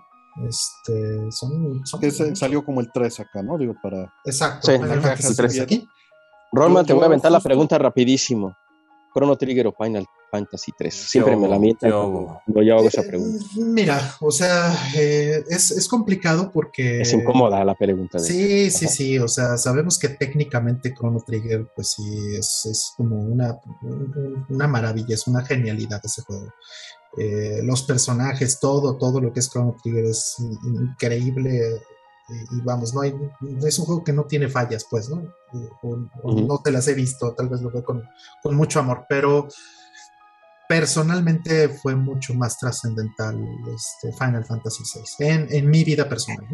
Este, 0.48 1.30
son, 1.30 1.82
salió 2.34 2.64
como 2.64 2.80
el 2.80 2.90
3 2.90 3.20
acá, 3.20 3.42
¿no? 3.42 3.58
Digo, 3.58 3.74
para. 3.82 4.12
Exacto. 4.24 4.72
Final 4.72 5.02
Fantasy 5.02 5.36
3 5.36 5.60
aquí. 5.60 5.88
Roma, 6.52 6.84
te 6.84 6.92
voy 6.92 7.02
a 7.02 7.06
aventar 7.06 7.32
la 7.32 7.40
pregunta 7.40 7.78
rapidísimo. 7.78 8.56
Chrono 9.12 9.36
Trigger 9.36 9.66
o 9.66 9.72
Final 9.72 10.06
Fantasy 10.30 10.72
3. 10.76 10.94
Siempre 10.94 11.36
me 11.36 11.46
la 11.46 11.58
miento 11.58 12.40
cuando 12.46 12.62
yo 12.62 12.76
hago 12.76 12.88
esa 12.88 13.02
pregunta. 13.02 13.44
Eh, 13.44 13.64
mira, 13.64 14.16
o 14.20 14.30
sea, 14.30 14.74
eh, 14.96 15.44
es, 15.48 15.86
complicado 15.88 16.50
porque... 16.50 17.02
Es 17.02 17.12
incómoda 17.12 17.64
la 17.64 17.74
pregunta. 17.74 18.18
sí, 18.18 18.70
sí, 18.70 18.88
sí, 18.88 19.18
o 19.18 19.28
sea, 19.28 19.58
sabemos 19.58 19.98
que 19.98 20.08
técnicamente 20.08 20.94
Chrono 20.94 21.20
Trigger, 21.20 21.66
pues 21.74 21.92
sí, 21.92 22.36
es, 22.36 22.92
como 22.96 23.16
una, 23.20 23.58
una 24.48 24.66
maravilla, 24.66 25.14
es 25.14 25.26
una 25.26 25.44
genialidad 25.44 26.00
ese 26.02 26.22
juego. 26.22 26.52
Eh, 27.18 27.60
los 27.62 27.82
personajes, 27.82 28.58
todo, 28.58 28.96
todo 28.96 29.20
lo 29.20 29.32
que 29.34 29.40
es 29.40 29.50
Chrono 29.50 29.76
Trigger 29.82 30.06
es 30.06 30.36
increíble 30.64 31.82
y, 32.50 32.60
vamos, 32.62 32.94
no, 32.94 33.02
hay, 33.02 33.14
es 33.64 33.78
un 33.78 33.86
juego 33.86 34.04
que 34.04 34.12
no 34.12 34.24
tiene 34.24 34.48
fallas, 34.48 34.86
pues, 34.90 35.08
¿no? 35.08 35.22
No 36.22 36.58
te 36.62 36.70
las 36.70 36.88
he 36.88 36.94
visto, 36.94 37.32
tal 37.34 37.48
vez 37.48 37.60
lo 37.60 37.70
veo 37.70 37.84
con, 37.84 38.02
con 38.42 38.54
mucho 38.54 38.80
amor, 38.80 39.04
pero 39.08 39.48
personalmente 40.68 41.68
fue 41.68 41.94
mucho 41.94 42.34
más 42.34 42.58
trascendental 42.58 43.38
este 43.74 44.12
Final 44.12 44.44
Fantasy 44.44 44.82
VI 45.18 45.26
en, 45.26 45.46
en 45.50 45.70
mi 45.70 45.84
vida 45.84 46.08
personal. 46.08 46.46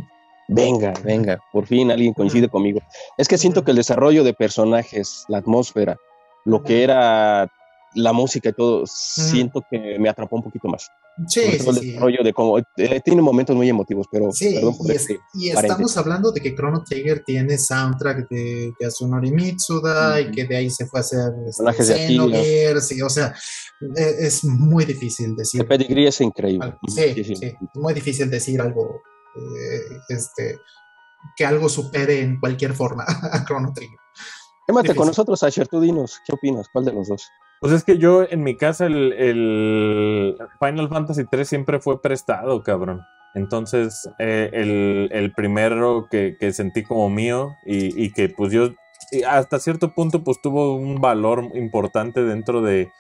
Venga, 0.48 0.94
venga, 1.04 1.38
por 1.52 1.66
fin 1.66 1.90
alguien 1.90 2.14
coincide 2.14 2.48
conmigo. 2.48 2.80
Es 3.18 3.28
que 3.28 3.36
siento 3.36 3.64
que 3.64 3.72
el 3.72 3.76
desarrollo 3.76 4.24
de 4.24 4.32
personajes, 4.32 5.24
la 5.28 5.38
atmósfera, 5.38 5.98
lo 6.44 6.62
que 6.62 6.82
era 6.82 7.50
la 7.94 8.12
música 8.12 8.50
y 8.50 8.52
todo, 8.52 8.84
siento 8.86 9.62
que 9.70 9.98
me 9.98 10.08
atrapó 10.08 10.36
un 10.36 10.42
poquito 10.42 10.68
más. 10.68 10.88
Sí, 11.26 11.40
sí, 11.58 11.68
el 11.68 11.74
desarrollo 11.74 12.22
de 12.22 12.32
cómo 12.32 12.58
eh, 12.58 13.00
tiene 13.04 13.20
momentos 13.20 13.56
muy 13.56 13.68
emotivos, 13.68 14.06
pero 14.10 14.30
sí, 14.30 14.56
y, 15.34 15.48
estamos 15.48 15.96
hablando 15.96 16.30
de 16.30 16.40
que 16.40 16.54
Chrono 16.54 16.84
Trigger 16.84 17.24
tiene 17.24 17.58
soundtrack 17.58 18.28
de 18.28 18.72
Yasunori 18.80 19.32
Mitsuda 19.32 20.20
y 20.20 20.30
que 20.30 20.44
de 20.44 20.56
ahí 20.56 20.70
se 20.70 20.86
fue 20.86 21.00
a 21.00 21.02
hacer 21.02 21.32
este, 21.48 21.82
Xenogears, 21.82 23.02
o 23.04 23.10
sea, 23.10 23.34
e, 23.96 24.26
es, 24.26 24.44
muy 24.44 24.84
difícil 24.84 25.34
decir. 25.34 25.60
El 25.60 25.66
pedigree 25.66 26.06
es 26.06 26.20
increíble. 26.20 26.76
Sí, 26.86 27.24
sí, 27.24 27.34
sí, 27.34 27.52
muy 27.74 27.94
difícil 27.94 28.30
decir 28.30 28.60
algo 28.60 29.02
eh, 29.34 29.98
este 30.10 30.58
que 31.36 31.44
algo 31.44 31.68
supere 31.68 32.20
en 32.20 32.38
cualquier 32.38 32.74
forma 32.74 33.04
a 33.32 33.44
Chrono 33.44 33.72
Trigger. 33.72 33.98
Quémate 34.68 34.94
con 34.94 35.06
nosotros, 35.06 35.42
Asher, 35.42 35.66
tú 35.66 35.80
dinos, 35.80 36.20
¿qué 36.26 36.34
opinas? 36.34 36.68
¿Cuál 36.72 36.84
de 36.84 36.92
los 36.92 37.08
dos? 37.08 37.26
Pues 37.60 37.72
es 37.72 37.84
que 37.84 37.98
yo 37.98 38.24
en 38.28 38.42
mi 38.42 38.56
casa 38.56 38.86
el, 38.86 40.36
Final 40.60 40.88
Fantasy 40.88 41.24
3 41.28 41.48
siempre 41.48 41.80
fue 41.80 42.00
prestado, 42.00 42.62
cabrón. 42.62 43.02
Entonces, 43.34 44.08
eh, 44.18 44.50
el, 45.12 45.32
primero 45.32 46.06
que, 46.10 46.36
sentí 46.52 46.82
como 46.82 47.10
mío 47.10 47.56
y, 47.66 48.12
que 48.12 48.28
pues 48.28 48.52
yo 48.52 48.70
hasta 49.26 49.58
cierto 49.58 49.94
punto 49.94 50.22
pues 50.22 50.40
tuvo 50.42 50.76
un 50.76 51.00
valor 51.00 51.44
importante 51.54 52.22
dentro 52.22 52.62
de, 52.62 52.90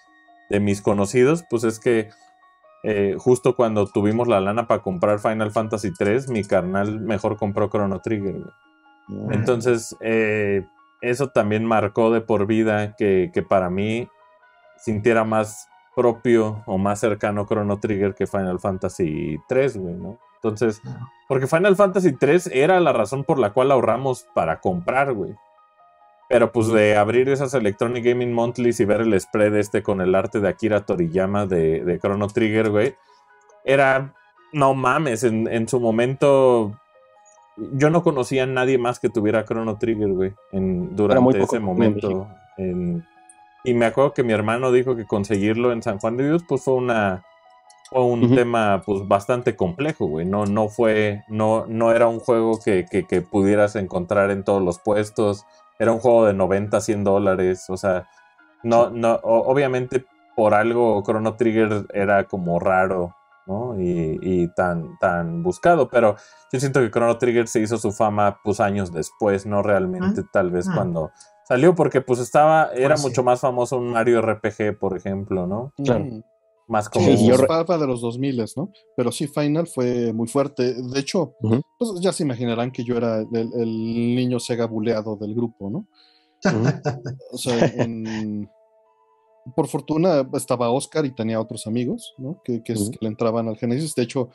mis 0.60 0.80
conocidos, 0.80 1.44
pues 1.50 1.64
es 1.64 1.78
que 1.78 2.08
eh, 2.82 3.16
justo 3.18 3.54
cuando 3.54 3.86
tuvimos 3.86 4.28
la 4.28 4.40
lana 4.40 4.66
para 4.66 4.82
comprar 4.82 5.18
Final 5.18 5.50
Fantasy 5.50 5.92
3, 5.92 6.30
mi 6.30 6.42
carnal 6.42 7.00
mejor 7.00 7.36
compró 7.36 7.68
Chrono 7.68 8.00
Trigger. 8.00 8.36
Mm. 9.08 9.32
Entonces, 9.32 9.94
eh, 10.00 10.64
eso 11.02 11.28
también 11.28 11.64
marcó 11.64 12.10
de 12.10 12.22
por 12.22 12.46
vida 12.46 12.94
que, 12.96 13.30
que 13.34 13.42
para 13.42 13.68
mí 13.68 14.08
sintiera 14.78 15.24
más 15.24 15.68
propio 15.94 16.62
o 16.66 16.78
más 16.78 17.00
cercano 17.00 17.46
Chrono 17.46 17.80
Trigger 17.80 18.14
que 18.14 18.26
Final 18.26 18.60
Fantasy 18.60 19.38
3, 19.48 19.76
güey, 19.78 19.94
¿no? 19.94 20.18
Entonces, 20.36 20.80
porque 21.26 21.48
Final 21.48 21.74
Fantasy 21.74 22.12
3 22.12 22.50
era 22.52 22.78
la 22.78 22.92
razón 22.92 23.24
por 23.24 23.38
la 23.38 23.52
cual 23.52 23.72
ahorramos 23.72 24.24
para 24.32 24.60
comprar, 24.60 25.12
güey. 25.12 25.34
Pero 26.28 26.52
pues 26.52 26.68
de 26.68 26.96
abrir 26.96 27.28
esas 27.28 27.54
Electronic 27.54 28.04
Gaming 28.04 28.32
Monthlies 28.32 28.78
y 28.78 28.84
ver 28.84 29.00
el 29.00 29.18
spread 29.18 29.56
este 29.56 29.82
con 29.82 30.00
el 30.00 30.14
arte 30.14 30.40
de 30.40 30.48
Akira 30.48 30.84
Toriyama 30.84 31.46
de, 31.46 31.82
de 31.84 31.98
Chrono 31.98 32.28
Trigger, 32.28 32.70
güey, 32.70 32.94
era, 33.64 34.14
no 34.52 34.74
mames, 34.74 35.24
en, 35.24 35.68
su 35.68 35.80
momento 35.80 36.78
yo 37.72 37.90
no 37.90 38.02
conocía 38.02 38.44
a 38.44 38.46
nadie 38.46 38.78
más 38.78 39.00
que 39.00 39.08
tuviera 39.08 39.44
Chrono 39.44 39.78
Trigger, 39.78 40.12
güey, 40.12 40.34
en, 40.52 40.94
durante 40.94 41.42
ese 41.42 41.58
momento. 41.58 42.28
En, 42.56 43.04
y 43.64 43.74
me 43.74 43.86
acuerdo 43.86 44.12
que 44.14 44.22
mi 44.22 44.32
hermano 44.32 44.72
dijo 44.72 44.96
que 44.96 45.04
conseguirlo 45.04 45.72
en 45.72 45.82
San 45.82 45.98
Juan 45.98 46.16
de 46.16 46.28
Dios, 46.28 46.44
pues 46.46 46.62
fue 46.62 46.74
una 46.74 47.24
fue 47.90 48.04
un 48.04 48.34
tema 48.34 48.82
pues 48.84 49.06
bastante 49.08 49.56
complejo, 49.56 50.06
güey. 50.06 50.26
No, 50.26 50.44
no 50.44 50.68
fue, 50.68 51.24
no, 51.28 51.64
no 51.66 51.92
era 51.92 52.06
un 52.06 52.20
juego 52.20 52.60
que, 52.62 52.84
que, 52.84 53.22
pudieras 53.22 53.76
encontrar 53.76 54.30
en 54.30 54.44
todos 54.44 54.62
los 54.62 54.78
puestos. 54.78 55.46
Era 55.78 55.92
un 55.92 55.98
juego 55.98 56.26
de 56.26 56.34
90, 56.34 56.80
100 56.80 57.04
dólares. 57.04 57.64
O 57.68 57.76
sea, 57.76 58.06
no, 58.62 58.90
no, 58.90 59.18
obviamente 59.22 60.04
por 60.36 60.54
algo 60.54 61.02
Chrono 61.02 61.34
Trigger 61.36 61.86
era 61.94 62.24
como 62.24 62.60
raro, 62.60 63.16
¿no? 63.46 63.80
Y, 63.80 64.18
y, 64.20 64.48
tan, 64.48 64.98
tan 64.98 65.42
buscado. 65.42 65.88
Pero 65.88 66.16
yo 66.52 66.60
siento 66.60 66.80
que 66.80 66.90
Chrono 66.90 67.16
Trigger 67.16 67.48
se 67.48 67.60
hizo 67.60 67.78
su 67.78 67.92
fama 67.92 68.38
pues 68.44 68.60
años 68.60 68.92
después, 68.92 69.46
no 69.46 69.62
realmente 69.62 70.24
tal 70.30 70.50
vez 70.50 70.68
cuando 70.72 71.10
Salió 71.48 71.74
porque 71.74 72.02
pues 72.02 72.20
estaba, 72.20 72.72
era 72.74 72.96
pues 72.96 73.04
mucho 73.04 73.22
más 73.22 73.40
famoso 73.40 73.78
un 73.78 73.92
Mario 73.92 74.20
RPG, 74.20 74.78
por 74.78 74.94
ejemplo, 74.94 75.46
¿no? 75.46 75.72
Claro. 75.82 76.22
Más 76.66 76.90
como... 76.90 77.06
Sí, 77.06 77.26
de 77.26 77.86
los 77.86 78.02
2000, 78.02 78.44
¿no? 78.54 78.70
Pero 78.94 79.10
sí, 79.10 79.28
Final 79.28 79.66
fue 79.66 80.12
muy 80.12 80.28
fuerte. 80.28 80.74
De 80.74 81.00
hecho, 81.00 81.36
pues 81.78 81.92
ya 82.02 82.12
se 82.12 82.24
imaginarán 82.24 82.70
que 82.70 82.84
yo 82.84 82.98
era 82.98 83.20
el, 83.20 84.14
niño 84.14 84.38
Sega 84.38 84.66
buleado 84.66 85.16
del 85.16 85.34
grupo, 85.34 85.70
¿no? 85.70 85.86
o 87.32 87.38
sea, 87.38 87.72
por 89.56 89.68
fortuna 89.68 90.28
estaba 90.34 90.70
Oscar 90.70 91.06
y 91.06 91.14
tenía 91.14 91.40
otros 91.40 91.66
amigos, 91.66 92.14
¿no? 92.18 92.42
Que, 92.44 92.62
que, 92.62 92.74
le 92.74 93.08
entraban 93.08 93.48
al 93.48 93.56
Genesis. 93.56 93.94
De 93.94 94.02
hecho, 94.02 94.28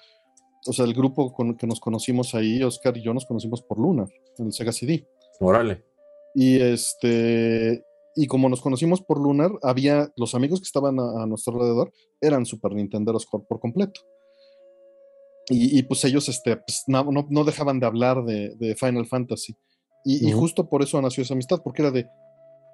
o 0.66 0.74
sea, 0.74 0.86
el 0.86 0.96
grupo 0.96 1.32
con 1.32 1.56
que 1.56 1.68
nos 1.68 1.80
conocimos 1.80 2.34
ahí, 2.34 2.64
Oscar 2.64 2.98
y 2.98 3.04
yo 3.04 3.14
nos 3.14 3.28
conocimos 3.28 3.62
por 3.62 3.78
Lunar, 3.78 4.08
en 4.40 4.48
el 4.48 4.52
Sega 4.52 4.72
CD. 4.72 5.08
Órale. 5.40 5.93
Y 6.34 6.60
este, 6.60 7.84
y 8.16 8.28
como 8.28 8.50
nos 8.50 8.62
conocimos 8.62 9.02
por 9.02 9.20
Lunar, 9.20 9.52
había 9.62 10.12
los 10.16 10.36
amigos 10.36 10.60
que 10.60 10.66
estaban 10.66 11.00
a, 11.00 11.26
nuestro 11.26 11.54
alrededor, 11.54 11.92
eran 12.22 12.46
Super 12.46 12.74
Nintenderos 12.74 13.26
por 13.26 13.60
completo. 13.60 14.02
Y, 15.50 15.78
y, 15.78 15.84
pues 15.84 16.04
ellos 16.06 16.30
este, 16.30 16.58
pues, 16.58 16.84
no, 16.88 17.04
no, 17.12 17.28
no, 17.30 17.44
dejaban 17.44 17.80
de 17.80 17.86
hablar 17.86 18.24
de, 18.24 18.56
de 18.56 18.76
Final 18.76 19.06
Fantasy. 19.06 19.56
Y, 20.06 20.16
uh 20.16 20.20
-huh. 20.20 20.30
y, 20.30 20.32
justo 20.32 20.70
por 20.70 20.82
eso 20.82 21.02
nació 21.02 21.24
esa 21.24 21.34
amistad, 21.34 21.62
porque 21.64 21.82
era 21.82 21.92
de, 21.92 22.08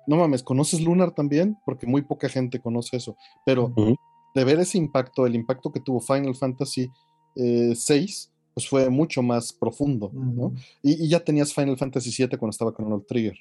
no 0.05 0.17
mames, 0.17 0.43
¿conoces 0.43 0.81
Lunar 0.81 1.11
también? 1.11 1.57
Porque 1.65 1.87
muy 1.87 2.03
poca 2.03 2.29
gente 2.29 2.59
conoce 2.59 2.97
eso. 2.97 3.15
Pero 3.45 3.73
uh 3.75 3.75
-huh. 3.75 3.95
de 4.35 4.43
ver 4.43 4.59
ese 4.59 4.77
impacto, 4.77 5.25
el 5.25 5.35
impacto 5.35 5.71
que 5.71 5.79
tuvo 5.79 5.99
Final 5.99 6.35
Fantasy 6.35 6.89
eh, 7.35 7.73
6, 7.75 8.31
pues 8.53 8.67
fue 8.67 8.89
mucho 8.89 9.23
más 9.23 9.53
profundo, 9.53 10.11
¿no? 10.13 10.53
Y, 10.83 11.05
y, 11.05 11.09
ya 11.09 11.21
tenías 11.21 11.53
Final 11.53 11.77
Fantasy 11.77 12.11
7 12.11 12.37
cuando 12.37 12.51
estaba 12.51 12.73
con 12.73 13.05
Trigger. 13.05 13.37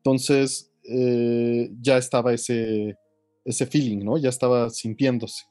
Entonces, 0.00 0.72
eh, 0.84 1.70
ya 1.80 1.98
estaba 1.98 2.32
ese, 2.32 2.96
ese 3.44 3.66
feeling, 3.66 4.04
¿no? 4.04 4.16
Ya 4.16 4.30
estaba 4.30 4.70
sintiéndose 4.70 5.44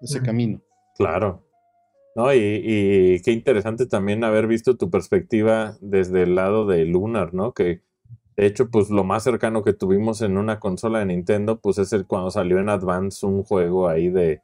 ese 0.00 0.22
camino. 0.22 0.62
Claro. 0.96 1.44
No, 2.14 2.32
y, 2.32 2.38
y, 2.38 3.22
qué 3.22 3.32
interesante 3.32 3.86
también 3.86 4.24
haber 4.24 4.46
visto 4.46 4.76
tu 4.76 4.90
perspectiva 4.90 5.76
desde 5.80 6.22
el 6.22 6.36
lado 6.36 6.66
de 6.66 6.84
Lunar, 6.84 7.34
¿no? 7.34 7.52
Que 7.52 7.82
de 8.36 8.46
hecho, 8.46 8.70
pues 8.70 8.88
lo 8.88 9.02
más 9.02 9.24
cercano 9.24 9.64
que 9.64 9.72
tuvimos 9.72 10.22
en 10.22 10.38
una 10.38 10.60
consola 10.60 11.00
de 11.00 11.06
Nintendo, 11.06 11.60
pues 11.60 11.78
es 11.78 11.92
el 11.92 12.06
cuando 12.06 12.30
salió 12.30 12.60
en 12.60 12.68
Advance 12.68 13.26
un 13.26 13.42
juego 13.42 13.88
ahí 13.88 14.10
de, 14.10 14.42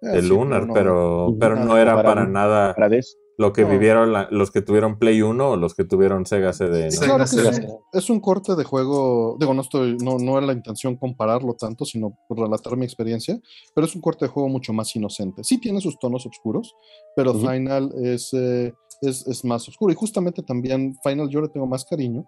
de 0.00 0.18
ah, 0.18 0.20
Lunar, 0.22 0.62
sí, 0.62 0.70
pero, 0.72 1.28
no, 1.28 1.36
pero, 1.38 1.56
pero 1.56 1.64
no 1.64 1.76
era 1.76 1.96
para, 1.96 2.08
para 2.08 2.26
nada 2.26 2.74
para 2.74 2.88
lo 3.38 3.52
que 3.52 3.62
no. 3.62 3.70
vivieron 3.70 4.12
la, 4.12 4.28
los 4.30 4.50
que 4.50 4.62
tuvieron 4.62 4.98
Play 4.98 5.22
1 5.22 5.50
o 5.50 5.56
los 5.56 5.74
que 5.74 5.84
tuvieron 5.84 6.26
Sega 6.26 6.52
CD. 6.52 6.88
¿no? 6.90 7.00
Claro 7.00 7.24
que 7.24 7.48
es, 7.48 7.60
es, 7.92 8.10
un 8.10 8.20
corte 8.20 8.54
de 8.54 8.64
juego, 8.64 9.36
digo, 9.40 9.54
no 9.54 9.62
estoy, 9.62 9.96
no, 9.98 10.18
no 10.18 10.38
era 10.38 10.46
la 10.46 10.52
intención 10.52 10.96
compararlo 10.96 11.54
tanto, 11.54 11.84
sino 11.84 12.18
por 12.28 12.38
relatar 12.38 12.76
mi 12.76 12.84
experiencia, 12.84 13.38
pero 13.74 13.86
es 13.86 13.94
un 13.94 14.00
corte 14.00 14.26
de 14.26 14.30
juego 14.30 14.48
mucho 14.48 14.72
más 14.72 14.94
inocente. 14.94 15.44
Sí 15.44 15.58
tiene 15.58 15.80
sus 15.80 15.98
tonos 15.98 16.26
oscuros, 16.26 16.74
pero 17.16 17.32
uh 17.32 17.34
-huh. 17.34 17.52
Final 17.52 17.92
es, 18.02 18.30
eh, 18.32 18.72
es, 19.00 19.26
es, 19.26 19.44
más 19.44 19.66
oscuro. 19.68 19.92
Y 19.92 19.96
justamente 19.96 20.42
también 20.42 20.94
Final 21.02 21.28
yo 21.28 21.40
le 21.40 21.48
tengo 21.48 21.66
más 21.66 21.84
cariño, 21.84 22.26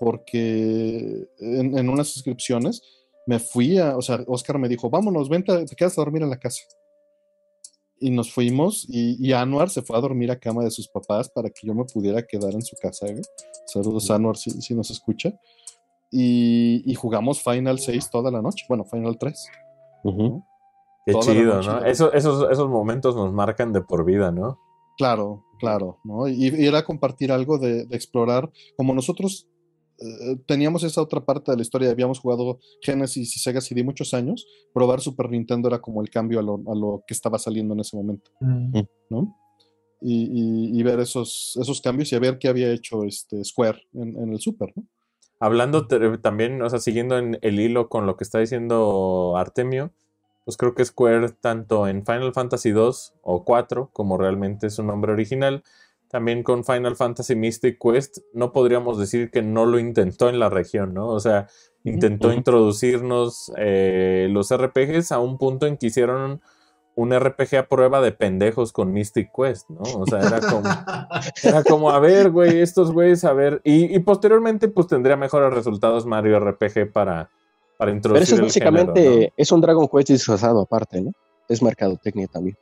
porque 0.00 1.26
en, 1.38 1.78
en 1.78 1.88
unas 1.88 2.16
inscripciones 2.16 2.82
me 3.26 3.38
fui 3.40 3.78
a, 3.78 3.96
o 3.96 4.02
sea, 4.02 4.24
Oscar 4.26 4.58
me 4.58 4.68
dijo, 4.68 4.88
vámonos, 4.88 5.28
vente, 5.28 5.64
te 5.66 5.76
quedas 5.76 5.98
a 5.98 6.02
dormir 6.02 6.22
en 6.22 6.30
la 6.30 6.38
casa 6.38 6.62
y 7.98 8.10
nos 8.10 8.32
fuimos 8.32 8.86
y, 8.88 9.16
y, 9.26 9.32
Anuar 9.32 9.70
se 9.70 9.82
fue 9.82 9.96
a 9.96 10.00
dormir 10.00 10.30
a 10.30 10.38
cama 10.38 10.62
de 10.62 10.70
sus 10.70 10.88
papás 10.88 11.30
para 11.30 11.48
que 11.48 11.66
yo 11.66 11.74
me 11.74 11.84
pudiera 11.84 12.22
quedar 12.26 12.52
en 12.52 12.62
su 12.62 12.76
casa. 12.76 13.06
¿eh? 13.06 13.20
Saludos 13.66 14.10
Anuar 14.10 14.36
si, 14.36 14.50
si, 14.50 14.74
nos 14.74 14.90
escucha. 14.90 15.32
Y, 16.10 16.82
y, 16.84 16.94
jugamos 16.94 17.42
Final 17.42 17.78
6 17.78 18.10
toda 18.10 18.30
la 18.30 18.42
noche. 18.42 18.64
Bueno, 18.68 18.84
Final 18.84 19.16
3. 19.18 19.48
Uh 20.04 20.10
-huh. 20.10 20.44
Qué 21.06 21.12
toda 21.12 21.24
chido, 21.24 21.62
¿no? 21.62 21.84
Eso, 21.84 22.12
esos, 22.12 22.50
esos 22.50 22.68
momentos 22.68 23.16
nos 23.16 23.32
marcan 23.32 23.72
de 23.72 23.80
por 23.80 24.04
vida, 24.04 24.30
¿no? 24.30 24.58
Claro, 24.98 25.44
claro, 25.58 25.98
¿no? 26.04 26.28
Y, 26.28 26.48
y 26.48 26.66
era 26.66 26.84
compartir 26.84 27.32
algo 27.32 27.58
de, 27.58 27.86
de, 27.86 27.96
explorar, 27.96 28.50
como 28.76 28.94
nosotros 28.94 29.46
eh, 29.98 30.36
teníamos 30.46 30.82
esa 30.84 31.02
otra 31.02 31.24
parte 31.24 31.50
de 31.50 31.56
la 31.56 31.62
historia, 31.62 31.90
habíamos 31.90 32.18
jugado 32.18 32.58
Genesis 32.82 33.36
y 33.36 33.40
Sega 33.40 33.60
CD 33.60 33.82
muchos 33.84 34.14
años, 34.14 34.46
probar 34.72 35.00
Super 35.00 35.30
Nintendo 35.30 35.68
era 35.68 35.80
como 35.80 36.02
el 36.02 36.10
cambio 36.10 36.40
a 36.40 36.42
lo, 36.42 36.62
a 36.66 36.74
lo 36.74 37.02
que 37.06 37.14
estaba 37.14 37.38
saliendo 37.38 37.74
en 37.74 37.80
ese 37.80 37.96
momento, 37.96 38.30
mm. 38.40 38.80
¿no? 39.10 39.36
Y, 40.00 40.24
y, 40.24 40.78
y, 40.78 40.82
ver 40.82 41.00
esos, 41.00 41.58
esos 41.60 41.80
cambios 41.80 42.12
y 42.12 42.16
a 42.16 42.18
ver 42.18 42.38
qué 42.38 42.48
había 42.48 42.70
hecho 42.70 43.04
este 43.04 43.42
Square 43.42 43.80
en, 43.94 44.14
en 44.16 44.32
el 44.32 44.40
Super, 44.40 44.72
¿no? 44.76 44.86
Hablando 45.38 45.86
también, 45.86 46.62
o 46.62 46.70
sea, 46.70 46.78
siguiendo 46.78 47.18
en 47.18 47.38
el 47.42 47.60
hilo 47.60 47.88
con 47.90 48.06
lo 48.06 48.16
que 48.16 48.24
está 48.24 48.38
diciendo 48.38 49.34
Artemio, 49.36 49.92
pues 50.46 50.56
creo 50.56 50.74
que 50.74 50.84
Square, 50.84 51.30
tanto 51.40 51.88
en 51.88 52.06
Final 52.06 52.32
Fantasy 52.32 52.70
2 52.70 53.14
o 53.22 53.44
4, 53.44 53.90
como 53.92 54.16
realmente 54.16 54.68
es 54.68 54.74
su 54.74 54.82
nombre 54.82 55.12
original, 55.12 55.62
también 56.08 56.42
con 56.42 56.64
Final 56.64 56.96
Fantasy 56.96 57.34
Mystic 57.34 57.78
Quest, 57.80 58.18
no 58.32 58.52
podríamos 58.52 58.98
decir 58.98 59.30
que 59.30 59.42
no 59.42 59.66
lo 59.66 59.78
intentó 59.78 60.28
en 60.28 60.38
la 60.38 60.48
región, 60.48 60.94
¿no? 60.94 61.08
O 61.08 61.20
sea, 61.20 61.48
intentó 61.84 62.28
uh 62.28 62.30
-huh. 62.32 62.36
introducirnos 62.36 63.52
eh, 63.56 64.28
los 64.30 64.54
RPGs 64.54 65.12
a 65.12 65.18
un 65.18 65.38
punto 65.38 65.66
en 65.66 65.76
que 65.76 65.86
hicieron 65.86 66.40
un 66.96 67.12
RPG 67.12 67.56
a 67.56 67.68
prueba 67.68 68.00
de 68.00 68.12
pendejos 68.12 68.72
con 68.72 68.92
Mystic 68.92 69.30
Quest, 69.36 69.68
¿no? 69.68 69.82
O 69.82 70.06
sea, 70.06 70.20
era 70.20 70.40
como, 70.40 70.62
era 71.42 71.62
como 71.62 71.90
a 71.90 72.00
ver, 72.00 72.30
güey, 72.30 72.60
estos 72.60 72.90
güeyes, 72.90 73.24
a 73.24 73.34
ver. 73.34 73.60
Y, 73.64 73.94
y, 73.94 73.98
posteriormente, 73.98 74.68
pues 74.68 74.86
tendría 74.86 75.16
mejores 75.16 75.52
resultados 75.52 76.06
Mario 76.06 76.40
RPG 76.40 76.92
para, 76.92 77.28
para 77.76 77.90
introducir. 77.90 78.24
Pero 78.24 78.24
eso 78.24 78.34
es 78.36 78.40
básicamente, 78.40 79.02
género, 79.02 79.20
¿no? 79.20 79.28
es 79.36 79.52
un 79.52 79.60
Dragon 79.60 79.88
Quest 79.88 80.08
disfrazado 80.08 80.62
aparte, 80.62 81.02
¿no? 81.02 81.12
Es 81.48 81.62
mercadotecnia 81.62 82.28
también. 82.28 82.56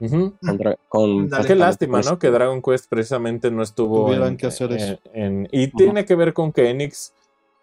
Uh 0.00 0.06
-huh. 0.06 0.34
con, 0.40 0.76
con 0.88 1.28
Dale, 1.28 1.46
Qué 1.46 1.54
lástima, 1.54 1.98
Quest. 1.98 2.10
¿no? 2.10 2.18
Que 2.18 2.30
Dragon 2.30 2.62
Quest 2.62 2.88
precisamente 2.88 3.50
no 3.50 3.62
estuvo 3.62 4.12
en, 4.12 4.36
que 4.36 4.46
hacer 4.46 4.72
eso. 4.72 4.98
En, 5.12 5.44
en, 5.44 5.48
y 5.52 5.64
uh 5.64 5.68
-huh. 5.68 5.76
tiene 5.76 6.04
que 6.06 6.14
ver 6.14 6.32
con 6.32 6.52
que 6.52 6.70
Enix 6.70 7.12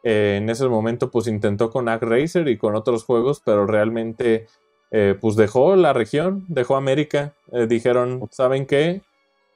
eh, 0.04 0.38
en 0.42 0.50
ese 0.50 0.68
momento 0.68 1.10
pues 1.10 1.28
intentó 1.28 1.70
con 1.72 1.90
ActRaiser 1.90 2.48
y 2.48 2.58
con 2.58 2.76
otros 2.76 3.04
juegos, 3.04 3.42
pero 3.44 3.66
realmente 3.66 4.46
eh, 4.92 5.16
pues 5.20 5.36
dejó 5.36 5.76
la 5.76 5.94
región, 5.94 6.46
dejó 6.48 6.76
América. 6.76 7.34
Eh, 7.52 7.66
dijeron, 7.68 8.30
¿saben 8.32 8.66
qué? 8.68 9.02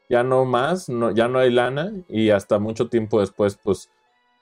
Ya 0.09 0.23
no 0.23 0.43
más, 0.45 0.89
no, 0.89 1.11
ya 1.11 1.27
no 1.27 1.39
hay 1.39 1.51
lana 1.51 1.93
y 2.09 2.31
hasta 2.31 2.59
mucho 2.59 2.89
tiempo 2.89 3.21
después 3.21 3.57
pues 3.63 3.89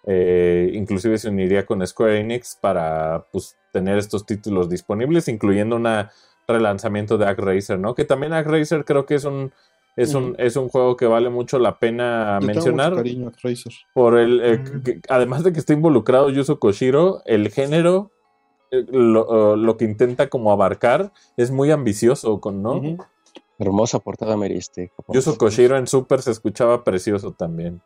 eh, 0.07 0.71
inclusive 0.73 1.17
se 1.17 1.29
uniría 1.29 1.65
con 1.65 1.85
Square 1.85 2.21
Enix 2.21 2.57
para 2.59 3.25
pues 3.31 3.55
tener 3.71 3.97
estos 3.97 4.25
títulos 4.25 4.69
disponibles, 4.69 5.27
incluyendo 5.27 5.75
una 5.75 6.11
relanzamiento 6.49 7.17
de 7.17 7.25
ActRaiser, 7.25 7.79
¿no? 7.79 7.95
Que 7.95 8.05
también 8.05 8.33
ActRaiser 8.33 8.83
creo 8.85 9.05
que 9.05 9.15
es 9.15 9.25
un 9.25 9.51
es 9.95 10.13
un, 10.13 10.35
es 10.37 10.55
un 10.55 10.69
juego 10.69 10.95
que 10.95 11.05
vale 11.05 11.29
mucho 11.29 11.59
la 11.59 11.77
pena 11.77 12.39
Yo 12.39 12.47
mencionar. 12.47 12.91
Mucho 12.91 13.03
cariño, 13.03 13.27
ActRaiser. 13.27 13.73
Por 13.93 14.17
el, 14.17 14.41
eh, 14.41 14.63
que, 14.83 15.01
además 15.09 15.43
de 15.43 15.51
que 15.51 15.59
está 15.59 15.73
involucrado 15.73 16.29
Yuzo 16.29 16.59
Koshiro, 16.59 17.21
el 17.25 17.49
género, 17.51 18.11
eh, 18.71 18.85
lo, 18.89 19.53
uh, 19.53 19.55
lo, 19.57 19.75
que 19.75 19.85
intenta 19.85 20.29
como 20.29 20.51
abarcar 20.51 21.11
es 21.35 21.51
muy 21.51 21.71
ambicioso, 21.71 22.39
con, 22.39 22.61
¿no? 22.61 22.81
-huh. 22.81 23.05
Hermosa 23.57 23.99
portada 23.99 24.37
meriste. 24.37 24.91
Yuzo 25.09 25.37
Koshiro 25.37 25.75
en 25.75 25.85
Super 25.85 26.21
se 26.21 26.31
escuchaba 26.31 26.85
precioso 26.85 27.33
también. 27.33 27.81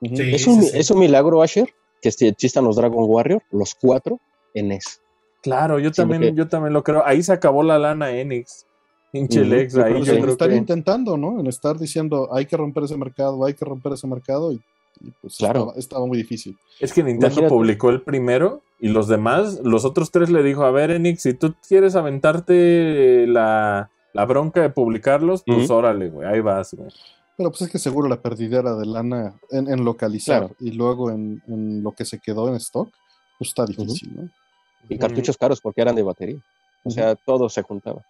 Sí, 0.00 0.34
es, 0.34 0.46
un, 0.46 0.62
sí, 0.62 0.68
sí. 0.68 0.78
es 0.78 0.90
un 0.90 1.00
milagro, 1.00 1.42
Asher, 1.42 1.74
que 2.00 2.08
existan 2.08 2.64
los 2.64 2.76
Dragon 2.76 3.04
Warrior, 3.06 3.42
los 3.50 3.74
cuatro, 3.74 4.20
en 4.54 4.68
NES. 4.68 5.02
Claro, 5.42 5.78
yo 5.78 5.92
también, 5.92 6.20
que... 6.22 6.34
yo 6.34 6.48
también 6.48 6.72
lo 6.72 6.82
creo. 6.82 7.04
Ahí 7.06 7.22
se 7.22 7.32
acabó 7.32 7.62
la 7.62 7.78
lana 7.78 8.10
Enix. 8.10 8.66
Hinchelex, 9.12 9.74
uh 9.74 9.78
-huh. 9.78 9.84
ahí 9.84 10.02
yo 10.02 10.14
creo 10.20 10.32
estar 10.32 10.50
que... 10.50 10.56
intentando, 10.56 11.16
¿no? 11.16 11.40
En 11.40 11.46
estar 11.46 11.78
diciendo, 11.78 12.28
hay 12.32 12.46
que 12.46 12.56
romper 12.56 12.84
ese 12.84 12.96
mercado, 12.96 13.44
hay 13.44 13.54
que 13.54 13.64
romper 13.64 13.94
ese 13.94 14.06
mercado, 14.06 14.52
y, 14.52 14.56
y 15.00 15.10
pues 15.22 15.36
claro. 15.38 15.60
estaba, 15.60 15.78
estaba, 15.78 16.06
muy 16.06 16.18
difícil. 16.18 16.56
Es 16.78 16.92
que 16.92 17.02
Nintendo 17.02 17.26
Imagínate. 17.28 17.54
publicó 17.54 17.88
el 17.90 18.02
primero, 18.02 18.60
y 18.78 18.88
los 18.88 19.08
demás, 19.08 19.60
los 19.64 19.86
otros 19.86 20.10
tres 20.10 20.28
le 20.28 20.42
dijo, 20.42 20.62
a 20.64 20.70
ver, 20.70 20.90
Enix, 20.90 21.22
si 21.22 21.32
tú 21.32 21.54
quieres 21.66 21.96
aventarte 21.96 23.26
la, 23.26 23.88
la 24.12 24.24
bronca 24.26 24.60
de 24.60 24.70
publicarlos, 24.70 25.42
pues 25.42 25.70
uh 25.70 25.72
-huh. 25.72 25.76
órale, 25.76 26.10
güey, 26.10 26.28
ahí 26.28 26.40
vas, 26.40 26.74
güey. 26.74 26.90
Pero 27.38 27.50
pues 27.50 27.62
es 27.62 27.70
que 27.70 27.78
seguro 27.78 28.08
la 28.08 28.20
perdidera 28.20 28.74
de 28.74 28.84
lana 28.84 29.34
en, 29.50 29.68
en 29.68 29.84
localizar 29.84 30.40
claro. 30.40 30.56
y 30.58 30.72
luego 30.72 31.10
en, 31.10 31.40
en, 31.46 31.82
lo 31.82 31.92
que 31.92 32.04
se 32.04 32.18
quedó 32.18 32.48
en 32.48 32.56
stock, 32.56 32.90
pues 33.38 33.50
está 33.50 33.64
difícil, 33.64 34.10
uh 34.10 34.20
-huh. 34.20 34.24
¿no? 34.24 34.30
Y 34.88 34.98
cartuchos 34.98 35.36
caros 35.36 35.60
porque 35.60 35.82
eran 35.82 35.94
de 35.94 36.02
batería. 36.02 36.42
O 36.84 36.90
sea, 36.90 37.14
todo 37.14 37.48
se 37.48 37.62
juntaba. 37.62 38.04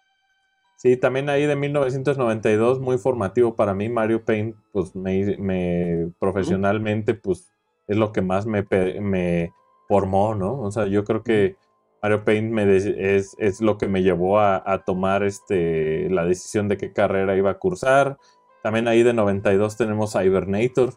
Sí, 0.79 0.95
también 0.95 1.27
ahí 1.29 1.45
de 1.45 1.57
1992, 1.57 2.79
muy 2.79 2.97
formativo 2.97 3.53
para 3.53 3.73
mí. 3.73 3.89
Mario 3.89 4.23
Paint, 4.23 4.55
pues 4.71 4.95
me, 4.95 5.35
me 5.37 6.09
profesionalmente, 6.19 7.15
pues 7.15 7.51
es 7.87 7.97
lo 7.97 8.13
que 8.13 8.21
más 8.21 8.45
me, 8.45 8.65
me, 9.01 9.51
formó, 9.89 10.35
¿no? 10.35 10.61
O 10.61 10.71
sea, 10.71 10.85
yo 10.85 11.03
creo 11.03 11.21
que 11.21 11.57
Mario 12.01 12.23
Paint 12.23 12.51
me 12.53 12.77
es, 12.77 13.35
es, 13.37 13.59
lo 13.59 13.77
que 13.77 13.89
me 13.89 14.03
llevó 14.03 14.39
a, 14.39 14.63
a, 14.65 14.85
tomar 14.85 15.23
este, 15.23 16.09
la 16.11 16.23
decisión 16.23 16.69
de 16.69 16.77
qué 16.77 16.93
carrera 16.93 17.35
iba 17.35 17.49
a 17.49 17.59
cursar. 17.59 18.17
También 18.63 18.87
ahí 18.87 19.03
de 19.03 19.13
92 19.13 19.75
tenemos 19.75 20.15
a 20.15 20.23
Hibernator, 20.23 20.93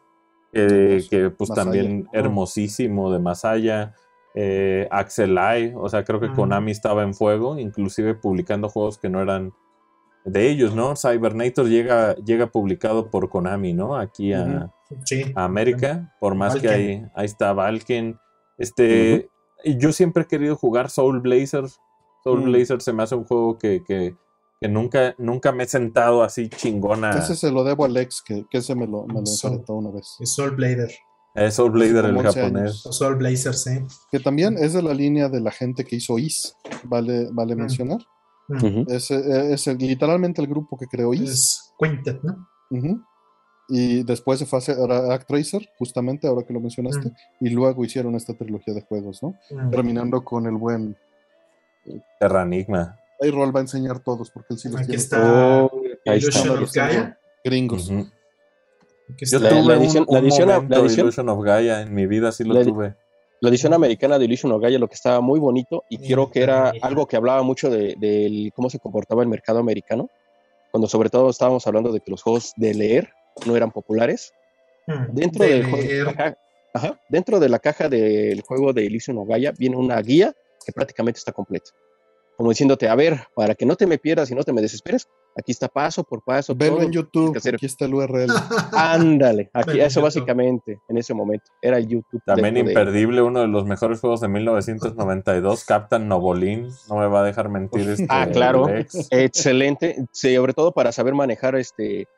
que, 0.52 1.02
que 1.10 1.30
pues 1.30 1.50
Masaya. 1.50 1.64
también 1.64 2.08
hermosísimo 2.12 3.12
de 3.12 3.18
Masaya 3.18 3.94
eh, 4.34 4.88
Axelai, 4.90 5.74
o 5.76 5.88
sea, 5.88 6.04
creo 6.04 6.18
que 6.20 6.30
Konami 6.30 6.70
estaba 6.70 7.02
en 7.02 7.14
fuego, 7.14 7.58
inclusive 7.58 8.14
publicando 8.14 8.68
juegos 8.68 8.98
que 8.98 9.10
no 9.10 9.20
eran 9.20 9.52
de 10.24 10.48
ellos, 10.48 10.74
¿no? 10.74 10.94
Cybernator 10.96 11.68
llega, 11.68 12.14
llega 12.16 12.46
publicado 12.46 13.10
por 13.10 13.28
Konami, 13.28 13.72
¿no? 13.72 13.96
Aquí 13.96 14.32
a, 14.32 14.72
sí. 15.04 15.24
a 15.34 15.44
América, 15.44 16.14
por 16.20 16.34
más 16.34 16.54
Valken. 16.54 16.70
que 16.70 16.74
ahí, 16.74 17.06
ahí 17.14 17.26
está 17.26 17.52
Valken. 17.52 18.18
Este, 18.56 19.28
uh 19.64 19.70
-huh. 19.70 19.78
yo 19.78 19.92
siempre 19.92 20.22
he 20.22 20.26
querido 20.26 20.56
jugar 20.56 20.90
Soul 20.90 21.20
Blazer. 21.20 21.64
Soul 22.22 22.40
-huh. 22.40 22.44
Blazer 22.44 22.80
se 22.80 22.92
me 22.92 23.02
hace 23.02 23.16
un 23.16 23.24
juego 23.24 23.58
que, 23.58 23.82
que, 23.84 24.14
que, 24.60 24.68
nunca, 24.68 25.14
nunca 25.18 25.52
me 25.52 25.64
he 25.64 25.68
sentado 25.68 26.22
así 26.22 26.48
chingona. 26.48 27.10
Ese 27.10 27.34
se 27.34 27.50
lo 27.50 27.64
debo 27.64 27.84
a 27.84 27.88
Alex, 27.88 28.22
que, 28.22 28.46
que 28.48 28.58
ese 28.58 28.74
me 28.76 28.86
lo, 28.86 29.04
me 29.06 29.20
lo 29.20 29.26
Soul, 29.26 29.64
una 29.68 29.90
vez. 29.90 30.16
Soul 30.22 30.52
Blazer. 30.52 30.90
Es 31.34 31.54
Soul 31.54 31.70
Blazer 31.70 32.04
el 32.04 32.18
japonés. 32.22 32.76
Soul 32.90 33.16
Blazer, 33.16 33.54
sí. 33.54 33.70
Que 34.10 34.20
también 34.20 34.56
es 34.58 34.74
de 34.74 34.82
la 34.82 34.92
línea 34.92 35.28
de 35.28 35.40
la 35.40 35.50
gente 35.50 35.84
que 35.84 35.96
hizo 35.96 36.18
Is, 36.18 36.54
vale, 36.84 37.28
vale 37.32 37.54
mm. 37.54 37.58
mencionar. 37.58 37.98
Uh 38.48 38.54
-huh. 38.54 38.90
es, 38.92 39.10
es, 39.10 39.66
es, 39.66 39.80
literalmente 39.80 40.42
el 40.42 40.48
grupo 40.48 40.76
que 40.76 40.86
creó 40.86 41.14
Is. 41.14 41.30
Es 41.30 41.72
Quintet, 41.78 42.20
¿no? 42.22 42.48
Y 43.68 44.02
después 44.02 44.38
se 44.38 44.44
fue 44.46 44.58
a 44.58 44.60
hacer 44.60 44.76
Actracer, 45.12 45.66
justamente 45.78 46.26
ahora 46.26 46.44
que 46.46 46.52
lo 46.52 46.60
mencionaste, 46.60 47.08
Mm. 47.08 47.46
y 47.46 47.50
luego 47.50 47.84
hicieron 47.84 48.14
esta 48.16 48.34
trilogía 48.34 48.74
de 48.74 48.82
juegos, 48.82 49.22
¿no? 49.22 49.34
Mm. 49.50 49.70
Terminando 49.70 50.22
con 50.24 50.46
el 50.46 50.56
buen. 50.56 50.96
Terranigma. 52.20 52.98
Ahí 53.20 53.30
Roll 53.30 53.54
va 53.54 53.60
a 53.60 53.62
enseñar 53.62 54.00
todos, 54.00 54.30
porque 54.30 54.54
él 54.54 54.58
sí 54.58 54.68
los 54.68 54.78
Aquí 54.78 54.88
tiene 54.88 55.02
está. 55.02 55.62
Oh, 55.64 55.70
ahí 56.06 56.18
Illusion 56.18 56.48
está. 56.48 56.62
of 56.64 56.72
Gaia. 56.74 57.18
gringos. 57.44 57.90
Yo. 59.18 59.39
La- 59.39 59.49
tuve 59.49 59.62
la 59.62 59.74
edición- 59.76 60.05
un, 60.08 60.15
la 60.15 60.20
edición- 60.20 60.49
la 60.49 60.55
momento 60.57 60.81
edición- 60.84 61.07
Illusion 61.07 61.28
of 61.28 61.44
Gaia 61.44 61.81
en 61.82 61.94
mi 61.94 62.07
vida, 62.07 62.32
sí 62.32 62.44
lo 62.44 62.55
La 62.55 62.62
tuve. 62.65 62.94
La 63.41 63.49
edición 63.49 63.74
americana 63.74 64.18
de 64.18 64.24
Illusion 64.26 64.52
of 64.52 64.62
Gaia, 64.62 64.78
lo 64.78 64.89
que 64.89 64.94
estaba 64.94 65.20
muy 65.20 65.41
bonito, 65.41 65.84
y 65.89 65.97
Sí, 65.99 66.07
creo 66.12 66.31
que 66.31 66.42
era 66.42 66.73
algo 66.81 67.07
que 67.07 67.16
hablaba 67.16 67.42
mucho 67.42 67.70
de, 67.70 68.52
cómo 68.55 68.70
se 68.70 68.78
comportaba 68.78 69.23
el 69.23 69.28
mercado 69.28 69.58
americano, 69.58 70.08
cuando 70.70 70.86
sobre 70.89 71.10
todo 71.10 71.28
estábamos 71.31 71.66
hablando 71.66 71.92
de 71.92 72.00
que 72.00 72.10
los 72.10 72.23
juegos 72.23 72.52
de 72.57 72.73
leer 72.74 73.10
no 73.47 73.57
eran 73.57 73.70
populares. 73.73 74.32
Mm. 74.86 75.12
Dentro, 75.15 75.44
De 75.44 75.50
del 75.55 75.62
juego- 75.65 75.76
leer. 75.86 76.08
ajá, 76.08 76.36
ajá, 76.74 77.00
dentro 77.08 77.41
de 77.41 77.49
la 77.49 77.58
caja 77.58 77.89
del 77.89 78.41
juego 78.42 78.73
de 78.73 78.84
Illusion 78.84 79.18
of 79.18 79.28
Gaia 79.28 79.52
viene 79.58 79.76
una 79.76 80.00
guía 80.00 80.32
que 80.65 80.73
prácticamente 80.73 81.18
está 81.18 81.32
completa. 81.32 81.70
Como 82.42 82.50
diciéndote, 82.50 82.88
a 82.88 82.96
ver, 82.96 83.28
para 83.36 83.54
que 83.54 83.64
no 83.64 83.76
te 83.76 83.86
me 83.86 83.98
pierdas 83.98 84.28
y 84.32 84.34
no 84.34 84.42
te 84.42 84.52
me 84.52 84.60
desesperes, 84.60 85.08
aquí 85.38 85.52
está 85.52 85.68
paso 85.68 86.02
por 86.02 86.24
paso. 86.24 86.56
Velo 86.56 86.74
todo 86.74 86.86
en 86.86 86.90
YouTube, 86.90 87.40
que 87.40 87.48
aquí 87.50 87.66
está 87.66 87.84
el 87.84 87.94
URL. 87.94 88.26
Ándale, 88.72 89.48
aquí, 89.52 89.78
eso 89.78 90.00
YouTube. 90.00 90.02
básicamente, 90.02 90.80
en 90.88 90.98
ese 90.98 91.14
momento, 91.14 91.44
era 91.62 91.78
el 91.78 91.86
YouTube. 91.86 92.20
También 92.26 92.54
de- 92.54 92.60
imperdible, 92.62 93.22
uno 93.22 93.42
de 93.42 93.46
los 93.46 93.64
mejores 93.64 94.00
juegos 94.00 94.20
de 94.22 94.26
1992, 94.26 95.64
Captain 95.64 96.08
Novolin. 96.08 96.66
No 96.88 96.96
me 96.96 97.06
va 97.06 97.20
a 97.20 97.24
dejar 97.24 97.48
mentir 97.48 97.88
este 97.88 98.06
Ah, 98.08 98.26
claro. 98.26 98.66
Excelente, 99.12 100.04
sobre 100.10 100.52
todo 100.52 100.72
para 100.72 100.90
saber 100.90 101.14
manejar 101.14 101.54
este, 101.54 102.08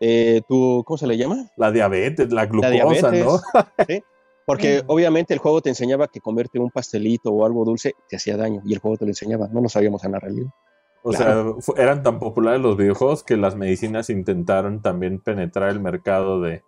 eh, 0.00 0.40
tu, 0.48 0.82
¿cómo 0.84 0.98
se 0.98 1.06
le 1.06 1.16
llama? 1.16 1.52
La 1.56 1.70
diabetes, 1.70 2.32
la 2.32 2.42
La 2.42 2.46
glucosa, 2.46 2.70
diabetes. 3.12 3.24
¿no? 3.24 3.40
¿sí? 3.86 4.02
Porque 4.48 4.82
obviamente 4.86 5.34
el 5.34 5.40
juego 5.40 5.60
te 5.60 5.68
enseñaba 5.68 6.08
que 6.08 6.22
comerte 6.22 6.58
un 6.58 6.70
pastelito 6.70 7.30
o 7.30 7.44
algo 7.44 7.66
dulce 7.66 7.94
te 8.08 8.16
hacía 8.16 8.38
daño 8.38 8.62
y 8.64 8.72
el 8.72 8.78
juego 8.78 8.96
te 8.96 9.04
lo 9.04 9.10
enseñaba, 9.10 9.46
no 9.52 9.60
lo 9.60 9.68
sabíamos 9.68 10.02
en 10.04 10.12
la 10.12 10.20
realidad. 10.20 10.48
O 11.02 11.10
Claro. 11.10 11.58
sea, 11.60 11.74
eran 11.76 12.02
tan 12.02 12.18
populares 12.18 12.58
los 12.62 12.78
videojuegos 12.78 13.22
que 13.22 13.36
las 13.36 13.56
medicinas 13.56 14.08
intentaron 14.08 14.80
también 14.80 15.20
penetrar 15.20 15.68
el 15.68 15.80
mercado 15.80 16.40
de, 16.40 16.62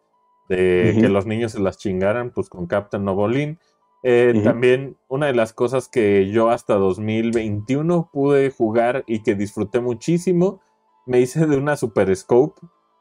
que 0.48 1.08
los 1.08 1.24
niños 1.24 1.52
se 1.52 1.60
las 1.60 1.78
chingaran, 1.78 2.32
pues 2.32 2.50
con 2.50 2.66
Captain 2.66 3.02
Novolin. 3.02 3.58
Eh. 4.02 4.38
También 4.44 4.98
una 5.08 5.26
de 5.28 5.34
las 5.34 5.54
cosas 5.54 5.88
que 5.88 6.30
yo 6.30 6.50
hasta 6.50 6.74
2021 6.74 8.10
pude 8.12 8.50
jugar 8.50 9.04
y 9.06 9.22
que 9.22 9.34
disfruté 9.34 9.80
muchísimo, 9.80 10.60
me 11.06 11.20
hice 11.20 11.46
de 11.46 11.56
una 11.56 11.76
Super 11.78 12.14
Scope, 12.14 12.60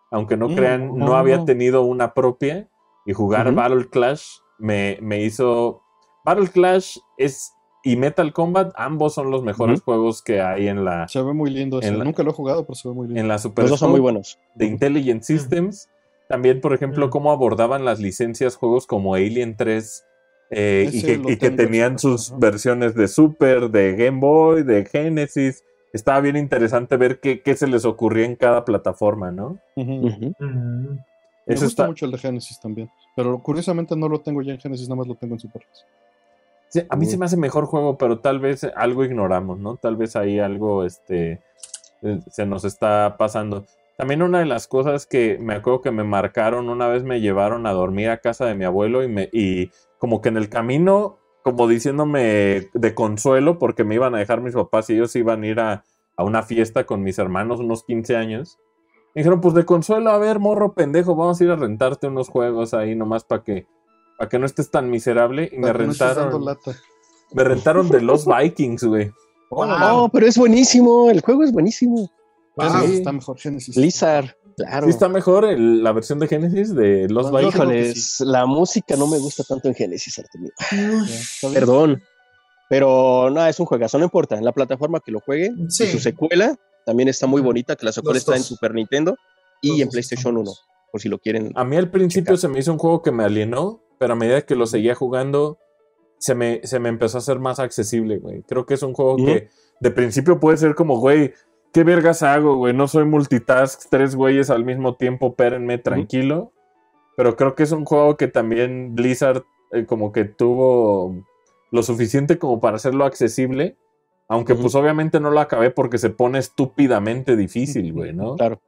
aunque 0.09 0.37
no 0.37 0.47
Mm, 0.47 0.55
crean, 0.55 0.97
no 0.97 1.11
oh. 1.11 1.15
había 1.15 1.43
tenido 1.43 1.83
una 1.83 2.13
propia 2.13 2.69
y 3.05 3.11
jugar. 3.13 3.53
Battle 3.53 3.89
Clash 3.89 4.39
me, 4.59 4.97
me 5.01 5.21
hizo... 5.23 5.81
Battle 6.25 6.47
Clash 6.49 6.97
es... 7.17 7.53
Y 7.81 7.95
Metal 7.95 8.33
Combat, 8.33 8.73
ambos 8.75 9.13
son 9.13 9.31
los 9.31 9.41
mejores 9.41 9.81
juegos 9.81 10.21
que 10.21 10.41
hay 10.41 10.67
en 10.67 10.83
la, 10.83 11.07
Se 11.07 11.21
ve 11.21 11.31
muy 11.33 11.49
lindo 11.49 11.79
ese. 11.79 11.87
En 11.87 11.97
la- 11.97 12.03
Nunca 12.03 12.23
lo 12.23 12.31
he 12.31 12.33
jugado, 12.33 12.65
pero 12.65 12.75
se 12.75 12.89
ve 12.89 12.93
muy 12.93 13.07
lindo. 13.07 13.21
en 13.21 13.29
la 13.29 13.37
Super 13.37 13.63
Los 13.63 13.71
dos 13.71 13.79
son 13.79 13.91
muy 13.91 14.01
buenos. 14.01 14.37
de 14.55 14.65
Intelligent 14.65 15.23
Systems. 15.23 15.87
También, 16.27 16.59
por 16.59 16.73
ejemplo, 16.73 17.09
cómo 17.09 17.31
abordaban 17.31 17.85
las 17.85 17.99
licencias 18.01 18.57
juegos 18.57 18.85
como 18.85 19.15
Alien 19.15 19.55
3 19.55 20.05
eh, 20.51 20.89
y, 20.91 21.01
que, 21.01 21.21
y 21.25 21.35
tenían 21.37 21.97
sus 21.99 22.37
versiones 22.37 22.95
de 22.95 23.07
Super, 23.07 23.69
de 23.71 23.95
Game 23.95 24.19
Boy, 24.19 24.63
de 24.63 24.85
Genesis. 24.85 25.63
Estaba 25.93 26.19
bien 26.19 26.35
interesante 26.35 26.97
ver 26.97 27.19
qué, 27.21 27.41
qué 27.41 27.55
se 27.55 27.65
les 27.65 27.85
ocurría 27.85 28.25
en 28.25 28.35
cada 28.35 28.65
plataforma, 28.65 29.31
¿no? 29.31 29.57
Mm. 29.77 30.97
Me 31.49 31.55
gusta 31.55 31.67
está, 31.67 31.87
mucho 31.87 32.05
el 32.05 32.11
de 32.11 32.17
Genesis 32.19 32.59
también. 32.59 32.91
Pero 33.15 33.39
curiosamente 33.39 33.95
no 33.95 34.07
lo 34.07 34.21
tengo 34.21 34.41
ya 34.41 34.53
en 34.53 34.59
Genesis, 34.59 34.87
nada 34.87 34.97
más 34.97 35.07
lo 35.07 35.15
tengo 35.15 35.33
en 35.33 35.39
Super 35.39 35.63
NES. 35.67 35.85
Sí, 36.69 36.81
a 36.87 36.95
mí 36.95 37.07
se 37.07 37.17
me 37.17 37.25
hace 37.25 37.37
mejor 37.37 37.65
juego, 37.65 37.97
pero 37.97 38.19
tal 38.19 38.39
vez 38.39 38.63
algo 38.75 39.03
ignoramos, 39.03 39.57
¿no? 39.57 39.77
Tal 39.77 39.95
vez 39.95 40.15
ahí 40.15 40.39
algo 40.39 40.85
este, 40.85 41.41
eh, 42.03 42.19
se 42.29 42.45
nos 42.45 42.63
está 42.63 43.15
pasando. 43.17 43.65
También 43.97 44.21
una 44.21 44.39
de 44.39 44.45
las 44.45 44.67
cosas 44.67 45.07
que 45.07 45.39
me 45.41 45.55
acuerdo 45.55 45.81
que 45.81 45.89
me 45.89 46.03
marcaron, 46.03 46.69
una 46.69 46.87
vez 46.87 47.03
me 47.03 47.19
llevaron 47.19 47.65
a 47.65 47.71
dormir 47.71 48.09
a 48.09 48.19
casa 48.19 48.45
de 48.45 48.53
mi 48.53 48.65
abuelo 48.65 49.03
y, 49.03 49.07
me, 49.07 49.29
y 49.33 49.71
como 49.97 50.21
que 50.21 50.29
en 50.29 50.37
el 50.37 50.49
camino, 50.49 51.17
como 51.43 51.67
diciéndome 51.67 52.69
de 52.71 52.93
consuelo, 52.93 53.57
porque 53.57 53.83
me 53.83 53.95
iban 53.95 54.13
a 54.13 54.19
dejar 54.19 54.41
mis 54.41 54.53
papás 54.53 54.89
y 54.91 54.93
ellos 54.93 55.15
iban 55.15 55.41
a 55.41 55.47
ir 55.47 55.59
a, 55.59 55.83
a 56.15 56.23
una 56.23 56.43
fiesta 56.43 56.85
con 56.85 57.01
mis 57.01 57.17
hermanos, 57.17 57.59
unos 57.59 57.83
15 57.83 58.15
años. 58.15 58.59
Me 59.19 59.23
dijeron, 59.23 59.41
pues 59.41 59.53
de 59.53 59.65
consuelo, 59.65 60.11
a 60.11 60.17
ver, 60.17 60.39
morro 60.39 60.71
pendejo, 60.73 61.13
vamos 61.13 61.41
a 61.41 61.43
ir 61.43 61.49
a 61.51 61.57
rentarte 61.57 62.07
unos 62.07 62.29
juegos 62.29 62.73
ahí 62.73 62.95
nomás 62.95 63.25
para 63.25 63.43
que, 63.43 63.67
para 64.17 64.29
que 64.29 64.39
no 64.39 64.45
estés 64.45 64.71
tan 64.71 64.89
miserable. 64.89 65.49
Y 65.51 65.57
me 65.57 65.67
no 65.67 65.73
rentaron, 65.73 66.45
lata. 66.45 66.71
me 67.33 67.43
rentaron 67.43 67.89
de 67.89 67.99
los 68.01 68.25
Vikings, 68.25 68.85
güey. 68.85 69.11
Wow. 69.49 69.65
No, 69.67 70.09
pero 70.13 70.25
es 70.25 70.37
buenísimo, 70.37 71.11
el 71.11 71.19
juego 71.19 71.43
es 71.43 71.51
buenísimo. 71.51 72.09
Wow. 72.55 72.67
Genesis 72.69 72.89
Sí. 72.91 72.95
está 72.99 73.11
mejor, 73.11 73.37
Genesis. 73.39 73.75
Blizzard, 73.75 74.35
claro. 74.55 74.85
Sí 74.87 74.91
está 74.91 75.09
mejor 75.09 75.43
el- 75.43 75.83
la 75.83 75.91
versión 75.91 76.19
de 76.19 76.27
Genesis 76.29 76.73
de 76.73 77.09
los 77.09 77.29
No, 77.29 77.37
Vikings. 77.39 77.55
Híjoles, 77.55 78.19
la 78.21 78.45
música 78.45 78.95
no 78.95 79.05
me 79.07 79.17
gusta 79.19 79.43
tanto 79.43 79.67
en 79.67 79.75
Genesis, 79.75 80.17
Artemio. 80.17 80.51
Bien. 80.71 81.53
Perdón. 81.53 82.01
Pero 82.69 83.29
no, 83.31 83.45
es 83.45 83.59
un 83.59 83.65
juegazo, 83.65 83.97
no 83.97 84.05
importa. 84.05 84.37
En 84.37 84.45
la 84.45 84.53
plataforma 84.53 85.01
que 85.01 85.11
lo 85.11 85.19
juegue, 85.19 85.51
Sí. 85.67 85.83
y 85.83 85.87
su 85.87 85.99
secuela 85.99 86.55
también 86.89 87.07
está 87.09 87.27
muy 87.27 87.41
bonita, 87.41 87.75
que 87.75 87.85
la 87.85 87.91
Los 88.03 88.17
está 88.17 88.35
en. 88.35 88.41
Super 88.43 88.73
Nintendo 88.73 89.15
y 89.61 89.69
Los 89.69 89.79
en 89.81 89.89
PlayStation 89.89 90.35
1, 90.37 90.41
estamos. 90.41 90.65
por 90.91 91.01
si 91.01 91.07
lo 91.09 91.19
quieren. 91.19 91.51
A 91.55 91.63
mí 91.63 91.75
al 91.77 91.91
principio 91.91 92.35
Checar. 92.35 92.37
se 92.39 92.47
me 92.47 92.59
hizo 92.59 92.71
un 92.71 92.79
juego 92.79 93.01
que 93.03 93.11
me 93.11 93.23
alienó, 93.23 93.81
pero 93.99 94.13
a 94.13 94.15
medida 94.15 94.41
que 94.41 94.55
lo 94.55 94.65
seguía 94.65 94.95
jugando, 94.95 95.57
se 96.17 96.33
me, 96.35 96.61
se 96.63 96.79
me 96.79 96.89
empezó 96.89 97.17
a 97.17 97.19
hacer 97.19 97.37
más 97.39 97.59
accesible, 97.59 98.17
güey. 98.17 98.41
Creo 98.43 98.65
que 98.65 98.73
es 98.73 98.81
un 98.81 98.93
juego 98.93 99.13
Ujú. 99.15 99.25
que 99.25 99.49
de 99.79 99.91
principio 99.91 100.39
puede 100.39 100.57
ser 100.57 100.73
como, 100.75 100.97
güey, 100.99 101.33
¿qué 101.71 101.83
vergas 101.83 102.23
hago, 102.23 102.55
güey? 102.57 102.73
No 102.73 102.87
soy 102.87 103.05
multitask, 103.05 103.87
tres 103.89 104.15
güeyes 104.15 104.49
al 104.49 104.65
mismo 104.65 104.95
tiempo, 104.95 105.35
pérenme 105.35 105.77
tranquilo. 105.77 106.51
Pero 107.15 107.35
creo 107.35 107.53
que 107.53 107.63
es 107.63 107.71
un 107.71 107.85
juego 107.85 108.17
que 108.17 108.27
también 108.27 108.95
Blizzard 108.95 109.43
eh, 109.73 109.85
como 109.85 110.11
que 110.11 110.23
tuvo 110.25 111.13
lo 111.71 111.83
suficiente 111.83 112.39
como 112.39 112.59
para 112.59 112.77
hacerlo 112.77 113.05
accesible. 113.05 113.77
Aunque 114.31 114.53
pues 114.53 114.75
obviamente 114.75 115.19
no 115.19 115.31
lo 115.31 115.39
acabé 115.39 115.71
porque 115.71 115.97
se 115.97 116.11
pone 116.11 116.37
estúpidamente 116.37 117.35
difícil, 117.35 117.91
güey, 117.91 118.13
¿no? 118.13 118.35
Claro. 118.35 118.61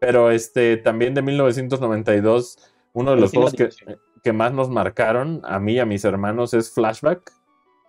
Pero 0.00 0.30
este, 0.30 0.78
también 0.78 1.12
de 1.12 1.20
1992, 1.20 2.56
uno 2.94 3.10
de 3.10 3.20
los 3.20 3.30
sí 3.30 3.36
juegos 3.36 3.54
que, 4.22 4.32
más 4.32 4.54
nos 4.54 4.70
marcaron, 4.70 5.42
a 5.44 5.60
mí 5.60 5.74
y 5.74 5.78
a 5.80 5.84
mis 5.84 6.02
hermanos, 6.06 6.54
es 6.54 6.72
Flashback. 6.72 7.30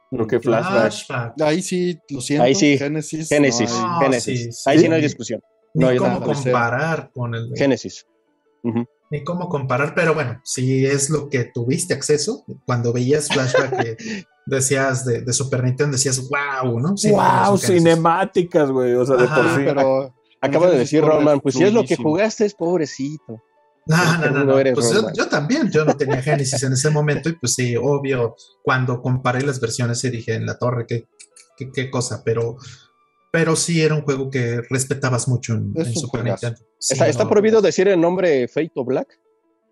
Creo 0.10 0.28
que 0.28 0.42
Flashback. 0.42 0.92
Flashback. 0.92 1.42
Ahí 1.42 1.61
sí, 1.61 1.98
lo 2.10 2.20
siento. 2.20 2.44
Ahí 2.44 2.56
sí. 2.56 2.78
Genesis. 2.78 3.30
Genesis, 3.30 3.72
no 3.72 4.00
Genesis. 4.02 4.24
sí, 4.40 4.52
sí. 4.52 4.70
Ahí 4.70 4.80
sí 4.80 4.90
no 4.90 4.95
hay 4.95 5.02
discusión. 5.02 5.42
Ni 5.74 5.86
No 5.86 5.90
hay 5.92 5.98
cómo 5.98 6.22
comparar 6.22 7.10
con 7.14 7.34
el. 7.36 7.53
Ujú. 8.64 8.86
ni 9.10 9.24
cómo 9.24 9.48
comparar, 9.50 9.95
pero 9.95 10.14
bueno, 10.14 10.42
si 10.44 10.86
es 10.86 11.10
lo 11.10 11.30
que 11.30 11.45
tuviste 11.45 11.94
acceso, 11.94 12.45
cuando 12.66 12.94
veías 12.94 13.30
flashback 13.30 13.82
que 13.82 13.98
decías 14.45 15.06
de, 15.06 15.22
de 15.22 15.34
Super 15.34 15.64
Nintendo, 15.64 15.94
decías, 15.94 16.22
wow, 16.30 16.80
¿no? 16.80 16.98
Sí, 16.98 17.11
¡Wow! 17.11 17.58
Cinemáticas, 17.58 18.70
güey. 18.72 18.94
O 18.94 19.06
sea, 19.06 19.16
de 19.18 19.24
Ajá, 19.26 19.36
por 19.36 19.50
sí. 19.56 19.61
Pero 19.66 20.14
Acaba 20.44 20.72
de 20.72 20.80
decir 20.80 21.03
Roman, 21.03 21.40
pues 21.40 21.53
si 21.56 21.64
es 21.64 21.72
lo 21.74 21.84
que 21.84 21.95
jugaste, 21.95 22.45
es 22.45 22.56
pobrecito. 22.56 23.44
No, 23.86 23.98
no, 24.18 24.26
no, 24.26 24.32
no. 24.32 24.44
no 24.45 24.60
eres 24.60 24.74
Pues 24.74 24.90
yo, 24.90 24.95
Roman. 25.02 25.14
yo 25.16 25.28
también, 25.28 25.70
yo 25.72 25.86
no 25.86 25.95
tenía 25.95 26.22
Genesis 26.22 26.64
en 26.64 26.74
ese 26.74 26.90
momento 26.90 27.30
y 27.30 27.34
pues 27.34 27.53
sí, 27.53 27.76
obvio, 27.76 28.36
cuando 28.64 29.02
comparé 29.02 29.42
las 29.44 29.60
versiones 29.60 30.00
sí 30.00 30.10
dije 30.10 30.34
en 30.34 30.45
la 30.48 30.58
torre, 30.58 30.86
qué, 30.88 31.06
qué, 31.58 31.72
qué 31.72 31.92
cosa, 31.92 32.24
pero, 32.26 32.58
pero 33.32 33.56
sí 33.56 33.82
era 33.84 33.94
un 33.94 34.02
juego 34.02 34.30
que 34.32 34.61
respetabas 34.70 35.28
mucho 35.28 35.53
en, 35.53 35.74
en 35.76 35.94
Super 35.94 36.22
juegazo. 36.22 36.48
Nintendo. 36.48 36.70
Sí, 36.80 36.94
está 36.94 37.08
está 37.08 37.24
no, 37.26 37.30
prohibido 37.30 37.61
decir 37.61 37.88
el 37.88 38.02
nombre 38.02 38.48
Fate 38.48 38.72
of 38.76 38.88
Black. 38.88 39.20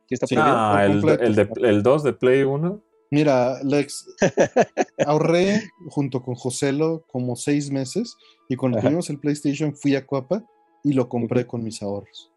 ¿Sí 0.07 0.13
está 0.15 0.27
Sí. 0.27 0.35
prohibido? 0.35 0.55
Ah, 0.57 0.85
el, 0.85 1.09
el, 1.21 1.35
de, 1.35 1.49
el 1.67 1.81
2 1.83 2.03
de 2.03 2.13
Play 2.13 2.43
1. 2.43 2.83
Mira, 3.11 3.61
Lex, 3.63 4.07
ahorré 5.05 5.63
junto 5.89 6.21
con 6.21 6.35
Joselo 6.35 7.03
como 7.11 7.35
seis 7.35 7.71
meses 7.71 8.15
y 8.47 8.55
cuando 8.55 8.77
Ajá. 8.77 8.87
tuvimos 8.87 9.09
el 9.09 9.19
PlayStation 9.19 9.75
fui 9.75 9.95
a 9.95 10.05
Coapa 10.05 10.45
y 10.83 10.93
lo 10.93 11.09
compré 11.09 11.47
con 11.47 11.63
mis 11.63 11.81
ahorros. 11.81 12.31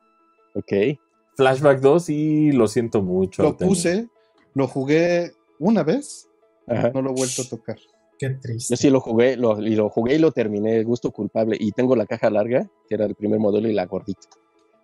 Ok. 0.55 0.99
Flashback 1.37 1.81
2 1.81 2.09
y 2.11 2.53
lo 2.53 2.69
siento 2.69 3.03
mucho. 3.03 3.43
Lo 3.43 3.57
puse, 3.57 4.09
lo 4.55 4.67
jugué 4.67 5.33
una 5.59 5.83
vez, 5.83 6.29
Ajá. 6.67 6.91
no 6.95 7.03
lo 7.03 7.11
he 7.11 7.15
vuelto 7.15 7.43
a 7.43 7.49
tocar. 7.49 7.79
Qué 8.19 8.31
triste. 8.31 8.73
Yo 8.73 8.77
sí 8.77 8.91
lo 8.91 9.01
jugué, 9.01 9.37
lo, 9.37 9.61
y 9.61 9.75
lo 9.75 9.89
jugué 9.91 10.15
y 10.15 10.19
lo 10.19 10.33
terminé, 10.33 10.83
gusto 10.85 11.11
culpable. 11.11 11.57
Y 11.59 11.73
tengo 11.73 11.97
la 11.97 12.07
caja 12.07 12.31
larga, 12.31 12.71
que 12.89 12.95
era 12.95 13.05
el 13.05 13.15
primer 13.15 13.41
modelo, 13.41 13.69
y 13.69 13.73
la 13.73 13.87
gordita. 13.87 14.29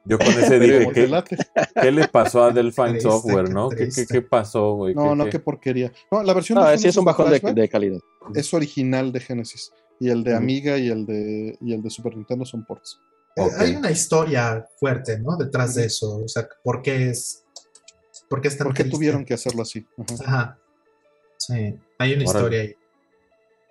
Yo 0.04 0.18
con 0.18 0.28
ese 0.28 0.58
dije, 0.58 0.88
¿qué. 0.94 1.08
¿qué 1.80 1.92
le 1.92 2.08
pasó 2.08 2.42
a 2.44 2.50
Delphine 2.52 2.90
Triste, 2.92 3.08
Software, 3.10 3.46
qué 3.46 3.52
no? 3.52 3.68
¿Qué, 3.68 3.88
qué, 4.10 4.22
pasó, 4.22 4.74
güey? 4.74 4.94
No, 4.94 5.10
¿Qué- 5.10 5.16
no, 5.16 5.24
qué? 5.24 5.30
qué 5.30 5.38
porquería. 5.38 5.92
No, 6.10 6.22
la 6.22 6.32
versión 6.32 6.58
No, 6.58 6.66
de 6.66 6.78
sí 6.78 6.88
es 6.88 6.96
un 6.96 7.04
bajón 7.04 7.30
de, 7.30 7.68
calidad. 7.68 7.98
es 8.34 8.54
original 8.54 9.12
de 9.12 9.20
Genesis 9.20 9.72
y 10.00 10.08
el 10.08 10.24
de. 10.24 10.34
Amiga 10.34 10.78
y 10.78 10.88
el 10.88 11.04
de 11.04 11.58
y 11.60 11.74
el 11.74 11.82
de 11.82 11.90
Super 11.90 12.16
Nintendo 12.16 12.44
son 12.44 12.64
ports. 12.64 13.00
Eh, 13.36 13.42
hay 13.58 13.76
una 13.76 13.90
historia 13.90 14.66
fuerte, 14.80 15.18
¿no? 15.18 15.36
Detrás 15.36 15.74
de 15.74 15.84
eso. 15.84 16.18
O 16.24 16.28
sea, 16.28 16.48
¿por 16.62 16.82
qué 16.82 17.10
es. 17.10 17.44
¿Por 18.28 18.40
qué, 18.40 18.50
¿Por 18.50 18.74
qué 18.74 18.84
tuvieron 18.84 19.24
que 19.24 19.34
hacerlo 19.34 19.62
así? 19.62 19.86
Ajá. 20.20 20.58
Sí, 21.36 21.74
hay 21.98 22.14
una 22.14 22.24
historia 22.24 22.60
ahí. 22.62 22.74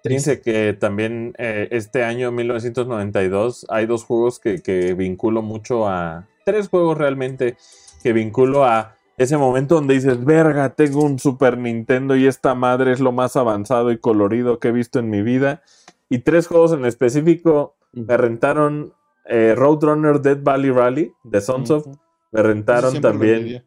Fíjense 0.07 0.41
que 0.41 0.73
también 0.73 1.33
eh, 1.37 1.67
este 1.71 2.03
año 2.03 2.31
1992 2.31 3.65
hay 3.69 3.85
dos 3.85 4.03
juegos 4.03 4.39
que, 4.39 4.61
que 4.61 4.93
vinculo 4.93 5.41
mucho 5.41 5.87
a. 5.87 6.27
Tres 6.45 6.69
juegos 6.69 6.97
realmente 6.97 7.57
que 8.01 8.13
vinculo 8.13 8.63
a 8.63 8.95
ese 9.17 9.35
momento 9.37 9.75
donde 9.75 9.95
dices, 9.95 10.23
verga, 10.23 10.75
tengo 10.75 11.03
un 11.03 11.17
Super 11.17 11.57
Nintendo 11.57 12.15
y 12.15 12.27
esta 12.27 12.53
madre 12.53 12.91
es 12.91 12.99
lo 12.99 13.11
más 13.11 13.35
avanzado 13.35 13.91
y 13.91 13.97
colorido 13.97 14.59
que 14.59 14.67
he 14.67 14.71
visto 14.71 14.99
en 14.99 15.09
mi 15.09 15.23
vida. 15.23 15.63
Y 16.07 16.19
tres 16.19 16.47
juegos 16.47 16.71
en 16.71 16.85
específico 16.85 17.75
me 17.91 18.15
rentaron 18.15 18.93
eh, 19.25 19.55
Roadrunner 19.57 20.21
Dead 20.21 20.37
Valley 20.41 20.71
Rally 20.71 21.13
de 21.23 21.41
Sunsoft. 21.41 21.87
Me 22.31 22.43
rentaron 22.43 23.01
también 23.01 23.65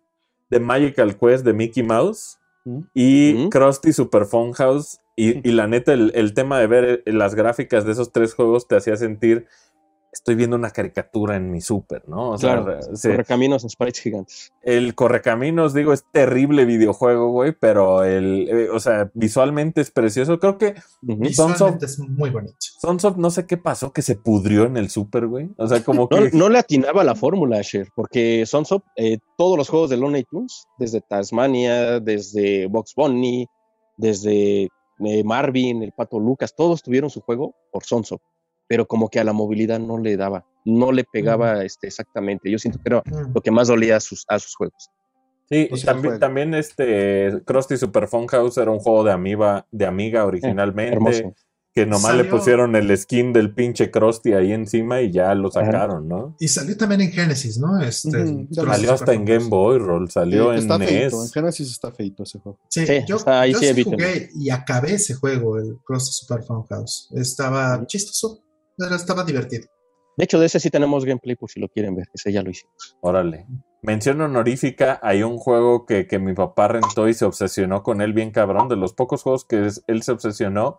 The 0.48 0.60
Magical 0.60 1.16
Quest 1.18 1.44
de 1.44 1.52
Mickey 1.52 1.82
Mouse 1.82 2.38
y 2.94 3.48
Krusty 3.48 3.92
Super 3.92 4.26
Phone 4.26 4.52
House. 4.52 5.00
Y, 5.20 5.46
y 5.46 5.52
la 5.52 5.66
neta, 5.66 5.92
el, 5.92 6.12
el, 6.14 6.32
tema 6.32 6.58
de 6.58 6.66
ver 6.66 7.02
eh, 7.04 7.12
las 7.12 7.34
gráficas 7.34 7.84
de 7.84 7.92
esos 7.92 8.10
tres 8.10 8.32
juegos 8.32 8.66
te 8.66 8.76
hacía 8.76 8.96
sentir 8.96 9.46
estoy 10.12 10.34
viendo 10.34 10.56
una 10.56 10.70
caricatura 10.70 11.36
en 11.36 11.50
mi 11.50 11.60
súper, 11.60 12.08
¿no? 12.08 12.30
O 12.30 12.36
claro, 12.36 12.80
sea, 12.94 13.12
Correcaminos 13.12 13.62
en 13.62 13.70
sprites 13.70 14.00
gigantes. 14.00 14.52
El 14.62 14.94
Correcaminos, 14.94 15.72
digo, 15.72 15.92
es 15.92 16.04
terrible 16.12 16.64
videojuego, 16.64 17.30
güey, 17.30 17.52
pero 17.52 18.04
el, 18.04 18.48
eh, 18.48 18.68
o 18.70 18.80
sea, 18.80 19.10
visualmente 19.14 19.80
es 19.80 19.90
precioso. 19.90 20.38
Creo 20.38 20.58
que 20.58 20.74
visualmente 21.00 21.86
es 21.86 21.98
muy 21.98 22.30
bonito. 22.30 22.56
Sunsoft, 22.58 23.16
no 23.16 23.30
sé 23.30 23.46
qué 23.46 23.56
pasó, 23.56 23.92
que 23.92 24.02
se 24.02 24.16
pudrió 24.16 24.64
en 24.64 24.76
el 24.76 24.90
súper, 24.90 25.26
güey. 25.26 25.50
O 25.56 25.66
sea, 25.66 25.84
como 25.84 26.08
que... 26.08 26.30
No, 26.32 26.48
le 26.48 26.58
atinaba 26.58 27.04
la 27.04 27.14
fórmula, 27.14 27.58
Asher, 27.58 27.88
porque 27.94 28.44
Sunsoft, 28.46 28.84
eh, 28.96 29.18
todos 29.36 29.56
los 29.56 29.68
juegos 29.68 29.90
de 29.90 29.96
Looney 29.96 30.24
Tunes, 30.24 30.66
desde 30.78 31.00
Tasmania, 31.00 32.00
desde 32.00 32.66
Box 32.66 32.94
Bunny, 32.96 33.46
desde 33.96 34.68
eh, 35.04 35.24
Marvin, 35.24 35.82
el 35.82 35.92
Pato 35.92 36.18
Lucas, 36.18 36.54
todos 36.54 36.82
tuvieron 36.82 37.10
su 37.10 37.20
juego 37.20 37.54
por 37.72 37.84
Sunsoft 37.84 38.22
pero 38.70 38.86
como 38.86 39.08
que 39.08 39.18
a 39.18 39.24
la 39.24 39.32
movilidad 39.32 39.80
no 39.80 39.98
le 39.98 40.16
daba, 40.16 40.46
no 40.64 40.92
le 40.92 41.02
pegaba 41.02 41.64
este, 41.64 41.88
exactamente. 41.88 42.48
Yo 42.48 42.56
siento 42.56 42.78
que 42.78 42.88
era 42.88 43.02
lo 43.34 43.40
que 43.40 43.50
más 43.50 43.66
dolía 43.66 43.96
a 43.96 44.00
sus, 44.00 44.24
a 44.28 44.38
sus 44.38 44.54
juegos. 44.54 44.88
Sí, 45.50 45.68
también, 45.84 46.20
también 46.20 46.54
este 46.54 47.42
Krusty 47.44 47.76
Super 47.76 48.06
House 48.06 48.58
era 48.58 48.70
un 48.70 48.78
juego 48.78 49.02
de 49.02 49.10
amiga, 49.10 49.66
de 49.72 49.86
amiga 49.86 50.24
originalmente. 50.24 51.34
Que 51.80 51.86
nomás 51.86 52.14
le 52.14 52.24
pusieron 52.24 52.76
el 52.76 52.94
skin 52.96 53.32
del 53.32 53.54
pinche 53.54 53.90
Krusty 53.90 54.34
ahí 54.34 54.52
encima 54.52 55.00
y 55.00 55.10
ya 55.10 55.34
lo 55.34 55.50
sacaron, 55.50 56.06
¿no? 56.06 56.36
Y 56.38 56.48
salió 56.48 56.76
también 56.76 57.00
en 57.00 57.10
Genesis, 57.10 57.58
¿no? 57.58 57.80
Este, 57.80 58.46
salió 58.52 58.92
hasta 58.92 59.14
en 59.14 59.24
Game 59.24 59.48
Boy 59.48 59.78
Roll, 59.78 60.10
salió 60.10 60.52
en 60.52 60.68
NES. 60.68 61.14
En 61.14 61.30
Genesis 61.30 61.70
está 61.70 61.90
feito 61.90 62.24
ese 62.24 62.38
juego. 62.38 62.58
Sí, 62.68 62.84
yo, 63.06 63.16
ahí 63.26 63.54
sí 63.54 63.82
jugué 63.82 64.28
y 64.34 64.50
acabé 64.50 64.94
ese 64.94 65.14
juego, 65.14 65.58
el 65.58 65.78
Krusty 65.82 66.12
Super 66.12 66.44
House. 66.68 67.08
Estaba 67.14 67.86
chistoso 67.86 68.42
estaba 68.94 69.24
divertido. 69.24 69.64
De 70.16 70.24
hecho, 70.24 70.38
de 70.38 70.46
ese 70.46 70.60
sí 70.60 70.68
tenemos 70.68 71.04
gameplay 71.06 71.34
por 71.34 71.50
si 71.50 71.60
lo 71.60 71.68
quieren 71.68 71.94
ver, 71.94 72.08
ese 72.12 72.30
ya 72.30 72.42
lo 72.42 72.50
hicimos. 72.50 72.96
Órale. 73.00 73.46
Mención 73.82 74.20
honorífica, 74.20 75.00
hay 75.02 75.22
un 75.22 75.38
juego 75.38 75.86
que, 75.86 76.06
mi 76.18 76.34
papá 76.34 76.68
rentó 76.68 77.08
y 77.08 77.14
se 77.14 77.24
obsesionó 77.24 77.82
con 77.82 78.02
él 78.02 78.12
bien 78.12 78.30
cabrón. 78.30 78.68
De 78.68 78.76
los 78.76 78.92
pocos 78.92 79.22
juegos 79.22 79.46
que 79.46 79.70
él 79.86 80.02
se 80.02 80.12
obsesionó, 80.12 80.78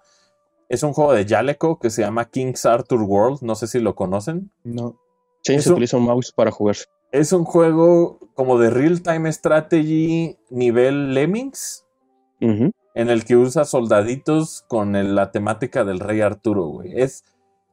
es 0.72 0.84
un 0.84 0.94
juego 0.94 1.14
de 1.14 1.26
Jaleco 1.26 1.80
que 1.80 1.90
se 1.90 2.02
llama 2.02 2.30
King's 2.30 2.66
Arthur 2.66 3.02
World. 3.02 3.40
No 3.42 3.56
sé 3.56 3.68
si 3.68 3.80
lo 3.80 3.94
conocen. 3.94 4.52
No. 4.64 4.98
Sí, 5.42 5.60
se 5.60 5.72
utiliza 5.72 5.98
un 5.98 6.06
mouse 6.06 6.32
para 6.32 6.50
jugar. 6.52 6.78
Es 7.12 7.34
un 7.34 7.44
juego 7.44 8.20
como 8.36 8.58
de 8.58 8.70
real-time 8.70 9.32
strategy 9.34 10.38
nivel 10.50 11.14
Lemmings. 11.14 11.86
En 12.40 13.10
el 13.10 13.26
que 13.26 13.36
usa 13.36 13.66
soldaditos 13.66 14.64
con 14.68 15.16
la 15.16 15.32
temática 15.32 15.84
del 15.84 16.00
rey 16.00 16.22
Arturo, 16.22 16.66
güey. 16.66 17.00
Es 17.00 17.24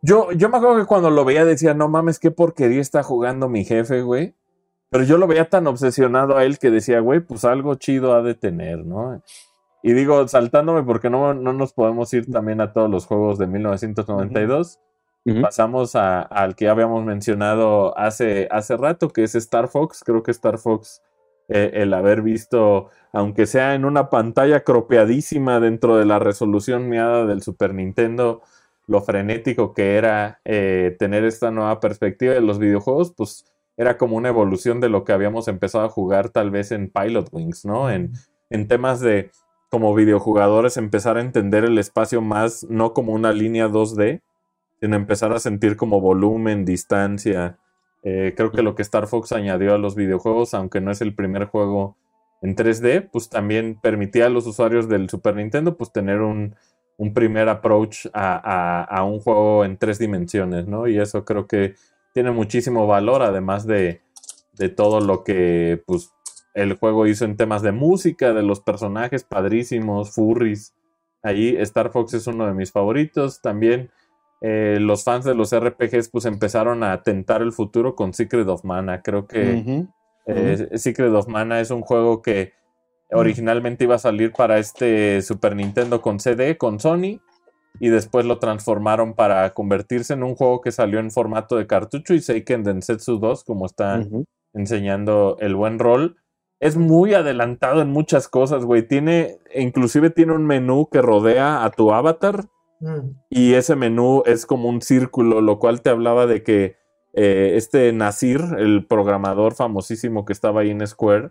yo, 0.02 0.30
yo 0.32 0.48
me 0.48 0.58
acuerdo 0.58 0.78
que 0.78 0.86
cuando 0.86 1.10
lo 1.10 1.24
veía 1.24 1.44
decía, 1.44 1.74
no 1.74 1.88
mames, 1.88 2.18
qué 2.18 2.30
porquería 2.30 2.80
está 2.80 3.02
jugando 3.02 3.48
mi 3.48 3.64
jefe, 3.64 4.02
güey. 4.02 4.34
Pero 4.90 5.04
yo 5.04 5.18
lo 5.18 5.26
veía 5.26 5.48
tan 5.48 5.66
obsesionado 5.66 6.36
a 6.36 6.44
él 6.44 6.58
que 6.58 6.70
decía, 6.70 7.00
güey, 7.00 7.20
pues 7.20 7.44
algo 7.44 7.74
chido 7.74 8.14
ha 8.14 8.22
de 8.22 8.34
tener, 8.34 8.84
¿no? 8.86 9.22
Y 9.82 9.92
digo, 9.92 10.26
saltándome 10.26 10.82
porque 10.82 11.10
no, 11.10 11.34
no 11.34 11.52
nos 11.52 11.72
podemos 11.72 12.12
ir 12.12 12.30
también 12.30 12.60
a 12.60 12.72
todos 12.72 12.90
los 12.90 13.06
juegos 13.06 13.38
de 13.38 13.46
1992. 13.46 14.80
Pasamos 15.42 15.94
a, 15.94 16.22
al 16.22 16.56
que 16.56 16.68
habíamos 16.68 17.04
mencionado 17.04 17.96
hace, 17.98 18.48
hace 18.50 18.76
rato, 18.78 19.10
que 19.10 19.24
es 19.24 19.34
Star 19.34 19.68
Fox. 19.68 20.02
Creo 20.02 20.22
que 20.22 20.30
Star 20.30 20.56
Fox, 20.56 21.02
eh, 21.48 21.70
el 21.74 21.92
haber 21.92 22.22
visto, 22.22 22.88
aunque 23.12 23.46
sea 23.46 23.74
en 23.74 23.84
una 23.84 24.08
pantalla 24.08 24.64
cropeadísima 24.64 25.60
dentro 25.60 25.96
de 25.96 26.06
la 26.06 26.18
resolución 26.18 26.88
miada 26.88 27.26
del 27.26 27.42
Super 27.42 27.74
Nintendo, 27.74 28.40
lo 28.86 29.02
frenético 29.02 29.74
que 29.74 29.96
era 29.96 30.40
eh, 30.46 30.96
tener 30.98 31.24
esta 31.24 31.50
nueva 31.50 31.78
perspectiva 31.78 32.32
de 32.32 32.40
los 32.40 32.58
videojuegos, 32.58 33.12
pues 33.14 33.44
era 33.76 33.98
como 33.98 34.16
una 34.16 34.30
evolución 34.30 34.80
de 34.80 34.88
lo 34.88 35.04
que 35.04 35.12
habíamos 35.12 35.46
empezado 35.46 35.84
a 35.84 35.90
jugar 35.90 36.30
tal 36.30 36.50
vez 36.50 36.72
en 36.72 36.90
Pilot 36.90 37.28
Wings, 37.32 37.66
¿no? 37.66 37.90
En, 37.90 38.12
en 38.48 38.66
temas 38.66 39.00
de 39.00 39.30
como 39.70 39.94
videojugadores 39.94 40.76
empezar 40.76 41.16
a 41.16 41.20
entender 41.20 41.64
el 41.64 41.78
espacio 41.78 42.20
más 42.20 42.64
no 42.68 42.94
como 42.94 43.12
una 43.12 43.32
línea 43.32 43.68
2D, 43.68 44.22
sino 44.80 44.96
empezar 44.96 45.32
a 45.32 45.40
sentir 45.40 45.76
como 45.76 46.00
volumen, 46.00 46.64
distancia. 46.64 47.58
Eh, 48.02 48.34
creo 48.36 48.50
que 48.52 48.62
lo 48.62 48.74
que 48.74 48.82
Star 48.82 49.06
Fox 49.06 49.32
añadió 49.32 49.74
a 49.74 49.78
los 49.78 49.94
videojuegos, 49.94 50.54
aunque 50.54 50.80
no 50.80 50.90
es 50.90 51.00
el 51.00 51.14
primer 51.14 51.46
juego 51.46 51.96
en 52.40 52.54
3D, 52.54 53.08
pues 53.10 53.28
también 53.28 53.78
permitía 53.80 54.26
a 54.26 54.30
los 54.30 54.46
usuarios 54.46 54.88
del 54.88 55.10
Super 55.10 55.34
Nintendo 55.34 55.76
pues 55.76 55.92
tener 55.92 56.20
un, 56.20 56.54
un 56.98 57.14
primer 57.14 57.48
approach 57.48 58.06
a, 58.12 59.02
un 59.04 59.20
juego 59.20 59.64
en 59.64 59.78
tres 59.78 59.98
dimensiones, 59.98 60.66
¿no? 60.66 60.88
Y 60.88 60.98
eso 60.98 61.24
creo 61.24 61.46
que 61.46 61.74
tiene 62.12 62.32
muchísimo 62.32 62.86
valor, 62.86 63.22
además 63.22 63.66
de, 63.66 64.02
todo 64.76 65.00
lo 65.00 65.22
que 65.22 65.80
pues, 65.86 66.12
el 66.60 66.74
juego 66.74 67.06
hizo 67.06 67.24
en 67.24 67.36
temas 67.36 67.62
de 67.62 67.72
música, 67.72 68.32
de 68.32 68.42
los 68.42 68.60
personajes 68.60 69.24
padrísimos, 69.24 70.12
furries. 70.12 70.74
Ahí 71.22 71.56
Star 71.58 71.90
Fox 71.90 72.14
es 72.14 72.26
uno 72.26 72.46
de 72.46 72.54
mis 72.54 72.72
favoritos. 72.72 73.40
También 73.40 73.90
eh, 74.40 74.78
los 74.80 75.04
fans 75.04 75.24
de 75.24 75.34
los 75.34 75.54
RPGs 75.54 76.08
pues 76.10 76.24
empezaron 76.24 76.82
a 76.84 77.02
tentar 77.02 77.42
el 77.42 77.52
futuro 77.52 77.94
con 77.94 78.14
Secret 78.14 78.48
of 78.48 78.64
Mana. 78.64 79.02
Creo 79.02 79.26
que 79.26 79.86
eh, 80.26 80.68
Secret 80.78 81.12
of 81.12 81.28
Mana 81.28 81.60
es 81.60 81.70
un 81.70 81.82
juego 81.82 82.22
que 82.22 82.52
Originalmente 83.10 83.84
iba 83.84 83.94
a 83.94 83.98
salir 83.98 84.32
para 84.32 84.58
este 84.58 85.22
Super 85.22 85.56
Nintendo 85.56 86.02
con 86.02 86.20
CD, 86.20 86.58
con 86.58 86.78
Sony, 86.78 87.20
y 87.80 87.88
después 87.88 88.26
lo 88.26 88.38
transformaron 88.38 89.14
para 89.14 89.54
convertirse 89.54 90.12
en 90.12 90.22
un 90.22 90.34
juego 90.34 90.60
que 90.60 90.72
salió 90.72 90.98
en 90.98 91.10
formato 91.10 91.56
de 91.56 91.66
cartucho 91.66 92.12
y 92.12 92.20
Seiken 92.20 92.64
Densetsu 92.64 93.18
2, 93.18 93.44
como 93.44 93.64
está 93.64 94.04
enseñando 94.52 95.36
el 95.40 95.54
buen 95.54 95.78
rol. 95.78 96.16
Es 96.60 96.76
muy 96.76 97.14
adelantado 97.14 97.82
en 97.82 97.90
muchas 97.90 98.28
cosas, 98.28 98.64
güey. 98.64 98.86
Tiene, 98.86 99.38
inclusive 99.54 100.10
tiene 100.10 100.32
un 100.32 100.46
menú 100.46 100.88
que 100.90 101.02
rodea 101.02 101.64
a 101.64 101.70
tu 101.70 101.92
avatar. 101.92 102.46
Mm. 102.80 103.10
Y 103.30 103.54
ese 103.54 103.76
menú 103.76 104.22
es 104.26 104.46
como 104.46 104.68
un 104.68 104.82
círculo, 104.82 105.40
lo 105.40 105.58
cual 105.58 105.82
te 105.82 105.90
hablaba 105.90 106.26
de 106.26 106.42
que 106.42 106.76
eh, 107.12 107.52
este 107.56 107.92
Nasir, 107.92 108.40
el 108.58 108.86
programador 108.86 109.54
famosísimo 109.54 110.24
que 110.24 110.32
estaba 110.32 110.60
ahí 110.60 110.70
en 110.70 110.86
Square, 110.86 111.30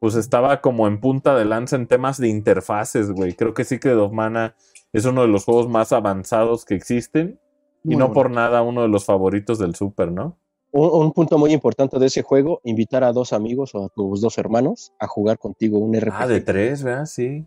pues 0.00 0.16
estaba 0.16 0.60
como 0.60 0.88
en 0.88 1.00
punta 1.00 1.36
de 1.36 1.44
lanza 1.44 1.76
en 1.76 1.86
temas 1.86 2.18
de 2.18 2.28
interfaces, 2.28 3.10
güey. 3.12 3.34
Creo 3.34 3.54
que 3.54 3.64
Secret 3.64 3.96
of 3.96 4.12
Mana 4.12 4.56
es 4.92 5.04
uno 5.04 5.22
de 5.22 5.28
los 5.28 5.44
juegos 5.44 5.68
más 5.68 5.92
avanzados 5.92 6.64
que 6.64 6.74
existen 6.74 7.38
y 7.84 7.96
no 7.96 8.12
por 8.12 8.30
nada 8.30 8.62
uno 8.62 8.82
de 8.82 8.88
los 8.88 9.04
favoritos 9.04 9.58
del 9.58 9.74
Super, 9.74 10.10
¿no? 10.12 10.36
Un, 10.72 11.12
punto 11.12 11.36
muy 11.36 11.52
importante 11.52 11.98
de 11.98 12.06
ese 12.06 12.22
juego, 12.22 12.60
invitar 12.64 13.04
a 13.04 13.12
dos 13.12 13.32
amigos 13.32 13.74
o 13.74 13.84
a 13.84 13.88
tus 13.90 14.22
dos 14.22 14.38
hermanos 14.38 14.92
a 14.98 15.06
jugar 15.06 15.38
contigo 15.38 15.78
un 15.78 15.94
RPG. 15.94 16.14
Ah, 16.14 16.26
de 16.26 16.40
tres, 16.40 16.82
¿verdad? 16.82 17.06
Sí. 17.06 17.46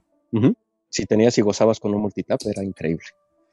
Si 0.90 1.06
tenías 1.06 1.38
y 1.38 1.42
gozabas 1.42 1.80
con 1.80 1.94
un 1.96 2.02
multitap, 2.02 2.40
era 2.46 2.64
increíble. 2.64 3.06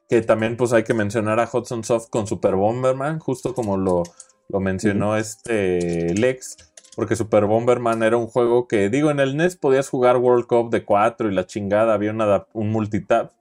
Que 0.08 0.20
también 0.20 0.56
pues 0.56 0.72
hay 0.72 0.84
que 0.84 0.94
mencionar 0.94 1.40
a 1.40 1.48
Hudson 1.50 1.84
Soft 1.84 2.08
con 2.10 2.26
Super 2.26 2.54
Bomberman, 2.54 3.18
justo 3.18 3.54
como 3.54 3.78
lo, 3.78 4.02
lo 4.48 4.60
mencionó 4.60 5.16
este 5.16 6.14
Lex 6.14 6.72
porque 6.94 7.16
Super 7.16 7.46
Bomberman 7.46 8.02
era 8.02 8.16
un 8.16 8.26
juego 8.26 8.68
que, 8.68 8.90
digo, 8.90 9.10
en 9.10 9.20
el 9.20 9.36
NES 9.36 9.56
podías 9.56 9.88
jugar 9.88 10.18
World 10.18 10.46
Cup 10.46 10.70
de 10.70 10.84
4 10.84 11.30
y 11.30 11.34
la 11.34 11.46
chingada, 11.46 11.94
había 11.94 12.10
una, 12.10 12.46
un 12.52 12.70
multitap. 12.70 13.32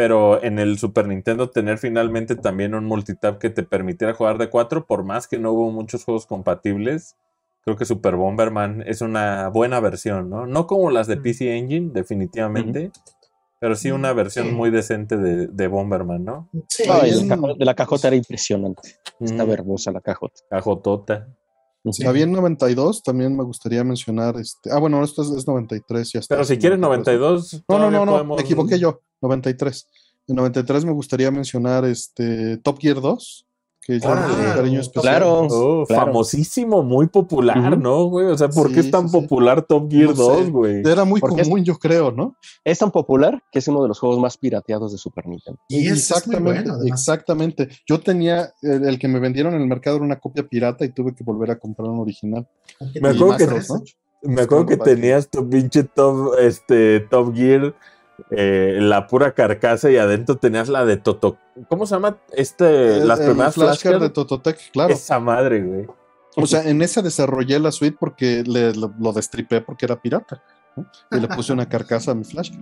Pero 0.00 0.42
en 0.42 0.58
el 0.58 0.78
Super 0.78 1.06
Nintendo 1.08 1.50
tener 1.50 1.76
finalmente 1.76 2.34
también 2.34 2.74
un 2.74 2.86
multitap 2.86 3.36
que 3.38 3.50
te 3.50 3.64
permitiera 3.64 4.14
jugar 4.14 4.38
de 4.38 4.48
4, 4.48 4.86
por 4.86 5.04
más 5.04 5.28
que 5.28 5.38
no 5.38 5.52
hubo 5.52 5.70
muchos 5.70 6.04
juegos 6.04 6.24
compatibles, 6.24 7.16
creo 7.64 7.76
que 7.76 7.84
Super 7.84 8.16
Bomberman 8.16 8.82
es 8.86 9.02
una 9.02 9.48
buena 9.48 9.78
versión, 9.78 10.30
¿no? 10.30 10.46
No 10.46 10.66
como 10.66 10.90
las 10.90 11.06
de 11.06 11.18
PC 11.18 11.54
Engine, 11.58 11.90
definitivamente, 11.92 12.90
Pero 13.58 13.74
sí 13.76 13.90
una 13.90 14.14
versión 14.14 14.46
Sí. 14.46 14.52
muy 14.54 14.70
decente 14.70 15.18
de, 15.18 15.46
de 15.48 15.68
Bomberman, 15.68 16.24
¿no? 16.24 16.48
Sí, 16.66 16.84
la 16.88 17.00
de 17.02 17.64
la 17.66 17.74
cajota 17.74 18.06
era 18.08 18.16
impresionante. 18.16 18.96
Está 19.20 19.44
Mm, 19.44 19.50
hermosa 19.50 19.92
la 19.92 20.00
cajota. 20.00 20.40
Cajotota. 20.48 21.28
Sí. 21.92 22.06
Había 22.06 22.24
en 22.24 22.32
92, 22.32 23.02
también 23.02 23.36
me 23.36 23.44
gustaría 23.44 23.84
mencionar 23.84 24.36
este. 24.38 24.70
Ah, 24.72 24.78
bueno, 24.78 25.04
esto 25.04 25.20
es, 25.20 25.28
es 25.32 25.46
93, 25.46 26.10
ya 26.10 26.20
está. 26.20 26.36
Pero 26.36 26.44
si 26.46 26.56
quieres 26.56 26.78
92. 26.78 27.62
No, 27.68 27.78
no, 27.78 27.90
no, 27.90 28.06
no, 28.06 28.12
podemos- 28.12 28.36
me 28.38 28.42
equivoqué 28.44 28.78
yo. 28.78 29.02
93. 29.20 29.86
En 30.28 30.36
93 30.36 30.84
me 30.84 30.92
gustaría 30.92 31.30
mencionar 31.30 31.84
este 31.84 32.56
Top 32.58 32.78
Gear 32.80 33.00
2, 33.00 33.46
que 33.82 33.98
ya 33.98 34.10
Órale. 34.10 34.34
tiene 34.34 34.52
cariño 34.54 34.80
especial. 34.80 35.02
Claro. 35.16 35.40
Oh, 35.50 35.84
Claro. 35.86 36.06
famosísimo, 36.06 36.82
muy 36.84 37.08
popular. 37.08 37.76
¿no, 37.78 38.04
güey? 38.04 38.26
O 38.26 38.38
sea, 38.38 38.48
¿por 38.48 38.68
Sí, 38.68 38.74
qué 38.74 38.80
es 38.80 38.90
tan 38.90 39.08
sí, 39.08 39.16
sí. 39.16 39.20
popular 39.22 39.62
Top 39.62 39.90
Gear 39.90 40.10
No 40.10 40.14
sé. 40.16 40.22
2, 40.22 40.50
güey? 40.50 40.82
Era 40.86 41.04
muy 41.04 41.20
Porque 41.20 41.40
es- 41.40 41.48
común, 41.48 41.64
yo 41.64 41.76
creo, 41.78 42.12
¿no? 42.12 42.36
Es 42.62 42.78
tan 42.78 42.90
popular 42.92 43.42
que 43.50 43.58
es 43.58 43.66
uno 43.68 43.82
de 43.82 43.88
los 43.88 43.98
juegos 43.98 44.20
más 44.20 44.36
pirateados 44.36 44.92
de 44.92 44.98
Super 44.98 45.26
Nintendo. 45.26 45.58
Y 45.68 45.78
es, 45.78 45.80
es 45.80 45.88
muy 45.90 45.98
exactamente, 45.98 46.70
bueno, 46.70 46.84
exactamente. 46.84 47.68
Yo 47.86 47.98
tenía 48.00 48.52
el, 48.62 48.86
el 48.86 48.98
que 48.98 49.08
me 49.08 49.18
vendieron 49.18 49.54
en 49.54 49.62
el 49.62 49.66
mercado 49.66 49.96
era 49.96 50.04
una 50.04 50.20
copia 50.20 50.46
pirata 50.46 50.84
y 50.84 50.90
tuve 50.90 51.14
que 51.14 51.24
volver 51.24 51.50
a 51.50 51.58
comprar 51.58 51.88
un 51.88 51.98
original. 51.98 52.46
Me 53.00 53.08
acuerdo 53.08 53.36
que-. 53.36 53.48
Me 54.22 54.42
acuerdo 54.42 54.66
que 54.66 54.76
tenías 54.76 55.28
tu 55.30 55.48
pinche 55.48 55.82
Top, 55.82 56.34
este, 56.38 57.00
top 57.00 57.34
Gear, 57.34 57.74
eh, 58.30 58.78
la 58.80 59.06
pura 59.06 59.32
carcasa 59.32 59.90
y 59.90 59.96
adentro 59.96 60.36
tenías 60.36 60.68
la 60.68 60.84
de 60.84 60.96
Toto. 60.96 61.38
¿Cómo 61.68 61.86
se 61.86 61.94
llama? 61.94 62.18
Este, 62.32 62.98
El- 62.98 63.08
las 63.08 63.20
el 63.20 63.26
primeras 63.30 63.54
flashcard 63.54 63.78
flashcards. 63.80 64.00
de 64.02 64.10
Tototec, 64.10 64.70
claro. 64.72 64.92
Esa 64.94 65.18
madre, 65.20 65.62
güey. 65.62 65.86
O 66.36 66.46
sea, 66.46 66.62
en 66.68 66.80
esa 66.82 67.02
desarrollé 67.02 67.58
la 67.58 67.72
suite 67.72 67.96
porque 67.98 68.44
le- 68.46 68.74
lo, 68.74 68.94
lo 69.00 69.12
destripé 69.12 69.60
porque 69.60 69.86
era 69.86 70.00
pirata. 70.00 70.42
¿no? 70.76 70.86
Y 71.10 71.20
le 71.20 71.26
puse 71.28 71.52
una 71.52 71.68
carcasa 71.68 72.12
a 72.12 72.14
mi 72.14 72.24
flashcard. 72.24 72.60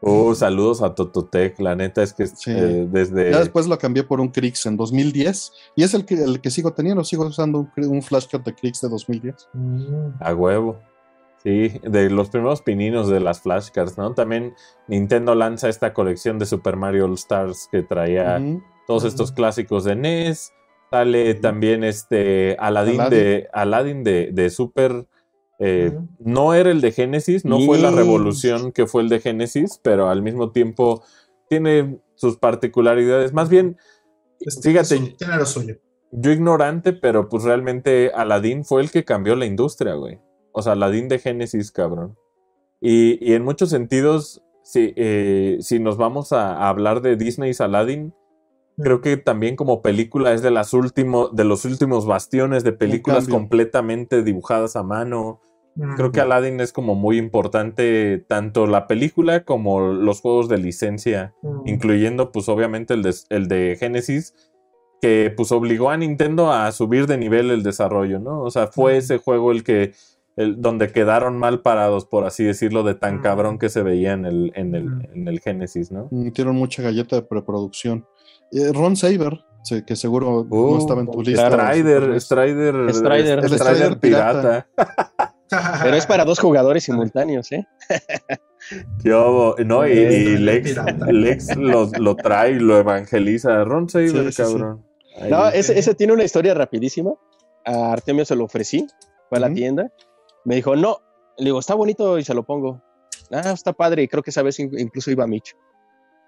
Oh, 0.00 0.34
saludos 0.34 0.82
a 0.82 0.94
Tototec. 0.94 1.58
La 1.60 1.74
neta 1.74 2.02
es 2.02 2.12
que 2.12 2.26
Sí. 2.26 2.50
eh, 2.50 2.86
desde. 2.90 3.30
Ya 3.30 3.38
después 3.38 3.66
lo 3.66 3.78
cambié 3.78 4.02
por 4.04 4.20
un 4.20 4.28
Krix 4.28 4.66
en 4.66 4.76
2010 4.76 5.52
y 5.76 5.82
es 5.82 5.94
el 5.94 6.04
que, 6.04 6.14
el 6.22 6.40
que 6.40 6.50
sigo 6.50 6.72
teniendo. 6.72 7.04
Sigo 7.04 7.24
usando 7.26 7.60
un, 7.60 7.70
un 7.86 8.02
flashcard 8.02 8.42
de 8.42 8.54
Krix 8.54 8.80
de 8.80 8.88
2010. 8.88 9.48
Mm. 9.54 10.10
A 10.20 10.34
huevo. 10.34 10.78
Sí, 11.42 11.72
de 11.84 12.10
los 12.10 12.30
primeros 12.30 12.62
pininos 12.62 13.08
de 13.08 13.20
las 13.20 13.40
flashcards, 13.42 13.96
¿no? 13.96 14.12
También 14.12 14.54
Nintendo 14.88 15.34
lanza 15.36 15.68
esta 15.68 15.94
colección 15.94 16.38
de 16.38 16.46
Super 16.46 16.76
Mario 16.76 17.04
All 17.04 17.14
Stars 17.14 17.68
que 17.70 17.82
traía 17.82 18.42
todos 18.86 19.04
estos 19.04 19.30
clásicos 19.32 19.84
de 19.84 19.94
NES. 19.94 20.52
Sale 20.90 21.34
también 21.34 21.84
este 21.84 22.56
Aladdin, 22.58 23.00
Aladdin. 23.00 23.18
de 23.18 23.48
Aladdin 23.52 24.04
de, 24.04 24.30
de 24.32 24.50
Super. 24.50 25.06
eh. 25.60 25.92
No 26.18 26.54
era 26.54 26.70
el 26.70 26.80
de 26.80 26.92
Genesis, 26.92 27.44
no 27.44 27.60
fue 27.60 27.78
la 27.78 27.90
revolución 27.90 28.72
que 28.72 28.86
fue 28.86 29.02
el 29.02 29.08
de 29.08 29.20
Genesis, 29.20 29.78
pero 29.82 30.08
al 30.08 30.22
mismo 30.22 30.50
tiempo 30.50 31.02
tiene 31.48 32.00
sus 32.14 32.36
particularidades. 32.38 33.32
Más 33.32 33.48
bien, 33.48 33.76
fíjate, 34.62 34.98
tiene 35.18 35.36
lo 35.36 35.46
suyo. 35.46 35.76
yo 36.10 36.30
ignorante, 36.32 36.92
pero 36.92 37.28
pues 37.28 37.44
realmente 37.44 38.10
Aladdin 38.14 38.64
fue 38.64 38.82
el 38.82 38.90
que 38.90 39.04
cambió 39.04 39.36
la 39.36 39.46
industria, 39.46 39.94
güey. 39.94 40.18
O 40.58 40.62
sea, 40.62 40.72
Aladdin 40.74 41.08
de 41.08 41.18
Genesis, 41.18 41.72
cabrón. 41.72 42.16
Y, 42.80 43.18
y 43.24 43.34
en 43.34 43.44
muchos 43.44 43.70
sentidos, 43.70 44.42
si, 44.62 44.92
eh, 44.96 45.58
si 45.60 45.78
nos 45.80 45.96
vamos 45.96 46.32
a, 46.32 46.54
a 46.54 46.68
hablar 46.68 47.00
de 47.00 47.16
Disney's 47.16 47.60
Aladdin, 47.60 48.14
creo 48.80 49.00
que 49.00 49.16
también 49.16 49.56
como 49.56 49.82
película 49.82 50.32
es 50.32 50.42
de, 50.42 50.50
las 50.50 50.72
último, 50.72 51.28
de 51.28 51.44
los 51.44 51.64
últimos 51.64 52.06
bastiones 52.06 52.62
de 52.64 52.72
películas 52.72 53.26
completamente 53.28 54.22
dibujadas 54.22 54.76
a 54.76 54.82
mano. 54.82 55.40
Creo 55.96 56.08
Mm. 56.08 56.12
que 56.12 56.20
Aladdin 56.20 56.60
es 56.60 56.72
como 56.72 56.96
muy 56.96 57.18
importante 57.18 58.24
tanto 58.28 58.66
la 58.66 58.88
película 58.88 59.44
como 59.44 59.80
los 59.92 60.20
juegos 60.20 60.48
de 60.48 60.58
licencia 60.58 61.34
Mm. 61.42 61.68
incluyendo 61.68 62.32
pues 62.32 62.48
obviamente 62.48 62.94
el 62.94 63.02
de, 63.02 63.14
el 63.30 63.46
de 63.48 63.76
Genesis, 63.78 64.34
que 65.00 65.32
pues 65.36 65.52
obligó 65.52 65.90
a 65.90 65.96
Nintendo 65.96 66.50
a 66.52 66.70
subir 66.72 67.06
de 67.06 67.16
nivel 67.18 67.50
el 67.52 67.62
desarrollo, 67.62 68.18
¿no? 68.18 68.42
O 68.42 68.50
sea, 68.50 68.66
fue 68.66 68.96
ese 68.96 69.18
juego 69.18 69.52
el 69.52 69.62
que, 69.62 69.92
el, 70.38 70.60
donde 70.60 70.90
quedaron 70.92 71.36
mal 71.38 71.60
parados, 71.60 72.06
por 72.06 72.24
así 72.24 72.44
decirlo, 72.44 72.82
de 72.82 72.94
tan 72.94 73.20
cabrón 73.20 73.58
que 73.58 73.68
se 73.68 73.82
veía 73.82 74.12
en 74.12 74.24
el, 74.24 74.52
en 74.54 74.74
el, 74.74 75.08
en 75.14 75.28
el 75.28 75.40
Genesis, 75.40 75.90
¿no? 75.92 76.08
Metieron 76.10 76.56
mucha 76.56 76.82
galleta 76.82 77.16
de 77.16 77.22
preproducción. 77.22 78.06
Eh, 78.52 78.70
Ron 78.72 78.96
Saber, 78.96 79.40
sí, 79.64 79.82
que 79.84 79.94
seguro 79.96 80.46
no 80.48 80.56
Uh, 80.56 80.78
estaba 80.78 81.00
en 81.02 81.10
tu 81.10 81.22
lista. 81.22 81.50
Strider, 81.50 82.08
NES. 82.08 82.24
Strider, 82.24 82.74
Strider. 82.94 83.38
el 83.38 83.44
El 83.44 83.50
Strider 83.50 83.58
Strider 83.58 83.98
pirata. 84.00 84.66
Pero 85.82 85.96
es 85.96 86.06
para 86.06 86.24
dos 86.26 86.38
jugadores 86.38 86.84
simultáneos, 86.84 87.50
¿eh? 87.52 87.66
Obo, 89.14 89.54
¿no? 89.64 89.86
Y, 89.86 89.92
y 89.92 90.36
Lex, 90.38 90.68
pirata. 90.70 91.06
Lex 91.12 91.56
lo, 91.56 91.90
lo 91.98 92.16
trae 92.16 92.52
y 92.52 92.58
lo 92.58 92.78
evangeliza. 92.78 93.64
Ron 93.64 93.88
Saber, 93.88 94.10
Sí, 94.10 94.16
sí, 94.24 94.32
sí. 94.32 94.42
cabrón. 94.42 94.84
Ahí. 95.20 95.30
No, 95.30 95.48
ese, 95.48 95.78
ese 95.78 95.94
tiene 95.94 96.12
una 96.12 96.24
historia 96.24 96.54
rapidísima. 96.54 97.12
A 97.64 97.92
Artemio 97.92 98.24
se 98.24 98.36
lo 98.36 98.44
ofrecí, 98.44 98.86
fue 99.28 99.38
a 99.38 99.40
la 99.40 99.46
Ujú. 99.48 99.56
tienda. 99.56 99.92
Me 100.44 100.56
dijo, 100.56 100.74
no. 100.76 100.98
Le 101.36 101.46
digo, 101.46 101.58
está 101.60 101.74
bonito 101.74 102.18
y 102.18 102.24
se 102.24 102.34
lo 102.34 102.42
pongo. 102.44 102.82
Ah, 103.30 103.52
está 103.52 103.72
padre. 103.72 104.02
Y 104.02 104.08
creo 104.08 104.22
que 104.22 104.30
esa 104.30 104.42
vez 104.42 104.58
in- 104.60 104.76
incluso 104.78 105.10
iba 105.10 105.26
Mitch. 105.26 105.54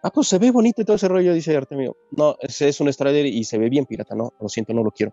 Ah, 0.03 0.11
pues 0.11 0.29
se 0.29 0.39
ve 0.39 0.51
bonito 0.51 0.81
y 0.83 0.85
todo 0.85 0.97
ese 0.97 1.09
rollo, 1.09 1.33
dice 1.35 1.57
Artemio. 1.57 1.97
No, 2.13 2.37
ese 2.41 2.69
es 2.69 2.81
un 2.81 2.93
Strider 2.93 3.27
y 3.27 3.45
se 3.45 3.59
ve 3.59 3.69
bien 3.69 3.87
pirata. 3.87 4.15
No, 4.15 4.33
lo 4.41 4.49
siento, 4.49 4.73
no 4.73 4.83
lo 4.83 4.91
quiero. 4.91 5.13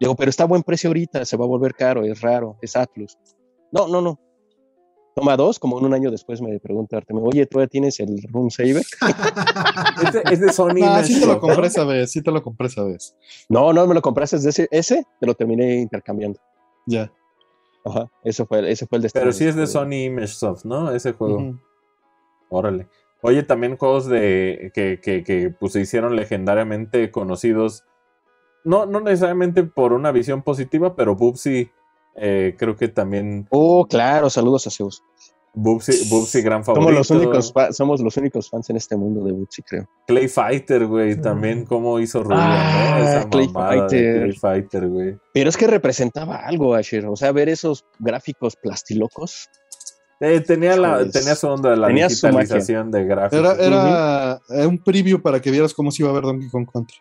Le 0.00 0.06
digo, 0.06 0.16
pero 0.16 0.30
está 0.30 0.44
a 0.44 0.46
buen 0.46 0.62
precio 0.62 0.88
ahorita, 0.88 1.24
se 1.24 1.36
va 1.36 1.44
a 1.44 1.48
volver 1.48 1.74
caro, 1.74 2.04
es 2.04 2.20
raro, 2.20 2.56
es 2.62 2.74
Atlus. 2.76 3.16
No, 3.70 3.86
no, 3.86 4.00
no. 4.00 4.18
Toma 5.14 5.36
dos, 5.36 5.60
como 5.60 5.76
un 5.76 5.94
año 5.94 6.10
después 6.10 6.40
me 6.42 6.58
pregunta 6.58 6.96
Artemio, 6.96 7.22
oye, 7.22 7.46
¿tú 7.46 7.60
ya 7.60 7.68
tienes 7.68 8.00
el 8.00 8.20
Room 8.32 8.50
Saver? 8.50 8.82
Es 10.02 10.12
de, 10.12 10.22
es 10.32 10.40
de 10.40 10.52
Sony. 10.52 10.82
Ah, 10.82 11.04
sí 11.04 11.20
te 11.20 11.26
lo 11.26 11.38
compré 11.38 11.68
esa 11.68 11.84
vez, 11.84 12.10
sí 12.10 12.20
te 12.22 12.32
lo 12.32 12.42
compré 12.42 12.66
esa 12.66 12.82
vez. 12.82 13.14
No, 13.48 13.72
no 13.72 13.86
me 13.86 13.94
lo 13.94 14.02
compraste 14.02 14.36
desde 14.36 14.48
ese, 14.50 14.68
ese, 14.72 15.04
te 15.20 15.26
lo 15.26 15.34
terminé 15.34 15.76
intercambiando. 15.76 16.40
Ya. 16.86 17.12
Ajá, 17.84 18.10
ese 18.22 18.46
fue, 18.46 18.70
ese 18.70 18.86
fue 18.86 18.96
el 18.96 19.02
destino. 19.02 19.22
Pero 19.22 19.32
sí 19.32 19.46
es 19.46 19.56
de 19.56 19.66
Sony 19.66 20.04
Image 20.06 20.28
Soft, 20.28 20.64
¿no? 20.64 20.90
Ese 20.90 21.12
juego. 21.12 21.58
Órale. 22.48 22.88
Oye, 23.20 23.42
también 23.42 23.76
juegos 23.76 24.06
de 24.06 24.70
que, 24.74 25.00
que, 25.00 25.22
que 25.22 25.50
pues, 25.50 25.72
se 25.72 25.80
hicieron 25.80 26.16
legendariamente 26.16 27.10
conocidos. 27.10 27.84
No, 28.64 28.86
no 28.86 29.00
necesariamente 29.00 29.64
por 29.64 29.92
una 29.92 30.12
visión 30.12 30.42
positiva, 30.42 30.96
pero 30.96 31.14
Bubsy 31.14 31.70
eh, 32.16 32.54
creo 32.58 32.76
que 32.76 32.88
también 32.88 33.46
Oh, 33.50 33.86
claro, 33.86 34.30
saludos 34.30 34.66
a 34.66 34.70
Zeus. 34.70 35.02
Bubsy, 35.56 36.08
Bubsy 36.10 36.42
gran 36.42 36.64
Somos 36.64 36.78
favorito. 36.80 36.98
los, 36.98 37.10
únicos 37.12 37.52
fa- 37.52 37.72
somos 37.72 38.00
los 38.00 38.16
únicos 38.16 38.50
fans 38.50 38.68
en 38.70 38.76
este 38.76 38.96
mundo 38.96 39.24
de 39.24 39.32
Bootsy, 39.32 39.62
creo. 39.62 39.88
Clay 40.06 40.26
Fighter, 40.28 40.86
güey, 40.86 41.16
Mm. 41.16 41.22
también 41.22 41.64
cómo 41.64 42.00
hizo 42.00 42.22
ruido, 42.24 42.42
Ah, 42.42 42.96
¿no? 42.98 43.04
Esa 43.04 43.28
Clay 43.28 43.48
Fighter. 43.48 44.18
Clay 44.20 44.32
Fighter, 44.32 44.88
güey. 44.88 45.16
Pero 45.32 45.48
es 45.48 45.56
que 45.56 45.66
representaba 45.68 46.36
algo, 46.36 46.74
Asher. 46.74 47.06
O 47.06 47.14
sea, 47.16 47.30
ver 47.32 47.48
esos 47.48 47.84
gráficos 48.00 48.56
plastilocos. 48.56 49.48
Eh, 50.20 50.40
tenía, 50.40 50.76
la, 50.76 51.08
tenía 51.10 51.34
su 51.34 51.46
onda 51.48 51.70
de 51.70 51.76
la 51.76 51.88
Tenía 51.88 52.08
digitalización 52.08 52.90
de 52.90 53.04
gráficos. 53.04 53.38
Era, 53.58 53.64
era 53.66 54.40
era 54.48 54.68
un 54.68 54.78
preview 54.78 55.20
para 55.20 55.40
que 55.40 55.50
vieras 55.50 55.74
cómo 55.74 55.90
se 55.90 56.02
iba 56.02 56.10
a 56.10 56.14
ver 56.14 56.22
Donkey 56.22 56.48
Kong 56.50 56.66
Country. 56.72 56.96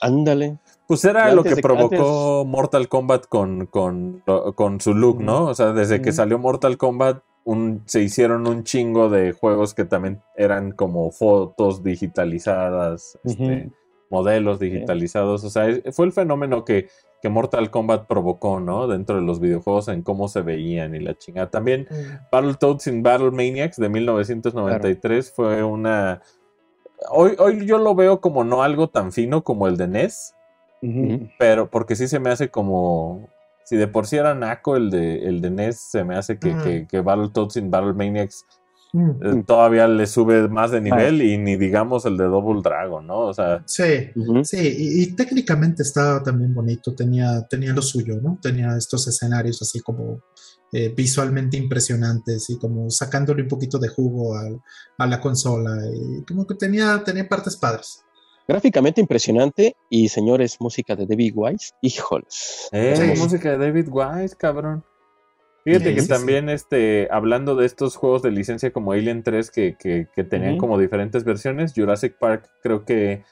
Ándale. 0.00 0.58
Pues 0.86 1.04
era 1.04 1.32
lo 1.32 1.44
que 1.44 1.56
provocó 1.56 2.44
Mortal 2.46 2.88
Kombat 2.88 3.26
con, 3.26 3.66
con, 3.66 4.22
con 4.54 4.80
su 4.80 4.94
look, 4.94 5.20
¿no? 5.20 5.44
O 5.46 5.54
sea, 5.54 5.72
desde 5.72 6.00
que 6.02 6.08
Ujú. 6.10 6.16
salió 6.16 6.38
Mortal 6.38 6.76
Kombat, 6.76 7.22
un, 7.44 7.82
se 7.86 8.02
hicieron 8.02 8.46
un 8.46 8.64
chingo 8.64 9.08
de 9.08 9.32
juegos 9.32 9.74
que 9.74 9.84
también 9.84 10.22
eran 10.36 10.72
como 10.72 11.10
fotos 11.10 11.82
digitalizadas, 11.82 13.18
este, 13.24 13.70
modelos 14.10 14.58
digitalizados. 14.58 15.44
O 15.44 15.50
sea, 15.50 15.66
fue 15.92 16.06
el 16.06 16.12
fenómeno 16.12 16.64
que, 16.64 16.88
que 17.22 17.28
Mortal 17.28 17.70
Kombat 17.70 18.06
provocó, 18.06 18.60
¿no? 18.60 18.86
Dentro 18.86 19.16
de 19.16 19.22
los 19.22 19.40
videojuegos, 19.40 19.88
en 19.88 20.02
cómo 20.02 20.28
se 20.28 20.42
veían 20.42 20.94
y 20.94 21.00
la 21.00 21.16
chingada. 21.16 21.50
También 21.50 21.86
Battletoads 22.30 22.86
in 22.88 23.02
Battle 23.02 23.30
Maniacs 23.30 23.76
de 23.76 23.88
1993 23.88 25.32
fue 25.32 25.62
una... 25.62 26.20
Hoy, 27.10 27.34
hoy 27.38 27.64
yo 27.64 27.78
lo 27.78 27.94
veo 27.94 28.20
como 28.20 28.44
no 28.44 28.62
algo 28.62 28.88
tan 28.88 29.10
fino 29.12 29.42
como 29.42 29.66
el 29.66 29.78
de 29.78 29.88
NES, 29.88 30.34
pero 31.38 31.70
porque 31.70 31.96
sí 31.96 32.08
se 32.08 32.20
me 32.20 32.30
hace 32.30 32.50
como... 32.50 33.28
Si 33.70 33.76
de 33.76 33.86
por 33.86 34.04
sí 34.08 34.16
era 34.16 34.34
naco 34.34 34.74
el 34.74 34.90
de, 34.90 35.28
el 35.28 35.40
de 35.40 35.48
NES, 35.52 35.80
se 35.92 36.02
me 36.02 36.16
hace 36.16 36.40
que, 36.40 36.50
Ujú. 36.54 36.62
que, 36.64 36.86
que 36.88 37.00
Battletoads 37.00 37.56
in 37.56 37.70
Battle 37.70 37.92
Maniacs 37.94 38.44
Mm. 38.92 39.10
eh, 39.22 39.44
todavía 39.46 39.86
le 39.86 40.04
sube 40.08 40.48
más 40.48 40.72
de 40.72 40.80
nivel 40.80 41.22
y 41.22 41.38
ni 41.38 41.54
digamos 41.56 42.04
el 42.06 42.16
de 42.16 42.24
Double 42.24 42.60
Dragon, 42.60 43.06
¿no? 43.06 43.20
O 43.20 43.32
sea, 43.32 43.62
Sí, 43.64 43.84
sí, 44.42 44.56
y, 44.58 45.02
y 45.04 45.14
técnicamente 45.14 45.84
estaba 45.84 46.20
también 46.24 46.52
bonito, 46.52 46.92
tenía, 46.96 47.46
tenía 47.48 47.72
lo 47.72 47.82
suyo, 47.82 48.16
¿no? 48.20 48.40
Tenía 48.42 48.76
estos 48.76 49.06
escenarios 49.06 49.62
así 49.62 49.78
como 49.78 50.18
eh, 50.72 50.92
visualmente 50.96 51.56
impresionantes 51.56 52.50
y 52.50 52.58
como 52.58 52.90
sacándole 52.90 53.42
un 53.42 53.48
poquito 53.48 53.78
de 53.78 53.86
jugo 53.90 54.36
al- 54.36 54.60
a, 54.98 55.06
la 55.06 55.20
consola, 55.20 55.76
y 55.94 56.24
como 56.24 56.44
que 56.44 56.56
tenía, 56.56 57.00
tenía 57.04 57.28
partes 57.28 57.56
padres. 57.56 58.02
Gráficamente 58.50 59.00
impresionante. 59.00 59.76
Y 59.88 60.08
señores, 60.08 60.56
música 60.60 60.96
de 60.96 61.06
David 61.06 61.32
Wise. 61.36 61.72
Híjoles. 61.82 62.68
eh, 62.72 63.12
Sí. 63.14 63.20
música 63.20 63.50
de 63.50 63.58
David 63.58 63.88
Wise, 63.90 64.36
cabrón. 64.36 64.84
Fíjate 65.64 65.90
Sí, 65.90 65.94
que 65.94 66.00
sí, 66.02 66.08
también, 66.08 66.48
este, 66.48 67.06
hablando 67.10 67.54
de 67.54 67.66
estos 67.66 67.94
juegos 67.96 68.22
de 68.22 68.30
licencia 68.30 68.72
como 68.72 68.92
Alien 68.92 69.22
3 69.22 69.50
que, 69.50 69.76
que, 69.78 70.08
que 70.14 70.24
tenían 70.24 70.56
como 70.56 70.78
diferentes 70.78 71.22
versiones, 71.22 71.74
Jurassic 71.76 72.18
Park 72.18 72.48
creo 72.62 72.84
que 72.86 73.22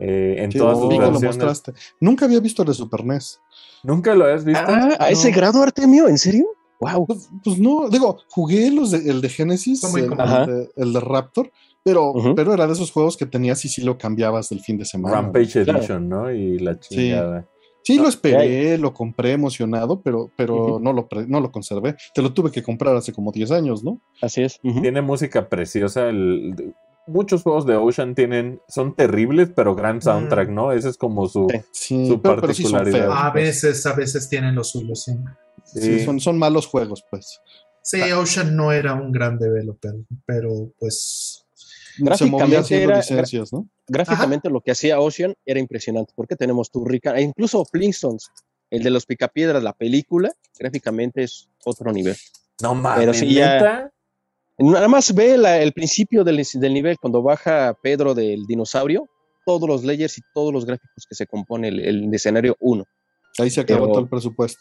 eh, 0.00 0.36
en 0.38 0.50
Sí, 0.50 0.58
todas 0.58 0.78
sus 0.78 0.88
versiones. 0.88 1.62
Nunca 2.00 2.24
había 2.24 2.40
visto 2.40 2.62
el 2.62 2.68
de 2.68 2.74
Super 2.74 3.04
NES. 3.04 3.38
¿Nunca 3.82 4.14
lo 4.14 4.24
has 4.24 4.44
visto? 4.44 4.64
Ah, 4.66 4.96
a 4.98 5.10
ese 5.10 5.30
grado, 5.30 5.62
Artemio, 5.62 6.08
¿en 6.08 6.16
serio? 6.18 6.46
Wow. 6.80 7.06
Pues, 7.06 7.28
pues 7.44 7.58
no, 7.58 7.88
digo, 7.90 8.18
jugué 8.30 8.70
los 8.70 8.90
de, 8.90 9.08
el 9.10 9.20
de 9.20 9.28
Genesis, 9.28 9.82
de, 9.92 10.70
el 10.76 10.92
de 10.92 11.00
Raptor, 11.00 11.52
pero, 11.84 12.12
pero 12.34 12.52
era 12.54 12.66
de 12.66 12.72
esos 12.72 12.90
juegos 12.90 13.16
que 13.16 13.26
tenías 13.26 13.64
y 13.64 13.68
sí 13.68 13.82
lo 13.82 13.96
cambiabas 13.98 14.48
del 14.48 14.60
fin 14.60 14.76
de 14.78 14.84
semana. 14.84 15.14
Rampage 15.16 15.62
Claro. 15.64 15.78
Edition, 15.78 16.08
¿no? 16.08 16.32
Y 16.32 16.58
la 16.58 16.78
chingada. 16.80 17.46
Sí, 17.82 17.98
lo 17.98 18.08
esperé, 18.08 18.78
lo 18.78 18.94
compré 18.94 19.32
emocionado, 19.32 20.00
pero, 20.00 20.30
pero 20.36 20.78
no, 20.80 20.94
lo 20.94 21.06
pre- 21.06 21.26
no 21.26 21.40
lo 21.40 21.52
conservé. 21.52 21.94
Te 22.14 22.22
lo 22.22 22.32
tuve 22.32 22.50
que 22.50 22.62
comprar 22.62 22.96
hace 22.96 23.12
como 23.12 23.30
10 23.30 23.50
años, 23.50 23.84
¿no? 23.84 24.00
Así 24.22 24.42
es. 24.42 24.58
Tiene 24.62 25.02
música 25.02 25.48
preciosa. 25.50 26.08
el- 26.08 26.54
de- 26.56 26.72
muchos 27.06 27.42
juegos 27.42 27.66
de 27.66 27.76
Ocean 27.76 28.14
tienen, 28.14 28.62
son 28.66 28.94
terribles, 28.96 29.50
pero 29.54 29.74
gran 29.74 30.00
soundtrack, 30.00 30.48
¿no? 30.48 30.72
Ese 30.72 30.88
es 30.88 30.96
como 30.96 31.28
su. 31.28 31.46
Sí. 31.50 31.58
Sí, 31.72 32.08
Su 32.08 32.22
pero, 32.22 32.40
pero 32.40 32.54
sí 32.54 32.62
son 32.62 32.72
particularidad. 32.72 33.26
A 33.26 33.30
pues. 33.32 33.44
veces, 33.44 33.84
a 33.84 33.92
veces 33.92 34.26
tienen 34.30 34.54
lo 34.54 34.64
suyo, 34.64 34.94
sí. 34.94 35.12
Sí, 35.64 35.80
Sí. 35.98 36.04
son, 36.06 36.18
son 36.20 36.38
malos 36.38 36.66
juegos, 36.66 37.04
pues. 37.10 37.42
Sí, 37.82 38.00
Ocean 38.12 38.56
no 38.56 38.72
era 38.72 38.94
un 38.94 39.12
gran 39.12 39.38
developer, 39.38 39.92
pero 40.24 40.70
pues 40.78 41.33
Gráficamente 41.98 42.82
era- 42.82 42.96
licencias, 42.98 43.52
¿no? 43.52 43.68
Gráficamente 43.86 44.50
lo 44.50 44.60
que 44.60 44.70
hacía 44.72 45.00
Ocean 45.00 45.34
era 45.44 45.60
impresionante, 45.60 46.12
porque 46.16 46.36
tenemos 46.36 46.70
tu 46.70 46.84
rica, 46.84 47.16
e 47.16 47.22
incluso 47.22 47.64
Flintstones, 47.64 48.30
el 48.70 48.82
de 48.82 48.90
los 48.90 49.06
picapiedras, 49.06 49.62
la 49.62 49.72
película, 49.72 50.32
gráficamente 50.58 51.22
es 51.22 51.48
otro 51.64 51.92
nivel. 51.92 52.16
No 52.62 52.74
mames, 52.74 53.00
Pero 53.00 53.14
sí, 53.14 53.32
ya- 53.34 53.54
¿neta? 53.54 53.90
Nada 54.58 54.86
más 54.88 55.12
ve 55.14 55.36
la- 55.36 55.58
el 55.60 55.72
principio 55.72 56.22
del, 56.24 56.44
del 56.54 56.74
nivel, 56.74 56.96
cuando 56.98 57.22
baja 57.22 57.76
Pedro 57.82 58.14
del 58.14 58.46
dinosaurio, 58.46 59.08
todos 59.44 59.68
los 59.68 59.84
layers 59.84 60.16
y 60.18 60.22
todos 60.32 60.52
los 60.52 60.64
gráficos 60.64 61.06
que 61.08 61.14
se 61.14 61.26
compone 61.26 61.68
el, 61.68 61.80
el 61.80 62.14
escenario 62.14 62.56
1. 62.60 62.84
Ahí 63.40 63.50
se 63.50 63.60
acabó 63.60 63.80
Pero- 63.82 63.92
todo 63.92 64.02
el 64.04 64.08
presupuesto. 64.08 64.60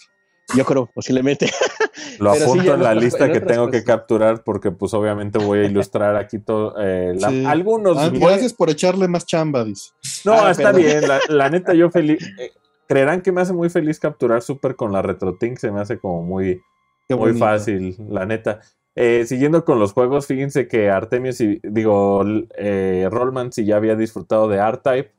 Yo 0.56 0.66
creo, 0.66 0.90
posiblemente. 0.94 1.50
Lo 2.20 2.34
sí, 2.36 2.44
apunto 2.44 2.74
en 2.74 2.84
la 2.84 2.90
otras- 2.92 3.04
lista 3.04 3.26
en 3.26 3.32
que 3.34 3.42
tengo 3.42 3.70
que 3.72 3.84
capturar 3.84 4.44
porque 4.44 4.72
pues 4.72 4.94
obviamente 4.94 5.40
voy 5.40 5.60
a 5.60 5.64
ilustrar 5.64 6.16
aquí 6.16 6.40
todo. 6.40 6.76
eh, 6.80 7.14
la- 7.18 7.30
Sí. 7.30 7.46
Algunos... 7.46 7.98
Ah, 7.98 8.10
gracias 8.14 8.54
por 8.54 8.70
echarle 8.70 9.08
más 9.08 9.26
chamba, 9.26 9.64
dice. 9.64 9.92
No, 10.26 10.34
Ah, 10.34 10.52
está 10.52 10.72
perdón. 10.74 10.82
bien. 10.82 11.08
La, 11.08 11.20
la 11.30 11.50
neta, 11.50 11.74
yo 11.74 11.90
feliz. 11.90 12.20
eh, 12.40 12.52
creerán 12.88 13.22
que 13.22 13.32
me 13.32 13.42
hace 13.42 13.54
muy 13.54 13.70
feliz 13.70 14.00
capturar 14.00 14.42
Super 14.42 14.76
con 14.76 14.92
la 14.92 15.02
RetroTink. 15.02 15.58
Se 15.58 15.72
me 15.72 15.80
hace 15.82 15.98
como 15.98 16.22
muy, 16.24 16.62
muy 17.10 17.34
fácil, 17.34 17.96
la 18.10 18.26
neta. 18.26 18.60
Eh, 18.96 19.26
siguiendo 19.26 19.66
con 19.66 19.80
los 19.80 19.92
juegos, 19.94 20.28
fíjense 20.28 20.68
que 20.68 20.90
Artemio, 20.92 21.34
si, 21.34 21.60
digo, 21.64 22.24
eh, 22.58 23.08
Rollman, 23.10 23.52
si 23.52 23.66
ya 23.66 23.78
había 23.78 23.96
disfrutado 23.96 24.48
de 24.48 24.58
R-Type, 24.58 25.12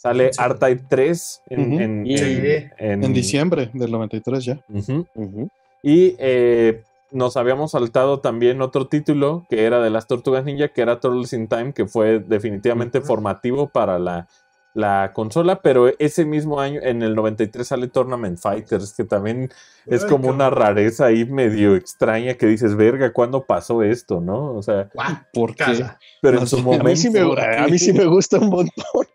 sale 0.00 0.32
Sí. 0.32 0.40
R-Type 0.42 0.84
3 0.88 1.42
en, 1.50 1.80
en- 1.80 2.06
Sí. 2.06 2.24
en- 2.24 2.70
en- 2.78 3.04
En 3.04 3.12
diciembre 3.12 3.70
del 3.74 3.90
93 3.92 4.44
ya. 4.46 4.58
Ujú. 4.72 5.06
Ujú. 5.14 5.48
Y 5.82 6.14
eh, 6.18 6.82
nos 7.10 7.36
habíamos 7.36 7.72
saltado 7.72 8.20
también 8.20 8.62
otro 8.62 8.86
título 8.86 9.44
que 9.50 9.64
era 9.64 9.80
de 9.82 9.90
las 9.90 10.06
Tortugas 10.06 10.44
Ninja, 10.44 10.68
que 10.68 10.80
era 10.80 11.00
Turtles 11.00 11.32
in 11.34 11.48
Time, 11.48 11.72
que 11.74 11.86
fue 11.86 12.18
definitivamente 12.20 13.00
formativo 13.02 13.68
para 13.68 13.98
la, 13.98 14.26
la 14.72 15.10
consola, 15.12 15.60
pero 15.60 15.90
ese 15.98 16.24
mismo 16.24 16.60
año, 16.60 16.80
en 16.82 17.02
el 17.02 17.14
93, 17.16 17.66
sale 17.66 17.88
Tournament 17.88 18.38
Fighters, 18.38 18.94
que 18.94 19.04
también 19.04 19.50
es 19.86 20.04
como 20.04 20.28
qué 20.28 20.30
una 20.30 20.48
rareza 20.48 21.06
ahí 21.06 21.24
medio 21.24 21.74
extraña 21.74 22.34
que 22.34 22.46
dices, 22.46 22.76
verga, 22.76 23.12
¿cuándo 23.12 23.44
pasó 23.44 23.82
esto? 23.82 24.20
¿No? 24.20 24.54
O 24.54 24.62
sea, 24.62 24.88
Porque 25.34 25.64
Guacala. 25.64 25.98
pero 26.22 26.38
en 26.38 26.46
su 26.46 26.58
momento... 26.62 26.86
A 26.86 26.90
mí, 26.90 26.96
sí 26.96 27.10
me, 27.10 27.24
¿por 27.24 27.40
a 27.40 27.64
qué? 27.66 27.72
mí 27.72 27.78
sí 27.78 27.92
me 27.92 28.04
gusta 28.06 28.38
un 28.38 28.48
montón. 28.50 29.06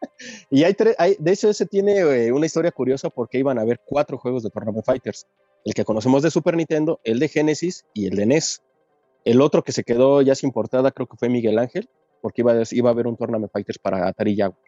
y 0.50 0.64
hay 0.64 0.74
tres, 0.74 0.94
hay, 0.98 1.16
de 1.18 1.32
hecho 1.32 1.48
ese 1.48 1.66
tiene 1.66 1.98
eh, 1.98 2.32
una 2.32 2.46
historia 2.46 2.72
curiosa 2.72 3.10
porque 3.10 3.38
iban 3.38 3.58
a 3.58 3.62
haber 3.62 3.80
cuatro 3.84 4.18
juegos 4.18 4.42
de 4.42 4.50
Tournament 4.50 4.84
Fighters. 4.84 5.26
El 5.64 5.74
que 5.74 5.84
conocemos 5.84 6.22
de 6.22 6.30
Super 6.30 6.56
Nintendo, 6.56 7.00
el 7.04 7.18
de 7.18 7.28
Genesis 7.28 7.84
y 7.92 8.06
el 8.06 8.16
de 8.16 8.26
NES. 8.26 8.62
El 9.24 9.40
otro 9.40 9.62
que 9.62 9.72
se 9.72 9.84
quedó 9.84 10.22
ya 10.22 10.34
sin 10.34 10.52
portada 10.52 10.90
creo 10.92 11.06
que 11.06 11.16
fue 11.16 11.28
Miguel 11.28 11.58
Ángel, 11.58 11.88
porque 12.22 12.42
iba 12.42 12.52
a, 12.52 12.62
iba 12.70 12.90
a 12.90 12.92
haber 12.92 13.06
un 13.06 13.16
Tournament 13.16 13.52
Fighters 13.52 13.78
para 13.78 14.08
Atari 14.08 14.36
Jaguar. 14.36 14.58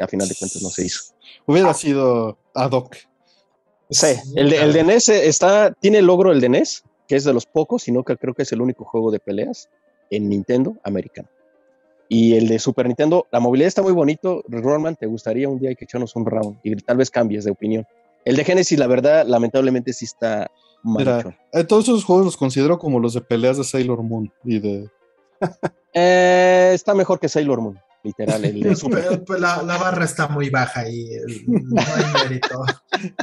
A 0.00 0.06
final 0.06 0.28
de 0.28 0.34
cuentas 0.36 0.62
no 0.62 0.70
se 0.70 0.86
hizo. 0.86 1.14
hubiera 1.46 1.74
sido 1.74 2.38
ad 2.54 2.70
hoc. 2.70 2.96
Sí, 3.90 4.14
el 4.36 4.50
de, 4.50 4.56
el 4.62 4.72
de 4.72 4.84
NES 4.84 5.08
está, 5.08 5.72
tiene 5.72 5.98
el 5.98 6.06
logro 6.06 6.30
el 6.30 6.40
de 6.40 6.48
NES, 6.48 6.84
que 7.08 7.16
es 7.16 7.24
de 7.24 7.32
los 7.32 7.46
pocos, 7.46 7.82
sino 7.82 8.04
que 8.04 8.16
creo 8.16 8.34
que 8.34 8.42
es 8.42 8.52
el 8.52 8.60
único 8.60 8.84
juego 8.84 9.10
de 9.10 9.18
peleas 9.18 9.68
en 10.10 10.28
Nintendo 10.28 10.76
americano. 10.84 11.28
Y 12.08 12.34
el 12.36 12.48
de 12.48 12.58
Super 12.58 12.86
Nintendo, 12.86 13.26
la 13.30 13.38
movilidad 13.40 13.68
está 13.68 13.82
muy 13.82 13.92
bonito. 13.92 14.42
Rollman, 14.48 14.96
¿te 14.96 15.06
gustaría 15.06 15.48
un 15.48 15.58
día 15.58 15.74
que 15.74 15.84
echarnos 15.84 16.16
un 16.16 16.24
round? 16.26 16.58
Y 16.62 16.74
tal 16.76 16.96
vez 16.96 17.10
cambies 17.10 17.44
de 17.44 17.50
opinión. 17.50 17.86
El 18.24 18.36
de 18.36 18.44
Genesis, 18.44 18.78
la 18.78 18.86
verdad, 18.86 19.26
lamentablemente 19.26 19.92
sí 19.92 20.04
está 20.06 20.50
Mira, 20.82 21.22
mal. 21.22 21.38
eh, 21.52 21.64
todos 21.64 21.84
esos 21.84 22.04
juegos 22.04 22.24
los 22.24 22.36
considero 22.36 22.78
como 22.78 22.98
los 23.00 23.14
de 23.14 23.20
peleas 23.20 23.56
de 23.58 23.64
Sailor 23.64 24.02
Moon 24.02 24.32
y 24.44 24.58
de 24.58 24.88
Eh, 25.94 26.70
está 26.74 26.94
mejor 26.94 27.18
que 27.18 27.28
Sailor 27.28 27.60
Moon, 27.60 27.78
literal. 28.04 28.44
El 28.44 28.60
de 28.60 28.74
Super. 28.76 29.04
Pero, 29.08 29.24
pues, 29.24 29.40
la, 29.40 29.62
la 29.62 29.76
barra 29.78 30.04
está 30.04 30.28
muy 30.28 30.50
baja 30.50 30.88
y 30.88 31.12
el- 31.12 31.44
no 31.46 31.80
hay 31.80 32.28
mérito. 32.28 32.64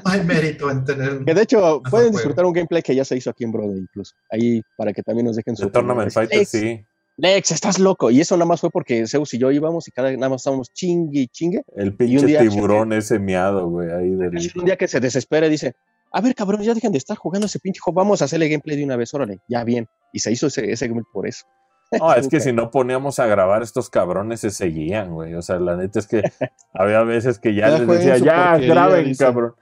No 0.04 0.12
hay 0.12 0.24
mérito 0.24 0.70
en 0.72 0.84
tener. 0.86 1.26
Que 1.26 1.34
de 1.34 1.42
hecho, 1.42 1.82
pueden 1.90 2.08
juego. 2.08 2.10
disfrutar 2.12 2.46
un 2.46 2.54
gameplay 2.54 2.82
que 2.82 2.96
ya 2.96 3.06
se 3.06 3.16
hizo 3.18 3.30
aquí 3.30 3.44
en 3.44 3.52
Brother, 3.52 3.78
incluso. 3.78 4.14
Ahí, 4.32 4.62
para 4.78 4.94
que 4.94 5.02
también 5.04 5.26
nos 5.28 5.36
dejen 5.36 5.54
De 5.56 5.64
su. 5.64 5.70
Tournament 5.70 6.14
Lex, 6.16 6.50
sí. 6.50 6.84
Lex, 7.18 7.52
estás 7.52 7.80
loco. 7.80 8.12
Y 8.12 8.20
eso 8.22 8.36
nada 8.36 8.46
más 8.48 8.62
fue 8.62 8.70
porque 8.70 9.08
Zeus 9.08 9.34
y 9.34 9.38
yo 9.38 9.52
íbamos 9.52 9.88
y 9.88 9.92
cada 9.92 10.12
nada 10.12 10.30
más 10.30 10.42
estábamos 10.42 10.72
chingue 10.74 11.22
y 11.22 11.28
chingue. 11.28 11.64
El 11.76 11.96
pinche 11.96 12.26
día- 12.26 12.40
tiburón 12.40 12.92
ese 12.94 13.20
miado, 13.20 13.70
güey, 13.70 13.90
ahí 13.92 14.10
del... 14.12 14.38
Un 14.56 14.66
día 14.66 14.76
que 14.76 14.88
se 14.88 15.00
desespera 15.00 15.48
y 15.48 15.50
dice, 15.50 15.76
a 16.12 16.22
ver, 16.22 16.36
cabrón, 16.36 16.62
ya 16.62 16.74
dejen 16.74 16.92
de 16.92 16.98
estar 16.98 17.16
jugando 17.18 17.46
ese 17.48 17.60
pinche 17.60 17.80
juego, 17.80 17.98
vamos 17.98 18.22
a 18.22 18.26
hacerle 18.26 18.50
gameplay 18.50 18.76
de 18.78 18.84
una 18.84 18.98
vez, 18.98 19.14
órale, 19.14 19.40
ya 19.48 19.64
bien. 19.64 19.88
Y 20.12 20.20
se 20.20 20.32
hizo 20.32 20.48
ese, 20.48 20.72
ese 20.72 20.88
gameplay 20.88 21.12
por 21.14 21.28
eso. 21.28 21.46
No, 22.00 22.14
es 22.14 22.28
que 22.28 22.40
si 22.40 22.52
no 22.52 22.72
poníamos 22.72 23.20
a 23.20 23.28
grabar 23.28 23.62
estos 23.62 23.92
cabrones 23.92 24.40
se 24.42 24.50
seguían, 24.50 25.14
güey. 25.14 25.36
O 25.36 25.42
sea, 25.44 25.60
la 25.60 25.78
neta 25.78 26.00
es 26.00 26.08
que 26.08 26.24
había 26.74 27.04
veces 27.04 27.38
que 27.38 27.54
ya, 27.54 27.70
les 27.78 27.88
decía, 27.88 28.18
ya 28.18 28.50
porquería", 28.54 28.74
graben, 28.74 29.06
dice. 29.06 29.24
cabrón. 29.24 29.54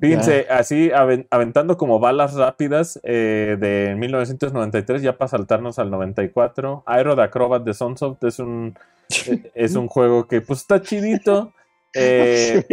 Fíjense, 0.00 0.46
así 0.50 0.90
aven- 0.90 1.26
aventando 1.30 1.76
como 1.76 1.98
balas 2.00 2.34
rápidas 2.34 2.98
eh, 3.02 3.56
de 3.60 3.94
1993, 3.98 5.02
ya 5.02 5.18
para 5.18 5.28
saltarnos 5.28 5.78
al 5.78 5.90
94. 5.90 6.82
Aero 6.86 7.14
de 7.16 7.22
Acrobat 7.22 7.62
de 7.64 7.74
Sunsoft 7.74 8.22
es 8.24 8.38
un, 8.38 8.74
eh, 9.28 9.50
es 9.54 9.76
un 9.76 9.86
juego 9.88 10.26
que 10.26 10.40
pues 10.40 10.60
está 10.60 10.80
chidito. 10.82 11.52
Eh. 11.92 12.64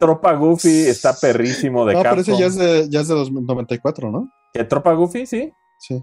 Tropa 0.00 0.32
Goofy 0.34 0.86
está 0.88 1.14
perrísimo 1.20 1.84
de 1.86 1.94
No, 1.94 2.02
pero 2.02 2.14
ese 2.20 2.32
Capcom. 2.32 2.40
ya 2.40 2.46
es 2.46 2.56
de, 2.56 2.88
ya 2.90 3.00
es 3.00 3.06
de 3.06 3.14
los 3.14 3.30
94, 3.30 4.10
¿no? 4.10 4.28
¿Qué, 4.52 4.64
Tropa 4.64 4.92
Goofy? 4.92 5.24
Sí. 5.24 5.52
Sí. 5.78 6.02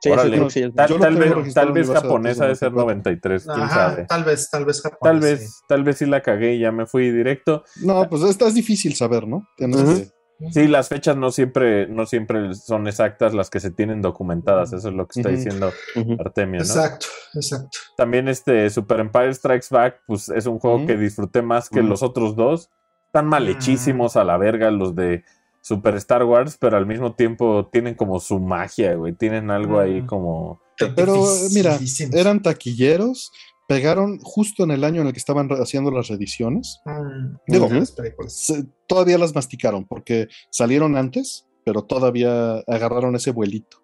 Sí, 0.00 0.10
Órale. 0.10 0.48
sí 0.50 0.62
Tal, 0.74 0.98
vez, 0.98 1.54
tal 1.54 1.86
japonesa 1.86 2.46
de 2.46 2.54
ser 2.54 2.72
94. 2.72 2.80
93, 2.82 3.44
quién 3.44 3.60
Ajá, 3.60 3.90
sabe. 3.90 4.04
tal 4.06 4.24
vez, 4.24 4.48
tal 4.50 4.64
vez 4.64 4.80
Japón. 4.80 4.98
Tal 5.02 5.20
vez, 5.20 5.40
sí. 5.56 5.62
tal 5.68 5.82
vez 5.84 5.96
sí 5.98 6.06
la 6.06 6.22
cagué 6.22 6.54
y 6.54 6.60
ya 6.60 6.70
me 6.70 6.86
fui 6.86 7.10
directo. 7.10 7.64
No, 7.82 8.08
pues 8.08 8.22
esta 8.22 8.46
es 8.46 8.54
difícil 8.54 8.94
saber, 8.94 9.26
¿no? 9.26 9.48
Tienes 9.56 9.82
que- 9.82 10.18
Sí, 10.52 10.68
las 10.68 10.88
fechas 10.88 11.16
no 11.16 11.32
siempre, 11.32 11.88
no 11.88 12.06
siempre 12.06 12.54
son 12.54 12.86
exactas 12.86 13.34
las 13.34 13.50
que 13.50 13.58
se 13.58 13.72
tienen 13.72 14.00
documentadas. 14.02 14.72
Eso 14.72 14.88
es 14.90 14.94
lo 14.94 15.04
que 15.08 15.18
está 15.18 15.30
diciendo 15.30 15.72
Ujú. 15.96 16.16
Artemio, 16.20 16.60
¿no? 16.60 16.64
Exacto, 16.64 17.06
exacto. 17.34 17.76
También 17.96 18.28
este 18.28 18.70
Super 18.70 19.00
Empire 19.00 19.34
Strikes 19.34 19.66
Back, 19.70 20.02
pues 20.06 20.28
es 20.28 20.46
un 20.46 20.60
juego 20.60 20.86
que 20.86 20.96
disfruté 20.96 21.42
más 21.42 21.68
que 21.68 21.82
los 21.82 22.04
otros 22.04 22.36
dos. 22.36 22.70
Están 23.06 23.26
mal 23.26 23.48
hechísimos 23.48 24.16
a 24.16 24.22
la 24.22 24.36
verga 24.36 24.70
los 24.70 24.94
de 24.94 25.24
Super 25.68 25.94
Star 25.96 26.24
Wars, 26.24 26.56
pero 26.58 26.76
al 26.78 26.86
mismo 26.86 27.14
tiempo 27.14 27.68
tienen 27.70 27.94
como 27.94 28.20
su 28.20 28.38
magia, 28.40 28.94
güey. 28.94 29.12
Tienen 29.12 29.50
algo 29.50 29.78
ahí 29.78 30.00
Mm. 30.02 30.06
como. 30.06 30.60
Pero 30.96 31.24
mira, 31.52 31.72
Dificilísimos. 31.72 32.14
eran 32.14 32.40
taquilleros, 32.42 33.30
pegaron 33.68 34.18
justo 34.22 34.64
en 34.64 34.70
el 34.70 34.82
año 34.84 35.02
en 35.02 35.08
el 35.08 35.12
que 35.12 35.18
estaban 35.18 35.48
haciendo 35.50 35.90
las 35.90 36.08
reediciones. 36.08 36.80
Mm, 36.86 37.36
Digo, 37.48 37.68
las 37.68 37.92
películas. 37.92 38.32
Se- 38.32 38.64
todavía 38.86 39.18
las 39.18 39.34
masticaron 39.34 39.84
porque 39.86 40.28
salieron 40.50 40.96
antes, 40.96 41.46
pero 41.64 41.82
todavía 41.82 42.60
agarraron 42.66 43.14
ese 43.16 43.30
vuelito. 43.32 43.82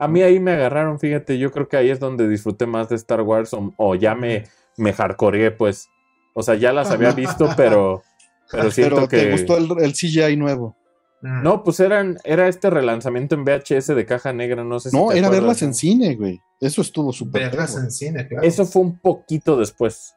A 0.00 0.08
mí 0.08 0.22
ahí 0.22 0.40
me 0.40 0.52
agarraron, 0.52 0.98
fíjate. 0.98 1.38
Yo 1.38 1.52
creo 1.52 1.68
que 1.68 1.76
ahí 1.76 1.90
es 1.90 2.00
donde 2.00 2.26
disfruté 2.28 2.66
más 2.66 2.88
de 2.88 2.96
Star 2.96 3.20
Wars 3.20 3.52
o, 3.54 3.72
o 3.76 3.94
ya 3.94 4.14
me, 4.14 4.44
me 4.78 4.92
hardcoreé, 4.92 5.50
pues. 5.52 5.86
O 6.34 6.42
sea, 6.42 6.54
ya 6.56 6.72
las 6.72 6.90
había 6.90 7.12
visto, 7.12 7.48
pero. 7.56 8.02
Pero 8.50 8.70
siento 8.72 8.96
Pero 8.96 9.08
que. 9.08 9.16
te 9.18 9.30
gustó 9.32 9.58
el, 9.58 9.68
el 9.84 9.92
CGI 9.92 10.36
nuevo. 10.36 10.74
Mm. 11.22 11.42
No, 11.42 11.62
pues 11.62 11.80
eran, 11.80 12.16
era 12.24 12.48
este 12.48 12.70
relanzamiento 12.70 13.34
en 13.34 13.44
VHS 13.44 13.88
de 13.94 14.06
caja 14.06 14.32
negra, 14.32 14.64
no 14.64 14.80
sé 14.80 14.90
si 14.90 14.96
No, 14.96 15.08
te 15.08 15.18
era 15.18 15.26
acuerdas. 15.26 15.42
verlas 15.42 15.62
en 15.62 15.74
cine, 15.74 16.14
güey. 16.16 16.40
Eso 16.60 16.80
estuvo 16.82 17.12
súper. 17.12 17.42
Verlas 17.42 17.76
en 17.76 17.90
cine, 17.90 18.26
claro. 18.28 18.46
Eso 18.46 18.64
fue 18.66 18.82
un 18.82 18.98
poquito 18.98 19.56
después 19.56 20.14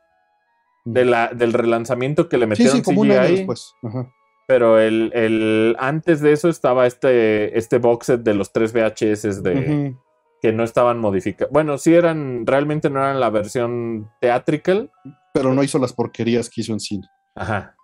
de 0.86 1.06
la, 1.06 1.28
del 1.30 1.54
relanzamiento 1.54 2.28
que 2.30 2.38
le 2.38 2.46
Sí, 2.46 2.50
metieron 2.50 2.76
sí, 2.78 2.82
como 2.84 3.02
un 3.02 3.12
año 3.12 3.22
CGI, 3.28 3.36
después. 3.38 3.74
Ajá. 3.84 4.12
pero 4.48 4.80
el, 4.80 5.12
el 5.14 5.76
antes 5.80 6.20
de 6.22 6.34
eso 6.34 6.50
estaba 6.50 6.86
este, 6.88 7.58
este 7.58 7.78
box 7.78 8.06
set 8.08 8.22
de 8.22 8.34
los 8.34 8.52
tres 8.52 8.74
VHS 8.74 9.42
de, 9.44 9.96
que 10.42 10.52
no 10.54 10.64
estaban 10.64 11.00
modificados. 11.00 11.52
Bueno, 11.54 11.78
sí 11.78 11.94
eran, 11.94 12.46
realmente 12.46 12.90
no 12.90 13.00
eran 13.00 13.20
la 13.20 13.30
versión 13.30 14.10
theatrical. 14.22 14.92
Pero 15.36 15.52
no 15.56 15.64
hizo 15.64 15.80
las 15.80 15.94
porquerías 15.94 16.48
que 16.48 16.62
hizo 16.62 16.74
en 16.74 16.80
cine. 16.80 17.08
Ajá. 17.34 17.76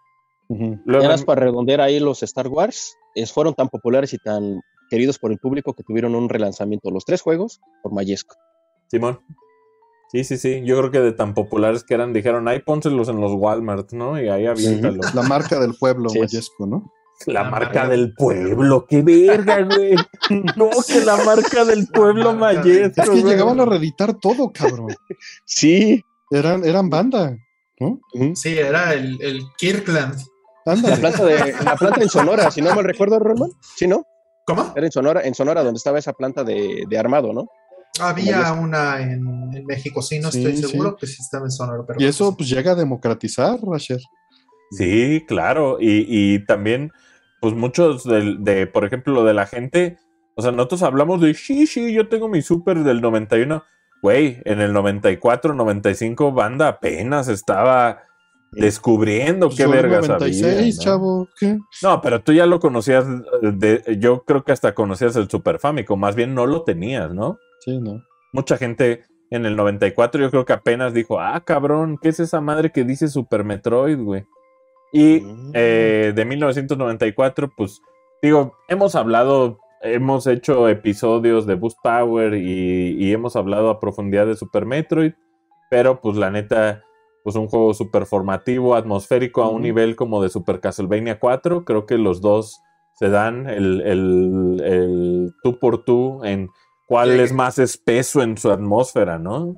Ujú. 0.50 0.80
Luego, 0.86 1.04
Eras 1.06 1.24
para 1.26 1.42
redondear 1.46 1.82
ahí 1.82 2.00
los 2.00 2.22
Star 2.22 2.48
Wars, 2.48 2.96
es, 3.16 3.32
fueron 3.34 3.54
tan 3.54 3.70
populares 3.70 4.14
y 4.14 4.18
tan 4.18 4.62
queridos 4.90 5.20
por 5.20 5.32
el 5.32 5.38
público 5.40 5.74
que 5.74 5.84
tuvieron 5.84 6.16
un 6.16 6.30
relanzamiento 6.30 6.90
los 6.92 7.06
tres 7.06 7.22
juegos 7.22 7.62
por 7.84 7.94
Mayesco. 7.94 8.36
Simón. 8.88 9.20
Sí, 10.12 10.24
sí, 10.24 10.38
sí. 10.38 10.62
Yo 10.66 10.78
creo 10.80 10.90
que 10.92 11.00
de 11.00 11.12
tan 11.12 11.36
populares 11.36 11.84
que 11.84 11.94
eran, 11.94 12.14
dijeron, 12.14 12.48
ahí 12.48 12.60
pónselos 12.62 13.10
en 13.10 13.22
los 13.22 13.34
Walmart, 13.34 13.92
¿no? 13.92 14.20
Y 14.20 14.28
ahí 14.30 14.48
aviéntalo. 14.48 15.02
La 15.14 15.22
marca 15.22 15.60
del 15.60 15.76
pueblo, 15.76 16.10
Sí. 16.10 16.20
Mayesco, 16.20 16.66
¿no? 16.66 16.92
La 17.28 17.44
La 17.44 17.50
marca 17.52 17.66
marca. 17.82 17.88
del 17.90 18.14
pueblo, 18.16 18.86
qué 18.88 19.02
verga, 19.04 19.62
güey. 19.66 19.94
No, 20.56 20.70
que 20.88 21.02
la 21.06 21.18
marca 21.18 21.66
del 21.66 21.88
pueblo 21.90 22.34
Mayesco. 22.34 23.02
Es 23.04 23.10
que 23.10 23.22
güey. 23.22 23.34
llegaban 23.34 23.60
a 23.60 23.66
reeditar 23.66 24.16
todo, 24.16 24.52
cabrón. 24.52 24.88
Sí. 25.46 26.02
Eran, 26.32 26.64
eran 26.64 26.90
banda, 26.90 27.38
¿no? 27.80 28.00
Sí, 28.36 28.58
era 28.58 28.94
el, 28.94 29.22
el 29.22 29.42
Kirkland. 29.58 30.16
La 30.76 30.96
planta, 30.98 31.26
de, 31.26 31.54
la 31.64 31.76
planta 31.76 32.02
en 32.02 32.10
Sonora, 32.10 32.52
si 32.52 32.62
no 32.62 32.74
mal 32.76 32.84
recuerdo, 32.84 33.20
Roland. 33.20 33.54
Sí, 33.76 33.88
¿no? 33.88 34.06
¿Cómo? 34.46 34.74
Era 34.76 34.86
en 34.86 34.92
Sonora, 34.92 35.22
en 35.24 35.36
Sonora 35.36 35.64
donde 35.64 35.78
estaba 35.78 36.00
esa 36.00 36.14
planta 36.14 36.44
de, 36.44 36.86
de 36.90 36.98
armado, 36.98 37.34
¿no? 37.34 37.48
Había 38.00 38.54
una 38.54 39.02
en, 39.02 39.50
en 39.54 39.66
México, 39.66 40.02
sí, 40.02 40.20
no 40.20 40.32
Sí, 40.32 40.40
estoy 40.40 40.58
sí. 40.58 40.72
seguro 40.72 40.96
que 40.96 41.08
sí 41.08 41.22
estaba 41.22 41.46
en 41.46 41.52
Sonora. 41.52 41.84
Pero 41.86 42.00
Y 42.02 42.06
eso 42.06 42.36
pues 42.36 42.50
llega 42.50 42.72
a 42.72 42.76
democratizar, 42.76 43.60
Rasher. 43.62 44.00
Sí, 44.72 45.24
claro. 45.28 45.78
Y, 45.80 46.06
y 46.08 46.46
también, 46.46 46.92
pues 47.42 47.54
muchos 47.54 48.04
de, 48.04 48.68
por 48.68 48.86
ejemplo, 48.86 49.14
lo 49.14 49.24
de 49.24 49.34
la 49.34 49.46
gente, 49.46 49.98
o 50.36 50.42
sea, 50.42 50.52
nosotros 50.52 50.84
hablamos 50.84 51.22
de, 51.22 51.34
sí, 51.34 51.68
sí, 51.68 51.94
yo 51.94 52.08
tengo 52.08 52.30
mi 52.30 52.42
súper 52.42 52.84
del 52.84 53.02
91. 53.02 53.64
Güey, 54.02 54.42
en 54.46 54.62
el 54.62 54.72
94, 54.72 55.54
95, 55.54 56.32
banda 56.32 56.70
apenas 56.70 57.28
estaba 57.28 58.04
descubriendo 58.52 59.48
Pues 59.48 59.58
qué 59.58 59.68
vergas 59.68 60.08
96, 60.08 60.44
había, 60.58 60.66
¿no? 60.66 60.82
chavo. 60.84 61.28
¿qué? 61.40 61.58
No, 61.84 62.02
pero 62.02 62.22
tú 62.22 62.34
ya 62.34 62.46
lo 62.46 62.60
conocías, 62.60 63.06
eh, 63.06 63.52
de, 63.54 63.98
yo 64.00 64.24
creo 64.24 64.44
que 64.44 64.52
hasta 64.52 64.74
conocías 64.74 65.16
el 65.16 65.30
Super 65.30 65.60
Famicom, 65.60 66.00
más 66.00 66.16
bien 66.16 66.34
no 66.36 66.46
lo 66.46 66.64
tenías, 66.64 67.14
¿no? 67.14 67.38
Sí, 67.66 67.80
no. 67.80 68.04
Mucha 68.34 68.58
gente 68.58 69.04
en 69.32 69.46
el 69.46 69.56
94 69.56 70.22
yo 70.22 70.32
creo 70.32 70.46
que 70.46 70.54
apenas 70.54 70.94
dijo, 70.94 71.20
ah, 71.20 71.42
cabrón, 71.46 71.98
¿qué 72.02 72.10
es 72.10 72.20
esa 72.20 72.42
madre 72.42 72.72
que 72.72 72.84
dice 72.84 73.08
Super 73.08 73.44
Metroid, 73.44 73.98
güey? 74.00 74.26
Y 74.92 75.20
Mm. 75.22 75.52
eh, 75.54 76.14
de 76.16 76.26
1994, 76.26 77.52
pues 77.56 77.80
digo, 78.24 78.56
hemos 78.68 78.96
hablado, 78.96 79.60
hemos 79.82 80.26
hecho 80.28 80.68
episodios 80.68 81.46
de 81.46 81.54
Boost 81.56 81.78
Power 81.84 82.34
y, 82.34 82.96
y 82.98 83.14
hemos 83.14 83.36
hablado 83.36 83.70
a 83.70 83.80
profundidad 83.80 84.26
de 84.26 84.36
Super 84.36 84.66
Metroid, 84.66 85.14
pero 85.70 86.02
pues 86.02 86.18
la 86.18 86.32
neta, 86.32 86.84
pues 87.24 87.36
un 87.36 87.48
juego 87.48 87.74
super 87.74 88.06
formativo, 88.06 88.76
atmosférico 88.76 89.44
a 89.44 89.50
un 89.50 89.62
nivel 89.62 89.96
como 89.96 90.22
de 90.22 90.30
Super 90.30 90.60
Castlevania 90.60 91.20
4, 91.20 91.66
creo 91.66 91.86
que 91.86 91.98
los 91.98 92.22
dos 92.22 92.60
se 92.96 93.10
dan 93.10 93.48
el, 93.50 93.82
el, 93.82 94.62
el 94.64 95.32
tú 95.44 95.60
por 95.60 95.84
tú 95.84 96.24
en 96.24 96.50
cuál 96.88 97.10
Sí. 97.12 97.20
es 97.20 97.34
más 97.34 97.60
espeso 97.60 98.22
en 98.22 98.38
su 98.38 98.52
atmósfera, 98.52 99.20
¿no? 99.20 99.56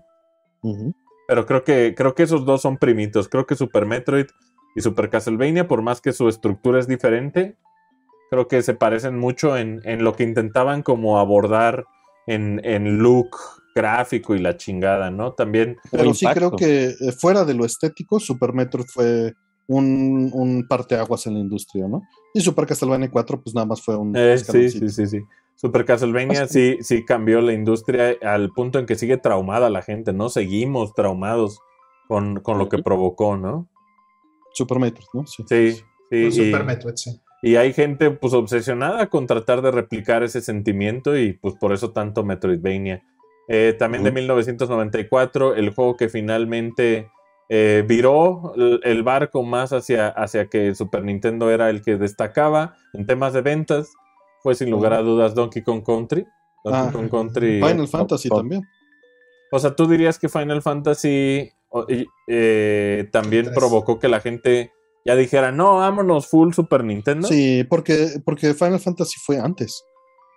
Pero 1.27 1.45
creo 1.45 1.63
que, 1.63 1.95
creo 1.95 2.13
que 2.13 2.23
esos 2.23 2.45
dos 2.45 2.61
son 2.61 2.77
primitos. 2.77 3.29
Creo 3.29 3.45
que 3.45 3.55
Super 3.55 3.85
Metroid 3.85 4.25
y 4.75 4.81
Super 4.81 5.09
Castlevania, 5.09 5.67
por 5.67 5.81
más 5.81 6.01
que 6.01 6.13
su 6.13 6.27
estructura 6.29 6.79
es 6.79 6.87
diferente, 6.87 7.57
creo 8.29 8.47
que 8.47 8.61
se 8.61 8.73
parecen 8.73 9.17
mucho 9.17 9.57
en, 9.57 9.81
en 9.85 10.03
lo 10.03 10.13
que 10.13 10.23
intentaban 10.23 10.83
como 10.83 11.19
abordar 11.19 11.85
en, 12.27 12.61
en 12.63 12.99
look 12.99 13.37
gráfico 13.73 14.35
y 14.35 14.39
la 14.39 14.57
chingada, 14.57 15.09
¿no? 15.11 15.33
También, 15.33 15.77
Pero 15.91 16.13
sí 16.13 16.25
impacto. 16.25 16.51
creo 16.51 16.57
que 16.57 16.85
eh, 16.89 17.11
fuera 17.11 17.45
de 17.45 17.53
lo 17.53 17.65
estético, 17.65 18.19
Super 18.19 18.53
Metroid 18.53 18.85
fue 18.87 19.33
un, 19.67 20.29
un 20.33 20.67
parteaguas 20.67 21.27
en 21.27 21.35
la 21.35 21.39
industria, 21.39 21.87
¿no? 21.87 22.01
Y 22.33 22.41
Super 22.41 22.65
Castlevania 22.65 23.09
4, 23.09 23.41
pues 23.41 23.55
nada 23.55 23.65
más 23.67 23.81
fue 23.81 23.95
un 23.95 24.13
eh, 24.15 24.37
sí, 24.37 24.69
sí, 24.69 24.89
sí, 24.89 25.07
sí. 25.07 25.19
Super 25.55 25.85
Castlevania 25.85 26.47
sí, 26.47 26.77
sí 26.81 27.05
cambió 27.05 27.39
la 27.41 27.53
industria 27.53 28.15
al 28.23 28.49
punto 28.49 28.79
en 28.79 28.85
que 28.85 28.95
sigue 28.95 29.17
traumada 29.17 29.69
la 29.69 29.81
gente, 29.83 30.11
¿no? 30.11 30.29
Seguimos 30.29 30.93
traumados 30.93 31.59
con, 32.07 32.39
con 32.41 32.57
lo 32.57 32.67
que 32.67 32.79
provocó, 32.79 33.37
¿no? 33.37 33.69
Super 34.53 34.79
Metroid, 34.79 35.07
¿no? 35.13 35.25
Sí. 35.27 35.43
Sí, 35.47 35.71
sí. 36.09 36.17
Y- 36.17 36.31
Super 36.31 36.63
Metroid, 36.65 36.95
sí. 36.95 37.21
Y 37.43 37.55
hay 37.55 37.73
gente 37.73 38.11
pues 38.11 38.33
obsesionada 38.33 39.07
con 39.09 39.25
tratar 39.25 39.63
de 39.63 39.71
replicar 39.71 40.21
ese 40.21 40.41
sentimiento 40.41 41.17
y 41.17 41.33
pues 41.33 41.55
por 41.55 41.73
eso 41.73 41.91
tanto 41.91 42.23
Metroidvania. 42.23 43.01
Eh, 43.47 43.75
también 43.77 44.03
de 44.03 44.09
Ujú. 44.09 44.15
1994, 44.15 45.55
el 45.55 45.73
juego 45.73 45.97
que 45.97 46.09
finalmente 46.09 47.09
eh, 47.49 47.83
viró 47.85 48.53
el, 48.55 49.03
barco 49.03 49.43
más 49.43 49.73
hacia, 49.73 50.07
hacia 50.07 50.47
que 50.47 50.73
Super 50.73 51.03
Nintendo 51.03 51.51
era 51.51 51.69
el 51.69 51.81
que 51.81 51.97
destacaba 51.97 52.75
en 52.93 53.05
temas 53.05 53.33
de 53.33 53.41
ventas, 53.41 53.91
fue 54.41 54.55
sin 54.55 54.71
lugar 54.71 54.93
a 54.93 55.01
dudas 55.01 55.35
Donkey 55.35 55.63
Kong 55.63 55.83
Country. 55.85 56.25
Donkey 56.63 56.81
Ah, 56.81 56.91
Kong 56.91 57.09
Country. 57.09 57.61
Final 57.61 57.87
Fantasy 57.87 58.29
oh. 58.31 58.37
también. 58.37 58.61
O 59.51 59.59
sea, 59.59 59.75
tú 59.75 59.85
dirías 59.85 60.17
que 60.17 60.29
Final 60.29 60.61
Fantasy 60.61 61.51
eh, 62.27 63.09
también 63.11 63.51
provocó 63.53 63.99
que 63.99 64.07
la 64.07 64.21
gente 64.21 64.71
ya 65.05 65.15
dijera, 65.15 65.51
no, 65.51 65.77
vámonos 65.77 66.27
full 66.27 66.53
Super 66.53 66.83
Nintendo. 66.83 67.27
Sí, 67.27 67.65
porque, 67.69 68.21
porque 68.23 68.53
Final 68.53 68.79
Fantasy 68.79 69.19
fue 69.19 69.39
antes, 69.39 69.83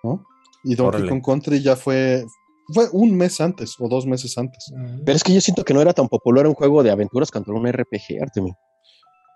¿no? 0.03 0.25
Y 0.65 0.75
Donkey 0.75 1.03
Órale. 1.03 1.09
Kong 1.11 1.25
Country 1.25 1.63
ya 1.63 1.77
fue, 1.77 2.25
fue 2.73 2.87
un 2.93 3.17
mes 3.17 3.41
antes 3.41 3.75
o 3.79 3.89
dos 3.89 4.07
meses 4.07 4.37
antes. 4.39 4.73
Pero 5.05 5.17
es 5.17 5.23
que 5.25 5.35
yo 5.35 5.41
siento 5.41 5.65
que 5.65 5.75
no 5.75 5.81
era 5.81 5.93
tan 5.93 6.09
popular 6.09 6.47
un 6.47 6.55
juego 6.55 6.83
de 6.83 6.91
aventuras 6.91 7.31
contra 7.31 7.53
un 7.55 7.67
RPG, 7.67 8.23
Artemi. 8.23 8.53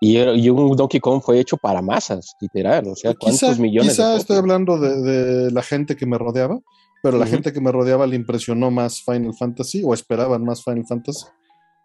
Y, 0.01 0.17
y 0.17 0.49
un 0.49 0.75
Donkey 0.77 0.99
Kong 0.99 1.21
fue 1.23 1.39
hecho 1.39 1.57
para 1.57 1.81
masas, 1.81 2.33
literal. 2.39 2.87
O 2.87 2.95
sea, 2.95 3.13
¿cuántos 3.13 3.49
Quizá, 3.49 3.61
millones? 3.61 3.91
quizá 3.91 4.11
de 4.11 4.17
estoy 4.17 4.37
hablando 4.37 4.77
de, 4.79 5.01
de 5.01 5.51
la 5.51 5.61
gente 5.61 5.95
que 5.97 6.05
me 6.05 6.17
rodeaba, 6.17 6.57
pero 7.03 7.17
la 7.17 7.25
Ujú. 7.25 7.33
gente 7.33 7.51
que 7.53 7.59
me 7.61 7.71
rodeaba 7.71 8.07
le 8.07 8.15
impresionó 8.15 8.71
más 8.71 9.01
Final 9.03 9.33
Fantasy 9.37 9.81
o 9.83 9.93
esperaban 9.93 10.43
más 10.43 10.63
Final 10.63 10.85
Fantasy 10.87 11.25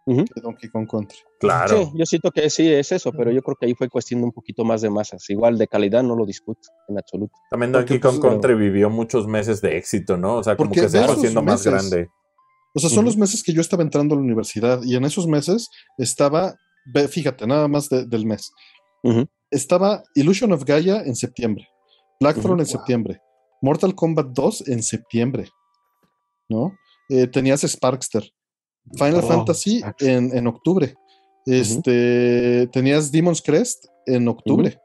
Ujú. 0.07 0.25
que 0.25 0.39
Donkey 0.41 0.69
Kong 0.69 0.87
Country. 0.89 1.17
Claro. 1.39 1.85
Sí, 1.85 1.91
yo 1.95 2.05
siento 2.05 2.29
que 2.31 2.47
sí 2.51 2.71
es 2.71 2.91
eso, 2.91 3.11
pero 3.11 3.31
yo 3.31 3.41
creo 3.41 3.55
que 3.59 3.65
ahí 3.65 3.73
fue 3.73 3.89
cuestión 3.89 4.19
de 4.21 4.25
un 4.25 4.31
poquito 4.31 4.63
más 4.63 4.81
de 4.81 4.89
masas. 4.91 5.27
Igual 5.29 5.57
de 5.57 5.67
calidad 5.67 6.03
no 6.03 6.15
lo 6.15 6.25
discuto 6.27 6.61
en 6.87 6.97
absoluto. 6.99 7.33
También 7.49 7.71
Porque, 7.71 7.95
Donkey 7.95 7.99
Kong 7.99 8.19
pues, 8.21 8.31
Country 8.31 8.53
vivió 8.55 8.89
muchos 8.91 9.25
meses 9.27 9.61
de 9.61 9.77
éxito, 9.77 10.15
¿no? 10.15 10.35
O 10.35 10.43
sea, 10.43 10.55
como 10.55 10.69
Porque 10.69 10.81
que 10.81 10.89
se 10.89 10.99
de 10.99 11.05
fue 11.05 11.15
haciendo 11.15 11.41
más 11.41 11.63
grande. 11.65 12.07
O 12.75 12.79
sea, 12.79 12.89
son 12.89 13.05
los 13.05 13.17
meses 13.17 13.41
que 13.41 13.51
yo 13.53 13.61
estaba 13.61 13.81
entrando 13.83 14.13
a 14.13 14.17
la 14.17 14.23
universidad 14.23 14.81
y 14.83 14.95
en 14.95 15.05
esos 15.05 15.27
meses 15.27 15.69
estaba, 15.97 16.53
fíjate, 17.09 17.47
nada 17.47 17.67
más 17.67 17.89
de- 17.89 18.05
del 18.05 18.25
mes. 18.25 18.51
Estaba 19.49 20.03
Illusion 20.13 20.51
of 20.51 20.65
Gaia 20.65 21.01
en 21.03 21.15
septiembre, 21.15 21.67
Blackthorn 22.19 22.59
en 22.59 22.65
Wow. 22.65 22.67
septiembre, 22.67 23.19
Mortal 23.61 23.95
Kombat 23.95 24.27
2 24.33 24.67
en 24.67 24.83
septiembre, 24.83 25.49
¿no? 26.49 26.75
Eh, 27.09 27.27
tenías 27.27 27.61
Sparkster, 27.61 28.29
Final 28.93 29.21
Oh, 29.23 29.27
Fantasy 29.27 29.83
en, 29.99 30.35
en 30.35 30.47
octubre, 30.47 30.93
este, 31.45 32.67
tenías 32.71 33.11
Demon's 33.11 33.41
Crest 33.41 33.85
en 34.05 34.27
octubre. 34.27 34.79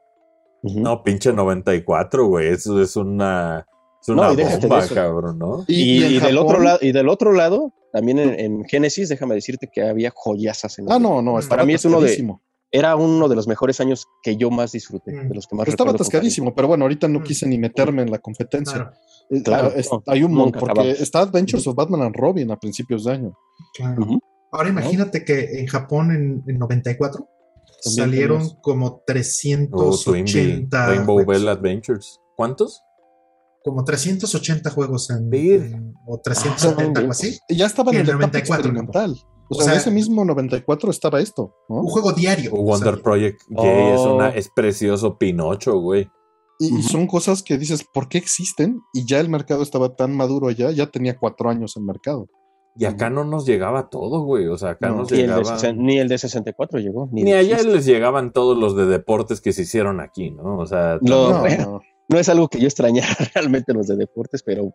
Ujú. 0.63 0.79
No, 0.79 1.03
pinche 1.03 1.33
94, 1.33 2.27
güey. 2.27 2.49
Eso 2.49 2.81
es 2.81 2.95
una, 2.95 3.65
es 4.01 4.09
una 4.09 4.29
bomba, 4.29 4.87
cabrón, 4.87 5.39
¿no? 5.39 5.65
Y, 5.67 5.99
Y, 5.99 6.03
en 6.03 6.11
y 6.13 6.19
del 6.19 6.37
otro 6.37 6.59
lado, 6.59 6.79
y 6.81 6.91
del 6.91 7.09
otro 7.09 7.33
lado, 7.33 7.73
también 7.91 8.19
en, 8.19 8.39
en 8.39 8.65
Genesis, 8.65 9.09
déjame 9.09 9.35
decirte 9.35 9.69
que 9.71 9.81
había 9.81 10.11
joyasas 10.13 10.77
en 10.79 10.91
Ah, 10.91 10.99
no, 10.99 11.21
no, 11.21 11.39
Para 11.49 11.65
mí 11.65 11.73
es 11.73 11.85
uno 11.85 11.99
de-. 12.01 12.23
Era 12.71 12.95
uno 12.95 13.27
de 13.27 13.35
los 13.35 13.47
mejores 13.47 13.79
años 13.81 14.07
que 14.23 14.37
yo 14.37 14.49
más 14.49 14.71
disfruté, 14.71 15.11
Mm. 15.11 15.29
de 15.29 15.35
los 15.35 15.45
que 15.47 15.55
más 15.55 15.67
Estaba 15.67 15.91
atascadísimo, 15.91 16.55
pero 16.55 16.67
bueno, 16.69 16.85
ahorita 16.85 17.07
no 17.09 17.19
Mm. 17.19 17.23
quise 17.23 17.45
ni 17.47 17.57
meterme 17.57 18.01
en 18.03 18.11
la 18.11 18.19
competencia. 18.19 18.75
Claro, 18.75 18.91
Eh, 19.33 19.43
Claro, 19.43 19.71
ah, 19.73 19.79
es- 19.79 19.89
no, 19.91 20.03
hay 20.07 20.23
un 20.23 20.33
montón, 20.33 20.59
porque 20.59 20.71
acabamos. 20.81 20.99
está 20.99 21.19
Adventures 21.21 21.65
of 21.67 21.75
Batman 21.75 22.01
and 22.01 22.15
Robin 22.15 22.51
a 22.51 22.57
principios 22.59 23.05
de 23.05 23.11
año. 23.13 23.33
claro. 23.75 24.05
Ahora 24.53 24.67
imagínate 24.69 25.23
que 25.23 25.59
en 25.61 25.67
Japón 25.67 26.11
en, 26.11 26.43
en 26.47 26.59
94 26.59 27.27
También 27.83 28.05
salieron 28.09 28.49
como 28.61 28.87
Oh, 28.87 29.03
Twinbee, 29.05 29.05
380 29.05 30.87
Rainbow 30.87 31.15
juegos. 31.15 31.33
Bell 31.39 31.47
Adventures. 31.49 32.19
¿Cuántos? 32.35 32.81
como 33.63 33.83
380 33.85 34.69
juegos 34.71 35.09
en, 35.11 35.31
en- 35.33 35.93
o 36.07 36.19
370 36.19 36.99
algo 37.01 37.11
así. 37.11 37.37
Ya 37.47 37.67
estaban 37.67 37.93
en 37.95 38.01
etapa 38.01 38.17
94, 38.17 38.55
experimental. 38.55 39.15
O, 39.51 39.57
O 39.57 39.61
sea, 39.61 39.73
en 39.73 39.79
ese 39.79 39.91
mismo 39.91 40.23
94 40.23 40.89
estaba 40.91 41.19
esto, 41.19 41.53
¿no? 41.67 41.81
Un 41.81 41.87
juego 41.87 42.11
diario. 42.13 42.51
O 42.53 42.63
Wonder. 42.63 43.01
Project 43.01 43.41
Gay 43.49 43.93
es, 43.93 43.99
Oh. 43.99 44.15
una, 44.15 44.29
es 44.29 44.49
precioso 44.55 45.17
Pinocho, 45.17 45.77
güey. 45.79 46.07
Y, 46.59 46.83
son 46.83 47.07
cosas 47.07 47.41
que 47.43 47.57
dices, 47.57 47.83
¿por 47.91 48.07
qué 48.07 48.17
existen? 48.19 48.81
Y 48.93 49.05
ya 49.05 49.19
el 49.19 49.29
mercado 49.29 49.63
estaba 49.63 49.95
tan 49.95 50.15
maduro 50.15 50.47
allá, 50.47 50.69
ya 50.71 50.87
tenía 50.87 51.17
cuatro 51.17 51.49
años 51.49 51.75
en 51.75 51.85
mercado. 51.85 52.27
Y 52.75 52.85
acá 52.85 53.09
no 53.09 53.25
nos 53.25 53.45
llegaba 53.45 53.89
todo, 53.89 54.21
güey. 54.23 54.47
O 54.47 54.57
sea, 54.57 54.69
acá 54.71 54.89
No. 54.89 54.97
nos 54.97 55.11
Ni 55.11 55.17
el, 55.21 55.27
de 55.27 55.35
llegaba. 55.35 55.57
60 55.57 55.81
ni 55.81 55.97
el 55.97 56.07
de 56.07 56.17
64 56.19 56.79
llegó. 56.79 57.09
Ni, 57.11 57.33
allá 57.33 57.61
les 57.63 57.85
llegaban 57.85 58.31
todos 58.31 58.57
los 58.57 58.75
de 58.75 58.85
deportes 58.85 59.41
que 59.41 59.51
se 59.53 59.63
hicieron 59.63 59.99
aquí, 59.99 60.31
¿no? 60.31 60.57
O 60.59 60.65
sea, 60.65 60.97
No, 61.01 61.29
no. 61.43 61.81
No 62.09 62.19
es 62.19 62.27
algo 62.27 62.47
que 62.49 62.59
yo 62.59 62.67
extrañara 62.67 63.07
realmente 63.35 63.73
los 63.73 63.87
de 63.87 63.95
deportes, 63.95 64.43
pero 64.43 64.73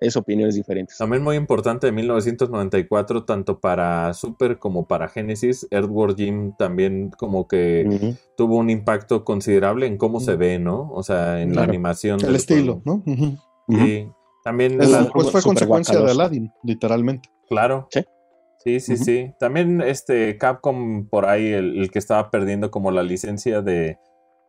es 0.00 0.16
opiniones 0.16 0.54
diferentes. 0.54 0.96
también 0.98 1.22
muy 1.22 1.36
importante 1.36 1.86
de 1.86 1.92
1994, 1.92 3.24
tanto 3.24 3.60
para 3.60 4.12
Super 4.14 4.58
como 4.58 4.86
para 4.88 5.08
Genesis, 5.08 5.66
Earthworm 5.70 6.16
Jim 6.16 6.52
también 6.58 7.10
como 7.18 7.46
que 7.46 8.16
tuvo 8.36 8.56
un 8.56 8.70
impacto 8.70 9.24
considerable 9.24 9.86
en 9.86 9.98
cómo 9.98 10.20
se 10.20 10.36
ve, 10.36 10.58
¿no? 10.58 10.90
O 10.92 11.02
sea, 11.02 11.40
en 11.42 11.54
la 11.54 11.62
animación. 11.64 12.18
El 12.24 12.34
estilo, 12.36 12.80
juego. 12.84 13.02
¿no? 13.06 13.12
Ujú. 13.12 13.36
Sí. 13.84 14.08
También 14.42 14.80
Es- 14.80 14.90
la- 14.90 14.98
Super- 15.00 15.12
pues 15.12 15.30
fue 15.30 15.42
consecuencia 15.42 15.98
de. 16.00 16.10
Aladdin, 16.10 16.50
literalmente. 16.64 17.28
Claro. 17.48 17.86
Sí. 17.90 18.80
Sí, 18.80 18.96
sí. 18.96 19.32
También 19.38 19.80
este 19.80 20.36
Capcom 20.38 21.06
por 21.08 21.26
ahí, 21.26 21.46
el, 21.46 21.78
el 21.78 21.90
que 21.90 21.98
estaba 21.98 22.30
perdiendo 22.30 22.70
como 22.70 22.90
la 22.90 23.02
licencia 23.02 23.62
de, 23.62 23.98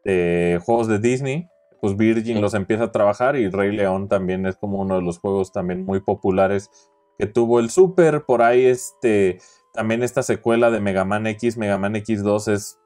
de 0.03 0.59
juegos 0.65 0.87
de 0.87 0.99
Disney, 0.99 1.47
pues 1.81 1.97
Virgin 1.97 2.35
Sí. 2.37 2.41
los 2.41 2.53
empieza 2.53 2.85
a 2.85 2.91
trabajar 2.91 3.35
y 3.35 3.49
Rey 3.49 3.75
León 3.75 4.07
también 4.07 4.45
es 4.45 4.55
como 4.55 4.79
uno 4.79 4.95
de 4.95 5.01
los 5.01 5.19
juegos 5.19 5.51
también 5.51 5.83
muy 5.83 5.99
populares 5.99 6.69
que 7.17 7.25
tuvo 7.25 7.59
el 7.59 7.69
Super. 7.69 8.23
Por 8.25 8.41
ahí 8.41 8.65
este 8.65 9.39
también 9.73 10.03
esta 10.03 10.23
secuela 10.23 10.69
de 10.69 10.79
Mega 10.79 11.05
Man 11.05 11.27
X, 11.27 11.57
Mega 11.57 11.77
Man 11.77 11.95
X2 11.95 12.51
es 12.53 12.77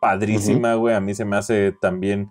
padrísima, 0.00 0.74
güey. 0.74 0.94
A 0.94 1.00
mí 1.00 1.14
se 1.14 1.24
me 1.24 1.36
hace 1.36 1.72
también, 1.80 2.30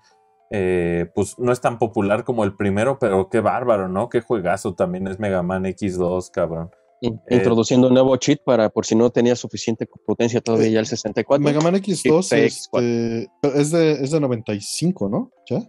eh, 0.51 1.07
pues 1.15 1.39
no 1.39 1.51
es 1.51 1.61
tan 1.61 1.79
popular 1.79 2.23
como 2.23 2.43
el 2.43 2.55
primero, 2.55 2.99
pero 2.99 3.29
qué 3.29 3.39
bárbaro, 3.39 3.87
¿no? 3.87 4.09
Qué 4.09 4.21
juegazo 4.21 4.75
también 4.75 5.07
es 5.07 5.19
Mega 5.19 5.41
Man 5.41 5.63
X2, 5.63 6.29
cabrón. 6.31 6.69
Eh, 7.01 7.11
Introduciendo 7.29 7.87
un 7.87 7.93
nuevo 7.93 8.15
cheat 8.15 8.39
para 8.45 8.69
por 8.69 8.85
si 8.85 8.95
no 8.95 9.09
tenía 9.09 9.35
suficiente 9.35 9.85
potencia 10.05 10.39
todavía 10.39 10.69
ya 10.69 10.79
el 10.79 10.85
64. 10.85 11.43
Mega 11.43 11.59
Man 11.59 11.75
X2 11.75 12.21
Sí, 12.21 12.37
este, 12.37 13.29
es, 13.41 13.71
de, 13.71 13.91
es 13.91 14.11
de 14.11 14.19
95, 14.19 15.09
¿no? 15.09 15.31
¿Ya? 15.49 15.59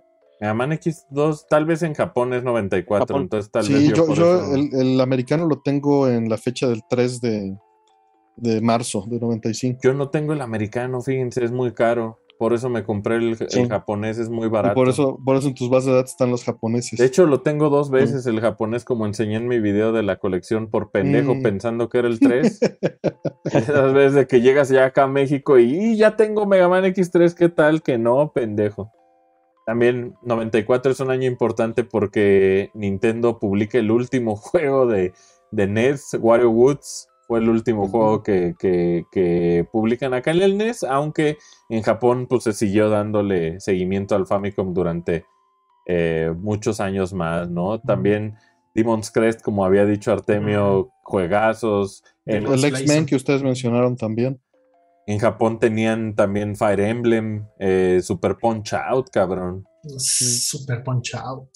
Mega 0.45 0.55
Man 0.55 0.73
X2, 0.73 1.47
tal 1.49 1.65
vez 1.65 1.83
en 1.83 1.95
Japón 1.95 2.35
es 2.35 2.45
94, 2.45 3.07
Japón. 3.07 3.23
entonces 3.23 3.51
tal 3.51 3.67
vez 3.67 3.79
Sí, 3.79 3.89
yo, 3.89 3.95
yo, 3.97 4.07
por 4.07 4.17
yo 4.17 4.35
eso- 4.43 4.55
el, 4.55 4.75
el 4.75 5.01
americano 5.01 5.47
lo 5.47 5.61
tengo 5.63 6.07
en 6.09 6.29
la 6.29 6.37
fecha 6.37 6.69
del 6.69 6.83
3 6.89 7.21
de, 7.23 7.57
de 8.37 8.61
marzo 8.61 9.05
de 9.09 9.19
95. 9.19 9.81
yo 9.83 9.95
no 9.95 10.11
tengo 10.11 10.35
el 10.35 10.43
americano, 10.43 11.01
fíjense, 11.01 11.43
es 11.45 11.51
muy 11.53 11.73
caro. 11.73 12.19
Por 12.37 12.53
eso 12.53 12.69
me 12.69 12.83
compré 12.83 13.15
el, 13.17 13.29
el 13.41 13.49
Sí. 13.49 13.67
japonés, 13.69 14.19
es 14.19 14.29
muy 14.29 14.49
Y 14.49 14.51
barato. 14.51 14.75
por 14.75 14.89
eso, 14.89 15.19
por 15.25 15.37
eso 15.37 15.47
en 15.49 15.55
tus 15.55 15.71
bases 15.71 15.87
de 15.87 15.95
datos 15.95 16.11
están 16.11 16.31
los 16.33 16.43
japoneses. 16.45 16.99
De 16.99 17.07
hecho, 17.07 17.27
lo 17.27 17.41
tengo 17.43 17.71
dos 17.71 17.91
veces 17.91 18.27
el 18.27 18.41
japonés, 18.41 18.85
como 18.85 19.07
enseñé 19.07 19.37
en 19.37 19.47
mi 19.47 19.61
video 19.61 19.93
de 19.93 20.03
la 20.03 20.17
colección 20.19 20.69
por 20.69 20.91
pendejo, 20.91 21.37
Mm. 21.37 21.43
pensando 21.43 21.89
que 21.89 21.99
era 21.99 22.09
el 22.09 22.19
3. 22.21 22.59
Esas 23.45 23.95
veces 23.95 24.15
de 24.15 24.27
que 24.27 24.41
llegas 24.41 24.69
ya 24.69 24.85
acá 24.87 25.05
a 25.05 25.07
México 25.09 25.59
y, 25.61 25.93
"Y 25.93 25.97
ya 25.97 26.17
tengo 26.17 26.45
Mega 26.45 26.69
Man 26.69 26.85
X3, 26.85 27.35
¿qué 27.35 27.49
tal? 27.49 27.83
Que 27.83 27.99
no, 27.99 28.33
pendejo. 28.35 28.91
También 29.67 30.15
94 30.23 30.93
es 30.93 31.01
un 31.01 31.11
año 31.11 31.27
importante 31.27 31.85
porque 31.85 32.71
Nintendo 32.75 33.39
publica 33.39 33.79
el 33.79 33.91
último 33.91 34.37
juego 34.37 34.87
de, 34.87 35.13
de 35.51 35.67
NES, 35.67 36.17
Wario 36.21 36.51
Woods. 36.51 37.09
Fue 37.27 37.39
el 37.39 37.49
último 37.49 37.89
juego 37.89 38.23
que, 38.23 38.55
que- 38.59 39.05
que 39.11 39.67
publican 39.73 40.13
acá 40.13 40.31
en 40.33 40.43
el 40.43 40.59
NES, 40.59 40.83
aunque 40.85 41.39
en 41.71 41.81
Japón 41.83 42.27
pues 42.29 42.45
se 42.45 42.53
siguió 42.53 42.91
dándole 42.91 43.59
seguimiento 43.61 44.15
al 44.15 44.27
Famicom 44.27 44.75
durante 44.75 45.25
eh, 45.87 46.35
muchos 46.39 46.81
años 46.81 47.15
más, 47.15 47.49
¿no? 47.49 47.81
También 47.81 48.35
Demon's 48.75 49.11
Crest, 49.11 49.41
como 49.41 49.65
había 49.65 49.87
dicho 49.87 50.13
Artemio, 50.13 50.91
juegazos. 51.03 52.05
El 52.27 52.47
Slayer. 52.59 52.81
X-Men 52.83 53.07
que 53.07 53.17
ustedes 53.17 53.43
mencionaron 53.43 53.97
también. 53.97 54.39
En 55.07 55.19
Japón 55.19 55.59
tenían 55.59 56.15
también 56.15 56.57
Fire 56.57 56.81
Emblem, 56.81 57.47
eh, 57.59 58.01
Super 58.03 58.37
Punch 58.37 58.73
Out, 58.73 59.11
cabrón. 59.11 59.67
Super 59.99 60.83
Punch 60.83 61.15
Out. 61.15 61.51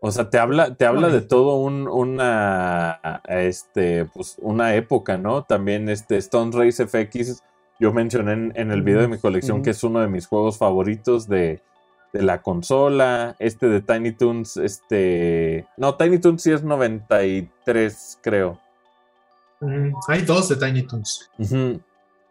O 0.00 0.10
sea, 0.10 0.30
te 0.30 0.38
habla, 0.38 0.74
te 0.74 0.84
habla 0.84 1.08
de 1.08 1.20
todo 1.20 1.58
un, 1.58 1.86
una, 1.86 3.22
este, 3.28 4.06
pues, 4.06 4.36
una 4.40 4.74
época, 4.74 5.16
¿no? 5.16 5.44
También 5.44 5.88
este 5.88 6.16
Stone 6.16 6.50
Race 6.52 6.84
FX, 6.84 7.42
yo 7.78 7.92
mencioné 7.92 8.32
en, 8.32 8.52
en 8.56 8.72
el 8.72 8.82
video 8.82 9.02
de 9.02 9.08
mi 9.08 9.18
colección 9.18 9.62
que 9.62 9.70
es 9.70 9.84
uno 9.84 10.00
de 10.00 10.08
mis 10.08 10.26
juegos 10.26 10.58
favoritos 10.58 11.28
de, 11.28 11.62
de 12.12 12.22
la 12.22 12.42
consola. 12.42 13.36
Este 13.38 13.68
de 13.68 13.80
Tiny 13.80 14.12
Toons, 14.12 14.56
este... 14.56 15.66
No, 15.76 15.94
Tiny 15.94 16.18
Toons 16.18 16.42
sí 16.42 16.50
es 16.50 16.64
93, 16.64 18.18
creo. 18.22 18.58
Mm, 19.60 19.92
hay 20.08 20.22
dos 20.22 20.48
de 20.48 20.56
Tiny 20.56 20.82
Toons. 20.82 21.30
Ujú. 21.38 21.80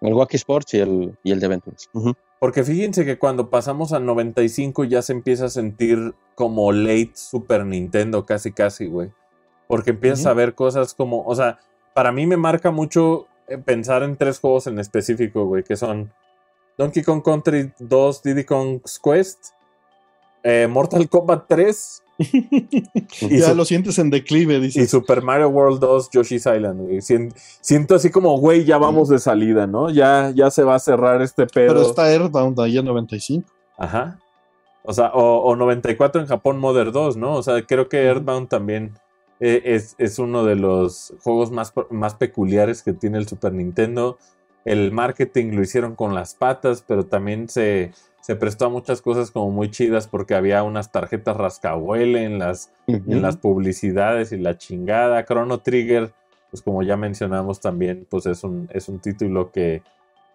El 0.01 0.13
Wacky 0.13 0.35
Sports 0.35 0.73
y 0.73 0.79
el, 0.79 1.17
y 1.23 1.31
el 1.31 1.39
de 1.39 1.47
Ventures. 1.47 1.89
Ujú. 1.93 2.13
Porque 2.39 2.63
fíjense 2.63 3.05
que 3.05 3.19
cuando 3.19 3.49
pasamos 3.49 3.93
a 3.93 3.99
95 3.99 4.83
ya 4.85 5.03
se 5.03 5.13
empieza 5.13 5.45
a 5.45 5.49
sentir 5.49 6.15
como 6.33 6.71
late 6.71 7.11
Super 7.13 7.65
Nintendo, 7.65 8.25
casi 8.25 8.51
casi, 8.51 8.87
güey. 8.87 9.11
Porque 9.67 9.91
empiezas 9.91 10.25
a 10.25 10.33
ver 10.33 10.55
cosas 10.55 10.95
como, 10.95 11.23
o 11.23 11.35
sea, 11.35 11.59
para 11.93 12.11
mí 12.11 12.25
me 12.25 12.37
marca 12.37 12.71
mucho 12.71 13.27
eh, 13.47 13.57
pensar 13.59 14.01
en 14.01 14.17
tres 14.17 14.39
juegos 14.39 14.65
en 14.67 14.79
específico, 14.79 15.45
güey, 15.45 15.63
que 15.63 15.77
son 15.77 16.11
Donkey 16.77 17.03
Kong 17.03 17.21
Country 17.23 17.71
2, 17.77 18.23
Diddy 18.23 18.43
Kong's 18.43 18.99
Quest, 18.99 19.49
eh, 20.43 20.67
Mortal 20.67 21.07
Kombat 21.07 21.45
3 21.47 22.03
y, 23.21 23.37
ya 23.39 23.49
su- 23.49 23.55
lo 23.55 23.65
sientes 23.65 23.97
en 23.99 24.09
declive, 24.09 24.55
y 24.55 24.59
dices. 24.61 24.89
Super 24.89 25.21
Mario 25.21 25.49
World 25.49 25.79
2, 25.79 26.09
Yoshi's 26.11 26.45
Island, 26.45 26.81
güey. 26.81 27.01
Siento 27.01 27.95
así 27.95 28.09
como, 28.09 28.37
güey, 28.37 28.65
ya 28.65 28.77
vamos 28.77 29.09
de 29.09 29.19
salida, 29.19 29.67
¿no? 29.67 29.89
Ya, 29.89 30.31
ya 30.35 30.51
se 30.51 30.63
va 30.63 30.75
a 30.75 30.79
cerrar 30.79 31.21
este 31.21 31.47
pedo. 31.47 31.73
Pero 31.73 31.81
está 31.81 32.11
Earthbound 32.11 32.59
ahí 32.59 32.77
en 32.77 32.85
95. 32.85 33.49
Ajá. 33.77 34.19
O 34.83 34.93
sea, 34.93 35.11
o, 35.13 35.43
o 35.43 35.55
94 35.55 36.21
en 36.21 36.27
Japón 36.27 36.59
Modern 36.59 36.91
2, 36.91 37.17
¿no? 37.17 37.35
O 37.35 37.43
sea, 37.43 37.61
creo 37.65 37.87
que 37.87 38.03
Earthbound 38.03 38.49
también 38.49 38.93
eh, 39.39 39.61
es, 39.65 39.95
es 39.97 40.19
uno 40.19 40.45
de 40.45 40.55
los 40.55 41.13
juegos 41.23 41.51
más, 41.51 41.73
más 41.89 42.13
peculiares 42.15 42.83
que 42.83 42.93
tiene 42.93 43.17
el 43.17 43.27
Super 43.27 43.53
Nintendo. 43.53 44.17
El 44.65 44.91
marketing 44.91 45.53
lo 45.55 45.63
hicieron 45.63 45.95
con 45.95 46.13
las 46.13 46.35
patas, 46.35 46.83
pero 46.87 47.05
también 47.07 47.49
se, 47.49 47.91
se 48.21 48.35
prestó 48.35 48.67
a 48.67 48.69
muchas 48.69 49.01
cosas 49.01 49.31
como 49.31 49.51
muy 49.51 49.71
chidas 49.71 50.07
porque 50.07 50.35
había 50.35 50.63
unas 50.63 50.91
tarjetas 50.91 51.35
rascahuele 51.35 52.23
en 52.23 52.39
las, 52.39 52.71
en 52.87 53.21
las 53.21 53.37
publicidades 53.37 54.31
y 54.31 54.37
la 54.37 54.57
chingada. 54.57 55.25
Chrono 55.25 55.59
Trigger, 55.59 56.13
pues 56.51 56.61
como 56.61 56.83
ya 56.83 56.97
mencionamos 56.97 57.59
también, 57.59 58.07
pues 58.09 58.27
es 58.27 58.43
un, 58.43 58.69
es 58.71 58.87
un 58.89 58.99
título 58.99 59.51
que, 59.51 59.81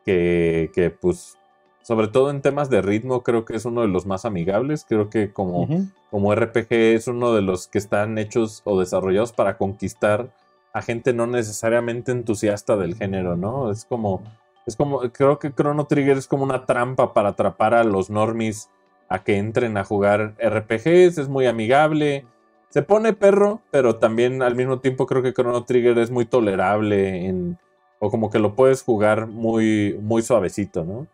que, 0.05 0.71
que, 0.75 0.91
pues, 0.91 1.39
sobre 1.83 2.09
todo 2.09 2.31
en 2.31 2.43
temas 2.43 2.69
de 2.69 2.83
ritmo, 2.83 3.23
creo 3.23 3.45
que 3.45 3.55
es 3.55 3.65
uno 3.65 3.83
de 3.83 3.89
los 3.89 4.05
más 4.05 4.25
amigables. 4.25 4.85
Creo 4.89 5.09
que 5.09 5.33
como, 5.33 5.69
como 6.11 6.35
RPG 6.35 6.73
es 6.73 7.07
uno 7.07 7.33
de 7.33 7.43
los 7.43 7.69
que 7.69 7.79
están 7.79 8.19
hechos 8.19 8.63
o 8.65 8.81
desarrollados 8.81 9.33
para 9.33 9.57
conquistar 9.57 10.31
a 10.77 10.83
gente 10.83 11.15
no 11.15 11.27
necesariamente 11.27 12.13
entusiasta 12.13 12.77
del 12.77 12.97
género, 12.97 13.35
¿no? 13.35 13.71
Es 13.71 13.87
como, 13.87 14.23
es 14.67 14.77
como, 14.77 15.01
creo 15.13 15.39
que 15.39 15.53
Chrono 15.53 15.87
Trigger 15.87 16.17
es 16.17 16.27
como 16.27 16.45
una 16.45 16.67
trampa 16.67 17.15
para 17.15 17.31
atrapar 17.31 17.73
a 17.75 17.85
los 17.85 18.11
normies 18.11 18.69
a 19.09 19.23
que 19.23 19.39
entren 19.39 19.77
a 19.77 19.85
jugar 19.85 20.35
RPGs, 20.39 21.19
es 21.19 21.29
muy 21.29 21.47
amigable, 21.47 22.27
se 22.69 22.83
pone 22.83 23.13
perro, 23.13 23.63
pero 23.71 23.97
también 23.97 24.43
al 24.43 24.57
mismo 24.57 24.81
tiempo 24.81 25.07
creo 25.07 25.23
que 25.23 25.33
Chrono 25.33 25.65
Trigger 25.65 25.99
es 25.99 26.11
muy 26.11 26.27
tolerable 26.27 27.27
en, 27.27 27.59
o 28.01 28.11
como 28.11 28.29
que 28.29 28.41
lo 28.41 28.55
puedes 28.55 28.83
jugar 28.83 29.29
muy, 29.29 29.97
muy 30.03 30.23
suavecito, 30.23 30.85
¿no? 30.85 31.07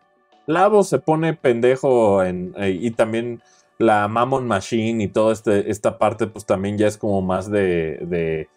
Lavo 0.46 0.82
se 0.82 0.98
pone 0.98 1.34
pendejo 1.34 2.24
en, 2.24 2.54
eh, 2.56 2.70
y 2.70 2.90
también 2.90 3.42
la 3.78 4.08
Mammon 4.08 4.46
Machine 4.46 5.04
y 5.04 5.08
toda 5.08 5.32
este, 5.32 5.70
esta 5.70 5.98
parte 5.98 6.26
pues 6.26 6.46
también 6.46 6.78
ya 6.78 6.86
es 6.86 6.96
como 6.96 7.22
más 7.22 7.50
de, 7.50 7.98
de 8.06 8.48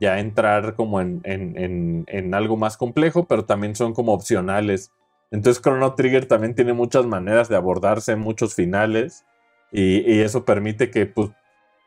ya 0.00 0.18
entrar 0.20 0.74
como 0.74 1.00
en, 1.00 1.20
en, 1.24 2.04
en, 2.06 2.34
algo 2.34 2.56
más 2.56 2.76
complejo, 2.76 3.26
pero 3.26 3.44
también 3.44 3.74
son 3.74 3.94
como 3.94 4.12
opcionales. 4.12 4.92
Entonces 5.30 5.62
Chrono 5.62 5.94
Trigger 5.94 6.26
también 6.26 6.54
tiene 6.54 6.72
muchas 6.72 7.06
maneras 7.06 7.48
de 7.48 7.56
abordarse, 7.56 8.16
muchos 8.16 8.54
finales, 8.54 9.24
y, 9.72 10.00
y 10.10 10.20
eso 10.20 10.44
permite 10.44 10.90
que 10.90 11.06
pues 11.06 11.30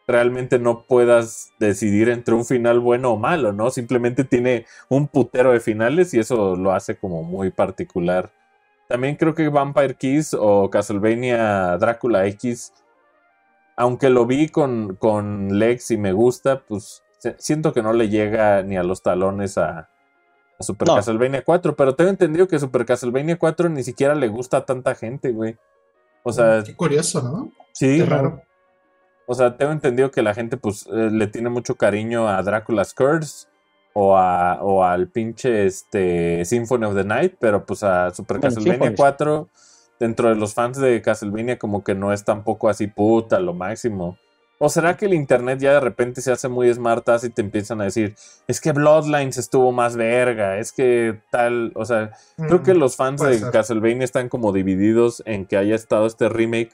realmente 0.08 0.60
no 0.60 0.86
puedas 0.86 1.52
decidir 1.60 2.10
entre 2.10 2.34
un 2.36 2.46
final 2.46 2.80
bueno 2.80 3.12
o 3.12 3.18
malo, 3.18 3.54
¿no? 3.54 3.72
Simplemente 3.72 4.24
tiene 4.24 4.66
un 4.90 5.08
putero 5.08 5.52
de 5.54 5.60
finales 5.60 6.14
y 6.14 6.20
eso 6.20 6.56
lo 6.56 6.74
hace 6.74 6.98
como 6.98 7.24
muy 7.24 7.50
particular. 7.52 8.32
También 8.88 9.16
creo 9.16 9.34
que 9.34 9.48
Vampire 9.48 9.96
Kiss 9.96 10.36
o 10.38 10.70
Castlevania 10.70 11.78
Drácula 11.78 12.28
X, 12.28 12.74
aunque 13.78 14.10
lo 14.10 14.26
vi 14.26 14.50
con, 14.50 14.98
con 14.98 15.58
Lex 15.58 15.92
y 15.92 15.98
me 15.98 16.12
gusta, 16.12 16.60
pues 16.60 17.02
siento 17.38 17.74
que 17.74 17.82
no 17.82 17.94
le 17.94 18.10
llega 18.10 18.62
ni 18.64 18.78
a 18.78 18.84
los 18.84 19.02
talones 19.04 19.58
a, 19.58 19.90
a 20.60 20.64
Super 20.64 20.88
No. 20.88 20.96
Castlevania 20.96 21.44
4, 21.44 21.76
pero 21.76 21.96
tengo 21.96 22.10
entendido 22.10 22.48
que 22.48 22.60
Super 22.60 22.86
Castlevania 22.86 23.38
4 23.38 23.70
ni 23.70 23.84
siquiera 23.84 24.16
le 24.16 24.28
gusta 24.28 24.58
a 24.58 24.66
tanta 24.66 24.96
gente, 24.96 25.32
güey. 25.32 25.58
O 26.24 26.32
sea, 26.32 26.62
Qué 26.66 26.76
curioso, 26.76 27.22
¿no? 27.22 27.52
sí, 27.74 27.98
Qué 27.98 28.06
raro. 28.06 28.42
o 29.26 29.34
sea, 29.34 29.58
tengo 29.58 29.72
entendido 29.72 30.12
que 30.12 30.22
la 30.22 30.34
gente 30.34 30.58
pues 30.58 30.86
eh, 30.88 31.10
le 31.12 31.28
tiene 31.28 31.50
mucho 31.50 31.76
cariño 31.76 32.28
a 32.28 32.42
Drácula's 32.44 32.94
Curse. 32.94 33.48
o, 33.94 34.16
a, 34.16 34.60
o 34.64 34.84
al 34.86 35.10
pinche 35.10 35.66
este, 35.66 36.46
Symphony 36.46 36.86
of 36.86 36.96
the 36.96 37.04
Night, 37.04 37.36
pero 37.40 37.66
pues 37.66 37.84
a 37.84 38.12
Super 38.12 38.38
Bueno, 38.40 38.56
Castlevania 38.56 38.88
Symphony. 38.90 38.96
4, 38.96 39.50
dentro 40.00 40.30
de 40.30 40.36
los 40.36 40.54
fans 40.54 40.78
de 40.78 41.02
Castlevania, 41.02 41.60
como 41.60 41.84
que 41.84 41.94
no 41.94 42.14
es 42.14 42.24
tampoco 42.24 42.70
así 42.70 42.88
puta, 42.88 43.40
lo 43.40 43.54
máximo. 43.54 44.18
¿O 44.64 44.70
será 44.70 44.96
que 44.96 45.08
el 45.08 45.16
internet 45.16 45.58
ya 45.60 45.74
de 45.74 45.80
repente 45.80 46.22
se 46.22 46.32
hace 46.32 46.48
muy 46.48 46.72
smart 46.72 47.10
ass 47.10 47.24
y 47.24 47.32
te 47.32 47.42
empiezan 47.42 47.82
a 47.82 47.86
decir, 47.86 48.16
es 48.48 48.62
que 48.62 48.74
Bloodlines 48.74 49.38
estuvo 49.40 49.72
más 49.72 49.96
verga, 49.96 50.60
es 50.60 50.72
que 50.72 51.20
tal, 51.32 51.72
o 51.74 51.84
sea, 51.84 52.12
creo 52.38 52.62
que 52.62 52.76
Mm, 52.76 52.78
los 52.78 52.96
fans 52.96 53.22
de 53.22 53.40
ser. 53.40 53.50
Castlevania 53.52 54.04
están 54.04 54.30
como 54.30 54.54
divididos 54.54 55.24
en 55.26 55.48
que 55.48 55.58
haya 55.58 55.74
estado 55.74 56.06
este 56.06 56.30
remake 56.30 56.72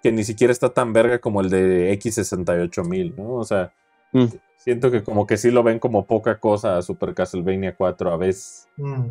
que 0.00 0.12
ni 0.12 0.22
siquiera 0.22 0.52
está 0.52 0.68
tan 0.68 0.92
verga 0.92 1.18
como 1.18 1.40
el 1.40 1.50
de 1.50 1.90
X68000, 1.98 3.16
¿no? 3.16 3.34
O 3.34 3.44
sea, 3.44 3.72
Mm. 4.12 4.26
siento 4.58 4.92
que 4.92 5.02
como 5.02 5.26
que 5.26 5.36
sí 5.36 5.50
lo 5.50 5.64
ven 5.64 5.80
como 5.80 6.06
poca 6.06 6.38
cosa 6.38 6.76
a 6.78 6.82
Super 6.82 7.14
Castlevania 7.14 7.74
4 7.74 8.12
a 8.12 8.16
veces. 8.16 8.68
Mm. 8.76 9.10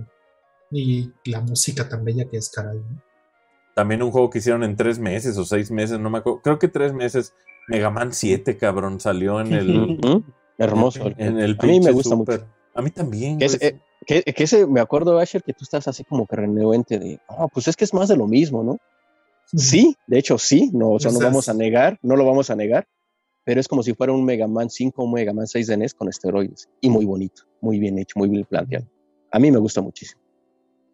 Y 0.72 1.11
la 1.26 1.42
música 1.42 1.90
tan 1.90 2.06
bella 2.06 2.24
que 2.32 2.38
es, 2.38 2.50
caray. 2.50 2.77
¿no? 2.77 3.02
También 3.76 4.02
un 4.02 4.11
juego 4.11 4.30
que 4.30 4.38
hicieron 4.38 4.64
en 4.64 4.77
tres 4.77 4.98
meses 4.98 5.38
o 5.38 5.43
seis 5.43 5.72
meses, 5.72 6.00
no 6.00 6.10
me 6.10 6.19
acuerdo, 6.19 6.40
creo 6.42 6.58
que 6.58 6.69
tres 6.69 6.93
meses. 6.93 7.34
Mega 7.67 7.90
Man 7.90 8.11
7, 8.14 8.58
cabrón, 8.58 9.00
salió 9.00 9.40
en 9.42 9.53
el. 9.53 9.98
Hermoso. 10.58 11.11
en 11.17 11.40
el 11.40 11.58
a 11.59 11.66
mí 11.66 11.80
me 11.80 11.92
gusta 11.92 12.16
Super. 12.16 12.42
mucho. 12.42 12.53
A 12.75 12.82
mí 12.82 12.90
también. 12.92 13.40
Que, 13.40 13.45
es- 13.45 13.59
güey. 13.59 13.72
eh, 13.72 13.80
que, 14.06 14.22
que 14.24 14.43
ese, 14.43 14.67
me 14.67 14.80
acuerdo, 14.82 15.17
Asher, 15.17 15.42
que 15.43 15.53
tú 15.53 15.64
estás 15.64 15.88
así 15.88 16.03
como 16.03 16.27
que 16.27 16.35
renuente 16.35 17.00
de, 17.00 17.19
no, 17.30 17.48
pues 17.53 17.67
es 17.67 17.75
que 17.75 17.85
es 17.85 17.93
más 17.93 18.09
de 18.09 18.17
lo 18.17 18.27
mismo, 18.27 18.64
¿no? 18.64 18.77
Sí, 19.56 19.95
de 20.08 20.17
hecho 20.19 20.38
sí, 20.38 20.72
no, 20.74 20.92
o 20.92 21.00
sea, 21.00 21.11
no 21.11 21.19
vamos 21.19 21.48
a 21.48 21.53
negar, 21.53 22.00
no 22.01 22.16
lo 22.16 22.25
vamos 22.25 22.50
a 22.50 22.56
negar, 22.56 22.88
pero 23.45 23.59
es 23.59 23.67
como 23.67 23.83
si 23.83 23.93
fuera 23.93 24.11
un 24.11 24.25
Mega 24.25 24.48
Man 24.48 24.69
5 24.69 25.01
o 25.01 25.06
un 25.06 25.14
Mega 25.14 25.32
Man 25.33 25.48
6 25.48 25.67
de 25.67 25.77
NES 25.77 25.93
con 25.93 26.09
esteroides. 26.09 26.69
Y 26.82 26.90
muy 26.90 27.06
bonito, 27.06 27.43
muy 27.61 27.77
bien 27.80 27.98
hecho, 28.00 28.17
muy 28.19 28.30
bien 28.30 28.45
planteado. 28.45 28.88
A 29.32 29.40
mí 29.40 29.51
me 29.51 29.59
gusta 29.59 29.82
muchísimo. 29.82 30.22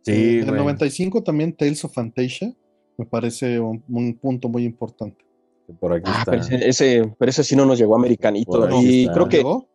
Sí, 0.03 0.11
en 0.11 0.39
el 0.39 0.45
güey. 0.45 0.57
95 0.59 1.23
también 1.23 1.53
Tales 1.55 1.83
of 1.85 1.93
Fantasia 1.93 2.53
me 2.97 3.05
parece 3.05 3.59
un, 3.59 3.83
un 3.89 4.17
punto 4.17 4.49
muy 4.49 4.65
importante. 4.65 5.23
Por 5.79 5.93
aquí 5.93 6.03
Ah, 6.13 6.19
está. 6.19 6.31
pero 6.31 6.43
ese, 6.43 6.67
ese- 6.69 7.15
pero 7.17 7.29
ese 7.29 7.43
sí 7.43 7.55
no 7.55 7.65
nos 7.65 7.77
llegó 7.79 7.95
americanito. 7.95 8.67
Y 8.81 9.01
está. 9.01 9.13
creo 9.13 9.29
que 9.29 9.37
¿Llegó? 9.37 9.69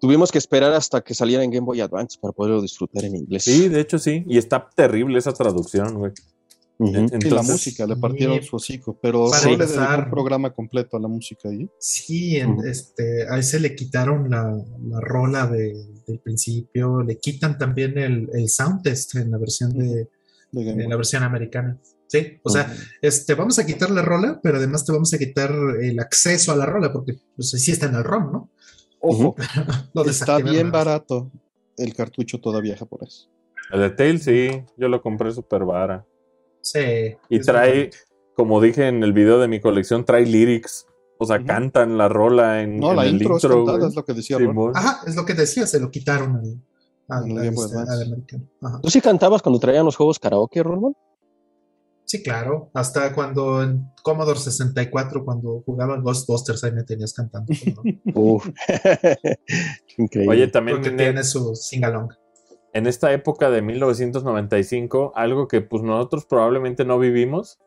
tuvimos 0.00 0.30
que 0.32 0.38
esperar 0.38 0.72
hasta 0.72 1.00
que 1.02 1.14
saliera 1.14 1.42
en 1.42 1.50
Game 1.50 1.64
Boy 1.66 1.80
Advance 1.80 2.18
para 2.20 2.32
poderlo 2.32 2.60
disfrutar 2.62 3.04
en 3.04 3.16
inglés. 3.16 3.44
Sí, 3.44 3.68
de 3.68 3.80
hecho 3.80 3.98
sí. 3.98 4.24
Y 4.26 4.38
está 4.38 4.68
terrible 4.74 5.18
esa 5.18 5.32
traducción, 5.32 5.94
güey. 5.98 6.12
Ujú. 6.78 6.94
En- 6.94 7.04
Y 7.06 7.08
la 7.08 7.14
entonces- 7.16 7.50
música, 7.52 7.86
le 7.86 7.96
partieron 7.96 8.42
su 8.42 8.56
hocico, 8.56 8.98
pero 9.00 9.30
Para 9.30 9.42
sí 9.42 9.56
le 9.56 9.64
un 9.64 10.10
programa 10.10 10.52
completo 10.52 10.98
a 10.98 11.00
la 11.00 11.08
música 11.08 11.48
ahí. 11.48 11.66
Sí, 11.80 12.36
en, 12.36 12.58
este, 12.66 13.26
a 13.28 13.38
ese 13.38 13.58
le 13.60 13.74
quitaron 13.74 14.28
la, 14.28 14.42
la 14.86 15.00
rola 15.00 15.46
de- 15.46 15.74
del 16.06 16.18
principio, 16.20 17.02
le 17.02 17.18
quitan 17.18 17.56
también 17.56 17.96
el, 17.96 18.28
el 18.34 18.48
sound 18.50 18.82
test 18.82 19.14
en 19.16 19.30
la 19.30 19.38
versión 19.38 19.72
de, 19.72 19.86
de 20.52 20.64
Game 20.64 20.70
en 20.72 20.76
Boy. 20.76 20.88
la 20.88 20.96
versión 20.96 21.22
americana. 21.22 21.78
Sí, 22.08 22.38
o 22.42 22.50
sea, 22.50 22.72
este, 23.02 23.34
vamos 23.34 23.58
a 23.58 23.66
quitar 23.66 23.90
la 23.90 24.02
rola, 24.02 24.38
pero 24.42 24.58
además 24.58 24.84
te 24.84 24.92
vamos 24.92 25.12
a 25.12 25.18
quitar 25.18 25.52
el 25.80 25.98
acceso 25.98 26.52
a 26.52 26.56
la 26.56 26.66
rola, 26.66 26.92
porque 26.92 27.14
pues 27.34 27.50
sí 27.50 27.72
está 27.72 27.86
en 27.86 27.96
el 27.96 28.04
ROM, 28.04 28.32
¿no? 28.32 28.50
Ojo, 29.00 29.34
Lo 29.92 30.04
está 30.08 30.38
bien 30.38 30.70
barato 30.70 31.30
el 31.76 31.94
cartucho 31.94 32.40
todavía 32.40 32.76
japonés. 32.76 33.28
El 33.70 33.80
de 33.80 33.90
Tails, 33.90 34.24
sí. 34.24 34.64
Yo 34.76 34.88
lo 34.88 35.02
compré 35.02 35.32
súper 35.32 35.64
vara. 35.64 36.06
Sí. 36.62 37.16
Y 37.28 37.38
es 37.38 37.46
trae, 37.46 37.90
como 38.34 38.60
dije 38.60 38.88
en 38.88 39.02
el 39.02 39.12
video 39.12 39.38
de 39.38 39.48
mi 39.48 39.60
colección, 39.60 40.04
trae 40.04 40.24
lyrics. 40.24 40.86
O 41.18 41.24
sea, 41.24 41.42
cantan 41.42 41.96
la 41.96 42.08
rola 42.08 42.62
en, 42.62 42.78
No, 42.78 42.90
en 42.90 42.96
la 42.96 43.04
el 43.04 43.14
intro, 43.14 43.36
es 43.36 43.44
intro, 43.44 43.58
cantada, 43.58 43.78
güey. 43.78 43.88
es 43.88 43.96
lo 43.96 44.04
que 44.04 44.12
decía 44.12 44.38
Ron. 44.38 44.48
Simón. 44.48 44.72
Ajá, 44.74 45.00
es 45.06 45.16
lo 45.16 45.24
que 45.24 45.34
decía, 45.34 45.66
se 45.66 45.80
lo 45.80 45.90
quitaron 45.90 46.36
al, 46.36 46.60
al, 47.08 47.24
En 47.24 47.30
el 47.30 47.38
al 47.38 47.54
este, 47.54 47.78
al 47.78 48.02
americano. 48.02 48.44
Ajá. 48.60 48.80
¿Tú 48.82 48.90
sí 48.90 49.00
cantabas 49.00 49.40
cuando 49.42 49.58
traían 49.58 49.86
los 49.86 49.96
juegos 49.96 50.18
karaoke, 50.18 50.62
Rolman? 50.62 50.94
Sí, 52.08 52.22
claro. 52.22 52.70
Hasta 52.72 53.12
cuando 53.12 53.62
en 53.64 53.90
Commodore 54.02 54.38
64, 54.38 55.24
cuando 55.24 55.62
jugaba 55.66 55.98
Ghostbusters, 55.98 56.62
ahí 56.64 56.70
me 56.72 56.84
tenías 56.84 57.12
cantando. 57.12 57.52
¿no? 57.74 57.82
Uf. 58.14 58.48
Increíble. 59.98 60.32
Oye, 60.32 60.48
también 60.48 60.76
Porque 60.78 60.90
en, 60.90 60.96
tiene 60.96 61.24
su 61.24 61.54
singalong. 61.54 62.10
en 62.72 62.86
esta 62.86 63.12
época 63.12 63.50
de 63.50 63.60
1995, 63.62 65.12
algo 65.16 65.48
que 65.48 65.60
pues 65.62 65.82
nosotros 65.82 66.26
probablemente 66.26 66.84
no 66.84 66.98
vivimos, 66.98 67.58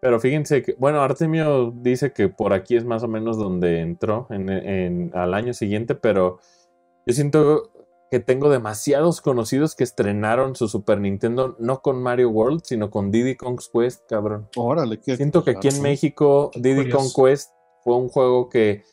pero 0.00 0.20
fíjense 0.20 0.62
que, 0.62 0.74
bueno, 0.78 1.00
Artemio 1.02 1.72
dice 1.72 2.12
que 2.12 2.28
por 2.28 2.52
aquí 2.52 2.76
es 2.76 2.84
más 2.84 3.02
o 3.02 3.08
menos 3.08 3.36
donde 3.38 3.80
entró 3.80 4.26
en, 4.30 4.48
en- 4.48 5.10
al 5.14 5.34
año 5.34 5.52
siguiente, 5.54 5.94
pero 5.94 6.38
yo 7.06 7.14
siento 7.14 7.70
que 8.10 8.20
tengo 8.20 8.48
demasiados 8.48 9.20
conocidos 9.20 9.74
que 9.74 9.84
estrenaron 9.84 10.56
su 10.56 10.68
Super 10.68 11.00
Nintendo 11.00 11.56
no 11.58 11.80
con 11.80 12.02
Mario 12.02 12.30
World, 12.30 12.62
sino 12.64 12.90
con 12.90 13.10
Diddy 13.10 13.36
Kong's 13.36 13.70
Quest, 13.72 14.08
cabrón. 14.08 14.48
Órale, 14.56 14.98
qué 15.00 15.16
Siento 15.16 15.44
que 15.44 15.52
aquí 15.52 15.68
en. 15.68 15.82
México 15.82 16.50
Diddy. 16.54 16.88
Kong 16.88 17.08
Quest 17.14 17.50
fue 17.84 17.96
un 17.96 18.08
juego 18.08 18.48
que, 18.48 18.84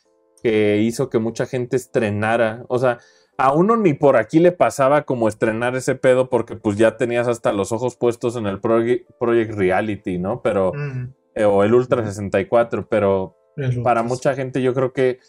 que 0.43 0.77
hizo 0.81 1.09
que 1.09 1.19
mucha 1.19 1.45
gente 1.45 1.77
estrenara. 1.77 2.65
O 2.67 2.77
sea, 2.77 2.99
a 3.37 3.53
uno 3.53 3.77
ni 3.77 3.93
por 3.93 4.17
aquí 4.17 4.39
le 4.39 4.51
pasaba 4.51 5.03
como 5.03 5.27
estrenar 5.27 5.75
ese 5.75 5.95
pedo 5.95 6.29
porque 6.29 6.55
pues 6.55 6.77
ya 6.77 6.97
tenías 6.97 7.27
hasta 7.27 7.51
los 7.51 7.71
ojos 7.71 7.95
puestos 7.95 8.35
en 8.35 8.47
el 8.47 8.59
Project 8.59 9.51
Reality, 9.51 10.17
¿no? 10.17 10.41
Pero, 10.41 10.73
Mm, 10.73 11.13
eh, 11.35 11.45
o 11.45 11.63
el 11.63 11.73
Ultra 11.73 12.05
64, 12.05 12.87
pero 12.89 13.37
el 13.57 13.81
para 13.81 14.03
mucha 14.03 14.35
gente 14.35 14.61
yo 14.61 14.73
creo 14.73 14.93
que 14.93 15.19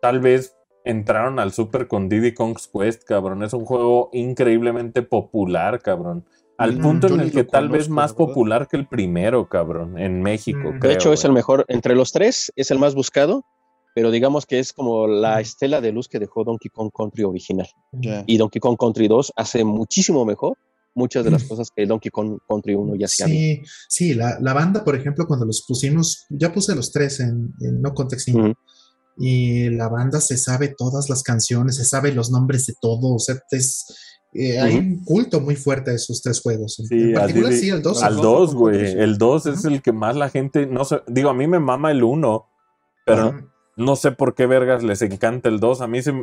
tal 0.00 0.20
vez 0.20 0.56
entraron 0.84 1.38
al 1.38 1.52
Super 1.52 1.86
con 1.88 2.08
Diddy 2.08 2.32
Kong's 2.34 2.68
Quest, 2.68 3.04
cabrón. 3.04 3.42
Es 3.44 3.52
un 3.52 3.64
juego 3.64 4.10
increíblemente 4.12 5.02
popular, 5.02 5.80
cabrón. 5.80 6.24
Al 6.58 6.78
Mm, 6.78 6.82
punto 6.82 7.06
en 7.08 7.20
el 7.20 7.32
que 7.32 7.44
tal 7.44 7.68
vez 7.68 7.88
más 7.88 8.12
verdad. 8.12 8.26
popular 8.26 8.68
que 8.68 8.76
el 8.76 8.86
primero, 8.86 9.48
cabrón, 9.48 9.98
en 9.98 10.22
México. 10.22 10.58
Mm. 10.58 10.72
De 10.74 10.78
creo, 10.78 10.88
de 10.90 10.94
hecho, 10.94 11.12
es 11.12 11.24
el 11.24 11.32
mejor, 11.32 11.64
entre 11.68 11.94
los 11.94 12.12
tres, 12.12 12.52
es 12.56 12.70
el 12.70 12.78
más 12.78 12.94
buscado, 12.94 13.44
pero 13.94 14.10
digamos 14.10 14.46
que 14.46 14.58
es 14.58 14.72
como 14.72 15.06
la 15.06 15.36
Mm. 15.36 15.40
estela 15.40 15.80
de 15.80 15.92
luz 15.92 16.08
que 16.08 16.18
dejó 16.18 16.44
Donkey 16.44 16.70
Kong 16.70 16.90
Country 16.96 17.24
original. 17.24 17.68
Ya. 17.92 18.24
Y 18.26 18.36
Donkey 18.36 18.60
Kong 18.60 18.76
Country 18.78 19.08
2 19.08 19.32
hace 19.36 19.64
muchísimo 19.64 20.24
mejor 20.24 20.56
muchas 20.94 21.24
de 21.24 21.30
las 21.30 21.44
Mm. 21.44 21.48
cosas 21.48 21.70
que 21.74 21.86
Donkey 21.86 22.10
Kong 22.10 22.38
Country 22.46 22.74
1 22.74 22.94
ya 22.96 23.06
hacía. 23.06 23.24
bien. 23.26 23.64
Sí, 23.64 23.70
sí, 23.88 24.14
la, 24.14 24.38
la 24.40 24.52
banda, 24.52 24.84
por 24.84 24.94
ejemplo, 24.94 25.26
cuando 25.26 25.46
los 25.46 25.64
pusimos, 25.66 26.26
ya 26.28 26.52
puse 26.52 26.74
los 26.74 26.92
tres 26.92 27.18
en, 27.20 27.54
en 27.62 27.80
No 27.80 27.94
Context. 27.94 28.28
Y 29.18 29.68
la 29.70 29.88
banda 29.88 30.20
se 30.20 30.36
sabe 30.36 30.74
todas 30.76 31.08
las 31.10 31.22
canciones, 31.22 31.76
se 31.76 31.84
sabe 31.84 32.12
los 32.12 32.30
nombres 32.30 32.66
de 32.66 32.74
todo, 32.80 33.14
o 33.14 33.18
sea, 33.18 33.36
es, 33.50 33.84
eh, 34.34 34.58
hay 34.58 34.76
un 34.76 35.04
culto 35.04 35.40
muy 35.40 35.56
fuerte 35.56 35.90
a 35.90 35.94
esos 35.94 36.22
tres 36.22 36.40
juegos. 36.40 36.78
En- 36.80 36.86
Sí, 36.86 36.94
en 37.02 37.12
particular, 37.14 37.52
sí, 37.52 37.68
el 37.68 37.82
2. 37.82 38.02
Al 38.02 38.16
2, 38.16 38.54
güey. 38.54 38.80
El 38.98 39.18
2 39.18 39.46
es 39.46 39.58
Ajá. 39.58 39.68
el 39.74 39.82
que 39.82 39.92
más 39.92 40.16
la 40.16 40.30
gente. 40.30 40.66
No 40.66 40.84
sé. 40.86 41.02
Digo, 41.06 41.28
a 41.28 41.34
mí 41.34 41.46
me 41.46 41.58
mama 41.58 41.90
el 41.90 42.02
1. 42.02 42.46
Pero 43.04 43.50
no 43.76 43.96
sé 43.96 44.12
por 44.12 44.34
qué 44.34 44.46
vergas 44.46 44.82
les 44.82 45.02
encanta 45.02 45.50
el 45.50 45.60
2. 45.60 45.82
A 45.82 45.86
mí 45.86 46.00
se, 46.02 46.14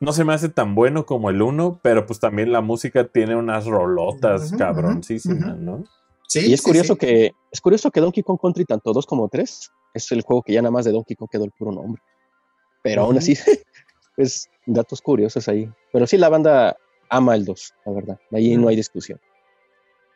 no 0.00 0.12
se 0.14 0.24
me 0.24 0.32
hace 0.32 0.48
tan 0.48 0.74
bueno 0.74 1.04
como 1.04 1.28
el 1.28 1.42
1. 1.42 1.80
Pero 1.82 2.06
pues 2.06 2.18
también 2.18 2.50
la 2.50 2.62
música 2.62 3.06
tiene 3.08 3.36
unas 3.36 3.66
rolotas 3.66 4.48
Ujú, 4.48 4.56
cabroncísimas. 4.58 5.58
¿no? 5.58 5.84
Sí, 6.28 6.46
Y 6.48 6.54
es 6.54 6.60
sí, 6.60 6.64
curioso 6.66 6.94
sí. 6.94 6.98
que 7.00 7.32
es 7.50 7.60
curioso 7.60 7.90
que 7.90 8.00
Donkey 8.00 8.22
Kong 8.22 8.38
Country 8.40 8.64
tanto 8.64 8.92
2 8.94 9.04
como 9.04 9.28
3 9.28 9.70
es 9.92 10.12
el 10.12 10.22
juego 10.22 10.42
que 10.42 10.54
ya 10.54 10.62
nada 10.62 10.70
más 10.72 10.86
de 10.86 10.92
Donkey 10.92 11.14
Kong 11.16 11.28
quedó 11.30 11.44
el 11.44 11.50
puro 11.50 11.72
nombre. 11.72 12.00
Pero 12.82 13.02
aún 13.02 13.18
así 13.18 13.34
es 14.16 14.48
datos 14.66 15.00
curiosos 15.02 15.48
ahí. 15.48 15.70
Pero 15.92 16.06
sí 16.06 16.16
la 16.18 16.28
banda 16.28 16.76
ama 17.08 17.34
el 17.34 17.44
2, 17.44 17.74
la 17.86 17.92
verdad. 17.92 18.20
Ahí 18.32 18.56
no 18.56 18.68
hay 18.68 18.76
discusión. 18.76 19.20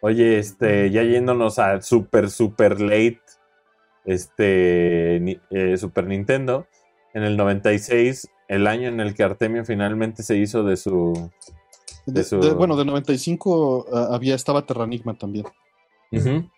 Oye, 0.00 0.38
este, 0.38 0.90
ya 0.90 1.02
yéndonos 1.02 1.58
a 1.58 1.80
super, 1.80 2.30
super 2.30 2.80
late, 2.80 3.20
este, 4.04 5.18
ni- 5.20 5.40
eh, 5.50 5.76
Super 5.76 6.06
Nintendo, 6.06 6.66
en 7.14 7.22
el 7.22 7.36
96, 7.36 8.28
el 8.48 8.66
año 8.66 8.88
en 8.88 9.00
el 9.00 9.14
que 9.14 9.22
Artemio 9.22 9.64
finalmente 9.64 10.22
se 10.22 10.36
hizo 10.36 10.62
de 10.62 10.76
su... 10.76 11.30
De- 12.06 12.22
de- 12.22 12.52
bueno, 12.54 12.76
de 12.76 12.84
95 12.84 13.86
ah, 13.92 14.08
había, 14.12 14.34
estaba 14.34 14.66
Terranigma 14.66 15.16
también. 15.16 15.46
Ujú. 16.12 16.50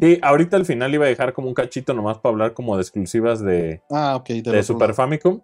Sí, 0.00 0.18
ahorita 0.22 0.56
al 0.56 0.64
final 0.64 0.92
iba 0.94 1.04
a 1.04 1.08
dejar 1.08 1.32
como 1.32 1.48
un 1.48 1.54
cachito 1.54 1.94
nomás 1.94 2.18
para 2.18 2.32
hablar 2.32 2.54
como 2.54 2.76
de 2.76 2.82
exclusivas 2.82 3.40
de, 3.40 3.82
Ah, 3.90 4.22
de 4.26 4.62
Super. 4.62 4.94
Famicom, 4.94 5.40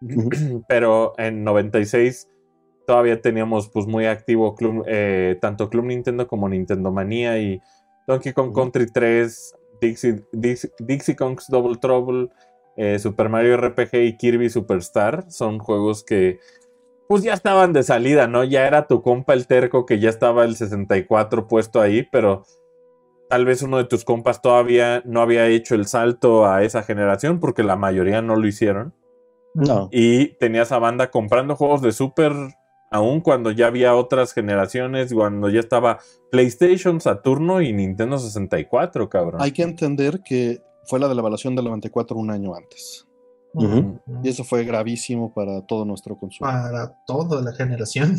Ujú. 0.00 0.30
pero 0.68 1.12
en 1.18 1.44
96 1.44 2.28
todavía 2.86 3.20
teníamos 3.20 3.68
pues 3.68 3.86
muy 3.86 4.06
activo 4.06 4.54
Club- 4.54 4.84
eh, 4.86 5.36
tanto 5.40 5.68
Club 5.68 5.84
Nintendo 5.86 6.26
como 6.26 6.48
Nintendo 6.48 6.90
Manía 6.90 7.38
y 7.38 7.60
Donkey 8.06 8.32
Kong. 8.32 8.52
Country 8.54 8.86
3, 8.86 9.54
Dixie, 9.80 10.24
Dixie, 10.32 10.70
Dixie 10.78 11.14
Kong's 11.16 11.46
Double 11.48 11.76
Trouble, 11.76 12.28
eh, 12.76 12.98
Super 12.98 13.28
Mario 13.28 13.54
RPG 13.56 13.94
y 14.04 14.16
Kirby 14.16 14.48
Superstar 14.48 15.30
son 15.30 15.58
juegos 15.58 16.02
que 16.02 16.38
pues 17.08 17.22
ya 17.22 17.34
estaban 17.34 17.72
de 17.74 17.82
salida, 17.82 18.26
¿no? 18.26 18.42
Ya 18.42 18.66
era 18.66 18.86
tu 18.86 19.02
compa 19.02 19.34
el 19.34 19.46
terco 19.46 19.84
que 19.84 19.98
ya 20.00 20.08
estaba 20.08 20.44
el 20.44 20.56
64 20.56 21.46
puesto 21.46 21.80
ahí, 21.80 22.04
pero 22.10 22.44
tal 23.32 23.46
vez 23.46 23.62
uno 23.62 23.78
de 23.78 23.84
tus 23.84 24.04
compas 24.04 24.42
todavía 24.42 25.00
no 25.06 25.22
había 25.22 25.46
hecho 25.48 25.74
el 25.74 25.86
salto 25.86 26.44
a 26.46 26.62
esa 26.64 26.82
generación 26.82 27.40
porque 27.40 27.62
la 27.62 27.76
mayoría 27.76 28.20
no 28.20 28.36
lo 28.36 28.46
hicieron 28.46 28.92
No. 29.54 29.88
y 29.90 30.34
tenías 30.36 30.70
a 30.70 30.78
banda 30.78 31.10
comprando 31.10 31.56
juegos 31.56 31.80
de 31.80 31.92
Super 31.92 32.32
aún 32.90 33.22
cuando 33.22 33.50
ya 33.50 33.68
había 33.68 33.94
otras 33.96 34.34
generaciones, 34.34 35.14
cuando 35.14 35.48
ya 35.48 35.60
estaba 35.60 35.98
PlayStation, 36.30 37.00
Saturno 37.00 37.62
y 37.62 37.72
Nintendo 37.72 38.18
64, 38.18 39.08
cabrón. 39.08 39.40
Hay 39.40 39.52
que 39.52 39.62
entender 39.62 40.20
que 40.22 40.60
fue 40.84 41.00
la 41.00 41.08
de 41.08 41.14
la 41.14 41.22
evaluación 41.22 41.56
del 41.56 41.64
94 41.64 42.14
un 42.18 42.30
año 42.30 42.54
antes. 42.54 43.08
Y 44.22 44.28
eso 44.28 44.44
fue 44.44 44.64
gravísimo 44.64 45.32
para 45.32 45.62
todo 45.64 45.86
nuestro 45.86 46.18
consumo. 46.18 46.50
Para 46.50 46.94
toda 47.06 47.40
la 47.40 47.52
generación. 47.54 48.16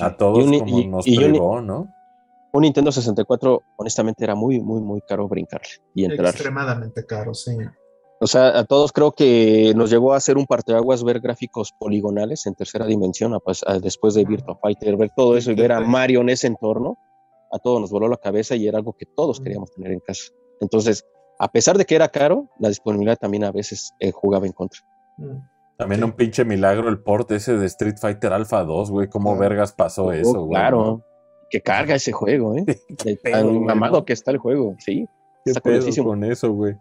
A 0.00 0.16
todos 0.16 0.38
Y 0.44 0.48
un- 0.48 0.58
como 0.60 0.78
y- 0.78 0.86
nos 0.86 1.06
y 1.06 1.16
privó, 1.16 1.60
¿no? 1.60 1.88
Un 2.58 2.62
Nintendo 2.62 2.90
64, 2.90 3.62
honestamente, 3.76 4.24
era 4.24 4.34
muy, 4.34 4.60
muy, 4.60 4.80
muy 4.80 5.00
caro 5.02 5.28
brincarle 5.28 5.68
y 5.94 6.04
entrar. 6.04 6.30
Extremadamente 6.30 7.06
caro, 7.06 7.32
sí. 7.32 7.56
O 8.20 8.26
sea, 8.26 8.48
a 8.58 8.64
todos 8.64 8.90
creo 8.90 9.12
que 9.12 9.72
nos 9.76 9.90
llegó 9.90 10.12
a 10.12 10.16
hacer 10.16 10.36
un 10.36 10.44
parteaguas 10.46 11.04
ver 11.04 11.20
gráficos 11.20 11.72
poligonales 11.78 12.46
en 12.46 12.56
tercera 12.56 12.84
dimensión 12.84 13.32
a 13.32 13.38
pas- 13.38 13.62
a- 13.64 13.78
después 13.78 14.14
de 14.14 14.24
Virtua 14.24 14.58
Fighter, 14.60 14.96
ver 14.96 15.10
todo 15.16 15.36
eso 15.36 15.52
y 15.52 15.54
ver 15.54 15.70
a 15.70 15.78
Mario 15.80 16.20
en 16.22 16.30
ese 16.30 16.48
entorno, 16.48 16.98
a 17.52 17.60
todos 17.60 17.80
nos 17.80 17.92
voló 17.92 18.08
la 18.08 18.16
cabeza 18.16 18.56
y 18.56 18.66
era 18.66 18.78
algo 18.78 18.94
que 18.98 19.06
todos 19.06 19.38
queríamos 19.40 19.70
tener 19.70 19.92
en 19.92 20.00
casa. 20.00 20.24
Entonces, 20.60 21.06
a 21.38 21.46
pesar 21.52 21.78
de 21.78 21.84
que 21.84 21.94
era 21.94 22.08
caro, 22.08 22.48
la 22.58 22.70
disponibilidad 22.70 23.16
también 23.18 23.44
a 23.44 23.52
veces 23.52 23.94
eh, 24.00 24.10
jugaba 24.10 24.46
en 24.46 24.52
contra. 24.52 24.80
Mm. 25.18 25.36
También 25.76 26.00
Sí. 26.00 26.04
un 26.06 26.12
pinche 26.12 26.44
milagro 26.44 26.88
el 26.88 26.98
port 27.04 27.30
ese 27.30 27.56
de 27.56 27.66
Street 27.66 27.98
Fighter 28.00 28.32
Alpha 28.32 28.64
2, 28.64 28.90
güey. 28.90 29.08
¿Cómo 29.08 29.38
vergas 29.38 29.72
pasó 29.72 30.10
eso, 30.10 30.30
Oh, 30.30 30.46
güey? 30.46 30.50
claro, 30.50 31.04
que 31.50 31.60
carga 31.60 31.94
ese 31.94 32.12
juego, 32.12 32.56
¿eh? 32.56 32.64
De 33.04 33.16
pedo, 33.16 33.32
tan 33.34 33.46
güey, 33.48 33.58
mamado 33.60 34.04
que 34.04 34.12
está 34.12 34.30
el 34.30 34.38
juego, 34.38 34.74
sí. 34.78 35.06
¿Qué 35.44 35.52
Está 35.52 35.60
pedo 35.60 36.04
con 36.04 36.24
eso, 36.24 36.52
güey? 36.52 36.74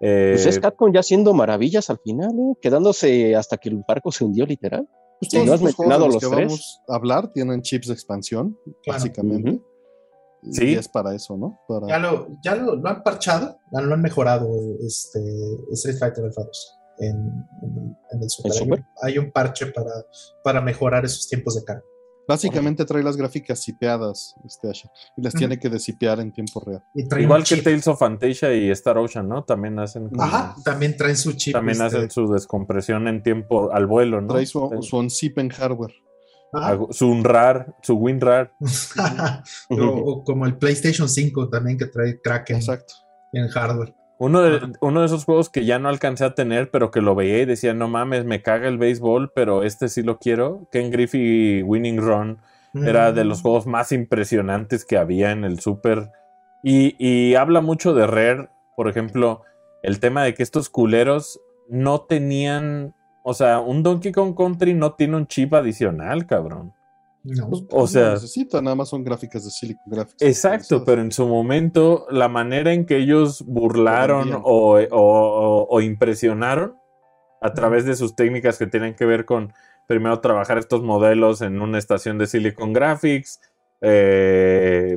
Eh, 0.00 0.32
Pues 0.34 0.46
es 0.46 0.58
Capcom 0.58 0.92
ya 0.92 1.00
haciendo 1.00 1.32
maravillas 1.34 1.90
al 1.90 1.98
final, 1.98 2.30
¿eh? 2.38 2.54
quedándose 2.60 3.34
hasta 3.36 3.56
que 3.58 3.68
el 3.68 3.84
barco 3.86 4.10
se 4.12 4.24
hundió 4.24 4.46
literal. 4.46 4.88
Pues 5.20 5.30
Sí, 5.30 5.36
todos 5.36 5.46
¿no 5.46 5.52
has 5.54 5.62
mencionado 5.62 6.06
los 6.06 6.14
los 6.14 6.22
que 6.24 6.36
tres? 6.36 6.46
vamos 6.48 6.80
a 6.88 6.94
hablar 6.96 7.32
tienen 7.32 7.62
chips 7.62 7.86
de 7.88 7.94
expansión, 7.94 8.58
Claro. 8.82 8.98
básicamente. 8.98 9.50
Ujú. 9.50 9.64
Y 10.42 10.52
Sí. 10.52 10.74
es 10.74 10.88
para 10.88 11.14
eso, 11.14 11.36
¿no? 11.36 11.58
Para... 11.68 11.86
Ya, 11.88 11.98
lo, 11.98 12.28
ya 12.42 12.54
lo, 12.54 12.74
lo 12.76 12.88
han 12.88 13.02
parchado, 13.02 13.56
lo 13.70 13.94
han 13.94 14.02
mejorado 14.02 14.48
este, 14.86 15.20
Street 15.72 15.96
Fighter 15.98 16.24
Alpha 16.24 16.42
2 16.44 16.78
en, 16.98 17.16
en, 17.62 17.96
en 18.12 18.22
el 18.22 18.28
Super. 18.30 18.52
¿En 18.52 18.52
Hay 18.52 18.58
Super? 18.64 18.78
un, 18.80 18.86
hay 19.02 19.18
un 19.18 19.32
parche 19.32 19.66
para, 19.66 19.90
para 20.42 20.60
mejorar 20.60 21.04
esos 21.04 21.26
tiempos 21.28 21.54
de 21.54 21.64
carga. 21.64 21.82
Básicamente 22.26 22.84
trae 22.84 23.02
las 23.02 23.16
gráficas 23.16 23.60
sipeadas, 23.62 24.34
este 24.44 24.70
Asha, 24.70 24.88
y 25.16 25.22
las 25.22 25.34
tiene 25.34 25.58
que 25.58 25.68
desipear 25.68 26.20
en 26.20 26.32
tiempo 26.32 26.60
real. 26.64 26.82
Igual 27.20 27.44
que. 27.44 27.56
Tales 27.58 27.86
of 27.88 27.98
Fantasia 27.98 28.54
y 28.54 28.70
Star 28.70 28.96
Ocean, 28.98 29.28
¿no? 29.28 29.44
También 29.44 29.78
hacen, 29.78 30.08
como- 30.08 30.22
Ajá, 30.22 30.54
también 30.64 30.96
traen 30.96 31.16
su 31.16 31.32
chip. 31.32 31.52
también 31.52 31.80
este, 31.82 31.98
hacen 31.98 32.10
su 32.10 32.26
descompresión 32.32 33.08
en 33.08 33.22
tiempo 33.22 33.72
al 33.72 33.86
vuelo, 33.86 34.20
¿no? 34.20 34.28
Trae 34.28 34.46
su, 34.46 34.70
su 34.80 34.96
on-zip 34.96 35.38
en 35.38 35.50
hardware. 35.50 35.92
ajá. 36.52 36.78
Su 36.90 37.08
UNRAR, 37.10 37.74
su 37.82 37.94
WinRAR. 37.94 38.52
o, 39.70 39.76
o 39.76 40.24
como 40.24 40.46
el 40.46 40.56
PlayStation 40.56 41.08
5 41.08 41.48
también 41.50 41.76
que 41.78 41.86
trae 41.86 42.20
Kraken 42.22 42.56
Exacto. 42.56 42.94
en 43.32 43.48
hardware. 43.48 43.94
Uno 44.18 44.42
de, 44.42 44.56
Ajá. 44.56 44.70
uno 44.80 45.00
de 45.00 45.06
esos 45.06 45.24
juegos 45.24 45.50
que 45.50 45.64
ya 45.64 45.78
no 45.78 45.88
alcancé 45.88 46.24
a 46.24 46.34
tener, 46.34 46.70
pero 46.70 46.90
que 46.90 47.00
lo 47.00 47.14
veía 47.14 47.40
y 47.40 47.44
decía, 47.46 47.74
no 47.74 47.88
mames, 47.88 48.24
me 48.24 48.42
caga 48.42 48.68
el 48.68 48.78
béisbol, 48.78 49.32
pero 49.34 49.62
este 49.64 49.88
sí 49.88 50.02
lo 50.02 50.18
quiero. 50.18 50.68
Ken 50.70 50.90
Griffey 50.90 51.62
Winning 51.62 51.98
Run 51.98 52.38
era 52.74 53.12
de 53.12 53.24
los 53.24 53.38
Mm. 53.38 53.42
juegos 53.42 53.66
más 53.66 53.92
impresionantes 53.92 54.84
que 54.84 54.96
había 54.98 55.30
en 55.32 55.44
el 55.44 55.60
Super. 55.60 56.10
Y, 56.62 56.96
y 56.98 57.34
habla 57.34 57.60
mucho 57.60 57.92
de 57.94 58.06
Rare, 58.06 58.48
por 58.76 58.88
ejemplo, 58.88 59.42
el 59.82 60.00
tema 60.00 60.22
de 60.24 60.34
que 60.34 60.42
estos 60.42 60.70
culeros 60.70 61.40
no 61.68 62.00
tenían, 62.00 62.94
o 63.22 63.34
sea, 63.34 63.60
un 63.60 63.82
Donkey 63.82 64.12
Kong 64.12 64.34
Country 64.36 64.74
no 64.74 64.94
tiene 64.94 65.16
un 65.16 65.26
chip 65.26 65.54
adicional, 65.54 66.26
cabrón. 66.26 66.72
No. 67.24 67.48
Pues, 67.48 67.62
O 67.70 67.80
no 67.80 67.86
sea- 67.86 68.10
necesita, 68.12 68.60
nada 68.60 68.76
más 68.76 68.90
son 68.90 69.02
gráficas 69.02 69.44
de 69.44 69.50
Silicon 69.50 69.82
Graphics. 69.86 70.20
Exacto, 70.22 70.84
pero 70.84 71.00
en 71.00 71.10
su 71.10 71.26
momento 71.26 72.06
la 72.10 72.28
manera 72.28 72.72
en 72.74 72.84
que 72.84 72.98
ellos 72.98 73.42
burlaron 73.46 74.34
o, 74.34 74.40
o- 74.42 74.88
o- 74.90 75.66
o 75.70 75.80
impresionaron 75.80 76.74
a 77.40 77.52
través 77.54 77.84
de 77.86 77.96
sus 77.96 78.14
técnicas 78.14 78.58
que 78.58 78.66
tienen 78.66 78.94
que 78.94 79.06
ver 79.06 79.24
con 79.24 79.52
primero 79.86 80.20
trabajar 80.20 80.58
estos 80.58 80.82
modelos 80.82 81.40
en 81.42 81.60
una 81.62 81.78
estación 81.78 82.18
de 82.18 82.26
Silicon 82.26 82.72
Graphics, 82.72 83.40
eh, 83.80 84.96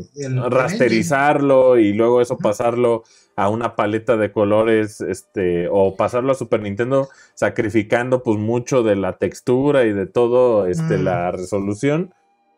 rasterizarlo 0.49 1.77
y 1.77 1.93
luego 1.93 2.21
eso 2.21 2.37
pasarlo 2.37 3.03
a 3.37 3.49
una 3.49 3.75
paleta 3.75 4.17
de 4.17 4.31
colores, 4.31 4.99
este, 4.99 5.67
o 5.71 5.95
pasarlo 5.95 6.31
a 6.31 6.35
Super 6.35 6.61
Nintendo, 6.61 7.07
sacrificando 7.35 8.23
pues 8.23 8.37
mucho 8.37 8.83
de 8.83 8.95
la 8.95 9.17
textura 9.17 9.85
y 9.85 9.93
de 9.93 10.07
todo, 10.07 10.65
este, 10.67 10.97
Mm. 10.97 11.03
la 11.03 11.31
resolución. 11.31 12.13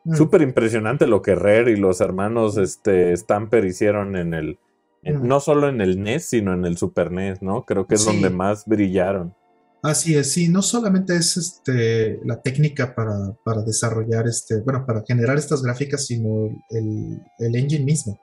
Mm. 0.05 0.15
Súper 0.15 0.41
impresionante 0.41 1.05
lo 1.05 1.21
que 1.21 1.35
Rare 1.35 1.71
y 1.71 1.75
los 1.75 1.99
hermanos 2.01 2.57
este, 2.57 3.15
Stamper 3.15 3.65
hicieron 3.65 4.15
en 4.15 4.33
el. 4.33 4.57
en- 5.03 5.19
Mm. 5.21 5.27
no 5.27 5.39
solo 5.39 5.69
en 5.69 5.79
el 5.79 6.01
NES, 6.03 6.25
sino 6.25 6.53
en 6.53 6.65
el 6.65 6.75
Super 6.77 7.09
NES, 7.11 7.41
¿no? 7.41 7.63
Creo 7.63 7.87
que 7.87 7.95
es 7.95 8.01
Sí. 8.01 8.07
donde 8.11 8.29
más 8.29 8.65
brillaron. 8.65 9.33
Así 9.81 10.13
es, 10.15 10.33
sí, 10.33 10.49
no 10.49 10.61
solamente 10.61 11.15
es 11.15 11.37
este, 11.37 12.19
la 12.25 12.41
técnica 12.41 12.93
para, 12.95 13.13
para 13.45 13.61
desarrollar, 13.61 14.27
este, 14.27 14.59
bueno, 14.59 14.85
para 14.85 15.01
generar 15.07 15.37
estas 15.37 15.61
gráficas, 15.63 16.05
sino 16.05 16.49
el, 16.69 17.21
el 17.39 17.55
engine 17.55 17.85
mismo. 17.85 18.19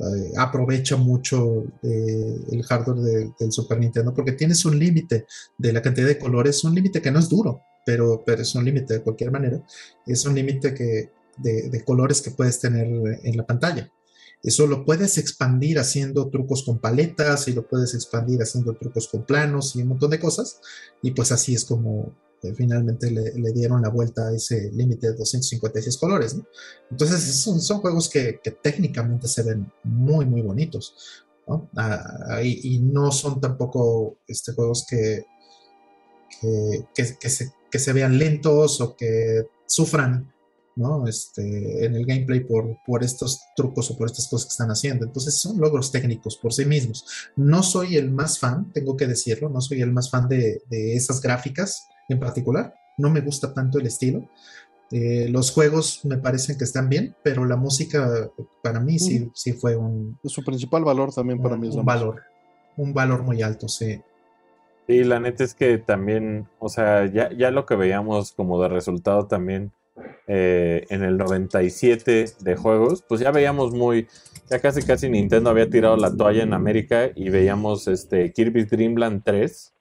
Eh, 0.00 0.32
aprovecha 0.36 0.96
mucho 0.96 1.64
eh, 1.82 2.36
el 2.52 2.62
hardware 2.62 2.98
de- 2.98 3.32
del 3.38 3.50
Super 3.52 3.78
Nintendo 3.80 4.14
porque 4.14 4.32
tienes 4.32 4.64
un 4.64 4.78
límite 4.78 5.26
de 5.56 5.72
la 5.72 5.82
cantidad 5.82 6.06
de 6.06 6.18
colores, 6.18 6.62
un 6.64 6.74
límite 6.74 7.02
que 7.02 7.10
no 7.10 7.18
es 7.18 7.28
duro, 7.28 7.62
pero, 7.84 8.22
pero 8.24 8.42
es 8.42 8.54
un 8.54 8.64
límite 8.64 8.94
de 8.94 9.02
cualquier 9.02 9.32
manera. 9.32 9.60
Es 10.06 10.24
un 10.24 10.34
límite 10.34 10.72
que, 10.72 11.10
de, 11.38 11.68
de 11.68 11.84
colores 11.84 12.22
que 12.22 12.30
puedes 12.30 12.60
tener 12.60 12.86
en 13.24 13.36
la 13.36 13.44
pantalla. 13.46 13.90
Eso 14.40 14.68
lo 14.68 14.84
puedes 14.84 15.18
expandir 15.18 15.80
haciendo 15.80 16.30
trucos 16.30 16.62
con 16.62 16.78
paletas 16.78 17.48
y 17.48 17.52
lo 17.52 17.66
puedes 17.66 17.92
expandir 17.94 18.40
haciendo 18.40 18.76
trucos 18.76 19.08
con 19.08 19.24
planos 19.26 19.74
y 19.74 19.82
un 19.82 19.88
montón 19.88 20.10
de 20.10 20.20
cosas. 20.20 20.60
Y 21.02 21.10
pues 21.10 21.32
así 21.32 21.54
es 21.54 21.64
como 21.64 22.14
eh, 22.42 22.54
finalmente 22.54 23.10
le, 23.10 23.32
le 23.34 23.52
dieron 23.52 23.82
la 23.82 23.88
vuelta 23.90 24.28
a 24.28 24.34
ese 24.34 24.70
límite 24.72 25.08
de 25.08 25.14
256 25.14 25.96
colores. 25.98 26.36
¿no? 26.36 26.46
Entonces 26.90 27.20
son, 27.36 27.60
son 27.60 27.80
juegos 27.80 28.08
que, 28.08 28.40
que 28.42 28.50
técnicamente 28.52 29.28
se 29.28 29.42
ven 29.42 29.70
muy, 29.84 30.26
muy 30.26 30.42
bonitos. 30.42 30.94
¿no? 31.46 31.68
Ah, 31.76 32.40
y, 32.42 32.74
y 32.74 32.78
no 32.80 33.10
son 33.10 33.40
tampoco 33.40 34.18
este, 34.26 34.52
juegos 34.52 34.86
que, 34.88 35.24
que, 36.94 37.16
que- 37.18 37.30
se, 37.30 37.52
que 37.70 37.78
se 37.78 37.92
vean 37.92 38.18
lentos 38.18 38.80
o 38.80 38.96
que 38.96 39.46
sufran 39.66 40.32
¿no? 40.76 41.08
Este, 41.08 41.84
en 41.84 41.96
el 41.96 42.06
gameplay 42.06 42.38
por, 42.38 42.78
por 42.86 43.02
estos 43.02 43.40
trucos 43.56 43.90
o 43.90 43.96
por 43.98 44.06
estas 44.06 44.28
cosas 44.28 44.46
que 44.46 44.52
están 44.52 44.70
haciendo. 44.70 45.04
Entonces 45.04 45.34
son 45.36 45.58
logros 45.58 45.90
técnicos 45.90 46.36
por 46.36 46.52
sí 46.54 46.64
mismos. 46.64 47.04
No 47.34 47.64
soy 47.64 47.96
el 47.96 48.12
más 48.12 48.38
fan, 48.38 48.72
tengo 48.72 48.96
que 48.96 49.08
decirlo, 49.08 49.48
no 49.48 49.60
soy 49.60 49.82
el 49.82 49.90
más 49.92 50.08
fan 50.08 50.28
de, 50.28 50.62
de 50.70 50.94
esas 50.94 51.20
gráficas 51.20 51.88
en 52.08 52.18
particular. 52.18 52.74
No 52.96 53.10
me 53.10 53.20
gusta 53.20 53.52
tanto 53.54 53.78
el 53.78 53.86
estilo. 53.86 54.28
Eh, 54.90 55.28
los 55.30 55.50
juegos 55.50 56.04
me 56.04 56.16
parecen 56.16 56.56
que 56.56 56.64
están 56.64 56.88
bien, 56.88 57.14
pero 57.22 57.44
la 57.44 57.56
música 57.56 58.28
para 58.62 58.80
mí 58.80 58.98
sí, 58.98 59.30
sí 59.34 59.52
fue 59.52 59.76
un, 59.76 60.18
Su 60.24 60.42
principal 60.42 60.82
valor 60.84 61.12
también 61.12 61.40
para 61.42 61.54
un- 61.56 61.60
mí 61.60 61.68
es 61.68 61.74
un 61.74 61.84
valor, 61.84 62.22
un 62.76 62.94
valor 62.94 63.22
muy 63.22 63.42
alto, 63.42 63.68
sí. 63.68 64.00
Sí, 64.86 65.04
la 65.04 65.20
neta 65.20 65.44
es 65.44 65.54
que 65.54 65.76
también, 65.76 66.48
o 66.58 66.70
sea, 66.70 67.04
ya, 67.12 67.30
ya 67.36 67.50
lo 67.50 67.66
que 67.66 67.76
veíamos 67.76 68.32
como 68.32 68.62
de 68.62 68.68
resultado 68.70 69.26
también 69.26 69.72
eh, 70.26 70.86
en 70.88 71.02
el 71.02 71.18
97 71.18 72.24
de 72.40 72.56
juegos, 72.56 73.04
pues 73.06 73.20
ya 73.20 73.30
veíamos 73.30 73.72
muy, 73.74 74.06
ya 74.48 74.60
casi 74.60 74.82
casi 74.82 75.10
Nintendo 75.10 75.50
había 75.50 75.68
tirado 75.68 75.96
la 75.98 76.14
toalla 76.16 76.42
en 76.42 76.54
América 76.54 77.10
y 77.14 77.28
veíamos 77.28 77.86
este 77.88 78.32
Kirby's 78.32 78.70
Dream 78.70 78.94
Land 78.96 79.22
3, 79.24 79.74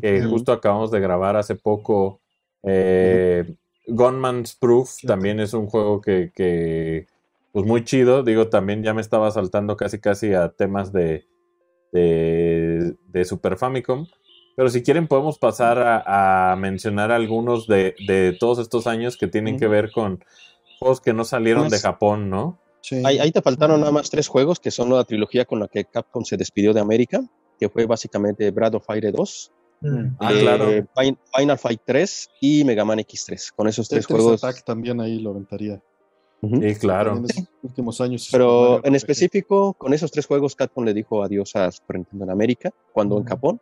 Que 0.00 0.22
justo 0.24 0.52
acabamos 0.52 0.90
de 0.90 1.00
grabar 1.00 1.36
hace 1.36 1.54
poco. 1.54 2.20
Eh, 2.64 3.54
Gunman's 3.86 4.54
Proof 4.56 4.96
también 5.06 5.40
es 5.40 5.54
un 5.54 5.66
juego 5.68 6.00
que, 6.00 6.32
que, 6.34 7.06
pues 7.52 7.64
muy 7.64 7.84
chido. 7.84 8.22
Digo, 8.22 8.48
también 8.48 8.82
ya 8.82 8.92
me 8.94 9.00
estaba 9.00 9.30
saltando 9.30 9.76
casi 9.76 9.98
casi 10.00 10.34
a 10.34 10.48
temas 10.50 10.92
de, 10.92 11.26
de, 11.92 12.94
de 13.08 13.24
Super 13.24 13.56
Famicom. 13.56 14.06
Pero 14.56 14.68
si 14.70 14.82
quieren 14.82 15.06
podemos 15.06 15.38
pasar 15.38 15.78
a, 15.78 16.52
a 16.52 16.56
mencionar 16.56 17.12
algunos 17.12 17.66
de, 17.68 17.94
de 18.06 18.36
todos 18.38 18.58
estos 18.58 18.86
años 18.88 19.16
que 19.16 19.28
tienen 19.28 19.56
que 19.58 19.68
ver 19.68 19.92
con 19.92 20.24
juegos 20.80 21.00
que 21.00 21.12
no 21.12 21.24
salieron 21.24 21.64
de 21.64 21.70
Pues- 21.70 21.82
Japón, 21.82 22.28
¿no? 22.30 22.58
Sí. 22.80 23.02
Ahí, 23.04 23.18
ahí 23.18 23.32
te 23.32 23.42
faltaron 23.42 23.80
nada 23.80 23.92
más 23.92 24.08
tres 24.08 24.28
juegos 24.28 24.60
que 24.60 24.70
son 24.70 24.90
la 24.90 25.02
trilogía 25.04 25.44
con 25.44 25.58
la 25.60 25.66
que 25.68 25.84
Capcom 25.84 26.24
se 26.24 26.36
despidió 26.36 26.72
de 26.72 26.80
América, 26.80 27.20
que 27.58 27.68
fue 27.68 27.86
básicamente 27.86 28.50
Breath 28.52 28.74
of 28.76 28.86
Fire 28.86 29.12
2, 29.12 29.52
Mm. 29.80 30.16
Ah, 30.18 30.32
eh, 30.32 30.40
claro. 30.40 30.66
Fin- 30.96 31.18
Final 31.36 31.58
Fight 31.58 31.80
3 31.84 32.30
y 32.40 32.64
Mega 32.64 32.84
Man 32.84 32.98
X3. 32.98 33.52
Con 33.54 33.68
esos 33.68 33.88
tres 33.88 34.06
Tetris 34.06 34.22
juegos. 34.24 34.42
Attack 34.44 34.64
también 34.64 35.00
ahí 35.00 35.18
lo 35.20 35.30
aventaría. 35.30 35.80
Sí, 36.40 36.74
claro. 36.76 37.16
En 37.16 37.24
esos 37.24 37.44
últimos 37.62 38.00
años. 38.00 38.28
Pero 38.30 38.84
en 38.84 38.94
específico, 38.94 39.74
con 39.74 39.92
esos 39.92 40.10
tres 40.12 40.24
juegos, 40.26 40.54
Capcom 40.54 40.84
le 40.84 40.94
dijo 40.94 41.22
adiós 41.22 41.54
a 41.56 41.70
Super 41.72 41.96
Nintendo 41.96 42.24
en 42.26 42.30
América, 42.30 42.70
cuando 42.92 43.16
en 43.16 43.22
Ujú. 43.22 43.28
Japón. 43.30 43.60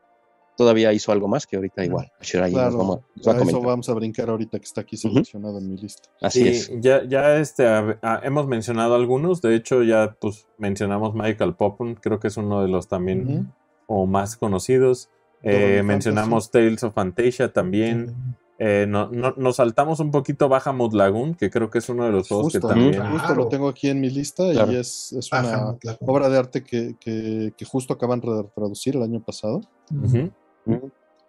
todavía 0.59 0.91
hizo 0.95 1.13
algo 1.13 1.29
más 1.29 1.47
que 1.47 1.57
ahorita 1.57 1.85
igual. 1.85 2.11
Shiraya 2.23 2.47
nos 2.47 2.53
Claro, 2.63 2.79
vamos- 2.79 3.01
nos 3.15 3.29
va 3.29 3.33
a 3.33 3.35
a 3.37 3.43
eso 3.43 3.61
vamos 3.61 3.89
a 3.91 3.93
brincar 3.93 4.31
ahorita 4.31 4.59
que 4.59 4.65
está 4.65 4.81
aquí 4.81 4.97
seleccionado 4.97 5.59
en 5.59 5.69
mi 5.71 5.77
lista. 5.77 6.09
Así 6.23 6.41
Sí, 6.45 6.49
es. 6.49 6.81
Ya, 6.81 7.05
ya 7.05 7.37
este, 7.37 7.67
a- 7.67 7.99
a- 8.01 8.21
hemos 8.25 8.47
mencionado 8.47 8.95
algunos. 8.95 9.43
De 9.43 9.55
hecho, 9.55 9.83
ya 9.83 10.17
pues 10.19 10.47
mencionamos 10.57 11.13
Michael 11.15 11.55
Poppen. 11.57 11.97
Creo 11.97 12.19
que 12.21 12.29
es 12.29 12.39
uno 12.39 12.63
de 12.63 12.69
los 12.69 12.89
también 12.89 13.53
o 13.87 14.07
más 14.07 14.39
conocidos. 14.39 15.11
Eh, 15.43 15.83
mencionamos 15.85 16.51
Tales 16.51 16.83
of 16.83 16.95
Fantasia 16.95 17.53
también. 17.53 18.15
Eh, 18.59 18.87
no- 18.89 19.11
no- 19.11 19.35
nos 19.37 19.57
saltamos 19.57 20.01
un 20.01 20.11
poquito 20.11 20.49
Bahamut 20.49 20.95
Lagoon, 20.95 21.35
que 21.35 21.51
creo 21.51 21.69
que 21.69 21.79
es 21.79 21.89
uno 21.91 22.07
de 22.07 22.13
los 22.13 22.27
juegos 22.27 22.55
que 22.55 22.61
también. 22.61 22.95
Claro. 22.95 23.11
justo 23.11 23.35
lo 23.35 23.49
tengo 23.49 23.69
aquí 23.69 23.89
en 23.91 24.01
mi 24.01 24.09
lista 24.09 24.51
Claro. 24.51 24.73
y 24.73 24.77
es, 24.77 25.13
es 25.13 25.29
Baja, 25.29 25.77
una 25.83 25.97
obra 26.01 26.29
de 26.31 26.39
arte 26.39 26.65
que, 26.65 26.97
que- 26.99 27.53
que 27.57 27.65
justo 27.67 27.93
acaban 27.93 28.21
de 28.21 28.45
traducir 28.55 28.97
el 28.97 29.03
año 29.03 29.23
pasado. 29.23 29.61
Ujú. 29.95 30.31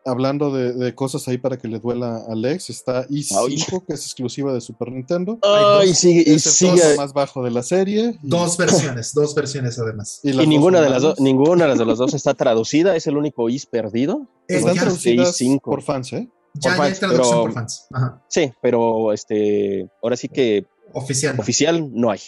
Hablando 0.07 0.51
de, 0.51 0.73
de 0.73 0.95
cosas 0.95 1.27
ahí 1.27 1.37
para 1.37 1.57
que 1.57 1.67
le 1.67 1.79
duela 1.79 2.17
a 2.27 2.31
Alex, 2.31 2.69
está 2.69 3.05
I5, 3.07 3.85
que 3.85 3.93
es 3.93 4.03
exclusiva 4.05 4.53
de 4.53 4.61
Super 4.61 4.91
Nintendo. 4.91 5.37
Ay, 5.43 5.89
dos. 5.89 5.97
sigue, 5.97 6.23
y 6.25 6.35
Es 6.35 6.45
el 6.47 6.51
sigue. 6.53 6.95
más 6.97 7.13
bajo 7.13 7.43
de 7.43 7.51
la 7.51 7.61
serie. 7.61 8.17
y- 8.23 8.27
Dos 8.27 8.55
versiones, 8.57 9.13
dos 9.13 9.35
versiones 9.35 9.77
además. 9.79 10.19
y 10.23 10.31
Y 10.31 10.47
ninguna 10.47 10.81
de 10.81 10.89
las 10.89 11.01
dos, 11.01 11.19
malas. 11.19 11.21
ninguna 11.21 11.67
de 11.67 11.85
las 11.85 11.97
dos 11.97 12.13
está 12.13 12.33
traducida, 12.33 12.95
es 12.95 13.05
el 13.07 13.17
único 13.17 13.49
is 13.49 13.65
perdido. 13.65 14.27
Están 14.47 14.75
ya, 14.75 14.81
traducidas 14.83 15.39
I5. 15.41 15.61
por 15.61 15.81
fans, 15.81 16.13
¿eh? 16.13 16.29
ya, 16.53 16.75
por 16.75 16.77
ya 16.77 16.83
hay 16.85 16.93
traducción 16.99 17.29
pero- 17.29 17.41
por 17.43 17.53
fans. 17.53 17.87
Ajá. 17.93 18.23
Sí, 18.29 18.51
pero 18.61 19.11
este, 19.13 19.89
ahora 20.01 20.15
sí 20.17 20.29
que 20.29 20.65
Oficial. 20.93 21.35
no. 21.35 21.41
oficial 21.41 21.91
no 21.93 22.11
hay. 22.11 22.19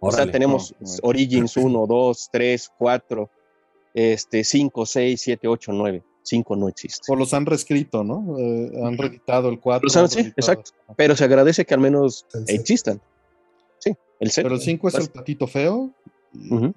O 0.00 0.10
sea, 0.10 0.18
Órale. 0.22 0.32
tenemos 0.32 0.74
no, 0.80 0.88
no. 0.88 0.96
Origins 1.02 1.56
1, 1.56 1.86
2, 1.86 2.28
3, 2.32 2.70
4, 2.78 3.30
este, 3.94 4.44
5, 4.44 4.86
6, 4.86 5.20
7, 5.20 5.46
8, 5.48 5.72
9. 5.72 6.02
5 6.22 6.56
no 6.56 6.68
existe. 6.68 7.10
O 7.12 7.16
los 7.16 7.32
han 7.34 7.46
reescrito, 7.46 8.04
¿no? 8.04 8.36
Eh, 8.38 8.72
han 8.84 8.96
reeditado 8.98 9.48
el 9.48 9.58
4. 9.60 9.84
Los 9.86 9.96
han- 9.96 10.08
sí, 10.08 10.20
exacto. 10.36 10.72
Pero 10.96 11.16
se 11.16 11.24
agradece 11.24 11.64
que 11.64 11.74
al 11.74 11.80
menos 11.80 12.26
existan. 12.46 13.00
Sí, 13.78 13.94
el 14.20 14.30
set. 14.30 14.44
Pero 14.44 14.54
el 14.56 14.60
5 14.60 14.88
es 14.88 14.94
el 14.94 15.08
patito 15.08 15.46
feo. 15.46 15.90
y-. 16.32 16.72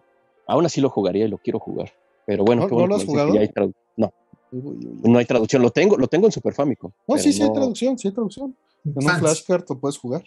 Aún 0.47 0.65
así 0.65 0.81
lo 0.81 0.89
jugaría 0.89 1.25
y 1.25 1.29
lo 1.29 1.37
quiero 1.37 1.59
jugar. 1.59 1.91
Pero 2.25 2.43
bueno, 2.43 2.63
¿No- 2.63 2.67
qué 2.67 2.71
no 2.73 2.79
bueno 2.79 2.95
lo 2.95 2.95
has 2.95 3.05
jugado? 3.05 3.33
ya 3.33 3.41
hay 3.41 3.49
no, 3.97 4.11
Uy, 4.51 4.59
uy, 4.63 4.99
uy. 5.03 5.11
no 5.11 5.19
hay 5.19 5.25
traducción. 5.25 5.61
Lo 5.61 5.69
tengo, 5.71 5.97
lo 5.97 6.07
tengo 6.07 6.25
en 6.27 6.31
Super 6.31 6.53
Famicom. 6.53 6.91
No, 7.07 7.17
sí, 7.17 7.31
sí 7.33 7.41
hay 7.43 7.51
traducción, 7.53 7.97
sí 7.97 8.07
hay 8.07 8.13
traducción. 8.13 8.55
En 8.85 8.93
un 8.95 9.01
Fans, 9.03 9.19
flashcard 9.19 9.63
lo 9.69 9.79
puedes 9.79 9.97
jugar. 9.97 10.23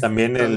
También 0.00 0.36
el, 0.36 0.56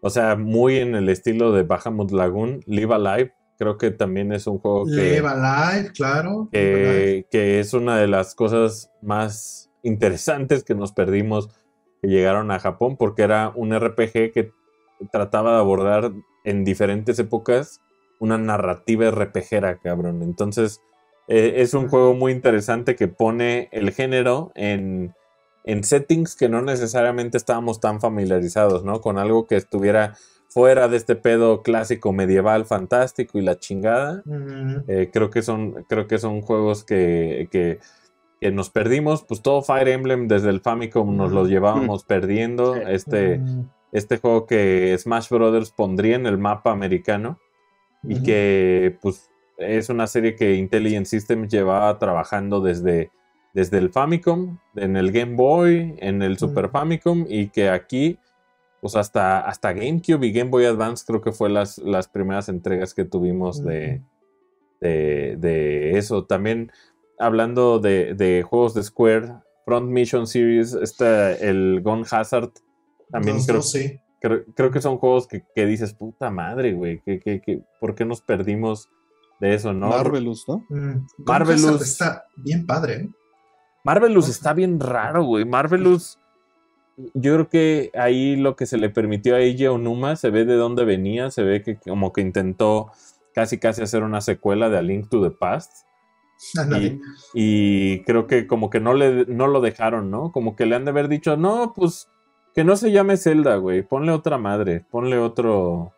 o 0.00 0.10
sea, 0.10 0.34
muy 0.36 0.76
en 0.78 0.94
el 0.94 1.08
estilo 1.08 1.52
de 1.52 1.62
Bahamut 1.62 2.10
Lagoon, 2.10 2.60
Live 2.66 2.94
Alive, 2.94 3.32
creo 3.58 3.78
que 3.78 3.90
también 3.90 4.32
es 4.32 4.46
un 4.46 4.58
juego 4.58 4.84
que, 4.86 4.92
Live 4.92 5.26
Alive, 5.26 5.92
claro. 5.92 6.48
Que, 6.52 7.26
que 7.30 7.60
es 7.60 7.74
una 7.74 7.98
de 7.98 8.08
las 8.08 8.34
cosas 8.34 8.90
más 9.02 9.70
interesantes 9.82 10.64
que 10.64 10.74
nos 10.74 10.92
perdimos 10.92 11.48
que 12.00 12.08
llegaron 12.08 12.50
a 12.50 12.58
Japón, 12.58 12.96
porque 12.96 13.22
era 13.22 13.52
un 13.54 13.78
RPG 13.78 14.32
que 14.32 14.52
trataba 15.12 15.52
de 15.52 15.58
abordar 15.58 16.12
en 16.44 16.64
diferentes 16.64 17.18
épocas 17.18 17.80
una 18.20 18.38
narrativa 18.38 19.10
RPGera, 19.10 19.78
cabrón. 19.78 20.22
Entonces, 20.22 20.80
eh, 21.28 21.54
es 21.56 21.74
un 21.74 21.88
juego 21.88 22.14
muy 22.14 22.32
interesante 22.32 22.96
que 22.96 23.08
pone 23.08 23.68
el 23.72 23.92
género 23.92 24.52
en, 24.54 25.14
en 25.64 25.84
settings 25.84 26.36
que 26.36 26.48
no 26.48 26.62
necesariamente 26.62 27.36
estábamos 27.36 27.80
tan 27.80 28.00
familiarizados, 28.00 28.84
¿no? 28.84 29.00
Con 29.00 29.18
algo 29.18 29.46
que 29.46 29.56
estuviera 29.56 30.16
fuera 30.54 30.86
de 30.86 30.96
este 30.96 31.16
pedo 31.16 31.62
clásico 31.62 32.12
medieval 32.12 32.64
fantástico 32.64 33.38
y 33.38 33.42
la 33.42 33.58
chingada. 33.58 34.22
Eh, 34.86 35.10
creo, 35.12 35.28
que 35.28 35.42
son, 35.42 35.84
creo 35.88 36.06
que 36.06 36.18
son 36.18 36.40
juegos 36.42 36.84
que, 36.84 37.48
que- 37.50 37.80
que 38.40 38.50
nos 38.52 38.70
perdimos. 38.70 39.24
Pues 39.24 39.42
todo 39.42 39.62
Fire 39.62 39.88
Emblem 39.88 40.28
desde 40.28 40.50
el 40.50 40.60
Famicom 40.60 41.16
nos 41.16 41.32
lo 41.32 41.46
llevábamos 41.46 42.04
perdiendo. 42.04 42.74
Sí. 42.74 42.80
Este, 42.86 43.40
este 43.90 44.18
juego 44.18 44.46
que 44.46 44.96
Smash 44.98 45.28
Brothers 45.28 45.72
pondría 45.72 46.14
en 46.16 46.26
el 46.26 46.38
mapa 46.38 46.70
americano 46.70 47.38
y 48.02 48.22
que 48.22 48.96
pues 49.02 49.30
es 49.56 49.88
una 49.88 50.06
serie 50.06 50.36
que 50.36 50.54
Intelligent 50.54 51.06
Systems 51.06 51.48
llevaba 51.50 51.98
trabajando 51.98 52.60
desde, 52.60 53.10
desde 53.54 53.78
el 53.78 53.90
Famicom, 53.90 54.58
en 54.76 54.96
el 54.96 55.10
Game 55.10 55.34
Boy, 55.36 55.94
en 55.98 56.22
el 56.22 56.36
Super. 56.38 56.68
Famicom 56.68 57.24
y 57.28 57.48
que 57.48 57.70
aquí 57.70 58.18
pues 58.84 58.96
hasta, 58.96 59.40
hasta 59.40 59.72
GameCube 59.72 60.26
y 60.26 60.32
Game 60.32 60.50
Boy 60.50 60.66
Advance 60.66 61.04
creo 61.06 61.22
que 61.22 61.32
fue 61.32 61.48
las, 61.48 61.78
las 61.78 62.06
primeras 62.06 62.50
entregas 62.50 62.92
que 62.92 63.06
tuvimos 63.06 63.64
de, 63.64 64.02
de, 64.82 65.36
de 65.38 65.96
eso. 65.96 66.26
También 66.26 66.70
hablando 67.18 67.78
de, 67.78 68.12
de 68.12 68.42
juegos 68.42 68.74
de 68.74 68.82
Square, 68.82 69.36
Front 69.64 69.88
Mission 69.88 70.26
Series, 70.26 70.74
está 70.74 71.32
el 71.32 71.80
Gone 71.82 72.04
Hazard. 72.10 72.50
También 73.10 73.42
creo, 73.42 73.56
dos, 73.56 73.70
sí. 73.70 73.98
creo, 74.20 74.44
creo 74.54 74.70
que 74.70 74.82
son 74.82 74.98
juegos 74.98 75.26
que, 75.28 75.42
que 75.54 75.64
dices, 75.64 75.94
puta 75.94 76.30
madre, 76.30 76.74
güey, 76.74 77.00
que, 77.00 77.18
que, 77.20 77.40
que- 77.40 77.62
¿por 77.80 77.94
qué 77.94 78.04
nos 78.04 78.20
perdimos 78.20 78.90
de 79.40 79.54
eso, 79.54 79.72
no? 79.72 79.88
Marvelous, 79.88 80.44
¿no? 80.46 80.62
Mm, 80.68 81.06
Marvelous. 81.24 81.80
Está 81.80 82.26
bien 82.36 82.66
padre. 82.66 82.94
¿eh? 82.96 83.08
Marvelous 83.82 84.28
está 84.28 84.52
bien 84.52 84.78
raro, 84.78 85.24
güey. 85.24 85.46
Marvelous, 85.46 86.18
yo 86.96 87.34
creo 87.34 87.48
que 87.48 87.90
ahí 87.94 88.36
lo 88.36 88.56
que 88.56 88.66
se 88.66 88.78
le 88.78 88.90
permitió 88.90 89.34
a 89.34 89.40
Eiji 89.40 89.66
Onuma 89.66 90.16
se 90.16 90.30
ve 90.30 90.44
de 90.44 90.54
dónde 90.54 90.84
venía, 90.84 91.30
se 91.30 91.42
ve 91.42 91.62
que 91.62 91.76
como 91.76 92.12
que 92.12 92.20
intentó 92.20 92.90
casi 93.34 93.58
casi 93.58 93.82
hacer 93.82 94.02
una 94.02 94.20
secuela 94.20 94.68
de 94.68 94.78
A 94.78 94.82
Link 94.82 95.08
to 95.08 95.22
the 95.22 95.30
Past. 95.30 95.86
Y, 96.78 97.00
y 97.34 98.02
creo 98.04 98.26
que 98.26 98.46
como 98.46 98.70
que 98.70 98.80
no, 98.80 98.94
le, 98.94 99.24
no 99.26 99.46
lo 99.46 99.60
dejaron, 99.60 100.10
¿no? 100.10 100.30
Como 100.30 100.56
que 100.56 100.66
le 100.66 100.76
han 100.76 100.84
de 100.84 100.90
haber 100.90 101.08
dicho, 101.08 101.36
no, 101.36 101.72
pues 101.74 102.08
que 102.54 102.64
no 102.64 102.76
se 102.76 102.92
llame 102.92 103.16
Zelda, 103.16 103.56
güey. 103.56 103.82
Ponle 103.82 104.12
otra 104.12 104.38
madre, 104.38 104.84
ponle 104.90 105.18
otro, 105.18 105.92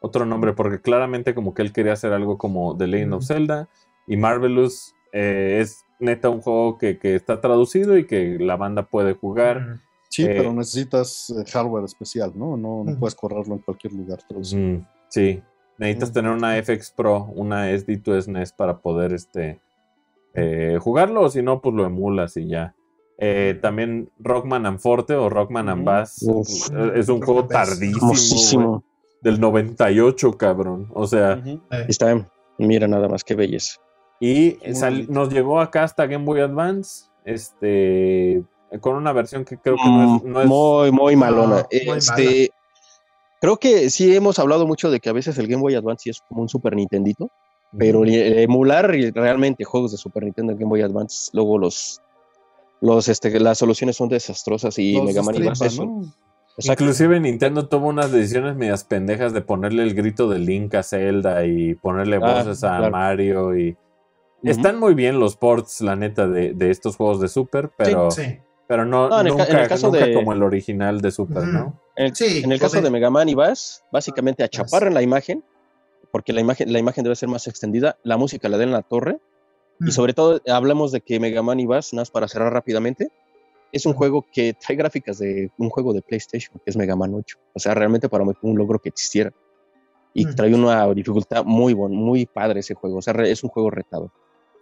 otro 0.00 0.24
nombre, 0.24 0.52
porque 0.52 0.80
claramente 0.80 1.34
como 1.34 1.52
que 1.52 1.62
él 1.62 1.72
quería 1.72 1.92
hacer 1.92 2.12
algo 2.12 2.38
como 2.38 2.76
The 2.76 2.86
Legend 2.86 3.14
of. 3.14 3.24
Zelda. 3.26 3.68
Y 4.06 4.16
Marvelous 4.16 4.94
eh, 5.12 5.58
es 5.60 5.84
neta 6.00 6.30
un 6.30 6.40
juego 6.40 6.78
que, 6.78 6.98
que 6.98 7.14
está 7.14 7.40
traducido 7.40 7.98
y 7.98 8.06
que 8.06 8.38
la 8.38 8.56
banda 8.56 8.84
puede 8.84 9.12
jugar. 9.12 9.80
Sí, 10.18 10.24
Eh, 10.24 10.34
pero 10.36 10.52
necesitas 10.52 11.30
eh, 11.30 11.44
hardware 11.50 11.84
especial, 11.84 12.32
¿no? 12.34 12.56
No, 12.56 12.84
puedes 12.98 13.14
correrlo 13.14 13.54
en 13.54 13.60
cualquier 13.60 13.92
lugar. 13.92 14.18
Mm, 14.52 14.78
sí, 15.08 15.40
necesitas 15.78 16.12
tener 16.12 16.32
una 16.32 16.56
FX 16.62 16.90
Pro, 16.90 17.24
una 17.34 17.70
SD2 17.70 18.22
SNES 18.22 18.52
para 18.52 18.78
poder 18.78 19.12
este, 19.12 19.60
eh, 20.34 20.76
jugarlo, 20.80 21.22
o 21.22 21.30
si 21.30 21.42
no, 21.42 21.60
pues 21.60 21.74
lo 21.74 21.86
emulas 21.86 22.36
y 22.36 22.48
ya. 22.48 22.74
Eh, 23.20 23.58
también 23.60 24.10
Rockman 24.18 24.66
and 24.66 24.78
Forte 24.78 25.14
o 25.14 25.28
Rockman 25.28 25.68
and. 25.68 25.84
Bass 25.84 26.22
Uf. 26.22 26.70
es 26.94 27.08
un 27.08 27.20
juego 27.20 27.46
tardísimo, 27.46 28.84
del 29.22 29.40
98, 29.40 30.32
cabrón. 30.36 30.88
O 30.94 31.06
sea, 31.06 31.42
eh, 31.44 31.58
Está, 31.88 32.28
mira 32.58 32.86
nada 32.86 33.08
más, 33.08 33.24
qué 33.24 33.34
belleza. 33.34 33.80
y 34.20 34.58
nos 35.08 35.32
llegó 35.32 35.60
acá 35.60 35.84
hasta 35.84 36.06
Game 36.06 36.24
Boy 36.24 36.40
Advance, 36.40 37.06
este, 37.24 38.42
con 38.80 38.96
una 38.96 39.12
versión 39.12 39.44
que 39.44 39.56
creo 39.58 39.76
que 39.76 39.88
no 39.88 40.16
es, 40.16 40.22
no 40.24 40.40
es- 40.42 40.46
muy, 40.48 40.90
muy 40.92 41.16
malona. 41.16 41.66
muy 41.70 41.86
mala. 41.86 41.98
este, 41.98 42.50
creo 43.40 43.56
que 43.56 43.90
sí 43.90 44.14
hemos 44.14 44.38
hablado 44.38 44.66
mucho 44.66 44.90
de 44.90 45.00
que 45.00 45.08
a 45.08 45.12
veces 45.12 45.38
el 45.38 45.46
Game 45.48 45.62
Boy 45.62 45.74
Advance 45.74 46.02
sí 46.04 46.10
es 46.10 46.20
como 46.28 46.42
un 46.42 46.48
Super 46.48 46.74
Nintendito, 46.76 47.30
pero 47.78 48.04
el 48.04 48.38
emular 48.40 48.94
y 48.94 49.10
realmente 49.10 49.64
juegos 49.64 49.92
de 49.92 49.98
Super 49.98 50.22
Nintendo 50.24 50.52
en 50.52 50.58
Game 50.58 50.68
Boy 50.70 50.82
Advance, 50.82 51.30
luego 51.32 51.58
los, 51.58 52.00
los 52.80 53.08
este, 53.08 53.38
las 53.40 53.58
soluciones 53.58 53.96
son 53.96 54.08
desastrosas 54.08 54.78
y 54.78 54.94
Los 54.94 55.04
Mega 55.04 55.22
Man 55.22 55.34
y 55.42 55.48
eso. 55.66 55.84
¿no? 55.84 56.02
Inclusive 56.60 57.20
Nintendo 57.20 57.68
tomó 57.68 57.86
unas 57.88 58.10
decisiones 58.10 58.56
medias 58.56 58.82
pendejas 58.82 59.32
de 59.32 59.42
ponerle 59.42 59.84
el 59.84 59.94
grito 59.94 60.28
de 60.28 60.40
Link 60.40 60.74
a 60.74 60.82
Zelda 60.82 61.46
y 61.46 61.74
ponerle 61.76 62.16
Ah, 62.16 62.42
voces 62.42 62.64
a 62.64 62.78
claro. 62.78 62.90
Mario 62.90 63.56
y... 63.56 63.76
Están 64.42 64.78
muy 64.78 64.94
bien 64.94 65.18
los 65.20 65.36
ports, 65.36 65.80
la 65.80 65.94
neta, 65.96 66.26
de, 66.28 66.54
de 66.54 66.70
estos 66.70 66.96
juegos 66.96 67.20
de 67.20 67.26
Super, 67.28 67.70
pero, 67.76 68.10
sí. 68.12 68.38
Pero 68.68 68.84
no, 68.84 69.08
No, 69.08 69.20
en 69.20 69.26
el 69.26 69.32
ca- 69.32 69.38
nunca, 69.38 69.52
en 69.52 69.58
el 69.58 69.68
caso 69.68 69.86
nunca 69.88 70.06
de- 70.06 70.14
como 70.14 70.32
el 70.32 70.42
original 70.42 71.00
de 71.00 71.10
Super, 71.10 71.38
Ujú. 71.42 71.46
¿no? 71.52 71.82
En 71.96 72.06
el, 72.06 72.14
Sí, 72.14 72.42
en 72.44 72.52
el 72.52 72.60
caso 72.60 72.72
poder- 72.74 72.84
de 72.84 72.90
Mega 72.90 73.10
Man 73.10 73.28
y 73.28 73.34
Bass, 73.34 73.82
básicamente 73.90 74.44
achaparran 74.44 74.94
la 74.94 75.02
imagen, 75.02 75.42
porque 76.12 76.32
la 76.32 76.40
imagen, 76.40 76.72
la 76.72 76.78
imagen 76.78 77.02
debe 77.02 77.16
ser 77.16 77.28
más 77.28 77.48
extendida, 77.48 77.96
la 78.04 78.16
música 78.16 78.48
la 78.48 78.56
den 78.58 78.68
en 78.68 78.74
la 78.74 78.82
torre, 78.82 79.18
Mm, 79.80 79.88
y 79.88 79.90
sobre 79.92 80.12
todo 80.12 80.40
hablamos 80.48 80.92
de 80.92 81.00
que 81.00 81.18
Mega 81.20 81.42
Man 81.42 81.60
y 81.60 81.66
Bass, 81.66 81.92
nada 81.92 82.02
más 82.02 82.10
para 82.10 82.28
cerrar 82.28 82.52
rápidamente, 82.52 83.08
es 83.72 83.84
un 83.86 83.92
juego 83.94 84.24
que 84.32 84.54
trae 84.54 84.76
gráficas 84.76 85.18
de 85.18 85.50
un 85.58 85.68
juego 85.70 85.92
de 85.92 86.02
PlayStation, 86.02 86.58
que 86.64 86.70
es 86.70 86.76
Mega 86.76 86.96
Man 86.96 87.14
8. 87.14 87.36
O 87.54 87.58
sea, 87.60 87.74
realmente 87.74 88.08
para 88.08 88.24
mí 88.24 88.32
fue 88.40 88.50
un 88.50 88.56
logro 88.58 88.78
que 88.78 88.88
existiera. 88.88 89.30
Y 90.14 90.24
Ujú. 90.26 90.34
trae 90.34 90.54
una 90.54 90.86
dificultad 90.94 91.44
muy 91.44 91.74
bon, 91.74 91.92
muy 91.94 92.24
padre 92.26 92.60
ese 92.60 92.74
juego. 92.74 92.96
O 92.98 93.02
sea, 93.02 93.12
re- 93.12 93.30
es 93.30 93.44
un 93.44 93.50
juego 93.50 93.70
retado. 93.70 94.10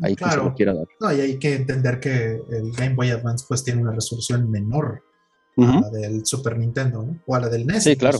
Ahí 0.02 0.14
quien 0.16 0.28
se 0.30 0.34
Claro. 0.36 0.50
lo 0.50 0.54
quiera 0.54 0.74
dar. 0.74 0.86
No, 1.00 1.12
y 1.12 1.20
hay 1.20 1.38
que 1.38 1.54
entender 1.54 2.00
que 2.00 2.40
el 2.50 2.72
Game 2.72 2.94
Boy 2.94 3.10
Advance 3.10 3.44
pues 3.48 3.64
tiene 3.64 3.80
una 3.82 3.92
resolución 3.92 4.50
menor 4.50 5.02
a 5.56 5.60
Ujú. 5.62 5.80
la 5.80 5.90
del 5.90 6.26
Super 6.26 6.58
Nintendo, 6.58 7.02
¿no? 7.02 7.22
O 7.26 7.34
a 7.34 7.40
la 7.40 7.48
del 7.48 7.66
NES. 7.66 7.82
Sí, 7.84 7.96
claro. 7.96 8.18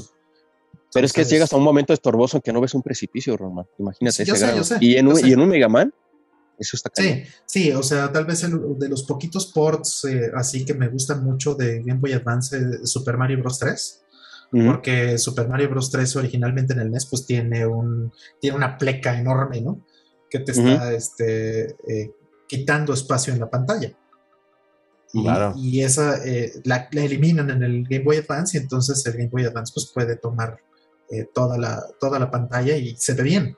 Pero 0.95 1.05
es 1.05 1.13
que 1.13 1.25
llegas 1.25 1.53
a 1.53 1.57
un 1.57 1.63
momento 1.65 1.93
estorboso 1.93 2.39
en 2.39 2.43
que 2.43 2.53
no 2.53 2.61
ves 2.61 2.73
un 2.75 2.83
precipicio, 2.83 3.37
Román. 3.37 3.67
Imagínate 3.79 4.13
Sí, 4.17 4.23
ese 4.23 4.37
sé, 4.37 4.47
grado. 4.47 4.65
sé, 4.65 4.77
y, 4.81 4.97
en 4.97 5.09
un, 5.09 5.17
sé. 5.17 5.29
y 5.29 5.33
en 5.33 5.41
un 5.41 5.49
Mega 5.49 5.69
Man, 5.69 5.93
Eso 6.59 6.75
está 6.75 6.91
Sí, 6.95 7.23
sí, 7.45 7.71
o 7.73 7.83
sea, 7.83 8.11
tal 8.11 8.25
vez 8.25 8.43
el, 8.45 8.79
de 8.79 8.89
los 8.89 9.03
poquitos 9.03 9.53
ports 9.53 10.07
eh, 10.07 10.31
así 10.35 10.65
que 10.65 10.73
me 10.73 10.89
gustan 10.89 11.23
mucho 11.23 11.55
de 11.55 11.83
Game 11.85 12.01
Boy 12.01 12.15
Advance 12.15 12.57
eh, 12.57 12.63
Super 12.85 13.19
Mario 13.19 13.41
Bros. 13.41 13.59
3. 13.59 14.03
Porque 14.53 15.19
Super 15.19 15.49
Mario 15.49 15.69
Bros. 15.69 15.91
3 15.91 16.17
originalmente 16.17 16.73
en 16.73 16.79
el 16.81 16.91
NES 16.91 17.07
pues 17.11 17.27
tiene, 17.27 17.67
un, 17.67 18.11
tiene 18.41 18.57
una 18.57 18.79
pleca 18.79 19.19
enorme, 19.19 19.61
¿no? 19.61 19.85
Que 20.31 20.41
te 20.41 20.53
está 20.53 20.93
este, 20.93 21.77
eh, 21.89 22.13
quitando 22.49 22.93
espacio 22.93 23.33
en 23.33 23.41
la 23.41 23.51
pantalla. 23.51 23.93
Claro. 25.13 25.55
Y, 25.57 25.83
esa 25.83 26.19
la, 26.65 26.89
eliminan 26.93 27.49
en 27.51 27.63
el 27.63 27.85
Game 27.89 28.05
Boy 28.05 28.17
Advance 28.19 28.59
y 28.59 28.61
entonces 28.61 29.05
el 29.07 29.13
Game 29.15 29.29
Boy 29.29 29.45
Advance 29.45 29.73
pues 29.73 29.91
puede 29.95 30.17
tomar 30.17 30.59
toda, 31.33 31.57
la, 31.57 31.83
toda 32.01 32.19
la 32.19 32.31
pantalla 32.31 32.77
y 32.77 32.97
se 32.97 33.15
ve 33.15 33.23
bien 33.23 33.57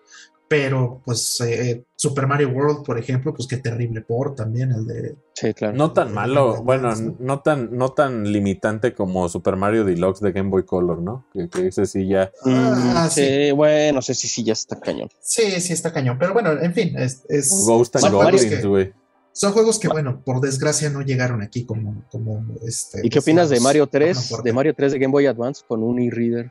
pero 0.49 1.03
pues 1.05 1.41
eh, 1.43 1.85
Super 1.95 2.27
Mario 2.27 2.49
World, 2.49 2.85
por 2.85 2.99
ejemplo, 2.99 3.35
pues 3.35 3.47
qué 3.47 3.59
terrible 3.59 4.01
por 4.01 4.35
también 4.35 4.73
el 4.73 4.87
de... 4.87 5.17
Sí, 5.35 5.53
claro. 5.53 5.77
No 5.77 5.93
tan 5.93 6.13
malo, 6.13 6.63
bueno, 6.63 6.95
¿no? 7.19 7.41
tan, 7.41 7.77
no 7.77 7.93
tan 7.93 8.25
limitante 8.33 8.95
como 8.95 9.29
Super 9.29 9.57
Mario 9.57 9.85
Deluxe 9.85 10.21
de 10.21 10.33
Game 10.33 10.49
Boy 10.49 10.65
Color, 10.65 11.03
¿no? 11.03 11.27
Que, 11.33 11.49
que 11.51 11.69
ese 11.69 11.85
sí 11.85 12.09
ya... 12.09 12.33
Ah, 12.45 13.07
mm, 13.07 13.11
sí, 13.11 13.51
bueno, 13.53 14.01
sé 14.01 14.15
si 14.15 14.27
sí 14.27 14.43
ya 14.43 14.55
está 14.55 14.81
cañón. 14.81 15.11
Sí, 15.21 15.61
sí 15.61 15.75
está 15.75 15.93
cañón, 15.93 16.17
pero 16.19 16.33
bueno, 16.33 16.53
en 16.53 16.73
fin, 16.73 16.97
es... 16.97 17.25
es 17.29 17.67
Ghost 17.67 17.97
and 17.97 18.11
Goblins, 18.11 18.65
güey. 18.65 18.93
Son 19.33 19.53
juegos 19.53 19.79
que, 19.79 19.87
bueno, 19.87 20.23
por 20.25 20.41
desgracia 20.41 20.91
no 20.91 21.03
llegaron 21.03 21.43
aquí 21.43 21.65
como, 21.65 22.05
como 22.11 22.45
este... 22.67 23.07
¿Y 23.07 23.11
qué 23.11 23.21
opinas 23.21 23.51
de 23.51 23.61
Mario 23.61 23.87
3, 23.87 24.43
de 24.43 24.53
Mario 24.53 24.75
3 24.75 24.93
de 24.93 24.99
Game 24.99 25.13
Boy 25.13 25.27
Advance 25.27 25.63
con 25.69 25.85
un 25.85 26.01
e-reader, 26.01 26.51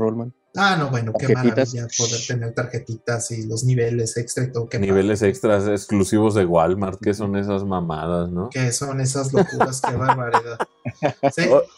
Rollman? 0.00 0.34
Ah, 0.56 0.76
no, 0.76 0.90
bueno, 0.90 1.12
qué 1.16 1.32
maravilla 1.32 1.86
poder 1.96 2.20
tener 2.26 2.54
tarjetitas 2.54 3.30
y 3.30 3.46
los 3.46 3.62
niveles 3.62 4.16
extra 4.16 4.44
y 4.44 4.50
todo. 4.50 4.68
niveles 4.80 5.22
extras 5.22 5.68
exclusivos 5.68 6.34
de 6.34 6.44
Walmart, 6.44 7.00
que 7.00 7.14
son 7.14 7.36
esas 7.36 7.64
mamadas, 7.64 8.30
¿no? 8.30 8.48
Que 8.50 8.72
son 8.72 9.00
esas 9.00 9.32
locuras, 9.32 9.80
qué 9.80 9.94
barbaridad. 9.94 10.58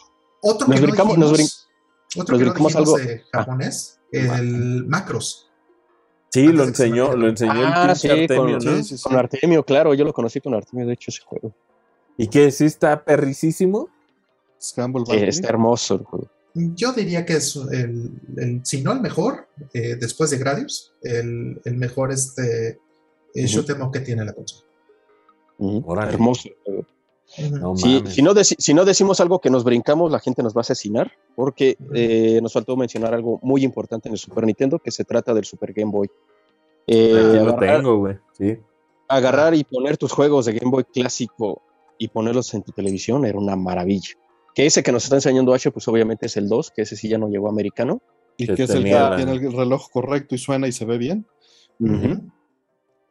Otro 0.41 0.67
que 0.67 0.81
brincamos, 0.81 1.19
no 1.19 1.31
dijimos, 1.31 1.69
otro 2.17 2.37
que 2.37 2.45
no 2.45 2.53
algo 2.53 2.97
japonés, 3.33 4.01
el 4.11 4.87
Macros. 4.87 5.49
Sí, 6.31 6.49
lo 6.49 6.65
enseñó, 6.65 7.15
lo 7.15 7.29
enseñó 7.29 7.53
ah, 7.55 7.91
el 7.91 7.97
sí, 7.97 8.09
Artemio, 8.09 8.59
con, 8.59 8.79
¿no? 8.79 8.83
con 9.03 9.17
Artemio, 9.17 9.65
claro, 9.65 9.95
yo 9.95 10.05
lo 10.05 10.13
conocí 10.13 10.41
con 10.41 10.55
Artemio, 10.55 10.87
de 10.87 10.95
hecho, 10.95 11.11
ese 11.11 11.23
juego. 11.23 11.55
¿Y 12.17 12.27
qué? 12.27 12.51
¿Sí 12.51 12.65
está 12.65 13.05
perricísimo? 13.05 13.89
Scramble 14.61 15.05
eh, 15.11 15.29
está 15.29 15.49
hermoso 15.49 15.95
el 15.95 16.05
juego. 16.05 16.29
Yo 16.55 16.93
diría 16.93 17.25
que 17.25 17.35
es 17.35 17.57
el, 17.57 18.61
si 18.65 18.83
no 18.83 18.93
el 18.93 19.01
mejor, 19.01 19.49
eh, 19.73 19.97
después 19.99 20.31
de 20.31 20.39
Gradius, 20.39 20.93
el, 21.03 21.61
mejor 21.65 22.13
este 22.13 22.79
uh 23.35 23.39
-huh. 23.39 23.91
que 23.91 24.01
tiene 24.01 24.25
la 24.25 24.33
consola. 24.33 24.67
Hermoso. 26.11 26.49
si, 28.09 28.75
no 28.75 28.85
decimos 28.85 29.21
algo 29.21 29.39
que 29.41 29.49
nos 29.49 29.65
brincamos, 29.65 30.11
la 30.11 30.21
gente 30.21 30.43
nos 30.43 30.55
va 30.55 30.61
a 30.61 30.63
asesinar, 30.63 31.13
porque 31.35 31.77
eh, 31.95 32.41
nos 32.43 32.53
faltó 32.53 32.77
mencionar 32.77 33.15
algo 33.15 33.39
muy 33.43 33.65
importante 33.65 34.09
en 34.09 34.13
el 34.15 34.19
Super 34.19 34.45
Nintendo, 34.45 34.79
que 34.79 34.91
se 34.91 35.05
trata 35.05 35.33
del 35.33 35.45
Super 35.45 35.73
Game 35.73 35.91
Boy. 35.91 36.11
Eh, 36.87 37.41
lo 37.45 37.57
tengo, 37.57 37.99
güey. 37.99 38.19
Sí. 38.37 38.59
Agarrar 39.09 39.55
y 39.55 39.65
poner 39.65 39.97
tus 39.97 40.13
juegos 40.13 40.47
de 40.47 40.55
Game 40.55 40.71
Boy 40.71 40.85
clásico 40.85 41.63
y 41.99 42.09
ponerlos 42.09 42.53
en 42.55 42.63
tu 42.63 42.73
televisión 42.73 43.25
era 43.25 43.39
una 43.39 43.57
maravilla. 43.57 44.11
Que 44.55 44.67
ese 44.67 44.83
que 44.83 44.93
nos 44.93 45.05
está 45.05 45.17
enseñando 45.17 45.55
H, 45.55 45.71
pues 45.71 45.89
obviamente 45.89 46.27
es 46.27 46.37
el 46.37 46.49
2, 46.49 46.71
que 46.71 46.83
ese 46.83 46.97
sí 46.97 47.09
ya 47.09 47.19
no 47.19 47.29
llegó 47.29 47.49
americano. 47.49 48.03
Y 48.37 48.47
que, 48.47 48.63
es 48.65 48.71
el 48.71 48.85
que 48.85 49.13
tiene 49.17 49.33
el 49.33 49.53
reloj 49.53 49.91
correcto 49.91 50.35
y 50.35 50.39
suena 50.39 50.67
y 50.67 50.73
se 50.73 50.85
ve 50.85 50.99
bien. 50.99 51.27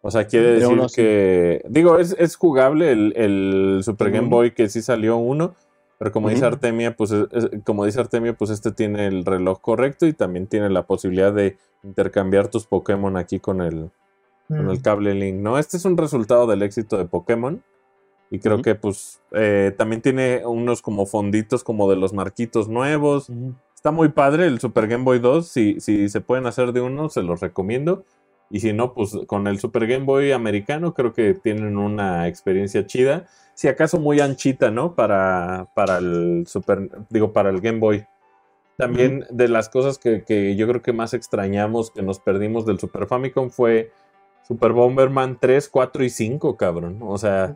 O 0.02 0.10
sea, 0.10 0.26
quiere 0.26 0.60
decir 0.60 0.80
que. 0.96 1.64
Digo, 1.70 2.00
es, 2.00 2.36
jugable 2.36 2.92
el, 2.92 3.82
Super 3.84 4.12
Game 4.12 4.30
Boy 4.30 4.52
que 4.52 4.70
sí 4.70 4.82
salió 4.82 5.18
uno. 5.18 5.56
Pero 6.00 6.12
como 6.12 6.30
dice 6.30 6.46
Artemia, 6.46 6.96
pues 6.96 7.14
como 7.64 7.86
dice 7.86 8.00
Artemia, 8.00 8.34
pues 8.34 8.50
este 8.50 8.72
tiene 8.72 9.06
el 9.06 9.24
reloj 9.24 9.62
correcto 9.62 10.08
y 10.08 10.14
también 10.14 10.48
tiene 10.48 10.72
la 10.72 10.88
posibilidad 10.88 11.32
de 11.32 11.58
intercambiar 11.84 12.48
tus 12.48 12.66
Pokémon 12.66 13.18
aquí 13.18 13.40
con 13.40 13.62
el, 13.62 13.92
con 14.48 14.72
el 14.72 14.82
cable 14.82 15.14
Link. 15.14 15.36
¿No? 15.36 15.60
Este 15.60 15.78
es 15.78 15.86
un 15.86 15.98
resultado 15.98 16.48
del 16.48 16.64
éxito 16.64 16.98
de 16.98 17.06
Pokémon. 17.06 17.64
Y 18.32 18.40
creo 18.40 18.62
que 18.62 18.76
pues 18.76 19.22
eh, 19.34 19.76
también 19.78 20.02
tiene 20.02 20.44
unos 20.46 20.82
como 20.82 21.06
fonditos 21.06 21.66
como 21.66 21.90
de 21.90 21.98
los 21.98 22.14
marquitos 22.14 22.70
nuevos. 22.70 23.30
Está 23.76 23.92
muy 23.92 24.10
padre 24.10 24.48
el 24.48 24.60
Super 24.60 24.88
Game 24.88 25.04
Boy 25.04 25.20
2. 25.20 25.46
Si, 25.46 25.82
si 25.82 26.08
se 26.08 26.22
pueden 26.22 26.46
hacer 26.46 26.72
de 26.72 26.80
uno, 26.80 27.10
se 27.10 27.24
los 27.24 27.42
recomiendo. 27.42 28.06
Y 28.50 28.62
si 28.62 28.72
no, 28.72 28.94
pues 28.94 29.18
con 29.28 29.48
el 29.48 29.60
Super 29.60 29.86
Game 29.86 30.06
Boy 30.06 30.32
americano 30.32 30.94
creo 30.94 31.12
que 31.12 31.34
tienen 31.34 31.78
una 31.78 32.30
experiencia 32.30 32.86
chida. 32.86 33.26
Si 33.54 33.68
acaso 33.68 34.00
muy 34.00 34.22
anchita, 34.22 34.72
¿no? 34.72 34.96
Para, 34.96 35.68
para 35.76 35.98
el 35.98 36.46
Super, 36.48 36.90
digo, 37.10 37.34
para 37.34 37.50
el 37.50 37.60
Game 37.60 37.80
Boy. 37.80 38.06
También 38.78 39.26
de 39.30 39.50
las 39.50 39.68
cosas 39.68 39.98
que, 39.98 40.24
que, 40.24 40.56
yo 40.56 40.68
creo 40.68 40.82
que 40.82 40.94
más 40.94 41.14
extrañamos, 41.14 41.92
que 41.92 42.02
nos 42.02 42.20
perdimos 42.20 42.66
del 42.66 42.80
Super 42.80 43.08
Famicom 43.08 43.50
fue 43.50 43.92
Super 44.48 44.72
Bomberman 44.72 45.38
3, 45.40 45.70
4 45.70 46.04
y 46.04 46.10
5, 46.10 46.58
cabrón. 46.58 47.00
O 47.02 47.18
sea, 47.18 47.56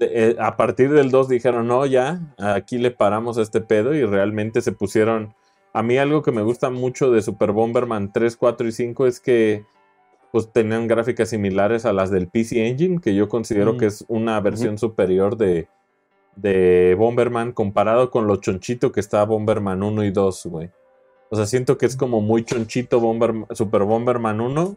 eh, 0.00 0.36
a 0.38 0.56
partir 0.56 0.92
del 0.92 1.10
2 1.10 1.28
dijeron, 1.28 1.66
no, 1.66 1.86
ya, 1.86 2.20
aquí 2.38 2.78
le 2.78 2.90
paramos 2.90 3.38
a 3.38 3.42
este 3.42 3.60
pedo 3.60 3.94
y 3.94 4.04
realmente 4.04 4.60
se 4.60 4.72
pusieron... 4.72 5.34
A 5.72 5.82
mí 5.82 5.98
algo 5.98 6.22
que 6.22 6.32
me 6.32 6.42
gusta 6.42 6.70
mucho 6.70 7.10
de 7.10 7.22
Super 7.22 7.52
Bomberman 7.52 8.12
3, 8.12 8.36
4 8.36 8.68
y 8.68 8.72
5 8.72 9.06
es 9.06 9.20
que 9.20 9.64
pues 10.32 10.52
tenían 10.52 10.88
gráficas 10.88 11.30
similares 11.30 11.86
a 11.86 11.92
las 11.92 12.10
del 12.10 12.28
PC 12.28 12.66
Engine, 12.66 13.00
que 13.00 13.14
yo 13.14 13.28
considero 13.28 13.74
mm. 13.74 13.78
que 13.78 13.86
es 13.86 14.04
una 14.08 14.40
versión 14.40 14.76
superior 14.76 15.36
de, 15.36 15.68
de 16.36 16.94
Bomberman 16.98 17.52
comparado 17.52 18.10
con 18.10 18.26
lo 18.26 18.36
chonchito 18.36 18.92
que 18.92 19.00
está 19.00 19.24
Bomberman 19.24 19.82
1 19.82 20.04
y 20.04 20.10
2, 20.10 20.46
güey. 20.46 20.70
O 21.30 21.36
sea, 21.36 21.46
siento 21.46 21.78
que 21.78 21.86
es 21.86 21.96
como 21.96 22.20
muy 22.20 22.44
chonchito 22.44 23.00
Super 23.52 23.84
Bomberman 23.84 24.40
1 24.40 24.76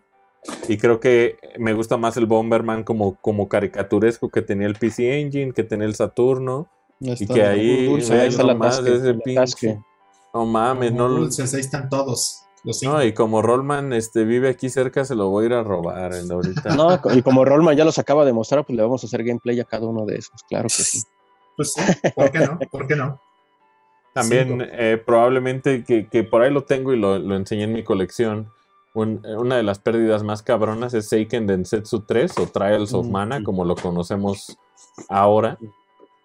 y 0.67 0.77
creo 0.77 0.99
que 0.99 1.37
me 1.57 1.73
gusta 1.73 1.97
más 1.97 2.17
el 2.17 2.25
Bomberman 2.25 2.83
como, 2.83 3.15
como 3.15 3.47
caricaturesco 3.47 4.29
que 4.29 4.41
tenía 4.41 4.67
el 4.67 4.75
PC 4.75 5.21
Engine, 5.21 5.53
que 5.53 5.63
tenía 5.63 5.85
el 5.85 5.95
Saturno. 5.95 6.67
y 6.99 7.27
que 7.27 7.43
ahí, 7.43 7.89
no 8.37 8.55
más 8.55 8.83
de 8.83 8.95
ese 8.95 9.13
pinche. 9.15 9.79
No 10.33 10.45
mames, 10.45 10.93
no 10.93 11.07
lo. 11.07 11.25
ahí 11.25 11.59
están 11.59 11.89
todos. 11.89 12.43
no, 12.83 13.03
y 13.03 13.13
como 13.13 13.41
Rollman 13.41 13.93
este, 13.93 14.23
vive 14.23 14.49
aquí 14.49 14.69
cerca, 14.69 15.03
se 15.05 15.15
lo 15.15 15.29
voy 15.29 15.43
a 15.43 15.47
ir 15.47 15.53
a 15.53 15.63
robar 15.63 16.13
ahorita. 16.13 16.75
No, 16.75 16.99
y 17.13 17.21
como 17.21 17.45
Rollman 17.45 17.75
ya 17.75 17.85
los 17.85 17.99
acaba 17.99 18.25
de 18.25 18.33
mostrar, 18.33 18.65
pues 18.65 18.75
le 18.75 18.83
vamos 18.83 19.03
a 19.03 19.07
hacer 19.07 19.23
gameplay 19.23 19.59
a 19.59 19.65
cada 19.65 19.87
uno 19.87 20.05
de 20.05 20.15
esos, 20.15 20.41
claro 20.47 20.69
que 20.69 20.83
sí. 20.83 21.01
Pues 21.57 21.73
sí, 21.73 21.81
¿por 22.15 22.31
qué 22.31 22.39
no? 22.39 22.57
¿Por 22.71 22.87
qué 22.87 22.95
no? 22.95 23.19
También 24.13 24.67
eh, 24.71 25.01
probablemente 25.05 25.83
que, 25.83 26.07
que, 26.07 26.23
por 26.23 26.41
ahí 26.41 26.51
lo 26.51 26.63
tengo 26.63 26.93
y 26.93 26.99
lo, 26.99 27.17
lo 27.19 27.35
enseñé 27.35 27.63
en 27.63 27.73
mi 27.73 27.83
colección 27.83 28.51
una 28.93 29.55
de 29.55 29.63
las 29.63 29.79
pérdidas 29.79 30.23
más 30.23 30.43
cabronas 30.43 30.93
es 30.93 31.07
Seiken 31.09 31.47
Densetsu 31.47 32.01
3 32.01 32.37
o 32.39 32.47
Trials 32.47 32.93
of 32.93 33.07
Mana, 33.07 33.43
como 33.43 33.63
lo 33.63 33.75
conocemos 33.75 34.57
ahora. 35.09 35.57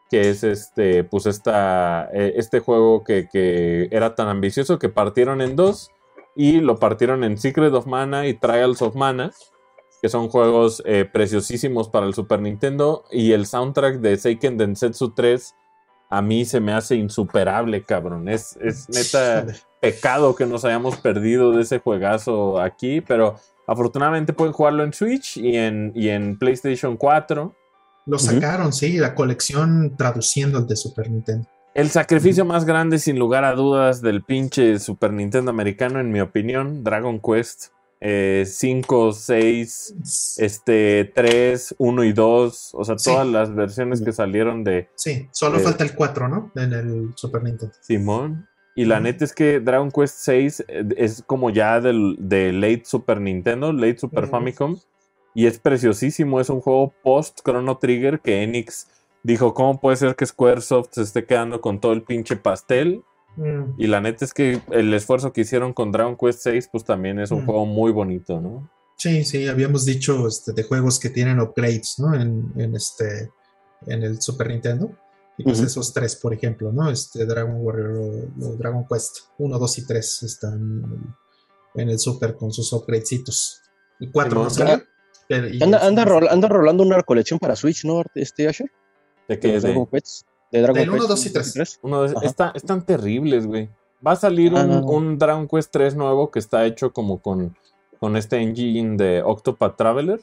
Que 0.09 0.31
es 0.31 0.45
este, 0.45 1.03
pues 1.03 1.27
esta, 1.27 2.09
e, 2.12 2.35
este 2.36 2.61
juego 2.61 3.03
que, 3.03 3.89
era 3.91 4.15
tan 4.15 4.28
ambicioso 4.28 4.78
que 4.78 4.89
partieron 4.89 5.41
en 5.41 5.57
dos 5.57 5.91
y 6.36 6.61
lo 6.61 6.78
partieron 6.78 7.25
en 7.25 7.39
Secret 7.39 7.73
of 7.73 7.86
Mana 7.86 8.27
y 8.27 8.35
Trials 8.35 8.83
of 8.83 8.95
Mana, 8.95 9.33
que 10.03 10.09
son 10.09 10.28
juegos 10.28 10.83
eh, 10.86 11.09
preciosísimos 11.11 11.89
para 11.89 12.07
el 12.07 12.15
Super 12.15 12.41
Nintendo. 12.41 13.05
Y 13.11 13.33
el 13.33 13.47
soundtrack 13.47 13.97
de 13.97 14.17
Seiken 14.17 14.59
Densetsu 14.59 15.11
3 15.11 15.55
a 16.09 16.23
mí 16.23 16.45
se 16.45 16.61
me 16.61 16.73
hace 16.73 16.95
insuperable, 16.97 17.83
cabrón. 17.83 18.28
Es, 18.28 18.57
es 18.61 18.89
neta 18.89 19.47
pecado 19.81 20.35
que 20.35 20.47
nos 20.47 20.65
hayamos 20.65 20.97
perdido 20.97 21.53
de 21.53 21.63
ese 21.63 21.79
juegazo 21.79 22.61
aquí, 22.61 23.01
pero 23.01 23.37
afortunadamente 23.67 24.33
pueden 24.33 24.53
jugarlo 24.53 24.85
en 24.85 24.93
Switch 24.93 25.37
y 25.37 25.57
en, 25.57 25.93
y 25.95 26.09
en 26.09 26.39
PlayStation 26.39 26.97
4. 26.97 27.55
Lo 28.07 28.19
sacaron, 28.19 28.73
sí, 28.73 28.99
la 28.99 29.15
colección 29.15 29.97
traduciendo 29.97 30.59
el 30.59 30.67
de 30.67 30.77
Super 30.77 31.11
Nintendo. 31.11 31.49
El 31.75 31.91
sacrificio 31.91 32.45
más 32.45 32.65
grande, 32.65 32.99
sin 32.99 33.19
lugar 33.19 33.45
a 33.45 33.53
dudas, 33.53 34.01
del 34.01 34.23
pinche 34.23 34.79
Super 34.79 35.13
Nintendo 35.13 35.51
americano, 35.51 36.01
en 36.01 36.11
mi 36.11 36.21
opinión, 36.21 36.83
Dragon 36.85 37.21
Quest. 37.21 37.67
5, 37.99 39.09
eh, 39.09 39.13
6, 39.13 39.95
este, 40.37 41.13
3, 41.15 41.75
1 41.79 42.05
y 42.05 42.13
2, 42.13 42.71
o 42.75 42.85
sea, 42.85 42.97
todas 42.97 43.27
las 43.27 43.55
versiones 43.55 44.03
que 44.03 44.13
salieron 44.13 44.65
de... 44.65 44.91
Sí, 44.95 45.29
solo 45.33 45.59
falta 45.61 45.83
el 45.83 45.95
4, 45.95 46.29
¿no? 46.29 46.53
En 46.57 46.73
el 46.75 47.13
Super 47.17 47.43
Nintendo. 47.43 47.75
Simón. 47.81 48.47
Y 48.77 48.85
la 48.85 49.01
neta 49.01 49.25
es 49.25 49.33
que 49.33 49.59
Dragon 49.59 49.91
Quest 49.91 50.19
6 50.19 50.65
eh, 50.69 50.85
es 50.99 51.25
como 51.27 51.49
ya 51.49 51.81
del, 51.81 52.17
de 52.21 52.53
late 52.53 52.83
Super 52.85 53.21
Nintendo, 53.21 53.73
late 53.73 53.99
Super 53.99 54.29
Famicom. 54.29 54.79
Y 55.35 55.47
es 55.47 55.59
preciosísimo, 55.59 56.41
es 56.41 56.51
un 56.51 56.61
juego 56.61 56.95
post 57.03 57.41
Chrono 57.43 57.79
Trigger 57.79 58.21
que 58.21 58.43
Enix 58.43 58.89
dijo, 59.23 59.55
¿cómo 59.55 59.81
puede 59.81 59.97
ser 59.97 60.15
que 60.15 60.27
Squaresoft 60.27 60.91
se 60.93 61.03
esté 61.03 61.25
quedando 61.25 61.61
con 61.61 61.81
todo 61.81 61.93
el 61.95 62.03
pinche 62.03 62.37
pastel? 62.37 63.03
Mm. 63.37 63.75
Y 63.79 63.87
la 63.87 64.01
neta 64.01 64.27
es 64.27 64.35
que 64.35 64.61
el 64.71 64.93
esfuerzo 64.93 65.33
que 65.33 65.41
hicieron 65.41 65.73
con 65.73 65.91
Dragon 65.91 66.17
Quest 66.17 66.41
6 66.41 66.69
pues 66.71 66.85
también 66.85 67.19
es 67.19 67.31
un 67.31 67.43
mm. 67.43 67.47
juego 67.47 67.67
muy 67.67 67.93
bonito, 67.93 68.41
¿no? 68.41 68.71
Sí, 68.99 69.25
sí, 69.25 69.49
habíamos 69.49 69.85
dicho 69.87 70.27
este, 70.27 70.53
de 70.53 70.63
juegos 70.63 70.99
que 71.01 71.11
tienen 71.11 71.41
upgrades, 71.41 71.97
¿no? 71.99 72.15
En, 72.15 72.53
en 72.57 72.75
este, 72.75 73.31
en 73.87 74.03
el 74.03 74.21
Super 74.21 74.49
Nintendo. 74.49 74.91
Y 75.39 75.43
pues 75.45 75.59
Ujú. 75.59 75.67
esos 75.67 75.93
tres, 75.93 76.17
por 76.17 76.33
ejemplo, 76.33 76.73
¿no? 76.73 76.91
Este 76.91 77.27
Dragon 77.27 77.57
Warrior 77.61 77.97
o, 77.99 78.47
o 78.47 78.57
Dragon 78.57 78.87
Quest 78.91 79.19
1, 79.39 79.59
2 79.59 79.79
y 79.79 79.87
3 79.87 80.23
están 80.23 81.17
en 81.75 81.89
el, 81.91 81.99
Super 81.99 82.37
con 82.37 82.53
sus 82.53 82.73
upgradecitos. 82.73 83.61
Y 84.01 84.11
4 84.11 84.35
no 84.45 84.51
y- 85.51 85.63
Anda, 85.63 85.87
anda, 85.87 86.05
rol- 86.05 86.29
anda 86.31 86.49
rolando 86.49 86.83
una 86.83 87.03
colección 87.03 87.39
para 87.39 87.55
Switch, 87.57 87.85
¿no, 87.85 88.03
este 88.15 88.49
Asher? 88.49 88.71
De 89.29 89.39
los 89.55 89.63
de- 89.63 89.69
Dragon 89.69 89.87
Quest. 89.87 90.27
De 90.53 90.61
Dragon 90.63 90.75
Del 90.79 90.89
uno, 90.91 90.99
Quest 90.99 91.09
dos 91.11 91.27
y 91.27 91.31
tres. 91.33 91.79
uno 91.83 92.03
de- 92.05 92.27
está- 92.27 92.53
están 92.55 92.87
terribles, 92.87 93.47
güey. 93.47 93.69
Va 94.07 94.13
a 94.13 94.17
salir 94.17 94.55
un, 94.55 94.71
Ah. 94.71 94.81
un 94.87 95.19
Dragon 95.19 95.49
Quest 95.49 95.71
3 95.73 95.97
nuevo 95.97 96.31
que 96.31 96.39
está 96.39 96.65
hecho 96.65 96.93
como 96.93 97.21
con, 97.21 97.57
con 97.99 98.17
este 98.17 98.37
engine 98.39 98.97
de 98.97 99.23
Octopath 99.23 99.77
Traveler. 99.77 100.21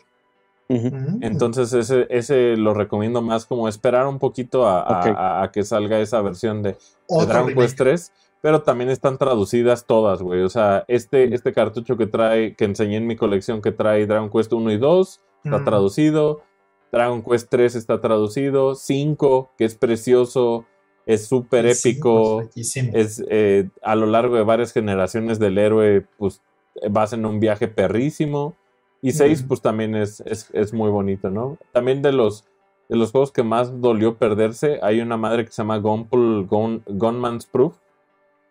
Entonces 0.70 1.74
ese, 1.74 2.08
ese 2.10 2.58
lo 2.58 2.74
recomiendo 2.74 3.22
más 3.22 3.46
como 3.46 3.68
esperar 3.68 4.08
un 4.08 4.20
poquito 4.20 4.68
a, 4.68 5.50
que 5.54 5.64
salga 5.64 6.00
esa 6.00 6.22
versión 6.22 6.64
de, 6.64 6.76
Dragon. 7.10 7.54
Quest 7.54 7.78
3. 7.78 8.12
Pero 8.42 8.62
también 8.62 8.90
están 8.90 9.18
traducidas 9.18 9.86
todas, 9.86 10.22
güey. 10.22 10.42
O 10.42 10.50
sea, 10.50 10.84
este, 10.90 11.34
este 11.34 11.54
cartucho 11.54 11.96
que 11.96 12.08
trae, 12.08 12.56
que 12.56 12.66
enseñé 12.66 12.98
en 12.98 13.08
mi 13.08 13.16
colección 13.16 13.62
que 13.62 13.72
trae 13.72 14.06
Dragon 14.06 14.30
Quest 14.30 14.52
1 14.52 14.70
y 14.72 14.78
2, 14.78 15.22
está 15.46 15.60
Mm. 15.60 15.64
traducido. 15.66 16.42
Dragon 16.92 17.24
Quest 17.24 17.50
3 17.50 17.76
está 17.76 18.02
traducido. 18.02 18.76
5, 18.76 19.52
que 19.58 19.64
es 19.64 19.76
precioso, 19.76 20.66
es 21.06 21.26
súper 21.26 21.66
épico. 21.68 22.44
pues. 22.54 22.76
Es 22.94 23.24
eh, 23.30 23.70
a 23.82 23.96
lo 23.96 24.08
largo 24.08 24.36
de 24.36 24.44
varias 24.44 24.74
generaciones 24.74 25.40
del 25.40 25.58
héroe, 25.58 26.06
pues 26.18 26.42
vas 26.90 27.14
en 27.14 27.26
un 27.26 27.40
viaje 27.40 27.70
perrísimo. 27.70 28.56
Y 29.04 29.12
6, 29.12 29.40
Ujú. 29.40 29.48
pues 29.50 29.62
también 29.62 29.96
es, 29.96 30.22
es, 30.22 30.50
es 30.54 30.74
muy 30.74 30.90
bonito, 30.90 31.30
¿no? 31.30 31.58
También 31.74 32.02
de 32.02 32.14
los, 32.14 32.46
de 32.88 32.96
los 32.96 33.12
juegos 33.12 33.34
que 33.34 33.44
más 33.44 33.82
dolió 33.82 34.18
perderse, 34.18 34.80
hay 34.82 35.02
una 35.02 35.18
madre 35.18 35.44
que 35.44 35.52
se 35.52 35.62
llama 35.62 35.78
Gunpul 35.78 36.48
Gun, 36.48 36.84
Gunman's 36.88 37.46
Proof 37.46 37.76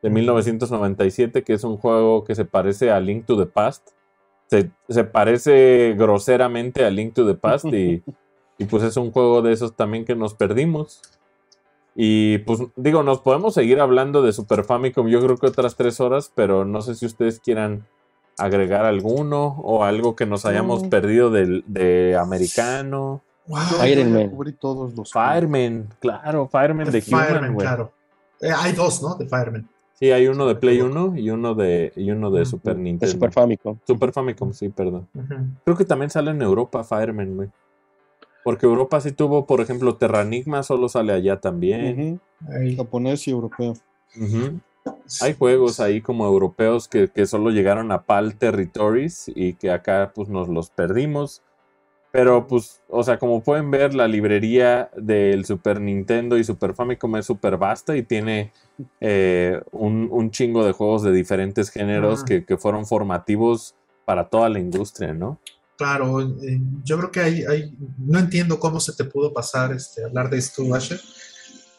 de 0.03 0.11
1997, 0.11 1.43
que 1.43 1.55
es 1.55 1.65
un 1.65 1.79
juego 1.79 2.25
que 2.25 2.35
se 2.35 2.45
parece 2.45 2.91
a 2.91 3.01
Link 3.01 3.25
to 3.25 3.39
the 3.39 3.47
Past. 3.47 3.93
Se, 4.49 4.71
se 4.91 5.05
parece 5.05 5.95
groseramente 5.97 6.85
a 6.85 6.91
Link 6.91 7.15
to 7.15 7.27
the 7.27 7.35
Past 7.35 7.65
y, 7.67 8.03
y 8.59 8.65
pues 8.67 8.83
es 8.83 8.99
un 8.99 9.11
juego 9.11 9.41
de 9.41 9.53
esos 9.53 9.75
también 9.75 10.05
que 10.05 10.15
nos 10.15 10.35
perdimos. 10.35 11.01
Y 11.95 12.39
pues 12.39 12.61
digo, 12.77 13.03
nos 13.03 13.21
podemos 13.21 13.55
seguir 13.55 13.81
hablando 13.81 14.21
de 14.21 14.33
Super 14.33 14.65
Famicom, 14.65 15.09
yo 15.09 15.23
creo 15.23 15.39
que 15.39 15.47
otras 15.47 15.77
tres 15.77 15.99
horas, 15.99 16.31
pero 16.35 16.67
no 16.67 16.83
sé 16.83 16.95
si 16.95 17.07
ustedes 17.07 17.41
quieran 17.41 17.87
agregar 18.39 18.85
alguno 18.85 19.47
o 19.63 19.85
algo 19.85 20.17
que 20.17 20.27
nos 20.27 20.45
hayamos 20.47 20.83
No. 20.85 20.91
perdido 20.91 21.31
del, 21.31 21.65
de 21.67 22.17
americano. 22.17 23.23
Wow. 23.47 23.59
Yo 23.73 23.87
Iron 23.87 24.09
ya 24.13 24.19
Man. 24.21 24.31
cubrí 24.31 24.53
todos 24.53 24.95
los 24.95 25.13
Fireman, 25.13 25.89
claro, 26.01 26.49
Fireman 26.49 26.87
The 26.87 26.93
de 26.93 27.03
Fireman, 27.03 27.57
claro. 27.57 27.93
Eh, 28.41 28.51
hay 28.57 28.73
dos, 28.73 29.03
¿no? 29.03 29.15
De 29.17 29.27
Fireman. 29.27 29.69
Sí, 29.95 30.11
hay 30.11 30.27
uno 30.27 30.47
de 30.47 30.55
Play 30.57 30.79
equivoco. 30.79 31.11
1 31.11 31.19
y 31.19 31.31
uno 31.31 31.55
de, 31.55 31.93
y 31.95 32.11
uno 32.11 32.31
de. 32.31 32.45
Super 32.45 32.75
De 32.77 32.83
Nintendo. 32.83 33.13
Super 33.13 33.31
Famicom. 33.33 33.79
Super 33.87 34.13
Famicom, 34.13 34.53
sí, 34.53 34.69
perdón. 34.69 35.09
Creo 35.65 35.77
que 35.77 35.85
también 35.85 36.11
sale 36.11 36.31
en 36.33 36.43
Europa 36.43 36.83
Fireman, 36.83 37.37
güey. 37.37 37.49
Porque 38.43 38.67
Europa 38.67 39.01
sí 39.01 39.13
tuvo, 39.13 39.47
por 39.47 39.61
ejemplo, 39.61 39.95
Terranigma 39.95 40.65
solo 40.65 40.89
sale 40.89 41.13
allá 41.13 41.41
también. 41.41 42.21
Ahí. 42.49 42.75
Japonés 42.77 43.29
y 43.29 43.31
europeo. 43.31 43.75
Hay 45.21 45.35
juegos 45.35 45.79
ahí 45.81 46.01
como 46.01 46.27
europeos 46.27 46.89
que, 46.89 47.09
que 47.09 47.27
solo 47.27 47.51
llegaron 47.51 47.93
a 47.93 48.03
PAL 48.03 48.37
Territories 48.37 49.31
y 49.35 49.55
que 49.55 49.71
acá 49.71 50.13
pues 50.15 50.29
nos 50.29 50.49
los 50.49 50.71
perdimos. 50.71 51.43
Pero 52.11 52.47
pues, 52.47 52.83
o 52.89 53.03
sea, 53.03 53.19
como 53.19 53.43
pueden 53.43 53.71
ver, 53.71 53.95
la 53.95 54.07
librería 54.07 54.91
del 54.97 55.47
Super 55.47 55.81
Nintendo 55.81 56.37
y 56.37 56.45
Super 56.45 56.75
Famicom 56.75 57.17
es 57.17 57.25
súper 57.27 57.57
vasta 57.57 57.97
y 57.97 58.03
tiene 58.03 58.53
eh, 59.01 59.63
un, 59.71 60.09
un 60.11 60.31
chingo 60.31 60.65
de 60.65 60.73
juegos 60.73 61.03
de 61.03 61.13
diferentes 61.13 61.71
géneros 61.71 62.23
que, 62.25 62.45
que 62.45 62.59
fueron 62.59 62.85
formativos 62.87 63.75
para 64.05 64.29
toda 64.29 64.51
la 64.51 64.59
industria, 64.59 65.15
¿no? 65.15 65.39
Claro, 65.79 66.21
eh, 66.21 66.61
yo 66.85 66.99
creo 66.99 67.11
que 67.11 67.21
hay, 67.21 67.45
hay- 67.45 67.75
no 67.99 68.19
entiendo 68.19 68.59
cómo 68.61 68.79
se 68.79 68.93
te 68.95 69.05
pudo 69.05 69.33
pasar 69.33 69.73
este, 69.73 70.05
hablar 70.05 70.29
de 70.29 70.37
esto, 70.39 70.63
Asher, 70.75 71.01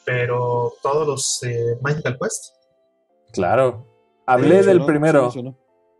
pero 0.05 0.73
todos 0.81 1.07
los 1.07 1.43
eh, 1.43 1.77
Magical 1.81 2.17
Quest, 2.19 2.53
Claro. 3.33 3.85
Hablé 4.25 4.61
Sí, 4.61 4.67
del 4.67 4.79
¿no? 4.79 4.85
primero. 4.85 5.29
Sí, 5.31 5.39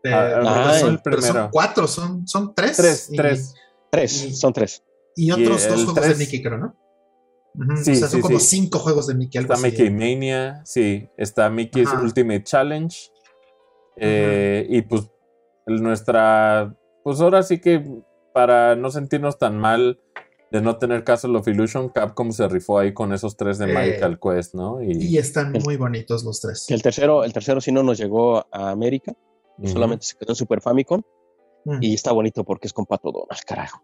eh, 0.04 0.12
Ah, 0.14 0.40
ah, 0.70 0.74
son, 0.78 1.00
pero 1.04 1.18
cuatro, 1.50 1.86
son, 1.86 2.26
son 2.26 2.54
tres. 2.54 2.76
Tres, 2.76 3.08
y, 3.12 3.16
tres. 3.16 3.54
Tres, 3.90 4.24
Y- 4.24 4.34
son 4.34 4.52
tres. 4.54 4.82
Y 5.16 5.30
otros 5.30 5.64
Y 5.64 5.68
dos 5.68 5.84
juegos 5.84 5.94
tres- 5.94 6.18
de 6.18 6.24
Mickey, 6.24 6.42
creo, 6.42 6.58
¿no? 6.58 6.74
Sí, 7.76 7.92
o 7.92 7.94
sea, 7.94 8.08
son 8.08 8.10
sí, 8.10 8.20
como 8.20 8.38
sí. 8.40 8.46
cinco 8.56 8.78
juegos 8.80 9.06
de 9.06 9.14
Mickey. 9.14 9.38
algo 9.38 9.54
Está 9.54 9.66
así. 9.66 9.76
Mickey 9.76 9.90
Mania, 9.90 10.60
sí. 10.64 11.08
Está 11.16 11.48
Mickey's 11.50 11.88
Ajá. 11.88 12.00
Ultimate 12.02 12.42
Challenge. 12.42 12.96
Eh, 13.96 14.66
Y 14.68 14.82
pues 14.82 15.08
nuestra, 15.66 16.74
pues 17.04 17.20
ahora 17.20 17.42
sí 17.42 17.60
que 17.60 17.84
para 18.32 18.74
no 18.74 18.90
sentirnos 18.90 19.38
tan 19.38 19.56
mal 19.58 20.00
de 20.54 20.62
no 20.62 20.76
tener 20.78 21.02
Castle 21.02 21.36
of 21.36 21.48
Illusion, 21.48 21.88
Capcom 21.88 22.30
se 22.30 22.46
rifó 22.46 22.78
ahí 22.78 22.94
con 22.94 23.12
esos 23.12 23.36
tres 23.36 23.58
de 23.58 23.68
Eh, 23.68 23.74
Magical 23.74 24.20
Quest, 24.20 24.54
¿no? 24.54 24.80
Y, 24.80 24.92
Y 25.14 25.18
están 25.18 25.54
El- 25.56 25.64
muy 25.64 25.76
bonitos 25.76 26.22
los 26.22 26.40
tres. 26.40 26.70
El 26.70 26.80
tercero, 26.80 27.24
el 27.24 27.32
tercero 27.32 27.60
sí 27.60 27.72
no 27.72 27.82
nos 27.82 27.98
llegó 27.98 28.38
a 28.52 28.70
América, 28.70 29.12
solamente 29.64 30.06
se 30.06 30.16
quedó 30.16 30.30
en 30.30 30.36
Super 30.36 30.60
Famicom 30.60 31.02
Mm. 31.64 31.78
y 31.80 31.94
está 31.94 32.12
bonito 32.12 32.44
porque 32.44 32.68
es 32.68 32.72
con 32.72 32.86
Pato 32.86 33.10
Donald, 33.10 33.40
carajo. 33.44 33.80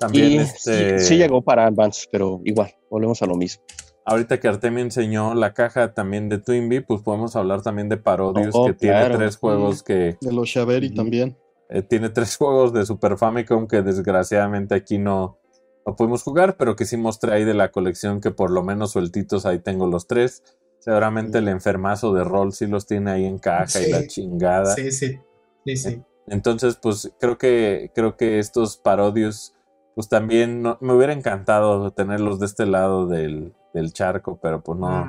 También 0.00 0.32
y 0.32 0.36
este, 0.38 0.98
sí, 1.00 1.06
sí 1.06 1.16
llegó 1.18 1.42
para 1.42 1.66
Advance, 1.66 2.06
pero 2.10 2.40
igual, 2.44 2.70
volvemos 2.90 3.20
a 3.22 3.26
lo 3.26 3.36
mismo. 3.36 3.62
ahorita 4.06 4.38
que 4.40 4.48
Artemio 4.48 4.82
enseñó 4.82 5.34
la 5.34 5.52
caja 5.54 5.92
también 5.94 6.28
de 6.28 6.38
Twinbee, 6.38 6.80
pues 6.82 7.02
podemos 7.02 7.36
hablar 7.36 7.62
también 7.62 7.88
de 7.88 7.96
Parodius, 7.96 8.54
Oh, 8.54 8.66
que 8.66 8.72
tiene 8.74 9.08
tres 9.10 9.36
juegos 9.36 9.82
que 9.82 10.16
De 10.20 10.32
los 10.32 10.48
Shaveri 10.48 10.86
Ujú. 10.88 10.94
también. 10.96 11.36
eh, 11.70 11.82
tiene 11.82 12.08
tres 12.10 12.36
juegos 12.36 12.72
de 12.72 12.84
Super 12.86 13.16
Famicom 13.18 13.66
que 13.66 13.80
desgraciadamente 13.82 14.74
aquí 14.74 14.98
no, 14.98 15.38
no 15.86 15.96
pudimos 15.96 16.22
jugar, 16.22 16.56
pero 16.56 16.76
que 16.76 16.84
sí 16.86 16.96
mostré 16.96 17.32
ahí 17.32 17.44
de 17.44 17.54
la 17.54 17.70
colección 17.70 18.20
que 18.20 18.30
por 18.30 18.50
lo 18.50 18.62
menos 18.62 18.92
sueltitos 18.92 19.46
ahí 19.46 19.58
tengo 19.58 19.86
los 19.86 20.06
tres. 20.06 20.42
Seguramente 20.78 21.38
el 21.38 21.48
enfermazo 21.48 22.12
de 22.12 22.24
rol 22.24 22.52
sí 22.52 22.66
los 22.66 22.86
tiene 22.86 23.10
ahí 23.10 23.24
en 23.24 23.38
caja 23.38 23.80
y 23.80 23.90
la 23.90 24.06
chingada. 24.06 24.74
Sí, 24.74 24.90
sí. 24.92 25.18
Sí, 25.64 25.76
sí. 25.76 26.02
Entonces, 26.26 26.76
pues 26.80 27.10
creo 27.20 27.38
que 27.38 27.90
creo 27.94 28.16
que 28.16 28.38
estos 28.38 28.76
parodios, 28.76 29.54
pues 29.94 30.08
también 30.08 30.62
no- 30.62 30.76
me 30.80 30.92
hubiera 30.94 31.12
encantado 31.12 31.90
tenerlos 31.92 32.38
de 32.40 32.46
este 32.46 32.66
lado 32.66 33.06
del, 33.06 33.54
del 33.72 33.92
charco, 33.92 34.38
pero 34.42 34.62
pues 34.62 34.78
no, 34.78 35.06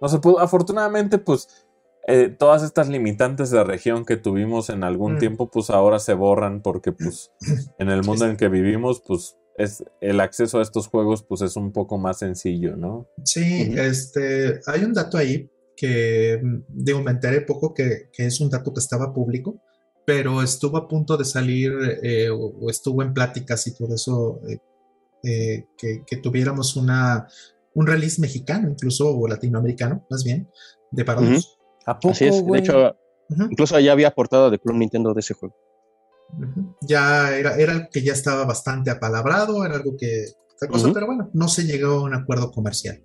no 0.00 0.08
se 0.08 0.18
pudo. 0.18 0.38
Afortunadamente, 0.40 1.18
pues 1.18 1.66
eh, 2.08 2.28
todas 2.28 2.62
estas 2.62 2.88
limitantes 2.88 3.50
de 3.50 3.64
región 3.64 4.04
que 4.04 4.16
tuvimos 4.16 4.70
en 4.70 4.84
algún 4.84 5.14
Mm. 5.14 5.18
tiempo, 5.18 5.50
pues 5.50 5.70
ahora 5.70 5.98
se 5.98 6.14
borran 6.14 6.62
porque 6.62 6.92
pues 6.92 7.32
en 7.78 7.88
el 7.90 8.04
mundo 8.04 8.24
en 8.26 8.32
el 8.32 8.36
que 8.36 8.48
vivimos, 8.48 9.02
pues 9.04 9.36
es 9.58 9.84
el 10.00 10.20
acceso 10.20 10.58
a 10.58 10.62
estos 10.62 10.88
juegos 10.88 11.22
pues 11.22 11.42
es 11.42 11.56
un 11.56 11.72
poco 11.72 11.98
más 11.98 12.18
sencillo, 12.18 12.76
¿no? 12.76 13.08
Sí, 13.24 13.74
este, 13.76 14.60
hay 14.66 14.84
un 14.84 14.92
dato 14.92 15.18
ahí 15.18 15.50
que, 15.76 16.40
mm, 16.42 16.64
digo, 16.68 17.02
me 17.02 17.10
enteré 17.10 17.42
poco 17.42 17.74
que, 17.74 18.08
que 18.12 18.26
es 18.26 18.40
un 18.40 18.50
dato 18.50 18.72
que 18.72 18.80
estaba 18.80 19.12
público, 19.12 19.60
pero 20.04 20.42
estuvo 20.42 20.76
a 20.76 20.88
punto 20.88 21.16
de 21.16 21.24
salir 21.24 21.72
eh, 22.02 22.30
o, 22.30 22.38
o 22.60 22.70
estuvo 22.70 23.02
en 23.02 23.12
pláticas 23.12 23.66
y 23.66 23.74
todo 23.74 23.94
eso, 23.94 24.40
eh, 24.48 24.58
eh, 25.24 25.66
que, 25.76 26.04
que 26.06 26.16
tuviéramos 26.16 26.76
una, 26.76 27.28
un 27.74 27.86
release 27.86 28.20
mexicano, 28.20 28.68
incluso, 28.70 29.14
o 29.16 29.26
latinoamericano, 29.28 30.06
más 30.08 30.24
bien, 30.24 30.48
de 30.90 31.04
parodios. 31.04 31.58
¿A 31.84 31.98
poco, 31.98 32.12
Así 32.12 32.24
es, 32.24 32.44
de 32.44 32.58
hecho, 32.58 32.96
incluso 33.50 33.78
ya 33.78 33.92
había 33.92 34.12
portada 34.12 34.50
de 34.50 34.58
Club 34.58 34.76
Nintendo 34.76 35.14
de 35.14 35.20
ese 35.20 35.34
juego. 35.34 35.54
Ya 36.82 37.36
era, 37.36 37.56
era 37.56 37.72
algo 37.72 37.88
que 37.92 38.02
ya 38.02 38.12
estaba 38.12 38.44
bastante 38.44 38.90
apalabrado, 38.90 39.64
era 39.64 39.76
algo 39.76 39.96
que, 39.96 40.24
esta 40.50 40.68
cosa, 40.68 40.90
pero 40.92 41.06
bueno, 41.06 41.30
no 41.32 41.48
se 41.48 41.64
llegó 41.64 41.92
a 41.92 42.02
un 42.02 42.14
acuerdo 42.14 42.50
comercial. 42.50 43.02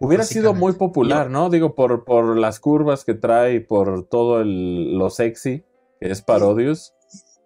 Hubiera 0.00 0.24
sido 0.24 0.52
muy 0.52 0.72
popular, 0.72 1.30
¿no? 1.30 1.48
Digo, 1.48 1.74
por, 1.74 2.04
por 2.04 2.36
las 2.36 2.58
curvas 2.60 3.04
que 3.04 3.14
trae 3.14 3.54
y 3.54 3.60
por 3.60 4.08
todo 4.08 4.40
el, 4.40 4.98
lo 4.98 5.10
sexy 5.10 5.64
que 6.00 6.10
es 6.10 6.22
Parodius. 6.22 6.92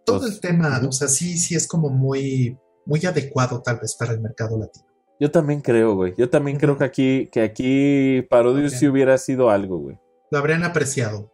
Todo 0.04 0.20
Pues, 0.20 0.32
el 0.34 0.40
tema, 0.40 0.80
o 0.88 0.92
sea, 0.92 1.08
sí, 1.08 1.36
sí 1.36 1.54
es 1.54 1.66
como 1.68 1.90
muy, 1.90 2.56
muy 2.86 3.04
adecuado 3.04 3.60
tal 3.60 3.78
vez 3.80 3.94
para 3.96 4.12
el 4.12 4.20
mercado 4.20 4.58
latino. 4.58 4.86
Yo 5.20 5.30
también 5.30 5.60
creo, 5.60 5.94
güey. 5.94 6.14
Yo 6.16 6.30
también 6.30 6.58
creo 6.58 6.76
que 6.78 6.84
aquí, 6.84 7.28
que 7.32 7.42
aquí 7.42 8.22
Parodius 8.30 8.72
Ok. 8.74 8.78
sí 8.78 8.88
hubiera 8.88 9.18
sido 9.18 9.50
algo, 9.50 9.78
güey. 9.78 9.98
Lo 10.30 10.38
habrían 10.38 10.62
apreciado. 10.64 11.30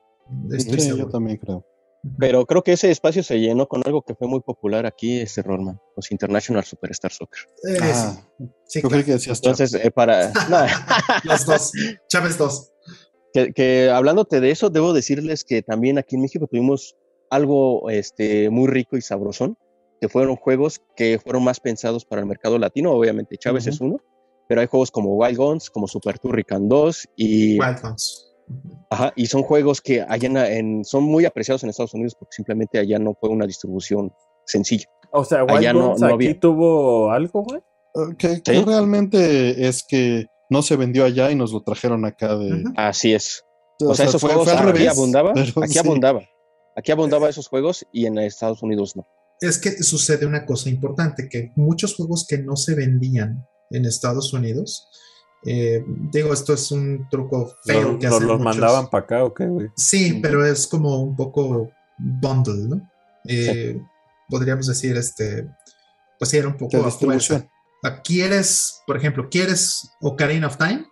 Estoy 0.50 0.80
Sí, 0.80 0.88
yo 0.88 0.94
seguro. 0.96 1.08
también 1.10 1.36
creo. 1.36 1.64
Pero 2.18 2.46
creo 2.46 2.62
que 2.62 2.72
ese 2.72 2.90
espacio 2.90 3.22
se 3.22 3.38
llenó 3.38 3.68
con 3.68 3.82
algo 3.86 4.02
que 4.02 4.14
fue 4.14 4.26
muy 4.26 4.40
popular 4.40 4.86
aquí, 4.86 5.20
este 5.20 5.42
Rollman, 5.42 5.80
los 5.96 6.10
International 6.10 6.64
Superstar 6.64 7.12
Soccer. 7.12 7.42
Eh, 7.68 7.78
Ah, 7.80 8.16
sí, 8.38 8.80
sí, 8.80 8.82
claro. 8.82 9.04
que 9.04 9.12
decías. 9.12 9.38
Entonces, 9.38 9.74
eh, 9.74 9.90
para... 9.90 10.32
no, 10.50 10.66
Los 11.24 11.46
dos. 11.46 11.72
Chávez 12.08 12.38
dos. 12.38 12.72
que, 13.32 13.52
que 13.52 13.88
hablándote 13.90 14.40
de 14.40 14.50
eso, 14.50 14.68
debo 14.68 14.92
decirles 14.92 15.44
que 15.44 15.62
también 15.62 15.98
aquí 15.98 16.16
en 16.16 16.22
México 16.22 16.48
tuvimos 16.48 16.96
algo 17.30 17.88
este, 17.88 18.50
muy 18.50 18.66
rico 18.66 18.96
y 18.96 19.00
sabrosón, 19.00 19.56
que 20.00 20.08
fueron 20.08 20.36
juegos 20.36 20.82
que 20.96 21.18
fueron 21.18 21.44
más 21.44 21.60
pensados 21.60 22.04
para 22.04 22.20
el 22.20 22.26
mercado 22.26 22.58
latino, 22.58 22.90
obviamente 22.92 23.38
Chávez 23.38 23.66
es 23.68 23.80
uno, 23.80 23.98
pero 24.48 24.60
hay 24.60 24.66
juegos 24.66 24.90
como 24.90 25.14
Wild 25.16 25.38
Guns, 25.38 25.70
como 25.70 25.86
Super 25.88 26.18
Turrican 26.18 26.68
2 26.68 27.08
y... 27.16 27.60
Wild 27.60 27.80
Guns. 27.80 28.31
Ajá, 28.90 29.12
y 29.16 29.26
son 29.26 29.42
juegos 29.42 29.80
que 29.80 30.02
allá 30.02 30.50
en, 30.52 30.84
son 30.84 31.04
muy 31.04 31.24
apreciados 31.24 31.62
en 31.62 31.70
Estados 31.70 31.94
Unidos 31.94 32.14
porque 32.18 32.34
simplemente 32.36 32.78
allá 32.78 32.98
no 32.98 33.14
fue 33.18 33.30
una 33.30 33.46
distribución 33.46 34.12
sencilla. 34.46 34.86
O 35.12 35.24
sea, 35.24 35.44
Wild 35.44 35.58
Allá 35.58 35.72
no- 35.72 35.88
Guns 35.90 36.00
no 36.00 36.06
aquí 36.06 36.14
había. 36.14 36.40
tuvo 36.40 37.10
algo, 37.10 37.42
güey. 37.44 37.60
Eh, 37.94 38.14
Que, 38.18 38.42
que 38.42 38.54
¿Sí? 38.54 38.64
realmente 38.64 39.66
es 39.68 39.82
que 39.82 40.26
no 40.50 40.62
se 40.62 40.76
vendió 40.76 41.04
allá 41.04 41.30
y 41.30 41.34
nos 41.34 41.52
lo 41.52 41.62
trajeron 41.62 42.04
acá 42.04 42.36
de. 42.36 42.52
Ujú. 42.62 42.72
Así 42.76 43.12
es. 43.12 43.44
O 43.80 43.94
sea, 43.94 44.06
esos 44.06 44.20
fue- 44.20 44.30
juegos 44.30 44.48
fue 44.48 44.52
al 44.58 44.68
aquí 44.68 44.78
revés, 44.78 44.88
abundaba, 44.90 45.32
aquí 45.32 45.72
sí. 45.72 45.78
abundaba. 45.78 46.22
Aquí 46.76 46.92
abundaba 46.92 47.28
esos 47.28 47.48
juegos 47.48 47.86
y 47.92 48.06
en 48.06 48.18
Estados 48.18 48.62
Unidos 48.62 48.96
no. 48.96 49.06
Es 49.40 49.58
que 49.58 49.82
sucede 49.82 50.24
una 50.24 50.46
cosa 50.46 50.68
importante, 50.70 51.28
que 51.28 51.52
muchos 51.56 51.96
juegos 51.96 52.26
que 52.28 52.38
no 52.38 52.56
se 52.56 52.74
vendían 52.74 53.44
en 53.70 53.84
Estados 53.86 54.32
Unidos, 54.32 54.88
eh, 55.44 55.84
digo, 55.86 56.32
esto 56.32 56.54
es 56.54 56.70
un 56.70 57.08
truco 57.10 57.54
feo 57.64 57.92
Nos, 57.92 58.00
que 58.00 58.06
nos 58.06 58.14
hacen 58.16 58.28
los 58.28 58.38
muchos. 58.38 58.56
mandaban 58.56 58.90
para 58.90 59.04
acá, 59.04 59.24
¿o 59.24 59.34
qué, 59.34 59.46
güey? 59.46 59.68
Sí, 59.76 60.20
pero 60.22 60.44
es 60.46 60.66
como 60.66 61.02
un 61.02 61.16
poco 61.16 61.70
bundle, 61.98 62.68
¿no? 62.68 62.90
Eh, 63.28 63.80
Podríamos 64.28 64.66
decir, 64.66 64.96
este, 64.96 65.46
pues 66.18 66.30
sí, 66.30 66.38
era 66.38 66.48
un 66.48 66.56
poco 66.56 66.78
a 66.84 66.90
fuerza. 66.90 67.46
¿Quieres, 68.04 68.80
por 68.86 68.96
ejemplo, 68.96 69.28
quieres 69.28 69.90
Ocarina 70.00 70.46
of 70.46 70.56
Time? 70.56 70.86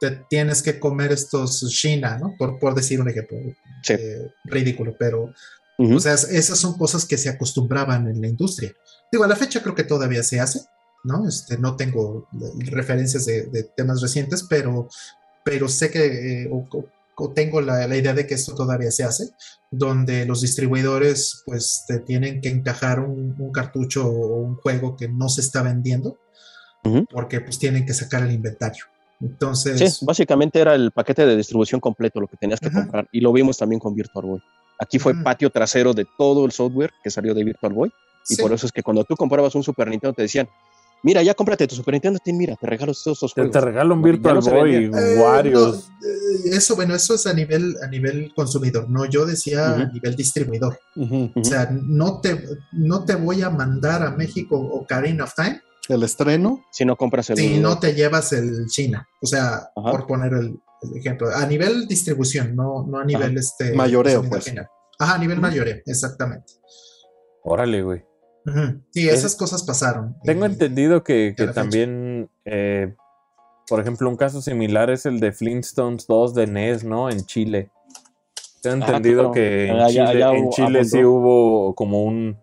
Te 0.00 0.10
tienes 0.28 0.62
que 0.62 0.78
comer 0.78 1.12
estos 1.12 1.62
Shina, 1.70 2.18
¿no? 2.18 2.34
Por, 2.38 2.58
por 2.58 2.74
decir 2.74 3.00
un 3.00 3.08
ejemplo 3.08 3.38
Sí. 3.82 3.94
eh, 3.94 4.30
ridículo, 4.44 4.94
pero 4.98 5.32
Ujú. 5.78 5.96
o 5.96 6.00
sea, 6.00 6.14
es- 6.14 6.24
esas 6.30 6.58
son 6.58 6.76
cosas 6.78 7.04
que 7.06 7.16
se 7.18 7.28
acostumbraban 7.28 8.06
en 8.08 8.20
la 8.20 8.28
industria. 8.28 8.72
Digo, 9.10 9.24
a 9.24 9.28
la 9.28 9.36
fecha 9.36 9.62
creo 9.62 9.74
que 9.74 9.84
todavía 9.84 10.22
se 10.22 10.38
hace, 10.40 10.60
¿no? 11.04 11.28
Este, 11.28 11.58
no 11.58 11.76
tengo 11.76 12.26
eh, 12.32 12.64
referencias 12.70 13.26
de, 13.26 13.46
de 13.46 13.62
temas 13.62 14.00
recientes, 14.00 14.44
pero, 14.48 14.88
pero 15.44 15.68
sé 15.68 15.90
que, 15.90 16.42
eh, 16.42 16.50
o, 16.50 17.30
tengo 17.32 17.60
la, 17.60 17.86
la 17.86 17.96
idea 17.96 18.12
de 18.12 18.26
que 18.26 18.34
esto 18.34 18.54
todavía 18.54 18.90
se 18.90 19.04
hace, 19.04 19.30
donde 19.70 20.26
los 20.26 20.40
distribuidores 20.40 21.42
pues 21.46 21.84
te 21.86 22.00
tienen 22.00 22.40
que 22.40 22.48
encajar 22.48 22.98
un, 22.98 23.36
un 23.38 23.52
cartucho 23.52 24.06
o 24.08 24.38
un 24.38 24.56
juego 24.56 24.96
que 24.96 25.08
no 25.08 25.28
se 25.28 25.40
está 25.40 25.62
vendiendo, 25.62 26.18
porque 27.10 27.40
pues 27.40 27.58
tienen 27.58 27.86
que 27.86 27.94
sacar 27.94 28.24
el 28.24 28.32
inventario. 28.32 28.84
Entonces, 29.20 29.78
Sí, 29.78 30.04
básicamente 30.04 30.60
era 30.60 30.74
el 30.74 30.90
paquete 30.90 31.24
de 31.24 31.36
distribución 31.36 31.80
completo 31.80 32.20
lo 32.20 32.26
que 32.26 32.36
tenías 32.36 32.60
que 32.60 32.70
comprar. 32.70 33.08
Y 33.10 33.20
lo 33.20 33.32
vimos 33.32 33.56
también 33.56 33.80
con 33.80 33.94
Virtual 33.94 34.26
Boy. 34.26 34.42
Aquí 34.78 34.98
fue 34.98 35.14
patio 35.14 35.50
trasero 35.50 35.94
de 35.94 36.06
todo 36.18 36.44
el 36.44 36.52
software 36.52 36.92
que 37.02 37.10
salió 37.10 37.32
de 37.32 37.44
Virtual 37.44 37.72
Boy. 37.72 37.90
Y 38.28 38.34
sí. 38.34 38.42
por 38.42 38.52
eso 38.52 38.66
es 38.66 38.72
que 38.72 38.82
cuando 38.82 39.04
tú 39.04 39.16
comprabas 39.16 39.54
un 39.54 39.62
Super 39.62 39.88
Nintendo 39.88 40.14
te 40.14 40.22
decían, 40.22 40.48
mira, 41.04 41.22
ya 41.22 41.34
cómprate 41.34 41.68
tu 41.68 41.76
Super 41.76 41.94
Nintendo, 41.94 42.18
ten, 42.18 42.36
mira, 42.36 42.56
te 42.56 42.66
regalo 42.66 42.92
todos 42.92 43.16
estos 43.16 43.32
Te, 43.34 43.42
juegos. 43.42 43.52
te 43.52 43.60
regalo 43.60 43.94
un 43.94 44.02
Virtual 44.02 44.40
Boy. 44.40 44.74
Eh, 44.74 44.90
no, 44.90 45.68
eh, 45.74 45.78
eso, 46.46 46.74
bueno, 46.74 46.94
eso 46.94 47.14
es 47.14 47.26
a 47.26 47.32
nivel, 47.32 47.76
a 47.82 47.86
nivel 47.86 48.32
consumidor, 48.34 48.90
no, 48.90 49.04
yo 49.04 49.24
decía 49.24 49.74
a 49.74 49.86
nivel 49.92 50.16
distribuidor. 50.16 50.78
O 50.96 51.44
sea, 51.44 51.70
no 51.70 52.20
te, 52.20 52.42
no 52.72 53.04
te 53.04 53.14
voy 53.14 53.42
a 53.42 53.50
mandar 53.50 54.02
a 54.02 54.10
México 54.10 54.56
Ocarina 54.58 55.24
of 55.24 55.34
Time 55.34 55.60
El 55.88 56.02
estreno, 56.02 56.64
Si 56.72 56.84
no 56.84 56.96
compras 56.96 57.30
el... 57.30 57.36
si 57.36 57.58
no 57.60 57.78
te 57.78 57.94
llevas 57.94 58.32
el 58.32 58.66
China. 58.66 59.06
O 59.22 59.26
sea, 59.26 59.68
Ajá. 59.76 59.90
por 59.92 60.06
poner 60.06 60.32
el, 60.32 60.56
el 60.82 60.96
ejemplo, 60.98 61.28
a 61.34 61.46
nivel 61.46 61.86
distribución, 61.86 62.56
no, 62.56 62.86
no 62.86 62.98
a 62.98 63.04
nivel 63.04 63.36
este 63.38 63.72
Mayoreo, 63.74 64.22
pues. 64.28 64.44
final. 64.44 64.66
Ajá, 64.98 65.14
a 65.14 65.18
nivel 65.18 65.40
mayoreo, 65.40 65.78
exactamente. 65.86 66.52
Órale, 67.42 67.82
güey. 67.82 68.04
Sí, 68.90 69.08
esas 69.08 69.34
cosas 69.36 69.62
pasaron. 69.62 70.16
Tengo 70.24 70.44
entendido 70.44 71.02
que, 71.02 71.34
también, 71.54 72.28
eh, 72.44 72.94
por 73.68 73.80
ejemplo, 73.80 74.08
un 74.08 74.16
caso 74.16 74.42
similar 74.42 74.90
es 74.90 75.06
el 75.06 75.18
de 75.20 75.32
Flintstones 75.32 76.06
2 76.06 76.34
de 76.34 76.46
NES, 76.46 76.84
¿no? 76.84 77.08
En 77.10 77.24
Chile. 77.24 77.70
Tengo 78.62 78.84
Ah, 78.84 78.88
entendido 78.88 79.20
claro. 79.20 79.32
que 79.32 79.66
en 79.68 79.76
Allá- 79.76 79.88
Chile, 79.88 80.24
allá 80.24 80.36
en 80.36 80.44
hubo- 80.44 80.50
Chile 80.52 80.84
sí 80.84 81.04
hubo 81.04 81.74
como 81.74 82.02
un... 82.04 82.38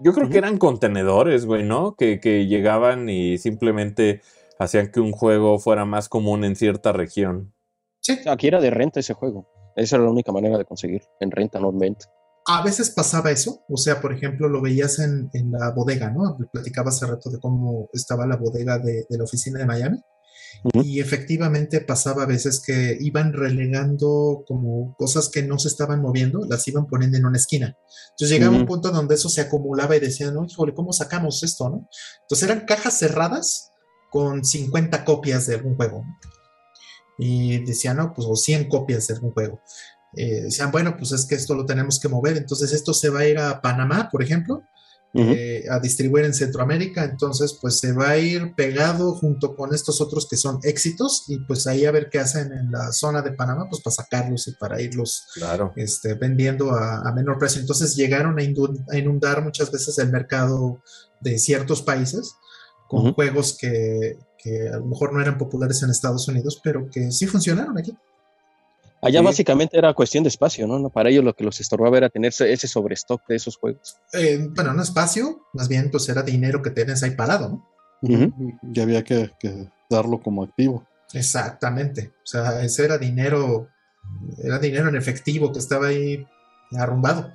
Yo 0.00 0.12
creo 0.12 0.28
que 0.28 0.38
eran 0.38 0.58
contenedores, 0.58 1.44
güey, 1.46 1.62
¿no? 1.64 1.94
Que, 1.94 2.18
que 2.18 2.46
llegaban 2.46 3.08
y 3.08 3.38
simplemente 3.38 4.20
hacían 4.58 4.90
que 4.90 5.00
un 5.00 5.12
juego 5.12 5.58
fuera 5.58 5.84
más 5.84 6.08
común 6.08 6.44
en 6.44 6.56
cierta 6.56 6.92
región. 6.92 7.52
Sí, 8.00 8.18
Aquí 8.26 8.48
era 8.48 8.60
de 8.60 8.70
renta 8.70 9.00
ese 9.00 9.14
juego. 9.14 9.46
Esa 9.76 9.96
era 9.96 10.04
la 10.06 10.10
única 10.10 10.32
manera 10.32 10.58
de 10.58 10.64
conseguir. 10.64 11.02
En 11.20 11.30
renta, 11.30 11.60
no 11.60 11.70
en 11.70 11.78
venta. 11.78 12.06
A 12.46 12.62
veces 12.62 12.90
pasaba 12.90 13.30
eso, 13.30 13.64
o 13.68 13.76
sea, 13.76 14.00
por 14.00 14.12
ejemplo, 14.12 14.48
lo 14.48 14.60
veías 14.60 14.98
en, 14.98 15.30
en 15.32 15.52
la 15.52 15.70
bodega, 15.70 16.10
¿no? 16.10 16.36
Platicaba 16.52 16.90
hace 16.90 17.06
rato 17.06 17.30
de 17.30 17.38
cómo 17.38 17.88
estaba 17.92 18.26
la 18.26 18.36
bodega 18.36 18.78
de, 18.78 19.06
de 19.08 19.18
la 19.18 19.24
oficina 19.24 19.58
de 19.58 19.66
Miami. 19.66 20.02
Y 20.74 21.00
efectivamente 21.00 21.80
pasaba 21.80 22.22
a 22.22 22.26
veces 22.26 22.62
que 22.64 22.96
iban 23.00 23.32
relegando 23.32 24.44
como 24.46 24.94
cosas 24.96 25.28
que 25.28 25.42
no 25.42 25.58
se 25.58 25.68
estaban 25.68 26.00
moviendo, 26.00 26.40
las 26.48 26.66
iban 26.68 26.86
poniendo 26.86 27.16
en 27.18 27.24
una 27.24 27.38
esquina. 27.38 27.76
Entonces 28.10 28.30
llegaba 28.30 28.54
un 28.54 28.62
Ujú. 28.62 28.74
punto 28.74 28.90
donde 28.90 29.14
eso 29.16 29.28
se 29.28 29.40
acumulaba 29.40 29.96
y 29.96 30.00
decían, 30.00 30.34
no, 30.34 30.44
híjole, 30.44 30.74
¿cómo 30.74 30.92
sacamos 30.92 31.42
esto, 31.42 31.68
no? 31.68 31.88
Entonces 32.22 32.48
eran 32.48 32.64
cajas 32.64 32.98
cerradas 32.98 33.70
con 34.10 34.44
50 34.44 35.04
copias 35.04 35.46
de 35.46 35.56
algún 35.56 35.74
juego. 35.74 36.04
Y 37.18 37.64
decían, 37.64 37.96
no, 37.96 38.12
pues 38.14 38.28
o 38.30 38.36
100 38.36 38.68
copias 38.68 39.06
de 39.06 39.14
algún 39.14 39.32
juego. 39.32 39.60
Eh, 40.14 40.42
decían, 40.42 40.70
bueno, 40.70 40.96
pues 40.96 41.12
es 41.12 41.26
que 41.26 41.34
esto 41.34 41.54
lo 41.54 41.64
tenemos 41.64 41.98
que 41.98 42.08
mover, 42.08 42.36
entonces 42.36 42.72
esto 42.72 42.92
se 42.92 43.08
va 43.08 43.20
a 43.20 43.26
ir 43.26 43.38
a 43.38 43.60
Panamá, 43.60 44.08
por 44.10 44.22
ejemplo, 44.22 44.62
eh, 45.14 45.66
a 45.70 45.78
distribuir 45.78 46.24
en 46.24 46.32
Centroamérica, 46.32 47.04
entonces 47.04 47.58
pues 47.60 47.78
se 47.78 47.92
va 47.92 48.10
a 48.10 48.16
ir 48.16 48.54
pegado 48.54 49.12
junto 49.14 49.54
con 49.54 49.74
estos 49.74 50.00
otros 50.00 50.26
que 50.26 50.38
son 50.38 50.58
éxitos 50.62 51.24
y 51.28 51.38
pues 51.40 51.66
ahí 51.66 51.84
a 51.84 51.90
ver 51.90 52.08
qué 52.08 52.18
hacen 52.18 52.50
en 52.50 52.70
la 52.70 52.92
zona 52.92 53.20
de 53.20 53.32
Panamá, 53.32 53.66
pues 53.68 53.82
para 53.82 53.94
sacarlos 53.94 54.48
y 54.48 54.52
para 54.52 54.80
irlos 54.80 55.26
Claro. 55.34 55.74
este, 55.76 56.14
vendiendo 56.14 56.72
a, 56.72 57.06
a 57.06 57.12
menor 57.12 57.36
precio. 57.38 57.60
Entonces 57.60 57.94
llegaron 57.94 58.38
a, 58.38 58.42
inundar 58.96 59.44
muchas 59.44 59.70
veces 59.70 59.98
el 59.98 60.10
mercado 60.10 60.82
de 61.20 61.38
ciertos 61.38 61.82
países 61.82 62.34
con 62.88 63.12
juegos 63.12 63.58
que, 63.58 64.16
que 64.38 64.70
a 64.70 64.78
lo 64.78 64.86
mejor 64.86 65.12
no 65.12 65.20
eran 65.20 65.36
populares 65.36 65.82
en 65.82 65.90
Estados 65.90 66.26
Unidos, 66.28 66.58
pero 66.64 66.88
que 66.90 67.12
sí 67.12 67.26
funcionaron 67.26 67.76
aquí. 67.76 67.94
Allá 69.02 69.18
Sí. 69.20 69.24
básicamente 69.26 69.76
era 69.76 69.92
cuestión 69.94 70.22
de 70.24 70.28
espacio, 70.28 70.66
¿no? 70.66 70.88
Para 70.90 71.10
ellos 71.10 71.24
lo 71.24 71.34
que 71.34 71.42
los 71.44 71.60
estorbaba 71.60 71.96
era 71.98 72.08
tener 72.08 72.32
ese 72.38 72.68
sobrestock 72.68 73.26
de 73.26 73.34
esos 73.36 73.56
juegos. 73.56 73.96
Eh, 74.12 74.48
bueno, 74.54 74.72
no 74.72 74.82
espacio, 74.82 75.40
más 75.54 75.68
bien 75.68 75.90
pues 75.90 76.08
era 76.08 76.22
dinero 76.22 76.62
que 76.62 76.70
tienes 76.70 77.02
ahí 77.02 77.10
parado, 77.16 77.48
¿no? 77.48 77.68
Ujú. 78.04 78.32
y 78.72 78.80
había 78.80 79.04
que, 79.04 79.30
que 79.38 79.68
darlo 79.90 80.20
como 80.20 80.42
activo. 80.44 80.86
Exactamente. 81.12 82.12
O 82.22 82.26
sea, 82.26 82.62
ese 82.64 82.84
era 82.84 82.98
dinero, 82.98 83.68
era 84.42 84.58
dinero 84.58 84.88
en 84.88 84.96
efectivo 84.96 85.52
que 85.52 85.58
estaba 85.60 85.88
ahí 85.88 86.26
arrumbado. 86.76 87.32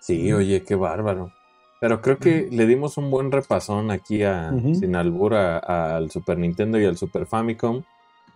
Sí, 0.00 0.32
oye, 0.32 0.62
qué 0.64 0.74
bárbaro. 0.74 1.32
Pero 1.80 2.00
creo 2.00 2.18
que 2.18 2.48
le 2.50 2.66
dimos 2.66 2.96
un 2.96 3.10
buen 3.10 3.30
repasón 3.32 3.90
aquí 3.90 4.22
a 4.22 4.52
Ujú. 4.54 4.74
Sin 4.76 4.94
Albur 4.96 5.34
a- 5.34 5.96
al 5.96 6.10
Super 6.10 6.38
Nintendo 6.38 6.78
y 6.80 6.84
al 6.84 6.96
Super 6.96 7.26
Famicom. 7.26 7.82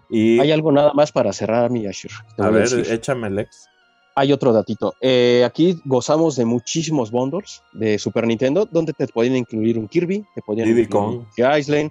Y 0.09 0.39
Hay 0.39 0.53
algo 0.53 0.73
nada 0.73 0.93
más 0.95 1.13
para 1.13 1.33
cerrar 1.33 1.71
mi 1.71 1.87
Ashir. 1.87 2.11
te 2.37 2.43
a 2.43 2.51
ver, 2.51 2.69
échame 2.91 3.31
Lex. 3.31 3.67
Hay 4.15 4.33
otro 4.33 4.53
datito. 4.53 4.95
Eh, 5.01 5.43
aquí 5.45 5.79
gozamos 5.85 6.37
de 6.37 6.45
muchísimos 6.47 7.11
bundles 7.11 7.63
de 7.75 7.99
Super 7.99 8.27
Nintendo, 8.27 8.67
donde 8.71 8.93
te 8.95 9.07
podían 9.09 9.37
incluir 9.37 9.79
un 9.79 9.89
Kirby, 9.89 10.25
te 10.35 10.41
podían 10.41 10.69
Diddy 10.69 10.83
incluir 10.83 11.19
un 11.39 11.59
Island, 11.59 11.91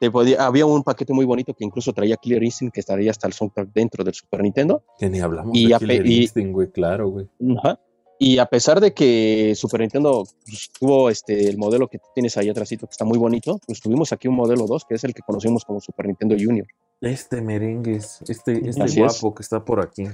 te 0.00 0.10
podía, 0.10 0.44
había 0.46 0.66
un 0.66 0.82
paquete 0.82 1.12
muy 1.12 1.26
bonito 1.26 1.54
que 1.54 1.64
incluso 1.64 1.92
traía 1.92 2.16
Killer 2.16 2.42
Instinct, 2.42 2.74
que 2.74 2.80
estaría 2.80 3.10
hasta 3.10 3.28
el 3.28 3.34
soundtrack 3.34 3.68
dentro 3.72 4.02
del 4.02 4.14
Super 4.14 4.42
Nintendo. 4.42 4.82
Que 4.98 5.08
ni 5.08 5.20
hablamos 5.20 5.56
Y 5.56 5.68
de 5.68 5.78
Killer 5.78 6.06
y- 6.06 6.22
Instinct, 6.22 6.52
güey, 6.52 6.70
claro, 6.72 7.08
güey. 7.08 7.28
Ajá. 7.58 7.78
Y 8.18 8.38
a 8.38 8.46
pesar 8.46 8.80
de 8.80 8.92
que 8.92 9.54
Super 9.54 9.80
Nintendo 9.80 10.24
pues, 10.44 10.70
tuvo 10.78 11.08
este, 11.08 11.48
el 11.48 11.56
modelo 11.56 11.86
que 11.88 11.98
tienes 12.14 12.36
ahí 12.36 12.48
atrásito, 12.48 12.86
que 12.86 12.90
está 12.92 13.04
muy 13.04 13.16
bonito, 13.16 13.58
pues 13.66 13.80
tuvimos 13.80 14.12
aquí 14.12 14.26
un 14.28 14.34
modelo 14.34 14.66
2, 14.66 14.84
que 14.86 14.94
es 14.96 15.04
el 15.04 15.14
que 15.14 15.22
conocemos 15.22 15.64
como 15.64 15.80
Super 15.80 16.06
Nintendo 16.06 16.34
Junior. 16.38 16.66
Este 17.00 17.40
merengues, 17.40 18.20
este, 18.28 18.68
este 18.68 18.82
Así 18.82 19.00
es. 19.02 19.20
guapo 19.20 19.34
que 19.34 19.42
está 19.42 19.64
por 19.64 19.80
aquí. 19.80 20.04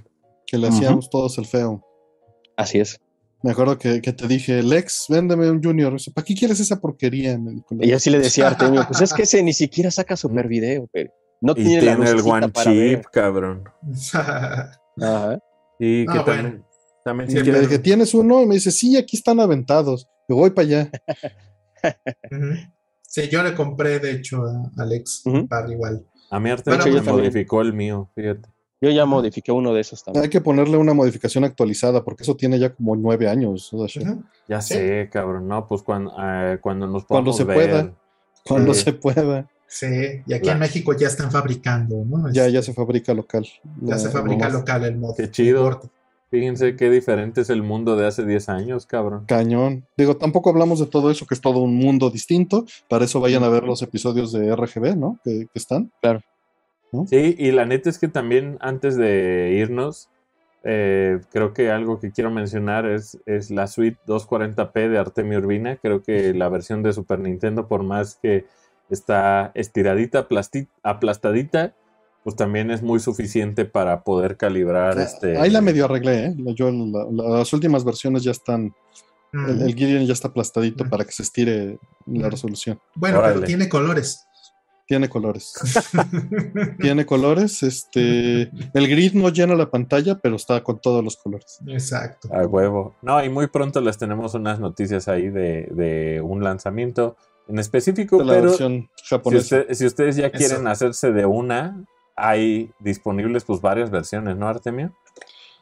Que 0.47 0.57
le 0.59 0.69
hacíamos 0.69 1.11
todos 1.11 1.37
el 1.39 1.47
feo. 1.47 1.83
Así 2.57 2.79
es. 2.79 2.99
Me 3.43 3.51
acuerdo 3.51 3.77
que, 3.79 4.01
que 4.01 4.13
te 4.13 4.27
dije, 4.29 4.63
Lex, 4.63 5.07
véndeme 5.09 5.51
un 5.51 5.63
Junior. 5.63 5.93
Dice, 5.93 6.11
¿Para 6.13 6.25
qué 6.25 6.35
quieres 6.35 6.61
esa 6.61 6.81
porquería? 6.81 7.39
Y 7.81 7.93
así 7.93 8.11
le 8.11 8.19
decía 8.21 8.47
a 8.47 8.51
Artemio, 8.53 8.85
pues 8.87 9.01
es 9.03 9.13
que 9.13 9.23
ese 9.23 9.43
ni 9.43 9.53
siquiera 9.53 9.91
saca 9.91 10.17
Super 10.17 10.47
Video, 10.49 10.89
pero 10.93 11.11
no 11.41 11.53
Y 11.53 11.65
tiene, 11.65 11.83
la 11.83 11.97
tiene 11.97 12.11
el 12.11 12.17
lucecita 12.17 12.35
One 12.37 12.49
para 12.51 12.71
Chip, 12.71 12.77
ver. 12.77 13.05
cabrón. 13.13 13.65
Ajá. 15.03 15.39
Y 15.79 16.07
que 16.07 16.13
Ah, 16.19 16.25
también, 16.25 16.43
bueno. 16.51 16.67
también 17.05 17.31
Y 17.31 17.33
si 17.33 17.43
le 17.43 17.61
dije, 17.61 17.79
¿tienes 17.81 18.15
uno? 18.15 18.43
Y 18.43 18.47
me 18.47 18.55
dice, 18.55 18.71
sí, 18.71 18.97
aquí 18.97 19.17
están 19.17 19.41
aventados. 19.41 20.09
Me 20.29 20.35
voy 20.37 20.51
para 20.51 20.67
allá. 20.67 20.91
Sí, 23.09 23.29
yo 23.31 23.43
le 23.43 23.55
compré, 23.55 23.99
de 23.99 24.11
hecho, 24.11 24.43
a 24.45 24.83
Alex 24.83 25.23
Ujú. 25.25 25.37
un 25.37 25.49
par 25.49 25.71
igual. 25.71 26.05
A 26.31 26.41
mí 26.41 26.51
Artemio 26.51 26.79
Bueno, 26.79 26.93
yo 26.99 27.03
también. 27.05 27.17
modificó 27.27 27.61
el 27.63 27.73
mío, 27.73 28.09
fíjate. 28.15 28.49
Yo 28.81 28.91
ya 28.91 29.07
modifiqué 29.07 29.53
uno 29.53 29.73
de 29.73 29.81
esos 29.81 30.05
también. 30.05 30.25
Hay 30.25 30.29
que 30.31 30.41
ponerle 30.43 30.77
una 30.77 30.93
modificación 30.93 31.45
actualizada 31.45 32.05
porque 32.05 32.25
eso 32.25 32.37
tiene 32.37 32.59
ya 32.59 32.75
como 32.75 32.95
nueve 32.95 33.29
años. 33.29 33.73
o 33.73 33.89
sea, 33.89 34.03
Ujú. 34.03 34.23
Ya 34.49 34.61
Sí. 34.61 34.75
sé, 34.75 35.09
cabrón, 35.11 35.49
no, 35.49 35.67
pues 35.67 35.83
cuando, 35.83 36.13
eh, 36.23 36.59
cuando 36.61 36.87
nos 36.87 37.05
Cuando 37.07 37.33
se 37.33 37.45
ver. 37.45 37.57
pueda. 37.57 37.95
Cuando 38.45 38.75
Sí. 38.75 38.83
se 38.85 38.93
pueda. 38.93 39.49
Sí, 39.67 40.23
y 40.27 40.33
aquí 40.35 40.47
La- 40.47 40.53
en 40.53 40.59
México 40.61 40.93
ya 40.93 41.09
están 41.09 41.31
fabricando, 41.33 42.05
¿no? 42.05 42.31
Ya, 42.33 42.49
ya 42.49 42.63
se 42.63 42.73
fabrica 42.73 43.13
local. 43.15 43.45
ya 43.81 43.95
La- 43.95 43.99
se 43.99 44.11
fabrica 44.11 44.45
vamos. 44.47 44.61
local 44.61 44.85
el 44.85 44.97
mod. 44.99 45.17
Qué 45.17 45.29
chido. 45.31 45.81
Fíjense 46.37 46.77
qué 46.77 46.91
diferente 46.91 47.41
es 47.41 47.49
el 47.49 47.63
mundo 47.63 47.97
de 47.97 48.07
hace 48.07 48.27
10 48.27 48.51
años, 48.51 48.85
cabrón. 48.85 49.25
Cañón. 49.27 49.87
Digo, 49.97 50.19
tampoco 50.19 50.51
hablamos 50.51 50.79
de 50.79 50.85
todo 50.85 51.11
eso, 51.11 51.25
que 51.25 51.33
es 51.33 51.41
todo 51.41 51.61
un 51.61 51.77
mundo 51.77 52.11
distinto. 52.11 52.67
Para 52.91 53.07
eso 53.07 53.21
vayan 53.21 53.43
a 53.43 53.49
ver 53.49 53.63
los 53.63 53.81
episodios 53.81 54.33
de 54.33 54.55
RGB, 54.55 54.97
¿no? 54.97 55.19
Que, 55.25 55.47
que 55.47 55.59
están. 55.59 55.91
Sí, 57.09 57.35
y 57.39 57.53
la 57.53 57.65
neta 57.65 57.89
es 57.89 57.99
que 57.99 58.09
también 58.09 58.59
antes 58.61 58.99
de 58.99 59.57
irnos, 59.59 60.11
eh, 60.63 61.21
creo 61.33 61.55
que 61.55 61.71
algo 61.71 62.01
que 62.01 62.11
quiero 62.11 62.31
mencionar 62.31 62.85
es, 62.85 63.19
es 63.25 63.51
la 63.51 63.67
suite 63.67 63.99
240p 64.07 64.91
de 64.91 64.99
Artemio 64.99 65.39
Urbina. 65.39 65.77
Creo 65.77 66.03
que 66.03 66.35
la 66.35 66.51
versión 66.51 66.83
de 66.83 66.93
Super 66.93 67.19
Nintendo, 67.19 67.67
por 67.67 67.83
más 67.83 68.19
que 68.23 68.45
está 68.91 69.53
estiradita, 69.55 70.29
aplastadita, 70.83 71.75
pues 72.27 72.35
también 72.35 72.73
es 72.73 72.83
muy 72.83 72.99
suficiente 72.99 73.67
para 73.67 74.03
poder 74.03 74.37
calibrar 74.37 74.99
este... 74.99 75.39
Ah, 75.39 75.43
Ahí 75.43 75.51
la 75.51 75.61
medio 75.61 75.85
arreglé, 75.85 76.25
¿eh? 76.27 76.35
Yo, 76.57 76.73
la- 76.73 77.07
la- 77.09 77.39
las 77.39 77.53
últimas 77.53 77.85
versiones 77.85 78.25
ya 78.25 78.33
están. 78.33 78.75
Mm. 79.33 79.49
El, 79.49 79.63
el 79.63 79.75
Gideon 79.77 80.07
ya 80.07 80.13
está 80.13 80.27
aplastadito 80.27 80.85
Mm. 80.85 80.91
para 80.91 81.05
que 81.05 81.13
se 81.13 81.23
estire 81.23 81.79
la 82.07 82.29
resolución. 82.29 82.81
Bueno, 82.97 83.19
Órale. 83.21 83.35
pero 83.35 83.47
tiene 83.47 83.69
colores. 83.69 84.27
Tiene 84.89 85.09
colores. 85.09 85.53
Tiene 86.81 87.07
colores. 87.07 87.63
Este. 87.63 88.43
El 88.75 88.89
grid 88.89 89.13
no 89.15 89.29
llena 89.31 89.55
la 89.55 89.71
pantalla, 89.71 90.19
pero 90.19 90.35
está 90.37 90.63
con 90.63 90.81
todos 90.81 91.03
los 91.05 91.17
colores. 91.17 91.59
Exacto. 91.69 92.29
A 92.33 92.45
huevo. 92.47 92.97
No, 93.03 93.23
y 93.25 93.29
muy 93.29 93.47
pronto 93.49 93.81
les 93.81 93.99
tenemos 93.99 94.35
unas 94.35 94.59
noticias 94.61 95.07
ahí 95.09 95.29
de, 95.29 95.69
de 95.73 96.21
un 96.21 96.43
lanzamiento 96.43 97.17
en 97.49 97.59
específico, 97.61 98.19
De 98.19 98.25
la 98.25 98.33
pero 98.35 98.49
versión 98.49 98.89
si, 98.97 99.07
japonesa. 99.11 99.57
usted- 99.59 99.75
si 99.75 99.87
ustedes 99.87 100.17
ya 100.17 100.27
Eso. 100.27 100.37
quieren 100.39 100.67
hacerse 100.67 101.13
de 101.13 101.27
una, 101.27 101.85
hay 102.17 102.71
disponibles 102.81 103.45
pues 103.45 103.61
varias 103.61 103.91
versiones, 103.91 104.37
¿no, 104.37 104.49
Artemio? 104.49 104.95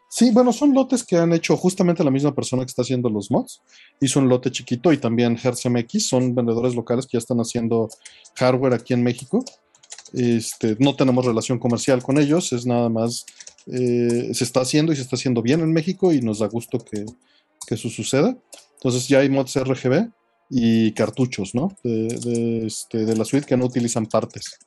Sí, 0.08 0.30
bueno, 0.30 0.52
son 0.52 0.72
lotes 0.72 1.02
que 1.02 1.16
han 1.16 1.32
hecho 1.32 1.56
justamente 1.56 2.04
la 2.04 2.10
misma 2.12 2.32
persona 2.32 2.62
que 2.62 2.68
está 2.68 2.82
haciendo 2.82 3.10
los 3.10 3.32
mods. 3.32 3.62
Hizo 4.00 4.20
un 4.20 4.28
lote 4.28 4.52
chiquito 4.52 4.92
y 4.92 4.98
también 4.98 5.36
Hertz 5.42 5.66
MX, 5.66 6.06
son 6.06 6.36
vendedores 6.36 6.76
locales 6.76 7.06
que 7.06 7.14
ya 7.14 7.18
están 7.18 7.38
haciendo 7.38 7.88
hardware 8.36 8.74
aquí 8.74 8.94
en 8.94 9.02
México. 9.02 9.44
Este, 10.12 10.76
no 10.78 10.94
tenemos 10.94 11.24
relación 11.24 11.58
comercial 11.58 12.00
con 12.00 12.18
ellos, 12.18 12.52
es 12.52 12.64
nada 12.64 12.88
más, 12.88 13.26
eh, 13.66 14.30
se 14.32 14.44
está 14.44 14.60
haciendo 14.60 14.92
y 14.92 14.96
se 14.96 15.02
está 15.02 15.16
haciendo 15.16 15.42
bien 15.42 15.60
en 15.60 15.72
México 15.72 16.12
y 16.12 16.20
nos 16.20 16.38
da 16.38 16.46
gusto 16.46 16.78
que, 16.78 17.04
que 17.66 17.74
eso 17.74 17.88
suceda. 17.88 18.36
Entonces 18.74 19.08
ya 19.08 19.18
hay 19.18 19.28
mods 19.28 19.56
RGB 19.56 20.10
y 20.48 20.92
cartuchos, 20.92 21.56
¿no? 21.56 21.76
De, 21.82 22.06
de, 22.06 22.66
este, 22.66 23.04
de 23.04 23.16
la 23.16 23.24
suite 23.24 23.46
que 23.46 23.56
no 23.56 23.64
utilizan 23.64 24.06
partes. 24.06 24.60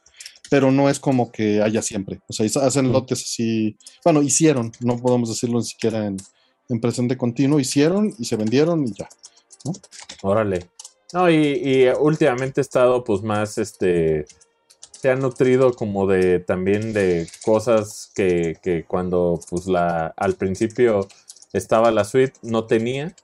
Pero 0.49 0.71
no 0.71 0.89
es 0.89 0.99
como 0.99 1.31
que 1.31 1.61
haya 1.61 1.81
siempre. 1.81 2.19
O 2.27 2.33
sea, 2.33 2.45
hacen 2.63 2.91
lotes 2.91 3.21
así 3.21 3.77
bueno, 4.03 4.21
hicieron, 4.21 4.71
no 4.79 4.97
podemos 4.97 5.29
decirlo 5.29 5.59
ni 5.59 5.65
siquiera 5.65 6.05
en, 6.05 6.17
en 6.69 6.79
presente 6.79 7.17
continuo, 7.17 7.59
hicieron 7.59 8.13
y 8.17 8.25
se 8.25 8.35
vendieron 8.35 8.87
y 8.87 8.93
ya. 8.93 9.09
Órale. 10.21 10.67
No, 11.13 11.29
y, 11.29 11.35
y 11.35 11.87
últimamente 11.99 12.59
he 12.59 12.63
estado 12.63 13.03
pues 13.03 13.21
más, 13.21 13.57
este, 13.57 14.25
se 14.91 15.09
ha 15.09 15.15
nutrido 15.15 15.73
como 15.73 16.07
de 16.07 16.39
también 16.39 16.91
de 16.91 17.27
cosas 17.43 18.11
que, 18.15 18.57
que 18.61 18.83
cuando 18.83 19.39
pues 19.49 19.67
la, 19.67 20.07
al 20.17 20.35
principio 20.35 21.07
estaba 21.53 21.91
la 21.91 22.03
suite 22.03 22.33
no 22.41 22.65
tenía. 22.65 23.15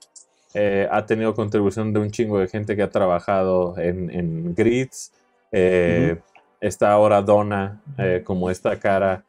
Eh, 0.54 0.86
ha 0.90 1.04
tenido 1.04 1.34
contribución 1.34 1.92
de 1.92 1.98
un 1.98 2.10
chingo 2.10 2.38
de 2.38 2.46
gente 2.46 2.76
que 2.76 2.82
ha 2.82 2.90
trabajado 2.90 3.76
en, 3.76 4.08
en 4.10 4.54
grids. 4.54 5.12
Eh, 5.50 6.20
Está 6.60 6.92
ahora 6.92 7.20
Donna 7.22 7.82
eh, 7.98 8.22
como 8.24 8.50
esta 8.50 8.78
cara 8.78 9.24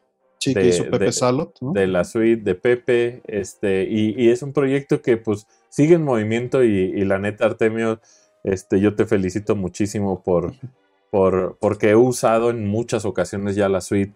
De- 0.46 0.68
hizo 0.68 0.84
Pepe 0.86 1.06
de- 1.06 1.12
Salot, 1.12 1.54
¿no? 1.62 1.72
de 1.74 1.88
la 1.88 2.04
suite 2.04 2.44
de 2.44 2.56
Pepe, 2.56 3.22
este, 3.26 3.84
y, 3.90 4.14
y 4.22 4.30
es 4.30 4.42
un 4.44 4.54
proyecto 4.54 5.02
que 5.02 5.18
pues 5.18 5.48
sigue 5.70 5.96
en 5.96 6.04
movimiento 6.04 6.64
y, 6.64 6.70
y 6.70 7.04
la 7.06 7.18
neta, 7.20 7.46
Artemio, 7.46 8.00
este, 8.44 8.80
yo 8.80 8.96
te 8.96 9.06
felicito 9.06 9.56
muchísimo 9.56 10.22
por, 10.24 10.54
por, 11.12 11.58
porque 11.60 11.90
he 11.92 11.96
usado 11.96 12.50
en 12.52 12.68
muchas 12.68 13.06
ocasiones 13.06 13.56
ya 13.56 13.70
la 13.70 13.82
suite 13.82 14.14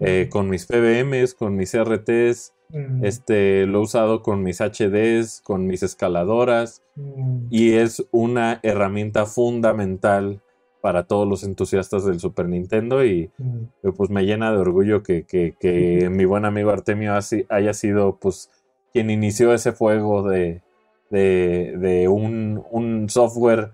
eh, 0.00 0.28
con 0.30 0.48
mis 0.48 0.66
PBMs, 0.66 1.34
con 1.34 1.56
mis 1.56 1.74
RTs, 1.74 2.52
Mm, 2.68 3.04
este, 3.04 3.64
lo 3.66 3.78
he 3.78 3.82
usado 3.82 4.22
con 4.22 4.42
mis 4.42 4.60
HDs, 4.60 5.40
con 5.42 5.68
mis 5.68 5.84
escaladoras, 5.84 6.82
mm, 6.96 7.46
y 7.48 7.74
es 7.74 8.04
una 8.10 8.58
herramienta 8.64 9.24
fundamental 9.24 10.40
para 10.86 11.02
todos 11.02 11.26
los 11.26 11.42
entusiastas 11.42 12.04
del 12.04 12.20
Super 12.20 12.48
Nintendo 12.48 13.04
y, 13.04 13.28
mm. 13.38 13.58
eh, 13.82 13.92
pues 13.96 14.08
me 14.08 14.24
llena 14.24 14.52
de 14.52 14.58
orgullo 14.58 15.02
que, 15.02 15.24
que- 15.24 15.56
que 15.58 16.08
mi 16.10 16.24
buen 16.26 16.44
amigo 16.44 16.70
Artemio 16.70 17.12
haya 17.48 17.74
sido 17.74 18.18
pues 18.20 18.50
quien 18.92 19.10
inició 19.10 19.52
ese 19.52 19.72
fuego 19.72 20.22
de, 20.22 20.62
de, 21.10 21.74
de 21.76 22.06
un, 22.06 22.62
un 22.70 23.08
software 23.10 23.72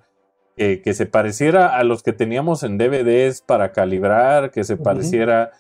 que, 0.57 0.81
que 0.81 0.95
se 0.95 1.05
pareciera 1.05 1.77
a 1.77 1.85
los 1.85 2.03
que 2.03 2.15
teníamos 2.15 2.63
en 2.63 2.79
DVDs 2.79 3.43
para 3.43 3.73
calibrar, 3.73 4.51
que 4.51 4.65
se 4.65 4.79
pareciera 4.79 5.51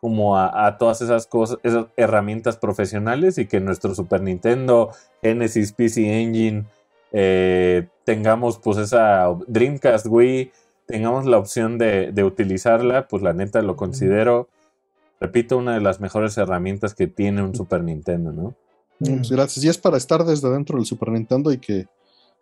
como 0.00 0.36
a, 0.36 0.66
a 0.66 0.76
todas 0.76 1.02
esas 1.02 1.28
cosas, 1.28 1.58
esas 1.62 1.86
herramientas 1.96 2.56
profesionales 2.56 3.38
y 3.38 3.46
que 3.46 3.60
nuestro 3.60 3.94
Super 3.94 4.22
Nintendo, 4.22 4.90
Genesis, 5.22 5.72
PC 5.72 6.20
Engine, 6.20 6.64
eh, 7.12 7.86
tengamos 8.04 8.58
pues 8.58 8.78
esa 8.78 9.28
Dreamcast 9.46 10.06
Wii, 10.08 10.50
tengamos 10.86 11.26
la 11.26 11.38
opción 11.38 11.78
de, 11.78 12.12
de 12.12 12.24
utilizarla, 12.24 13.08
pues 13.08 13.22
la 13.22 13.32
neta 13.32 13.60
lo 13.62 13.76
considero, 13.76 14.48
repito, 15.20 15.56
una 15.58 15.74
de 15.74 15.80
las 15.80 16.00
mejores 16.00 16.36
herramientas 16.38 16.94
que 16.94 17.06
tiene 17.06 17.42
un 17.42 17.54
Super 17.54 17.82
Nintendo, 17.82 18.32
¿no? 18.32 18.54
Pues, 18.98 19.30
gracias. 19.30 19.64
Y 19.64 19.68
es 19.68 19.78
para 19.78 19.96
estar 19.96 20.24
desde 20.24 20.48
dentro 20.50 20.76
del 20.76 20.86
Super 20.86 21.10
Nintendo 21.10 21.52
y 21.52 21.58
que, 21.58 21.86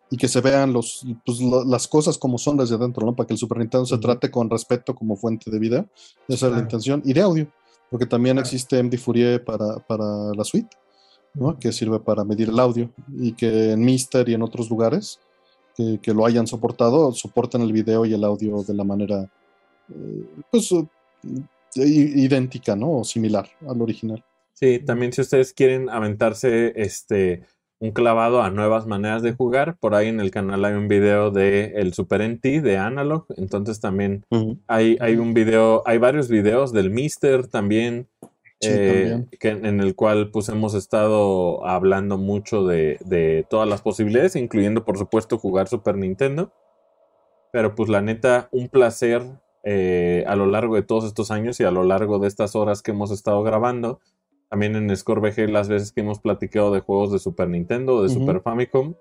y 0.09 0.17
que 0.17 0.27
se 0.27 0.39
vean 0.41 0.71
los, 0.73 1.05
pues, 1.25 1.39
lo- 1.41 1.65
las 1.65 1.87
cosas 1.87 2.17
como 2.17 2.37
son 2.37 2.57
desde 2.57 2.75
adentro, 2.75 3.05
¿no? 3.05 3.15
Para 3.15 3.27
que 3.27 3.33
el 3.33 3.39
Super 3.39 3.57
Nintendo 3.57 3.85
se 3.85 3.97
trate 3.97 4.29
con 4.31 4.49
respeto 4.49 4.93
como 4.95 5.15
fuente 5.17 5.49
de 5.51 5.59
video. 5.59 5.89
Esa 6.27 6.47
es 6.47 6.53
la 6.53 6.59
intención. 6.59 7.01
Y 7.03 7.13
de 7.13 7.21
audio, 7.21 7.47
porque 7.89 8.05
también 8.05 8.37
existe 8.37 8.81
MD 8.81 8.97
Fourier 8.97 9.43
para, 9.43 9.79
para 9.79 10.05
la 10.35 10.43
suite, 10.43 10.69
¿no? 11.33 11.57
Que 11.59 11.71
sirve 11.71 11.99
para 11.99 12.23
medir 12.23 12.49
el 12.49 12.59
audio 12.59 12.89
y 13.17 13.33
que 13.33 13.71
en 13.71 13.83
Mister 13.83 14.29
y 14.29 14.33
en 14.35 14.41
otros 14.43 14.69
lugares 14.69 15.19
que, 15.75 15.99
que 16.01 16.13
lo 16.13 16.25
hayan 16.25 16.47
soportado, 16.47 17.11
soportan 17.11 17.61
el 17.61 17.73
video 17.73 18.05
y 18.05 18.13
el 18.13 18.23
audio 18.23 18.63
de 18.63 18.73
la 18.73 18.83
manera, 18.83 19.29
eh, 19.89 20.25
pues, 20.51 20.73
idéntica, 21.75 22.75
¿no? 22.75 22.99
O 22.99 23.03
similar 23.03 23.47
al 23.67 23.81
original. 23.81 24.23
Sí, 24.53 24.79
también 24.79 25.11
si 25.11 25.21
ustedes 25.21 25.53
quieren 25.53 25.89
aventarse 25.89 26.73
este 26.81 27.43
un 27.79 27.91
clavado 27.91 28.41
a 28.41 28.49
nuevas 28.49 28.87
maneras 28.87 29.21
de 29.21 29.33
jugar, 29.33 29.77
por 29.77 29.95
ahí 29.95 30.07
en 30.07 30.21
el 30.21 30.31
canal 30.31 30.63
hay 30.63 30.73
un 30.73 30.87
video 30.87 31.29
de 31.29 31.73
el 31.75 31.93
Super 31.93 32.21
NT 32.21 32.61
de 32.61 32.77
Analog, 32.77 33.25
entonces 33.35 33.81
también 33.81 34.23
hay, 34.67 34.97
hay 35.01 35.17
un 35.17 35.33
video, 35.33 35.83
hay 35.85 35.97
varios 35.97 36.29
videos 36.29 36.71
del 36.71 36.89
Mister 36.89 37.47
también, 37.47 38.07
Sí, 38.61 38.69
eh, 38.71 39.25
que, 39.39 39.49
en 39.49 39.79
el 39.79 39.95
cual 39.95 40.31
pues 40.31 40.49
hemos 40.49 40.73
estado 40.75 41.65
hablando 41.67 42.17
mucho 42.17 42.65
de, 42.65 42.97
de 43.05 43.45
todas 43.49 43.67
las 43.67 43.81
posibilidades, 43.81 44.35
incluyendo 44.35 44.85
por 44.85 44.97
supuesto 44.97 45.37
jugar 45.37 45.67
Super 45.67 45.97
Nintendo. 45.97 46.53
Pero 47.51 47.75
pues 47.75 47.89
la 47.89 48.01
neta, 48.01 48.49
un 48.51 48.69
placer 48.69 49.21
eh, 49.67 50.23
a 50.27 50.35
lo 50.35 50.45
largo 50.45 50.75
de 50.75 50.83
todos 50.83 51.05
estos 51.05 51.31
años 51.31 51.59
y 51.59 51.63
a 51.63 51.71
lo 51.71 51.83
largo 51.83 52.19
de 52.19 52.27
estas 52.27 52.55
horas 52.55 52.83
que 52.83 52.91
hemos 52.91 53.09
estado 53.11 53.41
grabando. 53.41 53.99
También 54.49 54.75
en 54.75 54.95
Score 54.95 55.21
VG 55.21 55.49
las 55.49 55.67
veces 55.67 55.91
que 55.91 56.01
hemos 56.01 56.19
platicado 56.19 56.71
de 56.71 56.81
juegos 56.81 57.11
de 57.11 57.17
Super 57.17 57.49
Nintendo, 57.49 58.03
de. 58.03 58.09
Super 58.09 58.41
Famicom. 58.41 58.93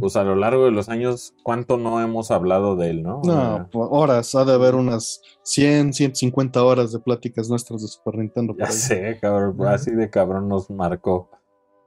Pues 0.00 0.16
a 0.16 0.24
lo 0.24 0.34
largo 0.34 0.64
de 0.64 0.70
los 0.72 0.88
años, 0.88 1.34
¿cuánto 1.42 1.76
no 1.76 2.00
hemos 2.00 2.30
hablado 2.30 2.74
de 2.76 2.90
él, 2.90 3.02
no? 3.02 3.20
No, 3.24 3.68
horas, 3.74 4.34
ha 4.34 4.44
de 4.44 4.52
haber 4.54 4.74
unas 4.74 5.20
100, 5.42 5.92
150 5.92 6.62
horas 6.64 6.92
de 6.92 6.98
pláticas 6.98 7.48
nuestras 7.48 7.82
de 7.82 7.88
Super 7.88 8.16
Nintendo. 8.18 8.54
por 8.54 8.62
Ya 8.62 8.66
ahí. 8.70 8.72
sé, 8.72 9.18
cabrón, 9.20 9.56
así 9.66 9.90
de 9.92 10.10
cabrón 10.10 10.48
nos 10.48 10.68
marcó. 10.70 11.30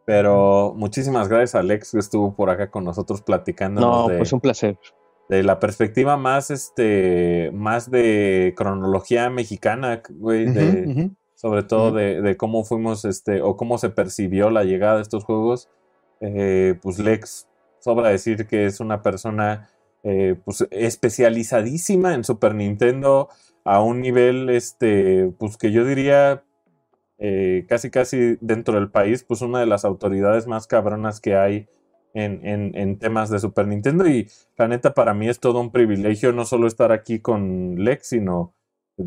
Pero 0.06 0.74
muchísimas 0.78 1.28
gracias 1.28 1.56
a 1.56 1.60
Alex 1.60 1.92
que 1.92 2.00
estuvo 2.00 2.34
por 2.36 2.50
acá 2.50 2.72
con 2.72 2.86
nosotros 2.86 3.22
platicando 3.22 3.82
No, 3.82 4.08
de, 4.08 4.18
pues 4.18 4.32
un 4.32 4.40
placer. 4.40 4.80
de 5.28 5.44
la 5.44 5.60
perspectiva 5.60 6.16
más, 6.16 6.50
este, 6.50 7.52
más 7.54 7.92
de 7.92 8.54
cronología 8.56 9.30
mexicana, 9.30 10.02
güey, 10.10 10.46
de, 10.46 11.12
sobre 11.36 11.64
todo 11.64 11.92
de 11.92 12.38
cómo 12.38 12.64
fuimos, 12.64 13.04
este, 13.04 13.42
o 13.42 13.58
cómo 13.58 13.78
se 13.78 13.90
percibió 13.90 14.50
la 14.50 14.64
llegada 14.64 14.96
de 14.96 15.02
estos 15.02 15.26
juegos. 15.26 15.68
Eh, 16.22 16.80
pues 16.82 16.98
Lex 17.00 17.48
sobra 17.88 18.10
decir 18.10 18.48
que 18.48 18.66
es 18.66 18.82
una 18.82 19.02
persona 19.02 19.70
eh, 20.04 20.36
pues 20.44 20.68
especializadísima 20.72 22.14
en 22.14 22.26
Super 22.26 22.54
Nintendo 22.54 23.30
a 23.64 23.82
un 23.82 24.02
nivel, 24.02 24.50
este, 24.50 25.32
pues 25.40 25.56
que 25.56 25.72
yo 25.72 25.86
diría 25.86 26.44
eh, 27.18 27.66
casi 27.70 27.90
casi 27.90 28.38
dentro 28.42 28.76
del 28.76 28.92
país, 28.92 29.24
pues 29.24 29.42
una 29.42 29.62
de 29.62 29.68
las 29.68 29.86
autoridades 29.86 30.48
más 30.48 30.68
cabronas 30.68 31.22
que 31.22 31.38
hay 31.38 31.70
en, 32.14 32.46
en, 32.46 32.76
en, 32.76 33.00
temas 33.00 33.30
de 33.30 33.40
Super 33.40 33.68
Nintendo. 33.68 34.06
Y 34.06 34.30
la 34.58 34.68
neta, 34.68 34.94
para 34.94 35.14
mí 35.14 35.30
es 35.30 35.40
todo 35.40 35.62
un 35.62 35.72
privilegio 35.72 36.34
no 36.34 36.44
solo 36.44 36.68
estar 36.68 36.92
aquí 36.92 37.22
con 37.22 37.76
Lex, 37.78 38.10
sino 38.10 38.54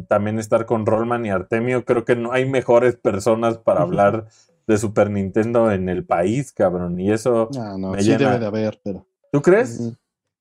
también 0.08 0.38
estar 0.38 0.64
con 0.64 0.86
Rollman 0.86 1.26
y 1.26 1.30
Artemio. 1.30 1.84
Creo 1.84 2.06
que 2.06 2.16
no 2.16 2.32
hay 2.32 2.48
mejores 2.48 2.96
personas 2.96 3.58
para 3.58 3.82
hablar 3.82 4.28
de 4.66 4.78
Super 4.78 5.10
Nintendo 5.10 5.70
en 5.70 5.88
el 5.88 6.04
país, 6.04 6.52
cabrón. 6.52 6.98
Y 7.00 7.12
eso 7.12 7.48
no, 7.54 7.78
no, 7.78 7.90
me 7.90 8.02
sí 8.02 8.10
debe 8.10 8.38
de 8.38 8.46
haber, 8.46 8.80
pero. 8.82 9.06
¿Tú 9.32 9.42
crees? 9.42 9.80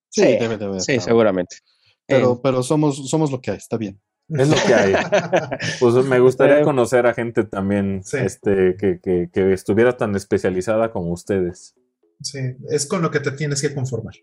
Sí, 0.09 0.21
debe 0.21 0.57
de 0.57 0.65
haber. 0.65 0.81
Sí, 0.81 0.99
seguramente. 0.99 1.57
Pero, 2.05 2.33
eh, 2.33 2.39
pero 2.41 2.63
somos, 2.63 3.09
somos 3.09 3.31
lo 3.31 3.39
que 3.41 3.51
hay, 3.51 3.57
está 3.57 3.77
bien. 3.77 3.99
Es 4.29 4.47
lo 4.47 4.55
que 4.55 4.73
hay. 4.73 4.93
pues 5.79 6.05
me 6.05 6.19
gustaría 6.19 6.61
conocer 6.61 7.07
a 7.07 7.13
gente 7.13 7.43
también 7.43 8.01
este, 8.13 8.75
que, 8.77 8.99
que, 8.99 9.29
que, 9.31 9.53
estuviera 9.53 9.97
tan 9.97 10.15
especializada 10.15 10.91
como 10.91 11.11
ustedes. 11.11 11.75
Sí, 12.21 12.39
es 12.69 12.85
con 12.85 13.01
lo 13.01 13.09
que 13.09 13.19
te 13.19 13.31
tienes 13.31 13.61
que 13.61 13.73
conformar. 13.73 14.15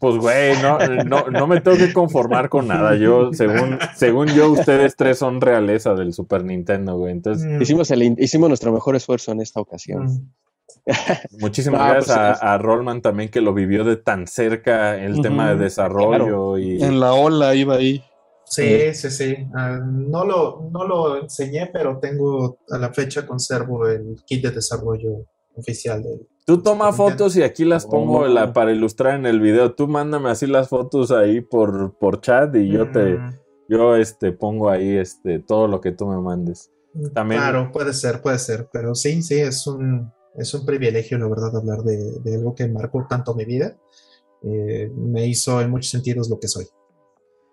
Pues, 0.00 0.16
güey, 0.16 0.60
no, 0.60 0.78
no, 1.04 1.30
no 1.30 1.46
me 1.46 1.60
tengo 1.60 1.76
que 1.76 1.92
conformar 1.92 2.48
con 2.48 2.68
nada. 2.68 2.96
Yo, 2.96 3.32
según, 3.32 3.78
según 3.96 4.28
yo, 4.28 4.50
ustedes 4.50 4.96
tres 4.96 5.18
son 5.18 5.40
realeza 5.40 5.94
del 5.94 6.12
Super 6.12 6.44
Nintendo, 6.44 6.96
güey. 6.96 7.12
Entonces, 7.12 7.46
mm. 7.46 7.62
hicimos, 7.62 7.90
el, 7.90 8.02
hicimos 8.18 8.48
nuestro 8.48 8.72
mejor 8.72 8.96
esfuerzo 8.96 9.32
en 9.32 9.40
esta 9.40 9.60
ocasión. 9.60 10.04
Mm. 10.04 10.32
Muchísimas 11.40 11.80
gracias 11.80 12.16
pues, 12.16 12.42
a, 12.42 12.54
a, 12.54 12.58
Rollman 12.58 13.02
también 13.02 13.30
que 13.30 13.40
lo 13.40 13.54
vivió 13.54 13.84
de 13.84 13.96
tan 13.96 14.26
cerca 14.26 14.96
el 14.96 15.20
tema 15.20 15.50
de 15.50 15.56
desarrollo 15.56 16.58
y 16.58 16.82
en 16.82 16.98
la 16.98 17.12
ola 17.12 17.54
iba 17.54 17.76
ahí. 17.76 18.02
Sí, 18.44 18.92
sí, 18.92 19.10
sí. 19.10 19.36
Ah, 19.54 19.80
no, 19.82 20.24
lo, 20.24 20.68
no 20.70 20.86
lo 20.86 21.22
enseñé, 21.22 21.70
pero 21.72 21.98
tengo 21.98 22.58
a 22.70 22.78
la 22.78 22.92
fecha 22.92 23.26
conservo 23.26 23.88
el 23.88 24.16
kit 24.26 24.42
de 24.42 24.50
desarrollo 24.50 25.26
oficial 25.54 26.02
de 26.02 26.20
Tú 26.44 26.60
toma 26.62 26.92
fotos 26.92 27.36
y 27.36 27.42
aquí 27.42 27.64
las 27.64 27.86
pongo 27.86 28.26
oh. 28.26 28.52
para 28.52 28.72
ilustrar 28.72 29.14
en 29.14 29.26
el 29.26 29.40
video. 29.40 29.74
Tú 29.74 29.86
mándame 29.86 30.30
así 30.30 30.46
las 30.46 30.68
fotos 30.68 31.12
ahí 31.12 31.40
por, 31.40 31.96
por 31.98 32.20
chat 32.20 32.54
y 32.56 32.68
yo 32.68 32.90
te 32.90 33.14
mm. 33.14 33.38
yo 33.68 33.96
este 33.96 34.32
pongo 34.32 34.68
ahí 34.68 34.96
este 34.96 35.38
todo 35.38 35.68
lo 35.68 35.80
que 35.80 35.92
tú 35.92 36.06
me 36.06 36.20
mandes. 36.20 36.72
También, 37.14 37.40
claro, 37.40 37.70
puede 37.72 37.94
ser, 37.94 38.20
puede 38.20 38.38
ser, 38.38 38.68
pero 38.70 38.94
sí, 38.94 39.22
sí, 39.22 39.40
es 39.40 39.66
un, 39.66 40.12
es 40.36 40.52
un 40.52 40.66
privilegio, 40.66 41.16
la 41.16 41.26
verdad, 41.26 41.56
hablar 41.56 41.82
de, 41.84 42.20
de 42.20 42.34
algo 42.34 42.54
que 42.54 42.68
marcó 42.68 43.06
tanto 43.08 43.34
mi 43.34 43.46
vida. 43.46 43.78
Eh, 44.42 44.90
me 44.94 45.26
hizo 45.26 45.60
en 45.60 45.70
muchos 45.70 45.90
sentidos 45.90 46.28
lo 46.28 46.38
que 46.38 46.48
soy. 46.48 46.66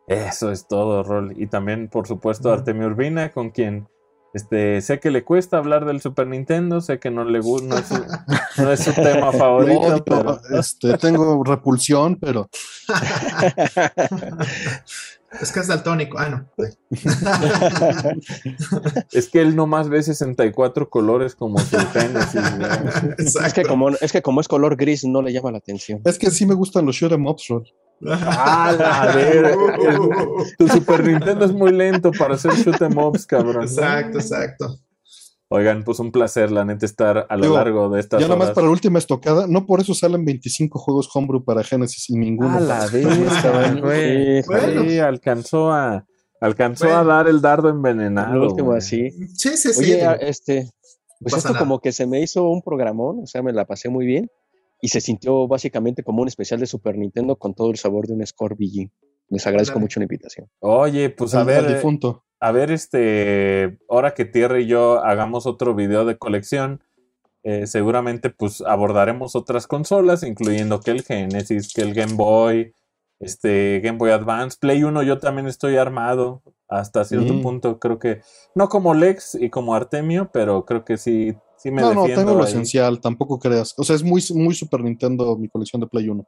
Eso 0.07 0.51
es 0.51 0.67
todo, 0.67 1.03
Rol. 1.03 1.33
Y 1.37 1.47
también, 1.47 1.87
por 1.87 2.07
supuesto, 2.07 2.51
Artemio 2.51 2.87
Urbina, 2.87 3.31
con 3.31 3.51
quien 3.51 3.87
este, 4.33 4.81
sé 4.81 4.99
que 4.99 5.09
le 5.09 5.23
cuesta 5.23 5.57
hablar 5.57 5.85
del 5.85 6.01
Super 6.01 6.27
Nintendo, 6.27 6.81
sé 6.81 6.99
que 6.99 7.09
no 7.09 7.23
le 7.23 7.39
gusta, 7.39 7.67
no, 8.57 8.71
es 8.71 8.83
su, 8.83 8.93
tema 8.93 9.31
favorito. 9.31 10.03
pero... 10.05 10.39
este, 10.57 10.97
tengo 10.97 11.43
repulsión, 11.43 12.17
pero. 12.17 12.49
es 15.41 15.51
que 15.51 15.59
es 15.59 15.67
daltónico. 15.67 16.19
Ah, 16.19 16.29
no. 16.29 16.47
es 19.11 19.29
que 19.29 19.41
él 19.41 19.55
nomás 19.55 19.89
ve 19.89 20.03
64 20.03 20.89
colores 20.89 21.33
como 21.33 21.57
su 21.59 21.77
Genesis. 21.77 23.35
Es 23.43 23.53
que, 23.53 23.63
como, 23.63 23.89
es 23.89 24.11
que 24.11 24.21
como 24.21 24.41
es 24.41 24.47
color 24.47 24.75
gris, 24.75 25.05
no 25.05 25.23
le 25.23 25.33
llama 25.33 25.51
la 25.51 25.57
atención. 25.57 26.01
Es 26.05 26.19
que 26.19 26.29
sí 26.29 26.45
me 26.45 26.53
gustan 26.53 26.85
los 26.85 26.95
shoot 26.95 27.13
em 27.13 27.25
ups, 27.25 27.47
Ah, 28.07 28.75
la 28.77 29.15
ver. 29.15 29.55
Tu 30.57 30.67
Super 30.67 31.03
Nintendo 31.03 31.45
es 31.45 31.51
muy 31.51 31.71
lento 31.71 32.11
para 32.11 32.35
hacer 32.35 32.51
shoot 32.53 32.81
em 32.81 32.97
ups, 32.97 33.25
cabrón. 33.25 33.63
Exacto, 33.63 34.19
exacto. 34.19 34.79
Oigan, 35.51 35.83
pues 35.83 35.97
un 35.99 36.11
placer, 36.11 36.51
la 36.51 36.63
neta, 36.63 36.85
estar 36.85 37.25
a 37.27 37.35
lo 37.35 37.55
largo 37.55 37.89
de 37.89 37.99
estas 37.99 38.21
Ya 38.21 38.27
nomás 38.27 38.51
para 38.51 38.67
la 38.67 38.71
última 38.71 38.99
estocada, 38.99 39.47
no 39.47 39.65
por 39.65 39.81
eso 39.81 39.95
salen 39.95 40.23
25 40.23 40.77
juegos 40.77 41.09
homebrew 41.11 41.43
para 41.43 41.63
Genesis 41.63 42.07
y 42.11 42.17
ninguno. 42.17 42.57
A 42.57 42.59
la 42.59 42.85
vez, 42.91 44.45
güey. 44.45 44.99
alcanzó 44.99 45.71
a 45.71 46.05
alcanzó 46.39 46.95
a 46.95 47.03
dar 47.03 47.27
el 47.27 47.41
dardo 47.41 47.69
envenenado. 47.69 48.43
último 48.43 48.73
así. 48.73 49.09
Sí, 49.33 49.57
sí, 49.57 49.73
sí. 49.73 49.79
Oye, 49.79 50.17
este, 50.21 50.69
pues 51.19 51.33
esto 51.33 51.55
como 51.57 51.79
que 51.79 51.93
se 51.93 52.05
me 52.05 52.21
hizo 52.21 52.47
un 52.47 52.61
programón, 52.61 53.21
o 53.23 53.25
sea, 53.25 53.41
me 53.41 53.51
la 53.51 53.65
pasé 53.65 53.89
muy 53.89 54.05
bien 54.05 54.29
y 54.81 54.89
se 54.89 55.01
sintió 55.01 55.47
básicamente 55.47 56.03
como 56.03 56.21
un 56.21 56.27
especial 56.27 56.59
de 56.59 56.65
Super 56.65 56.97
Nintendo 56.97 57.35
con 57.35 57.53
todo 57.53 57.71
el 57.71 57.77
sabor 57.77 58.07
de 58.07 58.13
un 58.13 58.25
Score 58.25 58.55
BG. 58.55 58.89
Les 59.29 59.45
agradezco 59.45 59.79
mucho 59.79 59.99
la 59.99 60.05
invitación. 60.05 60.47
Oye, 60.59 61.09
pues 61.09 61.35
a 61.35 61.43
ver, 61.43 61.67
difunto. 61.67 62.23
a 62.39 62.51
ver, 62.51 62.71
este, 62.71 63.77
ahora 63.87 64.13
que 64.13 64.25
Tierra 64.25 64.59
y 64.59 64.65
yo 64.65 65.03
hagamos 65.03 65.45
otro 65.45 65.75
video 65.75 66.05
de 66.05 66.17
colección, 66.17 66.81
eh, 67.43 67.67
seguramente 67.67 68.29
pues 68.31 68.61
abordaremos 68.61 69.35
otras 69.35 69.67
consolas, 69.67 70.23
incluyendo 70.23 70.79
que 70.79 70.91
el 70.91 71.03
Genesis, 71.03 71.73
que 71.73 71.81
el 71.81 71.93
Game 71.93 72.13
Boy, 72.13 72.73
este 73.19 73.81
Game 73.83 73.97
Boy 73.97 74.11
Advance, 74.11 74.57
Play 74.59 74.83
1 74.83 75.03
yo 75.03 75.19
también 75.19 75.47
estoy 75.47 75.77
armado 75.77 76.41
hasta 76.67 77.03
cierto 77.05 77.41
punto, 77.41 77.79
creo 77.79 77.97
que 77.97 78.21
no 78.55 78.69
como 78.69 78.93
Lex 78.93 79.35
y 79.35 79.49
como 79.49 79.73
Artemio, 79.73 80.29
pero 80.31 80.65
creo 80.65 80.85
que 80.85 80.97
sí 80.97 81.35
no, 81.65 81.93
no, 81.93 82.05
tengo 82.05 82.35
lo 82.35 82.43
esencial, 82.43 82.99
tampoco 82.99 83.39
creas. 83.39 83.73
O 83.77 83.83
sea, 83.83 83.95
es 83.95 84.03
muy, 84.03 84.23
muy 84.33 84.53
Super 84.53 84.83
Nintendo 84.83 85.37
mi 85.37 85.49
colección 85.49 85.81
de 85.81 85.87
Play 85.87 86.09
1. 86.09 86.27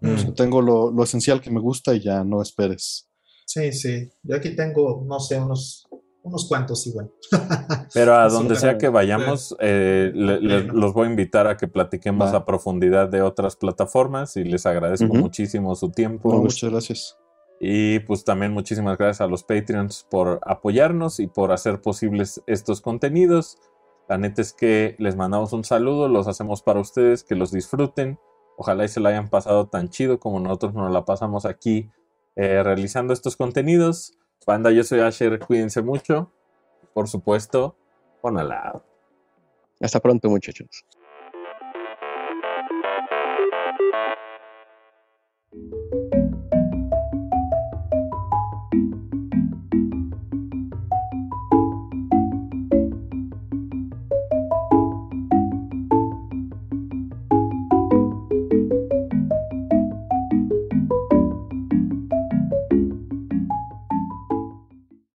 Mm. 0.00 0.32
tengo 0.34 0.60
lo, 0.60 0.90
lo, 0.90 1.04
esencial 1.04 1.40
que 1.40 1.50
me 1.50 1.60
gusta 1.60 1.94
y 1.94 2.00
ya 2.00 2.24
no 2.24 2.42
esperes. 2.42 3.08
Sí, 3.46 3.72
sí. 3.72 4.10
Yo 4.22 4.36
aquí 4.36 4.56
tengo, 4.56 5.04
no 5.06 5.20
sé, 5.20 5.38
unos, 5.38 5.86
unos 6.22 6.48
cuantos 6.48 6.86
igual. 6.86 7.10
Pero 7.94 8.14
a 8.14 8.28
donde 8.28 8.56
sea 8.56 8.78
que 8.78 8.88
vayamos, 8.88 9.56
eh, 9.60 10.12
los 10.14 10.92
voy 10.92 11.06
a 11.06 11.10
invitar 11.10 11.46
a 11.46 11.56
que 11.56 11.68
platiquemos 11.68 12.32
a 12.32 12.44
profundidad 12.44 13.08
de 13.08 13.22
otras 13.22 13.56
plataformas 13.56 14.36
y 14.36 14.44
les 14.44 14.66
agradezco 14.66 15.12
muchísimo 15.12 15.74
su 15.74 15.90
tiempo. 15.90 16.32
muchas 16.32 16.70
gracias. 16.70 17.18
Y 17.64 18.00
pues 18.00 18.24
también 18.24 18.52
muchísimas 18.52 18.98
gracias 18.98 19.20
a 19.20 19.28
los 19.28 19.44
Patreons 19.44 20.06
por 20.10 20.40
apoyarnos 20.44 21.20
y 21.20 21.28
por 21.28 21.52
hacer 21.52 21.80
posibles 21.80 22.42
estos 22.46 22.80
contenidos. 22.80 23.58
La 24.12 24.18
neta 24.18 24.42
es 24.42 24.52
que 24.52 24.94
les 24.98 25.16
mandamos 25.16 25.54
un 25.54 25.64
saludo, 25.64 26.06
los 26.06 26.28
hacemos 26.28 26.60
para 26.60 26.80
ustedes, 26.80 27.24
que 27.24 27.34
los 27.34 27.50
disfruten. 27.50 28.18
Ojalá 28.58 28.84
y 28.84 28.88
se 28.88 29.00
la 29.00 29.08
hayan 29.08 29.30
pasado 29.30 29.68
tan 29.68 29.88
chido 29.88 30.20
como 30.20 30.38
nosotros 30.38 30.74
nos 30.74 30.92
la 30.92 31.06
pasamos 31.06 31.46
aquí 31.46 31.90
eh, 32.36 32.62
realizando 32.62 33.14
estos 33.14 33.38
contenidos. 33.38 34.18
Banda, 34.46 34.70
yo 34.70 34.84
soy 34.84 35.00
Asher, 35.00 35.38
cuídense 35.38 35.80
mucho. 35.80 36.30
Por 36.92 37.08
supuesto, 37.08 37.74
con 38.20 38.34
lado. 38.34 38.84
Hasta 39.80 39.98
pronto, 39.98 40.28
muchachos. 40.28 40.84